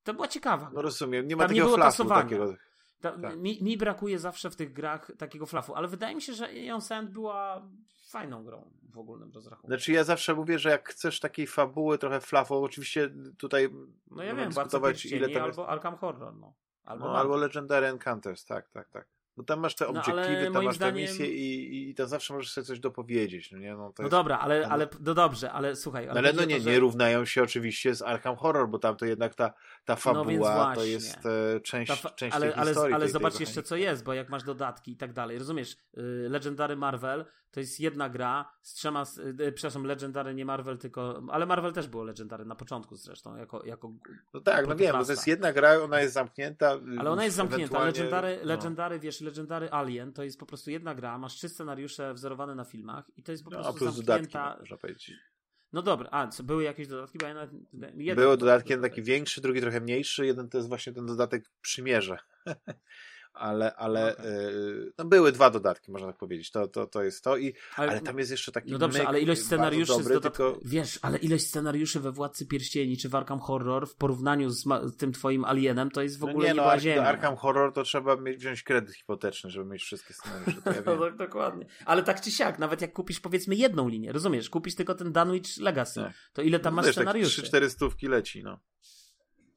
to 0.04 0.14
była 0.14 0.28
ciekawa. 0.28 0.72
No 0.74 0.82
rozumiem, 0.82 1.28
nie 1.28 1.36
ma 1.36 1.44
tam 1.44 1.50
takiego 1.50 1.70
nie 1.70 1.76
flashu 1.76 2.06
takiego. 2.06 2.56
Ta, 3.02 3.12
tak. 3.12 3.38
mi, 3.38 3.64
mi, 3.64 3.78
brakuje 3.78 4.20
zawsze 4.20 4.50
w 4.50 4.56
tych 4.56 4.74
grach 4.74 5.12
takiego 5.18 5.46
flafu, 5.46 5.76
ale 5.76 5.88
wydaje 5.88 6.16
mi 6.16 6.22
się, 6.22 6.34
że 6.34 6.54
Ion 6.54 6.82
Sand 6.82 7.10
była 7.10 7.62
fajną 8.10 8.44
grą 8.44 8.72
w 8.90 8.98
ogólnym 8.98 9.32
rozrachunku. 9.32 9.68
Znaczy 9.68 9.92
ja 9.92 10.04
zawsze 10.04 10.34
mówię, 10.34 10.60
że 10.60 10.70
jak 10.70 10.90
chcesz 10.90 11.20
takiej 11.20 11.48
fabuły, 11.48 11.98
trochę 11.98 12.22
flafu, 12.22 12.64
oczywiście 12.64 13.10
tutaj 13.38 13.70
no 14.12 14.24
ja 14.24 14.36
wiem, 14.36 14.50
dyskutować 14.50 15.06
ile 15.06 15.30
tam 15.30 15.46
jest... 15.48 15.60
albo 15.60 15.70
Arkham 15.70 15.98
Horror, 15.98 16.36
no. 16.36 16.54
Albo, 16.84 17.06
no, 17.06 17.18
albo 17.18 17.38
Legendary 17.38 17.88
Encounters, 17.88 18.46
tak, 18.46 18.70
tak, 18.70 18.90
tak. 18.90 19.08
No 19.38 19.44
tam 19.44 19.60
masz 19.60 19.76
te 19.76 19.86
no, 19.86 19.92
obiektywy, 19.92 20.46
no, 20.46 20.54
tam 20.54 20.64
masz 20.64 20.76
zdaniem... 20.76 20.96
te 20.96 21.02
misje 21.02 21.28
i, 21.28 21.76
i, 21.76 21.90
i 21.90 21.96
tam 21.96 22.08
zawsze 22.08 22.34
możesz 22.34 22.52
sobie 22.52 22.66
coś 22.66 22.80
dopowiedzieć, 22.80 23.52
no 23.52 23.58
nie? 23.58 23.76
No, 23.76 23.94
no 24.00 24.10
dobra, 24.10 24.40
ale, 24.40 24.68
ale 24.68 24.88
no 25.00 25.14
dobrze, 25.14 25.52
ale 25.52 25.76
słuchaj. 25.76 26.10
Ale, 26.10 26.20
ale 26.20 26.34
no 26.34 26.46
nie, 26.46 26.58
to, 26.58 26.64
że... 26.64 26.72
nie 26.72 26.80
równają 26.80 27.26
się 27.26 27.44
oczywiście 27.44 27.96
z 27.96 28.02
Arkham 28.02 28.36
Horror, 28.36 28.70
bo 28.70 28.80
tam 28.80 28.96
to 28.96 29.06
jednak 29.06 29.36
ta, 29.36 29.54
ta 29.86 29.94
no 29.94 29.96
fabuła 29.96 30.70
no 30.70 30.76
to 30.76 30.84
jest 30.84 31.26
e, 31.26 31.60
część, 31.60 32.02
ta 32.02 32.10
część 32.10 32.36
ale, 32.36 32.56
ale, 32.56 32.72
historii. 32.72 32.96
Ale 32.96 33.06
tej, 33.06 33.14
zobacz 33.14 33.34
tej 33.34 33.42
jeszcze 33.42 33.64
co 33.64 33.76
jest, 33.76 34.04
bo 34.04 34.14
jak 34.14 34.30
masz 34.30 34.44
dodatki 34.44 34.92
i 34.92 34.98
tak 34.98 35.14
dalej, 35.14 35.40
rozumiesz, 35.40 35.78
y, 35.98 36.02
Legendary 36.30 36.76
Marvel 36.76 37.26
to 37.54 37.60
jest 37.60 37.80
jedna 37.80 38.10
gra 38.10 38.54
z 38.62 38.74
trzema, 38.74 39.04
y, 39.40 39.52
przepraszam, 39.52 39.86
Legendary 39.86 40.34
nie 40.34 40.46
Marvel, 40.46 40.78
tylko, 40.78 41.24
ale 41.32 41.46
Marvel 41.46 41.74
też 41.74 41.88
było 41.88 42.04
Legendary 42.04 42.46
na 42.46 42.56
początku 42.56 42.96
zresztą, 42.96 43.36
jako, 43.36 43.66
jako 43.66 43.94
No 44.34 44.42
tak, 44.42 44.68
no 44.68 44.76
wiem, 44.76 44.96
bo 44.98 45.06
to 45.06 45.12
jest 45.12 45.28
jedna 45.28 45.54
gra, 45.54 45.80
ona 45.84 46.02
jest 46.02 46.14
zamknięta. 46.14 46.80
Ale 47.00 47.12
ona 47.12 47.24
jest 47.24 47.36
zamknięta, 47.36 47.86
Legendary, 47.86 48.38
no. 48.42 48.48
Legendary, 48.48 49.00
wiesz, 49.00 49.22
Legendary 49.24 49.70
Alien 49.72 50.14
to 50.14 50.24
jest 50.24 50.40
po 50.40 50.46
prostu 50.46 50.72
jedna 50.72 50.96
gra, 50.96 51.18
masz 51.18 51.34
trzy 51.34 51.50
scenariusze 51.50 52.14
wzorowane 52.14 52.56
na 52.56 52.64
filmach 52.64 53.12
i 53.18 53.24
to 53.24 53.32
jest 53.32 53.44
po 53.44 53.50
no, 53.50 53.58
prostu 53.58 53.74
plus 53.74 53.96
zamknięta... 53.96 54.40
dodatki, 54.40 54.60
można 54.60 54.78
powiedzieć. 54.78 55.12
No 55.74 55.82
dobra, 55.82 56.10
a 56.12 56.28
co, 56.28 56.44
były 56.44 56.64
jakieś 56.64 56.88
dodatki? 56.88 57.18
Bo 57.18 57.28
ja 57.28 57.34
nawet, 57.34 57.52
Były 58.16 58.38
dodatki, 58.38 58.70
jeden 58.70 58.90
taki 58.90 59.04
większy, 59.04 59.42
drugi 59.42 59.62
trochę 59.62 59.82
mniejszy, 59.82 60.26
jeden 60.26 60.50
to 60.50 60.58
jest 60.58 60.68
właśnie 60.68 60.94
ten 60.94 61.06
dodatek 61.06 61.52
Przymierze. 61.62 62.18
ale, 63.34 63.76
ale 63.76 64.10
no, 64.10 64.16
tak. 64.16 64.26
y, 64.26 64.94
no 64.98 65.06
były 65.06 65.32
dwa 65.32 65.50
dodatki, 65.50 65.92
można 65.92 66.08
tak 66.08 66.18
powiedzieć. 66.18 66.52
To, 66.52 66.68
to, 66.68 66.88
to 66.88 67.04
jest 67.04 67.24
to. 67.24 67.38
I, 67.38 67.54
ale, 67.76 67.92
ale 67.92 68.02
tam 68.02 68.20
jest 68.20 68.32
jeszcze 68.32 68.52
taki. 68.52 68.72
No 68.72 68.78
dobrze, 68.78 69.08
ale 69.08 69.22
ilość 69.22 69.42
scenariuszy 69.42 69.92
dobry, 69.92 70.14
dodat... 70.14 70.34
tylko... 70.34 70.60
Wiesz, 70.66 71.00
ale 71.02 71.18
ilość 71.18 71.48
scenariuszy 71.48 72.00
we 72.00 72.12
Władcy 72.12 72.46
Pierścieni 72.46 72.98
czy 72.98 73.10
w 73.10 73.16
Arkham 73.16 73.40
Horror 73.40 73.88
w 73.88 73.96
porównaniu 73.96 74.50
z, 74.50 74.64
z 74.64 74.98
tym 74.98 75.14
twoim 75.14 75.46
Alienem 75.46 75.92
to 75.92 76.02
jest 76.02 76.18
w 76.18 76.22
no 76.22 76.30
ogóle 76.30 76.54
no 76.54 76.76
nie, 76.76 76.96
no, 76.96 77.04
Arkham 77.04 77.36
Horror 77.36 77.74
to 77.74 77.84
trzeba 77.84 78.16
mieć, 78.16 78.38
wziąć 78.38 78.64
kredyt 78.64 78.96
hipoteczny, 78.96 79.50
żeby 79.50 79.66
mieć 79.66 79.84
wszystkie 79.84 80.14
scenariusze. 80.14 80.62
To 80.62 80.72
ja 80.72 80.82
no, 80.86 80.98
tak, 80.98 81.16
dokładnie. 81.16 81.66
Ale 81.86 82.04
tak 82.04 82.22
czy 82.22 82.32
siak, 82.32 82.60
nawet 82.60 82.82
jak 82.82 82.94
kupisz 82.94 83.20
powiedzmy 83.20 83.56
jedną 83.56 83.90
linię, 83.90 84.12
rozumiesz? 84.12 84.50
Kupisz 84.50 84.76
tylko 84.76 84.96
ten 84.96 85.12
Dunwich 85.12 85.58
Legacy, 85.58 86.02
tak. 86.02 86.14
to 86.34 86.42
ile 86.42 86.60
tam 86.60 86.74
no, 86.74 86.76
masz 86.76 86.86
wiesz, 86.86 86.96
tak 86.96 87.04
scenariuszy? 87.04 87.52
Tak 87.52 87.62
3-4 87.62 87.70
stówki 87.70 88.08
leci, 88.08 88.44
no. 88.44 88.60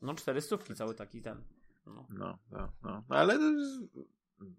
No, 0.02 0.14
cztery 0.14 0.40
stówki 0.40 0.74
cały 0.74 0.94
taki 0.94 1.22
ten. 1.22 1.42
No, 1.86 2.06
no, 2.10 2.38
no, 2.50 2.72
no. 2.82 3.04
ale 3.08 3.38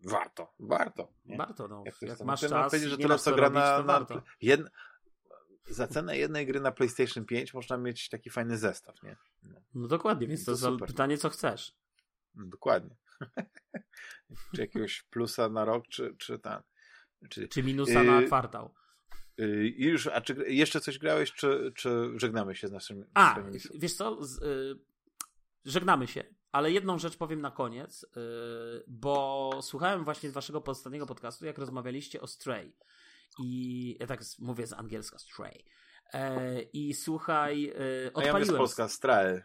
warto, 0.03 0.53
warto. 0.59 1.13
Nie? 1.25 1.37
Warto, 1.37 1.67
no. 1.67 1.83
Jak, 1.85 2.01
jak 2.01 2.19
masz 2.21 2.41
czas, 2.41 2.71
powiedzieć, 2.71 2.89
że 2.89 2.97
tyle 2.97 3.19
co 3.19 3.35
gra 3.35 3.49
na, 3.49 3.83
na 3.83 4.05
jed... 4.41 4.61
za 5.69 5.87
cenę 5.87 6.17
jednej 6.17 6.45
gry 6.45 6.59
na 6.59 6.71
PlayStation 6.71 7.25
5 7.25 7.53
można 7.53 7.77
mieć 7.77 8.09
taki 8.09 8.29
fajny 8.29 8.57
zestaw, 8.57 9.03
nie? 9.03 9.15
No, 9.43 9.61
no 9.73 9.87
dokładnie, 9.87 10.27
więc 10.27 10.45
to, 10.45 10.57
to 10.57 10.77
pytanie, 10.85 11.17
co 11.17 11.29
chcesz. 11.29 11.75
No, 12.35 12.45
dokładnie. 12.45 12.95
czy 14.55 14.61
jakiegoś 14.61 15.03
plusa 15.03 15.49
na 15.49 15.65
rok, 15.65 15.87
czy, 15.87 16.15
czy 16.17 16.39
ten. 16.39 16.61
Czy, 17.29 17.47
czy 17.47 17.63
minusa 17.63 18.03
yy, 18.03 18.11
na 18.11 18.23
kwartał. 18.23 18.73
Yy, 19.37 19.73
już, 19.77 20.07
a 20.07 20.21
czy 20.21 20.33
jeszcze 20.47 20.81
coś 20.81 20.97
grałeś, 20.97 21.31
czy, 21.31 21.71
czy 21.75 22.11
żegnamy 22.15 22.55
się 22.55 22.67
z 22.67 22.71
naszym. 22.71 23.05
A, 23.13 23.35
wiesz 23.73 23.93
co? 23.93 24.23
Z, 24.23 24.41
yy, 24.41 24.79
żegnamy 25.65 26.07
się. 26.07 26.36
Ale 26.52 26.72
jedną 26.72 26.99
rzecz 26.99 27.18
powiem 27.18 27.41
na 27.41 27.52
koniec, 27.52 28.06
yy, 28.15 28.84
bo 28.88 29.52
słuchałem 29.61 30.03
właśnie 30.03 30.30
z 30.30 30.34
waszego 30.34 30.64
ostatniego 30.64 31.06
podcastu, 31.06 31.45
jak 31.45 31.57
rozmawialiście 31.57 32.22
o 32.22 32.28
Stray. 32.28 32.74
I 33.40 33.98
ja 33.99 34.07
tak 34.07 34.22
mówię 34.40 34.68
z 34.68 34.74
angielska 34.74 35.18
Stray. 35.19 35.65
E, 36.14 36.61
I 36.61 36.94
słuchaj, 36.94 37.74
odpaliłem. 38.14 38.36
A 38.36 38.40
ja 38.40 38.45
z 38.45 38.57
Polska 38.57 38.88
Stray. 38.88 39.44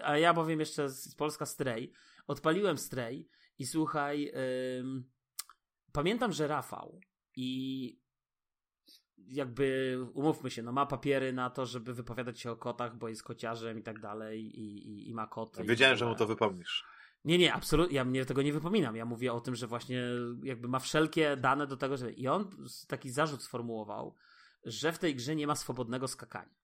A 0.00 0.18
ja 0.18 0.34
powiem 0.34 0.60
jeszcze 0.60 0.88
z 0.88 1.14
Polska 1.14 1.46
Stray. 1.46 1.92
Odpaliłem 2.26 2.78
Stray 2.78 3.28
i 3.58 3.66
słuchaj, 3.66 4.32
pamiętam, 5.92 6.32
że 6.32 6.48
Rafał 6.48 7.00
i 7.36 8.01
jakby 9.28 9.98
umówmy 10.14 10.50
się, 10.50 10.62
no 10.62 10.72
ma 10.72 10.86
papiery 10.86 11.32
na 11.32 11.50
to, 11.50 11.66
żeby 11.66 11.94
wypowiadać 11.94 12.40
się 12.40 12.50
o 12.50 12.56
kotach, 12.56 12.96
bo 12.96 13.08
jest 13.08 13.22
kociarzem 13.22 13.78
i 13.78 13.82
tak 13.82 14.00
dalej 14.00 14.60
i, 14.60 14.88
i, 14.88 15.10
i 15.10 15.14
ma 15.14 15.26
koty. 15.26 15.64
Wiedziałem, 15.64 15.96
że 15.96 16.06
mu 16.06 16.14
to 16.14 16.26
wypomnisz. 16.26 16.84
Nie, 17.24 17.38
nie, 17.38 17.54
absolutnie, 17.54 17.96
ja 17.96 18.04
mnie 18.04 18.24
tego 18.24 18.42
nie 18.42 18.52
wypominam. 18.52 18.96
Ja 18.96 19.04
mówię 19.04 19.32
o 19.32 19.40
tym, 19.40 19.54
że 19.54 19.66
właśnie 19.66 20.02
jakby 20.42 20.68
ma 20.68 20.78
wszelkie 20.78 21.36
dane 21.36 21.66
do 21.66 21.76
tego, 21.76 21.96
że 21.96 22.12
i 22.12 22.28
on 22.28 22.50
taki 22.88 23.10
zarzut 23.10 23.42
sformułował, 23.42 24.14
że 24.64 24.92
w 24.92 24.98
tej 24.98 25.14
grze 25.14 25.36
nie 25.36 25.46
ma 25.46 25.56
swobodnego 25.56 26.08
skakania. 26.08 26.54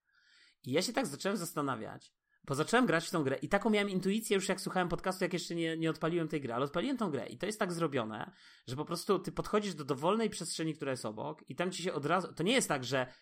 I 0.64 0.72
ja 0.72 0.82
się 0.82 0.93
tak 0.93 1.06
zacząłem 1.06 1.36
zastanawiać, 1.36 2.12
bo 2.48 2.54
zacząłem 2.54 2.86
grać 2.86 3.06
w 3.06 3.10
tą 3.10 3.24
grę 3.24 3.36
i 3.42 3.48
taką 3.48 3.70
miałem 3.70 3.90
intuicję 3.90 4.34
już 4.34 4.48
jak 4.48 4.60
słuchałem 4.60 4.88
podcastu, 4.88 5.24
jak 5.24 5.32
jeszcze 5.32 5.54
nie, 5.54 5.76
nie 5.76 5.90
odpaliłem 5.90 6.28
tej 6.28 6.40
gry, 6.40 6.54
ale 6.54 6.64
odpaliłem 6.64 6.96
tą 6.96 7.10
grę 7.10 7.26
i 7.26 7.38
to 7.38 7.46
jest 7.46 7.58
tak 7.58 7.72
zrobione, 7.72 8.32
że 8.66 8.76
po 8.76 8.84
prostu 8.84 9.18
ty 9.18 9.32
podchodzisz 9.32 9.74
do 9.74 9.84
dowolnej 9.84 10.30
przestrzeni, 10.30 10.74
która 10.74 10.90
jest 10.90 11.04
obok 11.04 11.50
i 11.50 11.54
tam 11.54 11.70
ci 11.70 11.82
się 11.82 11.92
od 11.92 12.06
razu, 12.06 12.32
to 12.32 12.42
nie 12.42 12.52
jest 12.52 12.68
tak, 12.68 12.84
że 12.84 13.12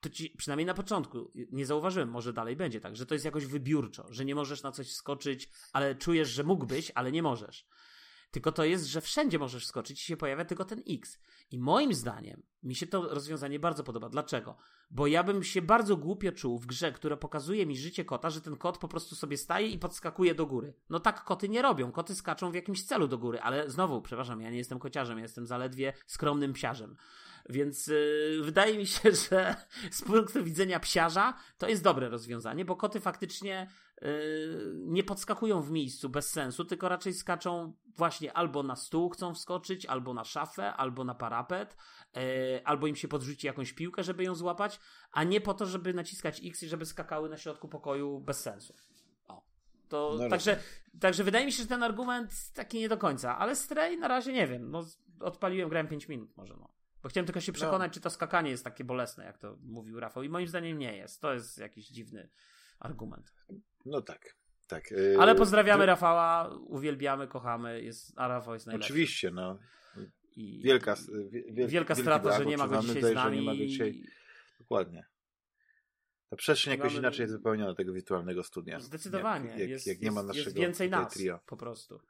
to 0.00 0.10
ci, 0.10 0.30
przynajmniej 0.30 0.66
na 0.66 0.74
początku, 0.74 1.32
nie 1.34 1.66
zauważyłem, 1.66 2.08
może 2.08 2.32
dalej 2.32 2.56
będzie 2.56 2.80
tak, 2.80 2.96
że 2.96 3.06
to 3.06 3.14
jest 3.14 3.24
jakoś 3.24 3.46
wybiórczo, 3.46 4.06
że 4.10 4.24
nie 4.24 4.34
możesz 4.34 4.62
na 4.62 4.72
coś 4.72 4.92
skoczyć, 4.92 5.48
ale 5.72 5.94
czujesz, 5.94 6.28
że 6.28 6.44
mógłbyś, 6.44 6.92
ale 6.94 7.12
nie 7.12 7.22
możesz. 7.22 7.66
Tylko 8.34 8.52
to 8.52 8.64
jest, 8.64 8.84
że 8.84 9.00
wszędzie 9.00 9.38
możesz 9.38 9.66
skoczyć 9.66 10.02
i 10.02 10.04
się 10.04 10.16
pojawia 10.16 10.44
tylko 10.44 10.64
ten 10.64 10.82
X. 10.88 11.18
I 11.50 11.58
moim 11.58 11.94
zdaniem 11.94 12.42
mi 12.62 12.74
się 12.74 12.86
to 12.86 13.14
rozwiązanie 13.14 13.58
bardzo 13.58 13.84
podoba. 13.84 14.08
Dlaczego? 14.08 14.56
Bo 14.90 15.06
ja 15.06 15.22
bym 15.22 15.42
się 15.42 15.62
bardzo 15.62 15.96
głupio 15.96 16.32
czuł 16.32 16.58
w 16.58 16.66
grze, 16.66 16.92
która 16.92 17.16
pokazuje 17.16 17.66
mi 17.66 17.76
życie 17.76 18.04
kota, 18.04 18.30
że 18.30 18.40
ten 18.40 18.56
kot 18.56 18.78
po 18.78 18.88
prostu 18.88 19.14
sobie 19.14 19.36
staje 19.36 19.68
i 19.68 19.78
podskakuje 19.78 20.34
do 20.34 20.46
góry. 20.46 20.74
No 20.90 21.00
tak 21.00 21.24
koty 21.24 21.48
nie 21.48 21.62
robią. 21.62 21.92
Koty 21.92 22.14
skaczą 22.14 22.50
w 22.50 22.54
jakimś 22.54 22.84
celu 22.84 23.08
do 23.08 23.18
góry, 23.18 23.40
ale 23.40 23.70
znowu, 23.70 24.02
przepraszam, 24.02 24.40
ja 24.40 24.50
nie 24.50 24.58
jestem 24.58 24.78
kociarzem, 24.78 25.18
ja 25.18 25.22
jestem 25.22 25.46
zaledwie 25.46 25.92
skromnym 26.06 26.52
psiarzem. 26.52 26.96
Więc 27.48 27.86
yy, 27.86 28.40
wydaje 28.42 28.78
mi 28.78 28.86
się, 28.86 29.12
że 29.30 29.56
z 29.90 30.02
punktu 30.02 30.44
widzenia 30.44 30.80
psiarza 30.80 31.34
to 31.58 31.68
jest 31.68 31.82
dobre 31.82 32.08
rozwiązanie, 32.08 32.64
bo 32.64 32.76
koty 32.76 33.00
faktycznie 33.00 33.70
yy, 34.02 34.08
nie 34.74 35.04
podskakują 35.04 35.62
w 35.62 35.70
miejscu 35.70 36.08
bez 36.08 36.30
sensu, 36.30 36.64
tylko 36.64 36.88
raczej 36.88 37.14
skaczą 37.14 37.72
właśnie 37.96 38.32
albo 38.32 38.62
na 38.62 38.76
stół 38.76 39.10
chcą 39.10 39.34
wskoczyć, 39.34 39.86
albo 39.86 40.14
na 40.14 40.24
szafę, 40.24 40.72
albo 40.72 41.04
na 41.04 41.14
parapet, 41.14 41.76
yy, 42.16 42.22
albo 42.64 42.86
im 42.86 42.96
się 42.96 43.08
podrzuci 43.08 43.46
jakąś 43.46 43.72
piłkę, 43.72 44.04
żeby 44.04 44.24
ją 44.24 44.34
złapać, 44.34 44.80
a 45.12 45.24
nie 45.24 45.40
po 45.40 45.54
to, 45.54 45.66
żeby 45.66 45.94
naciskać 45.94 46.40
X 46.44 46.62
i 46.62 46.68
żeby 46.68 46.86
skakały 46.86 47.28
na 47.28 47.36
środku 47.36 47.68
pokoju 47.68 48.20
bez 48.20 48.40
sensu. 48.40 48.74
To, 49.88 50.16
no 50.18 50.28
także, 50.28 50.60
także 51.00 51.24
wydaje 51.24 51.46
mi 51.46 51.52
się, 51.52 51.62
że 51.62 51.68
ten 51.68 51.82
argument 51.82 52.52
taki 52.54 52.78
nie 52.78 52.88
do 52.88 52.98
końca, 52.98 53.38
ale 53.38 53.56
Stray 53.56 53.98
na 53.98 54.08
razie 54.08 54.32
nie 54.32 54.46
wiem. 54.46 54.70
No, 54.70 54.84
odpaliłem, 55.20 55.68
grałem 55.68 55.88
5 55.88 56.08
minut 56.08 56.36
może. 56.36 56.54
No. 56.56 56.68
Bo 57.04 57.08
chciałem 57.08 57.26
tylko 57.26 57.40
się 57.40 57.52
no. 57.52 57.56
przekonać, 57.56 57.90
no. 57.90 57.94
czy 57.94 58.00
to 58.00 58.10
skakanie 58.10 58.50
jest 58.50 58.64
takie 58.64 58.84
bolesne, 58.84 59.24
jak 59.24 59.38
to 59.38 59.56
mówił 59.62 60.00
Rafał. 60.00 60.22
I 60.22 60.28
moim 60.28 60.48
zdaniem 60.48 60.78
nie 60.78 60.96
jest. 60.96 61.20
To 61.20 61.34
jest 61.34 61.58
jakiś 61.58 61.88
dziwny 61.88 62.28
argument. 62.78 63.34
No 63.86 64.02
tak. 64.02 64.36
Tak. 64.66 64.94
Ale 65.18 65.34
pozdrawiamy 65.34 65.86
Rafała, 65.86 66.56
uwielbiamy, 66.66 67.28
kochamy, 67.28 67.82
jest, 67.82 68.12
a 68.16 68.28
Rafał 68.28 68.54
jest 68.54 68.66
najlepszy. 68.66 68.92
Oczywiście, 68.92 69.30
no. 69.30 69.58
I 70.36 70.60
wielka, 70.62 70.96
wiel, 71.50 71.68
wielka 71.68 71.94
strata, 71.94 72.38
że 72.38 72.46
nie 72.46 72.56
ma 72.56 72.68
go 72.68 72.80
dzisiaj 72.80 73.02
z 73.02 73.14
nami. 73.14 73.36
Nie 73.36 73.42
ma 73.42 73.52
go 73.52 73.66
dzisiaj... 73.66 74.02
Dokładnie. 74.58 75.06
Ta 76.30 76.36
przestrzeń 76.36 76.70
jakoś 76.70 76.92
Mamy... 76.92 76.98
inaczej 76.98 77.22
jest 77.22 77.34
wypełniona 77.34 77.74
tego 77.74 77.92
wirtualnego 77.92 78.42
studia. 78.42 78.80
Zdecydowanie. 78.80 79.50
Jak, 79.50 79.58
jak, 79.58 79.68
jest, 79.68 79.86
jak 79.86 80.00
nie 80.00 80.10
ma 80.10 80.22
naszego 80.22 80.44
jest 80.44 80.56
więcej 80.56 80.90
nas 80.90 81.14
trio. 81.14 81.40
po 81.46 81.56
prostu. 81.56 82.00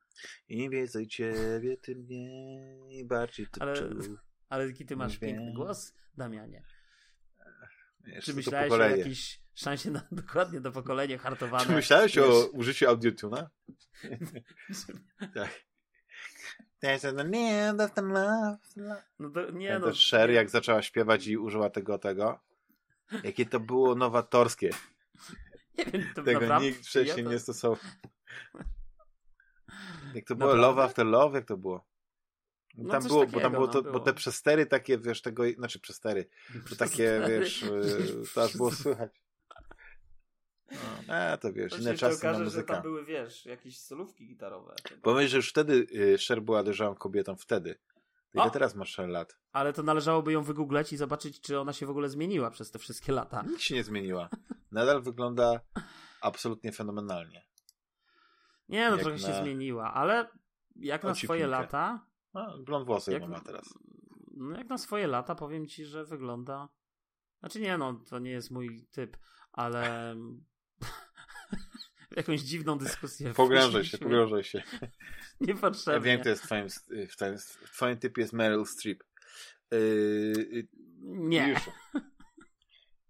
Im 0.49 0.71
więcej 0.71 1.07
ciebie, 1.07 1.77
tym 1.77 1.99
mniej 1.99 3.05
bardziej 3.05 3.47
to 3.47 3.63
ale, 3.63 3.75
ale 4.55 4.67
jaki 4.67 4.87
ty 4.87 4.97
masz 4.97 5.19
piękny 5.19 5.53
głos, 5.53 5.95
Damianie. 6.17 6.63
Jeszcze 8.07 8.21
Czy 8.33 8.37
myślałeś 8.37 8.73
o 8.73 8.77
jakiejś 8.77 9.41
szansie 9.55 9.91
na 9.91 10.03
dokładnie 10.13 10.61
do 10.61 10.73
pokolenia 10.73 11.19
hartowane? 11.19 11.67
Czy 11.67 11.73
myślałeś 11.73 12.17
wiesz? 12.17 12.25
o 12.25 12.47
użyciu 12.47 12.89
audiotuna? 12.89 13.51
tak. 15.35 15.65
No 19.19 19.31
to, 19.31 19.51
nie 19.51 19.79
no. 19.79 19.95
Sher 19.95 20.31
jak 20.31 20.51
zaczęła 20.51 20.83
śpiewać 20.83 21.27
i 21.27 21.37
użyła 21.37 21.71
tego, 21.71 21.99
tego. 21.99 22.41
Jakie 23.25 23.47
to 23.47 23.61
było 23.61 23.95
nowatorskie. 23.95 24.71
Nie 25.79 25.85
wiem, 25.85 26.03
to 26.15 26.23
Tego 26.23 26.41
naprawdę, 26.41 26.67
nikt 26.67 26.87
wcześniej 26.87 27.19
ja 27.19 27.25
to... 27.25 27.31
nie 27.31 27.39
stosował. 27.39 27.79
Jak 30.15 30.25
to 30.25 30.37
było? 30.37 30.51
Naprawdę? 30.51 30.69
Love 30.69 30.85
after 30.85 31.07
love? 31.07 31.39
Jak 31.39 31.47
to 31.47 31.57
było? 31.57 31.87
No 32.77 32.91
tam 32.91 33.03
było, 33.03 33.21
takiego, 33.21 33.37
bo 33.37 33.43
tam 33.43 33.53
było, 33.53 33.69
to, 33.69 33.79
no, 33.79 33.83
było. 33.83 33.93
bo 33.93 34.01
te 34.01 34.15
przestery 34.15 34.67
takie, 34.67 34.99
wiesz, 34.99 35.23
tego, 35.23 35.43
znaczy 35.51 35.81
przestery, 35.81 36.27
to 36.71 36.77
takie, 36.77 37.21
wiesz, 37.29 37.63
y, 37.63 38.23
to 38.35 38.43
aż 38.43 38.57
było 38.57 38.71
słychać. 38.71 39.25
No, 41.09 41.15
a, 41.15 41.37
to 41.37 41.53
wiesz, 41.53 41.73
to 41.73 41.79
inne 41.79 41.95
czasy 41.95 42.17
okaże, 42.17 42.39
na 42.39 42.45
muzyka. 42.45 42.73
że 42.73 42.75
tam 42.75 42.83
były, 42.83 43.05
wiesz, 43.05 43.47
jakieś 43.47 43.81
solówki 43.81 44.27
gitarowe. 44.27 44.75
Pomyśl, 45.03 45.29
że 45.29 45.37
już 45.37 45.51
wtedy 45.51 45.87
y, 45.95 46.19
Cher 46.29 46.43
była 46.43 46.63
dojrzałą 46.63 46.95
kobietą, 46.95 47.37
wtedy. 47.37 47.79
Ile 48.35 48.51
teraz 48.51 48.75
masz 48.75 48.99
lat? 48.99 49.39
Ale 49.53 49.73
to 49.73 49.83
należałoby 49.83 50.33
ją 50.33 50.43
wygoogleć 50.43 50.93
i 50.93 50.97
zobaczyć, 50.97 51.41
czy 51.41 51.61
ona 51.61 51.73
się 51.73 51.87
w 51.87 51.91
ogóle 51.91 52.09
zmieniła 52.09 52.51
przez 52.51 52.71
te 52.71 52.79
wszystkie 52.79 53.13
lata. 53.13 53.43
Nic 53.43 53.61
się 53.61 53.75
nie 53.75 53.85
zmieniła. 53.85 54.29
Nadal 54.73 55.03
wygląda 55.03 55.61
absolutnie 56.21 56.73
fenomenalnie. 56.73 57.45
Nie, 58.69 58.91
no 58.91 58.97
jak 58.97 59.01
trochę 59.05 59.19
na... 59.19 59.29
się 59.29 59.43
zmieniła, 59.43 59.95
ale 59.95 60.29
jak 60.77 61.05
na 61.05 61.15
swoje 61.15 61.47
lata... 61.47 62.07
No, 62.35 62.59
blond 62.59 62.87
włosy 62.87 63.13
jak 63.13 63.29
ma 63.29 63.41
teraz. 63.41 63.75
No 64.37 64.59
jak 64.59 64.69
na 64.69 64.79
swoje 64.79 65.07
lata 65.07 65.35
powiem 65.35 65.67
ci, 65.67 65.85
że 65.85 66.05
wygląda... 66.05 66.69
Znaczy 67.41 67.61
nie, 67.61 67.79
no 67.79 67.95
to 67.95 68.19
nie 68.19 68.31
jest 68.31 68.51
mój 68.51 68.87
typ, 68.91 69.17
ale... 69.53 70.15
jakąś 72.17 72.41
dziwną 72.41 72.79
dyskusję. 72.79 73.35
Pogrążaj 73.35 73.85
się, 73.85 73.99
pogrążaj 73.99 74.45
się. 74.45 74.63
Niepotrzebnie. 75.41 76.11
Ja 76.11 76.17
wiem, 76.17 76.25
to 76.25 76.29
jest 76.29 76.43
w 76.43 76.47
twoim, 76.47 76.69
w 77.09 77.17
twoim, 77.17 77.39
w 77.39 77.71
twoim 77.71 77.97
typie 77.97 78.23
jest 78.23 78.33
Meryl 78.33 78.67
Streep. 78.67 79.05
Yy, 79.71 80.69
nie. 81.03 81.49
Już. 81.49 81.61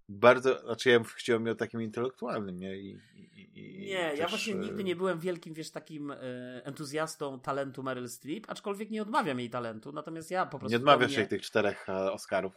Bardzo, 0.09 0.61
znaczy 0.61 0.91
ja 0.91 1.05
chciałem 1.05 1.47
o 1.47 1.55
takim 1.55 1.83
intelektualnym, 1.83 2.59
nie? 2.59 2.77
I, 2.77 3.01
i, 3.15 3.34
i 3.55 3.79
nie, 3.79 4.11
też... 4.11 4.19
ja 4.19 4.29
właśnie 4.29 4.55
nigdy 4.55 4.85
nie 4.85 4.97
byłem 4.97 5.21
wielkim, 5.21 5.55
wiesz, 5.55 5.71
takim 5.71 6.11
e, 6.11 6.17
entuzjastą 6.65 7.41
talentu 7.41 7.83
Meryl 7.83 8.09
Streep, 8.09 8.51
aczkolwiek 8.51 8.91
nie 8.91 9.03
odmawiam 9.03 9.39
jej 9.39 9.51
talentu, 9.51 9.93
natomiast 9.93 10.31
ja 10.31 10.47
po 10.47 10.59
prostu... 10.59 10.71
Nie 10.71 10.77
odmawiasz 10.77 11.17
jej 11.17 11.29
tych 11.29 11.43
czterech 11.43 11.89
e, 11.89 12.13
Oscarów. 12.13 12.53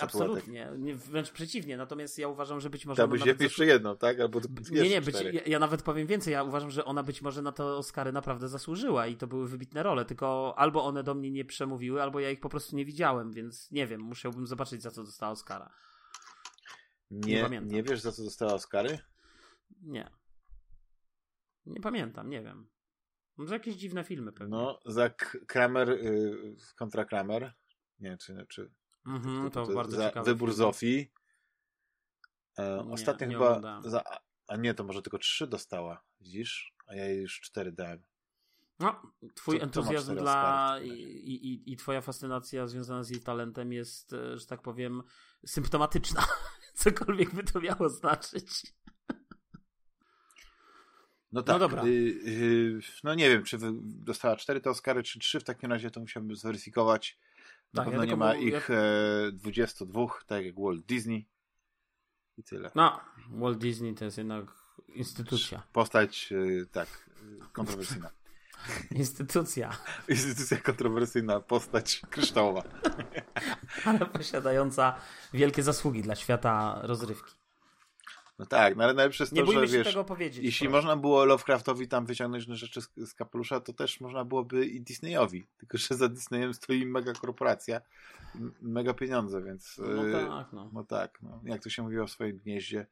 Absolutnie, 0.00 0.72
nie, 0.78 0.94
wręcz 0.94 1.30
przeciwnie. 1.30 1.76
Natomiast 1.76 2.18
ja 2.18 2.28
uważam, 2.28 2.60
że 2.60 2.70
być 2.70 2.86
może. 2.86 2.96
Chciałbyś 2.96 3.20
nawet 3.20 3.40
jeszcze 3.40 3.66
jedną, 3.66 3.96
tak? 3.96 4.20
Albo 4.20 4.40
nie, 4.70 4.88
nie, 4.88 5.00
być, 5.00 5.20
ja, 5.20 5.40
ja, 5.46 5.58
nawet 5.58 5.82
powiem 5.82 6.06
więcej. 6.06 6.32
Ja 6.32 6.42
uważam, 6.42 6.70
że 6.70 6.84
ona 6.84 7.02
być 7.02 7.22
może 7.22 7.42
na 7.42 7.52
te 7.52 7.64
Oscary 7.64 8.12
naprawdę 8.12 8.48
zasłużyła 8.48 9.06
i 9.06 9.16
to 9.16 9.26
były 9.26 9.48
wybitne 9.48 9.82
role, 9.82 10.04
tylko 10.04 10.54
albo 10.58 10.84
one 10.84 11.02
do 11.02 11.14
mnie 11.14 11.30
nie 11.30 11.44
przemówiły, 11.44 12.02
albo 12.02 12.20
ja 12.20 12.30
ich 12.30 12.40
po 12.40 12.48
prostu 12.48 12.76
nie 12.76 12.84
widziałem, 12.84 13.32
więc 13.32 13.70
nie 13.70 13.86
wiem, 13.86 14.00
musiałbym 14.00 14.46
zobaczyć, 14.46 14.82
za 14.82 14.90
co 14.90 15.04
dostała 15.04 15.32
Oscara. 15.32 15.72
Nie, 17.10 17.48
nie, 17.50 17.60
nie 17.60 17.82
wiesz, 17.82 18.00
za 18.00 18.12
co 18.12 18.24
dostała 18.24 18.54
Oscary? 18.54 18.98
Nie. 19.82 20.10
Nie 21.66 21.80
pamiętam, 21.80 22.30
nie 22.30 22.42
wiem. 22.42 22.68
Może 23.36 23.54
jakieś 23.54 23.74
dziwne 23.74 24.04
filmy 24.04 24.32
pewnie. 24.32 24.50
No, 24.56 24.80
za 24.86 25.10
Kramer 25.46 25.90
y, 25.90 26.56
kontra 26.76 27.04
Kramer. 27.04 27.52
Nie, 28.00 28.16
czy, 28.16 28.46
czy 28.48 28.70
Mhm, 29.06 29.50
to, 29.50 29.50
to, 29.50 29.66
to 29.66 29.74
bardzo 29.74 29.96
za 29.96 30.08
ciekawe. 30.08 30.32
Wybór 30.32 30.52
Zofii. 30.52 31.12
E, 32.58 32.84
nie, 32.86 32.92
ostatnio 32.92 33.26
nie 33.26 33.34
chyba. 33.34 33.80
Za, 33.82 34.02
a 34.48 34.56
nie, 34.56 34.74
to 34.74 34.84
może 34.84 35.02
tylko 35.02 35.18
trzy 35.18 35.46
dostała. 35.46 36.02
Widzisz? 36.20 36.74
A 36.86 36.94
ja 36.94 37.04
jej 37.04 37.22
już 37.22 37.40
cztery 37.40 37.72
dałem. 37.72 38.02
No, 38.78 39.02
twój 39.34 39.58
to, 39.58 39.64
entuzjazm 39.64 40.16
dla 40.16 40.76
i, 40.82 40.88
i, 40.88 41.72
i 41.72 41.76
twoja 41.76 42.00
fascynacja 42.00 42.66
związana 42.66 43.04
z 43.04 43.10
jej 43.10 43.20
talentem 43.20 43.72
jest, 43.72 44.12
e, 44.12 44.38
że 44.38 44.46
tak 44.46 44.62
powiem, 44.62 45.02
symptomatyczna. 45.46 46.26
Cokolwiek 46.74 47.34
by 47.34 47.44
to 47.44 47.60
miało 47.60 47.88
znaczyć. 47.88 48.74
No 51.32 51.42
tak. 51.42 51.54
No 51.54 51.58
dobra. 51.58 51.84
Y, 51.84 51.88
y, 51.88 52.80
no 53.04 53.14
nie 53.14 53.30
wiem, 53.30 53.44
czy 53.44 53.58
dostała 53.82 54.36
cztery 54.36 54.60
te 54.60 54.70
Oscary, 54.70 55.02
czy 55.02 55.18
trzy. 55.18 55.40
W 55.40 55.44
takim 55.44 55.70
razie 55.70 55.90
to 55.90 56.00
musiałbym 56.00 56.36
zweryfikować. 56.36 57.18
Na 57.74 57.82
tak, 57.82 57.90
pewno 57.90 58.04
ja 58.04 58.10
nie 58.10 58.16
ma 58.16 58.34
ich 58.34 58.68
ja... 58.68 59.32
22, 59.32 60.06
tak 60.26 60.44
jak 60.44 60.54
Walt 60.60 60.86
Disney. 60.86 61.28
I 62.38 62.42
tyle. 62.42 62.70
No, 62.74 63.00
Walt 63.30 63.58
Disney 63.58 63.94
to 63.94 64.04
jest 64.04 64.18
jednak 64.18 64.44
instytucja. 64.88 65.62
Postać, 65.72 66.32
e, 66.32 66.66
tak, 66.66 67.10
kontrowersyjna. 67.52 68.10
Instytucja. 68.90 69.70
Instytucja 70.08 70.56
kontrowersyjna, 70.56 71.40
postać 71.40 72.02
kryształowa. 72.10 72.62
Ale 73.84 73.98
posiadająca 73.98 74.94
wielkie 75.32 75.62
zasługi 75.62 76.02
dla 76.02 76.14
świata 76.14 76.80
rozrywki. 76.82 77.39
No 78.40 78.46
tak, 78.46 78.76
no 78.76 78.84
ale 78.84 78.94
najlepsze 78.94 79.24
jest 79.24 79.32
nie 79.32 79.44
to, 79.44 79.52
że 79.52 79.66
wiesz, 79.66 79.86
tego 79.86 80.04
powiedzieć, 80.04 80.44
jeśli 80.44 80.68
proszę. 80.68 80.76
można 80.76 80.96
było 80.96 81.24
Lovecraftowi 81.24 81.88
tam 81.88 82.06
wyciągnąć 82.06 82.44
rzeczy 82.44 82.80
z, 82.80 82.88
z 82.96 83.14
kapelusza, 83.14 83.60
to 83.60 83.72
też 83.72 84.00
można 84.00 84.24
byłoby 84.24 84.66
i 84.66 84.80
Disneyowi. 84.80 85.46
Tylko, 85.58 85.78
że 85.78 85.94
za 85.94 86.08
Disneyem 86.08 86.54
stoi 86.54 86.86
mega 86.86 87.12
korporacja, 87.12 87.80
mega 88.60 88.94
pieniądze, 88.94 89.42
więc... 89.42 89.78
No 89.78 90.04
yy, 90.04 90.12
tak, 90.12 90.52
no. 90.52 90.70
No 90.72 90.84
tak, 90.84 91.22
no. 91.22 91.40
Jak 91.44 91.62
to 91.62 91.70
się 91.70 91.82
mówiło 91.82 92.06
w 92.06 92.10
swoim 92.10 92.38
gnieździe. 92.38 92.86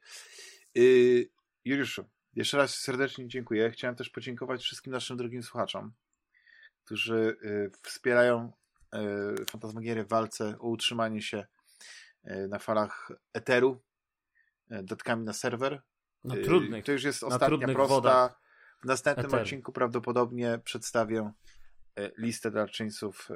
Yy, 0.75 1.29
Juliuszu, 1.65 2.05
jeszcze 2.35 2.57
raz 2.57 2.75
serdecznie 2.75 3.29
dziękuję. 3.29 3.71
Chciałem 3.71 3.97
też 3.97 4.11
podziękować 4.11 4.63
wszystkim 4.63 4.93
naszym 4.93 5.17
drogim 5.17 5.43
słuchaczom, 5.43 5.93
którzy 6.85 7.37
yy, 7.43 7.71
wspierają 7.83 8.53
yy, 8.93 10.05
w 10.05 10.09
walce 10.09 10.59
o 10.59 10.69
utrzymanie 10.69 11.23
się 11.23 11.47
yy, 12.25 12.49
na 12.49 12.59
falach 12.59 13.13
Eteru, 13.33 13.81
E, 14.71 14.83
datkami 14.83 15.25
na 15.25 15.33
serwer. 15.33 15.83
Na 16.25 16.35
trudnych, 16.37 16.85
to 16.85 16.93
już 16.93 17.05
jest 17.05 17.25
ostatnia 17.25 17.69
prosta. 17.69 17.95
Wodach. 17.95 18.41
W 18.83 18.85
następnym 18.85 19.35
odcinku 19.35 19.73
prawdopodobnie 19.73 20.61
przedstawię 20.65 21.33
e, 21.97 22.11
listę 22.19 22.51
darczyńców. 22.51 23.29
E, 23.31 23.35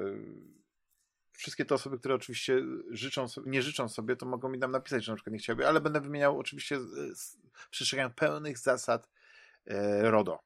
wszystkie 1.31 1.65
te 1.65 1.75
osoby, 1.75 1.99
które 1.99 2.15
oczywiście 2.15 2.61
życzą 2.89 3.25
nie 3.45 3.61
życzą 3.61 3.89
sobie, 3.89 4.15
to 4.15 4.25
mogą 4.25 4.49
mi 4.49 4.57
nam 4.57 4.71
napisać, 4.71 5.03
że 5.03 5.11
na 5.11 5.15
przykład 5.15 5.33
nie 5.33 5.39
chciałyby, 5.39 5.67
ale 5.67 5.81
będę 5.81 6.01
wymieniał 6.01 6.39
oczywiście 6.39 6.79
przestrzegając 7.69 8.15
pełnych 8.15 8.57
zasad 8.57 9.09
RODO. 10.01 10.39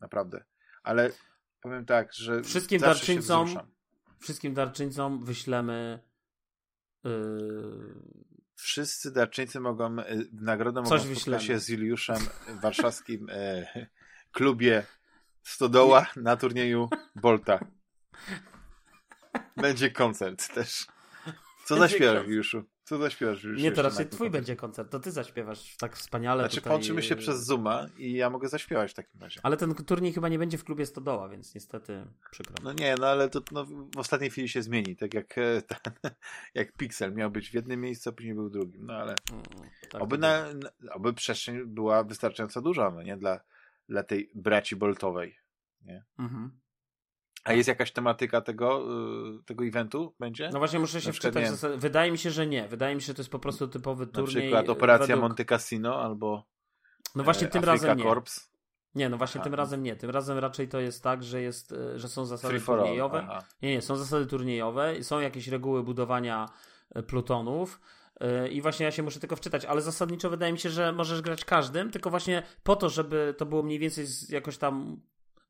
Naprawdę. 0.00 0.44
Ale 0.82 1.12
powiem 1.60 1.86
tak, 1.86 2.14
że 2.14 2.42
wszystkim 2.42 2.80
darczyńcom 2.80 3.54
wszystkim 4.20 4.54
darczyńcom 4.54 5.24
wyślemy 5.24 6.02
yy, 7.04 7.10
wszyscy 8.60 9.12
darczyńcy 9.12 9.60
mogą, 9.60 9.98
e, 9.98 10.16
nagrodę 10.32 10.82
mogą 10.82 10.98
spotkać 10.98 11.44
się 11.44 11.58
z 11.58 11.68
Juliuszem 11.68 12.16
w 12.48 12.60
warszawskim 12.60 13.26
e, 13.30 13.66
klubie 14.32 14.86
Stodoła 15.42 16.06
na 16.16 16.36
turnieju 16.36 16.88
Bolta. 17.16 17.64
Będzie 19.56 19.90
koncert 19.90 20.54
też. 20.54 20.86
Co 21.70 21.76
zaśpiewasz, 21.76 22.26
Juliuszu? 22.26 22.64
Co 22.84 22.98
zaśpiewasz 22.98 23.44
już? 23.44 23.62
Nie, 23.62 23.72
to 23.72 23.82
raczej 23.82 24.08
twój 24.08 24.30
będzie 24.30 24.56
koncert, 24.56 24.90
to 24.90 25.00
ty 25.00 25.10
zaśpiewasz 25.10 25.76
tak 25.76 25.96
wspaniale. 25.96 26.42
Znaczy 26.42 26.56
tutaj... 26.56 26.70
połączymy 26.70 27.02
się 27.02 27.16
przez 27.16 27.44
Zooma 27.44 27.86
i 27.98 28.12
ja 28.12 28.30
mogę 28.30 28.48
zaśpiewać 28.48 28.90
w 28.90 28.94
takim 28.94 29.20
razie. 29.20 29.40
Ale 29.42 29.56
ten 29.56 29.74
turniej 29.74 30.12
chyba 30.12 30.28
nie 30.28 30.38
będzie 30.38 30.58
w 30.58 30.64
klubie 30.64 30.86
Stodoła, 30.86 31.28
więc 31.28 31.54
niestety 31.54 32.06
przykro. 32.30 32.54
No 32.62 32.72
nie, 32.72 32.94
no 33.00 33.06
ale 33.06 33.28
to 33.28 33.40
no, 33.52 33.64
w 33.64 33.98
ostatniej 33.98 34.30
chwili 34.30 34.48
się 34.48 34.62
zmieni, 34.62 34.96
tak 34.96 35.14
jak 35.14 35.38
e, 35.38 35.62
ten, 35.82 36.12
jak 36.54 36.72
Pixel 36.72 37.14
miał 37.14 37.30
być 37.30 37.50
w 37.50 37.54
jednym 37.54 37.80
miejscu, 37.80 38.10
a 38.10 38.12
później 38.12 38.34
był 38.34 38.48
w 38.48 38.52
drugim, 38.52 38.86
no 38.86 38.94
ale 38.94 39.14
mm, 39.32 39.42
tak 39.90 40.02
oby, 40.02 40.18
na, 40.18 40.46
oby 40.92 41.14
przestrzeń 41.14 41.64
była 41.66 42.04
wystarczająco 42.04 42.62
duża, 42.62 42.90
no 42.90 43.02
nie, 43.02 43.16
dla, 43.16 43.40
dla 43.88 44.02
tej 44.02 44.30
braci 44.34 44.76
boltowej, 44.76 45.36
nie? 45.82 46.04
Mhm. 46.18 46.60
A 47.44 47.52
jest 47.52 47.68
jakaś 47.68 47.92
tematyka 47.92 48.40
tego, 48.40 48.86
y, 49.40 49.44
tego 49.44 49.64
eventu? 49.64 50.14
Będzie? 50.18 50.50
No 50.52 50.58
właśnie 50.58 50.78
muszę 50.78 51.00
się 51.00 51.12
wczytać. 51.12 51.44
Wydaje 51.76 52.12
mi 52.12 52.18
się, 52.18 52.30
że 52.30 52.46
nie. 52.46 52.68
Wydaje 52.68 52.94
mi 52.94 53.00
się, 53.00 53.06
że 53.06 53.14
to 53.14 53.20
jest 53.20 53.30
po 53.30 53.38
prostu 53.38 53.68
typowy 53.68 54.06
turniej. 54.06 54.34
Na 54.34 54.40
przykład 54.40 54.68
Operacja 54.68 55.06
według... 55.06 55.22
Monte 55.22 55.44
Cassino 55.44 56.02
albo 56.02 56.44
No 57.14 57.24
właśnie 57.24 57.46
e, 57.46 57.50
tym 57.50 57.64
razem 57.64 57.98
nie. 57.98 58.04
Corps. 58.04 58.50
Nie, 58.94 59.08
no 59.08 59.18
właśnie 59.18 59.40
Aha. 59.40 59.44
tym 59.44 59.54
razem 59.54 59.82
nie. 59.82 59.96
Tym 59.96 60.10
razem 60.10 60.38
raczej 60.38 60.68
to 60.68 60.80
jest 60.80 61.02
tak, 61.02 61.24
że 61.24 61.42
jest, 61.42 61.72
e, 61.72 61.98
że 61.98 62.08
są 62.08 62.24
zasady 62.26 62.60
turniejowe. 62.60 63.28
Nie, 63.62 63.70
nie, 63.70 63.82
są 63.82 63.96
zasady 63.96 64.26
turniejowe, 64.26 65.02
są 65.02 65.20
jakieś 65.20 65.48
reguły 65.48 65.82
budowania 65.82 66.46
e, 66.94 67.02
plutonów. 67.02 67.80
I 68.50 68.62
właśnie 68.62 68.84
ja 68.86 68.92
się 68.92 69.02
muszę 69.02 69.20
tylko 69.20 69.36
wczytać, 69.36 69.64
ale 69.64 69.80
zasadniczo 69.80 70.30
wydaje 70.30 70.52
mi 70.52 70.58
się, 70.58 70.70
że 70.70 70.92
możesz 70.92 71.22
grać 71.22 71.44
każdym, 71.44 71.90
tylko 71.90 72.10
właśnie 72.10 72.42
po 72.62 72.76
to, 72.76 72.88
żeby 72.88 73.34
to 73.38 73.46
było 73.46 73.62
mniej 73.62 73.78
więcej 73.78 74.06
jakoś 74.28 74.58
tam. 74.58 75.00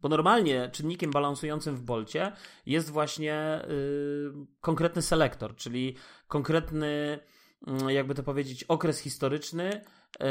Bo 0.02 0.08
normalnie 0.08 0.70
czynnikiem 0.72 1.10
balansującym 1.10 1.76
w 1.76 1.82
bolcie 1.82 2.32
jest 2.66 2.90
właśnie 2.90 3.60
yy, 3.68 4.46
konkretny 4.60 5.02
selektor, 5.02 5.56
czyli 5.56 5.96
konkretny, 6.28 7.18
yy, 7.66 7.92
jakby 7.92 8.14
to 8.14 8.22
powiedzieć, 8.22 8.64
okres 8.64 8.98
historyczny, 8.98 9.84
yy, 10.20 10.26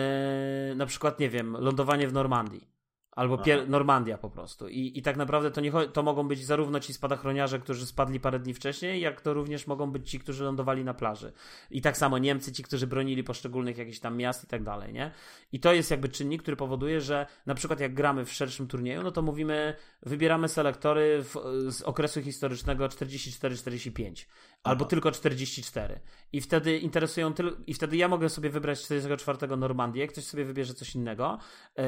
na 0.76 0.86
przykład, 0.86 1.20
nie 1.20 1.30
wiem, 1.30 1.58
lądowanie 1.60 2.08
w 2.08 2.14
Normandii 2.14 2.79
Albo 3.20 3.38
pier- 3.38 3.70
Normandia 3.70 4.18
po 4.18 4.30
prostu. 4.30 4.68
I, 4.68 4.92
I 4.96 5.02
tak 5.02 5.18
naprawdę 5.18 5.52
to, 5.52 5.62
nie 5.62 5.72
to 5.72 6.04
mogą 6.04 6.28
być 6.28 6.46
zarówno 6.46 6.80
ci 6.80 6.94
spadochroniarze, 6.94 7.60
którzy 7.60 7.86
spadli 7.86 8.20
parę 8.20 8.40
dni 8.40 8.54
wcześniej, 8.54 9.02
jak 9.02 9.22
to 9.22 9.34
również 9.34 9.68
mogą 9.68 9.92
być 9.92 10.10
ci, 10.10 10.20
którzy 10.20 10.44
lądowali 10.44 10.84
na 10.84 10.94
plaży. 10.94 11.32
I 11.72 11.82
tak 11.82 11.98
samo 11.98 12.18
Niemcy, 12.18 12.52
ci, 12.52 12.64
którzy 12.64 12.88
bronili 12.88 13.24
poszczególnych 13.24 13.78
jakichś 13.78 14.00
tam 14.00 14.18
miast 14.18 14.44
i 14.44 14.48
tak 14.48 14.64
dalej, 14.64 14.94
nie? 14.94 15.12
I 15.52 15.60
to 15.60 15.74
jest 15.74 15.92
jakby 15.92 16.10
czynnik, 16.10 16.42
który 16.42 16.58
powoduje, 16.58 17.02
że 17.02 17.26
na 17.46 17.56
przykład 17.56 17.80
jak 17.80 17.94
gramy 17.94 18.26
w 18.26 18.34
szerszym 18.34 18.68
turnieju, 18.68 19.04
no 19.04 19.12
to 19.12 19.22
mówimy, 19.22 19.76
wybieramy 20.04 20.50
selektory 20.50 21.24
w, 21.24 21.36
z 21.72 21.82
okresu 21.82 22.22
historycznego 22.22 22.88
44-45 22.88 24.26
albo 24.64 24.86
tylko 24.86 25.12
44. 25.12 26.00
I 26.34 26.42
wtedy 26.42 26.78
interesują 26.78 27.34
tyl- 27.34 27.56
i 27.68 27.74
wtedy 27.74 27.98
ja 27.98 28.08
mogę 28.08 28.30
sobie 28.30 28.50
wybrać 28.50 28.82
44 28.82 29.58
Normandię, 29.58 30.08
ktoś 30.08 30.24
sobie 30.24 30.46
wybierze 30.46 30.74
coś 30.74 30.96
innego, 30.96 31.40
yy, 31.78 31.84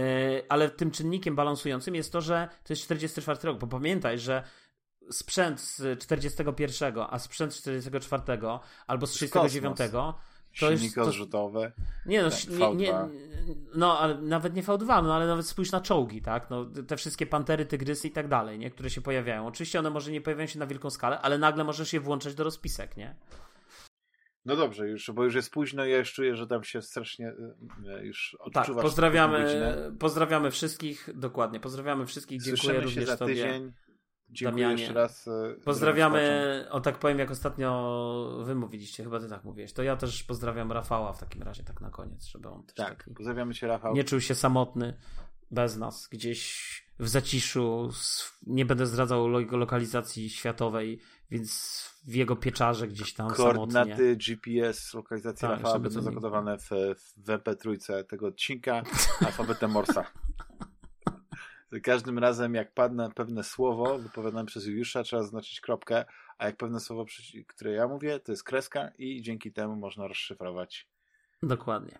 ale 0.49 0.69
tym 0.69 0.91
czynnikiem 0.91 1.35
balansującym 1.35 1.95
jest 1.95 2.11
to, 2.11 2.21
że 2.21 2.49
to 2.63 2.73
jest 2.73 2.83
44 2.83 3.39
rok, 3.43 3.59
bo 3.59 3.67
pamiętaj, 3.67 4.19
że 4.19 4.43
sprzęt 5.11 5.61
z 5.61 5.99
41, 5.99 6.93
a 7.09 7.19
sprzęt 7.19 7.53
z 7.53 7.61
44 7.61 8.23
albo 8.87 9.07
z 9.07 9.11
39 9.11 9.77
to 10.59 10.65
Silniki 10.65 10.83
jest, 10.85 10.97
odrzutowe. 10.97 11.71
Nie 12.05 12.23
no, 12.23 12.29
nie, 12.49 12.75
nie, 12.75 12.93
no, 13.75 13.99
ale 13.99 14.21
nawet 14.21 14.55
nie 14.55 14.63
V2, 14.63 15.03
no 15.03 15.15
ale 15.15 15.27
nawet 15.27 15.47
spójrz 15.47 15.71
na 15.71 15.81
czołgi, 15.81 16.21
tak? 16.21 16.49
No, 16.49 16.65
te 16.87 16.97
wszystkie 16.97 17.25
pantery, 17.25 17.65
tygrysy 17.65 18.07
i 18.07 18.11
tak 18.11 18.27
dalej, 18.27 18.59
nie? 18.59 18.71
Które 18.71 18.89
się 18.89 19.01
pojawiają. 19.01 19.47
Oczywiście 19.47 19.79
one 19.79 19.89
może 19.89 20.11
nie 20.11 20.21
pojawiają 20.21 20.47
się 20.47 20.59
na 20.59 20.67
wielką 20.67 20.89
skalę, 20.89 21.21
ale 21.21 21.37
nagle 21.37 21.63
możesz 21.63 21.93
je 21.93 21.99
włączać 21.99 22.35
do 22.35 22.43
rozpisek, 22.43 22.97
nie? 22.97 23.15
No 24.45 24.55
dobrze, 24.55 24.89
już, 24.89 25.11
bo 25.11 25.23
już 25.23 25.35
jest 25.35 25.51
późno 25.51 25.85
i 25.85 25.91
ja 25.91 25.97
już 25.97 26.13
czuję, 26.13 26.35
że 26.35 26.47
tam 26.47 26.63
się 26.63 26.81
strasznie 26.81 27.33
e, 27.87 28.05
już 28.05 28.37
odczuwasz. 28.39 28.67
Tak, 28.67 28.75
pozdrawiamy, 28.81 29.45
pozdrawiamy 29.99 30.51
wszystkich, 30.51 31.09
dokładnie, 31.15 31.59
pozdrawiamy 31.59 32.05
wszystkich, 32.05 32.41
dziękuję 32.41 32.57
Słyszymy 32.57 32.79
również 32.81 33.05
się 33.05 33.11
za 33.11 33.17
tobie. 33.17 33.71
Dziękuję 34.31 34.63
Damianie. 34.63 34.81
jeszcze 34.81 34.93
raz. 34.93 35.27
E, 35.27 35.55
Pozdrawiamy, 35.65 36.65
o 36.69 36.81
tak 36.81 36.99
powiem, 36.99 37.19
jak 37.19 37.31
ostatnio 37.31 38.41
wy 38.45 38.55
mówiliście, 38.55 39.03
chyba 39.03 39.19
ty 39.19 39.29
tak 39.29 39.43
mówiłeś, 39.43 39.73
to 39.73 39.83
ja 39.83 39.95
też 39.95 40.23
pozdrawiam 40.23 40.71
Rafała 40.71 41.13
w 41.13 41.19
takim 41.19 41.43
razie, 41.43 41.63
tak 41.63 41.81
na 41.81 41.89
koniec, 41.89 42.25
żeby 42.25 42.49
on 42.49 42.63
też 42.63 42.75
tak, 42.75 43.09
pozdrawiamy 43.15 43.53
cię 43.53 43.67
Rafał. 43.67 43.93
nie 43.93 44.03
czuł 44.03 44.19
się 44.21 44.35
samotny 44.35 44.93
bez 45.51 45.77
nas, 45.77 46.07
gdzieś 46.07 46.71
w 46.99 47.07
zaciszu, 47.07 47.89
nie 48.47 48.65
będę 48.65 48.85
zdradzał 48.85 49.27
lokalizacji 49.51 50.29
światowej, 50.29 50.99
więc 51.31 51.81
w 52.07 52.13
jego 52.15 52.35
pieczarze 52.35 52.87
gdzieś 52.87 53.13
tam 53.13 53.29
Koordynaty 53.31 53.89
samotnie. 53.95 54.15
GPS, 54.15 54.93
lokalizacji 54.93 55.41
tak, 55.41 55.51
Rafała 55.51 55.79
będą 55.79 56.01
zakodowane 56.01 56.57
w, 56.57 56.69
w 57.17 57.25
MP3 57.27 58.03
tego 58.03 58.27
odcinka 58.27 58.83
alfabetem 59.25 59.71
Morsa. 59.71 60.05
Każdym 61.79 62.19
razem, 62.19 62.55
jak 62.55 62.73
padnę 62.73 63.09
pewne 63.15 63.43
słowo 63.43 63.99
wypowiadane 63.99 64.45
przez 64.45 64.65
Juliusza, 64.65 65.03
trzeba 65.03 65.21
zaznaczyć 65.21 65.61
kropkę, 65.61 66.05
a 66.37 66.45
jak 66.45 66.57
pewne 66.57 66.79
słowo, 66.79 67.05
które 67.47 67.71
ja 67.71 67.87
mówię, 67.87 68.19
to 68.19 68.31
jest 68.31 68.43
kreska 68.43 68.91
i 68.97 69.21
dzięki 69.21 69.51
temu 69.51 69.75
można 69.75 70.07
rozszyfrować. 70.07 70.87
Dokładnie. 71.43 71.99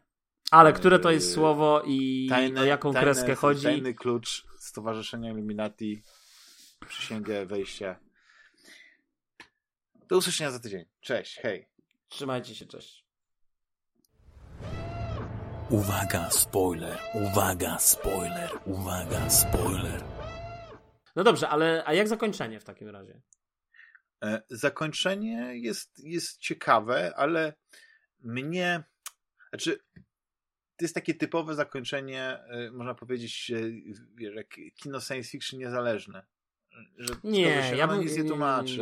Ale 0.52 0.74
które 0.74 1.00
to 1.00 1.12
jest 1.12 1.28
yy, 1.28 1.34
słowo 1.34 1.84
i 1.86 2.28
tajne, 2.30 2.62
o 2.62 2.66
jaką 2.66 2.94
tajne, 2.94 3.06
kreskę 3.06 3.36
chodzi? 3.36 3.64
Tajny 3.64 3.94
klucz 3.94 4.46
Stowarzyszenia 4.58 5.32
Illuminati, 5.32 6.04
przysięgę 6.88 7.46
wejścia. 7.46 8.00
Do 10.08 10.18
usłyszenia 10.18 10.52
za 10.52 10.60
tydzień. 10.60 10.86
Cześć, 11.02 11.40
hej. 11.42 11.68
Trzymajcie 12.10 12.56
się, 12.56 12.66
cześć. 12.66 13.01
Uwaga, 15.72 16.30
spoiler, 16.30 17.00
uwaga, 17.14 17.80
spoiler, 17.80 18.50
uwaga, 18.66 19.30
spoiler. 19.30 20.04
No 21.16 21.24
dobrze, 21.24 21.50
ale 21.50 21.84
a 21.86 21.94
jak 21.94 22.08
zakończenie 22.08 22.60
w 22.60 22.64
takim 22.64 22.90
razie? 22.90 23.22
E, 24.24 24.42
zakończenie 24.50 25.52
jest, 25.58 26.00
jest 26.04 26.40
ciekawe, 26.40 27.14
ale 27.16 27.54
mnie. 28.20 28.84
Znaczy, 29.50 29.80
to 30.76 30.86
jest 30.86 30.96
takie 30.96 31.14
typowe 31.14 31.56
zakończenie, 31.56 32.40
e, 32.48 32.72
można 32.72 32.96
powiedzieć, 32.96 33.52
wiesz, 34.16 34.36
jak 34.36 34.48
kino 34.76 35.02
science 35.02 35.30
fiction 35.30 35.60
niezależne. 35.60 36.26
Że 36.98 37.14
nie, 37.24 37.74
ja 37.78 37.88
bym... 37.88 38.00
nic 38.00 38.18
nie 38.18 38.24
tłumaczy. 38.24 38.78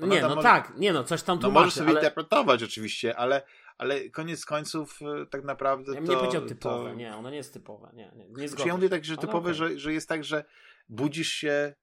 Nie, 0.00 0.20
no 0.20 0.28
może... 0.28 0.42
tak, 0.42 0.72
nie 0.76 0.92
no, 0.92 1.04
coś 1.04 1.22
tam 1.22 1.38
tłumaczy. 1.38 1.54
No 1.54 1.60
możesz 1.60 1.74
sobie 1.74 1.90
ale... 1.90 2.00
interpretować 2.00 2.62
oczywiście, 2.62 3.16
ale 3.16 3.42
ale 3.82 4.10
koniec 4.10 4.44
końców 4.44 4.98
e, 5.02 5.26
tak 5.26 5.44
naprawdę 5.44 5.94
ja 5.94 6.00
to... 6.00 6.12
Nie 6.12 6.16
powiedział 6.16 6.46
typowe, 6.46 6.90
to... 6.90 6.96
nie, 6.96 7.16
ono 7.16 7.30
nie 7.30 7.36
jest 7.36 7.52
typowe, 7.52 7.90
nie, 7.94 8.12
nie, 8.16 8.28
nie 8.28 8.48
znaczy, 8.48 8.68
Ja 8.68 8.74
mówię 8.74 8.88
tak, 8.88 9.04
że 9.04 9.16
typowe, 9.16 9.38
okay. 9.50 9.54
że, 9.54 9.78
że 9.78 9.92
jest 9.92 10.08
tak, 10.08 10.24
że 10.24 10.44
budzisz 10.88 11.28
się 11.28 11.74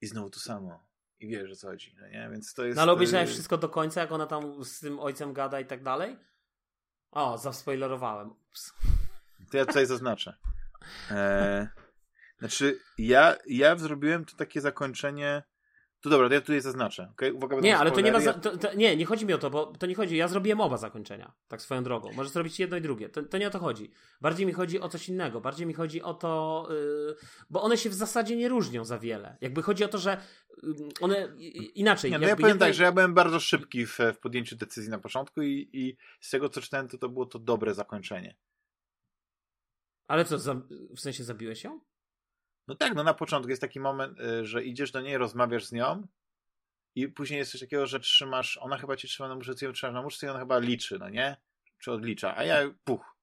i 0.00 0.06
znowu 0.06 0.30
to 0.30 0.40
samo. 0.40 0.86
I 1.20 1.28
wiesz, 1.28 1.52
o 1.52 1.56
co 1.56 1.68
chodzi, 1.68 1.94
no 2.00 2.08
nie? 2.08 2.28
Więc 2.32 2.54
to 2.54 2.64
jest... 2.64 2.76
No 2.76 2.82
ale 2.82 2.92
obejrzałeś 2.92 3.30
wszystko 3.30 3.58
do 3.58 3.68
końca, 3.68 4.00
jak 4.00 4.12
ona 4.12 4.26
tam 4.26 4.64
z 4.64 4.80
tym 4.80 5.00
ojcem 5.00 5.32
gada 5.32 5.60
i 5.60 5.66
tak 5.66 5.82
dalej? 5.82 6.16
O, 7.10 7.38
zaspoilerowałem. 7.38 8.30
Ups. 8.30 8.72
To 9.50 9.56
ja 9.56 9.66
tutaj 9.66 9.86
zaznaczę. 9.86 10.36
E... 11.10 11.68
Znaczy, 12.38 12.78
ja, 12.98 13.36
ja 13.46 13.76
zrobiłem 13.76 14.24
to 14.24 14.36
takie 14.36 14.60
zakończenie 14.60 15.42
to 16.04 16.10
dobra, 16.10 16.28
to 16.28 16.34
ja 16.34 16.40
tutaj 16.40 16.60
zaznaczę. 16.60 17.08
Okay? 17.12 17.32
Uwaga, 17.32 17.60
nie, 17.60 17.78
ale 17.78 17.90
to 17.90 18.00
nie 18.00 18.12
ma. 18.12 18.20
To, 18.20 18.56
to, 18.56 18.74
nie, 18.74 18.96
nie 18.96 19.06
chodzi 19.06 19.26
mi 19.26 19.32
o 19.32 19.38
to, 19.38 19.50
bo 19.50 19.66
to 19.66 19.86
nie 19.86 19.94
chodzi. 19.94 20.16
Ja 20.16 20.28
zrobiłem 20.28 20.60
oba 20.60 20.76
zakończenia, 20.76 21.32
tak 21.48 21.62
swoją 21.62 21.84
drogą. 21.84 22.12
Możesz 22.12 22.32
zrobić 22.32 22.60
jedno 22.60 22.76
i 22.76 22.80
drugie. 22.80 23.08
To, 23.08 23.22
to 23.22 23.38
nie 23.38 23.46
o 23.46 23.50
to 23.50 23.58
chodzi. 23.58 23.90
Bardziej 24.20 24.46
mi 24.46 24.52
chodzi 24.52 24.80
o 24.80 24.88
coś 24.88 25.08
innego. 25.08 25.40
Bardziej 25.40 25.66
mi 25.66 25.74
chodzi 25.74 26.02
o 26.02 26.14
to, 26.14 26.66
yy, 26.70 27.16
bo 27.50 27.62
one 27.62 27.76
się 27.76 27.90
w 27.90 27.94
zasadzie 27.94 28.36
nie 28.36 28.48
różnią 28.48 28.84
za 28.84 28.98
wiele. 28.98 29.36
Jakby 29.40 29.62
chodzi 29.62 29.84
o 29.84 29.88
to, 29.88 29.98
że 29.98 30.20
yy, 30.62 30.74
one 31.00 31.28
inaczej. 31.74 32.10
Nie, 32.10 32.18
no 32.18 32.28
ja 32.28 32.36
powiem 32.36 32.58
tak, 32.58 32.74
że 32.74 32.84
ja 32.84 32.92
byłem 32.92 33.14
bardzo 33.14 33.40
szybki 33.40 33.86
w, 33.86 33.98
w 33.98 34.18
podjęciu 34.18 34.56
decyzji 34.56 34.90
na 34.90 34.98
początku 34.98 35.42
i, 35.42 35.70
i 35.72 35.96
z 36.20 36.30
tego 36.30 36.48
co 36.48 36.60
czytałem, 36.60 36.88
to 36.88 36.98
to 36.98 37.08
było 37.08 37.26
to 37.26 37.38
dobre 37.38 37.74
zakończenie. 37.74 38.36
Ale 40.08 40.24
co, 40.24 40.38
za, 40.38 40.54
w 40.96 41.00
sensie 41.00 41.24
zabiłeś 41.24 41.64
ją? 41.64 41.80
No 42.66 42.74
tak, 42.74 42.94
no 42.94 43.04
na 43.04 43.14
początku 43.14 43.50
jest 43.50 43.62
taki 43.62 43.80
moment, 43.80 44.20
y, 44.20 44.46
że 44.46 44.64
idziesz 44.64 44.90
do 44.90 45.00
niej, 45.00 45.18
rozmawiasz 45.18 45.64
z 45.64 45.72
nią 45.72 46.06
i 46.94 47.08
później 47.08 47.38
jest 47.38 47.52
coś 47.52 47.60
takiego, 47.60 47.86
że 47.86 48.00
trzymasz, 48.00 48.58
ona 48.60 48.78
chyba 48.78 48.96
cię 48.96 49.08
trzyma 49.08 49.28
na 49.28 49.34
muszce, 49.34 49.54
trzymasz 49.54 49.94
na 49.94 50.02
muszce 50.02 50.26
i 50.26 50.30
ona 50.30 50.38
chyba 50.38 50.58
liczy, 50.58 50.98
no 50.98 51.08
nie? 51.08 51.36
Czy 51.78 51.92
odlicza, 51.92 52.36
a 52.36 52.44
ja 52.44 52.74
puch. 52.84 53.14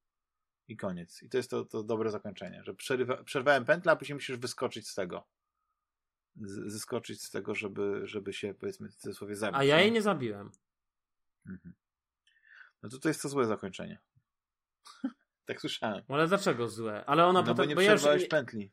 I 0.68 0.77
koniec. 0.77 1.23
I 1.23 1.30
to 1.30 1.38
jest 1.38 1.49
to, 1.49 1.65
to 1.65 1.84
dobre 1.84 2.11
zakończenie, 2.11 2.63
że 2.63 2.73
przerywa, 2.73 3.23
przerwałem 3.23 3.65
pętlę, 3.65 3.91
a 3.91 3.95
później 3.95 4.15
musisz 4.15 4.38
wyskoczyć 4.38 4.89
z 4.89 4.95
tego. 4.95 5.27
Z, 6.35 6.72
zeskoczyć 6.72 7.23
z 7.23 7.31
tego, 7.31 7.55
żeby, 7.55 8.07
żeby 8.07 8.34
się, 8.34 8.53
powiedzmy, 8.53 8.89
w 8.89 8.95
cudzysłowie 8.95 9.35
zabić. 9.35 9.59
A 9.59 9.63
ja 9.63 9.80
jej 9.80 9.91
nie 9.91 10.01
zabiłem. 10.01 10.51
Mhm. 11.45 11.76
No 12.84 12.89
to 12.89 12.99
to 12.99 13.07
jest 13.07 13.22
to 13.22 13.30
złe 13.30 13.45
zakończenie. 13.45 13.99
tak 15.45 15.61
słyszałem. 15.61 16.03
Ale 16.07 16.27
dlaczego 16.27 16.69
złe? 16.69 17.05
Ale 17.05 17.26
ona 17.26 17.41
no 17.41 17.47
potem... 17.47 17.55
bo 17.55 17.65
nie 17.65 17.76
przerwałeś 17.76 18.22
ja 18.22 18.26
już... 18.26 18.30
pętli. 18.30 18.72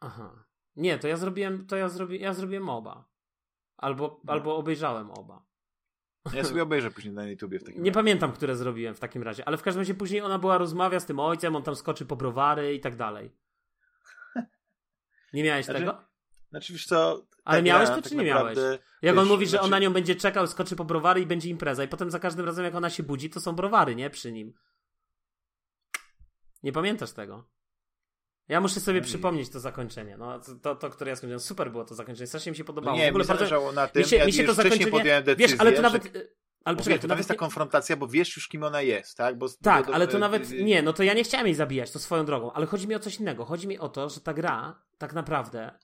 Aha. 0.00 0.44
Nie, 0.76 0.98
to 0.98 1.08
ja 1.08 1.16
zrobiłem, 1.16 1.66
to 1.66 1.76
ja, 1.76 1.88
zrobi, 1.88 2.20
ja 2.20 2.34
zrobiłem 2.34 2.68
oba. 2.68 3.08
Albo, 3.76 4.20
no. 4.24 4.32
albo 4.32 4.56
obejrzałem 4.56 5.10
oba. 5.10 5.46
Ja 6.32 6.44
sobie 6.44 6.62
obejrzę 6.62 6.90
później 6.90 7.14
na 7.14 7.26
YouTubie 7.26 7.58
w 7.58 7.64
takim 7.64 7.82
Nie 7.82 7.90
razie. 7.90 7.94
pamiętam, 7.94 8.32
które 8.32 8.56
zrobiłem 8.56 8.94
w 8.94 9.00
takim 9.00 9.22
razie, 9.22 9.48
ale 9.48 9.56
w 9.56 9.62
każdym 9.62 9.80
razie 9.80 9.94
później 9.94 10.20
ona 10.20 10.38
była 10.38 10.58
rozmawia 10.58 11.00
z 11.00 11.06
tym 11.06 11.20
ojcem, 11.20 11.56
on 11.56 11.62
tam 11.62 11.76
skoczy 11.76 12.06
po 12.06 12.16
browary 12.16 12.74
i 12.74 12.80
tak 12.80 12.96
dalej. 12.96 13.30
Nie 15.32 15.44
miałeś 15.44 15.64
znaczy, 15.64 15.80
tego? 15.80 16.04
Znaczy 16.50 16.72
wiesz 16.72 16.86
co... 16.86 17.26
Ale 17.44 17.62
miałeś 17.62 17.88
to, 17.88 17.94
tak 17.94 18.04
czy 18.04 18.16
nie 18.16 18.24
miałeś? 18.24 18.58
Jak 19.02 19.14
wiesz, 19.14 19.22
on 19.22 19.28
mówi, 19.28 19.46
że 19.46 19.50
znaczy... 19.50 19.64
on 19.64 19.70
na 19.70 19.78
nią 19.78 19.92
będzie 19.92 20.14
czekał, 20.16 20.46
skoczy 20.46 20.76
po 20.76 20.84
browary 20.84 21.20
i 21.20 21.26
będzie 21.26 21.48
impreza 21.48 21.84
i 21.84 21.88
potem 21.88 22.10
za 22.10 22.18
każdym 22.18 22.46
razem 22.46 22.64
jak 22.64 22.74
ona 22.74 22.90
się 22.90 23.02
budzi, 23.02 23.30
to 23.30 23.40
są 23.40 23.52
browary, 23.52 23.94
nie? 23.94 24.10
Przy 24.10 24.32
nim. 24.32 24.54
Nie 26.62 26.72
pamiętasz 26.72 27.12
tego? 27.12 27.48
Ja 28.48 28.60
muszę 28.60 28.80
sobie 28.80 29.00
no 29.00 29.06
przypomnieć 29.06 29.50
to 29.50 29.60
zakończenie. 29.60 30.16
No, 30.16 30.40
to, 30.62 30.76
to, 30.76 30.90
które 30.90 31.10
ja 31.10 31.16
skończyłem. 31.16 31.40
Super 31.40 31.70
było 31.70 31.84
to 31.84 31.94
zakończenie. 31.94 32.26
Strasznie 32.26 32.52
mi 32.52 32.56
się 32.56 32.64
podobało. 32.64 32.96
No 32.96 33.02
nie, 33.02 33.06
w 33.06 33.16
ogóle 33.16 33.24
mi 33.24 33.28
bardzo... 33.28 33.72
na 33.72 33.88
tym. 33.88 34.02
Mi 34.02 34.08
się, 34.08 34.16
ja 34.16 34.26
mi 34.26 34.32
się 34.32 34.44
to 34.44 34.54
zakończenie. 34.54 35.22
Decyzję, 35.22 35.36
wiesz, 35.36 35.60
ale 35.60 35.72
to 35.72 35.82
nawet. 35.82 36.34
Ale 36.64 36.76
czekaj, 36.76 37.00
to 37.00 37.08
tam 37.08 37.18
jest 37.18 37.28
ta 37.28 37.34
konfrontacja, 37.34 37.96
bo 37.96 38.08
wiesz 38.08 38.36
już, 38.36 38.48
kim 38.48 38.62
ona 38.62 38.82
jest, 38.82 39.16
tak? 39.16 39.38
Bo, 39.38 39.46
tak, 39.62 39.88
ale 39.88 40.08
to 40.08 40.18
nawet. 40.18 40.50
Nie, 40.50 40.82
no 40.82 40.92
to 40.92 41.02
ja 41.02 41.14
nie 41.14 41.24
chciałem 41.24 41.46
jej 41.46 41.54
zabijać, 41.54 41.90
to 41.90 41.98
swoją 41.98 42.24
drogą, 42.24 42.52
ale 42.52 42.66
chodzi 42.66 42.88
mi 42.88 42.94
o 42.94 42.98
coś 42.98 43.20
innego. 43.20 43.44
Chodzi 43.44 43.68
mi 43.68 43.78
o 43.78 43.88
to, 43.88 44.08
że 44.08 44.20
ta 44.20 44.34
gra 44.34 44.82
tak 44.98 45.12
naprawdę. 45.12 45.78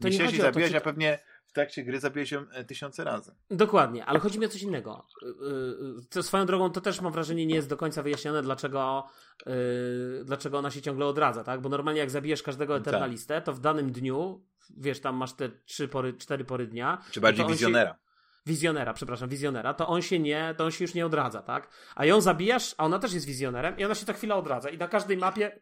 To 0.00 0.08
nie, 0.08 0.18
nie 0.18 0.24
chodzi 0.24 0.40
o 0.40 0.42
zabijać, 0.42 0.70
to, 0.70 0.72
czy... 0.72 0.78
a 0.78 0.80
pewnie 0.80 1.18
w 1.48 1.52
trakcie 1.52 1.84
gry 1.84 2.00
zabijesz 2.00 2.30
ją 2.30 2.44
e, 2.50 2.64
tysiące 2.64 3.04
razy. 3.04 3.34
Dokładnie, 3.50 4.04
ale 4.06 4.18
chodzi 4.18 4.38
mi 4.38 4.46
o 4.46 4.48
coś 4.48 4.62
innego. 4.62 5.06
To 6.10 6.22
swoją 6.22 6.46
drogą 6.46 6.70
to 6.70 6.80
też 6.80 7.00
mam 7.00 7.12
wrażenie 7.12 7.46
nie 7.46 7.54
jest 7.54 7.68
do 7.68 7.76
końca 7.76 8.02
wyjaśnione, 8.02 8.42
dlaczego, 8.42 9.06
dlaczego 10.24 10.58
ona 10.58 10.70
się 10.70 10.82
ciągle 10.82 11.06
odradza, 11.06 11.44
tak? 11.44 11.60
Bo 11.60 11.68
normalnie 11.68 12.00
jak 12.00 12.10
zabijesz 12.10 12.42
każdego 12.42 12.78
tak. 12.78 12.88
eternalistę, 12.88 13.42
to 13.42 13.52
w 13.52 13.60
danym 13.60 13.92
dniu, 13.92 14.44
wiesz, 14.76 15.00
tam 15.00 15.16
masz 15.16 15.32
te 15.32 15.48
trzy 15.48 15.88
pory, 15.88 16.12
cztery 16.12 16.44
pory 16.44 16.66
dnia. 16.66 17.02
Czy 17.10 17.20
bardziej 17.20 17.46
wizjonera. 17.46 17.90
Się 17.90 18.08
wizjonera, 18.46 18.94
przepraszam, 18.94 19.28
wizjonera, 19.28 19.74
to 19.74 19.88
on 19.88 20.02
się 20.02 20.18
nie, 20.18 20.54
to 20.56 20.64
on 20.64 20.70
się 20.70 20.84
już 20.84 20.94
nie 20.94 21.06
odradza, 21.06 21.42
tak? 21.42 21.68
A 21.94 22.04
ją 22.04 22.20
zabijasz, 22.20 22.74
a 22.78 22.84
ona 22.84 22.98
też 22.98 23.12
jest 23.12 23.26
wizjonerem 23.26 23.78
i 23.78 23.84
ona 23.84 23.94
się 23.94 24.06
to 24.06 24.12
chwilę 24.12 24.34
odradza 24.34 24.70
i 24.70 24.78
na 24.78 24.88
każdej 24.88 25.16
mapie 25.16 25.60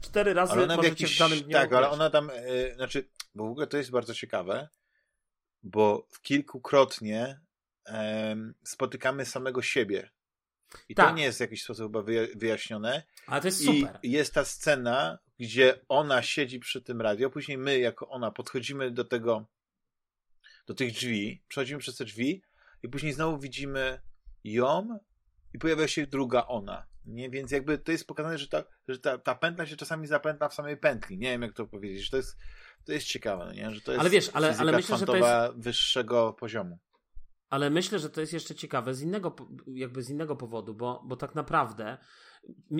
cztery 0.00 0.34
razy 0.34 0.52
ale 0.52 0.64
ona 0.64 0.76
w, 0.76 0.84
jakiś, 0.84 1.16
w 1.16 1.18
danym 1.18 1.38
dniu 1.38 1.52
Tak, 1.52 1.72
ale 1.72 1.90
ona 1.90 2.10
tam, 2.10 2.30
yy, 2.46 2.74
znaczy, 2.74 3.08
bo 3.34 3.48
w 3.48 3.50
ogóle 3.50 3.66
to 3.66 3.76
jest 3.76 3.90
bardzo 3.90 4.14
ciekawe, 4.14 4.68
bo 5.62 6.08
kilkukrotnie 6.22 7.40
yy, 7.86 7.94
spotykamy 8.64 9.24
samego 9.24 9.62
siebie. 9.62 10.10
I 10.88 10.94
tak. 10.94 11.08
to 11.08 11.14
nie 11.14 11.24
jest 11.24 11.38
w 11.38 11.40
jakiś 11.40 11.62
sposób 11.62 11.84
chyba 11.84 12.02
wyjaśnione. 12.36 13.02
Ale 13.26 13.40
to 13.40 13.48
jest 13.48 13.64
super. 13.64 13.98
I 14.02 14.10
jest 14.10 14.34
ta 14.34 14.44
scena, 14.44 15.18
gdzie 15.38 15.80
ona 15.88 16.22
siedzi 16.22 16.60
przy 16.60 16.82
tym 16.82 17.00
radio, 17.00 17.30
później 17.30 17.58
my, 17.58 17.78
jako 17.78 18.08
ona, 18.08 18.30
podchodzimy 18.30 18.90
do 18.90 19.04
tego 19.04 19.46
do 20.66 20.74
tych 20.74 20.92
drzwi, 20.92 21.42
przechodzimy 21.48 21.80
przez 21.80 21.96
te 21.96 22.04
drzwi 22.04 22.42
i 22.82 22.88
później 22.88 23.12
znowu 23.12 23.38
widzimy 23.38 24.00
ją 24.44 24.98
i 25.54 25.58
pojawia 25.58 25.88
się 25.88 26.06
druga 26.06 26.46
ona. 26.46 26.86
Nie? 27.04 27.30
Więc 27.30 27.50
jakby 27.50 27.78
to 27.78 27.92
jest 27.92 28.06
pokazane, 28.06 28.38
że, 28.38 28.48
ta, 28.48 28.64
że 28.88 28.98
ta, 28.98 29.18
ta 29.18 29.34
pętla 29.34 29.66
się 29.66 29.76
czasami 29.76 30.06
zapętla 30.06 30.48
w 30.48 30.54
samej 30.54 30.76
pętli. 30.76 31.18
Nie 31.18 31.30
wiem, 31.30 31.42
jak 31.42 31.52
to 31.52 31.66
powiedzieć. 31.66 32.10
To 32.10 32.16
jest, 32.16 32.36
to 32.86 32.92
jest 32.92 33.06
ciekawe, 33.06 33.44
no 33.44 33.52
nie? 33.52 33.70
że 33.70 33.80
to 33.80 33.92
jest 33.92 34.00
ale 34.00 34.10
wiesz, 34.10 34.30
ale, 34.32 34.56
ale 34.58 34.72
myślę, 34.72 34.98
że 34.98 35.06
to 35.06 35.16
jest 35.16 35.56
wyższego 35.56 36.32
poziomu. 36.32 36.78
Ale 37.48 37.70
myślę, 37.70 37.98
że 37.98 38.10
to 38.10 38.20
jest 38.20 38.32
jeszcze 38.32 38.54
ciekawe 38.54 38.94
z 38.94 39.02
innego, 39.02 39.36
jakby 39.66 40.02
z 40.02 40.10
innego 40.10 40.36
powodu, 40.36 40.74
bo, 40.74 41.02
bo 41.04 41.16
tak 41.16 41.34
naprawdę 41.34 41.98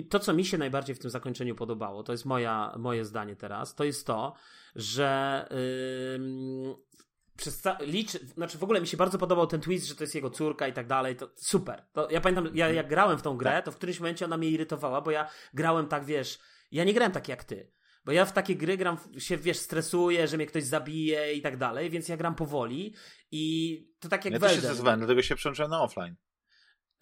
to, 0.09 0.19
co 0.19 0.33
mi 0.33 0.45
się 0.45 0.57
najbardziej 0.57 0.95
w 0.95 0.99
tym 0.99 1.11
zakończeniu 1.11 1.55
podobało, 1.55 2.03
to 2.03 2.11
jest 2.11 2.25
moja, 2.25 2.75
moje 2.77 3.05
zdanie 3.05 3.35
teraz, 3.35 3.75
to 3.75 3.83
jest 3.83 4.07
to, 4.07 4.33
że 4.75 5.45
yy, 6.19 6.75
przez 7.37 7.61
ca- 7.61 7.77
licz, 7.81 8.11
znaczy 8.11 8.57
w 8.57 8.63
ogóle 8.63 8.81
mi 8.81 8.87
się 8.87 8.97
bardzo 8.97 9.17
podobał 9.17 9.47
ten 9.47 9.61
twist, 9.61 9.87
że 9.87 9.95
to 9.95 10.03
jest 10.03 10.15
jego 10.15 10.29
córka 10.29 10.67
i 10.67 10.73
tak 10.73 10.87
dalej, 10.87 11.15
to 11.15 11.29
super. 11.35 11.85
To 11.93 12.09
ja 12.11 12.21
pamiętam, 12.21 12.49
ja 12.53 12.69
jak 12.69 12.87
grałem 12.87 13.17
w 13.17 13.21
tą 13.21 13.37
grę, 13.37 13.51
tak. 13.51 13.65
to 13.65 13.71
w 13.71 13.75
którymś 13.75 13.99
momencie 13.99 14.25
ona 14.25 14.37
mnie 14.37 14.49
irytowała, 14.49 15.01
bo 15.01 15.11
ja 15.11 15.29
grałem 15.53 15.87
tak, 15.87 16.05
wiesz, 16.05 16.39
ja 16.71 16.83
nie 16.83 16.93
grałem 16.93 17.11
tak 17.11 17.27
jak 17.27 17.43
ty. 17.43 17.71
Bo 18.07 18.13
ja 18.13 18.25
w 18.25 18.33
takie 18.33 18.55
gry 18.55 18.77
gram, 18.77 18.97
się 19.17 19.37
wiesz, 19.37 19.57
stresuję, 19.57 20.27
że 20.27 20.37
mnie 20.37 20.45
ktoś 20.45 20.63
zabije 20.63 21.33
i 21.33 21.41
tak 21.41 21.57
dalej, 21.57 21.89
więc 21.89 22.09
ja 22.09 22.17
gram 22.17 22.35
powoli 22.35 22.95
i 23.31 23.85
to 23.99 24.09
tak 24.09 24.25
jak 24.25 24.33
Ja 24.33 24.39
też 24.39 24.55
się 24.55 24.61
stresowałem, 24.61 24.99
dlatego 24.99 25.21
się 25.21 25.35
przełączyłem 25.35 25.71
na 25.71 25.81
offline. 25.81 26.15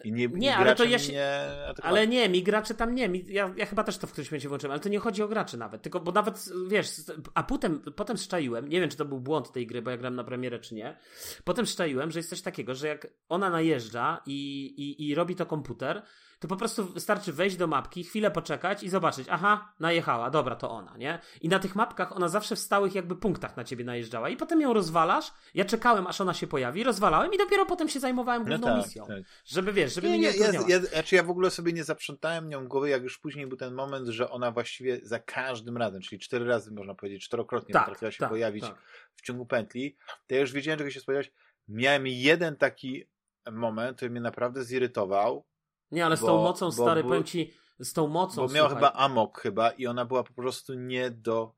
I 0.04 0.12
nie, 0.12 0.28
nie 0.28 0.56
ale 0.56 0.74
to 0.74 0.84
ja 0.84 0.98
się, 0.98 1.12
nie 1.12 1.40
Ale 1.82 2.06
nie, 2.06 2.28
mi 2.28 2.42
gracze 2.42 2.74
tam 2.74 2.94
nie. 2.94 3.08
Mi, 3.08 3.24
ja, 3.28 3.54
ja 3.56 3.66
chyba 3.66 3.84
też 3.84 3.98
to 3.98 4.06
w 4.06 4.12
którymś 4.12 4.30
momencie 4.30 4.48
włączyłem, 4.48 4.72
ale 4.72 4.80
to 4.80 4.88
nie 4.88 4.98
chodzi 4.98 5.22
o 5.22 5.28
graczy 5.28 5.56
nawet. 5.56 5.82
Tylko, 5.82 6.00
bo 6.00 6.12
nawet, 6.12 6.44
wiesz, 6.68 6.90
a 7.34 7.42
potem, 7.42 7.80
potem 7.96 8.16
szczaiłem, 8.16 8.68
nie 8.68 8.80
wiem, 8.80 8.90
czy 8.90 8.96
to 8.96 9.04
był 9.04 9.20
błąd 9.20 9.52
tej 9.52 9.66
gry, 9.66 9.82
bo 9.82 9.90
ja 9.90 9.96
gram 9.96 10.14
na 10.14 10.24
premierę, 10.24 10.58
czy 10.58 10.74
nie. 10.74 10.98
Potem 11.44 11.66
szczaiłem, 11.66 12.10
że 12.10 12.18
jest 12.18 12.30
coś 12.30 12.42
takiego, 12.42 12.74
że 12.74 12.88
jak 12.88 13.06
ona 13.28 13.50
najeżdża 13.50 14.22
i, 14.26 14.64
i, 14.66 15.08
i 15.08 15.14
robi 15.14 15.36
to 15.36 15.46
komputer, 15.46 16.02
to 16.38 16.48
po 16.48 16.56
prostu 16.56 16.84
wystarczy 16.84 17.32
wejść 17.32 17.56
do 17.56 17.66
mapki, 17.66 18.04
chwilę 18.04 18.30
poczekać 18.30 18.82
i 18.82 18.88
zobaczyć, 18.88 19.26
aha, 19.30 19.72
najechała, 19.80 20.30
dobra, 20.30 20.56
to 20.56 20.70
ona, 20.70 20.96
nie? 20.96 21.18
I 21.40 21.48
na 21.48 21.58
tych 21.58 21.74
mapkach 21.74 22.16
ona 22.16 22.28
zawsze 22.28 22.56
w 22.56 22.58
stałych 22.58 22.94
jakby 22.94 23.16
punktach 23.16 23.56
na 23.56 23.64
ciebie 23.64 23.84
najeżdżała 23.84 24.28
i 24.28 24.36
potem 24.36 24.60
ją 24.60 24.72
rozwalasz, 24.72 25.32
ja 25.54 25.64
czekałem, 25.64 26.06
aż 26.06 26.20
ona 26.20 26.34
się 26.34 26.46
pojawi, 26.46 26.84
rozwalałem 26.84 27.34
i 27.34 27.38
dopiero 27.38 27.66
potem 27.66 27.88
się 27.88 28.00
zajmowałem 28.00 28.42
no 28.42 28.48
główną 28.48 28.66
no 28.66 28.76
tak, 28.76 28.84
misją. 28.84 29.06
Tak. 29.06 29.22
Żeby, 29.44 29.72
wiesz, 29.72 29.94
żeby 29.94 30.08
nie, 30.10 30.18
nie, 30.18 30.32
nie 30.32 30.38
ja, 30.38 30.52
ja, 30.68 30.80
znaczy 30.80 31.16
ja 31.16 31.22
w 31.22 31.30
ogóle 31.30 31.50
sobie 31.50 31.72
nie 31.72 31.84
zaprzątałem 31.84 32.48
nią 32.48 32.68
głowy, 32.68 32.88
jak 32.88 33.02
już 33.02 33.18
później 33.18 33.46
był 33.46 33.56
ten 33.56 33.74
moment, 33.74 34.08
że 34.08 34.30
ona 34.30 34.50
właściwie 34.50 35.00
za 35.02 35.18
każdym 35.18 35.76
razem, 35.76 36.00
czyli 36.00 36.18
cztery 36.18 36.44
razy 36.44 36.72
można 36.72 36.94
powiedzieć, 36.94 37.24
czterokrotnie 37.24 37.72
tak, 37.72 37.84
potrafiła 37.84 38.10
się 38.10 38.18
tak, 38.18 38.28
pojawić 38.28 38.64
tak. 38.64 38.78
w 39.14 39.22
ciągu 39.22 39.46
pętli, 39.46 39.96
to 40.26 40.34
ja 40.34 40.40
już 40.40 40.52
wiedziałem, 40.52 40.78
czego 40.78 40.90
się 40.90 41.00
spodziewać. 41.00 41.32
Miałem 41.68 42.06
jeden 42.06 42.56
taki 42.56 43.04
moment, 43.52 43.96
który 43.96 44.10
mnie 44.10 44.20
naprawdę 44.20 44.64
zirytował, 44.64 45.46
nie, 45.90 46.06
ale 46.06 46.16
z 46.16 46.20
tą 46.20 46.42
mocą, 46.42 46.72
stary, 46.72 47.02
bo, 47.02 47.08
powiem 47.08 47.24
ci, 47.24 47.52
z 47.78 47.92
tą 47.92 48.08
mocą. 48.08 48.46
Bo 48.46 48.52
miał 48.52 48.68
chyba 48.68 48.92
amok 48.92 49.40
chyba 49.40 49.70
i 49.70 49.86
ona 49.86 50.04
była 50.04 50.24
po 50.24 50.32
prostu 50.32 50.74
nie 50.74 51.10
do 51.10 51.54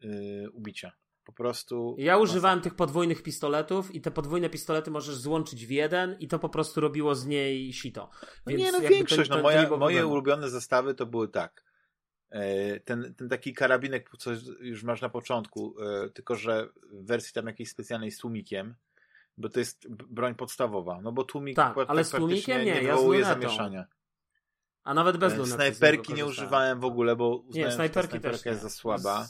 yy, 0.00 0.50
ubicia. 0.52 0.92
Po 1.24 1.32
prostu. 1.32 1.96
Ja 1.98 2.18
używałem 2.18 2.60
tych 2.60 2.74
podwójnych 2.74 3.22
pistoletów 3.22 3.94
i 3.94 4.00
te 4.00 4.10
podwójne 4.10 4.50
pistolety 4.50 4.90
możesz 4.90 5.14
złączyć 5.14 5.66
w 5.66 5.70
jeden 5.70 6.16
i 6.20 6.28
to 6.28 6.38
po 6.38 6.48
prostu 6.48 6.80
robiło 6.80 7.14
z 7.14 7.26
niej 7.26 7.72
sito. 7.72 8.10
No 8.22 8.28
Więc 8.46 8.62
nie, 8.62 8.72
no 8.72 8.80
większość. 8.80 9.30
no 9.30 9.42
moje, 9.42 9.68
moje 9.68 10.06
ulubione 10.06 10.50
zestawy 10.50 10.94
to 10.94 11.06
były 11.06 11.28
tak. 11.28 11.64
E, 12.30 12.80
ten, 12.80 13.14
ten 13.14 13.28
taki 13.28 13.54
karabinek, 13.54 14.10
co 14.18 14.30
już 14.60 14.82
masz 14.82 15.00
na 15.00 15.08
początku, 15.08 15.74
e, 15.80 16.10
tylko 16.10 16.34
że 16.34 16.68
w 16.92 17.06
wersji 17.06 17.32
tam 17.32 17.46
jakiejś 17.46 17.68
specjalnej 17.68 18.10
z 18.10 18.18
tłumikiem, 18.18 18.74
bo 19.38 19.48
to 19.48 19.58
jest 19.58 19.88
broń 19.88 20.34
podstawowa. 20.34 21.00
No 21.00 21.12
bo 21.12 21.24
tłumik 21.24 21.56
tak, 21.56 21.76
ale 21.88 22.04
z 22.04 22.10
tłumikiem 22.10 22.64
nie, 22.64 22.74
nie 22.74 22.80
wywołuje 22.80 23.20
ja 23.20 23.26
zamieszania. 23.26 23.86
A 24.84 24.94
nawet 24.94 25.16
bez 25.16 25.32
lunety. 25.32 25.54
Snajperki 25.54 26.14
nie 26.14 26.26
używałem 26.26 26.80
w 26.80 26.84
ogóle, 26.84 27.16
bo 27.16 27.36
uznałem, 27.36 27.68
nie, 27.68 27.74
snajperki 27.74 28.12
że 28.12 28.20
snajperka 28.20 28.50
jest 28.50 28.62
za 28.62 28.70
słaba. 28.70 29.28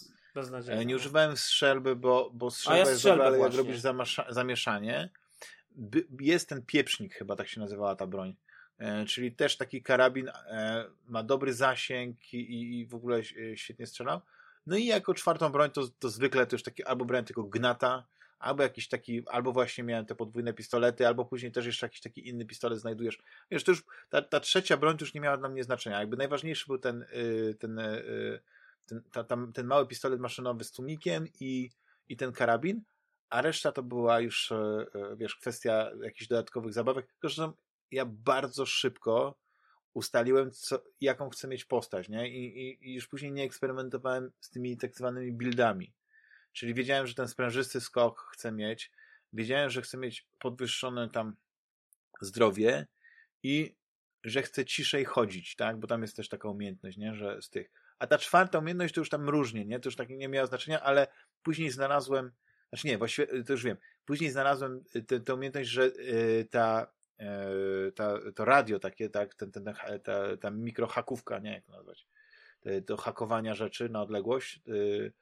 Nie 0.78 0.86
no. 0.86 0.96
używałem 0.96 1.36
strzelby, 1.36 1.96
bo, 1.96 2.30
bo 2.34 2.50
strzelba 2.50 2.78
ja 2.78 2.90
jest 2.90 3.04
dobra, 3.04 3.26
ale 3.26 3.38
jak 3.38 3.54
robisz 3.54 3.80
zamieszanie, 4.28 5.10
jest 6.20 6.48
ten 6.48 6.62
pieprznik 6.62 7.14
chyba, 7.14 7.36
tak 7.36 7.48
się 7.48 7.60
nazywała 7.60 7.96
ta 7.96 8.06
broń. 8.06 8.36
E, 8.78 9.04
czyli 9.04 9.32
też 9.32 9.56
taki 9.56 9.82
karabin 9.82 10.28
e, 10.28 10.84
ma 11.06 11.22
dobry 11.22 11.52
zasięg 11.52 12.34
i, 12.34 12.80
i 12.80 12.86
w 12.86 12.94
ogóle 12.94 13.24
świetnie 13.54 13.86
strzelał. 13.86 14.20
No 14.66 14.76
i 14.76 14.84
jako 14.84 15.14
czwartą 15.14 15.48
broń 15.48 15.70
to, 15.70 15.88
to 15.98 16.08
zwykle 16.08 16.46
to 16.46 16.54
już 16.54 16.62
taki 16.62 16.84
albo 16.84 17.04
brałem 17.04 17.24
tylko 17.24 17.42
gnata, 17.42 18.06
albo 18.38 18.62
jakiś 18.62 18.88
taki, 18.88 19.22
albo 19.28 19.52
właśnie 19.52 19.84
miałem 19.84 20.06
te 20.06 20.14
podwójne 20.14 20.52
pistolety, 20.52 21.06
albo 21.06 21.24
później 21.24 21.52
też 21.52 21.66
jeszcze 21.66 21.86
jakiś 21.86 22.00
taki 22.00 22.28
inny 22.28 22.46
pistolet 22.46 22.78
znajdujesz. 22.78 23.18
Wiesz, 23.50 23.64
to 23.64 23.72
już 23.72 23.84
ta, 24.08 24.22
ta 24.22 24.40
trzecia 24.40 24.76
broń 24.76 24.96
już 25.00 25.14
nie 25.14 25.20
miała 25.20 25.36
dla 25.36 25.48
mnie 25.48 25.64
znaczenia. 25.64 26.00
Jakby 26.00 26.16
najważniejszy 26.16 26.66
był 26.66 26.78
ten, 26.78 27.02
y, 27.02 27.56
ten, 27.58 27.78
y, 27.78 28.40
ten, 28.86 29.02
ta, 29.12 29.24
ten 29.54 29.66
mały 29.66 29.86
pistolet 29.86 30.20
maszynowy 30.20 30.64
z 30.64 30.72
tłumikiem 30.72 31.26
i, 31.40 31.70
i 32.08 32.16
ten 32.16 32.32
karabin, 32.32 32.82
a 33.30 33.42
reszta 33.42 33.72
to 33.72 33.82
była 33.82 34.20
już, 34.20 34.50
y, 34.50 34.86
wiesz, 35.16 35.36
kwestia 35.36 35.90
jakichś 36.02 36.28
dodatkowych 36.28 36.72
zabawek. 36.72 37.14
Że 37.22 37.52
ja 37.90 38.04
bardzo 38.06 38.66
szybko 38.66 39.38
ustaliłem, 39.94 40.50
co, 40.50 40.82
jaką 41.00 41.30
chcę 41.30 41.48
mieć 41.48 41.64
postać, 41.64 42.08
nie? 42.08 42.28
I, 42.28 42.60
i, 42.60 42.90
I 42.90 42.94
już 42.94 43.08
później 43.08 43.32
nie 43.32 43.44
eksperymentowałem 43.44 44.32
z 44.40 44.50
tymi 44.50 44.76
tak 44.76 44.94
zwanymi 44.94 45.32
buildami. 45.32 45.92
Czyli 46.52 46.74
wiedziałem, 46.74 47.06
że 47.06 47.14
ten 47.14 47.28
sprężysty 47.28 47.80
skok 47.80 48.30
chcę 48.32 48.52
mieć, 48.52 48.90
wiedziałem, 49.32 49.70
że 49.70 49.82
chcę 49.82 49.98
mieć 49.98 50.26
podwyższone 50.38 51.10
tam 51.10 51.36
zdrowie 52.20 52.86
i 53.42 53.76
że 54.24 54.42
chcę 54.42 54.64
ciszej 54.64 55.04
chodzić, 55.04 55.56
tak? 55.56 55.80
Bo 55.80 55.86
tam 55.86 56.02
jest 56.02 56.16
też 56.16 56.28
taka 56.28 56.48
umiejętność, 56.48 56.96
nie? 56.98 57.14
Że 57.14 57.42
z 57.42 57.50
tych. 57.50 57.70
A 57.98 58.06
ta 58.06 58.18
czwarta 58.18 58.58
umiejętność 58.58 58.94
to 58.94 59.00
już 59.00 59.08
tam 59.08 59.28
różnie, 59.28 59.64
nie? 59.64 59.80
To 59.80 59.88
już 59.88 59.96
tak 59.96 60.08
nie 60.08 60.28
miało 60.28 60.46
znaczenia, 60.46 60.80
ale 60.80 61.06
później 61.42 61.70
znalazłem, 61.70 62.32
znaczy 62.68 62.86
nie, 62.86 62.98
właściwie 62.98 63.44
to 63.44 63.52
już 63.52 63.64
wiem. 63.64 63.76
Później 64.04 64.30
znalazłem 64.30 64.84
tę 65.24 65.34
umiejętność, 65.34 65.70
że 65.70 65.84
y, 65.84 66.48
ta, 66.50 66.92
y, 67.20 67.92
ta, 67.92 68.14
to 68.34 68.44
radio 68.44 68.78
takie, 68.78 69.10
tak, 69.10 69.34
ten, 69.34 69.52
ten, 69.52 69.64
ta, 70.04 70.36
ta 70.36 70.50
mikrohakówka, 70.50 71.38
nie 71.38 71.52
jak 71.52 71.64
to 71.64 71.72
nazwać, 71.72 72.06
do 72.86 72.96
hakowania 72.96 73.54
rzeczy 73.54 73.88
na 73.88 74.02
odległość, 74.02 74.60
y, 74.68 75.12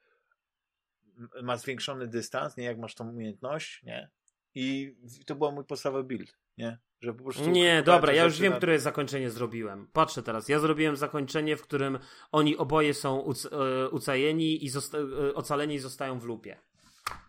ma 1.43 1.57
zwiększony 1.57 2.07
dystans, 2.07 2.57
nie 2.57 2.63
jak 2.63 2.77
masz 2.77 2.95
tą 2.95 3.09
umiejętność, 3.09 3.83
nie? 3.83 4.09
I 4.55 4.95
to 5.25 5.35
był 5.35 5.51
mój 5.51 5.65
podstawowy 5.65 6.03
build, 6.03 6.37
nie? 6.57 6.77
Że 7.01 7.13
po 7.13 7.23
prostu 7.23 7.49
nie, 7.49 7.83
dobra, 7.83 8.13
ja 8.13 8.23
już 8.23 8.39
wiem, 8.39 8.51
na... 8.51 8.57
które 8.57 8.79
zakończenie 8.79 9.29
zrobiłem. 9.29 9.87
Patrzę 9.93 10.23
teraz. 10.23 10.49
Ja 10.49 10.59
zrobiłem 10.59 10.95
zakończenie, 10.95 11.57
w 11.57 11.61
którym 11.61 11.99
oni 12.31 12.57
oboje 12.57 12.93
są 12.93 13.25
e, 13.25 13.89
ucajeni 13.89 14.65
i 14.65 14.69
e, 14.69 15.33
ocaleni 15.35 15.75
i 15.75 15.79
zostają 15.79 16.19
w 16.19 16.23
lupie. 16.23 16.57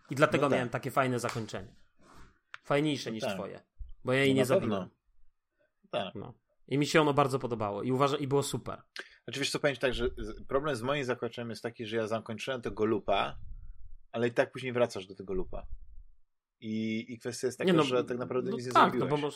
I 0.09 0.15
dlatego 0.15 0.45
no 0.45 0.49
tak. 0.49 0.57
miałem 0.57 0.69
takie 0.69 0.91
fajne 0.91 1.19
zakończenie. 1.19 1.75
Fajniejsze 2.63 3.11
niż 3.11 3.23
tak. 3.23 3.33
twoje. 3.33 3.61
Bo 4.05 4.13
ja 4.13 4.19
jej 4.19 4.33
no 4.33 4.37
nie 4.37 4.45
zabiłem. 4.45 4.89
Tak. 5.91 6.15
No. 6.15 6.33
I 6.67 6.77
mi 6.77 6.85
się 6.85 7.01
ono 7.01 7.13
bardzo 7.13 7.39
podobało. 7.39 7.83
I 7.83 7.91
uważam, 7.91 8.19
i 8.19 8.27
było 8.27 8.43
super. 8.43 8.81
Oczywiście 9.27 9.53
to 9.53 9.59
powiem 9.59 9.75
tak, 9.75 9.93
że 9.93 10.09
problem 10.47 10.75
z 10.75 10.81
moim 10.81 11.03
zakończeniem 11.03 11.49
jest 11.49 11.63
taki, 11.63 11.85
że 11.85 11.97
ja 11.97 12.07
zakończyłem 12.07 12.61
tego 12.61 12.85
lupa 12.85 13.37
ale 14.11 14.27
i 14.27 14.31
tak 14.31 14.51
później 14.51 14.73
wracasz 14.73 15.07
do 15.07 15.15
tego 15.15 15.33
lupa. 15.33 15.67
I, 16.59 17.05
i 17.13 17.19
kwestia 17.19 17.47
jest 17.47 17.57
taka, 17.57 17.73
no, 17.73 17.83
że 17.83 18.03
tak 18.03 18.17
naprawdę 18.17 18.51
no 18.51 18.57
nic 18.57 18.65
nie 18.65 18.71
tak, 18.71 18.91
zrobiłeś. 18.91 19.11
No 19.11 19.17
bo 19.17 19.31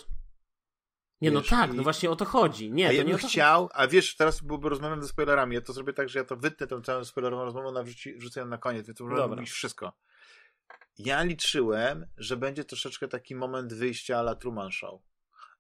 Nie, 1.22 1.32
no 1.32 1.42
wiesz, 1.42 1.52
no 1.52 1.58
tak, 1.58 1.74
i... 1.74 1.78
no 1.78 1.84
właśnie 1.84 2.10
o 2.10 2.16
to 2.16 2.26
chodzi. 2.26 2.72
Nie, 2.72 2.88
a 2.88 2.92
ja 2.92 3.06
bym 3.06 3.18
chciał, 3.18 3.70
a 3.74 3.88
wiesz, 3.88 4.16
teraz 4.16 4.42
byłby 4.42 4.70
rozmawiam 4.70 5.02
ze 5.02 5.08
spoilerami, 5.08 5.56
ja 5.56 5.62
to 5.62 5.74
zrobię 5.74 5.94
tak, 5.94 6.10
że 6.10 6.20
ja 6.20 6.26
to 6.26 6.38
wytnę 6.38 6.68
tą 6.68 6.82
całą 6.82 7.06
spoilerową 7.06 7.46
rozmowę, 7.46 7.72
na 7.72 7.84
wrzuci, 7.84 8.16
wrzucę 8.16 8.46
na 8.46 8.58
koniec, 8.58 8.88
więc 8.88 8.98
to 8.98 9.28
mówić 9.28 9.52
wszystko. 9.52 9.94
Ja 10.98 11.24
liczyłem, 11.24 12.06
że 12.18 12.38
będzie 12.38 12.64
troszeczkę 12.64 13.08
taki 13.08 13.36
moment 13.36 13.74
wyjścia 13.74 14.20
la 14.20 14.36
Truman 14.36 14.72
Show 14.72 15.02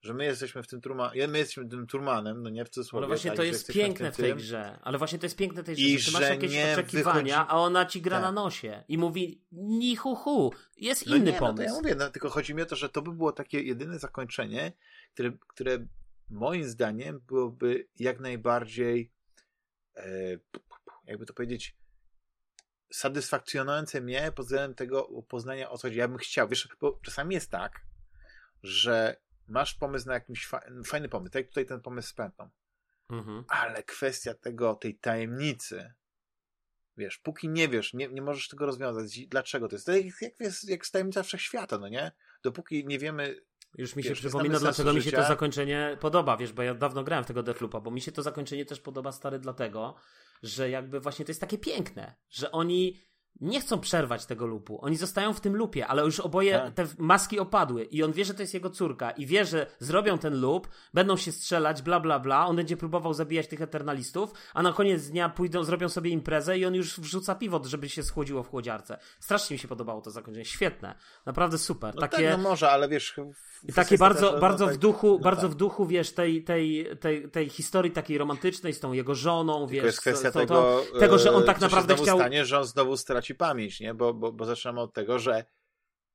że 0.04 0.14
my 0.14 0.26
jesteśmy 0.26 0.64
w 0.64 0.68
tym 0.68 0.82
Truman, 0.82 1.12
my 1.28 1.38
jesteśmy 1.38 1.70
tym 1.70 1.88
Trumanem, 1.88 2.44
no 2.44 2.50
nie 2.50 2.66
w 2.66 2.70
cudzysłowie. 2.70 3.06
Ale 3.06 3.08
właśnie 3.08 3.30
tak, 3.30 3.38
to 3.38 3.44
jest 3.44 3.74
piękne 3.74 4.12
w, 4.12 4.18
tej 4.18 4.36
grze. 4.36 4.80
Ale 4.82 4.98
właśnie 4.98 5.20
to 5.20 5.26
jest 5.26 5.38
piękne 5.38 5.64
w 5.64 5.66
tej 5.66 5.76
grze, 5.76 5.86
I 5.86 6.00
że 6.00 6.12
ty 6.12 6.20
masz 6.20 6.30
jakieś 6.30 6.74
oczekiwania, 6.74 7.14
wychodzi... 7.14 7.32
a 7.32 7.58
ona 7.58 7.86
ci 7.86 8.02
gra 8.02 8.18
tak. 8.18 8.24
na 8.24 8.32
nosie 8.32 8.84
i 8.88 8.98
mówi 8.98 9.42
ni 9.52 9.96
hu 9.96 10.16
hu, 10.16 10.54
jest 10.78 11.08
no 11.08 11.16
inny 11.16 11.32
nie, 11.32 11.40
pomysł. 11.40 11.62
No 11.62 11.68
to 11.68 11.74
ja 11.74 11.82
mówię, 11.82 11.96
no, 11.96 12.10
tylko 12.10 12.30
chodzi 12.30 12.56
mi 12.56 12.62
o 12.62 12.66
to, 12.66 12.76
że 12.76 12.90
to 12.90 13.02
by 13.02 13.14
było 13.14 13.32
takie 13.32 13.62
jedyne 13.62 14.00
zakończenie, 14.00 14.74
które, 15.14 15.32
które 15.48 15.88
moim 16.30 16.64
zdaniem 16.64 17.20
byłoby 17.28 17.88
jak 18.00 18.20
najbardziej 18.20 19.12
e, 19.96 20.38
jakby 21.06 21.26
to 21.26 21.34
powiedzieć 21.34 21.78
satysfakcjonujące 22.94 24.02
mnie 24.02 24.32
pod 24.36 24.46
względem 24.46 24.76
tego 24.76 25.24
poznania 25.28 25.70
o 25.70 25.78
co 25.78 25.88
chodzi. 25.88 25.98
Ja 25.98 26.08
bym 26.08 26.18
chciał, 26.18 26.48
wiesz, 26.48 26.68
bo 26.82 27.00
czasami 27.04 27.36
jest 27.36 27.52
tak, 27.52 27.82
że 28.64 29.23
masz 29.48 29.74
pomysł 29.74 30.07
na 30.07 30.14
jakiś 30.14 30.48
fa 30.48 30.61
fajny 30.86 31.10
pomysł, 31.10 31.32
tak 31.34 31.40
jak 31.40 31.48
tutaj 31.48 31.65
ten 31.65 31.82
pomysł 31.82 32.10
z 32.10 32.14
pętą. 32.14 32.49
Mhm. 33.10 33.44
Ale 33.48 33.84
kwestia 33.84 34.34
tego, 34.34 34.76
tej 34.76 34.95
tajemnicy, 34.95 35.94
wiesz, 36.98 37.18
póki 37.18 37.49
nie 37.49 37.68
wiesz, 37.68 37.94
nie, 37.94 38.07
nie 38.07 38.22
możesz 38.22 38.48
tego 38.48 38.65
rozwiązać. 38.65 39.28
Dlaczego 39.28 39.68
to 39.68 39.76
jest? 39.76 39.86
To 39.86 39.94
jak, 39.94 40.22
jak, 40.22 40.40
jest, 40.40 40.70
jak 40.70 40.88
tajemnica 40.88 41.24
wszechświata, 41.24 41.78
no 41.78 41.88
nie? 41.88 42.11
Dopóki 42.44 42.86
nie 42.86 42.99
wiemy. 42.99 43.41
Już 43.78 43.95
mi 43.95 44.03
się 44.03 44.10
wiesz, 44.10 44.20
przypomina, 44.20 44.60
dlaczego 44.60 44.94
mi 44.94 45.02
się 45.02 45.11
to 45.11 45.24
zakończenie 45.24 45.98
podoba, 45.99 46.38
wiesz, 46.38 46.53
bo 46.53 46.64
ja 46.64 46.74
dawno 46.74 47.03
grałem 47.03 47.24
w 47.24 47.28
tego 47.28 47.44
Deflupa, 47.44 47.80
bo 47.80 47.91
mi 47.91 48.02
się 48.02 48.11
to 48.11 48.22
zakończenie 48.22 48.65
też 48.65 48.80
podoba 48.80 49.11
stary 49.11 49.40
dlatego, 49.40 49.95
że 50.44 50.70
jakby 50.70 50.99
właśnie 50.99 51.26
to 51.26 51.32
jest 51.32 51.41
takie 51.41 51.57
piękne, 51.57 52.15
że 52.30 52.52
oni 52.52 53.02
nie 53.42 53.62
chcą 53.62 53.80
przerwać 53.80 54.26
tego 54.26 54.46
lupu. 54.46 54.80
Oni 54.82 54.96
zostają 54.96 55.34
w 55.34 55.42
tym 55.42 55.56
lupie, 55.56 55.88
ale 55.88 56.04
już 56.04 56.20
oboje 56.20 56.60
tak. 56.60 56.74
te 56.74 56.88
maski 56.98 57.40
opadły 57.40 57.84
i 57.84 58.04
on 58.04 58.12
wie, 58.12 58.26
że 58.26 58.34
to 58.34 58.42
jest 58.42 58.54
jego 58.54 58.70
córka 58.70 59.12
i 59.12 59.26
wie, 59.26 59.46
że 59.46 59.68
zrobią 59.80 60.18
ten 60.18 60.42
lup, 60.42 60.68
będą 60.94 61.18
się 61.18 61.32
strzelać, 61.32 61.82
bla 61.82 62.00
bla 62.00 62.20
bla, 62.20 62.48
on 62.48 62.56
będzie 62.56 62.78
próbował 62.78 63.14
zabijać 63.14 63.48
tych 63.48 63.62
eternalistów, 63.62 64.34
a 64.54 64.64
na 64.64 64.74
koniec 64.74 65.08
dnia 65.08 65.30
pójdą, 65.30 65.64
zrobią 65.64 65.90
sobie 65.90 66.12
imprezę 66.12 66.58
i 66.58 66.66
on 66.66 66.76
już 66.76 67.00
wrzuca 67.00 67.36
piwo, 67.36 67.62
żeby 67.64 67.90
się 67.90 68.04
schłodziło 68.04 68.44
w 68.44 68.50
chłodziarce. 68.50 68.98
Strasznie 69.20 69.54
mi 69.54 69.60
się 69.60 69.68
podobało 69.68 70.02
to 70.02 70.12
zakończenie, 70.12 70.46
świetne. 70.46 70.96
Naprawdę 71.26 71.58
super. 71.58 71.96
No 71.96 72.02
takie... 72.02 72.30
tak, 72.30 72.38
no 72.38 72.50
może, 72.50 72.72
ale 72.72 72.90
wiesz... 72.90 73.16
I 73.64 73.74
takie 73.74 73.98
bardzo, 73.98 74.32
też, 74.32 74.42
bardzo 74.42 74.66
no, 74.66 74.72
w 74.72 74.78
duchu, 74.78 75.08
no 75.12 75.20
bardzo 75.20 75.42
tak. 75.42 75.52
w 75.52 75.56
duchu, 75.56 75.86
wiesz, 75.86 76.14
tej, 76.14 76.44
tej, 76.44 76.88
tej, 77.00 77.32
tej 77.32 77.50
historii 77.50 77.92
takiej 77.92 78.18
romantycznej 78.18 78.74
z 78.74 78.80
tą 78.80 78.94
jego 78.94 79.16
żoną, 79.16 79.54
Tylko 79.54 79.72
wiesz... 79.72 79.84
jest 79.84 80.02
kwestia 80.02 80.32
to, 80.32 80.40
tego, 80.40 80.82
to, 80.94 81.00
tego, 81.00 81.18
że 81.18 81.34
on 81.34 81.44
tak 81.44 81.62
naprawdę 81.62 81.96
chciał... 81.96 82.18
stanie, 82.18 82.46
że 82.46 82.60
on 82.60 82.66
znowu 82.66 82.98
straci 82.98 83.23
traci 83.24 83.36
pamięć, 83.36 83.80
nie? 83.80 83.94
Bo, 83.94 84.14
bo, 84.14 84.32
bo 84.32 84.45
zaczynamy 84.45 84.82
od 84.82 84.94
tego, 84.94 85.20
że. 85.20 85.45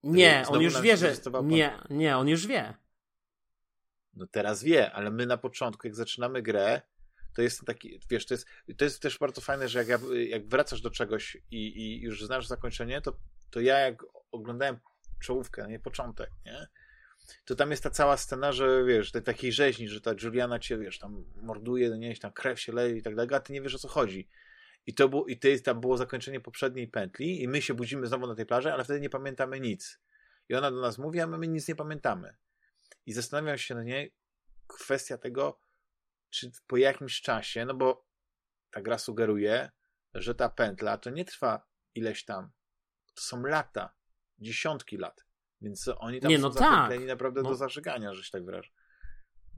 Nie, 0.02 0.44
on 0.48 0.62
już 0.62 0.80
wie, 0.80 0.96
że. 0.96 1.14
Nie, 1.42 1.78
nie, 1.90 2.16
on 2.16 2.28
już 2.28 2.46
wie. 2.46 2.74
No 4.14 4.26
teraz 4.26 4.62
wie, 4.62 4.92
ale 4.92 5.10
my 5.10 5.26
na 5.26 5.36
początku, 5.36 5.86
jak 5.86 5.96
zaczynamy 5.96 6.42
grę, 6.42 6.82
to 7.34 7.42
jest 7.42 7.64
taki, 7.64 8.00
wiesz, 8.10 8.26
to 8.26 8.34
jest, 8.34 8.46
to 8.78 8.84
jest 8.84 9.02
też 9.02 9.18
bardzo 9.18 9.40
fajne, 9.40 9.68
że 9.68 9.78
jak, 9.78 9.88
ja, 9.88 9.98
jak 10.28 10.48
wracasz 10.48 10.80
do 10.80 10.90
czegoś 10.90 11.36
i, 11.50 11.82
i 11.82 12.00
już 12.00 12.24
znasz 12.24 12.46
zakończenie, 12.46 13.00
to, 13.00 13.16
to 13.50 13.60
ja 13.60 13.78
jak 13.78 14.04
oglądałem 14.32 14.78
czołówkę, 15.20 15.68
nie 15.68 15.78
początek, 15.78 16.30
nie? 16.46 16.66
To 17.44 17.54
tam 17.54 17.70
jest 17.70 17.82
ta 17.82 17.90
cała 17.90 18.16
scena, 18.16 18.52
że 18.52 18.84
wiesz, 18.84 19.12
tej 19.12 19.22
takiej 19.22 19.52
rzeźni, 19.52 19.88
że 19.88 20.00
ta 20.00 20.10
Juliana 20.22 20.58
cię, 20.58 20.78
wiesz, 20.78 20.98
tam 20.98 21.24
morduje, 21.42 21.98
nie, 21.98 22.16
tam 22.16 22.32
krew 22.32 22.60
się 22.60 22.72
leje 22.72 22.96
i 22.96 23.02
tak 23.02 23.14
dalej, 23.14 23.34
a 23.34 23.40
ty 23.40 23.52
nie 23.52 23.62
wiesz 23.62 23.74
o 23.74 23.78
co 23.78 23.88
chodzi. 23.88 24.28
I 24.88 24.94
to, 24.94 25.08
było, 25.08 25.26
i 25.26 25.38
to 25.38 25.48
jest, 25.48 25.64
tam 25.64 25.80
było 25.80 25.96
zakończenie 25.96 26.40
poprzedniej 26.40 26.88
pętli 26.88 27.42
i 27.42 27.48
my 27.48 27.62
się 27.62 27.74
budzimy 27.74 28.06
znowu 28.06 28.26
na 28.26 28.34
tej 28.34 28.46
plaży, 28.46 28.72
ale 28.72 28.84
wtedy 28.84 29.00
nie 29.00 29.10
pamiętamy 29.10 29.60
nic. 29.60 30.00
I 30.48 30.54
ona 30.54 30.70
do 30.70 30.80
nas 30.80 30.98
mówi, 30.98 31.20
a 31.20 31.26
my 31.26 31.48
nic 31.48 31.68
nie 31.68 31.74
pamiętamy. 31.74 32.36
I 33.06 33.12
zastanawiam 33.12 33.58
się 33.58 33.74
na 33.74 33.82
niej 33.82 34.14
kwestia 34.66 35.18
tego, 35.18 35.60
czy 36.30 36.50
po 36.66 36.76
jakimś 36.76 37.20
czasie, 37.20 37.64
no 37.64 37.74
bo 37.74 38.06
ta 38.70 38.82
gra 38.82 38.98
sugeruje, 38.98 39.70
że 40.14 40.34
ta 40.34 40.48
pętla 40.48 40.98
to 40.98 41.10
nie 41.10 41.24
trwa 41.24 41.66
ileś 41.94 42.24
tam. 42.24 42.50
To 43.14 43.22
są 43.22 43.42
lata, 43.42 43.94
dziesiątki 44.38 44.96
lat. 44.96 45.24
Więc 45.60 45.90
oni 45.96 46.20
tam 46.20 46.30
nie, 46.30 46.38
no 46.38 46.52
są 46.52 46.58
tak. 46.58 47.00
naprawdę 47.06 47.42
no. 47.42 47.48
do 47.48 47.54
zażegania, 47.54 48.14
że 48.14 48.24
się 48.24 48.30
tak 48.30 48.44
wyrażę. 48.44 48.70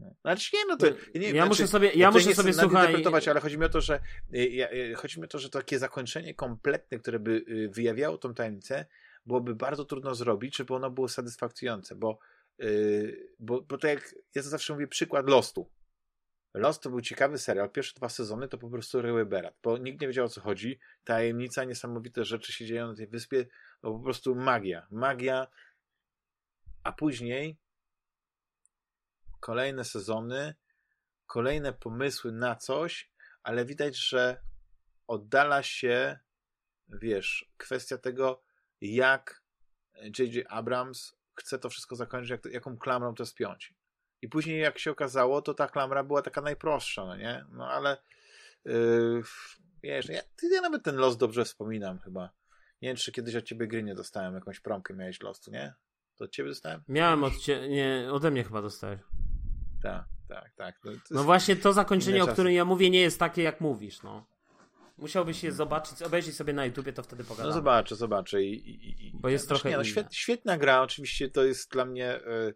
No. 0.00 0.14
Znaczy 0.22 0.56
nie, 0.56 0.64
no 0.68 0.76
to... 0.76 0.86
Nie, 1.14 1.26
ja 1.26 1.30
znaczy, 1.30 1.48
muszę 1.48 1.66
sobie, 1.66 1.90
ja 1.90 2.10
muszę 2.10 2.34
sobie 2.34 2.52
słuchać... 2.52 3.28
ale 3.28 3.40
chodzi 3.40 3.58
mi 3.58 3.64
o 3.64 3.68
to, 3.68 3.80
że 3.80 4.00
y, 4.34 4.94
chodzi 4.96 5.20
mi 5.20 5.24
o 5.24 5.28
to, 5.28 5.38
że 5.38 5.50
takie 5.50 5.78
zakończenie 5.78 6.34
kompletne, 6.34 6.98
które 6.98 7.18
by 7.18 7.44
y, 7.48 7.70
wyjawiało 7.72 8.18
tą 8.18 8.34
tajemnicę, 8.34 8.86
byłoby 9.26 9.54
bardzo 9.54 9.84
trudno 9.84 10.14
zrobić, 10.14 10.56
żeby 10.56 10.74
ono 10.74 10.90
było 10.90 11.08
satysfakcjonujące, 11.08 11.94
bo, 11.94 12.18
yy, 12.58 13.28
bo, 13.38 13.60
bo 13.62 13.78
to 13.78 13.88
jak 13.88 14.14
ja 14.34 14.42
to 14.42 14.48
zawsze 14.48 14.72
mówię, 14.72 14.88
przykład 14.88 15.28
Lostu. 15.28 15.70
Lost 16.54 16.82
to 16.82 16.90
był 16.90 17.00
ciekawy 17.00 17.38
serial. 17.38 17.70
Pierwsze 17.70 17.94
dwa 17.96 18.08
sezony 18.08 18.48
to 18.48 18.58
po 18.58 18.70
prostu 18.70 19.02
ryły 19.02 19.26
berat, 19.26 19.54
bo 19.62 19.78
nikt 19.78 20.00
nie 20.00 20.06
wiedział 20.06 20.26
o 20.26 20.28
co 20.28 20.40
chodzi. 20.40 20.78
Tajemnica, 21.04 21.64
niesamowite 21.64 22.24
rzeczy 22.24 22.52
się 22.52 22.66
dzieją 22.66 22.88
na 22.88 22.94
tej 22.94 23.06
wyspie, 23.06 23.46
to 23.80 23.92
po 23.92 23.98
prostu 23.98 24.34
magia. 24.34 24.86
Magia, 24.90 25.46
a 26.82 26.92
później 26.92 27.56
kolejne 29.40 29.84
sezony, 29.84 30.54
kolejne 31.26 31.72
pomysły 31.72 32.32
na 32.32 32.56
coś, 32.56 33.12
ale 33.42 33.64
widać, 33.64 33.96
że 33.96 34.42
oddala 35.06 35.62
się, 35.62 36.18
wiesz, 36.88 37.52
kwestia 37.56 37.98
tego, 37.98 38.42
jak 38.80 39.42
J.J. 40.18 40.46
Abrams 40.48 41.16
chce 41.34 41.58
to 41.58 41.68
wszystko 41.68 41.96
zakończyć, 41.96 42.30
jak, 42.30 42.44
jaką 42.44 42.78
klamrą 42.78 43.14
to 43.14 43.26
spiąć. 43.26 43.74
I 44.22 44.28
później, 44.28 44.60
jak 44.60 44.78
się 44.78 44.90
okazało, 44.90 45.42
to 45.42 45.54
ta 45.54 45.68
klamra 45.68 46.04
była 46.04 46.22
taka 46.22 46.40
najprostsza, 46.40 47.06
no 47.06 47.16
nie? 47.16 47.44
No 47.50 47.68
ale 47.68 47.96
yy, 48.64 49.22
wiesz, 49.82 50.08
ja, 50.08 50.22
ja 50.42 50.60
nawet 50.60 50.82
ten 50.82 50.96
los 50.96 51.16
dobrze 51.16 51.44
wspominam 51.44 51.98
chyba. 51.98 52.30
Nie 52.82 52.88
wiem, 52.88 52.96
czy 52.96 53.12
kiedyś 53.12 53.36
od 53.36 53.44
ciebie 53.44 53.66
gry 53.66 53.82
nie 53.82 53.94
dostałem, 53.94 54.34
jakąś 54.34 54.60
promkę 54.60 54.94
miałeś 54.94 55.20
losu, 55.20 55.50
nie? 55.50 55.74
To 56.16 56.24
od 56.24 56.30
ciebie 56.30 56.48
dostałem? 56.48 56.82
Miałem 56.88 57.24
od 57.24 57.36
ciebie, 57.36 57.68
nie, 57.68 58.08
ode 58.12 58.30
mnie 58.30 58.44
chyba 58.44 58.62
dostałeś. 58.62 59.00
Tak, 59.82 60.04
tak, 60.28 60.52
tak. 60.56 60.74
No, 60.84 60.92
no 61.10 61.24
właśnie 61.24 61.56
to 61.56 61.72
zakończenie, 61.72 62.24
o 62.24 62.26
którym 62.26 62.52
ja 62.52 62.64
mówię, 62.64 62.90
nie 62.90 63.00
jest 63.00 63.18
takie, 63.18 63.42
jak 63.42 63.60
mówisz, 63.60 64.02
no. 64.02 64.26
Musiałbyś 64.98 65.42
je 65.42 65.52
zobaczyć, 65.52 66.02
obejrzeć 66.02 66.36
sobie 66.36 66.52
na 66.52 66.66
YouTubie, 66.66 66.92
to 66.92 67.02
wtedy 67.02 67.24
pogadamy. 67.24 67.48
No 67.48 67.54
zobaczę, 67.54 67.96
zobaczę. 67.96 68.42
I, 68.42 68.70
i, 68.70 69.06
i 69.06 69.12
Bo 69.14 69.28
jest 69.28 69.48
trochę 69.48 69.70
nie, 69.70 69.76
no, 69.76 69.84
świet, 69.84 70.14
Świetna 70.14 70.58
gra, 70.58 70.82
oczywiście 70.82 71.28
to 71.28 71.44
jest 71.44 71.72
dla 71.72 71.84
mnie 71.84 72.06
e, 72.06 72.52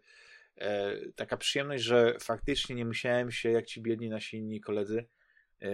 e, 0.57 0.95
taka 1.15 1.37
przyjemność, 1.37 1.83
że 1.83 2.17
faktycznie 2.19 2.75
nie 2.75 2.85
musiałem 2.85 3.31
się, 3.31 3.51
jak 3.51 3.65
ci 3.65 3.81
biedni 3.81 4.09
nasi 4.09 4.37
inni 4.37 4.61
koledzy, 4.61 5.05
e, 5.61 5.69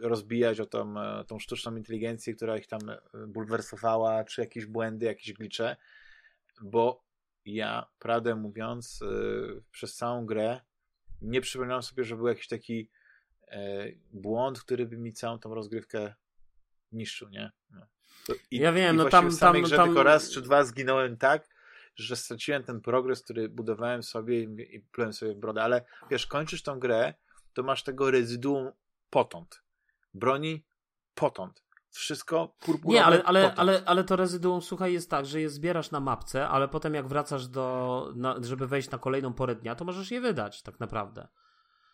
rozbijać 0.00 0.60
o 0.60 0.66
tą, 0.66 0.94
tą 1.26 1.38
sztuczną 1.38 1.76
inteligencję, 1.76 2.34
która 2.34 2.56
ich 2.56 2.66
tam 2.66 2.80
bulwersowała, 3.28 4.24
czy 4.24 4.40
jakieś 4.40 4.66
błędy, 4.66 5.06
jakieś 5.06 5.32
glicze, 5.32 5.76
bo 6.62 7.04
ja, 7.44 7.86
prawdę 7.98 8.34
mówiąc, 8.34 9.00
przez 9.70 9.96
całą 9.96 10.26
grę 10.26 10.60
nie 11.22 11.40
przypominam 11.40 11.82
sobie, 11.82 12.04
że 12.04 12.16
był 12.16 12.26
jakiś 12.26 12.48
taki 12.48 12.90
e, 13.48 13.86
błąd, 14.12 14.60
który 14.60 14.86
by 14.86 14.98
mi 14.98 15.12
całą 15.12 15.38
tą 15.38 15.54
rozgrywkę 15.54 16.14
niszczył, 16.92 17.28
nie? 17.28 17.52
No. 17.70 17.86
I, 18.50 18.56
ja 18.58 18.72
wiem, 18.72 18.96
no 18.96 19.08
tam, 19.08 19.28
w 19.28 19.34
samej 19.34 19.62
tam, 19.62 19.66
grze 19.66 19.76
tam... 19.76 19.86
tylko 19.88 20.02
raz 20.02 20.30
czy 20.30 20.42
dwa 20.42 20.64
zginąłem 20.64 21.16
tak, 21.16 21.48
że 21.94 22.16
straciłem 22.16 22.64
ten 22.64 22.80
progres, 22.80 23.22
który 23.22 23.48
budowałem 23.48 24.02
sobie 24.02 24.40
i, 24.40 24.76
i 24.76 24.80
plułem 24.80 25.12
sobie 25.12 25.34
w 25.34 25.38
brodę, 25.38 25.62
ale 25.62 25.84
wiesz, 26.10 26.26
kończysz 26.26 26.62
tą 26.62 26.78
grę, 26.78 27.14
to 27.52 27.62
masz 27.62 27.82
tego 27.82 28.10
rezyduum 28.10 28.72
potąd. 29.10 29.62
Broni 30.14 30.64
potąd 31.14 31.62
wszystko 31.96 32.56
purpurowe. 32.60 32.94
Nie, 32.94 33.04
ale, 33.04 33.22
ale, 33.22 33.54
ale, 33.54 33.82
ale 33.86 34.04
to 34.04 34.16
rezyduum, 34.16 34.62
słuchaj, 34.62 34.92
jest 34.92 35.10
tak, 35.10 35.26
że 35.26 35.40
je 35.40 35.50
zbierasz 35.50 35.90
na 35.90 36.00
mapce, 36.00 36.48
ale 36.48 36.68
potem 36.68 36.94
jak 36.94 37.08
wracasz 37.08 37.48
do, 37.48 38.12
na, 38.16 38.36
żeby 38.40 38.66
wejść 38.66 38.90
na 38.90 38.98
kolejną 38.98 39.34
porę 39.34 39.54
dnia, 39.54 39.74
to 39.74 39.84
możesz 39.84 40.10
je 40.10 40.20
wydać 40.20 40.62
tak 40.62 40.80
naprawdę. 40.80 41.28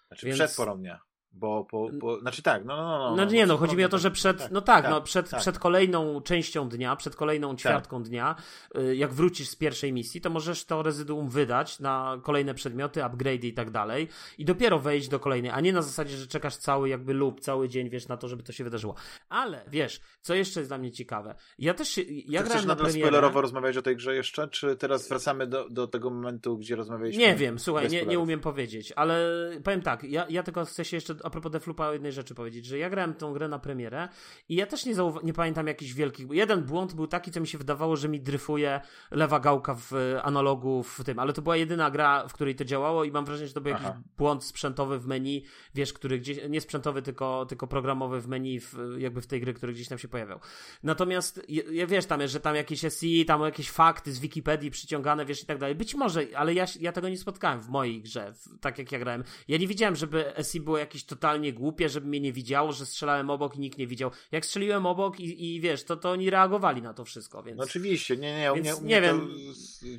Znaczy 0.08 0.26
Więc... 0.26 0.38
przed 0.38 0.56
porą 0.56 0.78
dnia. 0.78 1.00
Bo, 1.32 1.64
po, 1.64 1.88
po, 2.00 2.20
znaczy 2.20 2.42
tak, 2.42 2.64
no, 2.64 2.76
no, 2.76 2.98
no. 2.98 3.10
No, 3.10 3.16
no 3.16 3.24
nie, 3.24 3.46
no, 3.46 3.56
chodzi 3.56 3.76
mi 3.76 3.84
o 3.84 3.88
to, 3.88 3.98
że 3.98 4.10
przed, 4.10 4.38
tak, 4.38 4.50
no 4.50 4.60
tak, 4.60 4.82
tak 4.82 4.90
no, 4.90 5.00
przed, 5.00 5.30
tak. 5.30 5.40
przed 5.40 5.58
kolejną 5.58 6.20
częścią 6.20 6.68
dnia, 6.68 6.96
przed 6.96 7.16
kolejną 7.16 7.50
tak. 7.50 7.58
ćwiartką 7.58 8.02
dnia, 8.02 8.36
y, 8.78 8.96
jak 8.96 9.12
wrócisz 9.12 9.48
z 9.48 9.56
pierwszej 9.56 9.92
misji, 9.92 10.20
to 10.20 10.30
możesz 10.30 10.64
to 10.64 10.82
rezyduum 10.82 11.28
wydać 11.28 11.80
na 11.80 12.20
kolejne 12.22 12.54
przedmioty, 12.54 13.04
upgrade 13.04 13.44
i 13.44 13.52
tak 13.52 13.70
dalej 13.70 14.08
i 14.38 14.44
dopiero 14.44 14.78
wejść 14.78 15.08
do 15.08 15.20
kolejnej, 15.20 15.50
a 15.50 15.60
nie 15.60 15.72
na 15.72 15.82
zasadzie, 15.82 16.16
że 16.16 16.26
czekasz 16.26 16.56
cały 16.56 16.88
jakby 16.88 17.14
lub 17.14 17.40
cały 17.40 17.68
dzień, 17.68 17.90
wiesz, 17.90 18.08
na 18.08 18.16
to, 18.16 18.28
żeby 18.28 18.42
to 18.42 18.52
się 18.52 18.64
wydarzyło. 18.64 18.94
Ale, 19.28 19.64
wiesz, 19.68 20.00
co 20.20 20.34
jeszcze 20.34 20.60
jest 20.60 20.70
dla 20.70 20.78
mnie 20.78 20.92
ciekawe? 20.92 21.34
Ja 21.58 21.74
też 21.74 21.88
się, 21.88 22.02
ja 22.06 22.42
grałem 22.42 22.66
na 22.66 22.76
premierę... 22.76 23.00
spoilerowo 23.00 23.40
rozmawiać 23.40 23.76
o 23.76 23.82
tej 23.82 23.96
grze 23.96 24.14
jeszcze, 24.14 24.48
czy 24.48 24.76
teraz 24.76 25.08
wracamy 25.08 25.46
do, 25.46 25.68
do 25.68 25.86
tego 25.86 26.10
momentu, 26.10 26.58
gdzie 26.58 26.76
rozmawialiśmy? 26.76 27.22
Nie 27.22 27.34
wiem, 27.34 27.58
słuchaj, 27.58 27.88
nie, 27.88 28.06
nie 28.06 28.18
umiem 28.18 28.40
powiedzieć, 28.40 28.92
ale 28.96 29.28
powiem 29.64 29.82
tak, 29.82 30.04
ja, 30.04 30.26
ja 30.28 30.42
tylko 30.42 30.64
chcę 30.64 30.84
się 30.84 30.96
jeszcze 30.96 31.14
a 31.24 31.30
propos 31.30 31.52
Deflupa 31.52 31.88
o 31.88 31.92
jednej 31.92 32.12
rzeczy 32.12 32.34
powiedzieć, 32.34 32.66
że 32.66 32.78
ja 32.78 32.90
grałem 32.90 33.14
tą 33.14 33.32
grę 33.32 33.48
na 33.48 33.58
premierę 33.58 34.08
i 34.48 34.54
ja 34.54 34.66
też 34.66 34.86
nie, 34.86 34.94
nie 35.22 35.32
pamiętam 35.32 35.66
jakichś 35.66 35.92
wielkich. 35.92 36.26
Jeden 36.30 36.62
błąd 36.62 36.94
był 36.94 37.06
taki, 37.06 37.30
co 37.30 37.40
mi 37.40 37.46
się 37.46 37.58
wydawało, 37.58 37.96
że 37.96 38.08
mi 38.08 38.20
dryfuje 38.20 38.80
lewa 39.10 39.40
gałka 39.40 39.74
w 39.74 39.92
analogu 40.22 40.82
w 40.82 41.04
tym, 41.04 41.18
ale 41.18 41.32
to 41.32 41.42
była 41.42 41.56
jedyna 41.56 41.90
gra, 41.90 42.28
w 42.28 42.32
której 42.32 42.54
to 42.54 42.64
działało 42.64 43.04
i 43.04 43.10
mam 43.10 43.24
wrażenie, 43.24 43.48
że 43.48 43.54
to 43.54 43.60
był 43.60 43.74
Aha. 43.74 43.84
jakiś 43.84 44.02
błąd 44.16 44.44
sprzętowy 44.44 44.98
w 44.98 45.06
menu, 45.06 45.44
wiesz, 45.74 45.92
który 45.92 46.18
gdzieś, 46.18 46.38
nie 46.48 46.60
sprzętowy, 46.60 47.02
tylko, 47.02 47.46
tylko 47.46 47.66
programowy 47.66 48.20
w 48.20 48.28
menu, 48.28 48.60
w, 48.60 48.74
jakby 48.98 49.20
w 49.20 49.26
tej 49.26 49.40
gry, 49.40 49.54
który 49.54 49.72
gdzieś 49.72 49.88
tam 49.88 49.98
się 49.98 50.08
pojawiał. 50.08 50.40
Natomiast 50.82 51.42
ja, 51.48 51.86
wiesz 51.86 52.06
tam, 52.06 52.26
że 52.26 52.40
tam 52.40 52.56
jakieś 52.56 52.80
SI, 52.80 53.24
tam 53.24 53.42
jakieś 53.42 53.70
fakty 53.70 54.12
z 54.12 54.18
Wikipedii 54.18 54.70
przyciągane, 54.70 55.26
wiesz 55.26 55.42
i 55.42 55.46
tak 55.46 55.58
dalej. 55.58 55.74
Być 55.74 55.94
może, 55.94 56.26
ale 56.36 56.54
ja, 56.54 56.64
ja 56.80 56.92
tego 56.92 57.08
nie 57.08 57.18
spotkałem 57.18 57.60
w 57.60 57.68
mojej 57.68 58.02
grze, 58.02 58.32
w, 58.32 58.58
tak 58.60 58.78
jak 58.78 58.92
ja 58.92 58.98
grałem. 58.98 59.24
Ja 59.48 59.58
nie 59.58 59.66
widziałem, 59.66 59.96
żeby 59.96 60.32
SI 60.42 60.60
było 60.60 60.78
jakieś 60.78 61.04
totalnie 61.08 61.52
głupie, 61.52 61.88
żeby 61.88 62.06
mnie 62.06 62.20
nie 62.20 62.32
widziało, 62.32 62.72
że 62.72 62.86
strzelałem 62.86 63.30
obok 63.30 63.56
i 63.56 63.60
nikt 63.60 63.78
nie 63.78 63.86
widział. 63.86 64.10
Jak 64.32 64.46
strzeliłem 64.46 64.86
obok 64.86 65.20
i, 65.20 65.56
i 65.56 65.60
wiesz, 65.60 65.84
to, 65.84 65.96
to 65.96 66.10
oni 66.10 66.30
reagowali 66.30 66.82
na 66.82 66.94
to 66.94 67.04
wszystko, 67.04 67.42
więc... 67.42 67.58
No 67.58 67.64
oczywiście, 67.64 68.16
nie, 68.16 68.38
nie, 68.38 68.62
więc, 68.62 68.80
nie, 68.80 68.86
nie 68.88 69.00
wiem, 69.00 69.28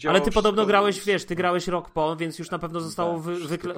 ale 0.07 0.21
ty 0.21 0.31
podobno 0.31 0.65
grałeś, 0.65 1.05
wiesz, 1.05 1.25
ty 1.25 1.35
grałeś 1.35 1.67
rok 1.67 1.89
po, 1.89 2.15
więc 2.15 2.39
już 2.39 2.51
na 2.51 2.59
pewno 2.59 2.81
zostało 2.81 3.13
tak, 3.13 3.23
wy, 3.23 3.35
wszystkie, 3.35 3.73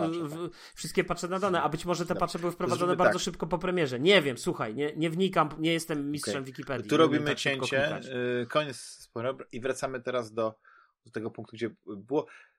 wszystkie 0.76 1.04
patche 1.04 1.28
nadane, 1.28 1.62
a 1.62 1.70
być 1.70 1.86
może 1.86 2.06
te 2.06 2.16
patche 2.16 2.40
były 2.40 2.52
wprowadzone 2.52 2.96
bardzo 2.96 3.20
tak. 3.20 3.24
szybko 3.24 3.48
po 3.48 3.58
premierze. 3.58 4.00
Nie 4.00 4.22
wiem, 4.22 4.38
słuchaj, 4.38 4.76
nie, 4.76 4.94
nie 4.96 5.10
wnikam, 5.10 5.50
nie 5.60 5.74
jestem 5.74 6.12
mistrzem 6.12 6.34
okay. 6.34 6.46
Wikipedii. 6.46 6.90
Tu 6.90 6.98
robimy 6.98 7.26
tak 7.26 7.38
cięcie, 7.38 8.00
y, 8.42 8.48
koniec 8.50 9.10
i 9.52 9.60
wracamy 9.60 10.02
teraz 10.02 10.34
do, 10.34 10.56
do 11.06 11.12
tego 11.12 11.32
punktu, 11.32 11.56
gdzie 11.56 11.70
było 11.86 12.26